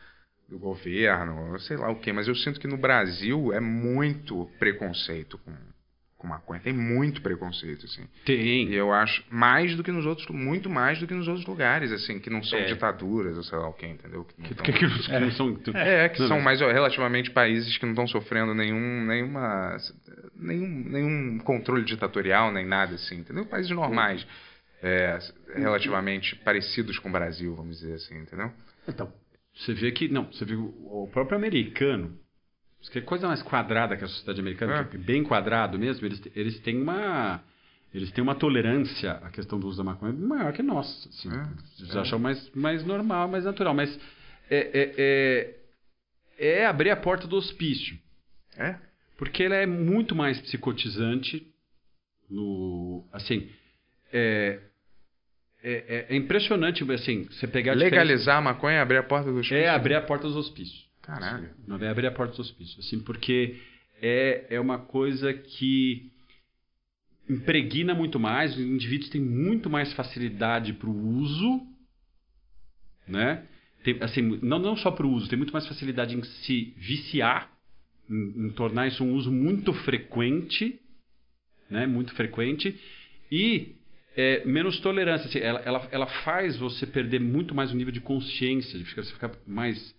Do 0.46 0.58
governo, 0.58 1.58
sei 1.60 1.78
lá 1.78 1.90
o 1.90 1.98
quê, 1.98 2.12
mas 2.12 2.28
eu 2.28 2.34
sinto 2.34 2.60
que 2.60 2.66
no 2.66 2.76
Brasil 2.76 3.54
é 3.54 3.60
muito 3.60 4.44
preconceito 4.58 5.38
com, 5.38 5.56
com 6.24 6.28
maconha. 6.28 6.60
Tem 6.60 6.72
muito 6.72 7.20
preconceito, 7.20 7.84
assim. 7.84 8.04
Tem. 8.24 8.68
E 8.70 8.74
eu 8.74 8.92
acho 8.92 9.22
mais 9.30 9.76
do 9.76 9.84
que 9.84 9.92
nos 9.92 10.06
outros, 10.06 10.26
muito 10.28 10.70
mais 10.70 10.98
do 10.98 11.06
que 11.06 11.12
nos 11.14 11.28
outros 11.28 11.46
lugares, 11.46 11.92
assim, 11.92 12.18
que 12.18 12.30
não 12.30 12.42
são 12.42 12.58
É. 12.58 12.64
ditaduras, 12.64 13.36
ou 13.36 13.42
sei 13.42 13.58
lá 13.58 13.68
o 13.68 13.72
quê, 13.74 13.86
entendeu? 13.86 14.24
Que 14.24 14.34
não 14.40 14.48
Que, 14.48 14.54
tão- 14.54 14.64
que, 14.64 14.72
que 14.72 14.86
não- 14.86 14.98
que 14.98 15.18
não 15.18 15.30
são. 15.32 15.58
é, 15.74 16.08
que 16.08 16.20
Não, 16.20 16.28
são 16.28 16.40
mas- 16.40 16.60
mais 16.60 16.72
relativamente 16.72 17.30
países 17.30 17.76
que 17.76 17.84
não 17.84 17.92
estão 17.92 18.06
sofrendo 18.06 18.54
nenhum, 18.54 19.04
nenhuma, 19.06 19.76
nenhum, 20.34 20.84
nenhum 20.88 21.38
controle 21.38 21.84
ditatorial, 21.84 22.50
nem 22.52 22.64
nada 22.66 22.94
assim, 22.94 23.16
entendeu? 23.16 23.44
Países 23.46 23.70
normais, 23.70 24.26
é, 24.82 25.18
relativamente 25.54 26.34
parecidos 26.36 26.98
com 26.98 27.08
o 27.08 27.12
Brasil, 27.12 27.54
vamos 27.54 27.78
dizer 27.80 27.94
assim, 27.94 28.16
entendeu? 28.18 28.50
Então, 28.88 29.12
você 29.54 29.72
vê 29.74 29.90
que. 29.92 30.08
Não, 30.08 30.24
você 30.32 30.44
vê 30.44 30.54
o 30.54 31.08
próprio 31.12 31.36
americano. 31.36 32.18
Que 32.90 32.98
é 32.98 33.02
coisa 33.02 33.26
mais 33.26 33.42
quadrada 33.42 33.96
que 33.96 34.04
a 34.04 34.08
sociedade 34.08 34.40
americana, 34.40 34.80
É. 34.80 34.84
que 34.84 34.96
é 34.96 34.98
bem 34.98 35.22
quadrado 35.24 35.78
mesmo, 35.78 36.06
eles, 36.06 36.22
eles 36.34 36.60
têm 36.60 36.80
uma. 36.80 37.42
Eles 37.92 38.10
têm 38.10 38.22
uma 38.22 38.34
tolerância 38.34 39.12
à 39.12 39.30
questão 39.30 39.58
do 39.58 39.68
uso 39.68 39.78
da 39.78 39.84
maconha 39.84 40.12
maior 40.12 40.52
que 40.52 40.62
nós. 40.62 41.06
Assim, 41.08 41.28
É, 41.30 41.46
eles 41.80 41.94
é. 41.94 41.98
acham 42.00 42.18
mais, 42.18 42.50
mais 42.54 42.84
normal, 42.84 43.28
mais 43.28 43.44
natural. 43.44 43.72
Mas 43.72 43.88
é, 44.50 44.56
é, 44.58 45.54
é, 46.38 46.60
é 46.60 46.66
abrir 46.66 46.90
a 46.90 46.96
porta 46.96 47.26
do 47.26 47.36
hospício. 47.36 47.96
É? 48.56 48.76
Porque 49.16 49.44
ela 49.44 49.54
é 49.54 49.64
muito 49.66 50.14
mais 50.14 50.40
psicotizante 50.40 51.46
no. 52.28 53.04
Assim. 53.12 53.48
É, 54.12 54.58
é, 55.62 55.72
é- 55.72 56.06
é 56.10 56.16
impressionante, 56.16 56.84
assim, 56.92 57.24
você 57.24 57.46
pegar 57.46 57.72
a 57.72 57.74
diferença- 57.74 58.02
Legalizar 58.02 58.36
a 58.38 58.40
maconha 58.40 58.76
e 58.76 58.80
abrir 58.80 58.98
a 58.98 59.02
porta 59.02 59.32
dos 59.32 59.50
É 59.50 59.68
abrir 59.68 59.94
a 59.94 60.00
porta 60.02 60.26
dos 60.26 60.36
hospícios. 60.36 60.84
Caralho. 61.04 61.50
Não 61.66 61.76
é 61.76 61.88
abrir 61.88 62.06
a 62.06 62.12
porta 62.12 62.32
dos 62.32 62.40
hospícios. 62.40 62.86
Assim, 62.86 63.00
porque 63.00 63.60
é, 64.00 64.46
é 64.50 64.60
uma 64.60 64.78
coisa 64.78 65.32
que 65.32 66.10
impregna 67.28 67.94
muito 67.94 68.18
mais, 68.18 68.54
os 68.56 68.60
indivíduos 68.60 69.10
têm 69.10 69.20
muito 69.20 69.70
mais 69.70 69.92
facilidade 69.92 70.72
para 70.72 70.88
o 70.88 71.08
uso, 71.18 71.66
né? 73.06 73.46
Tem, 73.82 73.98
assim, 74.02 74.38
não, 74.42 74.58
não 74.58 74.76
só 74.76 74.90
para 74.90 75.06
o 75.06 75.10
uso, 75.10 75.28
tem 75.28 75.38
muito 75.38 75.52
mais 75.52 75.66
facilidade 75.66 76.16
em 76.16 76.22
se 76.22 76.74
viciar, 76.76 77.50
em, 78.08 78.46
em 78.46 78.50
tornar 78.50 78.88
isso 78.88 79.04
um 79.04 79.12
uso 79.14 79.30
muito 79.30 79.72
frequente, 79.72 80.80
né? 81.70 81.86
Muito 81.86 82.14
frequente, 82.14 82.78
e 83.30 83.74
é, 84.16 84.44
menos 84.46 84.80
tolerância. 84.80 85.28
Assim, 85.28 85.38
ela, 85.38 85.60
ela, 85.60 85.88
ela 85.90 86.06
faz 86.24 86.56
você 86.56 86.86
perder 86.86 87.20
muito 87.20 87.54
mais 87.54 87.72
o 87.72 87.76
nível 87.76 87.92
de 87.92 88.00
consciência, 88.00 88.78
de 88.78 88.84
você 88.84 89.12
ficar 89.12 89.32
mais, 89.46 89.94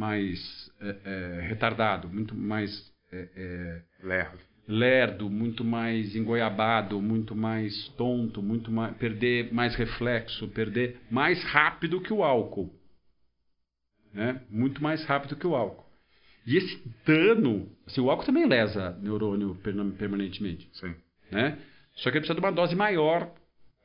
mais 0.00 0.72
é, 0.80 0.96
é, 1.04 1.40
retardado, 1.48 2.08
muito 2.08 2.34
mais 2.34 2.70
é, 3.12 3.28
é, 3.36 3.82
Lerdo. 4.06 4.38
lerdo, 4.66 5.28
muito 5.28 5.62
mais 5.62 6.16
engoiabado, 6.16 7.00
muito 7.02 7.34
mais 7.34 7.88
tonto, 7.98 8.40
muito 8.42 8.70
mais 8.72 8.96
perder 8.96 9.52
mais 9.52 9.74
reflexo, 9.74 10.48
perder 10.48 10.98
mais 11.10 11.42
rápido 11.44 12.00
que 12.00 12.12
o 12.12 12.22
álcool, 12.24 12.72
né? 14.14 14.40
Muito 14.48 14.82
mais 14.82 15.04
rápido 15.04 15.36
que 15.36 15.46
o 15.46 15.54
álcool. 15.54 15.84
E 16.46 16.56
esse 16.56 16.82
dano, 17.06 17.68
assim, 17.86 18.00
o 18.00 18.10
álcool 18.10 18.24
também 18.24 18.46
lesa 18.46 18.96
neurônio 19.02 19.54
permanentemente, 19.98 20.68
Sim. 20.72 20.94
né? 21.30 21.58
Só 21.96 22.04
que 22.10 22.16
ele 22.16 22.20
precisa 22.20 22.34
de 22.34 22.40
uma 22.40 22.52
dose 22.52 22.74
maior 22.74 23.30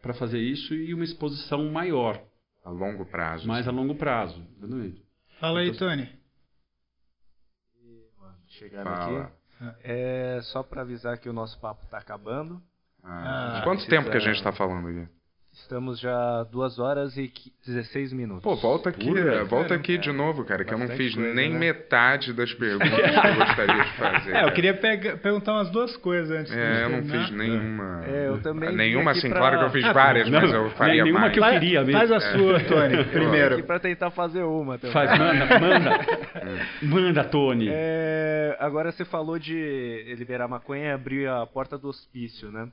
para 0.01 0.13
fazer 0.13 0.39
isso 0.39 0.73
e 0.73 0.93
uma 0.93 1.03
exposição 1.03 1.69
maior, 1.71 2.21
A 2.63 2.69
longo 2.69 3.05
prazo. 3.05 3.45
mais 3.47 3.67
a 3.67 3.71
longo 3.71 3.95
prazo, 3.95 4.41
exatamente. 4.57 5.03
Fala 5.39 5.59
aí, 5.59 5.75
Tony. 5.77 6.09
Chegando 8.47 8.83
Fala. 8.85 9.23
aqui. 9.25 9.35
É 9.83 10.39
só 10.43 10.63
para 10.63 10.81
avisar 10.81 11.17
que 11.17 11.29
o 11.29 11.33
nosso 11.33 11.59
papo 11.59 11.83
está 11.83 11.97
acabando. 11.97 12.61
Ah, 13.03 13.59
Ah, 13.59 13.63
quanto 13.63 13.79
precisa- 13.79 13.97
tempo 13.97 14.11
que 14.11 14.17
a 14.17 14.19
gente 14.21 14.37
está 14.37 14.51
falando 14.51 14.87
aqui? 14.87 15.07
Estamos 15.61 15.99
já 16.01 16.43
2 16.51 16.79
horas 16.79 17.15
e 17.17 17.29
qui- 17.29 17.51
16 17.65 18.11
minutos. 18.11 18.43
Pô, 18.43 18.55
volta 18.57 18.89
aqui, 18.89 19.07
Pura, 19.07 19.45
volta 19.45 19.69
cara, 19.69 19.79
aqui 19.79 19.97
de 19.97 20.11
novo, 20.11 20.43
cara, 20.43 20.65
que 20.65 20.73
eu 20.73 20.77
não 20.77 20.89
fiz 20.89 21.15
coisa, 21.15 21.33
nem 21.33 21.49
né? 21.53 21.57
metade 21.57 22.33
das 22.33 22.53
perguntas 22.53 22.89
que 22.89 23.27
eu 23.27 23.35
gostaria 23.35 23.83
de 23.83 23.91
fazer. 23.93 24.31
É, 24.31 24.33
eu 24.33 24.39
cara. 24.41 24.51
queria 24.51 24.73
pega- 24.73 25.17
perguntar 25.17 25.53
umas 25.53 25.69
duas 25.71 25.95
coisas 25.95 26.29
antes. 26.37 26.51
de 26.51 26.59
É, 26.59 26.83
eu 26.83 26.89
não 26.89 27.03
fiz 27.03 27.31
nenhuma. 27.31 28.03
É, 28.05 28.27
eu 28.27 28.41
também 28.41 28.75
Nenhuma, 28.75 29.11
assim, 29.11 29.29
pra- 29.29 29.39
claro 29.39 29.59
que 29.59 29.63
eu 29.65 29.69
fiz 29.69 29.85
Ah, 29.85 29.93
várias, 29.93 30.29
não, 30.29 30.41
mas 30.41 30.53
eu 30.53 30.69
faria 30.71 31.03
nenhuma 31.03 31.21
mais. 31.21 31.33
que 31.33 31.39
eu 31.39 31.43
Faz- 31.43 31.59
queria 31.59 31.83
mesmo. 31.85 31.99
Faz 31.99 32.11
a 32.11 32.19
sua, 32.19 32.59
Tony, 32.59 32.93
aqui 32.99 33.09
primeiro. 33.11 33.63
para 33.63 33.79
tentar 33.79 34.11
fazer 34.11 34.43
uma 34.43 34.77
também. 34.77 34.91
Faz, 34.93 35.17
manda, 35.17 35.59
manda. 35.59 35.99
manda, 36.83 37.23
Tony. 37.23 37.69
É, 37.71 38.57
agora 38.59 38.91
você 38.91 39.05
falou 39.05 39.39
de 39.39 40.15
liberar 40.17 40.49
maconha 40.49 40.89
e 40.89 40.91
abrir 40.91 41.27
a 41.29 41.45
porta 41.45 41.77
do 41.77 41.87
hospício, 41.87 42.51
né? 42.51 42.67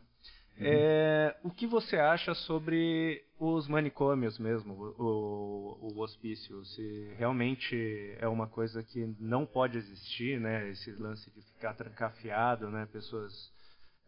É, 0.58 1.36
o 1.42 1.50
que 1.50 1.66
você 1.66 1.96
acha 1.96 2.34
sobre 2.34 3.24
os 3.38 3.66
manicômios 3.66 4.38
mesmo, 4.38 4.74
o, 4.74 5.78
o, 5.80 5.94
o 5.94 6.00
hospício? 6.00 6.64
Se 6.64 7.14
realmente 7.16 8.16
é 8.18 8.28
uma 8.28 8.46
coisa 8.46 8.82
que 8.82 9.14
não 9.18 9.46
pode 9.46 9.78
existir, 9.78 10.40
né? 10.40 10.68
Esse 10.68 10.92
lance 10.92 11.30
de 11.30 11.42
ficar 11.42 11.74
trancafiado, 11.74 12.70
né? 12.70 12.86
Pessoas 12.92 13.52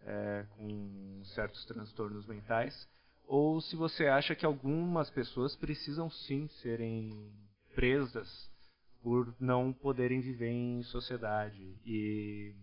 é, 0.02 0.46
com 0.56 1.22
certos 1.34 1.64
transtornos 1.64 2.26
mentais. 2.26 2.88
Ou 3.26 3.60
se 3.60 3.74
você 3.74 4.06
acha 4.06 4.34
que 4.34 4.44
algumas 4.44 5.10
pessoas 5.10 5.56
precisam 5.56 6.10
sim 6.10 6.46
serem 6.62 7.32
presas 7.74 8.50
por 9.02 9.34
não 9.40 9.72
poderem 9.72 10.20
viver 10.20 10.50
em 10.50 10.82
sociedade 10.84 11.76
e 11.84 12.54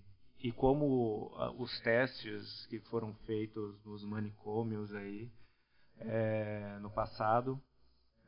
e 0.43 0.51
como 0.51 1.31
ah, 1.35 1.51
os 1.51 1.79
testes 1.81 2.65
que 2.67 2.79
foram 2.79 3.13
feitos 3.25 3.83
nos 3.85 4.03
manicômios 4.03 4.93
aí 4.93 5.29
é, 5.99 6.77
no 6.81 6.89
passado 6.89 7.61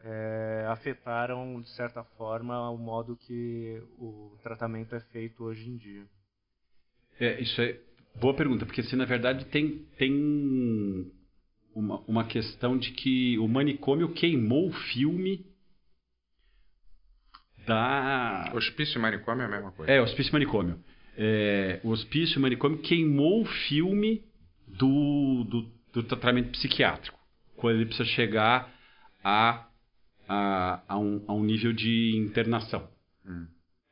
é, 0.03 0.65
afetaram 0.69 1.61
de 1.61 1.69
certa 1.69 2.03
forma 2.03 2.69
o 2.69 2.77
modo 2.77 3.15
que 3.15 3.81
o 3.97 4.37
tratamento 4.43 4.93
é 4.95 4.99
feito 4.99 5.43
hoje 5.43 5.67
em 5.67 5.77
dia. 5.77 6.05
É, 7.19 7.39
isso 7.41 7.61
é 7.61 7.79
boa 8.19 8.35
pergunta, 8.35 8.65
porque 8.65 8.81
assim, 8.81 8.95
na 8.95 9.05
verdade 9.05 9.45
tem, 9.45 9.85
tem 9.97 11.11
uma, 11.73 11.99
uma 12.01 12.27
questão 12.27 12.77
de 12.77 12.91
que 12.91 13.37
o 13.39 13.47
manicômio 13.47 14.13
queimou 14.13 14.67
o 14.67 14.73
filme 14.73 15.45
da. 17.65 18.51
Hospício 18.53 18.99
e 18.99 19.01
manicômio 19.01 19.43
é 19.43 19.45
a 19.45 19.49
mesma 19.49 19.71
coisa. 19.71 19.91
É, 19.91 20.01
hospício 20.01 20.31
e 20.31 20.33
manicômio. 20.33 20.83
É, 21.17 21.79
o 21.83 21.89
hospício 21.89 22.39
e 22.39 22.41
manicômio 22.41 22.79
queimou 22.79 23.41
o 23.41 23.45
filme 23.45 24.23
do, 24.67 25.43
do, 25.43 25.71
do 25.93 26.03
tratamento 26.03 26.51
psiquiátrico, 26.51 27.19
quando 27.55 27.75
ele 27.75 27.85
precisa 27.85 28.09
chegar 28.09 28.73
a, 29.23 29.67
a, 30.27 30.81
a, 30.87 30.97
um, 30.97 31.23
a 31.27 31.33
um 31.33 31.43
nível 31.43 31.71
de 31.73 32.15
internação. 32.17 32.87
Hum. 33.25 33.45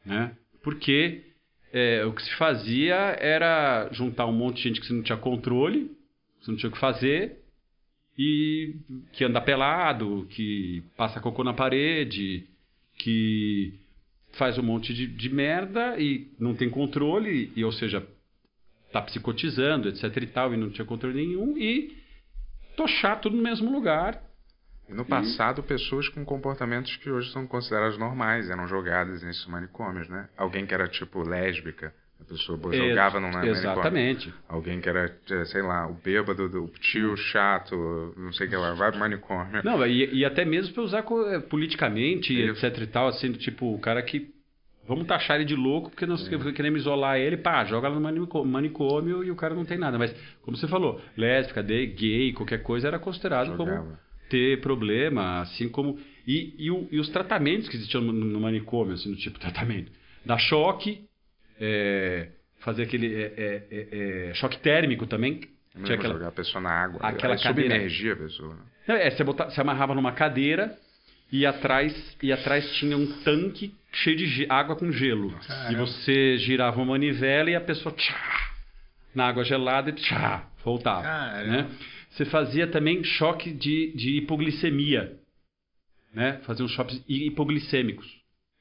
Né? 0.06 0.35
Porque 0.64 1.23
é, 1.72 2.03
o 2.06 2.14
que 2.14 2.23
se 2.23 2.35
fazia 2.35 2.95
era 3.19 3.89
juntar 3.91 4.26
um 4.26 4.34
monte 4.34 4.57
de 4.57 4.64
gente 4.64 4.81
que 4.81 4.88
você 4.88 4.93
não 4.93 5.03
tinha 5.03 5.18
controle, 5.18 5.91
você 6.41 6.52
não 6.52 6.57
tinha 6.57 6.69
o 6.69 6.73
que 6.73 6.80
fazer, 6.80 7.39
e 8.18 8.76
que 9.14 9.23
anda 9.23 9.39
pelado, 9.39 10.27
que 10.30 10.84
passa 10.98 11.19
cocô 11.19 11.43
na 11.43 11.53
parede, 11.53 12.48
que 12.98 13.80
faz 14.33 14.57
um 14.57 14.63
monte 14.63 14.93
de, 14.93 15.07
de 15.07 15.29
merda 15.29 15.99
e 15.99 16.31
não 16.39 16.55
tem 16.55 16.69
controle, 16.69 17.51
e, 17.55 17.63
ou 17.63 17.71
seja, 17.71 18.05
tá 18.91 19.01
psicotizando, 19.01 19.89
etc 19.89 20.15
e 20.17 20.27
tal, 20.27 20.53
e 20.53 20.57
não 20.57 20.69
tinha 20.69 20.85
controle 20.85 21.15
nenhum, 21.15 21.57
e 21.57 21.95
tochar 22.75 23.19
tudo 23.19 23.35
no 23.35 23.43
mesmo 23.43 23.71
lugar. 23.71 24.21
E 24.89 24.93
no 24.93 25.05
passado, 25.05 25.63
pessoas 25.63 26.09
com 26.09 26.25
comportamentos 26.25 26.97
que 26.97 27.09
hoje 27.09 27.31
são 27.31 27.47
considerados 27.47 27.97
normais 27.97 28.49
eram 28.49 28.67
jogadas 28.67 29.23
nesses 29.23 29.45
manicômios, 29.45 30.09
né? 30.09 30.27
Alguém 30.35 30.65
que 30.65 30.73
era 30.73 30.87
tipo 30.87 31.21
lésbica, 31.23 31.93
pessoa 32.31 32.59
jogava 32.73 33.19
num 33.19 33.31
manicômio. 33.31 33.57
Exatamente. 33.57 34.33
Alguém 34.47 34.81
que 34.81 34.89
era, 34.89 35.15
eh, 35.29 35.45
sei 35.45 35.61
lá, 35.61 35.87
o 35.87 35.93
bêbado, 35.93 36.49
do 36.49 36.67
tio 36.79 37.15
chato, 37.17 37.75
não 38.17 38.33
sei 38.33 38.47
o 38.47 38.49
que 38.49 38.55
lá, 38.55 38.73
vai 38.73 38.91
pro 38.91 38.99
manicômio. 38.99 39.61
Não, 39.63 39.85
e, 39.85 40.13
e 40.13 40.25
até 40.25 40.43
mesmo 40.45 40.73
para 40.73 40.83
usar 40.83 41.05
eh, 41.29 41.39
politicamente, 41.39 42.33
Isso. 42.33 42.65
etc 42.65 42.81
e 42.81 42.87
tal, 42.87 43.07
assim, 43.07 43.31
tipo, 43.33 43.73
o 43.73 43.79
cara 43.79 44.01
que 44.01 44.29
Vamos 44.87 45.05
taxar 45.05 45.37
ele 45.37 45.45
de 45.45 45.55
louco 45.55 45.89
porque 45.89 46.05
nós 46.07 46.27
queremos 46.27 46.81
isolar 46.81 47.17
ele, 47.17 47.37
pá, 47.37 47.63
joga 47.63 47.87
lá 47.87 47.95
no 48.11 48.45
manicômio 48.45 49.23
e 49.23 49.29
o 49.29 49.35
cara 49.35 49.53
não 49.53 49.63
tem 49.63 49.77
nada. 49.77 49.97
Mas, 49.97 50.11
como 50.41 50.57
você 50.57 50.67
falou, 50.67 50.99
lésbica, 51.15 51.61
gay, 51.61 52.33
qualquer 52.33 52.63
coisa 52.63 52.87
era 52.87 52.99
considerado 52.99 53.55
como 53.55 53.69
Jogava. 53.71 53.99
ter 54.27 54.59
problema, 54.59 55.41
assim 55.41 55.69
como. 55.69 55.99
E, 56.27 56.55
e, 56.57 56.71
o- 56.71 56.87
e 56.91 56.99
os 56.99 57.09
tratamentos 57.09 57.69
que 57.69 57.75
existiam 57.75 58.01
no, 58.01 58.11
no 58.11 58.39
manicômio, 58.39 58.95
assim, 58.95 59.09
no 59.11 59.15
tipo 59.15 59.39
tratamento. 59.39 59.91
Dar 60.25 60.39
choque, 60.39 61.05
é, 61.61 62.27
fazer 62.59 62.83
aquele. 62.83 63.13
é, 63.15 63.33
é, 63.38 63.63
é, 63.71 64.29
é, 64.29 64.33
choque 64.33 64.57
térmico 64.59 65.05
também. 65.07 65.41
Tinha 65.85 65.95
aquela, 65.95 66.15
jogar 66.15 66.27
a 66.27 66.31
pessoa 66.33 66.61
na 66.61 66.69
água. 66.69 66.99
aquela 67.01 67.35
Aí 67.35 67.41
cadeira. 67.41 67.69
submergia 67.75 68.13
a 68.13 68.15
pessoa. 68.17 68.55
né? 68.88 69.07
É, 69.07 69.09
você, 69.11 69.23
bota- 69.23 69.49
você 69.49 69.61
amarrava 69.61 69.95
numa 69.95 70.11
cadeira 70.11 70.77
e 71.31 71.45
atrás, 71.45 72.17
e 72.21 72.29
atrás 72.33 72.69
tinha 72.73 72.97
um 72.97 73.07
tanque 73.23 73.73
cheio 73.93 74.17
de 74.17 74.45
água 74.49 74.75
com 74.75 74.91
gelo. 74.91 75.33
E 75.69 75.75
você 75.75 76.38
girava 76.39 76.75
uma 76.77 76.88
manivela 76.88 77.49
e 77.49 77.55
a 77.55 77.61
pessoa 77.61 77.95
tchá, 77.95 78.51
na 79.15 79.27
água 79.29 79.45
gelada 79.45 79.91
e 79.91 79.93
tchá, 79.93 80.45
voltava. 80.63 81.03
Caramba. 81.03 81.47
Né? 81.63 81.69
Você 82.09 82.25
fazia 82.25 82.67
também 82.67 83.01
choque 83.05 83.51
de, 83.51 83.93
de 83.95 84.17
hipoglicemia. 84.17 85.13
Né? 86.13 86.41
Fazia 86.43 86.65
uns 86.65 86.71
choques 86.71 87.01
hi- 87.07 87.27
hipoglicêmicos. 87.27 88.05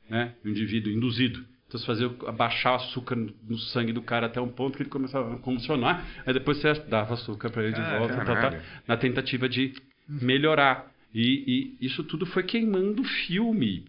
Né? 0.09 0.32
O 0.44 0.48
indivíduo 0.48 0.93
induzido. 0.93 1.44
Então 1.70 1.78
você 1.78 1.86
fazia 1.86 2.10
abaixar 2.26 2.72
o 2.72 2.76
açúcar 2.76 3.14
no 3.14 3.56
sangue 3.56 3.92
do 3.92 4.02
cara 4.02 4.26
até 4.26 4.40
um 4.40 4.48
ponto 4.48 4.76
que 4.76 4.82
ele 4.82 4.90
começava 4.90 5.34
a 5.36 5.38
convulsionar. 5.38 6.05
Aí 6.26 6.34
depois 6.34 6.59
você 6.59 6.74
dava 6.88 7.14
açúcar 7.14 7.48
para 7.48 7.62
ele 7.62 7.72
de 7.74 7.80
Caramba. 7.80 7.98
volta. 8.01 8.16
Tá, 8.16 8.24
tá, 8.24 8.34
Caralho. 8.34 8.62
na 8.88 8.97
tentativa 8.97 9.48
de 9.48 9.72
melhorar. 10.09 10.90
E, 11.14 11.76
e 11.80 11.86
isso 11.86 12.02
tudo 12.02 12.26
foi 12.26 12.42
queimando 12.42 13.02
o 13.02 13.05
filme. 13.05 13.84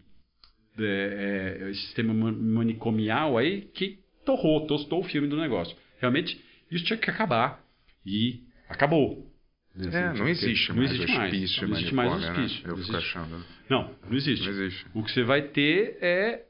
É, 0.77 1.57
é, 1.63 1.69
esse 1.71 1.81
sistema 1.87 2.13
ma- 2.13 2.31
manicomial 2.31 3.35
aí 3.35 3.61
que 3.73 3.97
torrou, 4.25 4.67
tostou 4.67 4.99
o 5.01 5.03
filme 5.03 5.27
do 5.27 5.35
negócio. 5.37 5.75
Realmente, 5.99 6.39
isso 6.69 6.85
tinha 6.85 6.97
que 6.97 7.09
acabar. 7.09 7.63
E 8.05 8.41
acabou. 8.69 9.27
É, 9.75 10.13
não 10.13 10.27
existe 10.27 10.69
Não 10.69 10.75
mais 10.77 10.91
existe 10.91 11.17
mais. 11.17 11.33
hospício, 11.33 11.67
Não 11.67 11.75
existe 11.77 11.95
mais 11.95 12.21
né? 12.21 12.29
hospício. 12.31 12.61
Eu 12.63 12.69
Não 12.69 12.77
fico 12.83 12.95
existe. 12.95 12.95
achando. 13.17 13.45
Não, 13.69 13.95
não 14.07 14.15
existe. 14.17 14.43
Não 14.45 14.51
existe. 14.51 14.85
O 14.93 15.03
que 15.03 15.11
você 15.11 15.23
vai 15.23 15.41
ter 15.41 15.97
é. 15.99 16.45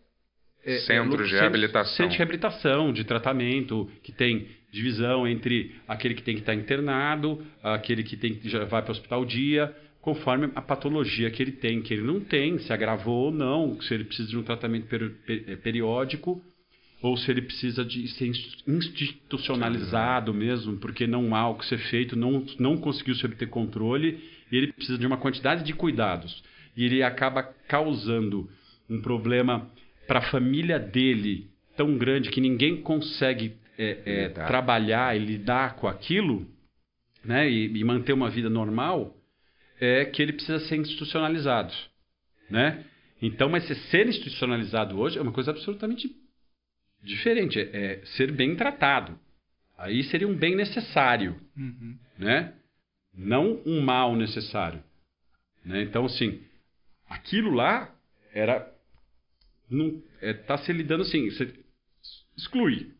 É- 0.65 0.77
Centros 0.79 0.87
é- 0.87 1.23
de 1.23 1.29
centros- 1.29 1.31
reabilitação. 1.31 1.95
Centros 1.95 2.11
de 2.13 2.17
reabilitação, 2.17 2.93
de 2.93 3.03
tratamento, 3.03 3.89
que 4.03 4.11
tem 4.11 4.47
divisão 4.71 5.27
entre 5.27 5.75
aquele 5.87 6.13
que 6.15 6.23
tem 6.23 6.35
que 6.35 6.41
estar 6.41 6.53
internado, 6.53 7.43
aquele 7.61 8.03
que 8.03 8.15
tem 8.15 8.35
que 8.35 8.47
já 8.49 8.63
vai 8.65 8.81
para 8.81 8.89
o 8.89 8.91
hospital 8.91 9.25
dia, 9.25 9.75
conforme 10.01 10.49
a 10.55 10.61
patologia 10.61 11.29
que 11.29 11.43
ele 11.43 11.51
tem, 11.51 11.81
que 11.81 11.93
ele 11.93 12.03
não 12.03 12.19
tem, 12.19 12.57
se 12.59 12.71
agravou 12.73 13.25
ou 13.25 13.31
não, 13.31 13.79
se 13.81 13.93
ele 13.93 14.03
precisa 14.05 14.29
de 14.29 14.37
um 14.37 14.43
tratamento 14.43 14.87
eh, 15.27 15.55
periódico, 15.57 16.41
ou 17.03 17.17
se 17.17 17.29
ele 17.31 17.41
precisa 17.41 17.83
de 17.83 18.07
ser 18.09 18.27
inst- 18.27 18.63
institucionalizado 18.67 20.33
mesmo, 20.33 20.77
porque 20.77 21.05
não 21.07 21.35
há 21.35 21.49
o 21.49 21.55
que 21.55 21.65
ser 21.65 21.77
feito, 21.77 22.15
não, 22.15 22.45
não 22.59 22.77
conseguiu 22.77 23.15
se 23.15 23.25
obter 23.25 23.49
controle, 23.49 24.19
e 24.51 24.57
ele 24.57 24.71
precisa 24.71 24.97
de 24.97 25.05
uma 25.05 25.17
quantidade 25.17 25.63
de 25.63 25.73
cuidados. 25.73 26.43
E 26.75 26.85
ele 26.85 27.03
acaba 27.03 27.43
causando 27.67 28.49
um 28.89 29.01
problema 29.01 29.69
para 30.11 30.19
a 30.19 30.29
família 30.29 30.77
dele 30.77 31.49
tão 31.77 31.97
grande 31.97 32.29
que 32.29 32.41
ninguém 32.41 32.81
consegue 32.81 33.55
é, 33.77 33.97
é, 34.05 34.27
Lidar. 34.27 34.45
trabalhar 34.45 35.15
e 35.15 35.19
lidar 35.19 35.77
com 35.77 35.87
aquilo, 35.87 36.45
né, 37.23 37.49
e, 37.49 37.67
e 37.77 37.81
manter 37.85 38.11
uma 38.11 38.29
vida 38.29 38.49
normal, 38.49 39.15
é 39.79 40.03
que 40.03 40.21
ele 40.21 40.33
precisa 40.33 40.59
ser 40.67 40.75
institucionalizado, 40.75 41.73
né? 42.49 42.83
Então, 43.21 43.47
mas 43.47 43.65
se 43.65 43.73
ser 43.89 44.05
institucionalizado 44.05 44.99
hoje 44.99 45.17
é 45.17 45.21
uma 45.21 45.31
coisa 45.31 45.51
absolutamente 45.51 46.13
diferente, 47.01 47.57
é, 47.57 47.69
é 48.01 48.05
ser 48.17 48.33
bem 48.33 48.53
tratado. 48.57 49.17
Aí 49.77 50.03
seria 50.03 50.27
um 50.27 50.35
bem 50.35 50.57
necessário, 50.57 51.37
Uhum. 51.55 51.97
né? 52.19 52.53
Não 53.13 53.61
um 53.65 53.79
mal 53.79 54.13
necessário. 54.17 54.83
Né? 55.63 55.83
Então, 55.83 56.03
assim, 56.03 56.43
aquilo 57.09 57.51
lá 57.51 57.89
era. 58.33 58.69
Não, 59.71 60.01
é, 60.21 60.33
tá 60.33 60.57
se 60.57 60.71
lidando 60.73 61.03
assim. 61.03 61.29
Você 61.29 61.51
exclui. 62.37 62.91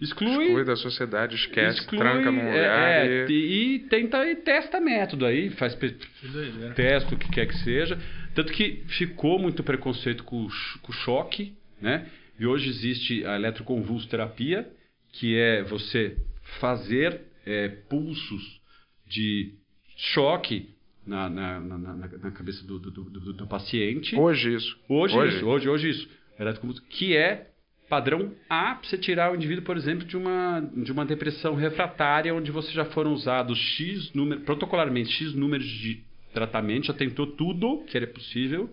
Exclui. 0.00 0.46
Exclui 0.46 0.64
da 0.64 0.76
sociedade, 0.76 1.36
esquece, 1.36 1.78
exclui, 1.80 2.00
tranca 2.00 2.30
num 2.30 2.40
é, 2.40 2.44
lugar 2.44 3.06
é, 3.06 3.26
e... 3.30 3.74
e 3.74 3.78
tenta 3.88 4.26
e 4.26 4.34
testa 4.36 4.80
método 4.80 5.24
aí, 5.24 5.50
faz 5.50 5.74
pe- 5.76 5.92
Que 5.92 6.28
doideira. 6.28 6.74
testa 6.74 7.14
o 7.14 7.18
que 7.18 7.30
quer 7.30 7.46
que 7.46 7.56
seja. 7.58 7.96
Tanto 8.34 8.52
que 8.52 8.82
ficou 8.98 9.38
muito 9.38 9.62
preconceito 9.62 10.24
com 10.24 10.48
com 10.82 10.92
choque, 10.92 11.56
né? 11.80 12.10
E 12.38 12.46
hoje 12.46 12.68
existe 12.68 13.24
a 13.24 13.36
eletroconvulsoterapia, 13.36 14.68
que 15.12 15.36
é 15.36 15.62
você 15.62 16.16
fazer 16.58 17.20
é, 17.46 17.68
pulsos 17.68 18.60
de 19.06 19.54
choque 19.96 20.70
na, 21.06 21.28
na, 21.28 21.60
na, 21.60 21.78
na- 21.78 22.30
cabeça 22.30 22.64
do, 22.66 22.78
do, 22.78 22.90
do, 22.90 23.32
do- 23.32 23.46
paciente. 23.46 24.16
Hoje 24.16 24.54
isso. 24.54 24.78
Hoje, 24.88 25.16
Hoje? 25.16 25.36
isso, 25.36 25.46
hoje, 25.46 25.68
hoje 25.68 25.90
isso. 25.90 26.08
Que 26.90 27.16
é 27.16 27.48
padrão 27.88 28.32
A 28.48 28.74
para 28.76 28.88
você 28.88 28.96
tirar 28.96 29.32
o 29.32 29.36
indivíduo, 29.36 29.64
por 29.64 29.76
exemplo, 29.76 30.04
de 30.06 30.16
uma, 30.16 30.60
de 30.60 30.90
uma 30.90 31.04
depressão 31.04 31.54
refratária, 31.54 32.34
onde 32.34 32.50
você 32.50 32.72
já 32.72 32.84
foram 32.86 33.12
usados 33.12 33.58
X 33.58 34.12
número, 34.14 34.40
protocolarmente 34.42 35.10
X 35.12 35.34
números 35.34 35.66
de 35.66 36.02
tratamento, 36.32 36.86
já 36.86 36.94
tentou 36.94 37.26
tudo 37.26 37.84
que 37.86 37.96
era 37.96 38.06
possível. 38.06 38.70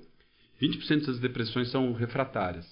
20% 0.61 1.05
das 1.07 1.19
depressões 1.19 1.69
são 1.71 1.91
refratárias. 1.93 2.65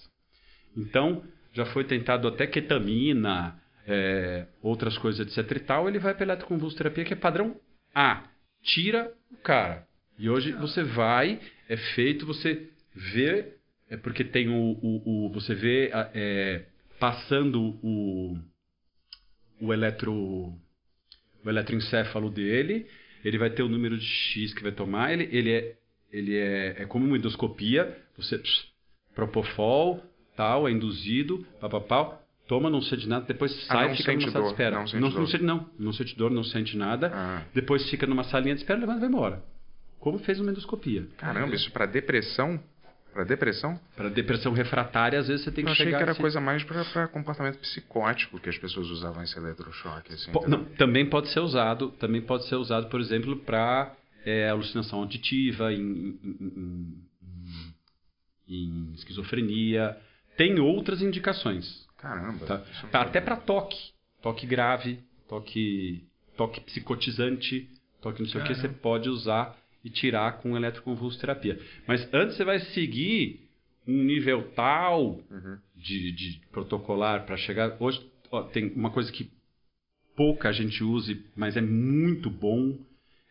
Então, 0.76 1.22
já 1.52 1.64
foi 1.66 1.84
tentado 1.84 2.28
até 2.28 2.46
ketamina, 2.46 3.60
é, 3.86 4.46
outras 4.62 4.96
coisas, 4.98 5.20
etc 5.26 5.56
e 5.56 5.60
tal. 5.60 5.88
Ele 5.88 5.98
vai 5.98 6.14
pela 6.14 6.32
eletroconvulsoterapia, 6.32 7.04
que 7.04 7.12
é 7.14 7.16
padrão 7.16 7.56
A. 7.94 8.24
Tira 8.62 9.10
o 9.30 9.36
cara. 9.36 9.86
E 10.18 10.28
hoje 10.28 10.52
você 10.52 10.82
vai, 10.82 11.40
é 11.68 11.76
feito, 11.76 12.26
você 12.26 12.68
vê, 12.94 13.54
é 13.88 13.96
porque 13.96 14.24
tem 14.24 14.48
o, 14.48 14.54
o, 14.82 15.26
o- 15.26 15.32
você 15.32 15.54
vê 15.54 15.90
é, 16.14 16.64
passando 16.98 17.78
o, 17.82 18.36
o 19.60 19.72
eletro 19.72 20.52
o 21.44 21.48
eletroencéfalo 21.48 22.30
dele, 22.30 22.86
ele 23.24 23.38
vai 23.38 23.50
ter 23.50 23.62
o 23.62 23.68
número 23.68 23.96
de 23.96 24.04
X 24.04 24.52
que 24.52 24.62
vai 24.62 24.72
tomar, 24.72 25.12
ele, 25.12 25.28
ele 25.36 25.52
é 25.52 25.76
ele 26.10 26.36
é, 26.36 26.82
é 26.82 26.86
como 26.86 27.04
uma 27.04 27.18
endoscopia, 27.18 27.96
você 28.16 28.38
pss, 28.38 28.64
propofol, 29.14 30.02
tal, 30.34 30.66
é 30.66 30.72
induzido, 30.72 31.46
papapau, 31.60 32.26
toma, 32.48 32.68
não 32.70 32.80
sente 32.82 33.06
nada, 33.06 33.24
depois 33.26 33.52
Ah, 33.68 33.74
sai 33.74 33.92
e 33.92 33.96
fica 33.98 34.12
numa 34.14 34.30
sala 34.32 34.44
de 34.46 34.50
espera. 34.50 34.76
não 34.78 34.86
sente 34.88 35.00
não, 35.00 35.10
dor. 35.10 35.20
não 35.20 35.26
sente 35.28 35.44
não, 35.44 35.70
não 35.78 35.92
sente 35.92 36.16
dor, 36.16 36.30
não 36.30 36.44
sente 36.44 36.76
nada. 36.76 37.12
Ah. 37.14 37.42
Depois 37.54 37.88
fica 37.90 38.06
numa 38.06 38.24
salinha 38.24 38.54
de 38.54 38.62
espera, 38.62 38.80
levanta 38.80 38.98
e 38.98 39.00
vai 39.02 39.08
embora. 39.08 39.42
Como 40.00 40.18
fez 40.18 40.40
uma 40.40 40.50
endoscopia. 40.50 41.06
Caramba, 41.18 41.54
isso 41.54 41.70
pra 41.70 41.84
depressão? 41.86 42.58
Pra 43.12 43.24
depressão? 43.24 43.80
Para 43.96 44.08
depressão 44.08 44.52
refratária, 44.52 45.18
às 45.18 45.26
vezes 45.26 45.44
você 45.44 45.50
tem 45.50 45.62
Eu 45.62 45.66
que 45.66 45.72
achei 45.72 45.86
que 45.86 45.90
chegar 45.90 46.02
era 46.02 46.12
assim- 46.12 46.20
coisa 46.20 46.40
mais 46.40 46.62
pra 46.62 47.08
comportamento 47.08 47.58
psicótico 47.58 48.38
que 48.38 48.48
as 48.48 48.56
pessoas 48.56 48.88
usavam 48.90 49.22
esse 49.24 49.36
eletrochoque. 49.36 50.12
Assim, 50.14 50.30
Po- 50.30 50.40
entendeu? 50.40 50.58
não, 50.60 50.64
também 50.76 51.04
pode 51.06 51.28
ser 51.30 51.40
usado, 51.40 51.90
também 51.98 52.20
pode 52.22 52.46
ser 52.48 52.54
usado, 52.56 52.86
por 52.88 53.00
exemplo, 53.00 53.36
para 53.36 53.92
alucinação 54.52 55.00
auditiva, 55.00 55.72
em, 55.72 55.80
em- 56.22 57.02
em- 58.48 58.54
em 58.56 58.92
esquizofrenia. 58.94 59.96
Tem 60.36 60.60
outras 60.60 61.02
indicações. 61.02 61.87
Caramba. 61.98 62.46
Tá? 62.46 62.64
não 62.82 62.90
Tá, 62.90 63.02
até 63.02 63.20
para 63.20 63.36
toque. 63.36 63.92
Toque 64.22 64.46
grave, 64.46 64.98
toque, 65.28 66.04
toque 66.36 66.60
psicotizante, 66.62 67.68
toque 68.00 68.22
não 68.22 68.28
sei 68.28 68.40
o 68.40 68.44
que, 68.44 68.54
você 68.54 68.62
Caramba. 68.62 68.78
pode 68.80 69.08
usar 69.08 69.56
e 69.84 69.90
tirar 69.90 70.38
com 70.38 70.56
eletroconvulsoterapia. 70.56 71.60
Mas 71.86 72.08
antes 72.12 72.36
você 72.36 72.44
vai 72.44 72.58
seguir 72.60 73.48
um 73.86 74.02
nível 74.04 74.50
tal 74.54 75.20
Uhum. 75.30 75.58
de, 75.76 76.12
de 76.12 76.40
protocolar 76.50 77.24
para 77.24 77.36
chegar. 77.36 77.76
Hoje 77.80 78.04
ó, 78.30 78.42
tem 78.42 78.72
uma 78.74 78.90
coisa 78.90 79.10
que 79.12 79.30
pouca 80.16 80.52
gente 80.52 80.82
use, 80.82 81.24
mas 81.36 81.56
é 81.56 81.60
muito 81.60 82.28
bom, 82.28 82.76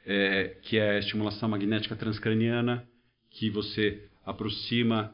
é, 0.06 0.56
que 0.64 0.77
é 0.77 0.91
a 0.91 0.99
estimulação 0.99 1.49
magnética 1.49 1.95
transcraniana, 1.98 2.88
que 3.30 3.49
você 3.49 4.07
aproxima 4.26 5.14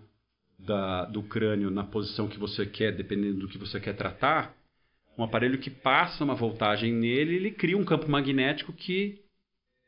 da- 0.65 1.05
do 1.05 1.21
crânio 1.23 1.69
na 1.69 1.83
posição 1.83 2.27
que 2.27 2.39
você 2.39 2.65
quer, 2.65 2.91
dependendo 2.91 3.39
do 3.41 3.47
que 3.47 3.57
você 3.57 3.79
quer 3.79 3.93
tratar. 3.95 4.53
Um 5.17 5.23
aparelho 5.23 5.57
que 5.59 5.69
passa 5.69 6.23
uma 6.23 6.33
voltagem 6.35 6.91
nele, 6.93 7.35
ele 7.35 7.51
cria 7.51 7.77
um 7.77 7.85
campo 7.85 8.09
magnético 8.09 8.73
que 8.73 9.19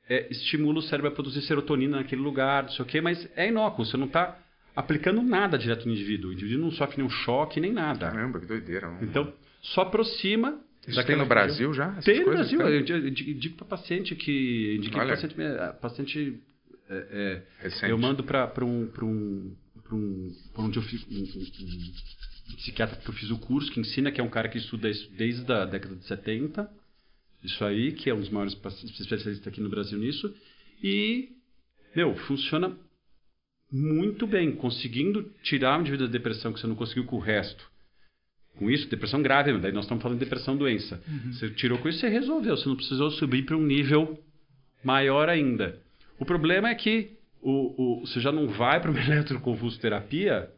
é, 0.08 0.28
estimula 0.30 0.78
o 0.78 0.82
cérebro 0.84 1.10
a 1.10 1.14
produzir 1.16 1.42
serotonina 1.42 1.98
naquele 1.98 2.22
lugar, 2.22 2.64
não 2.64 2.70
sei 2.70 2.86
o 2.86 2.88
quê, 2.88 3.02
mas 3.02 3.28
é 3.36 3.48
inócuo, 3.48 3.84
você 3.84 3.98
não 3.98 4.06
está 4.06 4.38
aplicando 4.76 5.20
nada 5.24 5.58
direto 5.58 5.88
no 5.88 5.94
indivíduo. 5.94 6.30
O 6.30 6.34
indivíduo 6.34 6.66
não 6.66 6.72
sofre 6.72 6.98
nenhum 6.98 7.10
choque 7.10 7.60
nem 7.60 7.72
nada. 7.74 8.12
Caramba, 8.12 8.40
que 8.40 8.46
doideira. 8.46 8.88
não- 8.92 9.02
Então, 9.02 9.34
só 9.62 9.82
aproxima. 9.82 10.60
isso 10.88 11.04
tem 11.08 11.16
no 11.16 11.26
Brasil 11.26 11.74
já? 11.74 11.92
Tem 12.04 12.20
no? 12.20 12.26
Brasil. 12.26 12.62
Eu 12.62 12.84
di- 12.84 12.92
eu 12.92 13.10
di- 13.10 13.34
digo 13.34 13.56
para 13.56 13.66
paciente 13.66 14.16
que. 14.16 14.76
Indiquei 14.78 15.00
paciente. 15.08 15.36
paciente 15.82 16.40
é, 16.88 17.42
é, 17.60 17.64
Recente. 17.64 17.90
eu 17.90 17.98
mando 17.98 18.24
para 18.24 18.64
um, 18.64 18.86
pra 18.86 19.04
um, 19.06 19.56
pra 19.86 19.96
um, 19.96 20.36
onde 20.58 20.78
eu 20.78 20.84
fiz 20.84 21.06
um, 21.10 21.18
um, 21.18 22.52
um, 22.52 22.56
psiquiatra 22.58 22.98
que 22.98 23.08
eu 23.08 23.14
fiz 23.14 23.30
o 23.30 23.38
curso, 23.38 23.72
que 23.72 23.80
ensina, 23.80 24.12
que 24.12 24.20
é 24.20 24.24
um 24.24 24.30
cara 24.30 24.50
que 24.50 24.58
estuda 24.58 24.90
isso 24.90 25.10
desde 25.12 25.50
a 25.52 25.66
década 25.66 25.96
de 25.96 26.06
70, 26.06 26.70
isso 27.44 27.64
aí, 27.64 27.92
que 27.92 28.10
é 28.10 28.14
um 28.14 28.20
dos 28.20 28.30
maiores 28.30 28.54
especialistas 28.54 29.48
aqui 29.48 29.62
no 29.62 29.70
Brasil 29.70 29.98
nisso, 29.98 30.34
e, 30.84 31.30
meu, 31.96 32.16
funciona 32.16 32.76
muito 33.72 34.26
bem, 34.26 34.56
conseguindo 34.56 35.32
tirar 35.44 35.78
um 35.78 35.82
indivíduo 35.82 36.08
da 36.08 36.12
depressão 36.12 36.52
que 36.52 36.60
você 36.60 36.68
não 36.68 36.76
conseguiu 36.76 37.06
com 37.06 37.18
o 37.18 37.20
resto. 37.20 37.66
Com 38.58 38.72
isso, 38.72 38.90
depressão 38.90 39.22
grave, 39.22 39.58
daí 39.60 39.72
nós 39.72 39.84
estamos 39.84 40.02
falando 40.02 40.18
de 40.18 40.24
depressão 40.24 40.56
doença. 40.56 41.02
Uhum. 41.08 41.34
Você 41.34 41.50
tirou 41.52 41.78
com 41.78 41.90
isso, 41.90 42.00
você 42.00 42.08
resolveu, 42.08 42.56
você 42.56 42.70
não 42.70 42.76
precisou 42.76 43.12
subir 43.12 43.46
para 43.46 43.58
um 43.58 43.66
nível 43.66 44.18
maior 44.84 45.28
ainda. 45.28 45.78
O 46.18 46.26
problema 46.26 46.70
é 46.70 46.76
que 46.76 47.15
o, 47.46 48.00
o, 48.02 48.06
você 48.08 48.20
já 48.20 48.32
não 48.32 48.48
vai 48.48 48.82
para 48.82 48.90
uma 48.90 49.00
eletroconvulsoterapia, 49.06 50.50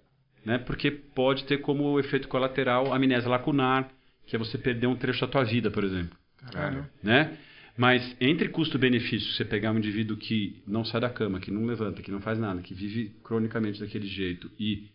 né, 0.45 0.57
porque 0.59 0.89
pode 0.89 1.43
ter 1.43 1.57
como 1.57 1.99
efeito 1.99 2.29
colateral 2.29 2.93
amnésia 2.93 3.29
lacunar, 3.29 3.91
que 4.25 4.35
é 4.35 4.39
você 4.39 4.57
perder 4.57 4.87
um 4.87 4.95
trecho 4.95 5.19
da 5.19 5.27
tua 5.27 5.43
vida, 5.43 5.69
por 5.69 5.83
exemplo. 5.83 6.17
Caralho. 6.49 6.87
Né? 7.03 7.37
Mas 7.75 8.15
entre 8.21 8.47
custo-benefício, 8.47 9.33
você 9.33 9.43
pegar 9.43 9.71
um 9.71 9.77
indivíduo 9.77 10.15
que 10.15 10.63
não 10.65 10.85
sai 10.85 11.01
da 11.01 11.09
cama, 11.09 11.41
que 11.41 11.51
não 11.51 11.65
levanta, 11.65 12.01
que 12.01 12.09
não 12.09 12.21
faz 12.21 12.39
nada, 12.39 12.61
que 12.61 12.73
vive 12.73 13.09
cronicamente 13.21 13.81
daquele 13.81 14.07
jeito, 14.07 14.49
e 14.57 14.89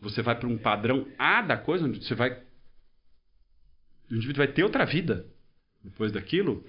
você 0.00 0.22
vai 0.22 0.34
para 0.34 0.48
um 0.48 0.56
padrão 0.56 1.06
A 1.18 1.42
da 1.42 1.58
coisa, 1.58 1.84
onde 1.84 2.02
você 2.02 2.14
vai. 2.14 2.30
O 4.10 4.14
indivíduo 4.14 4.38
vai 4.38 4.48
ter 4.48 4.64
outra 4.64 4.86
vida 4.86 5.26
depois 5.84 6.10
daquilo, 6.10 6.64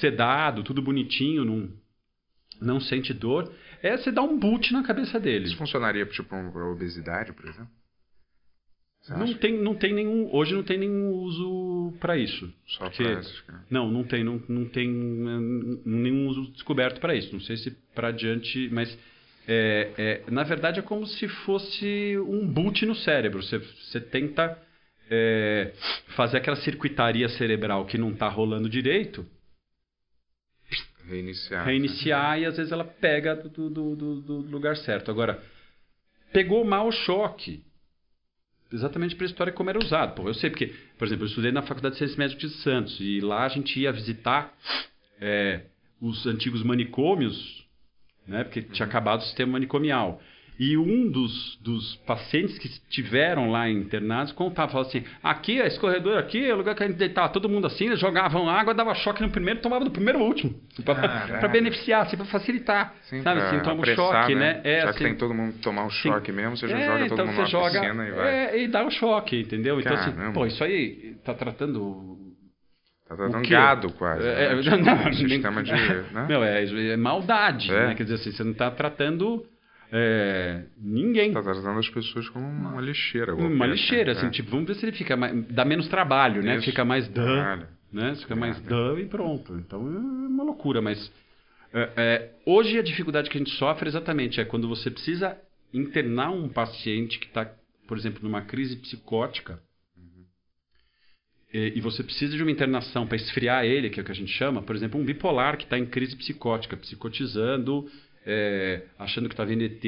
sedado, 0.00 0.62
tudo 0.64 0.82
bonitinho, 0.82 1.44
não, 1.44 1.70
não 2.60 2.80
sente 2.80 3.14
dor, 3.14 3.52
é 3.84 3.98
você 3.98 4.10
dar 4.10 4.22
um 4.22 4.38
boot 4.38 4.72
na 4.72 4.82
cabeça 4.82 5.20
dele. 5.20 5.44
Isso 5.44 5.56
funcionaria 5.58 6.06
tipo 6.06 6.28
para 6.28 6.70
obesidade, 6.70 7.32
por 7.34 7.44
exemplo? 7.44 7.68
Não 9.10 9.34
tem, 9.34 9.58
não 9.58 9.74
tem 9.74 9.92
nenhum. 9.92 10.34
Hoje 10.34 10.54
não 10.54 10.62
tem 10.62 10.78
nenhum 10.78 11.12
uso 11.12 11.92
para 12.00 12.16
isso. 12.16 12.50
Só 12.66 12.88
isso. 13.20 13.44
Não, 13.70 13.90
não 13.90 14.02
tem, 14.02 14.24
não, 14.24 14.42
não 14.48 14.64
tem 14.64 14.88
nenhum 15.84 16.26
uso 16.28 16.50
descoberto 16.52 16.98
para 17.00 17.14
isso. 17.14 17.30
Não 17.30 17.40
sei 17.40 17.58
se 17.58 17.70
para 17.94 18.08
adiante, 18.08 18.70
mas 18.72 18.98
é, 19.46 19.90
é, 19.98 20.30
na 20.30 20.42
verdade 20.42 20.78
é 20.78 20.82
como 20.82 21.06
se 21.06 21.28
fosse 21.28 22.16
um 22.26 22.46
boot 22.46 22.86
no 22.86 22.94
cérebro. 22.94 23.42
Você, 23.42 23.58
você 23.58 24.00
tenta 24.00 24.58
é, 25.10 25.72
fazer 26.16 26.38
aquela 26.38 26.56
circuitaria 26.56 27.28
cerebral 27.28 27.84
que 27.84 27.98
não 27.98 28.12
está 28.12 28.28
rolando 28.28 28.70
direito. 28.70 29.26
Reiniciar. 31.08 31.64
Reiniciar 31.64 32.38
e 32.40 32.46
às 32.46 32.56
vezes 32.56 32.72
ela 32.72 32.84
pega 32.84 33.36
do, 33.36 33.70
do, 33.70 33.96
do, 33.96 34.20
do 34.20 34.36
lugar 34.50 34.76
certo. 34.76 35.10
Agora, 35.10 35.42
pegou 36.32 36.64
mal 36.64 36.88
o 36.88 36.92
choque 36.92 37.62
exatamente 38.72 39.14
para 39.14 39.24
a 39.24 39.28
história 39.28 39.52
como 39.52 39.70
era 39.70 39.78
usado. 39.78 40.14
Pô, 40.14 40.28
eu 40.28 40.34
sei 40.34 40.50
porque, 40.50 40.74
por 40.98 41.06
exemplo, 41.06 41.24
eu 41.24 41.28
estudei 41.28 41.52
na 41.52 41.62
Faculdade 41.62 41.94
de 41.94 41.98
Ciências 41.98 42.18
Médicas 42.18 42.50
de 42.50 42.56
Santos 42.58 42.98
e 43.00 43.20
lá 43.20 43.44
a 43.44 43.48
gente 43.48 43.78
ia 43.78 43.92
visitar 43.92 44.52
é, 45.20 45.62
os 46.00 46.26
antigos 46.26 46.62
manicômios, 46.62 47.64
né, 48.26 48.42
porque 48.44 48.62
tinha 48.62 48.86
acabado 48.86 49.20
o 49.20 49.24
sistema 49.24 49.52
manicomial. 49.52 50.20
E 50.58 50.76
um 50.76 51.10
dos, 51.10 51.58
dos 51.60 51.96
pacientes 52.06 52.56
que 52.58 52.68
estiveram 52.68 53.50
lá 53.50 53.68
internados 53.68 54.32
contava, 54.32 54.70
falava 54.70 54.88
assim, 54.88 55.02
aqui, 55.22 55.58
esse 55.58 55.78
corredor 55.80 56.16
aqui 56.16 56.44
é 56.44 56.54
o 56.54 56.58
lugar 56.58 56.76
que 56.76 56.84
a 56.84 56.86
gente 56.86 56.96
deitava 56.96 57.32
todo 57.32 57.48
mundo 57.48 57.66
assim, 57.66 57.86
eles 57.86 57.98
jogavam 57.98 58.48
água, 58.48 58.72
dava 58.72 58.94
choque 58.94 59.20
no 59.20 59.30
primeiro, 59.30 59.60
tomava 59.60 59.84
do 59.84 59.90
primeiro 59.90 60.20
ao 60.20 60.26
último. 60.26 60.54
Para 60.84 61.48
beneficiar, 61.48 62.02
assim, 62.02 62.16
para 62.16 62.26
facilitar. 62.26 62.94
Sim, 63.02 63.20
sabe 63.22 63.40
assim, 63.40 63.60
toma 63.60 63.82
um 63.82 63.84
choque, 63.84 64.34
né? 64.36 64.60
É, 64.62 64.82
Já 64.82 64.90
assim, 64.90 64.98
que 64.98 65.04
tem 65.04 65.14
todo 65.16 65.34
mundo 65.34 65.54
tomar 65.60 65.86
um 65.86 65.90
choque 65.90 66.30
sim. 66.30 66.36
mesmo, 66.36 66.56
você 66.56 66.68
já 66.68 66.78
é, 66.78 66.86
joga 66.86 67.04
então 67.06 67.16
todo 67.16 67.26
mundo 67.26 67.34
você 67.34 67.42
na 67.42 67.48
joga, 67.48 67.80
piscina 67.80 68.08
e 68.08 68.10
vai. 68.12 68.28
É, 68.28 68.62
e 68.62 68.68
dá 68.68 68.84
o 68.84 68.86
um 68.86 68.90
choque, 68.90 69.40
entendeu? 69.40 69.80
Então, 69.80 69.96
Caramba. 69.96 70.22
assim, 70.22 70.32
pô, 70.32 70.46
isso 70.46 70.62
aí 70.62 71.16
tá 71.24 71.34
tratando 71.34 72.14
Tá 73.08 73.16
tratando 73.16 73.42
quê? 73.42 73.50
gado 73.50 73.92
quase. 73.92 74.26
É, 74.26 74.54
né? 74.54 74.62
não, 74.78 75.08
um 75.08 75.12
sistema 75.12 75.62
de. 75.62 75.72
Né? 75.72 76.26
Meu, 76.28 76.42
é, 76.42 76.64
é 76.64 76.96
maldade, 76.96 77.70
É. 77.72 77.88
né? 77.88 77.94
Quer 77.94 78.04
dizer 78.04 78.14
assim, 78.16 78.32
você 78.32 78.44
não 78.44 78.52
está 78.52 78.70
tratando 78.70 79.44
é, 79.96 80.64
ninguém. 80.76 81.32
Tá 81.32 81.40
tratando 81.40 81.78
as 81.78 81.88
pessoas 81.88 82.28
como 82.30 82.44
uma 82.44 82.80
lixeira. 82.80 83.32
Uma 83.32 83.48
qualquer, 83.48 83.68
lixeira, 83.68 84.12
né? 84.12 84.18
assim, 84.18 84.26
É. 84.26 84.30
tipo, 84.30 84.50
vamos 84.50 84.66
ver 84.66 84.74
se 84.74 84.84
ele 84.84 84.90
fica 84.90 85.16
mais, 85.16 85.46
dá 85.46 85.64
menos 85.64 85.86
trabalho, 85.86 86.42
né? 86.42 86.56
Isso. 86.56 86.64
Fica 86.64 86.84
mais 86.84 87.06
dã, 87.06 87.68
né? 87.92 88.16
Fica 88.16 88.34
mais 88.34 88.60
dã 88.62 88.98
e 88.98 89.06
pronto. 89.06 89.54
Então 89.54 89.80
é 89.86 89.98
uma 89.98 90.42
loucura, 90.42 90.82
mas 90.82 91.12
é, 91.72 91.90
é, 91.96 92.30
hoje 92.44 92.76
a 92.76 92.82
dificuldade 92.82 93.30
que 93.30 93.38
a 93.38 93.40
gente 93.40 93.52
sofre 93.52 93.88
exatamente 93.88 94.40
é 94.40 94.44
quando 94.44 94.68
você 94.68 94.90
precisa 94.90 95.38
internar 95.72 96.30
um 96.30 96.48
paciente 96.48 97.20
que 97.20 97.26
está, 97.26 97.48
por 97.86 97.96
exemplo, 97.96 98.18
numa 98.20 98.42
crise 98.42 98.74
psicótica 98.76 99.60
e, 101.52 101.74
e 101.76 101.80
você 101.80 102.02
precisa 102.02 102.36
de 102.36 102.42
uma 102.42 102.50
internação 102.50 103.06
para 103.06 103.16
esfriar 103.16 103.64
ele, 103.64 103.88
que 103.88 104.00
é 104.00 104.02
o 104.02 104.04
que 104.04 104.10
a 104.10 104.14
gente 104.14 104.32
chama, 104.32 104.60
por 104.60 104.74
exemplo, 104.74 105.00
um 105.00 105.04
bipolar 105.04 105.56
que 105.56 105.62
está 105.62 105.78
em 105.78 105.86
crise 105.86 106.16
psicótica, 106.16 106.76
psicotizando, 106.76 107.88
é, 108.26 108.86
achando 108.98 109.28
que 109.28 109.34
está 109.34 109.44
vendo 109.44 109.62
ET, 109.62 109.80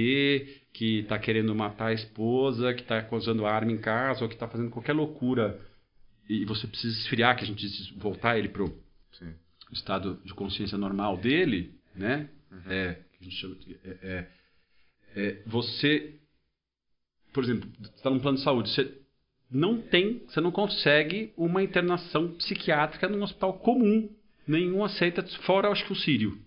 que 0.73 1.01
está 1.01 1.19
querendo 1.19 1.55
matar 1.55 1.87
a 1.87 1.93
esposa, 1.95 2.75
que 2.75 2.83
está 2.83 3.07
usando 3.13 3.47
arma 3.47 3.73
em 3.73 3.79
casa, 3.79 4.23
ou 4.23 4.29
que 4.29 4.35
está 4.35 4.47
fazendo 4.47 4.71
qualquer 4.71 4.93
loucura. 4.93 5.61
E 6.29 6.45
você 6.45 6.67
precisa 6.67 6.99
esfriar, 6.99 7.37
que 7.37 7.45
a 7.45 7.47
gente 7.47 7.61
diz, 7.61 7.91
voltar 7.91 8.39
ele 8.39 8.49
para 8.49 8.65
o 8.65 8.75
estado 9.73 10.21
de 10.25 10.35
consciência 10.35 10.77
normal 10.77 11.17
dele, 11.17 11.75
né? 11.95 12.29
É, 12.67 12.95
que 13.13 13.19
a 13.21 13.25
gente 13.25 13.37
chama 13.37 13.55
de- 13.57 13.79
é, 13.85 13.99
é, 14.03 14.29
é, 15.17 15.43
você, 15.47 16.15
por 17.33 17.43
exemplo, 17.43 17.71
está 17.95 18.11
num 18.11 18.21
plano 18.21 18.39
de 18.39 18.45
saúde, 18.45 18.71
você 18.71 18.93
não 19.51 19.81
tem, 19.81 20.23
você 20.27 20.41
não 20.41 20.51
consegue 20.51 21.33
uma 21.37 21.63
internação 21.63 22.33
psiquiátrica 22.35 23.09
num 23.09 23.23
hospital 23.23 23.55
comum. 23.55 24.11
Nenhum 24.47 24.85
aceita, 24.85 25.23
fora 25.43 25.69
acho 25.71 25.85
que 25.87 25.93
o 25.93 25.97
Sírio, 25.97 26.39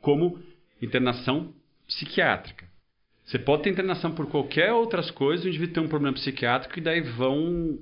como 0.00 0.42
internação 0.80 1.52
psiquiátrica. 1.86 2.66
Você 3.24 3.38
pode 3.38 3.64
ter 3.64 3.70
internação 3.70 4.12
por 4.12 4.26
qualquer 4.26 4.72
outras 4.72 5.10
coisas, 5.10 5.44
o 5.44 5.48
indivíduo 5.48 5.74
tem 5.74 5.82
um 5.82 5.88
problema 5.88 6.14
psiquiátrico 6.14 6.78
e 6.78 6.82
daí 6.82 7.00
vão 7.00 7.78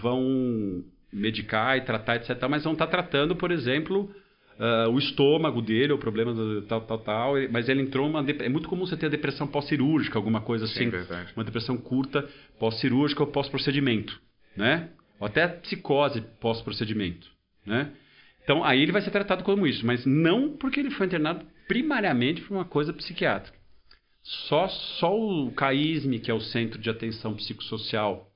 vão 0.00 0.82
medicar 1.12 1.76
e 1.76 1.82
tratar, 1.82 2.16
etc. 2.16 2.30
Mas 2.48 2.64
vão 2.64 2.72
estar 2.72 2.86
tratando, 2.86 3.36
por 3.36 3.50
exemplo, 3.50 4.10
ah, 4.58 4.88
o 4.88 4.98
estômago 4.98 5.60
dele, 5.60 5.92
o 5.92 5.98
problema 5.98 6.32
do 6.32 6.62
tal, 6.62 6.80
tal, 6.82 6.98
tal. 6.98 7.34
Mas 7.50 7.68
ele 7.68 7.82
entrou 7.82 8.10
dep- 8.22 8.40
É 8.40 8.48
muito 8.48 8.68
comum 8.68 8.86
você 8.86 8.96
ter 8.96 9.10
depressão 9.10 9.46
pós-cirúrgica, 9.46 10.18
alguma 10.18 10.40
coisa 10.40 10.66
Sim, 10.66 10.72
assim. 10.72 10.90
verdade. 10.90 11.32
Uma 11.36 11.44
depressão 11.44 11.76
curta, 11.76 12.26
pós-cirúrgica 12.58 13.22
ou 13.22 13.26
pós-procedimento, 13.30 14.18
né? 14.56 14.88
Ou 15.20 15.26
até 15.26 15.46
psicose 15.46 16.22
pós-procedimento, 16.40 17.28
né? 17.66 17.90
Então, 18.42 18.64
aí 18.64 18.82
ele 18.82 18.92
vai 18.92 19.02
ser 19.02 19.10
tratado 19.10 19.44
como 19.44 19.66
isso, 19.66 19.86
mas 19.86 20.04
não 20.04 20.56
porque 20.56 20.80
ele 20.80 20.90
foi 20.90 21.06
internado 21.06 21.46
primariamente 21.68 22.42
por 22.42 22.54
uma 22.54 22.64
coisa 22.64 22.92
psiquiátrica. 22.92 23.56
Só, 24.22 24.68
só 24.68 25.16
o 25.16 25.52
CAISM, 25.52 26.18
que 26.18 26.30
é 26.30 26.34
o 26.34 26.40
Centro 26.40 26.80
de 26.80 26.90
Atenção 26.90 27.34
Psicossocial, 27.34 28.30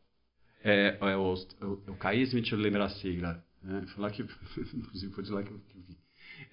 é, 0.65 0.97
é 1.01 1.17
o, 1.17 1.35
o, 1.35 1.93
o 1.93 1.97
CAISM, 1.97 2.41
deixa 2.41 2.55
eu 2.55 2.61
lembrar 2.61 2.87
a 2.87 2.91
sigla, 2.91 3.43
né? 3.63 3.85
Foi 3.95 4.03
lá 4.03 4.11
que, 4.11 4.23
inclusive 4.75 5.13
foi 5.13 5.25
de 5.25 5.31
lá 5.31 5.43
que 5.43 5.51
eu, 5.51 5.61
vi. 5.87 5.97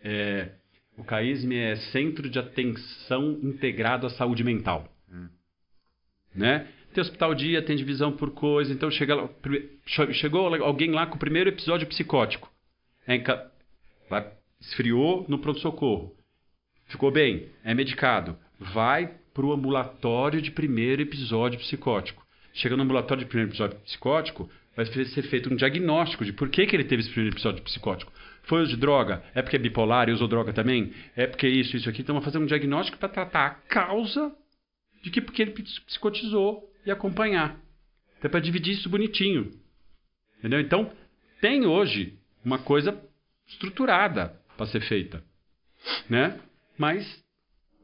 É, 0.04 0.52
o 0.98 1.04
CAISM 1.04 1.52
é 1.54 1.76
Centro 1.92 2.30
de 2.30 2.38
Atenção 2.38 3.40
Integrado 3.42 4.06
à 4.06 4.10
Saúde 4.12 4.44
Mental. 4.44 4.88
Né? 6.36 6.68
Tem 6.94 7.02
hospital 7.02 7.34
dia, 7.34 7.62
tem 7.64 7.76
divisão 7.76 8.12
por 8.12 8.32
coisa, 8.32 8.72
então 8.72 8.90
chega 8.92 9.30
chegou 10.14 10.54
alguém 10.64 10.92
lá 10.92 11.08
com 11.08 11.16
o 11.16 11.20
primeiro 11.20 11.50
episódio 11.50 11.88
psicótico. 11.88 12.53
É 13.08 13.22
vai, 14.10 14.32
esfriou 14.60 15.26
no 15.28 15.40
pronto-socorro. 15.40 16.16
Ficou 16.88 17.12
bem, 17.12 17.50
é 17.64 17.74
medicado. 17.74 18.38
Vai 18.60 19.14
para 19.34 19.46
o 19.46 19.52
ambulatório 19.52 20.42
de 20.42 20.52
primeiro 20.52 21.02
episódio 21.02 21.60
psicótico. 21.60 22.24
Chega 22.54 22.78
no 22.78 22.84
ambulatório 22.84 23.24
de 23.24 23.30
primeiro 23.30 23.52
episódio 23.52 23.80
psicótico, 23.80 24.50
vai 24.76 24.86
ser 24.86 25.24
feito 25.24 25.52
um 25.52 25.56
diagnóstico 25.56 26.24
de 26.24 26.32
por 26.32 26.50
que, 26.50 26.66
que 26.66 26.76
ele 26.76 26.84
teve 26.84 27.02
esse 27.02 27.12
primeiro 27.12 27.36
episódio 27.36 27.64
psicótico. 27.64 28.12
Foi 28.44 28.66
de 28.68 28.76
droga? 28.76 29.24
É 29.34 29.42
porque 29.42 29.56
é 29.56 29.60
bipolar 29.60 30.10
e 30.10 30.12
usou 30.12 30.28
droga 30.28 30.54
também? 30.54 30.94
É 31.16 31.26
porque 31.26 31.48
isso, 31.48 31.78
isso 31.78 31.90
aqui. 31.90 32.02
Então, 32.02 32.16
vai 32.16 32.24
fazer 32.24 32.38
um 32.38 32.46
diagnóstico 32.46 32.98
para 32.98 33.10
tratar 33.10 33.46
a 33.46 33.50
causa 33.52 34.36
de 35.02 35.10
que 35.10 35.22
porque 35.22 35.42
ele 35.42 35.52
ps- 35.52 35.80
psicotizou 35.80 36.70
e 36.86 36.92
acompanhar. 36.92 37.58
Até 38.20 38.28
para 38.30 38.42
dividir 38.42 38.74
isso 38.74 38.90
bonitinho. 38.90 39.52
Entendeu? 40.40 40.60
Então, 40.60 40.92
tem 41.40 41.66
hoje 41.66 42.20
uma 42.44 42.60
coisa 42.60 42.98
estruturada 43.48 44.34
para 44.58 44.66
ser 44.68 44.82
feita. 44.82 45.24
Né? 46.10 46.40
Mas 46.78 47.06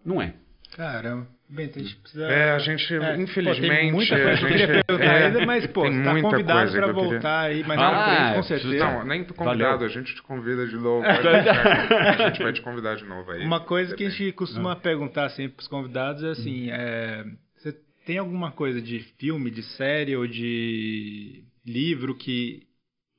não 0.05 0.21
é. 0.21 0.33
Caramba. 0.75 1.27
Bem, 1.51 1.65
então 1.65 1.81
a 1.81 1.85
gente 1.85 1.95
precisa. 1.97 2.25
É, 2.27 2.51
a 2.51 2.59
gente, 2.59 2.93
É, 2.93 3.15
infelizmente. 3.17 3.69
Pô, 3.71 3.75
tem 3.75 3.91
muita 3.91 4.15
a 4.15 4.21
coisa 4.21 4.37
que 4.37 4.45
eu 4.45 4.49
gente- 4.49 4.67
queria 4.67 4.83
perguntar 4.85 5.03
é, 5.15 5.25
ainda, 5.25 5.45
mas, 5.47 5.65
pô, 5.67 5.81
tá 5.81 5.89
muita 5.89 6.29
convidado 6.29 6.71
que 6.71 6.77
eu 6.77 6.81
queria- 6.83 6.93
voltar 6.93 7.39
aí 7.39 7.63
mais 7.63 7.79
Ah, 7.81 8.05
frente, 8.05 8.19
com 8.19 8.33
preciso- 8.47 8.61
certeza. 8.69 8.85
Não, 8.85 9.05
nem 9.05 9.23
convidado, 9.23 9.59
Valeu. 9.79 9.85
a 9.85 9.89
gente 9.89 10.13
te 10.13 10.21
convida 10.21 10.67
de 10.67 10.75
novo. 10.75 11.01
pode 11.03 11.21
deixar. 11.23 12.21
a 12.23 12.27
gente 12.29 12.43
vai 12.43 12.53
te 12.53 12.61
convidar 12.61 12.95
de 12.97 13.03
novo 13.05 13.31
aí. 13.31 13.43
Uma 13.43 13.59
coisa 13.61 13.95
que 13.95 14.05
a 14.05 14.09
gente 14.11 14.31
costuma 14.33 14.75
perguntar 14.75 15.29
sempre 15.29 15.55
pros 15.55 15.67
convidados 15.67 16.23
é 16.23 16.29
assim, 16.29 16.69
é, 16.69 17.25
Você 17.57 17.75
tem 18.05 18.19
alguma 18.19 18.51
coisa 18.51 18.79
de 18.79 18.99
filme, 19.17 19.49
de 19.49 19.63
série 19.63 20.15
ou 20.15 20.27
de 20.27 21.43
livro 21.65 22.13
que 22.15 22.61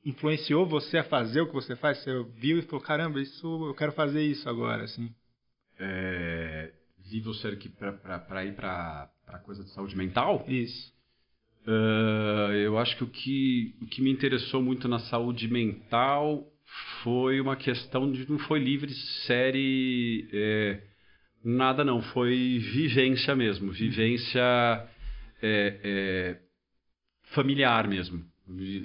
influenciou 0.05 0.65
você 0.65 0.97
a 0.97 1.03
fazer 1.03 1.41
o 1.41 1.47
que 1.47 1.53
você 1.53 1.75
faz? 1.75 1.99
Você 1.99 2.23
viu 2.35 2.59
e 2.59 2.61
falou, 2.63 2.81
caramba, 2.81 3.21
isso 3.21 3.65
eu 3.67 3.73
quero 3.73 3.91
fazer 3.91 4.23
isso 4.23 4.47
agora, 4.49 4.83
assim. 4.83 5.13
É, 5.79 6.71
livro 7.11 7.33
sério 7.35 7.57
que 7.57 7.69
para 7.69 8.45
ir 8.45 8.55
para 8.55 9.09
a 9.27 9.37
coisa 9.39 9.63
de 9.63 9.69
saúde 9.71 9.95
mental? 9.95 10.45
Isso. 10.47 10.91
Uh, 11.67 12.53
eu 12.53 12.77
acho 12.79 12.97
que 12.97 13.03
o, 13.03 13.07
que 13.07 13.75
o 13.81 13.85
que 13.85 14.01
me 14.01 14.11
interessou 14.11 14.63
muito 14.63 14.87
na 14.87 14.97
saúde 14.97 15.47
mental 15.47 16.43
foi 17.03 17.39
uma 17.39 17.55
questão 17.55 18.11
de 18.11 18.29
não 18.29 18.39
foi 18.39 18.59
livre 18.59 18.91
série 19.27 20.27
é, 20.33 20.81
nada 21.43 21.83
não 21.83 22.01
foi 22.01 22.57
vivência 22.57 23.35
mesmo 23.35 23.71
vivência 23.71 24.41
é, 25.43 25.79
é, 25.83 26.41
familiar 27.35 27.87
mesmo 27.87 28.25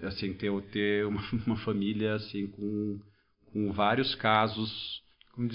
assim 0.05 0.33
ter 0.33 0.51
ter 0.73 1.07
uma, 1.07 1.23
uma 1.47 1.57
família 1.59 2.15
assim 2.15 2.47
com, 2.47 3.01
com 3.53 3.73
vários 3.73 4.15
casos 4.15 5.03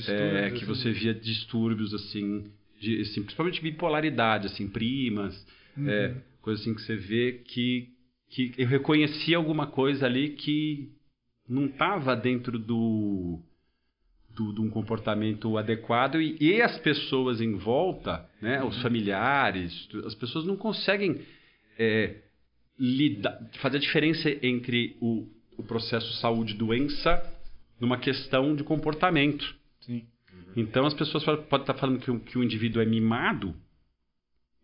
é, 0.07 0.51
que 0.51 0.57
assim. 0.57 0.65
você 0.65 0.91
via 0.91 1.13
distúrbios 1.13 1.93
assim, 1.93 2.51
de, 2.79 3.01
assim 3.01 3.23
principalmente 3.23 3.61
bipolaridade 3.61 4.47
assim 4.47 4.67
primas 4.67 5.35
uhum. 5.75 5.89
é, 5.89 6.15
coisa 6.41 6.61
assim 6.61 6.73
que 6.73 6.81
você 6.81 6.95
vê 6.95 7.41
que 7.45 7.89
que 8.31 8.53
eu 8.57 8.65
reconhecia 8.65 9.35
alguma 9.35 9.67
coisa 9.67 10.05
ali 10.05 10.29
que 10.29 10.89
não 11.47 11.65
estava 11.65 12.15
dentro 12.15 12.57
do, 12.57 13.39
do, 14.29 14.53
de 14.53 14.61
um 14.61 14.69
comportamento 14.69 15.57
adequado 15.57 16.21
e, 16.21 16.37
e, 16.39 16.61
as 16.61 16.77
pessoas 16.79 17.41
em 17.41 17.55
volta, 17.55 18.25
né, 18.41 18.63
os 18.63 18.81
familiares, 18.81 19.89
as 20.05 20.15
pessoas 20.15 20.45
não 20.45 20.55
conseguem 20.55 21.21
é, 21.77 22.21
lidar, 22.81 23.39
fazer 23.61 23.77
a 23.77 23.79
diferença 23.79 24.27
entre 24.41 24.97
o, 24.99 25.27
o 25.55 25.61
processo 25.61 26.11
saúde-doença 26.13 27.21
numa 27.79 27.99
questão 27.99 28.55
de 28.55 28.63
comportamento. 28.63 29.55
Sim. 29.81 30.03
Então 30.55 30.87
as 30.87 30.93
pessoas 30.95 31.23
podem 31.23 31.61
estar 31.61 31.75
falando 31.75 31.99
que 31.99 32.09
o, 32.09 32.19
que 32.19 32.39
o 32.39 32.43
indivíduo 32.43 32.81
é 32.81 32.85
mimado, 32.85 33.55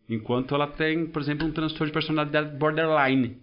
enquanto 0.09 0.55
ela 0.55 0.65
tem, 0.65 1.05
por 1.05 1.21
exemplo, 1.21 1.45
um 1.45 1.51
transtorno 1.51 1.87
de 1.87 1.93
personalidade 1.93 2.57
borderline. 2.57 3.37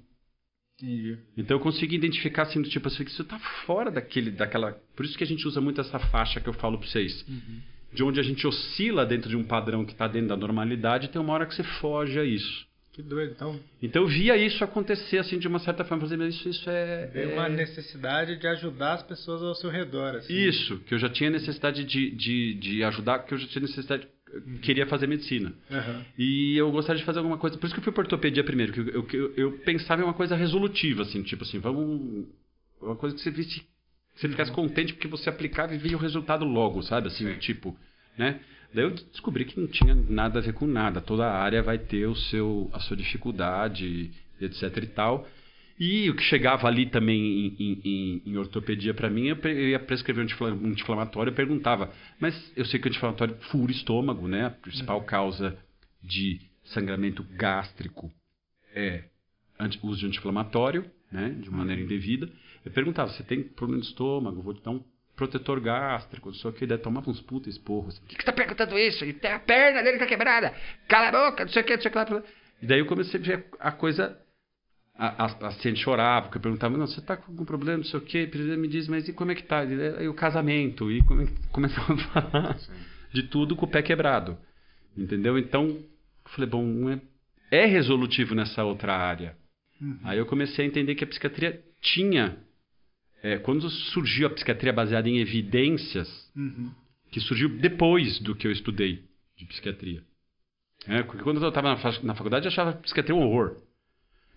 Então 1.37 1.57
eu 1.57 1.61
consigo 1.61 1.95
identificar 1.95 2.43
assim, 2.43 2.61
do 2.61 2.69
tipo 2.69 2.89
assim, 2.89 3.05
que 3.05 3.11
isso 3.11 3.23
está 3.23 3.39
fora 3.65 3.93
daquele, 3.93 4.33
daquela. 4.33 4.73
Por 4.97 5.05
isso 5.05 5.17
que 5.17 5.23
a 5.23 5.27
gente 5.27 5.47
usa 5.47 5.61
muito 5.61 5.81
essa 5.81 6.01
faixa 6.01 6.41
que 6.41 6.49
eu 6.49 6.53
falo 6.53 6.79
para 6.79 6.89
vocês. 6.89 7.25
Uhum. 7.29 7.61
De 7.93 8.03
onde 8.03 8.19
a 8.19 8.25
gente 8.25 8.45
oscila 8.45 9.07
dentro 9.07 9.31
de 9.31 9.37
um 9.37 9.45
padrão 9.45 9.85
que 9.85 9.93
está 9.93 10.09
dentro 10.09 10.31
da 10.31 10.37
normalidade, 10.37 11.09
tem 11.09 11.23
uma 11.23 11.33
hora 11.33 11.47
que 11.47 11.55
você 11.55 11.63
foge 11.63 12.19
a 12.19 12.25
isso. 12.25 12.67
Que 12.95 13.03
doido, 13.03 13.33
então. 13.33 13.61
Então 13.83 14.03
eu 14.03 14.09
via 14.09 14.37
isso 14.37 14.63
acontecer 14.63 15.19
assim 15.19 15.37
de 15.37 15.49
uma 15.49 15.59
certa 15.59 15.85
forma, 15.85 16.07
por 16.07 16.21
isso, 16.29 16.49
isso 16.49 16.71
é. 16.71 17.11
É... 17.13 17.27
uma 17.27 17.49
necessidade 17.49 18.37
de 18.37 18.47
ajudar 18.47 18.95
as 18.95 19.03
pessoas 19.03 19.43
ao 19.43 19.55
seu 19.57 19.69
redor. 19.69 20.15
Assim. 20.15 20.33
Isso, 20.33 20.79
que 20.79 20.95
eu 20.95 20.99
já 20.99 21.09
tinha 21.09 21.29
necessidade 21.29 21.83
de, 21.83 22.13
de, 22.13 22.55
de 22.55 22.85
ajudar, 22.85 23.19
que 23.21 23.35
eu 23.35 23.39
já 23.39 23.49
tinha 23.49 23.63
necessidade 23.63 24.07
queria 24.63 24.87
fazer 24.87 25.07
medicina. 25.07 25.53
Uhum. 25.71 26.05
E 26.19 26.57
eu 26.57 26.71
gostaria 26.71 26.99
de 27.01 27.05
fazer 27.05 27.19
alguma 27.19 27.39
coisa. 27.39 27.59
Por 27.59 27.67
isso 27.67 27.75
que 27.75 27.81
eu 27.81 27.85
fui 27.85 27.93
para 27.93 28.03
ortopedia 28.03 28.45
primeiro, 28.45 28.73
que 28.73 28.81
eu, 28.81 29.07
eu, 29.13 29.35
eu, 29.37 29.53
pensava 29.59 30.03
em 30.03 30.05
uma 30.05 30.15
coisa 30.15 30.37
resolutiva, 30.37 31.03
assim, 31.03 31.23
tipo 31.23 31.43
assim, 31.43 31.59
vamos. 31.59 32.27
Uma 32.81 32.97
coisa 32.97 33.15
que 33.15 33.23
você 33.23 33.31
visse. 33.31 33.63
Você 34.15 34.29
ficasse 34.29 34.51
uhum. 34.51 34.57
contente 34.57 34.93
porque 34.93 35.09
você 35.09 35.29
aplicava 35.29 35.75
e 35.75 35.79
via 35.79 35.97
o 35.97 36.01
resultado 36.01 36.45
logo, 36.45 36.83
sabe? 36.83 37.09
Assim, 37.09 37.27
Sim. 37.33 37.39
tipo, 37.39 37.77
né? 38.17 38.39
Daí 38.75 38.85
eu 38.85 38.91
descobri 38.91 39.45
que 39.45 39.59
não 39.59 39.69
tinha 39.69 39.95
nada 39.95 40.41
a 40.41 40.43
ver 40.43 40.53
com 40.53 40.67
nada. 40.67 41.01
Toda 41.01 41.31
área 41.31 41.63
vai 41.63 41.79
ter 41.79 42.07
o 42.07 42.17
seu, 42.17 42.69
a 42.73 42.81
sua 42.81 42.97
dificuldade, 42.97 44.11
etc 44.41 44.77
e 44.83 44.87
tal. 44.89 45.29
E 45.79 46.11
o 46.11 46.17
que 46.17 46.23
chegava 46.23 46.67
ali 46.67 46.87
também 46.87 47.55
em, 47.59 47.81
em, 47.85 48.23
em 48.27 48.37
ortopedia 48.37 48.93
para 48.95 49.11
mim, 49.11 49.27
eu, 49.27 49.69
ia 49.69 49.79
prescrever 49.79 50.25
um 50.25 50.71
anti-inflamatório 50.71 51.33
e 51.33 51.35
perguntava, 51.35 51.93
mas 52.21 52.35
eu 52.57 52.65
sei 52.65 52.79
que 52.79 52.87
o 52.87 52.89
anti-inflamatório 52.89 53.37
fura 53.51 53.73
o 53.73 53.75
estômago, 53.75 54.29
né? 54.29 54.47
A 54.47 54.51
principal 54.51 54.99
uhum. 54.99 55.07
causa 55.07 55.57
de 56.03 56.41
sangramento 56.65 57.25
gástrico 57.37 58.11
é 58.75 59.05
uso 59.83 60.01
de 60.01 60.07
anti-inflamatório, 60.07 60.85
né? 61.11 61.31
De 61.31 61.51
maneira 61.51 61.81
uhum. 61.81 61.87
indevida. 61.87 62.29
Eu 62.65 62.73
perguntava, 62.73 63.11
você 63.11 63.23
tem 63.23 63.43
problema 63.43 63.83
de 63.83 63.89
estômago? 63.89 64.43
Vou 64.43 64.55
te 64.55 64.63
dar 64.63 64.71
um 64.71 64.83
protetor 65.17 65.61
gástrico, 65.61 66.33
só 66.35 66.51
que 66.51 66.67
daí 66.67 66.79
tomava 66.79 67.11
uns 67.11 67.21
puta 67.21 67.49
esporros. 67.49 67.95
Assim, 67.95 68.05
o 68.05 68.09
que, 68.09 68.17
que 68.17 68.25
tá 68.25 68.33
perguntando 68.33 68.79
isso? 68.79 69.05
E 69.05 69.17
a 69.27 69.39
perna 69.39 69.83
dele 69.83 69.99
tá 69.99 70.07
quebrada. 70.07 70.53
Cala 70.89 71.09
a 71.09 71.31
boca, 71.31 71.45
não 71.45 71.53
sei 71.53 71.63
o 71.63 71.65
que, 71.65 71.75
não 71.77 71.83
sei 71.83 71.91
o 71.91 72.23
que 72.23 72.29
E 72.63 72.67
daí 72.67 72.79
eu 72.81 72.87
comecei 72.87 73.21
a 73.21 73.23
ver 73.23 73.47
a 73.59 73.73
coisa. 73.73 74.19
A, 74.97 75.25
a, 75.25 75.49
a 75.49 75.75
chorava, 75.75 76.27
porque 76.27 76.39
eu 76.39 76.43
perguntava, 76.43 76.79
não, 76.79 76.87
você 76.87 77.01
tá 77.01 77.17
com 77.17 77.33
algum 77.33 77.45
problema, 77.45 77.79
não 77.79 77.85
sei 77.85 77.99
o 77.99 78.03
que, 78.03 78.27
me 78.57 78.69
diz, 78.69 78.87
mas 78.87 79.09
e 79.09 79.13
como 79.13 79.33
é 79.33 79.35
que 79.35 79.43
tá? 79.43 79.65
E, 79.65 80.07
o 80.07 80.15
casamento, 80.15 80.89
e 80.89 81.03
como 81.03 81.23
é 81.23 81.27
que 81.27 81.49
começava 81.49 81.95
a 81.95 81.97
falar 81.97 82.59
Sim. 82.59 82.73
de 83.13 83.25
tudo 83.25 83.57
com 83.57 83.67
o 83.67 83.69
pé 83.69 83.83
quebrado. 83.83 84.39
Entendeu? 84.97 85.37
Então, 85.37 85.67
eu 85.67 86.31
falei, 86.31 86.49
bom, 86.49 86.89
é, 86.89 87.01
é 87.51 87.67
resolutivo 87.67 88.37
nessa 88.37 88.63
outra 88.63 88.95
área. 88.95 89.37
Uhum. 89.81 89.99
Aí 90.05 90.19
eu 90.19 90.27
comecei 90.27 90.65
a 90.65 90.69
entender 90.69 90.95
que 90.95 91.03
a 91.03 91.09
psiquiatria 91.09 91.61
tinha 91.83 92.39
é, 93.25 93.39
quando 93.39 93.71
surgiu 93.71 94.27
a 94.27 94.31
psiquiatria 94.31 94.71
baseada 94.71 95.09
em 95.09 95.19
evidências, 95.19 96.31
uhum. 96.37 96.71
que 97.11 97.19
surgiu 97.21 97.49
depois 97.49 98.21
do 98.21 98.35
que 98.35 98.47
eu 98.47 98.53
estudei 98.53 99.03
de 99.35 99.47
psiquiatria. 99.47 100.05
É, 100.87 101.03
porque 101.03 101.23
quando 101.23 101.43
eu 101.43 101.49
estava 101.49 101.75
na, 102.03 102.15
faculdade 102.15 102.45
eu 102.45 102.53
achava 102.53 102.75
psiquiatria 102.75 103.15
um 103.17 103.23
horror. 103.23 103.57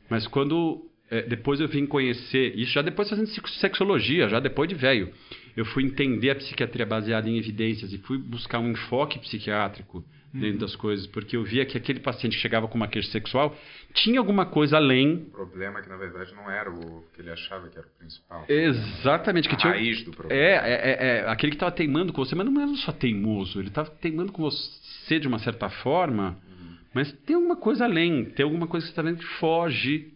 Mas 0.09 0.25
quando 0.25 0.86
é, 1.10 1.22
depois 1.24 1.60
eu 1.60 1.68
vim 1.68 1.86
conhecer, 1.86 2.58
isso 2.58 2.72
já 2.72 2.82
depois 2.82 3.10
fazendo 3.10 3.27
sexologia, 3.60 4.27
já 4.27 4.40
depois 4.40 4.68
de 4.68 4.76
velho, 4.76 5.11
eu 5.56 5.66
fui 5.66 5.84
entender 5.84 6.32
a 6.32 6.36
psiquiatria 6.36 6.86
baseada 6.86 7.30
em 7.30 7.38
evidências 7.38 7.94
e 7.94 7.98
fui 8.00 8.18
buscar 8.18 8.60
um 8.60 8.72
enfoque 8.72 9.18
psiquiátrico 9.19 10.03
dentro 10.34 10.56
uhum. 10.56 10.58
das 10.58 10.76
coisas, 10.76 11.08
porque 11.08 11.36
eu 11.36 11.44
via 11.44 11.66
que 11.66 11.77
aquele 11.77 12.00
paciente 12.00 12.36
que 12.36 12.42
chegava 12.42 12.68
com 12.68 12.76
uma 12.76 12.88
queixa 12.88 13.10
sexual 13.11 13.56
tinha 13.94 14.19
alguma 14.19 14.45
coisa 14.45 14.77
além. 14.77 15.27
O 15.30 15.32
problema 15.32 15.80
é 15.80 15.82
que 15.82 15.90
na 15.90 15.98
verdade 15.98 16.34
não 16.36 16.50
era 16.50 16.69
o 16.69 17.03
que 17.14 17.22
ele 17.22 17.32
achava 17.32 17.68
que 17.69 17.77
era 17.77 17.88
o 17.88 17.98
principal. 17.98 18.45
Exatamente, 18.48 19.48
que 19.48 19.56
a 19.56 19.58
tinha 19.58 19.74
raiz 19.74 20.03
do 20.03 20.11
problema. 20.11 20.42
É, 20.42 20.52
é, 20.52 20.74
é, 20.74 21.18
é 21.19 21.30
aquele 21.30 21.52
que 21.52 21.56
estava 21.56 21.72
teimando 21.72 22.14
com 22.14 22.24
você, 22.24 22.36
mas 22.36 22.45
não 22.45 22.61
era 22.61 22.74
só 22.76 22.92
teimoso, 22.92 23.60
ele 23.60 23.69
estava 23.69 23.90
teimando 23.90 24.32
com 24.32 24.44
você 24.44 25.19
de 25.19 25.27
uma 25.27 25.40
certa 25.40 25.69
forma, 25.69 26.38
uhum. 26.48 26.76
mas 26.94 27.11
tem 27.26 27.36
alguma 27.36 27.56
coisa 27.56 27.86
além, 27.86 28.26
tem 28.26 28.44
alguma 28.44 28.68
coisa 28.68 28.86
que 28.86 28.94
você 28.94 29.00
está 29.00 29.02
vendo 29.02 29.19
que 29.19 29.40
foge. 29.40 30.14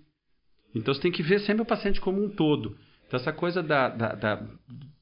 Então 0.74 0.94
você 0.94 1.02
tem 1.02 1.12
que 1.12 1.24
ver 1.24 1.40
sempre 1.42 1.62
o 1.62 1.66
paciente 1.66 2.00
como 2.00 2.24
um 2.24 2.30
todo. 2.30 2.78
Então 3.08 3.20
essa 3.20 3.34
coisa 3.34 3.62
da, 3.62 3.90
da, 3.90 4.16
da 4.16 4.48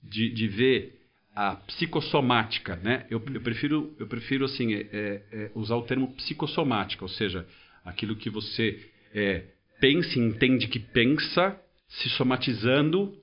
de, 0.04 0.30
de 0.30 0.48
ver 0.48 1.00
a 1.36 1.56
psicossomática, 1.56 2.76
né? 2.78 3.06
Eu, 3.10 3.24
eu 3.34 3.42
prefiro, 3.42 3.96
eu 4.00 4.08
prefiro 4.08 4.46
assim, 4.46 4.74
é, 4.74 4.80
é, 4.92 5.24
é, 5.32 5.52
usar 5.56 5.76
o 5.76 5.84
termo 5.84 6.14
psicossomática, 6.16 7.06
ou 7.06 7.10
seja, 7.10 7.48
aquilo 7.86 8.16
que 8.16 8.30
você 8.30 8.90
é, 9.14 9.46
pensa 9.80 10.20
entende 10.20 10.68
que 10.68 10.80
pensa, 10.80 11.58
se 11.88 12.10
somatizando 12.10 13.16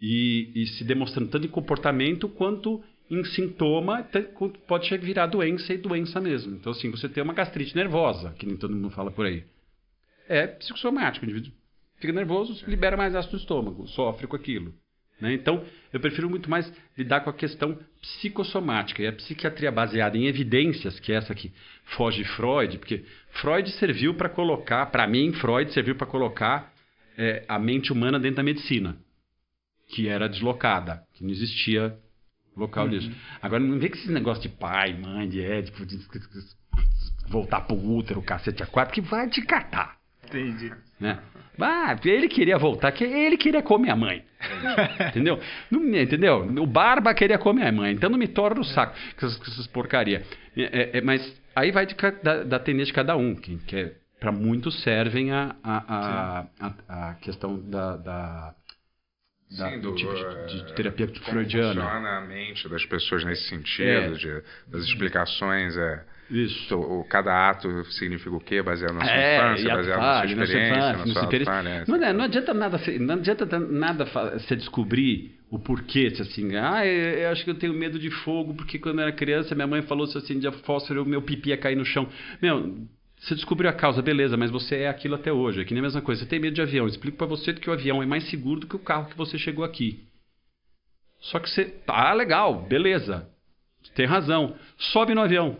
e, 0.00 0.50
e, 0.54 0.66
se 0.66 0.84
demonstrando 0.84 1.30
tanto 1.30 1.46
em 1.46 1.50
comportamento 1.50 2.28
quanto 2.28 2.82
em 3.10 3.24
sintoma, 3.24 4.06
pode 4.66 4.94
virar 4.98 5.26
doença 5.26 5.72
e 5.72 5.78
doença 5.78 6.20
mesmo. 6.20 6.54
Então, 6.54 6.72
assim, 6.72 6.90
você 6.90 7.08
tem 7.08 7.22
uma 7.22 7.32
gastrite 7.32 7.74
nervosa, 7.74 8.34
que 8.38 8.44
nem 8.44 8.56
todo 8.56 8.76
mundo 8.76 8.90
fala 8.90 9.10
por 9.10 9.24
aí. 9.24 9.44
É 10.28 10.46
psicossomático, 10.46 11.24
o 11.24 11.28
indivíduo 11.28 11.52
fica 12.00 12.12
nervoso, 12.12 12.64
libera 12.66 12.96
mais 12.96 13.14
ácido 13.14 13.34
no 13.34 13.40
estômago, 13.40 13.86
sofre 13.88 14.26
com 14.26 14.36
aquilo. 14.36 14.74
Né? 15.20 15.34
Então, 15.34 15.64
eu 15.92 16.00
prefiro 16.00 16.30
muito 16.30 16.48
mais 16.48 16.72
lidar 16.96 17.20
com 17.20 17.30
a 17.30 17.34
questão 17.34 17.78
psicossomática. 18.00 19.02
E 19.02 19.06
a 19.06 19.12
psiquiatria 19.12 19.70
baseada 19.70 20.16
em 20.16 20.26
evidências, 20.26 20.98
que 21.00 21.12
é 21.12 21.16
essa 21.16 21.34
que 21.34 21.52
foge 21.96 22.24
Freud, 22.24 22.78
porque 22.78 23.04
Freud 23.40 23.68
serviu 23.72 24.14
para 24.14 24.28
colocar, 24.28 24.86
para 24.86 25.06
mim, 25.06 25.32
Freud 25.32 25.72
serviu 25.72 25.96
para 25.96 26.06
colocar 26.06 26.72
é, 27.16 27.44
a 27.48 27.58
mente 27.58 27.92
humana 27.92 28.18
dentro 28.18 28.36
da 28.36 28.42
medicina, 28.42 28.96
que 29.88 30.08
era 30.08 30.28
deslocada, 30.28 31.02
que 31.14 31.24
não 31.24 31.30
existia 31.30 31.98
local 32.56 32.84
uhum. 32.84 32.90
disso. 32.90 33.10
Agora, 33.42 33.62
não 33.62 33.78
vê 33.78 33.88
que 33.88 33.96
esse 33.96 34.10
negócio 34.10 34.42
de 34.42 34.48
pai, 34.48 34.94
mãe, 34.94 35.28
de 35.28 35.40
édipo, 35.40 35.84
de, 35.84 35.96
de, 35.96 36.08
de 36.08 37.30
voltar 37.30 37.62
pro 37.62 37.76
útero, 37.76 38.22
cacete 38.22 38.62
a 38.62 38.66
quatro, 38.66 38.94
que 38.94 39.00
vai 39.00 39.28
te 39.28 39.42
catar. 39.42 39.97
Entendi. 40.28 40.72
Né? 41.00 41.18
Ah, 41.60 41.96
ele 42.04 42.28
queria 42.28 42.56
voltar, 42.56 42.92
que 42.92 43.02
ele 43.04 43.36
queria 43.36 43.62
comer 43.62 43.90
a 43.90 43.96
mãe. 43.96 44.24
entendeu? 45.08 45.40
Não, 45.70 45.82
entendeu? 46.00 46.42
O 46.60 46.66
Barba 46.66 47.12
queria 47.14 47.38
comer 47.38 47.66
a 47.66 47.72
mãe, 47.72 47.92
então 47.92 48.08
não 48.08 48.18
me 48.18 48.28
torna 48.28 48.60
o 48.60 48.64
saco 48.64 48.94
com 49.18 49.26
essas, 49.26 49.40
essas 49.40 49.66
porcaria. 49.66 50.22
É, 50.56 50.62
é, 50.62 50.98
é, 50.98 51.00
mas 51.00 51.20
aí 51.56 51.72
vai 51.72 51.84
de, 51.86 51.94
da, 52.22 52.44
da 52.44 52.58
tendência 52.60 52.86
de 52.86 52.92
cada 52.92 53.16
um, 53.16 53.34
que, 53.34 53.56
que 53.58 53.76
é, 53.76 53.92
para 54.20 54.30
muitos 54.30 54.82
servem 54.82 55.32
a, 55.32 55.56
a, 55.62 55.78
a, 55.88 56.46
a, 56.88 57.10
a 57.10 57.14
questão 57.14 57.58
da, 57.68 57.96
da, 57.96 58.54
da- 59.58 59.70
Sim, 59.70 59.80
do 59.80 59.90
do, 59.90 59.96
tipo 59.96 60.12
de, 60.14 60.64
de 60.64 60.74
terapia 60.74 61.08
freudiana. 61.24 61.82
funciona 61.82 62.18
a 62.18 62.20
mente 62.20 62.68
das 62.68 62.84
pessoas 62.86 63.24
nesse 63.24 63.48
sentido, 63.48 63.88
É. 63.88 64.10
de- 64.12 64.42
das 64.68 64.84
explicações, 64.84 65.76
é, 65.76 66.04
Isso. 66.30 66.74
o, 66.76 67.04
cada 67.04 67.48
ato 67.50 67.84
significa 67.92 68.34
o 68.34 68.40
quê, 68.40 68.62
baseado 68.62 68.94
na 68.94 69.04
sua 69.04 69.12
É, 69.14 69.36
infância, 69.36 69.74
baseado 69.74 69.98
na 69.98 70.04
sua 70.04 70.12
fase, 70.12 70.34
na 70.34 70.46
sua 70.46 70.54
experiência, 70.54 70.80
na 70.80 70.98
sua 70.98 71.22
experiência. 71.22 71.52
experiência. 71.52 71.84
Não, 71.96 72.04
é, 72.04 72.12
não 72.12 72.24
adianta 72.24 72.54
nada, 72.54 72.80
não 73.00 73.14
adianta 73.14 73.58
nada 73.58 74.04
você 74.38 74.56
descobrir 74.56 75.38
o 75.50 75.58
porquê, 75.58 76.12
assim, 76.20 76.54
ah, 76.56 76.84
eu, 76.86 77.18
eu 77.20 77.30
acho 77.30 77.44
que 77.44 77.50
eu 77.50 77.54
tenho 77.54 77.72
medo 77.72 77.98
de 77.98 78.10
fogo, 78.10 78.54
porque 78.54 78.78
quando 78.78 78.98
eu 78.98 79.04
era 79.04 79.12
criança 79.12 79.54
minha 79.54 79.66
mãe 79.66 79.80
falou 79.82 80.06
se 80.06 80.18
assim, 80.18 80.38
de 80.38 80.50
fósforo, 80.64 81.02
o 81.02 81.06
meu 81.06 81.22
pipi 81.22 81.48
ia 81.48 81.56
cair 81.56 81.76
no 81.76 81.84
chão. 81.86 82.06
Meu, 82.42 82.76
você 83.18 83.34
descobriu 83.34 83.68
a 83.70 83.72
causa, 83.72 84.00
beleza, 84.02 84.36
mas 84.36 84.50
você 84.50 84.76
é 84.76 84.88
aquilo 84.88 85.14
até 85.14 85.32
hoje. 85.32 85.60
É 85.60 85.64
que 85.64 85.72
nem 85.74 85.80
a 85.80 85.84
mesma 85.84 86.00
coisa. 86.02 86.20
Você 86.22 86.28
tem 86.28 86.38
medo 86.38 86.54
de 86.54 86.62
avião. 86.62 86.84
Eu 86.84 86.88
explico 86.88 87.16
pra 87.16 87.26
você 87.26 87.52
que 87.52 87.68
o 87.68 87.72
avião 87.72 88.02
é 88.02 88.06
mais 88.06 88.28
seguro 88.30 88.60
do 88.60 88.66
que 88.66 88.76
o 88.76 88.80
carro 88.80 89.08
que 89.08 89.16
você 89.16 89.36
chegou 89.38 89.64
aqui. 89.64 90.04
Só 91.20 91.40
que 91.40 91.50
você. 91.50 91.64
Tá 91.64 92.12
legal, 92.12 92.62
beleza. 92.68 93.26
Tem 93.94 94.06
razão. 94.06 94.54
Sobe 94.76 95.14
no 95.14 95.20
avião. 95.22 95.56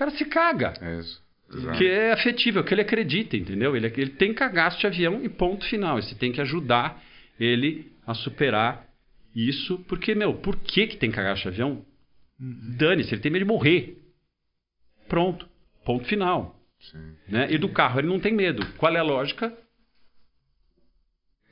O 0.00 0.04
cara 0.04 0.10
se 0.12 0.24
caga. 0.24 0.72
É 0.80 0.98
isso. 0.98 1.22
Exato. 1.52 1.76
Que 1.76 1.86
é 1.86 2.12
afetivo, 2.12 2.58
é 2.58 2.62
o 2.62 2.64
que 2.64 2.72
ele 2.72 2.80
acredita, 2.80 3.36
entendeu? 3.36 3.76
Ele, 3.76 3.86
ele 3.86 4.10
tem 4.10 4.32
cagaço 4.32 4.80
de 4.80 4.86
avião 4.86 5.22
e 5.22 5.28
ponto 5.28 5.66
final. 5.66 5.98
E 5.98 6.02
você 6.02 6.14
tem 6.14 6.32
que 6.32 6.40
ajudar 6.40 7.02
ele 7.38 7.92
a 8.06 8.14
superar 8.14 8.86
isso. 9.36 9.78
Porque, 9.86 10.14
meu, 10.14 10.34
por 10.34 10.56
que, 10.56 10.86
que 10.86 10.96
tem 10.96 11.10
cagaço 11.10 11.42
de 11.42 11.48
avião? 11.48 11.84
Dane-se, 12.38 13.12
ele 13.12 13.20
tem 13.20 13.30
medo 13.30 13.44
de 13.44 13.48
morrer. 13.50 13.98
Pronto. 15.06 15.46
Ponto 15.84 16.06
final. 16.06 16.58
Sim. 16.78 17.14
Né? 17.28 17.52
E 17.52 17.58
do 17.58 17.68
carro 17.68 18.00
ele 18.00 18.08
não 18.08 18.18
tem 18.18 18.32
medo. 18.32 18.64
Qual 18.78 18.94
é 18.96 18.98
a 18.98 19.02
lógica? 19.02 19.52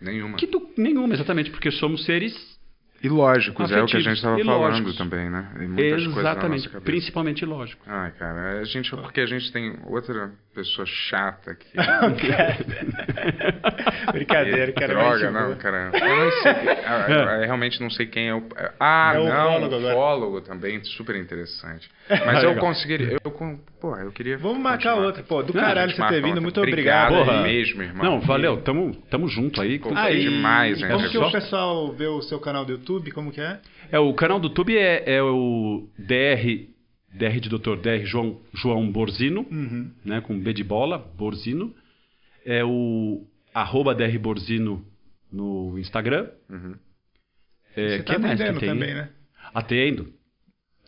Nenhuma. 0.01 0.39
Que 0.39 0.47
do, 0.47 0.73
nenhuma, 0.79 1.13
exatamente, 1.13 1.51
porque 1.51 1.71
somos 1.71 2.07
seres 2.07 2.58
E 3.01 3.09
lógicos, 3.09 3.71
é 3.71 3.81
o 3.81 3.87
que 3.87 3.97
a 3.97 4.01
gente 4.01 4.19
Afetivos 4.25 4.41
estava 4.43 4.45
falando 4.45 4.93
também, 4.97 5.31
né? 5.31 5.47
E 5.55 5.59
muitas 5.69 6.03
coisas 6.05 6.19
exatamente, 6.19 6.69
cabeça. 6.69 6.85
principalmente 6.85 7.45
lógicos. 7.45 7.87
Ai, 7.87 8.11
cara, 8.19 8.59
a 8.59 8.65
gente, 8.65 8.91
porque 8.91 9.21
a 9.21 9.27
gente 9.27 9.53
tem 9.53 9.79
outra 9.87 10.33
pessoa 10.53 10.85
chata 10.85 11.53
aqui. 11.53 11.69
Brincadeira, 14.13 14.73
cara. 14.73 14.95
Droga, 14.95 15.31
não, 15.31 15.55
cara. 15.57 15.91
Eu 15.95 16.17
não 16.17 16.31
sei. 16.43 16.53
eu 17.37 17.41
realmente 17.47 17.81
não 17.81 17.91
sei 17.91 18.07
quem 18.07 18.31
é 18.31 18.35
o. 18.35 18.43
Ah, 18.81 19.13
É 19.15 19.19
não, 19.19 19.63
o 19.63 19.65
agora. 19.67 19.93
ufólogo 19.95 20.41
também, 20.41 20.83
super 20.85 21.15
interessante. 21.15 21.89
Mas 22.27 22.43
eu 22.45 22.57
conseguiria. 22.57 23.19
Eu, 23.25 23.31
com- 23.31 23.59
porra, 23.81 24.03
eu 24.03 24.13
queria. 24.13 24.39
Vamos 24.39 24.59
marcar 24.63 24.95
outra. 24.97 25.23
Pô, 25.23 25.43
do 25.43 25.53
caralho 25.53 25.91
você 25.95 26.07
ter 26.09 26.23
vindo. 26.23 26.41
Muito 26.41 26.59
Obrigado 26.61 27.13
obrigado. 27.13 27.27
Porra. 27.27 27.43
mesmo, 27.43 27.83
irmão. 27.83 28.05
Não, 28.05 28.21
valeu, 28.21 28.61
tamo, 28.63 28.95
tamo 29.11 29.29
junto 29.29 29.61
aí. 29.61 29.79
Pô, 29.79 29.91
Ah, 29.95 30.11
e 30.11 30.21
demais, 30.21 30.79
hein, 30.81 30.89
como 30.89 30.99
cara? 31.01 31.11
que 31.11 31.19
o 31.19 31.31
pessoal 31.31 31.93
vê 31.93 32.07
o 32.07 32.21
seu 32.23 32.39
canal 32.41 32.65
do 32.65 32.73
YouTube? 32.73 33.11
Como 33.13 33.31
que 33.33 33.41
é? 33.41 33.61
É, 33.93 33.99
o 33.99 34.13
canal 34.15 34.39
do 34.41 34.49
YouTube 34.49 34.77
é, 34.77 35.05
é 35.17 35.23
o 35.23 35.89
DR, 35.99 36.69
DR 37.13 37.41
de 37.41 37.49
Dr. 37.49 37.77
DR 37.77 38.05
João, 38.05 38.41
João 38.55 38.91
Borzino, 38.91 39.47
Uhum. 39.51 39.91
né, 40.05 40.21
com 40.21 40.39
B 40.39 40.53
de 40.53 40.63
bola, 40.65 40.99
Borzino. 40.99 41.75
É 42.45 42.65
o 42.65 43.27
arroba 43.55 43.95
DR 43.95 44.19
Borzino 44.19 44.85
no 45.33 45.79
Instagram. 45.79 46.29
Uhum. 46.49 46.75
É, 47.77 47.89
Você 47.89 47.99
que 47.99 48.03
tá 48.05 48.19
mais 48.19 48.37
que 48.37 48.43
atendendo 48.43 48.61
tem? 48.61 48.69
também, 48.71 48.95
né? 48.95 49.09
Atendo. 49.55 50.13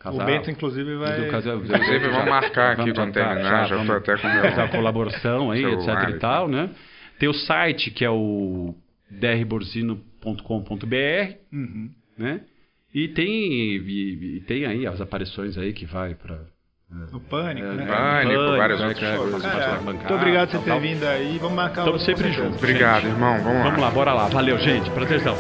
O 0.05 0.25
Bento, 0.25 0.51
inclusive, 0.51 0.97
vai... 0.97 1.29
Casal- 1.29 1.57
Inclusive, 1.59 2.09
vamos 2.09 2.29
marcar 2.31 2.73
aqui 2.73 2.81
Vamos 2.83 2.99
quando 2.99 3.13
tentar, 3.13 3.35
terminar. 3.35 3.69
Já 3.69 3.77
tô 3.77 3.85
vamos 3.85 3.97
até 3.97 4.17
com 4.17 4.27
o 4.27 4.33
meu. 4.33 4.43
fazer 4.43 4.61
a 4.63 4.69
colaboração 4.69 5.51
aí, 5.51 5.65
etc 5.65 5.89
e 6.09 6.13
tal, 6.19 6.49
né? 6.49 6.71
Tem 7.19 7.29
o 7.29 7.35
site 7.35 7.91
que 7.91 8.05
é 8.05 8.11
o 8.11 8.75
drborzino.com.br, 9.11 11.35
Uhum. 11.53 11.91
né? 12.19 12.41
E 12.95 13.09
tem, 13.09 13.53
e, 13.53 14.37
e 14.37 14.41
tem 14.47 14.65
aí 14.67 14.87
as 14.87 15.01
aparições 15.01 15.57
aí 15.59 15.73
que 15.73 15.85
vai 15.87 16.15
pra... 16.15 16.39
No 17.13 17.21
Pânico, 17.21 17.69
né? 17.69 17.87
Pânico, 17.87 18.57
várias 18.57 18.81
né, 18.81 18.87
outras 18.89 18.99
que 18.99 19.05
é 19.05 19.17
coisas. 19.17 19.43
bancada, 19.43 19.81
muito 19.83 20.13
obrigado 20.15 20.51
por 20.51 20.61
ter 20.65 20.71
tal. 20.71 20.81
vindo 20.81 21.05
aí. 21.07 21.39
Vamos 21.39 21.55
marcar 21.55 21.83
Estamos 21.83 22.05
sempre 22.05 22.33
juntos. 22.33 22.57
Obrigado, 22.57 23.03
gente. 23.03 23.13
irmão. 23.13 23.39
Vamos 23.45 23.59
lá. 23.59 23.63
Vamos 23.65 23.81
lá, 23.81 23.91
bora 23.93 24.13
lá. 24.13 24.27
Valeu, 24.29 24.59
gente. 24.59 24.91
Prazerzão. 24.91 25.37